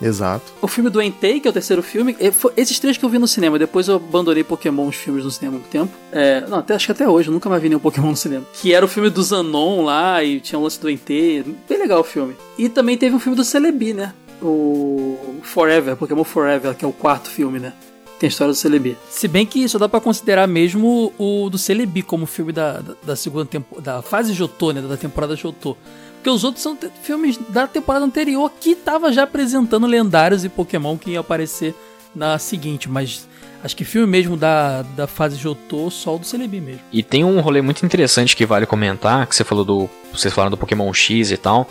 Exato. 0.03 0.51
O 0.61 0.67
filme 0.67 0.89
do 0.89 1.01
Entei, 1.01 1.39
que 1.39 1.47
é 1.47 1.51
o 1.51 1.53
terceiro 1.53 1.81
filme, 1.81 2.15
foi- 2.31 2.51
esses 2.57 2.77
três 2.79 2.97
que 2.97 3.05
eu 3.05 3.09
vi 3.09 3.17
no 3.19 3.27
cinema. 3.27 3.57
Depois 3.57 3.87
eu 3.87 3.95
abandonei 3.95 4.43
Pokémon, 4.43 4.87
os 4.87 4.95
filmes 4.95 5.23
no 5.23 5.31
cinema 5.31 5.55
há 5.57 5.59
muito 5.59 5.69
tempo. 5.71 5.91
É, 6.11 6.41
não, 6.47 6.59
até, 6.59 6.73
acho 6.75 6.85
que 6.85 6.91
até 6.91 7.07
hoje, 7.07 7.29
eu 7.29 7.33
nunca 7.33 7.49
mais 7.49 7.61
vi 7.61 7.69
nenhum 7.69 7.79
Pokémon 7.79 8.09
no 8.09 8.17
cinema. 8.17 8.45
Que 8.53 8.73
era 8.73 8.83
o 8.85 8.87
filme 8.87 9.09
do 9.09 9.23
Zanon 9.23 9.83
lá, 9.83 10.23
e 10.23 10.39
tinha 10.39 10.59
o 10.59 10.63
lance 10.63 10.79
do 10.79 10.89
Entei. 10.89 11.43
Bem 11.67 11.77
legal 11.79 12.01
o 12.01 12.03
filme. 12.03 12.35
E 12.57 12.69
também 12.69 12.97
teve 12.97 13.15
um 13.15 13.19
filme 13.19 13.35
do 13.35 13.43
Celebi, 13.43 13.93
né? 13.93 14.13
O 14.41 15.17
Forever, 15.41 15.95
Pokémon 15.95 16.23
Forever, 16.23 16.75
que 16.75 16.83
é 16.83 16.87
o 16.87 16.91
quarto 16.91 17.29
filme, 17.29 17.59
né? 17.59 17.73
Tem 18.19 18.27
a 18.27 18.31
história 18.31 18.53
do 18.53 18.55
Celebi. 18.57 18.97
Se 19.09 19.27
bem 19.27 19.45
que 19.45 19.67
só 19.67 19.77
dá 19.77 19.89
pra 19.89 19.99
considerar 19.99 20.47
mesmo 20.47 21.11
o 21.17 21.49
do 21.49 21.57
Celebi 21.57 22.01
como 22.01 22.25
filme 22.25 22.51
da, 22.53 22.79
da, 22.79 22.93
da 23.03 23.15
segunda 23.15 23.45
temporada, 23.45 23.81
da 23.95 24.01
fase 24.01 24.33
Jotô, 24.33 24.71
né? 24.71 24.81
Da 24.81 24.95
temporada 24.97 25.35
Jotô. 25.35 25.75
Porque 26.23 26.29
os 26.29 26.45
outros 26.45 26.63
são 26.63 26.77
filmes 27.01 27.37
da 27.49 27.67
temporada 27.67 28.05
anterior 28.05 28.49
que 28.57 28.75
tava 28.75 29.11
já 29.11 29.23
apresentando 29.23 29.85
lendários 29.85 30.45
e 30.45 30.49
Pokémon 30.49 30.97
que 30.97 31.11
iam 31.11 31.19
aparecer 31.19 31.75
na 32.15 32.39
seguinte, 32.39 32.89
mas 32.89 33.27
acho 33.61 33.75
que 33.75 33.83
filme 33.83 34.07
mesmo 34.07 34.37
da, 34.37 34.83
da 34.83 35.05
fase 35.05 35.35
Jotô, 35.35 35.91
só 35.91 36.15
o 36.15 36.19
do 36.19 36.25
Celebi 36.25 36.61
mesmo. 36.61 36.79
E 36.93 37.03
tem 37.03 37.25
um 37.25 37.41
rolê 37.41 37.61
muito 37.61 37.85
interessante 37.85 38.37
que 38.37 38.45
vale 38.45 38.65
comentar, 38.65 39.27
que 39.27 39.35
você 39.35 39.43
falou 39.43 39.65
do. 39.65 39.89
Vocês 40.13 40.33
falaram 40.33 40.51
do 40.51 40.55
Pokémon 40.55 40.93
X 40.93 41.29
e 41.29 41.35
tal. 41.35 41.67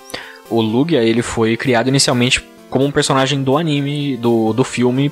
O 0.51 0.61
Lugia, 0.61 1.03
ele 1.03 1.23
foi 1.23 1.57
criado 1.57 1.89
inicialmente 1.89 2.47
como 2.69 2.85
um 2.85 2.91
personagem 2.91 3.43
do 3.43 3.57
anime, 3.57 4.19
do, 4.19 4.53
do 4.53 4.65
filme 4.65 5.11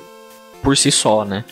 por 0.61 0.77
si 0.77 0.91
só, 0.91 1.25
né? 1.25 1.43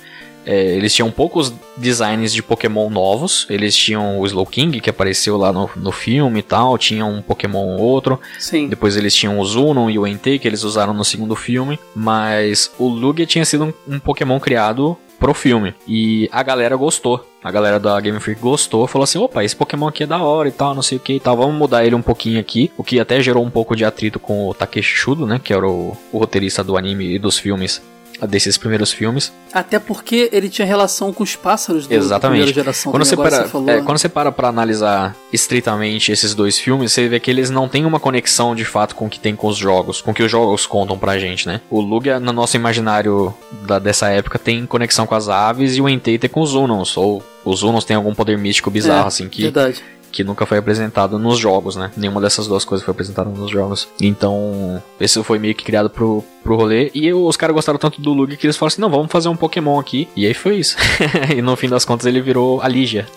É, 0.50 0.76
eles 0.76 0.96
tinham 0.96 1.12
poucos 1.12 1.54
designs 1.78 2.34
de 2.34 2.42
Pokémon 2.42 2.90
novos. 2.90 3.46
Eles 3.52 3.78
tinham 3.78 4.20
o 4.20 4.26
Slowking, 4.26 4.72
que 4.80 4.90
apareceu 4.90 5.38
lá 5.38 5.54
no, 5.54 5.70
no 5.76 5.92
filme 5.92 6.40
e 6.40 6.44
tal. 6.44 6.76
Tinham 6.76 7.14
um 7.14 7.22
Pokémon 7.22 7.78
outro. 7.78 8.20
Sim. 8.40 8.68
Depois 8.68 8.98
eles 8.98 9.14
tinham 9.14 9.38
o 9.38 9.46
Zunon 9.46 9.92
e 9.92 10.00
o 10.00 10.08
Entei, 10.08 10.40
que 10.40 10.48
eles 10.48 10.64
usaram 10.64 10.92
no 10.92 11.06
segundo 11.06 11.36
filme. 11.36 11.78
Mas 11.96 12.72
o 12.80 12.88
Lugia 12.88 13.28
tinha 13.28 13.46
sido 13.46 13.66
um, 13.66 13.96
um 13.96 14.00
Pokémon 14.00 14.40
criado 14.40 14.98
pro 15.20 15.36
filme. 15.36 15.76
E 15.88 16.28
a 16.32 16.42
galera 16.42 16.76
gostou. 16.76 17.24
A 17.44 17.52
galera 17.52 17.80
da 17.80 18.00
Game 18.00 18.20
Freak 18.20 18.42
gostou. 18.42 18.88
Falou 18.88 19.04
assim: 19.04 19.20
opa, 19.20 19.44
esse 19.44 19.56
Pokémon 19.56 19.88
aqui 19.88 20.04
é 20.04 20.08
da 20.08 20.18
hora 20.18 20.50
e 20.50 20.52
tal, 20.52 20.74
não 20.74 20.82
sei 20.82 20.98
o 20.98 21.02
que 21.02 21.14
e 21.14 21.20
tal. 21.20 21.38
Vamos 21.38 21.56
mudar 21.56 21.86
ele 21.86 21.94
um 21.94 22.02
pouquinho 22.02 22.40
aqui. 22.40 22.72
O 22.76 22.84
que 22.84 23.00
até 23.00 23.22
gerou 23.22 23.46
um 23.46 23.52
pouco 23.52 23.76
de 23.76 23.86
atrito 23.86 24.20
com 24.20 24.48
o 24.48 24.54
Takeshi 24.54 24.96
Shudo, 24.96 25.28
né? 25.28 25.40
Que 25.44 25.54
era 25.54 25.68
o, 25.68 25.96
o 26.12 26.18
roteirista 26.18 26.64
do 26.64 26.76
anime 26.76 27.14
e 27.14 27.20
dos 27.20 27.38
filmes. 27.38 27.82
Desses 28.28 28.58
primeiros 28.58 28.92
filmes. 28.92 29.32
Até 29.54 29.80
porque 29.80 30.30
ele 30.32 30.50
tinha 30.50 30.66
relação 30.66 31.12
com 31.14 31.24
os 31.24 31.36
pássaros 31.36 31.86
do, 31.88 31.90
da 31.90 31.96
Exatamente. 31.96 32.38
primeira 32.40 32.54
geração. 32.54 32.92
Quando 32.92 33.04
também, 33.04 33.16
você, 33.26 33.30
para, 33.30 33.44
você 33.44 33.50
falou, 33.50 33.70
é, 33.70 33.76
né? 33.78 33.82
quando 33.86 33.98
você 33.98 34.10
para 34.10 34.32
pra 34.32 34.48
analisar 34.50 35.16
estritamente 35.32 36.12
esses 36.12 36.36
dois 36.36 36.60
filmes, 36.60 36.92
você 36.92 37.08
vê 37.08 37.20
que 37.20 37.32
eles 37.32 37.50
não 37.50 37.68
têm 37.68 37.86
uma 37.86 38.00
conexão 38.00 38.54
de 38.54 38.66
fato 38.66 38.96
com 38.96 39.06
o 39.06 39.10
que 39.10 39.20
tem 39.20 39.36
com 39.36 39.48
os 39.48 39.58
jogos, 39.58 40.02
com 40.02 40.12
o 40.12 40.14
que 40.14 40.22
os 40.24 40.30
jogos 40.32 40.66
contam 40.66 40.98
pra 40.98 41.18
gente, 41.18 41.48
né? 41.48 41.62
O 41.70 41.80
Lugia, 41.82 42.20
no 42.20 42.32
nosso 42.34 42.56
imaginário 42.56 43.34
da- 43.66 43.80
dessa 43.80 44.10
época, 44.10 44.38
tem 44.38 44.66
conexão 44.66 45.06
com 45.08 45.16
as 45.16 45.28
aves 45.30 45.76
e 45.76 45.82
o 45.82 45.88
Entei 45.90 46.18
tem 46.20 46.30
com 46.30 46.42
os 46.42 46.54
Unons, 46.54 46.96
ou 46.98 47.24
os 47.46 47.64
Unons 47.64 47.84
têm 47.86 47.96
algum 47.96 48.14
poder 48.14 48.38
místico 48.38 48.70
bizarro, 48.70 49.06
É, 49.06 49.08
assim, 49.08 49.28
que, 49.30 49.44
Verdade. 49.44 49.84
Que 50.12 50.24
nunca 50.24 50.46
foi 50.46 50.58
apresentado 50.58 51.18
nos 51.20 51.38
jogos, 51.38 51.76
né? 51.76 51.92
Nenhuma 51.96 52.22
dessas 52.22 52.48
duas 52.48 52.66
coisas 52.66 52.84
foi 52.84 52.92
apresentada 52.92 53.30
nos 53.30 53.52
jogos. 53.52 53.88
Então, 54.02 54.82
esse 55.00 55.22
foi 55.24 55.40
meio 55.40 55.56
que 55.56 55.64
criado 55.64 55.90
pro, 55.90 56.24
pro 56.44 56.56
rolê. 56.56 56.92
E 56.94 57.14
os 57.14 57.38
caras 57.38 57.54
gostaram 57.54 57.80
tanto 57.80 58.02
do 58.02 58.14
Lugia 58.14 58.38
que 58.38 58.46
eles 58.46 58.58
falaram 58.58 58.74
assim: 58.74 58.82
não, 58.82 58.90
vamos 58.90 59.12
fazer 59.12 59.30
um 59.30 59.36
Pokémon 59.36 59.80
aqui. 59.80 60.08
E 60.16 60.26
aí 60.26 60.34
foi 60.34 60.58
isso. 60.58 60.76
e 61.36 61.42
no 61.42 61.56
fim 61.56 61.70
das 61.70 61.86
contas 61.86 62.06
ele 62.06 62.22
virou 62.22 62.62
a 62.62 62.68
Ligia. 62.68 63.08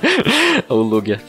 o 0.68 0.74
Lugia. 0.74 1.20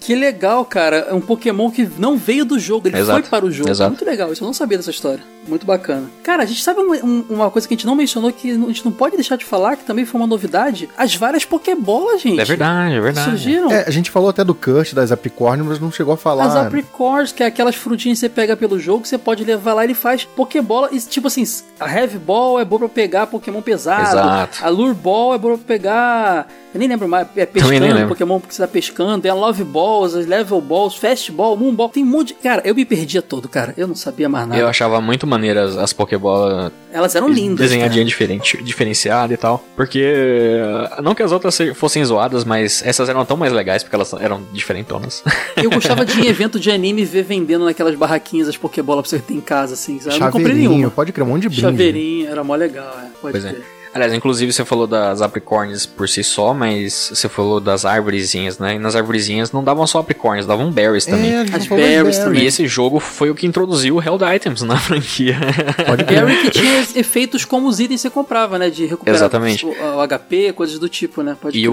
Que 0.00 0.14
legal, 0.14 0.64
cara. 0.64 0.96
É 1.10 1.14
um 1.14 1.20
Pokémon 1.20 1.70
que 1.70 1.88
não 1.98 2.16
veio 2.16 2.44
do 2.44 2.58
jogo, 2.58 2.88
ele 2.88 2.96
Exato, 2.96 3.20
foi 3.20 3.30
para 3.30 3.44
o 3.44 3.50
jogo. 3.50 3.70
exato. 3.70 3.90
Muito 3.90 4.04
legal, 4.04 4.32
isso 4.32 4.42
eu 4.42 4.46
não 4.46 4.54
sabia 4.54 4.78
dessa 4.78 4.90
história. 4.90 5.22
Muito 5.46 5.64
bacana. 5.66 6.04
Cara, 6.22 6.42
a 6.42 6.46
gente 6.46 6.62
sabe 6.62 6.80
um- 6.80 6.92
um- 6.92 7.24
uma 7.30 7.50
coisa 7.50 7.66
que 7.68 7.74
a 7.74 7.76
gente 7.76 7.86
não 7.86 7.94
mencionou 7.94 8.32
que 8.32 8.50
a 8.50 8.54
gente 8.54 8.84
não 8.84 8.92
pode 8.92 9.14
deixar 9.16 9.36
de 9.36 9.44
falar, 9.44 9.76
que 9.76 9.84
também 9.84 10.04
foi 10.04 10.20
uma 10.20 10.26
novidade: 10.26 10.88
as 10.96 11.14
várias 11.14 11.44
Pokébolas, 11.44 12.20
gente. 12.20 12.40
É 12.40 12.44
verdade, 12.44 12.94
é 12.94 13.00
verdade. 13.00 13.30
Surgiram. 13.30 13.70
É, 13.70 13.84
a 13.86 13.90
gente 13.90 14.10
falou 14.10 14.28
até 14.30 14.42
do 14.42 14.54
Kurt, 14.54 14.92
das 14.94 15.12
Apricorn, 15.12 15.62
mas 15.62 15.78
não 15.78 15.90
chegou 15.92 16.14
a 16.14 16.16
falar. 16.16 16.44
As 16.46 16.56
Apricorns, 16.66 17.32
que 17.32 17.42
é 17.42 17.46
aquelas 17.46 17.74
frutinhas 17.76 18.18
que 18.18 18.20
você 18.20 18.28
pega 18.28 18.56
pelo 18.56 18.78
jogo, 18.78 19.06
você 19.06 19.16
pode 19.18 19.44
levar 19.44 19.74
lá 19.74 19.82
e 19.84 19.86
ele 19.86 19.94
faz 19.94 20.24
Pokébola. 20.24 20.88
E, 20.92 20.98
tipo 21.00 21.28
assim, 21.28 21.44
a 21.78 21.88
Heavy 21.92 22.18
Ball 22.18 22.58
é 22.60 22.64
boa 22.64 22.80
pra 22.80 22.88
pegar 22.88 23.26
Pokémon 23.26 23.62
pesado. 23.62 24.02
Exato. 24.02 24.58
A 24.64 24.68
Lure 24.68 24.94
Ball 24.94 25.34
é 25.34 25.38
boa 25.38 25.56
pra 25.58 25.66
pegar. 25.66 26.48
Eu 26.76 26.80
nem 26.80 26.88
lembro 26.88 27.08
mais. 27.08 27.26
É 27.36 27.46
pescando. 27.46 28.08
Pokémon 28.08 28.38
que 28.40 28.54
você 28.54 28.60
tá 28.62 28.68
pescando. 28.68 29.28
A 29.28 29.34
Love 29.34 29.64
Balls, 29.64 30.14
as 30.14 30.26
Level 30.26 30.60
Balls, 30.60 30.96
Fast 30.98 31.32
Ball, 31.32 31.56
Moon 31.56 31.74
Ball. 31.74 31.88
Tem 31.88 32.02
um 32.02 32.06
monte 32.06 32.28
de. 32.28 32.34
Cara, 32.34 32.60
eu 32.64 32.74
me 32.74 32.84
perdia 32.84 33.22
todo, 33.22 33.48
cara. 33.48 33.72
Eu 33.76 33.88
não 33.88 33.94
sabia 33.94 34.28
mais 34.28 34.46
nada. 34.46 34.60
Eu 34.60 34.68
achava 34.68 35.00
muito 35.00 35.26
maneiras 35.26 35.76
as 35.76 35.92
Pokébola 35.92 36.70
Elas 36.92 37.14
eram 37.14 37.28
lindas. 37.28 37.60
desenhadinha 37.60 38.02
cara. 38.02 38.08
diferente, 38.08 38.62
diferenciada 38.62 39.32
e 39.32 39.36
tal. 39.36 39.64
Porque. 39.74 40.00
eh, 40.04 41.00
Não 41.02 41.14
que 41.14 41.22
as 41.22 41.32
outras 41.32 41.54
se- 41.54 41.72
fossem 41.74 42.04
zoadas, 42.04 42.44
mas 42.44 42.82
essas 42.84 43.08
eram 43.08 43.24
tão 43.24 43.36
mais 43.36 43.52
legais 43.52 43.82
porque 43.82 43.96
elas 43.96 44.12
eram 44.14 44.42
diferentonas. 44.52 45.22
Eu 45.56 45.70
gostava 45.70 46.04
de 46.04 46.18
ir 46.20 46.26
em 46.26 46.28
evento 46.28 46.60
de 46.60 46.70
anime 46.70 47.04
ver 47.04 47.22
vendendo 47.22 47.64
naquelas 47.64 47.94
barraquinhas 47.94 48.48
as 48.48 48.56
Pokébola 48.56 49.02
pra 49.02 49.08
você 49.08 49.18
ter 49.18 49.34
em 49.34 49.40
casa, 49.40 49.74
assim. 49.74 49.98
sabe? 50.00 50.16
Eu 50.16 50.20
não 50.20 50.30
comprei 50.30 50.54
nenhuma. 50.54 50.90
pode 50.90 51.12
crer, 51.12 51.24
um 51.24 51.28
monte 51.28 51.42
de 51.42 51.48
brinde. 51.48 51.62
Chaveirinho, 51.62 52.28
era 52.28 52.44
mó 52.44 52.54
legal, 52.54 52.94
é. 52.98 53.06
Pode 53.20 53.32
Pois 53.32 53.44
é. 53.44 53.56
Aliás, 53.96 54.12
inclusive 54.12 54.52
você 54.52 54.62
falou 54.62 54.86
das 54.86 55.22
apricornes 55.22 55.86
por 55.86 56.06
si 56.06 56.22
só, 56.22 56.52
mas 56.52 57.10
você 57.14 57.28
falou 57.30 57.58
das 57.60 57.86
árvorezinhas, 57.86 58.58
né? 58.58 58.74
E 58.74 58.78
nas 58.78 58.94
árvorezinhas 58.94 59.52
não 59.52 59.64
davam 59.64 59.86
só 59.86 60.00
apricornes, 60.00 60.44
davam 60.44 60.70
berries 60.70 61.06
também. 61.06 61.32
É, 61.34 61.46
gente 61.46 61.56
As 61.56 61.66
berries 61.66 62.18
também. 62.18 62.42
E 62.42 62.46
esse 62.46 62.66
jogo 62.66 63.00
foi 63.00 63.30
o 63.30 63.34
que 63.34 63.46
introduziu 63.46 63.96
o 63.96 64.02
Held 64.02 64.22
Items 64.36 64.60
na 64.62 64.76
franquia. 64.78 65.38
Pode 65.86 66.04
crer. 66.04 66.20
Gary 66.26 66.36
que 66.42 66.50
tinha 66.50 66.86
efeitos 66.94 67.44
como 67.46 67.68
os 67.68 67.80
itens 67.80 68.02
que 68.02 68.08
você 68.08 68.10
comprava, 68.10 68.58
né? 68.58 68.68
De 68.68 68.84
recuperar 68.84 69.16
Exatamente. 69.16 69.64
O, 69.64 69.70
o 69.70 70.06
HP, 70.06 70.52
coisas 70.52 70.78
do 70.78 70.88
tipo, 70.90 71.22
né? 71.22 71.34
Pode 71.40 71.56
E 71.58 71.62
gente 71.62 71.72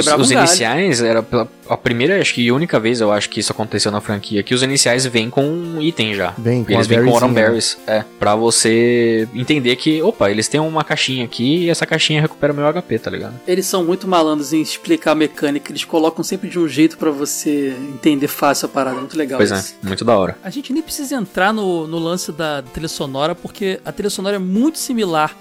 os, 0.00 0.06
os 0.06 0.30
um 0.30 0.32
iniciais, 0.32 1.02
era 1.02 1.22
pela- 1.22 1.46
a 1.72 1.76
primeira, 1.76 2.20
acho 2.20 2.34
que 2.34 2.50
única 2.52 2.78
vez 2.78 3.00
eu 3.00 3.10
acho 3.10 3.28
que 3.28 3.40
isso 3.40 3.52
aconteceu 3.52 3.90
na 3.90 4.00
franquia, 4.00 4.42
que 4.42 4.54
os 4.54 4.62
iniciais 4.62 5.06
vêm 5.06 5.30
com 5.30 5.44
um 5.44 5.80
item 5.80 6.14
já. 6.14 6.34
Vem 6.38 6.64
com 6.64 6.72
eles 6.72 6.86
vêm 6.86 7.04
com 7.04 7.10
Autumn 7.10 7.32
Berries. 7.32 7.78
É, 7.86 8.04
pra 8.18 8.34
você 8.34 9.28
entender 9.34 9.76
que, 9.76 10.02
opa, 10.02 10.30
eles 10.30 10.48
têm 10.48 10.60
uma 10.60 10.84
caixinha 10.84 11.24
aqui 11.24 11.64
e 11.64 11.70
essa 11.70 11.86
caixinha 11.86 12.20
recupera 12.20 12.52
meu 12.52 12.70
HP, 12.72 12.98
tá 12.98 13.10
ligado? 13.10 13.34
Eles 13.46 13.66
são 13.66 13.84
muito 13.84 14.06
malandros 14.06 14.52
em 14.52 14.60
explicar 14.60 15.12
a 15.12 15.14
mecânica. 15.14 15.70
Eles 15.72 15.84
colocam 15.84 16.22
sempre 16.22 16.48
de 16.48 16.58
um 16.58 16.68
jeito 16.68 16.96
pra 16.98 17.10
você 17.10 17.74
entender 17.88 18.28
fácil 18.28 18.66
a 18.66 18.68
parada. 18.68 18.98
Muito 18.98 19.16
legal 19.16 19.38
pois 19.38 19.50
isso. 19.50 19.74
é, 19.82 19.86
muito 19.86 20.04
da 20.04 20.16
hora. 20.16 20.36
A 20.42 20.50
gente 20.50 20.72
nem 20.72 20.82
precisa 20.82 21.14
entrar 21.14 21.52
no, 21.52 21.86
no 21.86 21.98
lance 21.98 22.32
da 22.32 22.62
trilha 22.62 22.88
sonora, 22.88 23.34
porque 23.34 23.80
a 23.84 23.92
trilha 23.92 24.10
sonora 24.10 24.36
é 24.36 24.38
muito 24.38 24.78
similar 24.78 25.36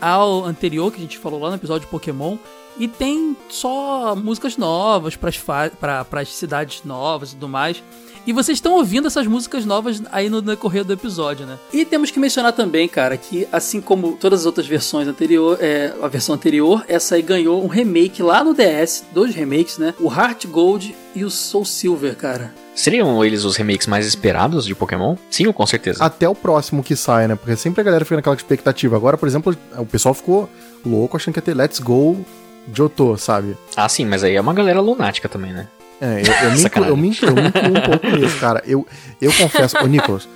ao 0.00 0.44
anterior 0.44 0.90
que 0.90 0.98
a 0.98 1.00
gente 1.00 1.18
falou 1.18 1.40
lá 1.40 1.50
no 1.50 1.56
episódio 1.56 1.86
de 1.86 1.90
Pokémon. 1.90 2.36
E 2.78 2.88
tem 2.88 3.36
só 3.48 4.16
músicas 4.16 4.56
novas 4.56 5.16
para 5.16 6.06
as 6.12 6.34
cidades 6.34 6.82
novas 6.84 7.30
e 7.30 7.34
tudo 7.34 7.48
mais. 7.48 7.82
E 8.26 8.32
vocês 8.32 8.56
estão 8.56 8.72
ouvindo 8.72 9.06
essas 9.06 9.26
músicas 9.26 9.66
novas 9.66 10.02
aí 10.10 10.30
no 10.30 10.40
decorrer 10.40 10.82
do 10.82 10.94
episódio, 10.94 11.44
né? 11.44 11.58
E 11.70 11.84
temos 11.84 12.10
que 12.10 12.18
mencionar 12.18 12.54
também, 12.54 12.88
cara, 12.88 13.18
que 13.18 13.46
assim 13.52 13.82
como 13.82 14.16
todas 14.18 14.40
as 14.40 14.46
outras 14.46 14.66
versões 14.66 15.06
anterior, 15.06 15.58
é, 15.60 15.92
a 16.00 16.08
versão 16.08 16.34
anterior, 16.34 16.82
essa 16.88 17.16
aí 17.16 17.22
ganhou 17.22 17.62
um 17.62 17.66
remake 17.66 18.22
lá 18.22 18.42
no 18.42 18.54
DS, 18.54 19.04
dois 19.12 19.34
remakes, 19.34 19.76
né? 19.76 19.94
O 20.00 20.10
Heart 20.10 20.46
Gold 20.46 20.96
e 21.14 21.22
o 21.22 21.30
Soul 21.30 21.66
Silver, 21.66 22.16
cara. 22.16 22.54
Seriam 22.74 23.22
eles 23.22 23.44
os 23.44 23.56
remakes 23.56 23.86
mais 23.86 24.06
esperados 24.06 24.64
de 24.64 24.74
Pokémon? 24.74 25.16
Sim, 25.30 25.52
com 25.52 25.66
certeza. 25.66 26.02
Até 26.02 26.26
o 26.26 26.34
próximo 26.34 26.82
que 26.82 26.96
sai, 26.96 27.28
né? 27.28 27.36
Porque 27.36 27.54
sempre 27.56 27.82
a 27.82 27.84
galera 27.84 28.06
fica 28.06 28.16
naquela 28.16 28.34
expectativa. 28.34 28.96
Agora, 28.96 29.18
por 29.18 29.28
exemplo, 29.28 29.54
o 29.76 29.86
pessoal 29.86 30.14
ficou 30.14 30.48
louco 30.84 31.16
achando 31.16 31.34
que 31.34 31.38
ia 31.38 31.42
ter 31.42 31.54
Let's 31.54 31.78
Go 31.78 32.24
Johto, 32.68 33.16
sabe? 33.18 33.56
Ah, 33.76 33.88
sim, 33.88 34.04
mas 34.06 34.24
aí 34.24 34.34
é 34.34 34.40
uma 34.40 34.54
galera 34.54 34.80
lunática 34.80 35.28
também, 35.28 35.52
né? 35.52 35.66
É, 36.00 36.22
eu, 36.22 36.48
eu, 36.50 36.50
me, 36.56 36.60
incluo, 36.64 36.86
eu, 36.86 36.96
me, 36.96 37.08
incluo- 37.08 37.30
eu 37.30 37.42
me 37.42 37.48
incluo 37.48 37.78
um 37.78 37.80
pouco 37.82 38.06
nisso, 38.16 38.36
cara. 38.40 38.62
Eu, 38.66 38.86
eu 39.20 39.32
confesso, 39.32 39.76
ô 39.82 39.86
Nicolas, 39.86 40.28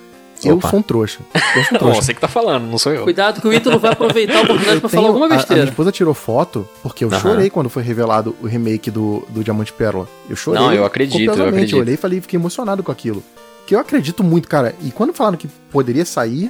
eu 0.43 0.55
Opa. 0.55 0.69
sou 0.69 0.79
um 0.79 0.81
trouxa. 0.81 1.19
Eu 1.33 1.41
sou 1.41 1.59
um 1.61 1.63
Bom, 1.73 1.77
trouxa. 1.79 2.01
você 2.01 2.13
que 2.13 2.21
tá 2.21 2.27
falando, 2.27 2.63
não 2.65 2.77
sou 2.77 2.93
eu. 2.93 3.03
Cuidado 3.03 3.41
que 3.41 3.47
o 3.47 3.53
Ítalo 3.53 3.77
vai 3.77 3.91
aproveitar 3.91 4.37
a 4.37 4.41
oportunidade 4.43 4.75
Eu 4.75 4.81
pra 4.81 4.89
tenho- 4.89 5.01
falar 5.01 5.07
alguma 5.09 5.25
a- 5.25 5.33
A, 5.33 5.35
besteira. 5.37 5.61
minha 5.63 5.71
esposa 5.71 5.91
tirou 5.91 6.13
foto 6.13 6.67
porque 6.81 7.03
eu 7.03 7.09
Aham. 7.09 7.19
chorei 7.19 7.49
quando 7.49 7.69
foi 7.69 7.83
revelado 7.83 8.35
o 8.41 8.47
remake 8.47 8.89
do, 8.89 9.25
do 9.29 9.43
Diamante 9.43 9.73
Pérola. 9.73 10.07
Eu 10.29 10.35
chorei. 10.35 10.61
Não, 10.61 10.73
eu 10.73 10.85
acredito, 10.85 11.19
eu 11.37 11.45
acredito. 11.47 11.77
olhei 11.77 11.95
e 11.95 11.97
falei, 11.97 12.21
fiquei 12.21 12.39
emocionado 12.39 12.81
com 12.81 12.91
aquilo. 12.91 13.21
Que 13.67 13.75
eu 13.75 13.79
acredito 13.79 14.23
muito, 14.23 14.47
cara. 14.47 14.73
E 14.81 14.91
quando 14.91 15.13
falaram 15.13 15.37
que 15.37 15.47
poderia 15.71 16.05
sair, 16.05 16.49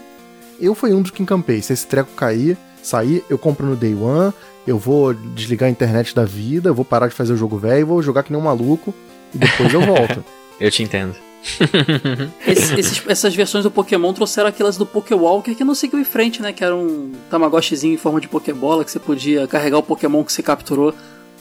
eu 0.62 0.76
fui 0.76 0.94
um 0.94 1.02
dos 1.02 1.12
que 1.12 1.22
encampei. 1.24 1.62
Se 1.62 1.74
esse 1.74 1.86
treco 1.88 2.12
cair, 2.16 2.56
sair, 2.84 3.26
eu 3.30 3.38
compro 3.38 3.66
no 3.66 3.76
Day 3.76 3.94
One, 3.96 4.32
eu 4.70 4.78
vou 4.78 5.14
desligar 5.14 5.68
a 5.68 5.72
internet 5.72 6.14
da 6.16 6.24
vida, 6.26 6.70
eu 6.70 6.76
vou 6.76 6.86
parar 6.86 7.08
de 7.08 7.14
fazer 7.16 7.34
o 7.34 7.38
jogo 7.38 7.58
velho, 7.58 7.88
vou 7.88 8.02
jogar 8.04 8.24
que 8.24 8.32
nem 8.32 8.40
um 8.42 8.44
maluco 8.46 8.94
e 9.34 9.38
depois 9.38 9.74
eu 9.74 9.82
volto. 9.82 10.24
Eu 10.60 10.70
te 10.70 10.84
entendo. 10.84 11.16
Esse- 12.46 12.78
esses- 12.78 13.02
essas 13.08 13.34
versões 13.34 13.64
do 13.64 13.72
Pokémon 13.72 14.12
trouxeram 14.14 14.50
aquelas 14.50 14.76
do 14.76 14.86
Pokéwalker 14.86 15.56
que 15.56 15.64
não 15.64 15.74
seguiu 15.74 15.98
em 16.00 16.04
frente, 16.04 16.42
né? 16.42 16.52
Que 16.52 16.64
era 16.66 16.76
um 16.76 17.14
Tamagotchizinho 17.30 17.94
em 17.94 17.98
forma 17.98 18.20
de 18.20 18.28
Pokébola 18.28 18.84
que 18.84 18.92
você 18.92 19.00
podia 19.00 19.48
carregar 19.48 19.78
o 19.78 19.84
Pokémon 19.84 20.22
que 20.24 20.34
você 20.34 20.44
capturou 20.44 20.94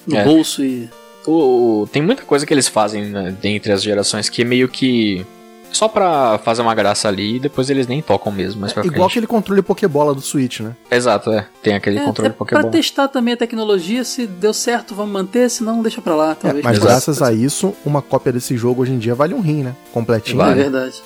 no 0.07 0.17
É. 0.17 0.23
bolso 0.25 0.65
e. 0.65 0.89
O, 1.27 1.83
o- 1.83 1.87
tem 1.89 2.01
muita 2.01 2.23
coisa 2.23 2.47
que 2.47 2.55
eles 2.55 2.69
fazem 2.69 3.07
né, 3.07 3.35
entre 3.43 3.73
as 3.73 3.83
gerações 3.83 4.29
que 4.29 4.43
é 4.43 4.45
meio 4.45 4.69
que 4.69 5.27
só 5.73 5.87
pra 5.89 6.39
fazer 6.45 6.63
uma 6.63 6.75
graça 6.75 7.09
ali 7.09 7.37
e 7.37 7.39
depois 7.39 7.69
eles 7.71 7.87
nem 7.87 8.01
tocam 8.03 8.33
mesmo, 8.33 8.61
mais 8.61 8.73
pra 8.73 8.83
Igual 8.83 8.95
frente. 9.09 9.11
aquele 9.13 9.27
controle 9.27 9.63
Pokébola 9.63 10.15
do 10.15 10.21
Switch, 10.21 10.61
né? 10.61 10.73
Exato, 10.91 11.31
é. 11.31 11.47
Tem 11.63 11.75
aquele 11.75 11.99
É, 11.99 12.05
controle 12.05 12.31
é 12.31 12.33
Pokémon. 12.33 12.61
pra 12.63 12.71
testar 12.71 13.09
também 13.09 13.35
a 13.35 13.37
tecnologia, 13.37 14.03
se 14.05 14.27
deu 14.27 14.53
certo, 14.55 14.95
vamos 14.95 15.13
manter, 15.13 15.49
se 15.51 15.63
não, 15.63 15.83
deixa 15.83 16.01
pra 16.01 16.15
lá. 16.15 16.33
É, 16.33 16.35
Talvez 16.35 16.65
mas 16.65 16.79
possa- 16.79 16.91
graças 16.91 17.23
a 17.23 17.33
isso, 17.33 17.75
uma 17.85 18.03
cópia 18.03 18.33
desse 18.33 18.57
jogo 18.57 18.83
hoje 18.83 18.93
em 18.93 18.99
dia 18.99 19.15
vale 19.15 19.35
um 19.35 19.41
rim, 19.41 19.63
né? 19.63 19.75
Completinho. 19.93 20.41
É 20.41 20.45
Vale. 20.45 20.63
verdade. 20.63 21.03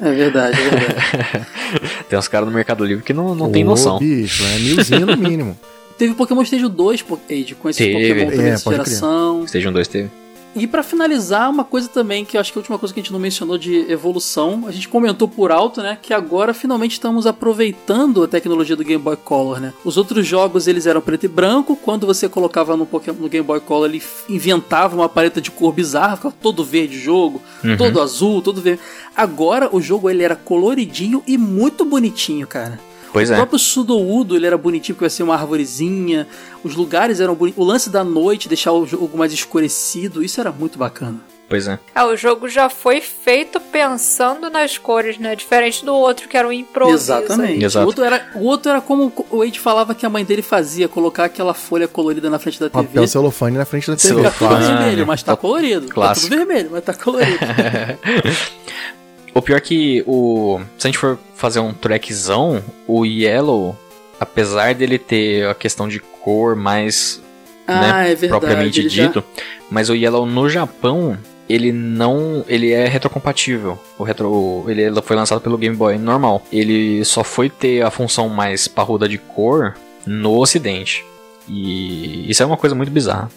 É 0.00 0.10
verdade, 0.12 0.58
é 0.60 0.68
verdade. 0.68 1.46
Tem 2.08 2.18
uns 2.18 2.28
caras 2.28 2.46
no 2.48 2.54
Mercado 2.54 2.84
Livre 2.84 3.02
que 3.02 3.12
não, 3.14 3.34
não 3.34 3.50
tem 3.50 3.64
Ô, 3.64 3.68
noção. 3.68 3.98
bicho, 3.98 4.44
é 4.44 4.58
milzinho 4.58 5.06
no 5.06 5.16
mínimo. 5.16 5.58
Teve 5.96 6.12
o 6.12 6.14
Pokémon 6.14 6.42
Stage 6.42 6.68
2, 6.68 7.00
po- 7.00 7.18
Age, 7.30 7.54
com 7.54 7.70
esse 7.70 7.78
Teve. 7.78 7.92
Pokémon 7.94 8.26
primeira 8.28 8.54
É, 8.56 8.58
crer. 8.60 8.72
geração. 8.72 9.44
Stage 9.46 9.66
1, 9.68 9.72
2 9.72 9.88
teve. 9.88 10.10
E 10.58 10.66
pra 10.66 10.82
finalizar, 10.82 11.50
uma 11.50 11.64
coisa 11.64 11.86
também 11.88 12.24
que 12.24 12.36
eu 12.36 12.40
acho 12.40 12.50
que 12.50 12.58
a 12.58 12.60
última 12.60 12.78
coisa 12.78 12.94
que 12.94 12.98
a 12.98 13.02
gente 13.02 13.12
não 13.12 13.20
mencionou 13.20 13.58
de 13.58 13.90
evolução, 13.92 14.64
a 14.66 14.72
gente 14.72 14.88
comentou 14.88 15.28
por 15.28 15.52
alto, 15.52 15.82
né, 15.82 15.98
que 16.00 16.14
agora 16.14 16.54
finalmente 16.54 16.92
estamos 16.92 17.26
aproveitando 17.26 18.22
a 18.22 18.28
tecnologia 18.28 18.74
do 18.74 18.82
Game 18.82 19.02
Boy 19.02 19.16
Color, 19.16 19.60
né? 19.60 19.74
Os 19.84 19.96
outros 19.98 20.26
jogos 20.26 20.66
eles 20.66 20.86
eram 20.86 21.00
preto 21.02 21.24
e 21.24 21.28
branco, 21.28 21.76
quando 21.76 22.06
você 22.06 22.28
colocava 22.28 22.74
no, 22.76 22.86
Pokémon, 22.86 23.18
no 23.20 23.28
Game 23.28 23.46
Boy 23.46 23.60
Color 23.60 23.88
ele 23.90 24.02
inventava 24.28 24.96
uma 24.96 25.08
paleta 25.08 25.40
de 25.40 25.50
cor 25.50 25.72
bizarra, 25.72 26.16
ficava 26.16 26.34
todo 26.40 26.64
verde 26.64 26.96
o 26.96 27.00
jogo, 27.00 27.42
Uhum. 27.62 27.76
todo 27.76 28.00
azul, 28.00 28.40
todo 28.40 28.60
verde. 28.60 28.80
Agora 29.14 29.68
o 29.70 29.80
jogo 29.80 30.08
ele 30.08 30.22
era 30.22 30.36
coloridinho 30.36 31.22
e 31.26 31.36
muito 31.36 31.84
bonitinho, 31.84 32.46
cara. 32.46 32.78
Pois 33.16 33.30
O 33.30 33.32
é. 33.32 33.36
próprio 33.36 33.58
Sudoudo, 33.58 34.36
ele 34.36 34.46
era 34.46 34.58
bonitinho, 34.58 34.94
porque 34.94 35.06
ia 35.06 35.10
ser 35.10 35.22
uma 35.22 35.32
arvorezinha. 35.32 36.26
Os 36.62 36.74
lugares 36.74 37.18
eram 37.18 37.34
bonitos. 37.34 37.58
O 37.58 37.66
lance 37.66 37.88
da 37.88 38.04
noite, 38.04 38.46
deixar 38.46 38.72
o 38.72 38.84
jogo 38.84 39.16
mais 39.16 39.32
escurecido, 39.32 40.22
isso 40.22 40.38
era 40.38 40.52
muito 40.52 40.78
bacana. 40.78 41.18
Pois 41.48 41.66
é. 41.66 41.78
É, 41.94 42.04
o 42.04 42.14
jogo 42.14 42.46
já 42.46 42.68
foi 42.68 43.00
feito 43.00 43.58
pensando 43.58 44.50
nas 44.50 44.76
cores, 44.76 45.16
né? 45.16 45.34
Diferente 45.34 45.82
do 45.82 45.94
outro, 45.94 46.28
que 46.28 46.36
era 46.36 46.46
um 46.46 46.52
improviso. 46.52 46.96
Exatamente. 46.96 47.64
Exato. 47.64 47.84
O, 47.84 47.86
outro 47.86 48.04
era, 48.04 48.30
o 48.34 48.44
outro 48.44 48.70
era 48.70 48.80
como 48.82 49.10
o 49.30 49.38
Wade 49.38 49.60
falava 49.60 49.94
que 49.94 50.04
a 50.04 50.10
mãe 50.10 50.22
dele 50.22 50.42
fazia, 50.42 50.86
colocar 50.86 51.24
aquela 51.24 51.54
folha 51.54 51.88
colorida 51.88 52.28
na 52.28 52.38
frente 52.38 52.60
da 52.60 52.68
TV. 52.68 52.84
Papel 52.84 53.06
celofane 53.08 53.56
na 53.56 53.64
frente 53.64 53.86
da 53.86 53.96
TV. 53.96 54.14
Fica 54.14 54.30
tudo 54.30 54.48
Celofane. 54.48 54.66
vermelho, 54.78 55.06
mas 55.06 55.22
tá 55.22 55.34
colorido. 55.34 55.86
Tá 55.86 55.94
Clássico. 55.94 56.28
tudo 56.28 56.36
vermelho, 56.36 56.68
mas 56.70 56.84
tá 56.84 56.92
colorido. 56.92 57.38
O 59.36 59.42
pior 59.42 59.58
é 59.58 59.60
que 59.60 60.02
o. 60.06 60.58
Se 60.78 60.86
a 60.86 60.88
gente 60.88 60.96
for 60.96 61.18
fazer 61.34 61.60
um 61.60 61.74
trackzão, 61.74 62.64
o 62.88 63.04
Yellow, 63.04 63.76
apesar 64.18 64.74
dele 64.74 64.98
ter 64.98 65.46
a 65.46 65.54
questão 65.54 65.86
de 65.86 66.00
cor 66.00 66.56
mais 66.56 67.22
ah, 67.66 67.80
né, 67.80 68.12
é 68.12 68.14
verdade. 68.14 68.28
propriamente 68.28 68.80
ele 68.80 68.88
já- 68.88 69.06
dito, 69.06 69.22
mas 69.70 69.90
o 69.90 69.94
Yellow 69.94 70.24
no 70.24 70.48
Japão, 70.48 71.18
ele 71.50 71.70
não, 71.70 72.46
ele 72.48 72.72
é 72.72 72.88
retrocompatível. 72.88 73.78
O 73.98 74.04
retro, 74.04 74.64
ele 74.68 74.90
foi 75.02 75.14
lançado 75.14 75.42
pelo 75.42 75.58
Game 75.58 75.76
Boy 75.76 75.98
normal. 75.98 76.42
Ele 76.50 77.04
só 77.04 77.22
foi 77.22 77.50
ter 77.50 77.82
a 77.82 77.90
função 77.90 78.30
mais 78.30 78.66
parruda 78.66 79.06
de 79.06 79.18
cor 79.18 79.76
no 80.06 80.38
ocidente. 80.38 81.04
E 81.46 82.24
isso 82.30 82.42
é 82.42 82.46
uma 82.46 82.56
coisa 82.56 82.74
muito 82.74 82.90
bizarra. 82.90 83.30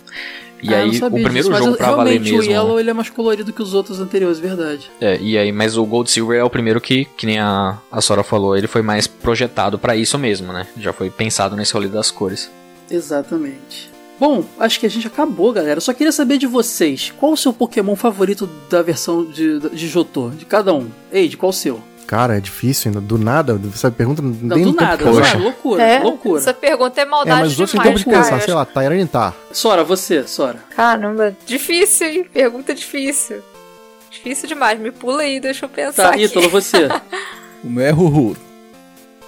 E 0.61 0.73
Ah, 0.73 0.79
aí, 0.79 0.89
o 0.89 0.99
primeiro 1.11 1.33
disso, 1.33 1.49
mas 1.51 1.63
jogo 1.63 1.77
pra 1.77 1.91
valer 1.95 2.19
mesmo. 2.19 2.39
o 2.39 2.43
Yellow 2.43 2.79
ele 2.79 2.89
é 2.89 2.93
mais 2.93 3.09
colorido 3.09 3.53
que 3.53 3.61
os 3.61 3.73
outros 3.73 3.99
anteriores, 3.99 4.39
verdade. 4.39 4.91
É, 4.99 5.17
e 5.21 5.37
aí, 5.37 5.51
mas 5.51 5.77
o 5.77 5.85
Gold 5.85 6.09
Silver 6.11 6.39
é 6.39 6.43
o 6.43 6.49
primeiro 6.49 6.81
que, 6.81 7.05
que 7.17 7.25
nem 7.25 7.39
a, 7.39 7.77
a 7.91 8.01
Sora 8.01 8.23
falou, 8.23 8.57
ele 8.57 8.67
foi 8.67 8.81
mais 8.81 9.07
projetado 9.07 9.79
pra 9.79 9.95
isso 9.95 10.17
mesmo, 10.17 10.51
né? 10.51 10.67
Já 10.77 10.91
foi 10.91 11.09
pensado 11.09 11.55
nesse 11.55 11.73
rolê 11.73 11.87
das 11.87 12.11
cores. 12.11 12.51
Exatamente. 12.91 13.89
Bom, 14.19 14.43
acho 14.59 14.79
que 14.81 14.85
a 14.85 14.89
gente 14.89 15.07
acabou, 15.07 15.53
galera. 15.53 15.77
Eu 15.77 15.81
só 15.81 15.93
queria 15.93 16.11
saber 16.11 16.37
de 16.37 16.45
vocês. 16.45 17.13
Qual 17.17 17.31
o 17.31 17.37
seu 17.37 17.53
Pokémon 17.53 17.95
favorito 17.95 18.49
da 18.69 18.81
versão 18.81 19.23
de, 19.25 19.59
de 19.69 19.87
Jotô? 19.87 20.29
De 20.29 20.43
cada 20.45 20.73
um. 20.73 20.89
Ei, 21.09 21.29
de 21.29 21.37
qual 21.37 21.51
o 21.51 21.53
seu? 21.53 21.81
Cara, 22.09 22.37
é 22.37 22.39
difícil 22.39 22.89
ainda. 22.89 22.99
Do 22.99 23.19
nada, 23.19 23.61
essa 23.71 23.91
pergunta 23.91 24.19
não 24.19 24.33
tem 24.33 24.63
do 24.63 24.71
tempo 24.73 24.81
nada, 24.81 25.11
nada. 25.11 25.37
Loucura, 25.37 25.83
É, 25.83 25.99
loucura. 25.99 26.39
essa 26.41 26.51
pergunta 26.55 26.99
é 26.99 27.03
É, 27.03 27.05
maldade 27.05 27.39
mas 27.41 27.51
os 27.51 27.59
outros 27.59 27.71
têm 27.73 27.81
demais, 27.81 27.99
tempo 28.03 28.09
de 28.09 28.15
pensar, 28.17 28.29
cara. 28.31 28.41
sei 28.41 28.53
lá, 28.55 28.65
Tyranitar. 28.65 29.35
Sora, 29.51 29.83
você, 29.83 30.27
Sora. 30.27 30.57
Caramba, 30.75 31.37
difícil, 31.45 32.07
hein? 32.07 32.25
Pergunta 32.33 32.73
difícil. 32.73 33.43
Difícil 34.09 34.47
demais. 34.47 34.79
Me 34.79 34.89
pula 34.89 35.21
aí, 35.21 35.39
deixa 35.39 35.65
eu 35.65 35.69
pensar 35.69 36.05
Tá, 36.05 36.09
aqui. 36.15 36.23
Ítalo, 36.23 36.49
você. 36.49 36.87
O 37.63 37.67
meu 37.69 37.85
é 37.85 37.91
Ruhu. 37.91 38.35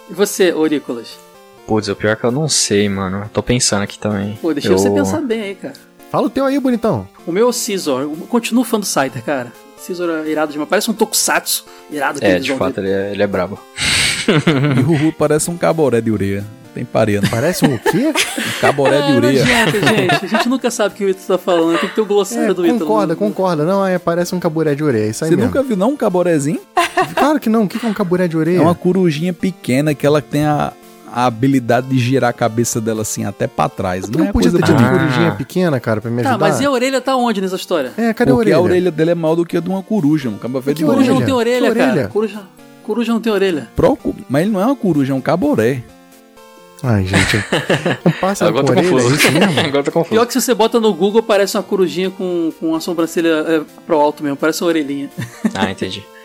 E 0.09 0.13
você, 0.15 0.51
ô 0.51 0.65
Nicolas? 0.65 1.19
Putz, 1.67 1.87
o 1.87 1.95
pior 1.95 2.13
é 2.13 2.15
que 2.15 2.23
eu 2.23 2.31
não 2.31 2.49
sei, 2.49 2.89
mano. 2.89 3.29
Tô 3.31 3.43
pensando 3.43 3.83
aqui 3.83 3.99
também. 3.99 4.39
Pô, 4.41 4.53
deixa 4.53 4.69
eu... 4.69 4.77
você 4.79 4.89
pensar 4.89 5.21
bem 5.21 5.41
aí, 5.41 5.53
cara. 5.55 5.75
Fala 6.09 6.25
o 6.25 6.29
teu 6.31 6.45
aí, 6.45 6.57
bonitão. 6.59 7.07
O 7.27 7.31
meu 7.31 7.45
é 7.45 7.49
o 7.51 7.53
Caesar. 7.53 8.01
Eu 8.01 8.09
continuo 8.27 8.63
fã 8.63 8.79
do 8.79 8.85
Scyther, 8.87 9.23
cara. 9.23 9.53
Caesar 9.85 10.09
é 10.09 10.29
irado 10.29 10.51
demais. 10.51 10.69
Parece 10.69 10.89
um 10.91 10.93
tokusatsu 10.93 11.65
irado. 11.91 12.19
É, 12.21 12.27
aquele 12.27 12.39
de 12.41 12.53
fato, 12.55 12.79
ele 12.79 12.89
é, 12.89 13.11
ele 13.11 13.23
é 13.23 13.27
brabo. 13.27 13.59
E 14.77 14.81
Ruhu 14.81 15.11
parece 15.17 15.49
um 15.49 15.57
caboré 15.57 15.99
de 15.99 16.11
ureia. 16.11 16.45
Tem 16.75 16.85
pareia, 16.85 17.19
não 17.21 17.27
Parece 17.29 17.65
um 17.65 17.75
quê? 17.77 18.13
Um 18.13 18.61
caboré 18.61 19.01
de 19.01 19.11
É, 19.11 19.15
ureia. 19.15 19.43
não 19.45 19.51
adianta, 19.51 19.87
gente. 19.97 20.25
A 20.25 20.27
gente 20.27 20.47
nunca 20.47 20.71
sabe 20.71 20.93
o 20.93 20.97
que 20.97 21.03
o 21.03 21.09
Ítalo 21.09 21.27
tá 21.27 21.37
falando. 21.37 21.79
Tem 21.79 21.89
que 21.89 21.95
ter 21.95 22.01
o 22.01 22.05
glossário 22.05 22.51
É, 22.51 22.53
do 22.53 22.63
Ítalo. 22.65 22.79
concorda, 22.81 23.15
concorda. 23.15 23.65
Não, 23.65 23.85
é, 23.85 23.97
parece 23.99 24.33
um 24.35 24.39
caburé 24.39 24.73
de 24.75 24.83
orelha. 24.83 25.05
é 25.05 25.09
Isso 25.09 25.23
aí 25.25 25.31
Você 25.31 25.35
mesmo. 25.35 25.51
nunca 25.51 25.63
viu 25.67 25.75
não 25.75 25.89
um 25.89 25.97
caborézinho? 25.97 26.61
Claro 27.15 27.39
que 27.39 27.49
não. 27.49 27.63
O 27.63 27.67
que 27.67 27.77
que 27.79 27.85
é 27.85 27.89
um 27.89 27.93
caburé 27.93 28.27
de 28.27 28.37
orelha? 28.37 28.59
É 28.59 28.61
uma 28.61 28.75
corujinha 28.75 29.33
pequena 29.33 29.93
que 29.95 30.05
ela 30.05 30.21
tem 30.21 30.45
a, 30.45 30.71
a 31.13 31.25
habilidade 31.25 31.87
de 31.87 31.97
girar 31.99 32.29
a 32.29 32.33
cabeça 32.33 32.79
dela 32.79 33.01
assim 33.01 33.25
até 33.25 33.47
pra 33.47 33.67
trás. 33.69 34.05
Tu 34.05 34.11
Não 34.11 34.19
não 34.19 34.29
é 34.29 34.31
podia 34.31 34.51
coisa 34.51 34.65
ter 34.65 34.71
de 34.71 34.77
tido 34.77 34.85
Ah. 34.87 34.97
corujinha 34.99 35.31
pequena, 35.33 35.79
cara, 35.79 35.99
pra 36.01 36.09
me 36.11 36.21
Tá, 36.23 36.29
ajudar? 36.31 36.47
mas 36.49 36.59
e 36.61 36.65
a 36.65 36.71
orelha 36.71 37.01
tá 37.01 37.15
onde 37.15 37.41
nessa 37.41 37.55
história? 37.55 37.91
É, 37.97 38.13
cadê 38.13 38.31
a 38.31 38.35
Porque 38.35 38.49
orelha? 38.49 38.55
a 38.57 38.61
orelha 38.61 38.91
dele 38.91 39.11
é 39.11 39.15
maior 39.15 39.35
do 39.35 39.45
que 39.45 39.57
a 39.57 39.59
de 39.59 39.69
uma 39.69 39.83
coruja, 39.83 40.29
um 40.29 40.37
cabo 40.37 40.59
de 40.61 40.73
Que 40.73 40.83
Coruja 40.83 40.99
orelha. 40.99 41.13
não 41.13 41.21
tem 41.25 41.33
orelha, 41.33 41.69
Que 41.71 41.75
cara. 41.77 41.91
orelha? 41.91 42.07
Coruja, 42.07 42.39
coruja 42.83 43.13
não 43.13 43.19
tem 43.21 43.31
orelha. 43.33 43.67
Procu- 43.75 44.15
Mas 44.29 44.43
ele 44.43 44.51
não 44.51 44.61
é 44.61 44.65
uma 44.65 44.75
coruja, 44.75 45.13
é 45.13 45.15
um 45.15 45.21
caboré. 45.21 45.83
Ai, 46.83 47.05
gente. 47.05 47.37
Um 48.05 48.11
pássaro 48.19 48.49
Agora 48.57 48.65
com 48.65 48.73
tô 48.73 48.79
orelha, 48.79 48.87
é 48.87 48.91
confuso. 49.09 49.31
mesmo? 49.31 49.59
Agora 49.61 49.83
tô 49.83 49.91
confuso. 49.91 50.09
Pior 50.15 50.25
que 50.25 50.33
se 50.33 50.41
você 50.41 50.53
bota 50.55 50.79
no 50.79 50.91
Google, 50.93 51.21
parece 51.21 51.55
uma 51.55 51.61
corujinha 51.63 52.09
com, 52.09 52.51
com 52.59 52.73
a 52.73 52.79
sobrancelha 52.79 53.27
é, 53.47 53.61
pro 53.85 53.99
alto 53.99 54.23
mesmo. 54.23 54.35
Parece 54.37 54.63
uma 54.63 54.69
orelhinha. 54.69 55.09
Ah, 55.53 55.69
entendi. 55.69 56.03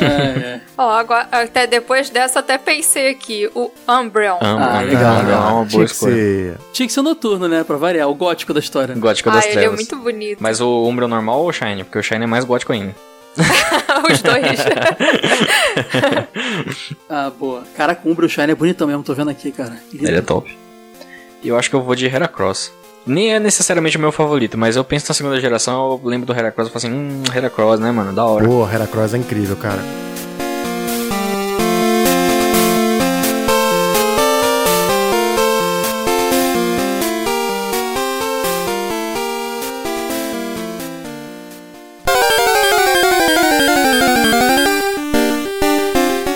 é, 0.00 0.04
é. 0.04 0.60
Ó, 0.76 0.90
agora, 0.90 1.28
até 1.30 1.66
depois 1.66 2.10
dessa, 2.10 2.40
até 2.40 2.58
pensei 2.58 3.10
aqui, 3.10 3.48
o 3.54 3.70
Umbreon. 3.88 4.38
Ah, 4.40 4.78
amo, 4.78 4.86
legal, 4.86 5.12
amo, 5.14 5.22
legal. 5.22 5.50
é 5.50 5.52
uma 5.52 5.66
Tinha 5.66 5.78
boa 5.78 5.86
que 5.86 5.92
escolha. 5.92 6.14
ser... 6.14 6.56
Tinha 6.72 6.86
que 6.86 6.92
ser 6.92 7.02
noturno, 7.02 7.48
né? 7.48 7.64
Pra 7.64 7.76
variar. 7.76 8.08
O 8.08 8.14
gótico 8.14 8.52
da 8.52 8.60
história. 8.60 8.94
Gótico 8.94 9.30
Ah, 9.30 9.34
das 9.34 9.46
ele 9.46 9.64
é 9.64 9.70
muito 9.70 9.96
bonito. 9.96 10.38
Mas 10.42 10.60
o 10.60 10.84
Umbro 10.86 11.08
normal 11.08 11.40
ou 11.40 11.48
o 11.48 11.52
Shine? 11.52 11.84
Porque 11.84 11.98
o 11.98 12.02
Shine 12.02 12.24
é 12.24 12.26
mais 12.26 12.44
gótico 12.44 12.72
ainda. 12.72 12.94
Os 14.12 14.20
dois. 14.20 14.60
Ah, 17.08 17.30
boa. 17.30 17.62
Caraca, 17.76 18.06
o 18.06 18.10
Umbro 18.10 18.28
Shine 18.28 18.52
é 18.52 18.54
bonitão 18.54 18.86
mesmo. 18.86 19.02
Tô 19.02 19.14
vendo 19.14 19.30
aqui, 19.30 19.52
cara. 19.52 19.76
Lindo. 19.92 20.06
Ele 20.06 20.18
é 20.18 20.22
top. 20.22 20.56
E 21.42 21.48
eu 21.48 21.56
acho 21.58 21.68
que 21.70 21.76
eu 21.76 21.82
vou 21.82 21.94
de 21.94 22.06
Heracross. 22.06 22.72
Nem 23.04 23.34
é 23.34 23.40
necessariamente 23.40 23.96
o 23.96 24.00
meu 24.00 24.12
favorito, 24.12 24.56
mas 24.56 24.76
eu 24.76 24.84
penso 24.84 25.06
na 25.08 25.14
segunda 25.14 25.40
geração, 25.40 26.00
eu 26.02 26.08
lembro 26.08 26.24
do 26.24 26.32
Heracross 26.32 26.68
e 26.68 26.72
falo 26.72 26.86
assim, 26.86 26.92
hum, 26.92 27.22
Heracross, 27.34 27.80
né, 27.80 27.90
mano? 27.90 28.12
Da 28.12 28.24
hora. 28.24 28.46
Pô, 28.46 28.68
Heracross 28.68 29.12
é 29.14 29.18
incrível, 29.18 29.56
cara. 29.56 29.80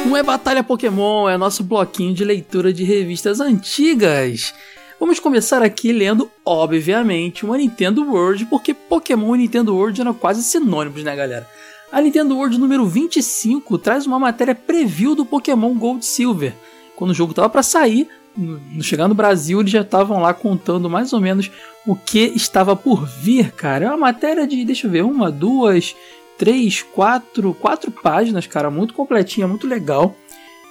Não 0.04 0.16
é 0.16 0.22
Batalha 0.24 0.64
Pokémon, 0.64 1.28
é 1.28 1.38
nosso 1.38 1.62
bloquinho 1.62 2.12
de 2.12 2.24
leitura 2.24 2.72
de 2.72 2.82
revistas 2.82 3.38
antigas. 3.38 4.52
Vamos 4.98 5.20
começar 5.20 5.62
aqui 5.62 5.92
lendo, 5.92 6.30
obviamente, 6.44 7.44
uma 7.44 7.58
Nintendo 7.58 8.02
World, 8.02 8.46
porque 8.46 8.72
Pokémon 8.72 9.34
e 9.34 9.38
Nintendo 9.40 9.74
World 9.74 10.00
eram 10.00 10.14
quase 10.14 10.42
sinônimos, 10.42 11.04
né, 11.04 11.14
galera? 11.14 11.46
A 11.92 12.00
Nintendo 12.00 12.34
World 12.34 12.58
número 12.58 12.86
25 12.86 13.76
traz 13.76 14.06
uma 14.06 14.18
matéria 14.18 14.54
preview 14.54 15.14
do 15.14 15.26
Pokémon 15.26 15.74
Gold 15.74 16.04
Silver. 16.04 16.54
Quando 16.96 17.10
o 17.10 17.14
jogo 17.14 17.32
estava 17.32 17.48
para 17.50 17.62
sair, 17.62 18.08
no 18.36 18.82
chegar 18.82 19.06
no 19.06 19.14
Brasil, 19.14 19.60
eles 19.60 19.70
já 19.70 19.82
estavam 19.82 20.18
lá 20.18 20.32
contando 20.32 20.88
mais 20.88 21.12
ou 21.12 21.20
menos 21.20 21.50
o 21.86 21.94
que 21.94 22.32
estava 22.34 22.74
por 22.74 23.06
vir, 23.06 23.52
cara. 23.52 23.84
É 23.84 23.88
uma 23.88 23.98
matéria 23.98 24.46
de, 24.46 24.64
deixa 24.64 24.86
eu 24.86 24.90
ver, 24.90 25.04
uma, 25.04 25.30
duas, 25.30 25.94
três, 26.38 26.82
quatro, 26.82 27.52
quatro 27.54 27.90
páginas, 27.90 28.46
cara, 28.46 28.70
muito 28.70 28.94
completinha, 28.94 29.46
muito 29.46 29.66
legal. 29.66 30.16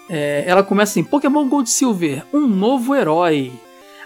É, 0.09 0.43
ela 0.47 0.63
começa 0.63 0.91
assim: 0.93 1.03
Pokémon 1.03 1.47
Gold 1.47 1.69
Silver, 1.69 2.23
um 2.33 2.47
novo 2.47 2.95
herói. 2.95 3.51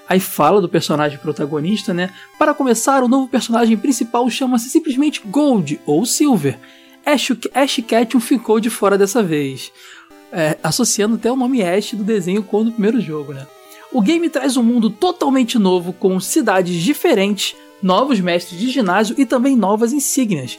Aí 0.09 0.19
fala 0.19 0.59
do 0.59 0.67
personagem 0.67 1.19
protagonista, 1.19 1.93
né? 1.93 2.09
Para 2.39 2.55
começar, 2.55 3.03
o 3.03 3.07
novo 3.07 3.27
personagem 3.27 3.77
principal 3.77 4.27
chama-se 4.27 4.67
simplesmente 4.67 5.21
Gold 5.23 5.79
ou 5.85 6.03
Silver. 6.03 6.57
Ash, 7.05 7.31
Ash 7.53 7.75
Ketchum 7.87 8.19
ficou 8.19 8.59
de 8.59 8.71
fora 8.71 8.97
dessa 8.97 9.21
vez, 9.21 9.71
é, 10.31 10.57
associando 10.63 11.15
até 11.15 11.31
o 11.31 11.35
nome 11.35 11.61
Ash 11.61 11.93
do 11.93 12.03
desenho 12.03 12.41
com 12.41 12.61
o 12.61 12.65
do 12.65 12.71
primeiro 12.71 12.99
jogo, 12.99 13.33
né? 13.33 13.45
O 13.91 14.01
game 14.01 14.27
traz 14.29 14.57
um 14.57 14.63
mundo 14.63 14.89
totalmente 14.89 15.59
novo, 15.59 15.93
com 15.93 16.19
cidades 16.19 16.81
diferentes, 16.81 17.55
novos 17.81 18.19
mestres 18.19 18.59
de 18.59 18.69
ginásio 18.69 19.15
e 19.17 19.25
também 19.27 19.55
novas 19.55 19.93
insígnias. 19.93 20.57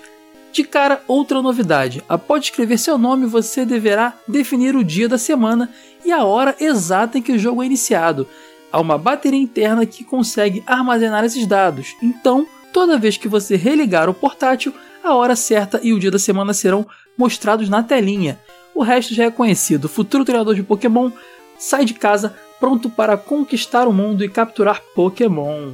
De 0.53 0.63
cara, 0.63 1.03
outra 1.09 1.43
novidade: 1.43 2.05
após 2.09 2.45
escrever 2.45 2.79
seu 2.79 2.97
nome, 2.97 3.27
você 3.27 3.65
deverá 3.65 4.17
definir 4.27 4.77
o 4.77 4.85
dia 4.85 5.09
da 5.09 5.19
semana 5.19 5.71
e 6.05 6.13
a 6.13 6.25
hora 6.25 6.57
exata 6.61 7.19
em 7.19 7.23
que 7.23 7.33
o 7.33 7.39
jogo 7.39 7.63
é 7.63 7.67
iniciado. 7.67 8.29
Há 8.73 8.81
uma 8.81 8.97
bateria 8.97 9.41
interna 9.41 9.85
que 9.85 10.05
consegue 10.05 10.63
armazenar 10.67 11.25
esses 11.25 11.47
dados, 11.47 11.97
então, 12.03 12.47
toda 12.73 12.99
vez 12.99 13.17
que 13.17 13.29
você 13.29 13.57
religar 13.57 14.09
o 14.09 14.15
portátil, 14.15 14.73
a 15.03 15.15
hora 15.15 15.35
certa 15.35 15.81
e 15.83 15.93
o 15.93 15.99
dia 15.99 16.11
da 16.11 16.19
semana 16.19 16.53
serão 16.53 16.87
mostrados 17.17 17.69
na 17.69 17.83
telinha. 17.83 18.39
O 18.75 18.83
resto 18.83 19.15
já 19.15 19.25
é 19.25 19.31
conhecido. 19.31 19.87
O 19.87 19.89
futuro 19.89 20.25
treinador 20.25 20.55
de 20.55 20.63
Pokémon 20.63 21.11
sai 21.59 21.85
de 21.85 21.95
casa 21.95 22.35
pronto 22.59 22.89
para 22.89 23.17
conquistar 23.17 23.89
o 23.89 23.93
mundo 23.93 24.25
e 24.25 24.29
capturar 24.29 24.81
Pokémon. 24.95 25.73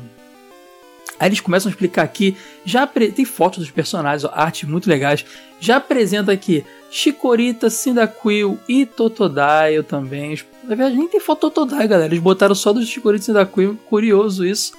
Aí 1.19 1.29
eles 1.29 1.41
começam 1.41 1.69
a 1.69 1.73
explicar 1.73 2.03
aqui, 2.03 2.37
já 2.65 2.87
tem 2.87 3.25
fotos 3.25 3.61
dos 3.61 3.71
personagens, 3.71 4.25
ó, 4.25 4.31
artes 4.35 4.69
muito 4.69 4.89
legais. 4.89 5.25
Já 5.59 5.77
apresenta 5.77 6.33
aqui 6.33 6.65
Chikorita, 6.91 7.71
Cyndaquil 7.71 8.59
e 8.69 8.85
Totodile 8.85 9.83
também. 9.87 10.39
Na 10.63 10.75
verdade, 10.75 10.97
nem 10.97 11.09
tem 11.09 11.21
foto 11.21 11.51
Totodile, 11.51 11.89
galera. 11.89 12.13
Eles 12.13 12.23
botaram 12.23 12.55
só 12.55 12.73
dos 12.73 12.87
Chikorita 12.89 13.23
e 13.23 13.27
Cyndaquil, 13.27 13.79
curioso 13.87 14.45
isso. 14.45 14.73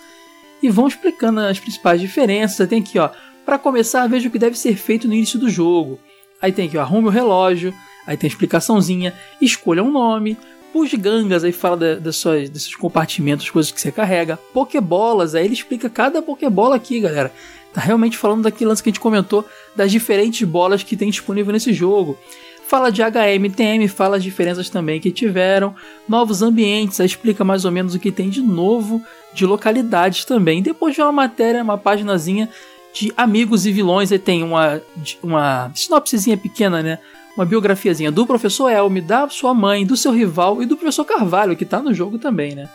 E 0.62 0.70
vão 0.70 0.88
explicando 0.88 1.40
as 1.40 1.60
principais 1.60 2.00
diferenças. 2.00 2.68
Tem 2.68 2.82
aqui, 2.82 3.00
ó, 3.00 3.10
para 3.46 3.58
começar, 3.58 4.08
veja 4.08 4.28
o 4.28 4.32
que 4.32 4.40
deve 4.40 4.58
ser 4.58 4.76
feito 4.76 5.08
no 5.08 5.14
início 5.14 5.40
do 5.40 5.50
jogo. 5.50 6.00
Aí 6.42 6.52
tem 6.52 6.68
aqui, 6.68 6.78
ó, 6.78 6.82
arrume 6.82 7.08
o 7.08 7.12
relógio. 7.12 7.74
Aí 8.06 8.16
tem 8.16 8.28
explicaçãozinha, 8.28 9.14
escolha 9.42 9.84
um 9.84 9.92
nome, 9.92 10.38
Gangas, 10.98 11.44
aí 11.44 11.52
fala 11.52 11.78
da- 11.78 11.96
das 11.96 12.16
suas, 12.18 12.50
desses 12.50 12.76
compartimentos, 12.76 13.50
coisas 13.50 13.72
que 13.72 13.80
você 13.82 13.92
carrega. 13.92 14.38
Pokébolas, 14.54 15.36
aí 15.36 15.46
ele 15.46 15.54
explica 15.54 15.90
cada 15.90 16.22
Pokébola 16.22 16.76
aqui, 16.76 17.00
galera. 17.00 17.32
Tá 17.74 17.82
realmente 17.82 18.18
falando 18.18 18.44
daquele 18.44 18.70
lance 18.70 18.82
que 18.82 18.90
a 18.90 18.92
gente 18.92 19.00
comentou, 19.00 19.46
das 19.76 19.92
diferentes 19.92 20.48
bolas 20.48 20.84
que 20.84 20.96
tem 20.98 21.10
disponível 21.10 21.54
nesse 21.54 21.74
jogo. 21.74 22.18
Fala 22.68 22.92
de 22.92 23.02
HM, 23.02 23.50
TM, 23.56 23.88
fala 23.88 24.18
as 24.18 24.24
diferenças 24.24 24.70
também 24.70 25.00
que 25.00 25.10
tiveram. 25.12 25.74
Novos 26.08 26.42
ambientes, 26.42 27.00
aí 27.00 27.06
explica 27.06 27.44
mais 27.44 27.64
ou 27.66 27.72
menos 27.72 27.96
o 27.96 28.00
que 28.00 28.12
tem 28.12 28.30
de 28.30 28.42
novo, 28.42 29.02
de 29.34 29.46
localidades 29.46 30.26
também. 30.26 30.62
Depois 30.62 30.94
de 30.94 31.02
uma 31.02 31.12
matéria, 31.12 31.64
uma 31.64 31.78
paginazinha 31.78 32.50
de 32.94 33.14
amigos 33.16 33.66
e 33.66 33.72
vilões, 33.72 34.12
aí 34.12 34.20
tem 34.20 34.44
uma, 34.44 34.82
uma 35.24 35.72
sinopsezinha 35.76 36.36
pequena, 36.36 36.82
né? 36.84 37.00
Uma 37.38 37.46
biografiazinha 37.46 38.12
do 38.12 38.26
professor 38.26 38.70
Elme, 38.70 39.00
da 39.00 39.30
sua 39.30 39.54
mãe, 39.54 39.86
do 39.86 39.96
seu 39.96 40.12
rival 40.12 40.62
e 40.62 40.66
do 40.66 40.76
professor 40.76 41.06
Carvalho, 41.06 41.56
que 41.56 41.66
tá 41.66 41.80
no 41.80 41.94
jogo 41.94 42.18
também, 42.18 42.56
né? 42.56 42.68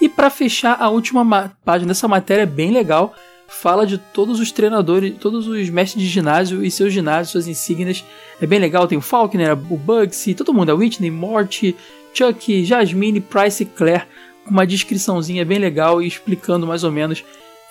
E 0.00 0.08
para 0.08 0.30
fechar 0.30 0.76
a 0.80 0.88
última 0.88 1.52
página 1.64 1.88
dessa 1.88 2.06
matéria 2.06 2.42
é 2.42 2.46
bem 2.46 2.70
legal, 2.70 3.14
fala 3.48 3.86
de 3.86 3.98
todos 3.98 4.38
os 4.38 4.52
treinadores, 4.52 5.14
todos 5.18 5.48
os 5.48 5.68
mestres 5.70 6.04
de 6.04 6.08
ginásio 6.08 6.64
e 6.64 6.70
seus 6.70 6.92
ginásios, 6.92 7.32
suas 7.32 7.48
insígnias. 7.48 8.04
É 8.40 8.46
bem 8.46 8.60
legal, 8.60 8.86
tem 8.86 8.96
o 8.96 9.00
Falkner, 9.00 9.52
o 9.52 9.76
Bugsy, 9.76 10.34
todo 10.34 10.54
mundo, 10.54 10.70
a 10.70 10.74
Whitney, 10.74 11.10
Morty, 11.10 11.74
Chuck, 12.14 12.64
Jasmine, 12.64 13.20
Price 13.20 13.62
e 13.62 13.66
Claire, 13.66 14.04
com 14.44 14.50
uma 14.50 14.66
descriçãozinha 14.66 15.44
bem 15.44 15.58
legal 15.58 16.00
e 16.00 16.06
explicando 16.06 16.66
mais 16.66 16.84
ou 16.84 16.92
menos 16.92 17.24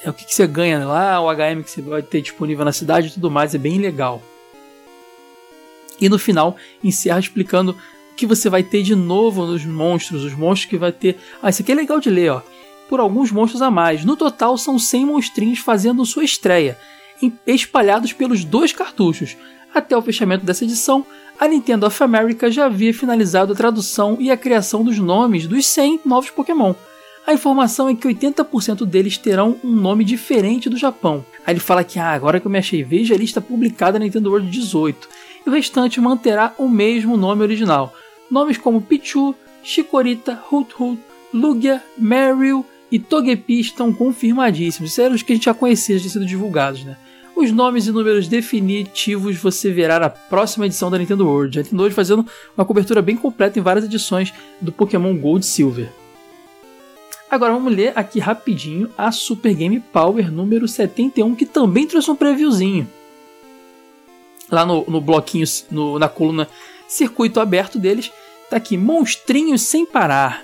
é, 0.04 0.10
o 0.10 0.14
que, 0.14 0.26
que 0.26 0.36
você 0.36 0.46
ganha 0.46 0.86
lá, 0.86 1.22
o 1.22 1.34
HM 1.34 1.64
que 1.64 1.72
você 1.72 1.82
vai 1.82 2.02
ter 2.02 2.22
disponível 2.22 2.66
na 2.66 2.74
cidade 2.74 3.08
e 3.08 3.12
tudo 3.12 3.32
mais, 3.32 3.56
é 3.56 3.58
bem 3.58 3.80
legal. 3.80 4.22
E 6.00 6.10
no 6.10 6.20
final 6.20 6.56
encerra 6.84 7.20
explicando 7.20 7.72
o 7.72 8.16
que 8.16 8.26
você 8.26 8.50
vai 8.50 8.64
ter 8.64 8.84
de 8.84 8.96
novo 8.96 9.46
nos 9.46 9.66
monstros, 9.66 10.24
os 10.24 10.34
monstros 10.34 10.70
que 10.70 10.78
vai 10.78 10.92
ter. 10.92 11.18
Ah, 11.42 11.50
isso 11.50 11.62
aqui 11.62 11.72
é 11.72 11.76
legal 11.76 12.00
de 12.00 12.10
ler, 12.10 12.32
ó. 12.32 12.42
Por 12.90 13.00
alguns 13.00 13.32
monstros 13.32 13.62
a 13.62 13.72
mais. 13.72 14.06
No 14.06 14.16
total 14.16 14.58
são 14.58 14.78
100 14.78 15.06
monstrinhos 15.06 15.60
fazendo 15.60 16.06
sua 16.06 16.24
estreia, 16.24 16.78
espalhados 17.48 18.14
pelos 18.14 18.44
dois 18.44 18.72
cartuchos. 18.72 19.36
Até 19.74 19.98
o 19.98 20.02
fechamento 20.02 20.46
dessa 20.46 20.64
edição, 20.64 21.06
a 21.40 21.48
Nintendo 21.48 21.86
of 21.86 22.02
America 22.02 22.50
já 22.50 22.66
havia 22.66 22.94
finalizado 22.94 23.52
a 23.52 23.56
tradução 23.56 24.18
e 24.20 24.32
a 24.32 24.38
criação 24.38 24.84
dos 24.84 24.98
nomes 24.98 25.48
dos 25.48 25.66
100 25.66 26.02
novos 26.06 26.30
Pokémon. 26.30 26.74
A 27.28 27.34
informação 27.34 27.90
é 27.90 27.96
que 27.96 28.08
80% 28.08 28.86
deles 28.86 29.18
terão 29.18 29.58
um 29.64 29.72
nome 29.72 30.06
diferente 30.06 30.70
do 30.70 30.78
Japão. 30.78 31.26
Aí 31.46 31.54
ele 31.54 31.60
fala 31.60 31.84
que, 31.84 31.98
ah, 32.00 32.12
agora 32.12 32.40
que 32.40 32.46
eu 32.46 32.52
me 32.52 32.60
achei, 32.60 32.84
veja 32.84 33.16
a 33.16 33.18
lista 33.18 33.42
publicada 33.42 33.98
na 33.98 34.06
Nintendo 34.06 34.30
World 34.30 34.50
18 34.50 35.10
e 35.46 35.50
o 35.50 35.52
restante 35.52 36.02
manterá 36.02 36.54
o 36.58 36.68
mesmo 36.68 37.16
nome 37.16 37.44
original. 37.44 37.94
Nomes 38.30 38.58
como 38.58 38.82
Pichu, 38.82 39.36
Chikorita, 39.64 40.42
Hoot 40.52 40.74
Hoot, 40.80 41.02
Lugia, 41.34 41.84
Meryl 41.98 42.66
e 42.92 43.00
Togepi 43.00 43.60
estão 43.60 43.94
confirmadíssimos. 43.94 44.92
Isso 44.92 45.02
eram 45.02 45.16
os 45.16 45.22
que 45.22 45.34
a 45.34 45.36
gente 45.36 45.46
já 45.46 45.54
conhecia, 45.54 46.00
já 46.00 46.10
sido 46.10 46.26
divulgados, 46.26 46.84
né? 46.84 46.98
Os 47.36 47.52
nomes 47.52 47.86
e 47.86 47.92
números 47.92 48.30
definitivos 48.30 49.36
você 49.36 49.70
verá 49.70 50.00
na 50.00 50.10
próxima 50.10 50.66
edição 50.66 50.90
da 50.90 50.98
Nintendo 50.98 51.28
World. 51.28 51.60
A 51.60 51.64
Nintendo 51.64 51.82
World 51.82 51.96
fazendo 51.96 52.26
uma 52.58 52.66
cobertura 52.66 53.02
bem 53.02 53.18
completa 53.18 53.60
em 53.60 53.62
várias 53.62 53.84
edições 53.84 54.34
do 54.62 54.72
Pokémon 54.72 55.18
Gold 55.18 55.46
e 55.46 55.50
Silver. 55.50 55.92
Agora 57.30 57.52
vamos 57.52 57.76
ler 57.76 57.92
aqui 57.96 58.20
rapidinho 58.20 58.90
a 58.98 59.12
Super 59.12 59.54
Game 59.54 59.82
Power 59.92 60.32
número 60.32 60.66
71, 60.66 61.36
que 61.36 61.46
também 61.46 61.86
trouxe 61.86 62.10
um 62.10 62.16
previewzinho. 62.16 62.88
Lá 64.50 64.66
no, 64.66 64.86
no 64.88 65.02
bloquinho, 65.02 65.46
no, 65.72 65.98
na 65.98 66.08
coluna 66.08 66.48
circuito 66.88 67.40
aberto 67.40 67.80
deles, 67.80 68.12
tá 68.50 68.58
aqui: 68.58 68.78
Monstrinhos 68.78 69.62
sem 69.62 69.86
parar. 69.86 70.44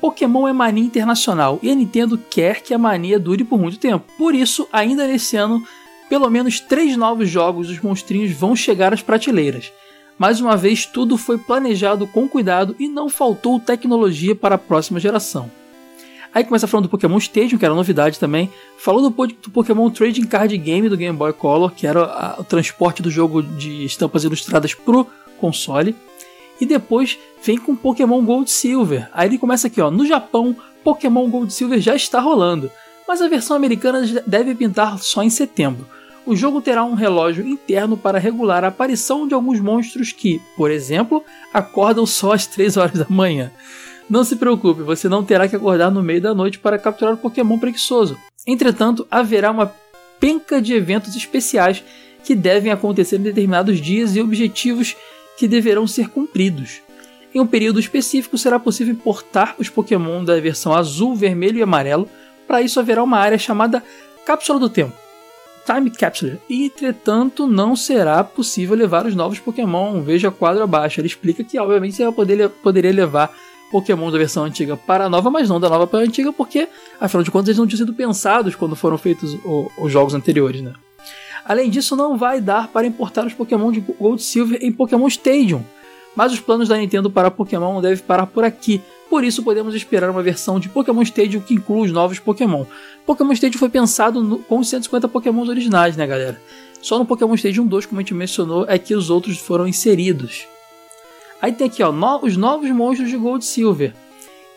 Pokémon 0.00 0.46
é 0.46 0.52
mania 0.52 0.84
internacional 0.84 1.58
e 1.62 1.70
a 1.70 1.74
Nintendo 1.74 2.18
quer 2.18 2.60
que 2.60 2.74
a 2.74 2.78
mania 2.78 3.18
dure 3.18 3.44
por 3.44 3.58
muito 3.58 3.78
tempo. 3.78 4.04
Por 4.18 4.34
isso, 4.34 4.68
ainda 4.72 5.06
nesse 5.06 5.36
ano, 5.36 5.66
pelo 6.08 6.28
menos 6.30 6.60
três 6.60 6.96
novos 6.96 7.28
jogos 7.28 7.68
dos 7.68 7.80
monstrinhos 7.80 8.32
vão 8.32 8.54
chegar 8.54 8.92
às 8.92 9.02
prateleiras. 9.02 9.72
Mais 10.18 10.40
uma 10.40 10.56
vez, 10.56 10.86
tudo 10.86 11.16
foi 11.16 11.38
planejado 11.38 12.06
com 12.06 12.28
cuidado 12.28 12.74
e 12.78 12.88
não 12.88 13.08
faltou 13.08 13.60
tecnologia 13.60 14.34
para 14.34 14.54
a 14.54 14.58
próxima 14.58 15.00
geração. 15.00 15.50
Aí 16.36 16.44
começa 16.44 16.66
falando 16.66 16.84
do 16.84 16.90
Pokémon 16.90 17.16
Stadium, 17.16 17.56
que 17.56 17.64
era 17.64 17.74
novidade 17.74 18.18
também. 18.18 18.52
Falou 18.76 19.08
do, 19.08 19.26
do 19.26 19.50
Pokémon 19.50 19.88
Trading 19.88 20.26
Card 20.26 20.54
Game 20.58 20.86
do 20.86 20.94
Game 20.94 21.16
Boy 21.16 21.32
Color, 21.32 21.72
que 21.72 21.86
era 21.86 22.04
a, 22.04 22.38
o 22.38 22.44
transporte 22.44 23.00
do 23.00 23.10
jogo 23.10 23.42
de 23.42 23.86
estampas 23.86 24.22
ilustradas 24.22 24.74
pro 24.74 25.06
console. 25.38 25.96
E 26.60 26.66
depois 26.66 27.18
vem 27.42 27.56
com 27.56 27.74
Pokémon 27.74 28.22
Gold 28.22 28.50
Silver. 28.50 29.08
Aí 29.14 29.30
ele 29.30 29.38
começa 29.38 29.68
aqui, 29.68 29.80
ó. 29.80 29.90
No 29.90 30.04
Japão, 30.04 30.54
Pokémon 30.84 31.26
Gold 31.30 31.50
Silver 31.50 31.80
já 31.80 31.96
está 31.96 32.20
rolando, 32.20 32.70
mas 33.08 33.22
a 33.22 33.28
versão 33.28 33.56
americana 33.56 34.02
deve 34.26 34.54
pintar 34.54 34.98
só 34.98 35.22
em 35.22 35.30
setembro. 35.30 35.88
O 36.26 36.36
jogo 36.36 36.60
terá 36.60 36.84
um 36.84 36.92
relógio 36.92 37.48
interno 37.48 37.96
para 37.96 38.18
regular 38.18 38.62
a 38.62 38.68
aparição 38.68 39.26
de 39.26 39.32
alguns 39.32 39.58
monstros 39.58 40.12
que, 40.12 40.38
por 40.54 40.70
exemplo, 40.70 41.24
acordam 41.54 42.04
só 42.04 42.32
às 42.32 42.46
3 42.46 42.76
horas 42.76 42.98
da 42.98 43.06
manhã. 43.08 43.50
Não 44.08 44.22
se 44.22 44.36
preocupe, 44.36 44.82
você 44.82 45.08
não 45.08 45.24
terá 45.24 45.48
que 45.48 45.56
acordar 45.56 45.90
no 45.90 46.02
meio 46.02 46.20
da 46.20 46.32
noite 46.32 46.58
para 46.58 46.78
capturar 46.78 47.14
o 47.14 47.18
Pokémon 47.18 47.58
preguiçoso. 47.58 48.16
Entretanto, 48.46 49.06
haverá 49.10 49.50
uma 49.50 49.72
penca 50.20 50.62
de 50.62 50.74
eventos 50.74 51.16
especiais 51.16 51.82
que 52.24 52.34
devem 52.34 52.70
acontecer 52.70 53.16
em 53.16 53.22
determinados 53.22 53.80
dias 53.80 54.14
e 54.14 54.20
objetivos 54.20 54.96
que 55.36 55.48
deverão 55.48 55.86
ser 55.86 56.08
cumpridos. 56.08 56.80
Em 57.34 57.40
um 57.40 57.46
período 57.46 57.80
específico 57.80 58.38
será 58.38 58.58
possível 58.58 58.94
importar 58.94 59.56
os 59.58 59.68
Pokémon 59.68 60.24
da 60.24 60.40
versão 60.40 60.72
azul, 60.72 61.14
vermelho 61.14 61.58
e 61.58 61.62
amarelo. 61.62 62.08
Para 62.46 62.62
isso 62.62 62.80
haverá 62.80 63.02
uma 63.02 63.18
área 63.18 63.38
chamada 63.38 63.82
Cápsula 64.24 64.58
do 64.58 64.70
Tempo. 64.70 64.96
Time 65.66 65.90
Capsule. 65.90 66.38
Entretanto, 66.48 67.46
não 67.46 67.74
será 67.74 68.22
possível 68.22 68.76
levar 68.76 69.04
os 69.04 69.16
novos 69.16 69.40
Pokémon. 69.40 70.00
Veja 70.00 70.28
o 70.28 70.32
quadro 70.32 70.62
abaixo. 70.62 71.00
Ele 71.00 71.08
explica 71.08 71.42
que, 71.42 71.58
obviamente, 71.58 71.96
você 71.96 72.10
poder, 72.12 72.48
poderia 72.48 72.92
levar 72.92 73.36
Pokémon 73.70 74.10
da 74.10 74.18
versão 74.18 74.44
antiga 74.44 74.76
para 74.76 75.06
a 75.06 75.08
nova, 75.08 75.30
mas 75.30 75.48
não 75.48 75.60
da 75.60 75.68
nova 75.68 75.86
para 75.86 76.00
a 76.00 76.02
antiga, 76.02 76.32
porque, 76.32 76.68
afinal 77.00 77.22
de 77.22 77.30
contas, 77.30 77.48
eles 77.48 77.58
não 77.58 77.66
tinham 77.66 77.78
sido 77.78 77.94
pensados 77.94 78.54
quando 78.54 78.76
foram 78.76 78.96
feitos 78.96 79.36
os 79.78 79.90
jogos 79.90 80.14
anteriores, 80.14 80.60
né? 80.60 80.72
Além 81.44 81.70
disso, 81.70 81.94
não 81.94 82.16
vai 82.16 82.40
dar 82.40 82.68
para 82.68 82.86
importar 82.86 83.24
os 83.24 83.32
Pokémon 83.32 83.70
de 83.70 83.80
Gold 83.80 84.22
Silver 84.22 84.58
em 84.62 84.72
Pokémon 84.72 85.06
Stadium, 85.06 85.62
mas 86.16 86.32
os 86.32 86.40
planos 86.40 86.68
da 86.68 86.76
Nintendo 86.76 87.10
para 87.10 87.30
Pokémon 87.30 87.74
não 87.74 87.80
devem 87.80 88.02
parar 88.02 88.26
por 88.26 88.42
aqui. 88.42 88.80
Por 89.08 89.22
isso, 89.22 89.44
podemos 89.44 89.74
esperar 89.74 90.10
uma 90.10 90.22
versão 90.22 90.58
de 90.58 90.68
Pokémon 90.68 91.02
Stadium 91.02 91.40
que 91.40 91.54
inclua 91.54 91.84
os 91.84 91.92
novos 91.92 92.18
Pokémon. 92.18 92.64
Pokémon 93.04 93.32
Stadium 93.32 93.58
foi 93.60 93.68
pensado 93.68 94.22
no, 94.22 94.38
com 94.40 94.58
os 94.58 94.68
150 94.68 95.06
Pokémon 95.06 95.46
originais, 95.46 95.96
né, 95.96 96.06
galera? 96.06 96.40
Só 96.82 96.98
no 96.98 97.06
Pokémon 97.06 97.34
Stadium 97.34 97.66
2, 97.66 97.86
como 97.86 98.00
a 98.00 98.02
gente 98.02 98.14
mencionou, 98.14 98.64
é 98.68 98.78
que 98.78 98.94
os 98.94 99.10
outros 99.10 99.38
foram 99.38 99.68
inseridos. 99.68 100.46
Aí 101.40 101.52
tem 101.52 101.66
aqui, 101.66 101.82
ó, 101.82 101.92
no, 101.92 102.24
os 102.24 102.36
novos 102.36 102.70
monstros 102.70 103.10
de 103.10 103.16
Gold 103.16 103.44
Silver. 103.44 103.94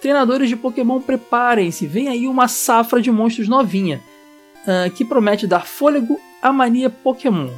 Treinadores 0.02 0.48
de 0.48 0.56
Pokémon, 0.56 1.02
preparem-se, 1.02 1.86
vem 1.86 2.08
aí 2.08 2.28
uma 2.28 2.48
safra 2.48 3.02
de 3.02 3.12
monstros 3.12 3.50
novinha, 3.50 4.02
uh, 4.64 4.90
que 4.92 5.04
promete 5.04 5.46
dar 5.46 5.66
fôlego 5.66 6.20
à 6.42 6.54
mania 6.54 6.90
Pokémon. 6.90 7.50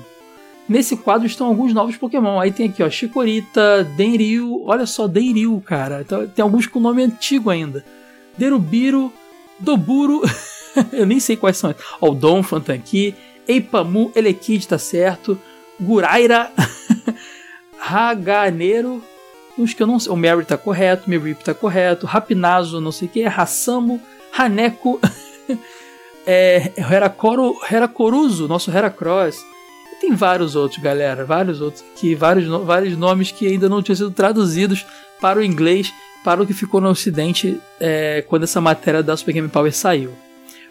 Nesse 0.68 0.96
quadro 0.96 1.28
estão 1.28 1.48
alguns 1.48 1.74
novos 1.74 1.98
Pokémon. 1.98 2.40
Aí 2.40 2.52
tem 2.52 2.70
aqui, 2.70 2.82
ó, 2.82 2.90
Chikorita, 2.90 3.84
Denryu, 3.96 4.64
olha 4.66 4.86
só, 4.86 5.08
Denryu, 5.08 5.62
cara. 5.66 6.02
Então, 6.02 6.26
tem 6.28 6.42
alguns 6.42 6.66
com 6.66 6.80
nome 6.80 7.04
antigo 7.04 7.50
ainda. 7.50 7.84
Derubiro, 8.38 9.12
Doburo, 9.60 10.22
eu 10.94 11.06
nem 11.06 11.20
sei 11.20 11.36
quais 11.36 11.58
são. 11.58 11.76
Ó, 12.00 12.12
o 12.12 12.16
Donphan 12.16 12.62
tá 12.62 12.74
aqui, 12.74 13.14
Eipamu, 13.48 14.12
Elekid 14.16 14.66
tá 14.66 14.78
certo, 14.78 15.38
Guraira, 15.80 16.52
Haganeiro, 17.82 19.04
uns 19.58 19.74
que 19.74 19.82
eu 19.82 19.88
não 19.88 20.00
sei. 20.00 20.12
O 20.12 20.16
Mary 20.16 20.46
tá 20.46 20.58
correto, 20.58 21.10
Mirip 21.10 21.44
tá 21.44 21.54
correto, 21.54 22.06
Rapinazo, 22.06 22.80
não 22.80 22.92
sei 22.92 23.08
o 23.08 23.12
que, 23.12 23.24
Hassamo, 23.26 24.00
Haneko, 24.38 25.00
é, 26.26 26.72
Herakoro, 26.78 27.56
Herakoruzo, 27.70 28.48
nosso 28.48 28.70
Heracross. 28.70 29.38
E 29.92 29.96
tem 30.00 30.14
vários 30.14 30.56
outros, 30.56 30.82
galera, 30.82 31.26
vários 31.26 31.60
outros 31.60 31.84
que 31.96 32.14
vários, 32.14 32.48
vários 32.64 32.96
nomes 32.96 33.32
que 33.32 33.48
ainda 33.48 33.68
não 33.68 33.82
tinham 33.82 33.96
sido 33.96 34.12
traduzidos 34.12 34.86
para 35.20 35.40
o 35.40 35.44
inglês, 35.44 35.92
para 36.24 36.42
o 36.42 36.46
que 36.46 36.54
ficou 36.54 36.80
no 36.80 36.90
ocidente 36.90 37.60
é, 37.80 38.24
quando 38.28 38.44
essa 38.44 38.62
matéria 38.62 39.02
da 39.02 39.18
Super 39.18 39.34
Game 39.34 39.50
Power 39.50 39.74
saiu. 39.74 40.12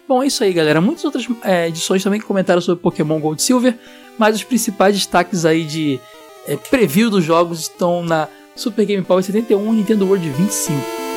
Bom, 0.07 0.23
é 0.23 0.27
isso 0.27 0.43
aí, 0.43 0.51
galera. 0.51 0.81
Muitas 0.81 1.05
outras 1.05 1.25
é, 1.43 1.67
edições 1.67 2.03
também 2.03 2.19
comentaram 2.19 2.61
sobre 2.61 2.81
Pokémon 2.81 3.19
Gold 3.19 3.41
Silver, 3.41 3.77
mas 4.17 4.35
os 4.35 4.43
principais 4.43 4.95
destaques 4.95 5.45
aí 5.45 5.63
de 5.63 5.99
é, 6.47 6.55
preview 6.55 7.09
dos 7.09 7.23
jogos 7.23 7.61
estão 7.61 8.03
na 8.03 8.27
Super 8.55 8.85
Game 8.85 9.03
Power 9.03 9.23
71 9.23 9.73
e 9.73 9.77
Nintendo 9.77 10.05
World 10.05 10.29
25. 10.29 11.10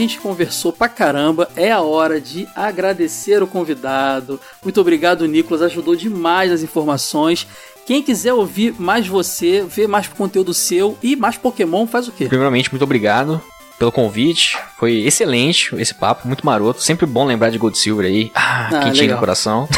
Gente 0.00 0.20
conversou 0.20 0.72
pra 0.72 0.88
caramba, 0.88 1.48
é 1.56 1.70
a 1.70 1.80
hora 1.80 2.20
de 2.20 2.48
agradecer 2.54 3.42
o 3.42 3.46
convidado. 3.46 4.40
Muito 4.62 4.80
obrigado, 4.80 5.26
Nicolas, 5.26 5.62
ajudou 5.62 5.94
demais 5.94 6.50
nas 6.50 6.62
informações. 6.62 7.46
Quem 7.86 8.02
quiser 8.02 8.32
ouvir 8.32 8.74
mais 8.78 9.06
você, 9.06 9.62
ver 9.62 9.88
mais 9.88 10.08
conteúdo 10.08 10.54
seu 10.54 10.96
e 11.02 11.16
mais 11.16 11.36
Pokémon, 11.36 11.86
faz 11.86 12.08
o 12.08 12.12
quê? 12.12 12.26
Primeiramente, 12.26 12.70
muito 12.70 12.84
obrigado 12.84 13.42
pelo 13.80 13.90
convite. 13.90 14.58
Foi 14.78 14.92
excelente 14.98 15.74
esse 15.76 15.94
papo, 15.94 16.28
muito 16.28 16.44
maroto. 16.44 16.82
Sempre 16.82 17.06
bom 17.06 17.24
lembrar 17.24 17.48
de 17.50 17.56
Gold 17.56 17.78
Silver 17.78 18.06
aí. 18.06 18.30
Ah, 18.34 18.66
ah 18.66 18.80
quentinho 18.84 19.04
legal. 19.04 19.16
no 19.16 19.20
coração. 19.20 19.68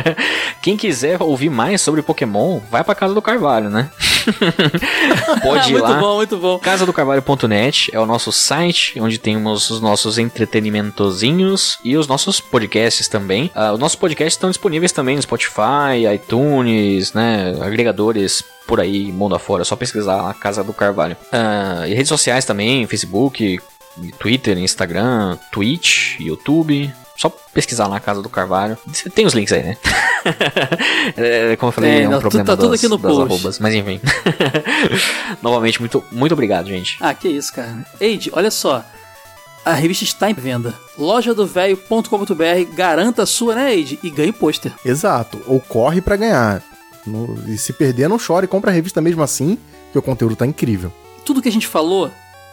Quem 0.62 0.74
quiser 0.74 1.22
ouvir 1.22 1.50
mais 1.50 1.82
sobre 1.82 2.00
Pokémon, 2.00 2.60
vai 2.70 2.82
pra 2.82 2.94
Casa 2.94 3.12
do 3.12 3.20
Carvalho, 3.20 3.68
né? 3.68 3.90
Pode 5.42 5.68
ir 5.68 5.72
muito 5.72 5.82
lá. 5.82 5.88
Muito 5.90 6.00
bom, 6.00 6.16
muito 6.16 6.36
bom. 6.38 6.58
Casadocarvalho.net 6.58 7.90
é 7.92 8.00
o 8.00 8.06
nosso 8.06 8.32
site, 8.32 8.98
onde 8.98 9.18
temos 9.18 9.68
os 9.68 9.82
nossos 9.82 10.16
entretenimentozinhos 10.16 11.78
e 11.84 11.94
os 11.96 12.06
nossos 12.06 12.40
podcasts 12.40 13.06
também. 13.06 13.50
Uh, 13.54 13.74
os 13.74 13.78
nossos 13.78 13.96
podcasts 13.96 14.34
estão 14.34 14.48
disponíveis 14.48 14.92
também 14.92 15.16
no 15.16 15.22
Spotify, 15.22 16.06
iTunes, 16.14 17.12
né? 17.12 17.54
Agregadores 17.60 18.42
por 18.72 18.80
aí, 18.80 19.12
mundo 19.12 19.34
afora. 19.34 19.60
É 19.60 19.64
só 19.66 19.76
pesquisar 19.76 20.16
lá, 20.16 20.32
Casa 20.32 20.64
do 20.64 20.72
Carvalho. 20.72 21.14
Uh, 21.30 21.84
e 21.86 21.92
redes 21.92 22.08
sociais 22.08 22.46
também, 22.46 22.86
Facebook, 22.86 23.60
Twitter, 24.18 24.56
Instagram, 24.56 25.36
Twitch, 25.52 26.18
YouTube. 26.18 26.90
Só 27.14 27.28
pesquisar 27.52 27.86
na 27.90 28.00
Casa 28.00 28.22
do 28.22 28.30
Carvalho. 28.30 28.78
Tem 29.14 29.26
os 29.26 29.34
links 29.34 29.52
aí, 29.52 29.62
né? 29.62 29.76
é, 31.18 31.56
como 31.56 31.68
eu 31.68 31.72
falei, 31.74 31.90
é, 31.90 32.02
é 32.04 32.08
um 32.08 32.12
não, 32.12 32.20
problema 32.20 32.46
tá 32.46 32.54
das, 32.54 32.64
tudo 32.64 32.74
aqui 32.74 32.88
no 32.88 32.96
das 32.96 33.12
arrobas. 33.12 33.58
Mas 33.58 33.74
enfim. 33.74 34.00
Novamente, 35.42 35.78
muito, 35.78 36.02
muito 36.10 36.32
obrigado, 36.32 36.68
gente. 36.68 36.96
Ah, 36.98 37.12
que 37.12 37.28
isso, 37.28 37.52
cara. 37.52 37.84
Eide, 38.00 38.30
olha 38.32 38.50
só. 38.50 38.82
A 39.66 39.74
revista 39.74 40.02
está 40.02 40.30
em 40.30 40.34
venda. 40.34 40.72
Lojadovelho.com.br. 40.96 42.74
Garanta 42.74 43.24
a 43.24 43.26
sua, 43.26 43.54
né, 43.54 43.74
Eide? 43.74 43.98
E 44.02 44.08
ganhe 44.08 44.32
pôster. 44.32 44.72
Exato. 44.82 45.42
Ou 45.46 45.60
corre 45.60 46.00
para 46.00 46.16
ganhar. 46.16 46.62
No, 47.06 47.36
e 47.48 47.58
se 47.58 47.72
perder, 47.72 48.08
não 48.08 48.18
chore. 48.18 48.46
Compra 48.46 48.70
a 48.70 48.74
revista 48.74 49.00
mesmo 49.00 49.22
assim, 49.22 49.58
que 49.90 49.98
o 49.98 50.02
conteúdo 50.02 50.36
tá 50.36 50.46
incrível. 50.46 50.92
Tudo 51.24 51.42
que 51.42 51.48
a 51.48 51.52
gente 51.52 51.66
falou 51.66 52.10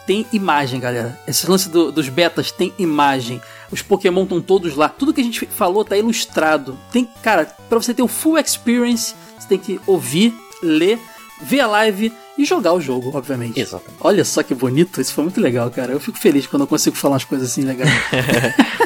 tem 0.08 0.26
imagem, 0.34 0.80
galera. 0.80 1.20
Esse 1.28 1.48
lance 1.50 1.70
do- 1.70 1.92
dos 1.92 2.10
betas 2.10 2.52
tem 2.52 2.74
imagem. 2.80 3.40
Os 3.72 3.82
Pokémon 3.84 4.24
estão 4.24 4.42
todos 4.42 4.76
lá. 4.76 4.90
Tudo 4.90 5.14
que 5.14 5.22
a 5.22 5.24
gente 5.24 5.46
falou 5.48 5.86
tá 5.86 5.96
ilustrado. 5.96 6.78
Tem, 6.92 7.08
cara, 7.22 7.46
pra 7.70 7.78
você 7.80 7.94
ter 7.94 8.02
o 8.02 8.08
full 8.08 8.38
experience, 8.40 9.14
você 9.38 9.48
tem 9.48 9.60
que 9.60 9.80
ouvir, 9.86 10.34
ler, 10.64 11.00
ver 11.44 11.60
a 11.60 11.68
live 11.68 12.12
e 12.38 12.44
jogar 12.46 12.74
o 12.74 12.82
jogo, 12.82 13.12
obviamente. 13.16 13.60
Exatamente. 13.60 13.98
Olha 14.02 14.26
só 14.26 14.42
que 14.42 14.56
bonito, 14.56 15.00
isso 15.00 15.14
foi 15.14 15.24
muito 15.26 15.40
legal, 15.40 15.70
cara. 15.70 15.92
Eu 15.92 16.00
fico 16.00 16.18
feliz 16.18 16.48
quando 16.48 16.64
eu 16.64 16.68
consigo 16.68 16.96
falar 16.96 17.14
umas 17.14 17.24
coisas 17.26 17.52
assim 17.52 17.62
legais. 17.62 17.92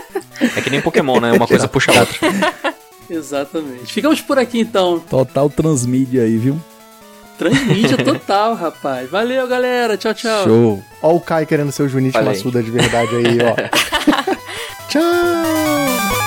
É 0.58 0.61
que 0.61 0.69
nem 0.69 0.82
Pokémon, 0.82 1.19
né? 1.22 1.32
Uma 1.32 1.48
coisa 1.48 1.67
puxa 1.69 1.92
a 1.92 2.00
outra. 2.01 2.17
Exatamente. 3.09 3.93
Ficamos 3.93 4.22
por 4.22 4.38
aqui 4.40 4.59
então. 4.59 4.99
Total 4.99 5.49
transmídia 5.49 6.23
aí, 6.23 6.38
viu? 6.38 6.59
Transmídia 7.38 7.98
total, 8.03 8.56
rapaz. 8.56 9.09
Valeu, 9.09 9.48
galera. 9.48 9.98
Tchau, 9.98 10.14
tchau. 10.14 10.43
Show. 10.45 10.83
Ó 11.01 11.15
o 11.15 11.19
Kai 11.19 11.45
querendo 11.45 11.72
ser 11.72 11.83
o 11.83 11.90
Junichi. 11.90 12.22
Massuda 12.22 12.61
de 12.61 12.72
verdade 12.72 13.15
aí, 13.15 13.38
ó. 13.41 13.56
Tchau! 14.90 16.23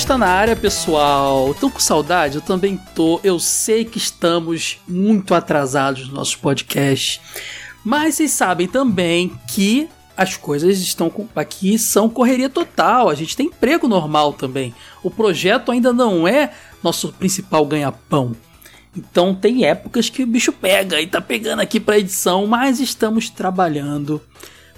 Fase 0.00 0.04
bônus 0.04 0.04
tá 0.04 0.18
na 0.18 0.28
área, 0.28 0.56
pessoal. 0.56 1.52
Tão 1.54 1.70
com 1.70 1.78
saudade? 1.78 2.36
Eu 2.36 2.40
também 2.40 2.80
tô. 2.94 3.20
Eu 3.22 3.38
sei 3.38 3.84
que 3.84 3.98
estamos 3.98 4.78
muito 4.88 5.34
atrasados 5.34 6.04
nos 6.04 6.12
nossos 6.12 6.36
podcasts. 6.36 7.20
Mas 7.84 8.14
vocês 8.14 8.30
sabem 8.30 8.66
também 8.66 9.32
que 9.48 9.88
as 10.16 10.36
coisas 10.36 10.78
estão 10.78 11.12
aqui 11.34 11.78
são 11.78 12.08
correria 12.08 12.48
total. 12.48 13.08
A 13.08 13.14
gente 13.14 13.36
tem 13.36 13.46
emprego 13.46 13.88
normal 13.88 14.32
também. 14.32 14.74
O 15.02 15.10
projeto 15.10 15.70
ainda 15.70 15.92
não 15.92 16.26
é 16.26 16.52
nosso 16.82 17.12
principal 17.12 17.64
ganha-pão. 17.66 18.34
Então 18.96 19.34
tem 19.34 19.64
épocas 19.64 20.08
que 20.08 20.22
o 20.22 20.26
bicho 20.26 20.52
pega 20.52 21.00
e 21.00 21.06
tá 21.06 21.20
pegando 21.20 21.60
aqui 21.60 21.78
pra 21.78 21.98
edição, 21.98 22.46
mas 22.46 22.80
estamos 22.80 23.28
trabalhando 23.28 24.20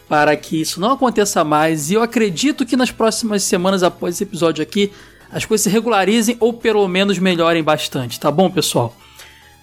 para 0.08 0.36
que 0.36 0.60
isso 0.60 0.80
não 0.80 0.92
aconteça 0.92 1.42
mais. 1.44 1.90
E 1.90 1.94
eu 1.94 2.02
acredito 2.02 2.66
que 2.66 2.76
nas 2.76 2.90
próximas 2.90 3.42
semanas 3.44 3.82
após 3.82 4.16
esse 4.16 4.24
episódio 4.24 4.62
aqui, 4.62 4.92
as 5.32 5.44
coisas 5.44 5.64
se 5.64 5.70
regularizem 5.70 6.36
ou 6.38 6.52
pelo 6.52 6.86
menos 6.86 7.18
melhorem 7.18 7.62
bastante, 7.62 8.20
tá 8.20 8.30
bom, 8.30 8.50
pessoal? 8.50 8.94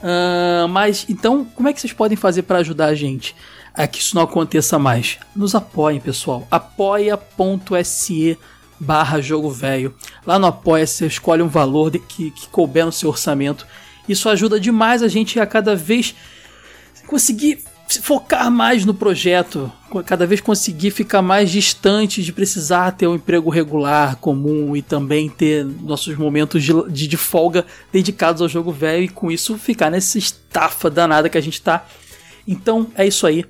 Ahn, 0.02 0.68
mas 0.70 1.06
então, 1.08 1.46
como 1.46 1.68
é 1.70 1.74
que 1.74 1.80
vocês 1.80 1.94
podem 1.94 2.18
fazer 2.18 2.42
para 2.44 2.58
ajudar 2.60 2.88
a 2.88 2.96
gente 2.96 3.36
a 3.74 3.86
que 3.88 4.00
isso 4.00 4.16
não 4.16 4.24
aconteça 4.24 4.80
mais? 4.80 5.18
Nos 5.36 5.54
apoiem, 5.56 6.00
pessoal. 6.00 6.48
apoia.se 6.50 8.38
barra 8.80 9.20
jogo 9.20 9.50
velho. 9.52 9.94
Lá 10.26 10.40
no 10.40 10.48
Apoia 10.48 10.88
você 10.88 11.06
escolhe 11.06 11.42
um 11.44 11.50
valor 11.50 11.92
de- 11.92 12.00
que, 12.00 12.32
que 12.32 12.48
couber 12.48 12.86
no 12.86 12.92
seu 12.94 13.10
orçamento. 13.10 13.68
Isso 14.08 14.30
ajuda 14.30 14.58
demais 14.60 15.04
a 15.04 15.08
gente 15.10 15.38
a 15.40 15.46
cada 15.46 15.76
vez 15.76 16.16
conseguir 17.06 17.62
focar 18.01 18.51
mais 18.51 18.85
no 18.85 18.93
projeto, 18.93 19.72
cada 20.06 20.27
vez 20.27 20.40
conseguir 20.42 20.92
ficar 20.92 21.22
mais 21.22 21.50
distante 21.50 22.22
de 22.22 22.32
precisar 22.32 22.92
ter 22.92 23.08
um 23.08 23.16
emprego 23.16 23.50
regular, 23.50 24.18
comum 24.18 24.76
e 24.76 24.82
também 24.82 25.27
ter 25.30 25.66
nossos 25.66 26.16
momentos 26.16 26.64
de, 26.64 26.72
de, 26.90 27.08
de 27.08 27.18
folga 27.18 27.66
dedicados 27.92 28.42
ao 28.42 28.48
jogo 28.50 28.72
velho 28.72 29.03
e 29.06 29.09
com 29.09 29.32
isso 29.32 29.58
ficar 29.58 29.90
nessa 29.90 30.18
estafa 30.19 30.90
danada 30.90 31.30
que 31.30 31.38
a 31.38 31.42
gente 31.42 31.61
tá. 31.61 31.85
Então 32.48 32.88
é 32.95 33.08
isso 33.08 33.26
aí. 33.26 33.43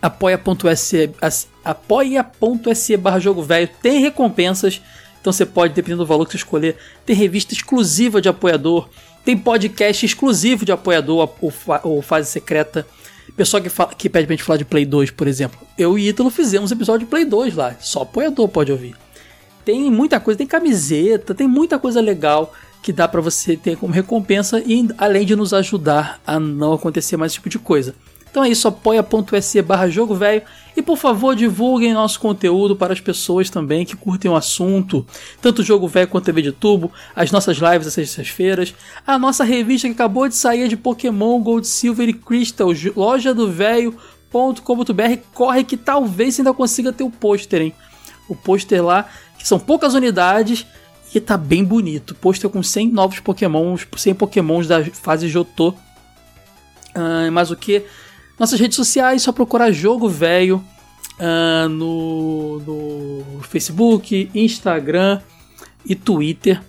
apoia.se 0.00 1.10
as- 1.20 1.48
apoia.se 1.64 2.96
barra 2.96 3.18
jogo 3.18 3.42
velho 3.42 3.68
tem 3.82 4.00
recompensas 4.00 4.80
então 5.20 5.32
você 5.32 5.44
pode, 5.44 5.74
dependendo 5.74 6.02
do 6.02 6.06
valor 6.06 6.24
que 6.24 6.30
você 6.32 6.38
escolher, 6.38 6.76
ter 7.04 7.12
revista 7.12 7.52
exclusiva 7.52 8.22
de 8.22 8.28
apoiador, 8.30 8.88
tem 9.22 9.36
podcast 9.36 10.06
exclusivo 10.06 10.64
de 10.64 10.72
apoiador, 10.72 11.28
ou 11.82 12.00
fase 12.00 12.30
secreta. 12.30 12.86
Pessoal 13.36 13.62
que, 13.62 13.68
fala, 13.68 13.94
que 13.94 14.08
pede 14.08 14.26
pra 14.26 14.36
gente 14.36 14.44
falar 14.44 14.56
de 14.56 14.64
Play 14.64 14.84
2, 14.84 15.10
por 15.10 15.26
exemplo. 15.26 15.58
Eu 15.78 15.98
e 15.98 16.08
Ítalo 16.08 16.30
fizemos 16.30 16.70
episódio 16.70 17.06
de 17.06 17.10
Play 17.10 17.24
2 17.24 17.54
lá. 17.54 17.74
Só 17.80 18.02
apoiador 18.02 18.48
pode 18.48 18.72
ouvir. 18.72 18.94
Tem 19.64 19.90
muita 19.90 20.18
coisa, 20.18 20.38
tem 20.38 20.46
camiseta, 20.46 21.34
tem 21.34 21.46
muita 21.46 21.78
coisa 21.78 22.00
legal 22.00 22.52
que 22.82 22.92
dá 22.92 23.06
pra 23.06 23.20
você 23.20 23.56
ter 23.56 23.76
como 23.76 23.92
recompensa 23.92 24.62
e 24.64 24.88
além 24.96 25.26
de 25.26 25.36
nos 25.36 25.52
ajudar 25.52 26.20
a 26.26 26.40
não 26.40 26.72
acontecer 26.72 27.16
mais 27.16 27.32
esse 27.32 27.36
tipo 27.36 27.48
de 27.48 27.58
coisa. 27.58 27.94
Então 28.30 28.44
é 28.44 28.48
isso, 28.48 28.68
apoia.se 28.68 29.60
barra 29.62 29.88
jogo 29.88 30.14
velho. 30.14 30.42
E 30.76 30.82
por 30.82 30.96
favor, 30.96 31.34
divulguem 31.34 31.92
nosso 31.92 32.20
conteúdo 32.20 32.76
para 32.76 32.92
as 32.92 33.00
pessoas 33.00 33.50
também 33.50 33.84
que 33.84 33.96
curtem 33.96 34.30
o 34.30 34.36
assunto. 34.36 35.04
Tanto 35.42 35.60
o 35.60 35.64
Jogo 35.64 35.88
Velho 35.88 36.08
quanto 36.08 36.24
TV 36.24 36.42
de 36.42 36.52
Tubo, 36.52 36.92
as 37.14 37.32
nossas 37.32 37.58
lives 37.58 37.88
às 37.88 37.94
sextas-feiras, 37.94 38.72
a 39.06 39.18
nossa 39.18 39.42
revista 39.42 39.88
que 39.88 39.94
acabou 39.94 40.28
de 40.28 40.36
sair 40.36 40.68
de 40.68 40.76
Pokémon, 40.76 41.40
Gold, 41.40 41.66
Silver 41.66 42.08
e 42.08 42.12
Crystal, 42.12 42.68
loja 42.94 43.34
do 43.34 43.50
velho.com.br. 43.50 45.18
Corre 45.34 45.64
que 45.64 45.76
talvez 45.76 46.38
ainda 46.38 46.54
consiga 46.54 46.92
ter 46.92 47.04
o 47.04 47.10
pôster, 47.10 47.62
hein? 47.62 47.74
O 48.28 48.36
pôster 48.36 48.82
lá, 48.82 49.08
que 49.36 49.46
são 49.46 49.58
poucas 49.58 49.92
unidades 49.94 50.64
e 51.12 51.20
tá 51.20 51.36
bem 51.36 51.64
bonito. 51.64 52.14
Pôster 52.14 52.48
com 52.48 52.62
100 52.62 52.92
novos 52.92 53.18
Pokémons, 53.18 53.86
100 53.96 54.14
Pokémons 54.14 54.68
da 54.68 54.84
fase 54.84 55.28
Jotô. 55.28 55.74
Ah, 56.94 57.28
mas 57.32 57.50
o 57.50 57.56
que? 57.56 57.84
Nossas 58.40 58.58
redes 58.58 58.74
sociais, 58.74 59.20
só 59.20 59.32
procurar 59.32 59.70
Jogo 59.70 60.08
Velho 60.08 60.64
ah, 61.18 61.68
no, 61.68 62.58
no 62.60 63.42
Facebook, 63.42 64.30
Instagram 64.34 65.20
e 65.84 65.94
Twitter. 65.94 66.62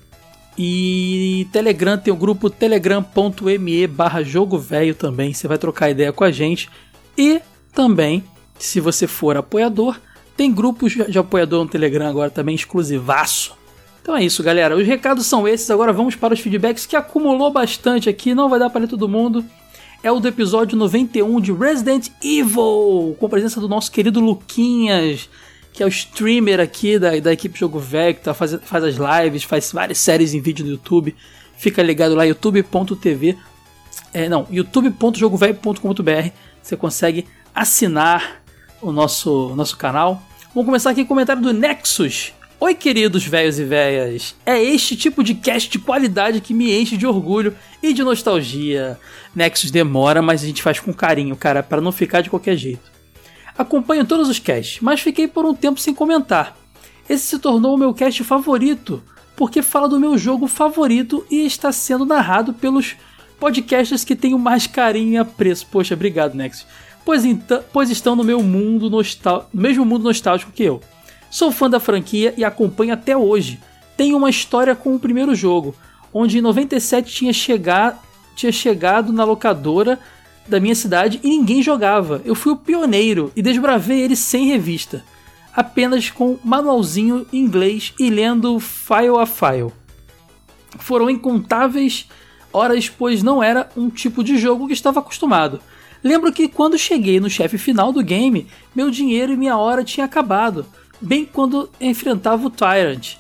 E 0.57 1.47
Telegram 1.53 1.97
tem 1.97 2.13
o 2.13 2.17
grupo 2.17 2.49
telegram.me 2.49 3.87
barra 3.87 4.21
jogo 4.21 4.57
velho 4.57 4.93
também. 4.93 5.33
Você 5.33 5.47
vai 5.47 5.57
trocar 5.57 5.89
ideia 5.89 6.11
com 6.11 6.25
a 6.25 6.29
gente. 6.29 6.69
E 7.17 7.41
também, 7.73 8.21
se 8.59 8.81
você 8.81 9.07
for 9.07 9.37
apoiador, 9.37 9.97
tem 10.35 10.51
grupos 10.51 10.91
de 10.91 11.17
apoiador 11.17 11.63
no 11.63 11.69
Telegram 11.69 12.05
agora 12.05 12.29
também 12.29 12.53
exclusivaço. 12.53 13.55
Então 14.01 14.17
é 14.17 14.25
isso, 14.25 14.43
galera. 14.43 14.75
Os 14.75 14.85
recados 14.85 15.25
são 15.25 15.47
esses. 15.47 15.71
Agora 15.71 15.93
vamos 15.93 16.15
para 16.15 16.33
os 16.33 16.39
feedbacks 16.41 16.85
que 16.85 16.97
acumulou 16.97 17.49
bastante 17.49 18.09
aqui. 18.09 18.35
Não 18.35 18.49
vai 18.49 18.59
dar 18.59 18.69
para 18.69 18.81
ler 18.81 18.87
todo 18.87 19.07
mundo. 19.07 19.45
É 20.03 20.11
o 20.11 20.19
do 20.19 20.27
episódio 20.27 20.75
91 20.75 21.39
de 21.39 21.51
Resident 21.51 22.09
Evil, 22.23 23.15
com 23.19 23.25
a 23.27 23.29
presença 23.29 23.61
do 23.61 23.69
nosso 23.69 23.91
querido 23.91 24.19
Luquinhas, 24.19 25.29
que 25.71 25.83
é 25.83 25.85
o 25.85 25.89
streamer 25.89 26.59
aqui 26.59 26.97
da, 26.97 27.19
da 27.19 27.31
equipe 27.31 27.59
Jogo 27.59 27.79
que 27.79 28.13
tá 28.15 28.33
faz, 28.33 28.55
faz 28.63 28.83
as 28.83 28.95
lives, 28.95 29.43
faz 29.43 29.71
várias 29.71 29.99
séries 29.99 30.33
em 30.33 30.41
vídeo 30.41 30.65
no 30.65 30.71
YouTube. 30.71 31.15
Fica 31.55 31.83
ligado 31.83 32.15
lá, 32.15 32.23
youtube.tv. 32.23 33.37
É, 34.11 34.27
não, 34.27 34.47
youtube.jogovelho.com.br. 34.49 36.29
Você 36.63 36.75
consegue 36.75 37.27
assinar 37.53 38.41
o 38.81 38.91
nosso, 38.91 39.55
nosso 39.55 39.77
canal. 39.77 40.23
Vamos 40.55 40.65
começar 40.65 40.89
aqui 40.89 41.01
com 41.01 41.05
o 41.05 41.09
comentário 41.09 41.43
do 41.43 41.53
Nexus. 41.53 42.33
Oi, 42.63 42.75
queridos 42.75 43.25
velhos 43.25 43.57
e 43.57 43.63
velhas. 43.63 44.35
É 44.45 44.61
este 44.61 44.95
tipo 44.95 45.23
de 45.23 45.33
cast 45.33 45.67
de 45.67 45.79
qualidade 45.79 46.39
que 46.39 46.53
me 46.53 46.71
enche 46.79 46.95
de 46.95 47.07
orgulho 47.07 47.57
e 47.81 47.91
de 47.91 48.03
nostalgia. 48.03 48.99
Nexus 49.35 49.71
demora, 49.71 50.21
mas 50.21 50.43
a 50.43 50.45
gente 50.45 50.61
faz 50.61 50.79
com 50.79 50.93
carinho, 50.93 51.35
cara, 51.35 51.63
para 51.63 51.81
não 51.81 51.91
ficar 51.91 52.21
de 52.21 52.29
qualquer 52.29 52.55
jeito. 52.55 52.91
Acompanho 53.57 54.05
todos 54.05 54.29
os 54.29 54.37
casts, 54.37 54.79
mas 54.79 55.01
fiquei 55.01 55.27
por 55.27 55.43
um 55.43 55.55
tempo 55.55 55.79
sem 55.79 55.91
comentar. 55.91 56.55
Esse 57.09 57.25
se 57.25 57.39
tornou 57.39 57.73
o 57.73 57.79
meu 57.79 57.95
cast 57.95 58.23
favorito, 58.23 59.01
porque 59.35 59.63
fala 59.63 59.89
do 59.89 59.99
meu 59.99 60.15
jogo 60.15 60.45
favorito 60.45 61.25
e 61.31 61.43
está 61.43 61.71
sendo 61.71 62.05
narrado 62.05 62.53
pelos 62.53 62.95
podcasters 63.39 64.03
que 64.03 64.15
tenho 64.15 64.37
mais 64.37 64.67
carinho 64.67 65.13
e 65.13 65.17
apreço. 65.17 65.65
Poxa, 65.65 65.95
obrigado, 65.95 66.35
Nexus. 66.35 66.67
Pois, 67.03 67.25
então, 67.25 67.63
pois 67.73 67.89
estão 67.89 68.15
no 68.15 68.23
meu 68.23 68.43
mundo 68.43 68.87
nostal 68.87 69.49
no 69.51 69.63
mesmo 69.63 69.83
mundo 69.83 70.03
nostálgico 70.03 70.51
que 70.51 70.61
eu. 70.61 70.79
Sou 71.31 71.49
fã 71.49 71.69
da 71.69 71.79
franquia 71.79 72.33
e 72.35 72.43
acompanho 72.43 72.93
até 72.93 73.15
hoje. 73.15 73.57
Tenho 73.95 74.17
uma 74.17 74.29
história 74.29 74.75
com 74.75 74.93
o 74.93 74.99
primeiro 74.99 75.33
jogo, 75.33 75.73
onde 76.13 76.37
em 76.37 76.41
97 76.41 77.09
tinha, 77.09 77.31
chegar, 77.31 78.03
tinha 78.35 78.51
chegado 78.51 79.13
na 79.13 79.23
locadora 79.23 79.97
da 80.45 80.59
minha 80.59 80.75
cidade 80.75 81.21
e 81.23 81.29
ninguém 81.29 81.63
jogava. 81.63 82.21
Eu 82.25 82.35
fui 82.35 82.51
o 82.51 82.57
pioneiro 82.57 83.31
e 83.33 83.41
desbravei 83.41 84.01
ele 84.01 84.15
sem 84.17 84.47
revista, 84.47 85.05
apenas 85.55 86.09
com 86.09 86.37
manualzinho 86.43 87.25
em 87.31 87.37
inglês 87.37 87.93
e 87.97 88.09
lendo 88.09 88.59
file 88.59 89.17
a 89.17 89.25
file. 89.25 89.71
Foram 90.79 91.09
incontáveis 91.09 92.09
horas, 92.51 92.89
pois 92.89 93.23
não 93.23 93.41
era 93.41 93.69
um 93.77 93.89
tipo 93.89 94.21
de 94.21 94.37
jogo 94.37 94.67
que 94.67 94.73
estava 94.73 94.99
acostumado. 94.99 95.61
Lembro 96.03 96.33
que 96.33 96.49
quando 96.49 96.77
cheguei 96.77 97.21
no 97.21 97.29
chefe 97.29 97.57
final 97.57 97.93
do 97.93 98.03
game, 98.03 98.47
meu 98.75 98.91
dinheiro 98.91 99.31
e 99.31 99.37
minha 99.37 99.55
hora 99.55 99.83
tinha 99.83 100.05
acabado, 100.05 100.65
bem 101.01 101.25
quando 101.25 101.69
enfrentava 101.79 102.45
o 102.45 102.49
Tyrant. 102.49 103.15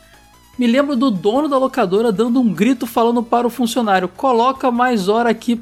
Me 0.57 0.67
lembro 0.67 0.95
do 0.95 1.09
dono 1.09 1.47
da 1.47 1.57
locadora 1.57 2.11
dando 2.11 2.39
um 2.39 2.53
grito 2.53 2.85
falando 2.85 3.23
para 3.23 3.47
o 3.47 3.49
funcionário: 3.49 4.07
coloca 4.07 4.69
mais 4.69 5.07
hora 5.07 5.29
aqui 5.29 5.59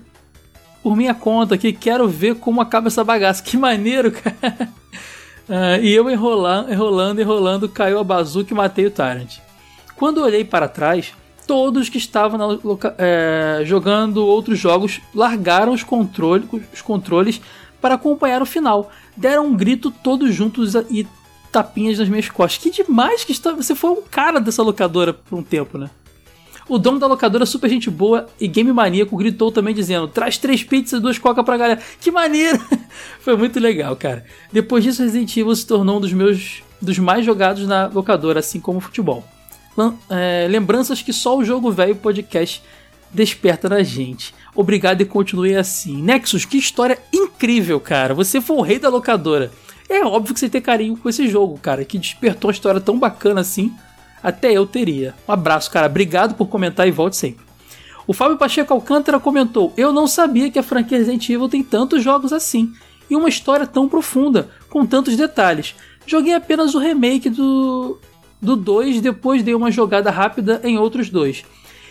por 0.84 0.96
minha 0.96 1.14
conta, 1.14 1.58
que 1.58 1.72
quero 1.72 2.08
ver 2.08 2.36
como 2.36 2.62
acaba 2.62 2.88
essa 2.88 3.04
bagaça. 3.04 3.42
Que 3.44 3.58
maneiro, 3.58 4.12
cara! 4.12 4.70
Uh, 5.48 5.80
e 5.84 5.94
eu 5.94 6.10
enrolando, 6.10 6.72
enrolando, 6.72 7.22
enrolando, 7.22 7.70
caiu 7.70 8.00
a 8.00 8.04
bazuca 8.04 8.54
e 8.54 8.58
matei 8.58 8.86
o 8.86 8.92
Tyrant. 8.92 9.38
Quando 9.96 10.22
olhei 10.22 10.44
para 10.44 10.68
trás, 10.68 11.14
todos 11.46 11.90
que 11.90 11.98
estavam 11.98 12.60
é, 12.98 13.62
jogando 13.66 14.26
outros 14.26 14.60
jogos 14.60 15.02
largaram 15.14 15.74
os, 15.74 15.84
controle, 15.84 16.48
os 16.74 16.82
controles 16.82 17.42
para 17.82 17.96
acompanhar 17.96 18.42
o 18.42 18.46
final. 18.46 18.92
Deram 19.18 19.48
um 19.48 19.56
grito 19.58 19.92
todos 19.92 20.34
juntos 20.34 20.76
e 20.90 21.08
tapinhas 21.52 22.00
nas 22.00 22.10
minhas 22.10 22.30
costas. 22.30 22.62
Que 22.62 22.84
demais 22.84 23.24
que 23.24 23.34
você 23.34 23.76
foi 23.76 23.92
um 23.92 24.02
cara 24.02 24.40
dessa 24.40 24.64
locadora 24.64 25.14
por 25.14 25.38
um 25.38 25.44
tempo, 25.44 25.78
né? 25.78 25.90
O 26.68 26.78
dono 26.78 27.00
da 27.00 27.08
locadora, 27.08 27.48
super 27.48 27.68
gente 27.68 27.90
boa 27.90 28.28
e 28.40 28.48
game 28.48 28.72
maníaco, 28.72 29.18
gritou 29.18 29.52
também 29.52 29.74
dizendo: 29.74 30.08
traz 30.08 30.38
três 30.38 30.64
pizzas 30.64 31.00
e 31.00 31.02
duas 31.02 31.18
coca 31.18 31.44
pra 31.44 31.58
galera. 31.58 31.82
Que 32.00 32.12
maneiro! 32.12 32.60
Foi 33.22 33.36
muito 33.36 33.60
legal, 33.60 33.96
cara. 33.96 34.24
Depois 34.52 34.84
disso, 34.84 35.02
Resident 35.02 35.36
Evil 35.36 35.56
se 35.56 35.66
tornou 35.66 35.98
um 35.98 36.02
dos 36.02 36.14
meus 36.14 36.62
dos 36.82 37.00
mais 37.00 37.26
jogados 37.26 37.68
na 37.68 37.88
locadora, 37.88 38.40
assim 38.40 38.60
como 38.60 38.78
o 38.78 38.82
futebol 38.82 39.26
é, 40.10 40.48
lembranças 40.50 41.02
que 41.02 41.14
só 41.14 41.38
o 41.38 41.44
Jogo 41.44 41.72
Velho 41.72 41.96
Podcast 41.96 42.62
desperta 43.12 43.70
na 43.70 43.82
gente. 43.82 44.34
Obrigado 44.54 45.02
e 45.02 45.06
continue 45.06 45.56
assim. 45.56 46.02
Nexus, 46.02 46.46
que 46.46 46.58
história 46.58 46.98
incrível, 47.14 47.80
cara. 47.80 48.14
Você 48.14 48.42
foi 48.42 48.58
o 48.58 48.62
rei 48.62 48.78
da 48.78 48.90
locadora. 48.90 49.52
É 49.90 50.06
óbvio 50.06 50.34
que 50.34 50.40
você 50.40 50.48
tem 50.48 50.62
carinho 50.62 50.96
com 50.96 51.10
esse 51.10 51.28
jogo, 51.28 51.58
cara, 51.58 51.84
que 51.84 51.98
despertou 51.98 52.50
uma 52.50 52.54
história 52.54 52.80
tão 52.80 53.00
bacana 53.00 53.42
assim. 53.42 53.74
Até 54.22 54.52
eu 54.52 54.68
teria. 54.68 55.16
Um 55.28 55.32
abraço, 55.32 55.72
cara. 55.72 55.88
Obrigado 55.88 56.36
por 56.36 56.48
comentar 56.48 56.88
e 56.88 56.92
volte 56.92 57.16
sempre. 57.16 57.44
O 58.06 58.14
Fábio 58.14 58.38
Pacheco 58.38 58.74
Alcântara 58.74 59.20
comentou: 59.20 59.74
Eu 59.76 59.92
não 59.92 60.08
sabia 60.08 60.52
que 60.52 60.60
a 60.60 60.64
franquia 60.64 60.98
Resident 60.98 61.28
Evil 61.30 61.50
tem 61.50 61.64
tantos 61.64 62.04
jogos 62.04 62.32
assim 62.32 62.72
e 63.10 63.16
uma 63.16 63.30
história 63.30 63.66
tão 63.66 63.90
profunda, 63.90 64.50
com 64.70 64.86
tantos 64.86 65.16
detalhes. 65.16 65.74
Joguei 66.06 66.34
apenas 66.34 66.76
o 66.76 66.80
remake 66.80 67.30
do 67.30 68.00
do 68.42 68.56
2 68.56 69.02
depois 69.02 69.44
dei 69.44 69.54
uma 69.54 69.70
jogada 69.70 70.10
rápida 70.10 70.62
em 70.64 70.78
outros 70.78 71.10
dois. 71.10 71.44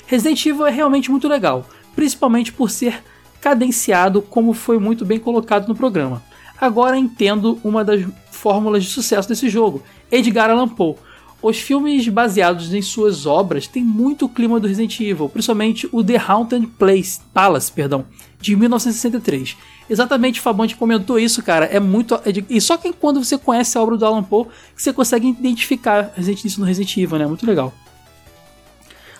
Resident 0.06 0.44
Evil 0.46 0.66
é 0.66 0.70
realmente 0.70 1.10
muito 1.10 1.28
legal, 1.28 1.66
principalmente 1.94 2.52
por 2.52 2.70
ser 2.70 3.02
cadenciado, 3.40 4.22
como 4.22 4.54
foi 4.54 4.78
muito 4.78 5.04
bem 5.04 5.18
colocado 5.18 5.68
no 5.68 5.74
programa. 5.74 6.22
Agora 6.60 6.96
entendo 6.96 7.60
uma 7.62 7.84
das 7.84 8.04
fórmulas 8.30 8.84
de 8.84 8.90
sucesso 8.90 9.28
desse 9.28 9.48
jogo, 9.48 9.82
Edgar 10.10 10.50
Allan 10.50 10.68
Poe. 10.68 10.96
Os 11.40 11.58
filmes 11.58 12.08
baseados 12.08 12.74
em 12.74 12.82
suas 12.82 13.24
obras 13.24 13.68
têm 13.68 13.84
muito 13.84 14.28
clima 14.28 14.58
do 14.58 14.66
Resident 14.66 14.98
Evil, 15.00 15.28
principalmente 15.28 15.88
o 15.92 16.02
The 16.02 16.16
Haunted 16.16 16.66
Place, 16.78 17.20
Palace, 17.32 17.70
perdão, 17.70 18.04
de 18.40 18.56
1963. 18.56 19.56
Exatamente, 19.88 20.40
o 20.40 20.42
Fabonte 20.42 20.74
comentou 20.74 21.16
isso, 21.16 21.40
cara. 21.42 21.66
É 21.66 21.78
muito. 21.78 22.16
É 22.16 22.32
e 22.50 22.60
só 22.60 22.76
que 22.76 22.92
quando 22.92 23.22
você 23.22 23.38
conhece 23.38 23.78
a 23.78 23.80
obra 23.80 23.96
do 23.96 24.04
Alan 24.04 24.22
Poe, 24.24 24.46
que 24.74 24.82
você 24.82 24.92
consegue 24.92 25.28
identificar 25.28 26.12
Evil 26.16 26.58
no 26.58 26.66
Resident 26.66 26.96
Evil, 26.96 27.18
né? 27.18 27.26
Muito 27.26 27.46
legal. 27.46 27.72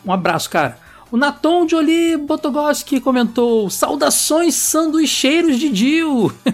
Um 0.04 0.12
abraço, 0.12 0.50
cara. 0.50 0.78
O 1.10 1.16
Naton 1.16 1.68
Jolie 1.68 2.16
Botogoski 2.16 3.00
comentou: 3.00 3.70
Saudações 3.70 4.54
sanduicheiros 4.56 5.56
de 5.56 5.70
Dio! 5.70 6.32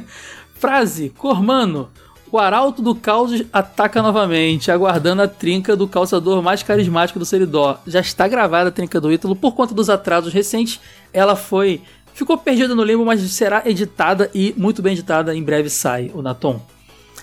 Frase: 0.55 1.11
Cormano. 1.11 1.91
O 2.33 2.39
arauto 2.39 2.83
do 2.83 2.97
caos 2.97 3.45
ataca 3.53 4.03
novamente, 4.03 4.69
aguardando 4.69 5.23
a 5.23 5.29
trinca 5.29 5.77
do 5.77 5.87
calçador 5.87 6.43
mais 6.43 6.65
carismático 6.65 7.17
do 7.17 7.25
Seridó. 7.25 7.79
Já 7.87 8.01
está 8.01 8.27
gravada 8.27 8.71
a 8.71 8.73
trinca 8.73 9.01
do 9.01 9.13
Ítalo 9.13 9.37
por 9.37 9.55
conta 9.55 9.73
dos 9.73 9.89
atrasos 9.89 10.33
recentes. 10.33 10.81
Ela 11.13 11.37
foi 11.37 11.81
Ficou 12.15 12.39
perdida 12.39 12.77
no 12.77 12.85
limbo, 12.85 13.05
mas 13.05 13.21
será 13.33 13.63
editada 13.67 14.31
e 14.33 14.55
muito 14.57 14.81
bem 14.81 14.93
editada. 14.93 15.35
Em 15.35 15.43
breve 15.43 15.69
sai 15.69 16.13
o 16.15 16.23
Naton. 16.23 16.63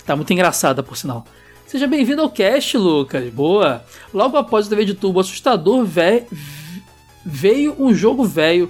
Tá 0.06 0.18
muito 0.18 0.32
engraçada, 0.34 0.84
por 0.84 0.98
sinal. 0.98 1.26
Seja 1.66 1.88
bem-vindo 1.88 2.22
ao 2.22 2.30
cast, 2.30 2.77
Lucas. 2.77 3.32
Boa. 3.32 3.82
Logo 4.14 4.35
após 4.35 4.68
o 4.68 4.69
TV 4.69 4.84
de 4.84 4.93
tubo 4.93 5.22
assustador, 5.22 5.85
vé... 5.85 6.27
veio 7.26 7.74
um 7.80 7.93
jogo 7.93 8.26
velho. 8.26 8.69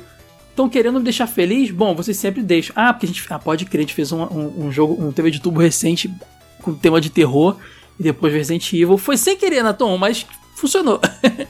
Estão 0.52 0.70
querendo 0.70 1.00
me 1.00 1.04
deixar 1.04 1.28
feliz? 1.28 1.72
Bom, 1.72 1.96
vocês 1.96 2.18
sempre 2.18 2.44
deixam. 2.44 2.74
Ah, 2.78 2.94
porque 2.94 3.06
a 3.06 3.10
gente. 3.10 3.26
Ah, 3.30 3.40
pode 3.40 3.66
crer, 3.66 3.80
a 3.80 3.84
gente 3.84 3.94
fez 3.94 4.12
um, 4.12 4.22
um, 4.22 4.66
um 4.66 4.72
jogo, 4.72 5.02
um 5.04 5.12
TV 5.12 5.32
de 5.32 5.42
tubo 5.42 5.60
recente 5.60 6.14
com 6.62 6.74
tema 6.74 7.02
de 7.02 7.10
terror 7.10 7.58
e 8.00 8.04
depois 8.04 8.34
Resident 8.34 8.72
Evil. 8.74 8.98
Foi 8.98 9.18
sem 9.18 9.38
querer, 9.38 9.64
Naton, 9.64 9.98
mas 9.98 10.26
funcionou. 10.56 11.00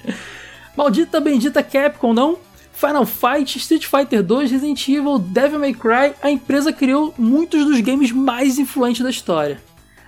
Maldita 0.77 1.19
bendita 1.19 1.61
Capcom, 1.63 2.13
não? 2.13 2.37
Final 2.73 3.05
Fight, 3.05 3.57
Street 3.57 3.85
Fighter 3.85 4.23
2, 4.23 4.51
Resident 4.51 4.87
Evil, 4.87 5.19
Devil 5.19 5.59
May 5.59 5.73
Cry, 5.73 6.13
a 6.21 6.31
empresa 6.31 6.71
criou 6.71 7.13
muitos 7.17 7.65
dos 7.65 7.79
games 7.81 8.11
mais 8.11 8.57
influentes 8.57 9.03
da 9.03 9.09
história. 9.09 9.61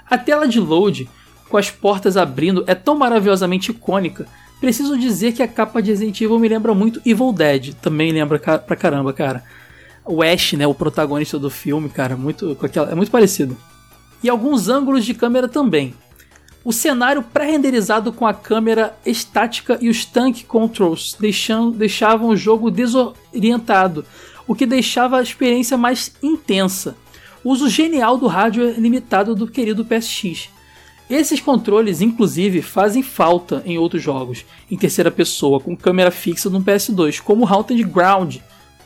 A 0.10 0.18
tela 0.18 0.48
de 0.48 0.60
load, 0.60 1.10
com 1.50 1.58
as 1.58 1.70
portas 1.70 2.18
abrindo, 2.18 2.64
é 2.66 2.74
tão 2.74 2.98
maravilhosamente 2.98 3.72
icônica. 3.72 4.28
Preciso 4.64 4.98
dizer 4.98 5.34
que 5.34 5.44
a 5.44 5.48
capa 5.48 5.82
de 5.82 5.92
Resident 5.92 6.22
Evil 6.22 6.40
me 6.40 6.48
lembra 6.48 6.74
muito 6.74 7.02
Evil 7.06 7.34
Dead, 7.34 7.74
também 7.82 8.14
lembra 8.14 8.40
pra 8.40 8.78
caramba, 8.78 9.12
cara. 9.12 9.44
O 10.06 10.24
Ash, 10.24 10.54
né, 10.54 10.66
o 10.66 10.74
protagonista 10.74 11.38
do 11.38 11.50
filme, 11.50 11.90
cara, 11.90 12.16
muito, 12.16 12.58
aquela, 12.62 12.90
é 12.90 12.96
muito 12.96 13.12
parecido. 13.12 13.58
E 14.24 14.30
alguns 14.30 14.70
ângulos 14.70 15.04
de 15.04 15.14
câmera 15.14 15.50
também. 15.50 15.94
O 16.64 16.72
cenário 16.72 17.22
pré-renderizado 17.22 18.14
com 18.14 18.26
a 18.26 18.34
câmera 18.34 18.98
estática 19.06 19.78
e 19.82 19.90
os 19.90 20.06
tank 20.06 20.46
controls 20.46 21.18
deixam, 21.20 21.70
deixavam 21.70 22.30
o 22.30 22.38
jogo 22.38 22.72
desorientado, 22.72 24.06
o 24.48 24.56
que 24.56 24.66
deixava 24.66 25.18
a 25.18 25.22
experiência 25.22 25.76
mais 25.76 26.14
intensa. 26.24 26.96
O 27.44 27.52
uso 27.52 27.68
genial 27.68 28.18
do 28.18 28.28
hardware 28.28 28.80
limitado 28.80 29.36
do 29.36 29.46
querido 29.46 29.84
PSX. 29.84 30.53
Esses 31.14 31.40
controles, 31.40 32.02
inclusive, 32.02 32.64
fazem 32.64 33.04
falta 33.04 33.62
em 33.68 33.78
outros 33.78 34.02
jogos, 34.02 34.44
em 34.72 34.76
terceira 34.76 35.12
pessoa, 35.12 35.60
com 35.60 35.78
câmera 35.78 36.10
fixa 36.10 36.50
no 36.50 36.60
PS2, 36.60 37.22
como 37.22 37.46
Haunted 37.46 37.84
Ground, 37.84 38.38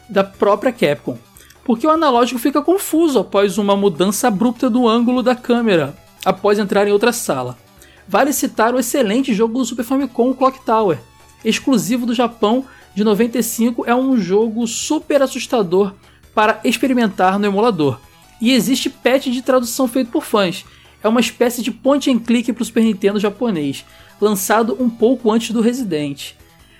da 0.09 0.25
própria 0.25 0.73
Capcom. 0.73 1.17
Porque 1.63 1.87
o 1.87 1.89
analógico 1.89 2.37
fica 2.37 2.61
confuso 2.61 3.19
após 3.19 3.57
uma 3.57 3.77
mudança 3.77 4.27
abrupta 4.27 4.69
do 4.69 4.85
ângulo 4.85 5.23
da 5.23 5.37
câmera, 5.37 5.95
após 6.25 6.59
entrar 6.59 6.85
em 6.85 6.91
outra 6.91 7.13
sala. 7.13 7.57
Vale 8.05 8.33
citar 8.33 8.75
o 8.75 8.79
excelente 8.79 9.33
jogo 9.33 9.59
do 9.59 9.63
Super 9.63 9.85
Famicom 9.85 10.33
Clock 10.33 10.59
Tower, 10.65 10.99
exclusivo 11.45 12.05
do 12.05 12.13
Japão 12.13 12.65
de 12.93 13.05
95, 13.05 13.85
é 13.87 13.95
um 13.95 14.17
jogo 14.17 14.67
super 14.67 15.21
assustador 15.21 15.93
para 16.35 16.59
experimentar 16.65 17.39
no 17.39 17.45
emulador. 17.45 18.01
E 18.41 18.51
existe 18.51 18.89
patch 18.89 19.27
de 19.27 19.41
tradução 19.41 19.87
feito 19.87 20.11
por 20.11 20.25
fãs. 20.25 20.65
É 21.07 21.09
uma 21.09 21.21
espécie 21.21 21.61
de 21.61 21.71
point 21.71 22.11
and 22.11 22.19
click 22.19 22.51
para 22.51 22.61
o 22.61 22.65
Super 22.65 22.83
Nintendo 22.83 23.17
japonês, 23.17 23.85
lançado 24.19 24.75
um 24.77 24.89
pouco 24.89 25.31
antes 25.31 25.51
do 25.51 25.61
Resident. 25.61 26.33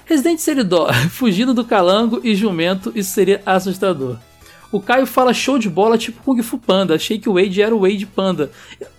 Resident 0.06 0.39
Seridó, 0.39 0.91
fugindo 1.09 1.53
do 1.53 1.64
calango 1.64 2.19
e 2.22 2.35
jumento, 2.35 2.91
isso 2.93 3.11
seria 3.11 3.41
assustador. 3.45 4.17
O 4.69 4.81
Caio 4.81 5.06
fala 5.06 5.33
show 5.33 5.57
de 5.57 5.69
bola 5.69 5.97
tipo 5.97 6.22
Kung 6.22 6.43
Fu 6.43 6.57
Panda. 6.57 6.95
Achei 6.95 7.17
que 7.17 7.30
o 7.30 7.35
Wade 7.35 7.61
era 7.61 7.73
o 7.73 7.80
Wade 7.80 8.06
Panda. 8.06 8.51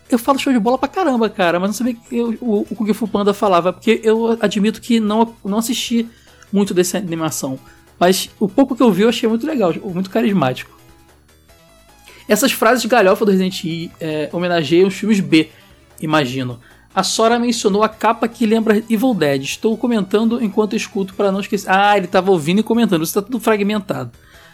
Eu 0.08 0.18
falo 0.18 0.39
show 0.39 0.50
de 0.50 0.58
bola 0.58 0.78
pra 0.78 0.89
caramba, 0.89 1.28
cara, 1.28 1.60
mas 1.60 1.68
não 1.68 1.74
sabia 1.74 1.92
que 1.92 2.16
eu, 2.16 2.34
o, 2.40 2.66
o 2.70 2.74
Kung 2.74 2.94
Fu 2.94 3.07
Panda 3.07 3.34
falava, 3.34 3.70
porque 3.70 4.00
eu 4.02 4.34
admito 4.40 4.81
que 4.81 4.98
não, 4.98 5.34
não 5.44 5.58
assisti 5.58 6.08
muito 6.50 6.73
dessa 6.73 6.97
animação. 6.97 7.58
Mas 8.00 8.31
o 8.40 8.48
pouco 8.48 8.74
que 8.74 8.82
eu 8.82 8.90
vi 8.90 9.02
eu 9.02 9.10
achei 9.10 9.28
muito 9.28 9.47
legal, 9.47 9.74
muito 9.92 10.08
carismático. 10.08 10.77
Essas 12.28 12.52
frases 12.52 12.82
de 12.82 12.89
galhofa 12.89 13.24
do 13.24 13.31
Resident 13.31 13.65
Evil 13.65 13.90
é, 13.98 14.28
homenageiam 14.32 14.89
os 14.89 14.94
filmes 14.94 15.18
B, 15.18 15.48
imagino. 16.00 16.60
A 16.94 17.02
Sora 17.02 17.39
mencionou 17.39 17.82
a 17.82 17.89
capa 17.89 18.28
que 18.28 18.44
lembra 18.44 18.82
Evil 18.90 19.15
Dead. 19.15 19.42
Estou 19.42 19.76
comentando 19.76 20.42
enquanto 20.42 20.76
escuto 20.76 21.15
para 21.15 21.32
não 21.32 21.40
esquecer. 21.40 21.70
Ah, 21.70 21.97
ele 21.97 22.07
estava 22.07 22.31
ouvindo 22.31 22.60
e 22.60 22.62
comentando. 22.62 23.02
Isso 23.02 23.10
está 23.10 23.23
tudo 23.23 23.40
fragmentado. 23.40 24.10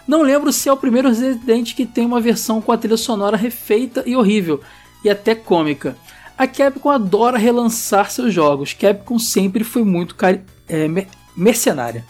Não 0.07 0.23
lembro 0.23 0.53
se 0.53 0.69
é 0.69 0.73
o 0.73 0.77
primeiro 0.77 1.09
Resident 1.09 1.75
que 1.75 1.87
tem 1.87 2.05
uma 2.05 2.21
versão 2.21 2.61
com 2.61 2.71
a 2.71 2.77
trilha 2.77 2.97
sonora 2.97 3.37
refeita 3.37 4.03
e 4.07 4.15
horrível 4.15 4.61
e 5.03 5.09
até 5.09 5.35
cômica. 5.35 5.97
A 6.37 6.47
Capcom 6.47 6.91
adora 6.91 7.39
relançar 7.39 8.11
seus 8.11 8.35
jogos. 8.35 8.73
Capcom 8.73 9.19
sempre 9.19 9.65
foi 9.65 9.83
muito 9.83 10.15
é, 10.69 10.87
mercenária. 11.37 12.05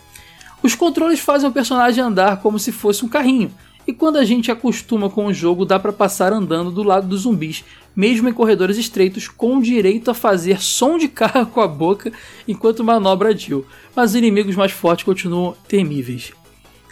Os 0.62 0.74
controles 0.74 1.20
fazem 1.20 1.48
o 1.48 1.52
personagem 1.52 2.02
andar 2.02 2.40
como 2.40 2.58
se 2.58 2.72
fosse 2.72 3.04
um 3.04 3.08
carrinho, 3.08 3.52
e 3.86 3.92
quando 3.92 4.16
a 4.16 4.24
gente 4.24 4.50
acostuma 4.50 5.10
com 5.10 5.26
o 5.26 5.34
jogo, 5.34 5.64
dá 5.64 5.78
para 5.78 5.92
passar 5.92 6.32
andando 6.32 6.70
do 6.70 6.82
lado 6.82 7.06
dos 7.06 7.22
zumbis, 7.22 7.64
mesmo 7.94 8.28
em 8.28 8.32
corredores 8.32 8.78
estreitos, 8.78 9.28
com 9.28 9.60
direito 9.60 10.10
a 10.10 10.14
fazer 10.14 10.62
som 10.62 10.98
de 10.98 11.08
carro 11.08 11.46
com 11.46 11.60
a 11.60 11.68
boca 11.68 12.12
enquanto 12.48 12.82
manobra 12.82 13.36
Jill, 13.36 13.66
mas 13.94 14.10
os 14.10 14.16
inimigos 14.16 14.56
mais 14.56 14.72
fortes 14.72 15.04
continuam 15.04 15.54
temíveis. 15.68 16.32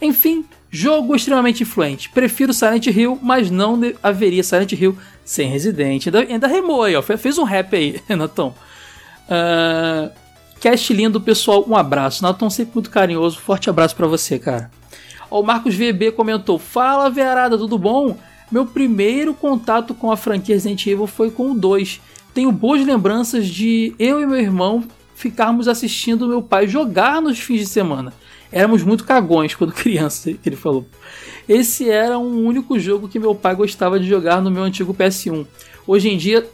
Enfim, 0.01 0.45
jogo 0.71 1.15
extremamente 1.15 1.62
influente. 1.62 2.11
Prefiro 2.11 2.53
Silent 2.53 2.87
Hill, 2.87 3.19
mas 3.23 3.51
não 3.51 3.81
haveria 4.03 4.43
Silent 4.43 4.73
Hill 4.73 4.97
sem 5.25 5.49
Resident. 5.49 6.07
Ainda, 6.07 6.21
ainda 6.21 6.47
remou 6.47 6.83
aí, 6.83 6.97
ó. 6.97 7.03
Fez 7.03 7.39
um 7.39 7.45
rap 7.45 7.75
aí, 7.75 8.01
Natão. 8.17 8.55
Uh, 9.29 10.11
cast 10.61 10.93
lindo, 10.93 11.21
pessoal. 11.21 11.65
Um 11.69 11.77
abraço. 11.77 12.23
Natão 12.23 12.51
sempre 12.51 12.75
muito 12.75 12.91
carinhoso. 12.91 13.39
Forte 13.39 13.71
abraço 13.71 13.95
para 13.95 14.09
você, 14.09 14.39
cara. 14.39 14.71
O 15.33 15.43
Marcos 15.43 15.75
VB 15.75 16.12
comentou: 16.12 16.59
Fala, 16.59 17.09
Verada, 17.09 17.57
tudo 17.57 17.78
bom? 17.78 18.19
Meu 18.51 18.67
primeiro 18.67 19.33
contato 19.33 19.94
com 19.94 20.12
a 20.12 20.17
franquia 20.17 20.55
Resident 20.55 20.86
Evil 20.86 21.07
foi 21.07 21.31
com 21.31 21.52
o 21.52 21.59
2. 21.59 22.02
Tenho 22.35 22.52
boas 22.52 22.85
lembranças 22.85 23.49
de 23.49 23.94
eu 23.99 24.20
e 24.20 24.27
meu 24.27 24.39
irmão 24.39 24.85
ficarmos 25.15 25.69
assistindo 25.69 26.28
meu 26.28 26.43
pai 26.43 26.69
jogar 26.69 27.23
nos 27.23 27.39
fins 27.39 27.61
de 27.61 27.67
semana. 27.67 28.12
Éramos 28.52 28.83
muito 28.83 29.05
cagões 29.05 29.55
quando 29.55 29.73
criança, 29.73 30.31
que 30.35 30.47
ele 30.47 30.57
falou. 30.57 30.85
Esse 31.49 31.89
era 31.89 32.19
um 32.19 32.44
único 32.44 32.78
jogo 32.78 33.09
que 33.09 33.19
meu 33.19 33.35
pai 33.35 33.55
gostava 33.55 33.99
de 33.99 34.07
jogar 34.07 34.43
no 34.43 34.51
meu 34.51 34.62
antigo 34.62 34.93
PS1. 34.93 35.47
Hoje 35.86 36.11
em 36.11 36.19
dia, 36.19 36.47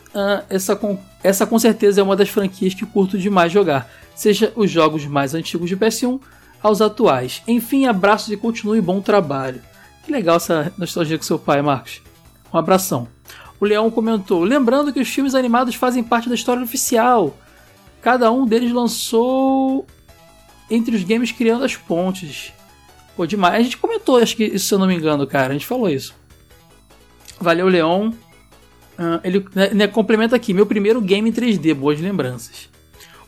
essa, 0.48 0.76
com, 0.76 0.96
essa 1.24 1.44
com 1.44 1.58
certeza 1.58 2.00
é 2.00 2.04
uma 2.04 2.14
das 2.14 2.28
franquias 2.28 2.74
que 2.74 2.86
curto 2.86 3.18
demais 3.18 3.50
jogar, 3.50 3.90
seja 4.14 4.52
os 4.54 4.70
jogos 4.70 5.04
mais 5.04 5.34
antigos 5.34 5.68
de 5.68 5.76
PS1 5.76 6.20
aos 6.62 6.80
atuais. 6.80 7.42
Enfim, 7.46 7.86
abraços 7.86 8.30
e 8.30 8.36
continue 8.36 8.80
bom 8.80 9.00
trabalho. 9.00 9.62
Que 10.04 10.12
legal 10.12 10.36
essa 10.36 10.72
nostalgia 10.78 11.18
com 11.18 11.24
seu 11.24 11.38
pai, 11.38 11.62
Marcos. 11.62 12.02
Um 12.52 12.58
abração. 12.58 13.08
O 13.60 13.64
Leão 13.64 13.90
comentou: 13.90 14.42
Lembrando 14.42 14.92
que 14.92 15.00
os 15.00 15.08
filmes 15.08 15.34
animados 15.34 15.74
fazem 15.74 16.02
parte 16.02 16.28
da 16.28 16.34
história 16.34 16.62
oficial. 16.62 17.36
Cada 18.00 18.30
um 18.30 18.46
deles 18.46 18.72
lançou 18.72 19.86
entre 20.70 20.94
os 20.94 21.02
games 21.02 21.32
criando 21.32 21.64
as 21.64 21.76
pontes. 21.76 22.52
Pô, 23.16 23.26
demais. 23.26 23.54
A 23.54 23.62
gente 23.62 23.76
comentou, 23.76 24.18
acho 24.18 24.36
que 24.36 24.44
isso, 24.44 24.68
se 24.68 24.74
eu 24.74 24.78
não 24.78 24.86
me 24.86 24.94
engano, 24.94 25.26
cara. 25.26 25.50
A 25.50 25.52
gente 25.52 25.66
falou 25.66 25.88
isso. 25.88 26.14
Valeu, 27.40 27.68
Leão. 27.68 28.14
Uh, 28.98 29.20
ele 29.22 29.44
né, 29.54 29.70
né, 29.74 29.86
complementa 29.86 30.34
aqui: 30.36 30.54
meu 30.54 30.66
primeiro 30.66 31.00
game 31.00 31.28
em 31.28 31.32
3D, 31.32 31.74
boas 31.74 32.00
lembranças. 32.00 32.68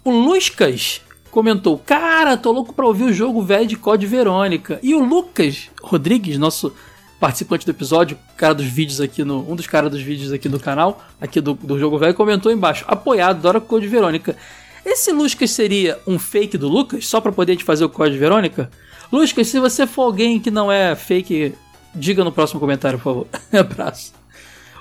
O 0.03 0.11
Luscas 0.11 1.03
comentou: 1.31 1.79
Cara, 1.79 2.37
tô 2.37 2.53
louco 2.53 2.75
pra 2.75 2.87
ouvir 2.87 3.05
o 3.05 3.13
jogo 3.13 3.43
velho 3.43 3.67
de 3.67 3.77
Code 3.77 4.07
Verônica. 4.07 4.79
E 4.83 4.95
o 4.95 5.05
Lucas 5.05 5.71
Rodrigues, 5.83 6.39
nosso 6.39 6.73
participante 7.19 7.67
do 7.67 7.71
episódio, 7.71 8.19
cara 8.37 8.55
dos 8.55 8.67
vídeos 8.67 9.01
aqui 9.01 9.23
no. 9.25 9.51
Um 9.51 9.55
dos 9.55 9.67
caras 9.67 9.91
dos 9.91 10.01
vídeos 10.01 10.33
aqui 10.33 10.49
do 10.49 10.59
canal, 10.59 11.05
aqui 11.21 11.41
do, 11.41 11.55
do 11.55 11.79
jogo 11.79 11.99
velho, 11.99 12.15
comentou 12.15 12.51
embaixo: 12.51 12.85
apoiado, 12.89 13.41
Dora 13.41 13.61
Code 13.61 13.87
Verônica. 13.87 14.37
Esse 14.85 15.13
Luscas 15.13 15.51
seria 15.51 15.99
um 16.07 16.19
fake 16.19 16.57
do 16.57 16.67
Lucas, 16.67 17.07
só 17.07 17.21
para 17.21 17.31
poder 17.31 17.53
gente 17.53 17.65
fazer 17.65 17.85
o 17.85 17.89
Code 17.91 18.17
Verônica? 18.17 18.71
Luscas, 19.13 19.49
se 19.49 19.61
você 19.61 19.87
for 19.87 20.05
alguém 20.05 20.41
que 20.41 20.51
não 20.51 20.73
é 20.73 20.95
fake, 20.95 21.55
diga 21.95 22.25
no 22.25 22.33
próximo 22.33 22.59
comentário, 22.59 22.99
por 22.99 23.05
favor. 23.05 23.27
Abraço. 23.53 24.13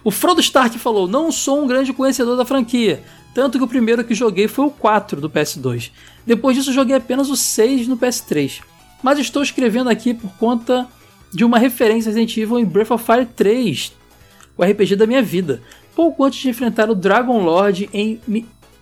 O 0.03 0.11
Frodo 0.11 0.39
Stark 0.39 0.79
falou: 0.79 1.07
Não 1.07 1.31
sou 1.31 1.61
um 1.61 1.67
grande 1.67 1.91
conhecedor 1.91 2.37
da 2.37 2.45
franquia, 2.45 3.03
tanto 3.33 3.57
que 3.57 3.63
o 3.63 3.67
primeiro 3.67 4.03
que 4.03 4.13
joguei 4.13 4.47
foi 4.47 4.65
o 4.65 4.71
4 4.71 5.21
do 5.21 5.29
PS2. 5.29 5.91
Depois 6.25 6.55
disso, 6.55 6.73
joguei 6.73 6.95
apenas 6.95 7.29
o 7.29 7.35
6 7.35 7.87
no 7.87 7.97
PS3. 7.97 8.61
Mas 9.01 9.19
estou 9.19 9.41
escrevendo 9.41 9.89
aqui 9.89 10.13
por 10.13 10.31
conta 10.37 10.87
de 11.31 11.45
uma 11.45 11.57
referência 11.57 12.09
Resident 12.09 12.35
Evil 12.37 12.59
em 12.59 12.65
Breath 12.65 12.91
of 12.91 13.03
Fire 13.03 13.25
3, 13.25 13.93
o 14.57 14.63
RPG 14.63 14.95
da 14.95 15.05
minha 15.05 15.21
vida. 15.21 15.61
Pouco 15.95 16.23
antes 16.23 16.39
de 16.39 16.49
enfrentar 16.49 16.89
o 16.89 16.95
Dragon 16.95 17.41
Lord 17.43 17.89
em 17.93 18.19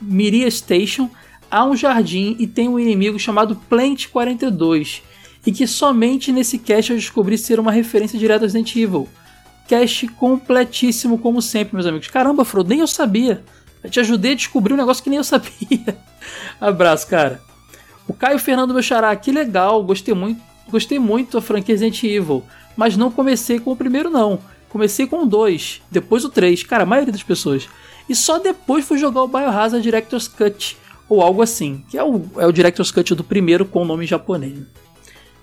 Miria 0.01 0.49
Station, 0.49 1.09
há 1.51 1.65
um 1.65 1.75
jardim 1.75 2.35
e 2.39 2.47
tem 2.47 2.69
um 2.69 2.79
inimigo 2.79 3.19
chamado 3.19 3.55
Plant 3.69 4.07
42, 4.07 5.01
e 5.45 5.51
que 5.51 5.67
somente 5.67 6.31
nesse 6.31 6.57
cast 6.57 6.91
eu 6.91 6.97
descobri 6.97 7.37
ser 7.37 7.59
uma 7.59 7.71
referência 7.71 8.17
direta 8.17 8.45
a 8.45 8.47
Resident 8.47 8.75
Evil. 8.75 9.07
Cast 9.67 10.07
completíssimo, 10.09 11.17
como 11.17 11.41
sempre, 11.41 11.75
meus 11.75 11.85
amigos. 11.85 12.07
Caramba, 12.07 12.45
Frodo, 12.45 12.69
nem 12.69 12.79
eu 12.79 12.87
sabia. 12.87 13.43
Eu 13.83 13.89
te 13.89 13.99
ajudei 13.99 14.33
a 14.33 14.35
descobrir 14.35 14.73
um 14.73 14.77
negócio 14.77 15.03
que 15.03 15.09
nem 15.09 15.17
eu 15.17 15.23
sabia. 15.23 15.97
Abraço, 16.59 17.07
cara. 17.07 17.41
O 18.07 18.13
Caio 18.13 18.39
Fernando 18.39 18.73
meu 18.73 18.81
xará, 18.81 19.15
que 19.15 19.31
legal, 19.31 19.83
gostei 19.83 20.13
muito, 20.13 20.41
gostei 20.69 20.97
muito 20.97 21.37
da 21.37 21.41
franquia 21.41 21.75
Resident 21.75 22.01
Evil, 22.03 22.43
mas 22.75 22.95
não 22.95 23.11
comecei 23.11 23.59
com 23.59 23.71
o 23.71 23.75
primeiro 23.75 24.09
não. 24.09 24.39
Comecei 24.69 25.07
com 25.07 25.23
o 25.23 25.25
2, 25.25 25.81
depois 25.89 26.23
o 26.23 26.29
3, 26.29 26.63
cara, 26.63 26.83
a 26.83 26.85
maioria 26.85 27.11
das 27.11 27.23
pessoas. 27.23 27.67
E 28.07 28.15
só 28.15 28.39
depois 28.39 28.85
fui 28.85 28.97
jogar 28.97 29.23
o 29.23 29.27
Biohazard 29.27 29.81
Director's 29.81 30.27
Cut, 30.27 30.77
ou 31.09 31.21
algo 31.21 31.41
assim, 31.41 31.83
que 31.89 31.97
é 31.97 32.03
o, 32.03 32.25
é 32.37 32.45
o 32.45 32.51
Director's 32.51 32.91
Cut 32.91 33.15
do 33.15 33.23
primeiro 33.23 33.65
com 33.65 33.81
o 33.81 33.85
nome 33.85 34.05
japonês. 34.05 34.59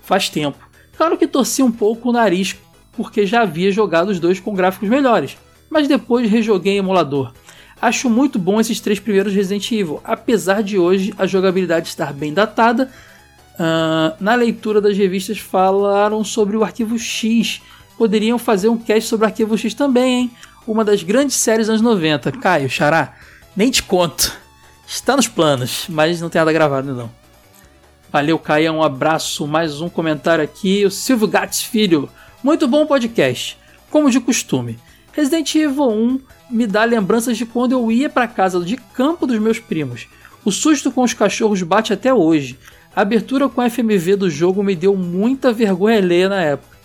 Faz 0.01 0.29
tempo. 0.29 0.57
Claro 0.95 1.17
que 1.17 1.27
torci 1.27 1.61
um 1.61 1.71
pouco 1.71 2.09
o 2.09 2.13
nariz 2.13 2.55
porque 2.93 3.25
já 3.25 3.41
havia 3.41 3.71
jogado 3.71 4.09
os 4.09 4.19
dois 4.19 4.39
com 4.39 4.53
gráficos 4.53 4.87
melhores, 4.89 5.37
mas 5.69 5.87
depois 5.87 6.29
rejoguei 6.29 6.73
em 6.73 6.77
emulador. 6.77 7.33
Acho 7.85 8.09
muito 8.09 8.39
bom 8.39 8.59
esses 8.59 8.79
três 8.79 8.99
primeiros 8.99 9.31
Resident 9.31 9.71
Evil, 9.71 10.01
apesar 10.03 10.63
de 10.63 10.75
hoje 10.75 11.13
a 11.19 11.27
jogabilidade 11.27 11.87
estar 11.87 12.11
bem 12.13 12.33
datada. 12.33 12.89
Uh, 13.59 14.11
na 14.19 14.33
leitura 14.33 14.81
das 14.81 14.97
revistas 14.97 15.37
falaram 15.37 16.23
sobre 16.23 16.57
o 16.57 16.63
Arquivo 16.63 16.97
X. 16.97 17.61
Poderiam 17.95 18.39
fazer 18.39 18.69
um 18.69 18.77
cast 18.77 19.07
sobre 19.07 19.27
o 19.27 19.29
Arquivo 19.29 19.55
X 19.55 19.75
também, 19.75 20.21
hein? 20.21 20.31
Uma 20.65 20.83
das 20.83 21.03
grandes 21.03 21.35
séries 21.35 21.67
dos 21.67 21.75
anos 21.75 21.81
90. 21.83 22.31
Caio, 22.31 22.67
Xará, 22.67 23.13
nem 23.55 23.69
te 23.69 23.83
conto. 23.83 24.35
Está 24.87 25.15
nos 25.15 25.27
planos, 25.27 25.85
mas 25.87 26.19
não 26.19 26.27
tem 26.27 26.41
nada 26.41 26.51
gravado 26.51 26.91
não. 26.91 27.11
Valeu, 28.11 28.39
Caio, 28.39 28.73
um 28.73 28.81
abraço. 28.81 29.45
Mais 29.45 29.79
um 29.79 29.89
comentário 29.89 30.43
aqui. 30.43 30.83
O 30.87 30.89
Silvio 30.89 31.27
Gats 31.27 31.61
Filho. 31.61 32.09
Muito 32.43 32.67
bom 32.67 32.87
podcast, 32.87 33.55
como 33.91 34.09
de 34.09 34.19
costume. 34.19 34.79
Resident 35.15 35.55
Evil 35.55 35.89
1 35.89 36.19
me 36.49 36.67
dá 36.67 36.83
lembranças 36.83 37.37
de 37.37 37.45
quando 37.45 37.71
eu 37.71 37.89
ia 37.89 38.09
para 38.09 38.27
casa 38.27 38.59
de 38.59 38.75
campo 38.75 39.25
dos 39.25 39.39
meus 39.39 39.59
primos. 39.59 40.07
O 40.43 40.51
susto 40.51 40.91
com 40.91 41.03
os 41.03 41.13
cachorros 41.13 41.63
bate 41.63 41.93
até 41.93 42.13
hoje. 42.13 42.59
A 42.93 43.01
abertura 43.01 43.47
com 43.47 43.61
a 43.61 43.69
FMV 43.69 44.17
do 44.17 44.29
jogo 44.29 44.61
me 44.61 44.75
deu 44.75 44.93
muita 44.93 45.53
vergonha 45.53 45.99
alheia 45.99 46.27
na 46.27 46.41
época. 46.41 46.77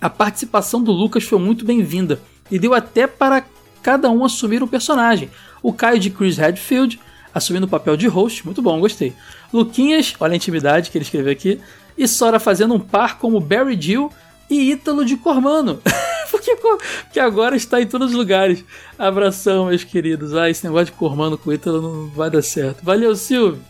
A 0.00 0.08
participação 0.08 0.80
do 0.80 0.92
Lucas 0.92 1.24
foi 1.24 1.38
muito 1.40 1.64
bem-vinda 1.64 2.20
e 2.48 2.60
deu 2.60 2.72
até 2.72 3.08
para 3.08 3.44
cada 3.82 4.08
um 4.08 4.24
assumir 4.24 4.62
um 4.62 4.68
personagem. 4.68 5.28
O 5.60 5.72
Caio 5.72 5.98
de 5.98 6.10
Chris 6.10 6.36
Redfield, 6.36 7.00
assumindo 7.34 7.66
o 7.66 7.68
papel 7.68 7.96
de 7.96 8.06
host, 8.06 8.44
muito 8.44 8.62
bom, 8.62 8.78
gostei. 8.78 9.12
Luquinhas, 9.52 10.14
olha 10.20 10.34
a 10.34 10.36
intimidade 10.36 10.92
que 10.92 10.98
ele 10.98 11.04
escreveu 11.04 11.32
aqui, 11.32 11.60
e 11.98 12.06
Sora 12.06 12.38
fazendo 12.38 12.74
um 12.74 12.80
par 12.80 13.18
como 13.18 13.40
Barry 13.40 13.80
Jill 13.80 14.12
e 14.48 14.72
Ítalo 14.72 15.04
de 15.04 15.16
Cormano. 15.16 15.80
porque, 16.30 16.56
porque 16.56 17.20
agora 17.20 17.56
está 17.56 17.80
em 17.80 17.86
todos 17.86 18.10
os 18.10 18.16
lugares. 18.16 18.64
Abração, 18.98 19.66
meus 19.66 19.84
queridos. 19.84 20.34
Ah, 20.34 20.48
esse 20.48 20.64
negócio 20.64 20.86
de 20.86 20.92
Cormano 20.92 21.36
com 21.36 21.52
Ítalo 21.52 21.80
não 21.80 22.08
vai 22.08 22.30
dar 22.30 22.42
certo. 22.42 22.84
Valeu, 22.84 23.14
Silvio. 23.16 23.62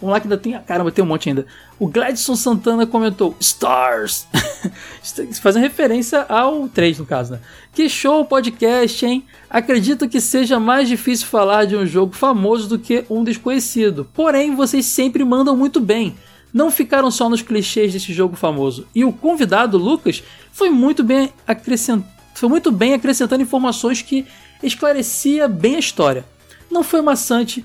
Vamos 0.00 0.14
lá 0.14 0.20
que 0.20 0.26
ainda 0.26 0.36
tem. 0.36 0.60
Caramba, 0.66 0.90
tem 0.90 1.04
um 1.04 1.06
monte 1.06 1.28
ainda. 1.28 1.46
O 1.78 1.86
Gladson 1.86 2.34
Santana 2.34 2.84
comentou: 2.84 3.36
Stars! 3.38 4.26
Fazendo 5.40 5.62
referência 5.62 6.26
ao 6.28 6.68
3, 6.68 6.98
no 6.98 7.06
caso, 7.06 7.34
né? 7.34 7.40
Que 7.72 7.88
show 7.88 8.24
podcast, 8.24 9.06
hein? 9.06 9.24
Acredito 9.48 10.08
que 10.08 10.20
seja 10.20 10.58
mais 10.58 10.88
difícil 10.88 11.28
falar 11.28 11.66
de 11.66 11.76
um 11.76 11.86
jogo 11.86 12.14
famoso 12.14 12.68
do 12.68 12.80
que 12.80 13.04
um 13.08 13.22
desconhecido. 13.22 14.08
Porém, 14.12 14.56
vocês 14.56 14.86
sempre 14.86 15.24
mandam 15.24 15.56
muito 15.56 15.80
bem 15.80 16.16
não 16.52 16.70
ficaram 16.70 17.10
só 17.10 17.28
nos 17.28 17.42
clichês 17.42 17.92
desse 17.92 18.12
jogo 18.12 18.36
famoso. 18.36 18.86
E 18.94 19.04
o 19.04 19.12
convidado, 19.12 19.78
Lucas, 19.78 20.22
foi 20.52 20.70
muito 20.70 21.02
bem, 21.02 21.32
acrescent... 21.46 22.04
foi 22.34 22.48
muito 22.48 22.70
bem 22.70 22.94
acrescentando 22.94 23.42
informações 23.42 24.02
que 24.02 24.26
esclarecia 24.62 25.48
bem 25.48 25.76
a 25.76 25.80
história. 25.80 26.24
Não 26.70 26.82
foi 26.82 27.00
maçante 27.00 27.64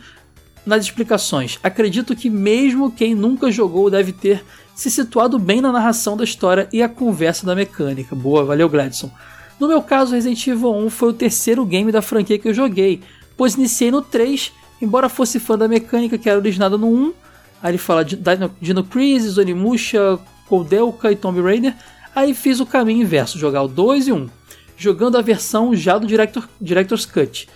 nas 0.65 0.83
explicações. 0.83 1.59
Acredito 1.63 2.15
que 2.15 2.29
mesmo 2.29 2.91
quem 2.91 3.15
nunca 3.15 3.51
jogou 3.51 3.89
deve 3.89 4.11
ter 4.11 4.43
se 4.75 4.91
situado 4.91 5.39
bem 5.39 5.59
na 5.59 5.71
narração 5.71 6.15
da 6.15 6.23
história 6.23 6.67
e 6.71 6.83
a 6.83 6.89
conversa 6.89 7.45
da 7.45 7.55
mecânica. 7.55 8.15
Boa, 8.15 8.45
valeu 8.45 8.69
Gladson. 8.69 9.09
No 9.59 9.67
meu 9.67 9.81
caso, 9.81 10.13
Resident 10.13 10.45
Evil 10.45 10.75
1 10.75 10.89
foi 10.89 11.09
o 11.09 11.13
terceiro 11.13 11.65
game 11.65 11.91
da 11.91 12.01
franquia 12.01 12.37
que 12.37 12.47
eu 12.47 12.53
joguei, 12.53 13.01
pois 13.35 13.55
iniciei 13.55 13.89
no 13.89 14.01
3, 14.01 14.51
embora 14.81 15.09
fosse 15.09 15.39
fã 15.39 15.57
da 15.57 15.67
mecânica 15.67 16.17
que 16.17 16.29
era 16.29 16.37
originada 16.37 16.77
no 16.77 16.87
1, 16.87 17.13
Aí 17.61 17.71
ele 17.71 17.77
fala 17.77 18.03
de 18.03 18.15
Dino, 18.15 18.55
Dino 18.61 18.83
Crisis, 18.83 19.37
Onimusha, 19.37 20.19
Koudelka 20.47 21.11
e 21.11 21.15
Tomb 21.15 21.41
Raider. 21.41 21.75
Aí 22.15 22.33
fiz 22.33 22.59
o 22.59 22.65
caminho 22.65 23.03
inverso, 23.03 23.37
jogar 23.37 23.63
o 23.63 23.67
2 23.67 24.07
e 24.07 24.11
1, 24.11 24.15
um, 24.15 24.29
jogando 24.75 25.17
a 25.17 25.21
versão 25.21 25.75
já 25.75 25.97
do 25.97 26.07
Director, 26.07 26.47
Director's 26.59 27.05
Cut. 27.05 27.47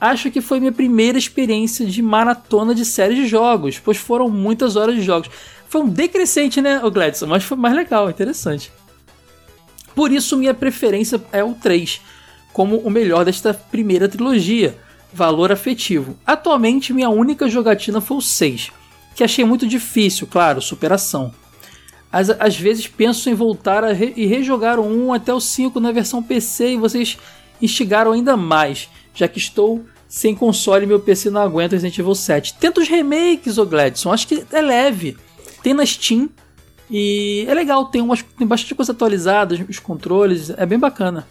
Acho 0.00 0.30
que 0.30 0.40
foi 0.40 0.58
minha 0.58 0.72
primeira 0.72 1.16
experiência 1.16 1.86
de 1.86 2.02
maratona 2.02 2.74
de 2.74 2.84
séries 2.84 3.18
de 3.18 3.26
jogos, 3.26 3.78
pois 3.78 3.96
foram 3.96 4.28
muitas 4.28 4.74
horas 4.74 4.96
de 4.96 5.02
jogos. 5.02 5.30
Foi 5.68 5.80
um 5.80 5.88
decrescente, 5.88 6.60
né, 6.60 6.80
Gladson? 6.92 7.26
Mas 7.26 7.44
foi 7.44 7.56
mais 7.56 7.74
legal, 7.74 8.10
interessante. 8.10 8.72
Por 9.94 10.10
isso, 10.10 10.36
minha 10.36 10.52
preferência 10.52 11.22
é 11.30 11.44
o 11.44 11.54
3, 11.54 12.00
como 12.52 12.78
o 12.78 12.90
melhor 12.90 13.24
desta 13.24 13.54
primeira 13.54 14.08
trilogia. 14.08 14.76
Valor 15.12 15.52
afetivo. 15.52 16.16
Atualmente, 16.26 16.92
minha 16.92 17.08
única 17.08 17.48
jogatina 17.48 18.00
foi 18.00 18.16
o 18.16 18.22
6, 18.22 18.72
que 19.14 19.24
achei 19.24 19.44
muito 19.44 19.66
difícil, 19.66 20.26
claro, 20.26 20.60
superação. 20.60 21.32
Às, 22.10 22.30
às 22.30 22.56
vezes 22.56 22.86
penso 22.86 23.30
em 23.30 23.34
voltar 23.34 23.84
re, 23.92 24.12
e 24.16 24.26
rejogar 24.26 24.78
o 24.78 24.84
1 24.84 25.14
até 25.14 25.32
o 25.32 25.40
5 25.40 25.80
na 25.80 25.92
versão 25.92 26.22
PC 26.22 26.74
e 26.74 26.76
vocês 26.76 27.16
instigaram 27.60 28.12
ainda 28.12 28.36
mais, 28.36 28.88
já 29.14 29.26
que 29.26 29.38
estou 29.38 29.84
sem 30.08 30.34
console 30.34 30.84
e 30.84 30.86
meu 30.86 31.00
PC 31.00 31.30
não 31.30 31.40
aguenta 31.40 31.74
Resident 31.74 31.98
Evil 31.98 32.14
7. 32.14 32.54
Tenta 32.54 32.82
os 32.82 32.88
remakes, 32.88 33.56
ô 33.56 33.64
Gladson, 33.64 34.12
acho 34.12 34.28
que 34.28 34.44
é 34.52 34.60
leve. 34.60 35.16
Tem 35.62 35.72
na 35.72 35.86
Steam 35.86 36.28
e 36.90 37.46
é 37.48 37.54
legal, 37.54 37.86
tem, 37.86 38.02
umas, 38.02 38.22
tem 38.22 38.46
bastante 38.46 38.74
coisa 38.74 38.92
atualizada, 38.92 39.58
os 39.66 39.78
controles, 39.78 40.50
é 40.50 40.66
bem 40.66 40.78
bacana. 40.78 41.26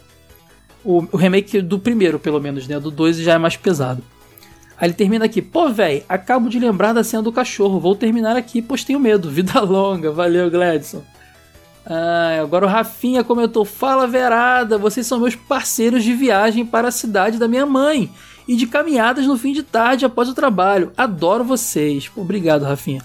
O, 0.84 1.06
o 1.12 1.16
remake 1.16 1.62
do 1.62 1.78
primeiro, 1.78 2.18
pelo 2.18 2.40
menos, 2.40 2.66
né? 2.66 2.80
Do 2.80 2.90
2 2.90 3.18
já 3.18 3.34
é 3.34 3.38
mais 3.38 3.56
pesado. 3.56 4.02
Aí 4.82 4.88
ele 4.88 4.94
termina 4.94 5.26
aqui, 5.26 5.40
pô, 5.40 5.68
véi, 5.68 6.04
acabo 6.08 6.48
de 6.48 6.58
lembrar 6.58 6.92
da 6.92 7.04
cena 7.04 7.22
do 7.22 7.30
cachorro, 7.30 7.78
vou 7.78 7.94
terminar 7.94 8.36
aqui, 8.36 8.60
pois 8.60 8.82
tenho 8.82 8.98
medo. 8.98 9.30
Vida 9.30 9.60
longa, 9.60 10.10
valeu, 10.10 10.50
Gladson. 10.50 11.04
Ah, 11.86 12.40
agora 12.42 12.66
o 12.66 12.68
Rafinha 12.68 13.22
comentou: 13.22 13.64
Fala 13.64 14.08
Verada, 14.08 14.76
vocês 14.76 15.06
são 15.06 15.20
meus 15.20 15.36
parceiros 15.36 16.02
de 16.02 16.12
viagem 16.14 16.66
para 16.66 16.88
a 16.88 16.90
cidade 16.90 17.38
da 17.38 17.46
minha 17.46 17.64
mãe 17.64 18.10
e 18.48 18.56
de 18.56 18.66
caminhadas 18.66 19.24
no 19.24 19.38
fim 19.38 19.52
de 19.52 19.62
tarde 19.62 20.04
após 20.04 20.28
o 20.28 20.34
trabalho. 20.34 20.90
Adoro 20.96 21.44
vocês. 21.44 22.10
Obrigado, 22.16 22.64
Rafinha. 22.64 23.02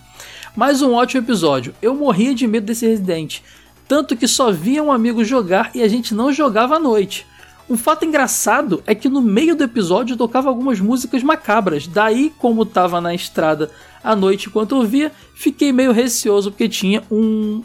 Mais 0.55 0.81
um 0.81 0.93
ótimo 0.93 1.21
episódio. 1.21 1.75
Eu 1.79 1.93
morria 1.93 2.33
de 2.33 2.47
medo 2.47 2.65
desse 2.65 2.87
residente, 2.87 3.43
tanto 3.87 4.17
que 4.17 4.27
só 4.27 4.51
via 4.51 4.81
um 4.81 4.91
amigo 4.91 5.23
jogar 5.23 5.69
e 5.75 5.83
a 5.83 5.87
gente 5.87 6.15
não 6.15 6.33
jogava 6.33 6.77
à 6.77 6.79
noite. 6.79 7.23
Um 7.69 7.75
fato 7.75 8.05
engraçado 8.05 8.81
é 8.87 8.95
que 8.95 9.09
no 9.09 9.21
meio 9.21 9.55
do 9.55 9.63
episódio 9.63 10.15
tocava 10.15 10.47
algumas 10.47 10.79
músicas 10.79 11.21
macabras. 11.21 11.85
Daí, 11.85 12.31
como 12.37 12.63
estava 12.63 13.01
na 13.01 13.13
estrada 13.13 13.69
à 14.01 14.15
noite 14.15 14.47
enquanto 14.47 14.75
eu 14.75 14.83
via, 14.83 15.11
fiquei 15.35 15.73
meio 15.73 15.91
receoso 15.91 16.49
porque 16.49 16.69
tinha 16.69 17.03
um 17.11 17.61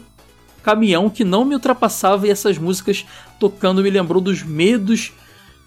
caminhão 0.61 1.09
que 1.09 1.23
não 1.23 1.45
me 1.45 1.55
ultrapassava 1.55 2.27
e 2.27 2.31
essas 2.31 2.57
músicas 2.57 3.05
tocando 3.39 3.81
me 3.81 3.89
lembrou 3.89 4.21
dos 4.21 4.43
medos 4.43 5.13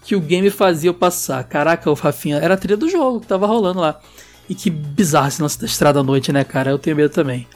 que 0.03 0.15
o 0.15 0.21
game 0.21 0.49
fazia 0.51 0.89
eu 0.89 0.93
passar. 0.93 1.43
Caraca, 1.43 1.89
o 1.89 1.93
Rafinha, 1.95 2.37
era 2.37 2.53
a 2.53 2.57
trilha 2.57 2.77
do 2.77 2.89
jogo 2.89 3.21
que 3.21 3.27
tava 3.27 3.47
rolando 3.47 3.79
lá. 3.79 3.99
E 4.47 4.55
que 4.55 4.69
bizarro 4.69 5.27
esse 5.27 5.41
lance 5.41 5.59
da 5.59 5.65
estrada 5.65 5.99
à 5.99 6.03
noite, 6.03 6.31
né, 6.31 6.43
cara? 6.43 6.71
Eu 6.71 6.79
tenho 6.79 6.95
medo 6.95 7.11
também. 7.11 7.47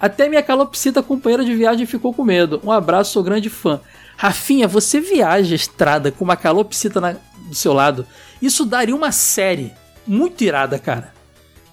Até 0.00 0.28
minha 0.28 0.42
calopsita 0.42 1.02
companheira 1.02 1.44
de 1.44 1.54
viagem 1.54 1.86
ficou 1.86 2.12
com 2.12 2.24
medo. 2.24 2.60
Um 2.64 2.72
abraço, 2.72 3.12
sou 3.12 3.22
grande 3.22 3.48
fã. 3.48 3.80
Rafinha, 4.16 4.68
você 4.68 5.00
viaja 5.00 5.54
a 5.54 5.56
estrada 5.56 6.10
com 6.10 6.24
uma 6.24 6.36
calopsita 6.36 7.00
na, 7.00 7.16
do 7.48 7.54
seu 7.54 7.72
lado. 7.72 8.06
Isso 8.40 8.64
daria 8.64 8.94
uma 8.94 9.12
série 9.12 9.72
muito 10.06 10.42
irada, 10.42 10.78
cara. 10.78 11.12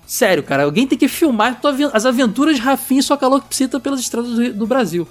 Sério, 0.06 0.44
cara. 0.44 0.64
Alguém 0.64 0.88
tem 0.88 0.98
que 0.98 1.08
filmar 1.08 1.60
as 1.94 2.06
aventuras 2.06 2.56
de 2.56 2.62
Rafinha 2.62 3.00
e 3.00 3.04
sua 3.04 3.18
calopsita 3.18 3.80
pelas 3.80 4.00
estradas 4.00 4.32
do, 4.32 4.54
do 4.54 4.68
Brasil. 4.68 5.08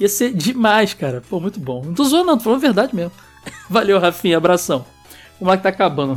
Ia 0.00 0.08
ser 0.08 0.32
demais, 0.32 0.94
cara. 0.94 1.22
Pô, 1.28 1.40
muito 1.40 1.58
bom. 1.58 1.82
Não 1.84 1.94
tô 1.94 2.04
zoando, 2.04 2.26
não, 2.26 2.38
tô 2.38 2.44
falando 2.44 2.58
a 2.58 2.66
verdade 2.66 2.94
mesmo. 2.94 3.12
Valeu, 3.68 3.98
Rafinha, 3.98 4.36
abração. 4.36 4.86
Vamos 5.38 5.52
lá 5.52 5.56
que 5.56 5.62
tá 5.62 5.68
acabando. 5.68 6.14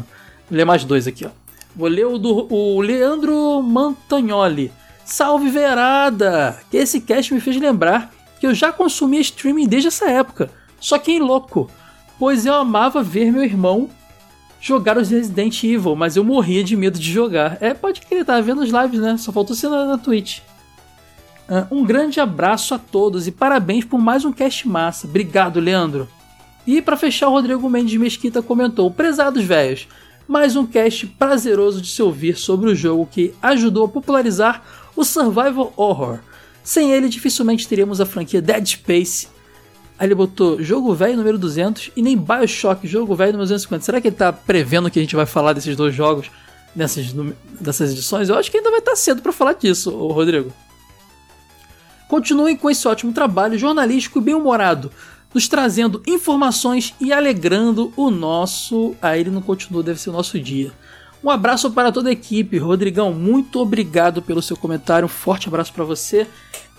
Vou 0.50 0.58
ler 0.58 0.66
mais 0.66 0.84
dois 0.84 1.08
aqui, 1.08 1.26
ó. 1.26 1.30
Vou 1.76 1.88
ler 1.88 2.06
o 2.06 2.18
do 2.18 2.48
o 2.54 2.82
Leandro 2.82 3.62
Mantagnoli. 3.62 4.72
Salve 5.06 5.50
Verada! 5.50 6.60
Que 6.70 6.78
esse 6.78 7.02
cast 7.02 7.34
me 7.34 7.40
fez 7.40 7.58
lembrar 7.58 8.12
que 8.42 8.48
eu 8.48 8.56
já 8.56 8.74
consumia 8.74 9.22
streaming 9.22 9.68
desde 9.68 9.90
essa 9.90 10.10
época. 10.10 10.50
Só 10.80 10.98
que 10.98 11.12
em 11.12 11.20
louco, 11.20 11.70
pois 12.18 12.44
eu 12.44 12.56
amava 12.56 13.04
ver 13.04 13.32
meu 13.32 13.44
irmão 13.44 13.88
jogar 14.60 14.98
os 14.98 15.12
Resident 15.12 15.64
Evil, 15.64 15.96
mas 15.96 16.16
eu 16.16 16.24
morria 16.24 16.64
de 16.64 16.76
medo 16.76 16.98
de 16.98 17.12
jogar. 17.12 17.60
É, 17.62 17.72
pode 17.76 18.02
ele 18.10 18.26
tava 18.26 18.42
vendo 18.42 18.64
os 18.64 18.72
lives, 18.72 19.00
né? 19.00 19.16
Só 19.18 19.32
faltou 19.32 19.56
ser 19.56 19.70
na, 19.70 19.86
na 19.86 19.98
Twitch. 20.00 20.40
Uh, 21.48 21.76
um 21.76 21.86
grande 21.86 22.20
abraço 22.20 22.74
a 22.74 22.80
todos 22.80 23.28
e 23.28 23.32
parabéns 23.32 23.86
por 23.86 24.00
mais 24.00 24.26
um 24.26 24.32
cast 24.32 24.68
massa. 24.68 25.06
Obrigado, 25.06 25.60
Leandro. 25.60 26.10
E 26.66 26.82
para 26.82 26.98
fechar, 26.98 27.28
o 27.28 27.32
Rodrigo 27.34 27.70
Mendes 27.70 28.00
Mesquita 28.00 28.42
comentou: 28.42 28.90
Prezados 28.90 29.44
velhos, 29.44 29.88
mais 30.28 30.56
um 30.56 30.66
cast 30.66 31.06
prazeroso 31.06 31.80
de 31.80 31.90
se 31.90 32.02
ouvir 32.02 32.36
sobre 32.38 32.72
o 32.72 32.76
jogo 32.76 33.08
que 33.12 33.36
ajudou 33.40 33.86
a 33.86 33.90
popularizar 33.90 34.64
o 34.96 35.04
survival 35.04 35.72
horror. 35.78 36.22
Sem 36.64 36.92
ele, 36.92 37.10
dificilmente 37.10 37.68
teríamos 37.68 38.00
a 38.00 38.06
franquia 38.06 38.42
Dead 38.42 38.66
Space. 38.66 39.28
Aí 39.98 40.08
ele 40.08 40.16
botou 40.16 40.62
jogo 40.62 40.94
velho 40.94 41.18
número 41.18 41.38
200 41.38 41.92
e 41.96 42.02
nem 42.02 42.18
Bioshock, 42.18 42.88
jogo 42.88 43.16
velho 43.16 43.34
número 43.34 43.46
250. 43.46 43.86
Será 43.86 44.02
que 44.02 44.08
ele 44.08 44.16
tá 44.16 44.34
prevendo 44.34 44.90
que 44.90 45.00
a 45.00 45.02
gente 45.02 45.16
vai 45.16 45.26
falar 45.26 45.54
desses 45.54 45.76
dois 45.76 45.94
jogos 45.94 46.32
nessas, 46.76 47.14
nessas 47.60 47.92
edições? 47.92 48.30
Eu 48.30 48.36
acho 48.36 48.50
que 48.50 48.58
ainda 48.58 48.72
vai 48.72 48.80
estar 48.80 48.92
tá 48.92 48.98
cedo 48.98 49.22
para 49.22 49.32
falar 49.32 49.54
disso, 49.54 49.96
Rodrigo. 49.96 50.52
Continuem 52.08 52.58
com 52.58 52.70
esse 52.70 52.88
ótimo 52.88 53.14
trabalho 53.14 53.58
jornalístico 53.58 54.20
e 54.20 54.22
bem-humorado 54.22 54.92
nos 55.34 55.48
trazendo 55.48 56.02
informações 56.06 56.94
e 57.00 57.14
alegrando 57.14 57.94
o 57.96 58.10
nosso. 58.10 58.96
Aí 59.02 59.22
ele 59.22 59.30
não 59.30 59.42
continua, 59.42 59.84
deve 59.84 60.00
ser 60.00 60.10
o 60.10 60.14
nosso 60.14 60.40
dia. 60.40 60.72
Um 61.24 61.30
abraço 61.30 61.70
para 61.72 61.92
toda 61.92 62.10
a 62.10 62.12
equipe. 62.12 62.58
Rodrigão, 62.58 63.14
muito 63.14 63.60
obrigado 63.60 64.22
pelo 64.22 64.42
seu 64.42 64.58
comentário. 64.58 65.06
Um 65.06 65.10
forte 65.10 65.48
abraço 65.48 65.72
para 65.72 65.84
você. 65.84 66.28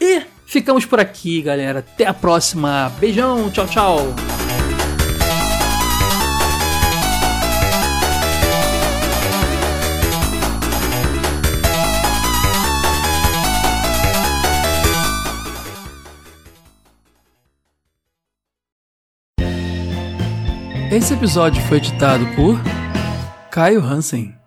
E 0.00 0.22
ficamos 0.46 0.84
por 0.84 0.98
aqui, 0.98 1.40
galera. 1.42 1.78
Até 1.78 2.06
a 2.06 2.14
próxima. 2.14 2.92
Beijão, 2.98 3.50
tchau, 3.50 3.66
tchau. 3.66 4.14
Esse 20.90 21.14
episódio 21.14 21.62
foi 21.62 21.78
editado 21.78 22.26
por 22.36 22.60
Caio 23.52 23.82
Hansen. 23.82 24.41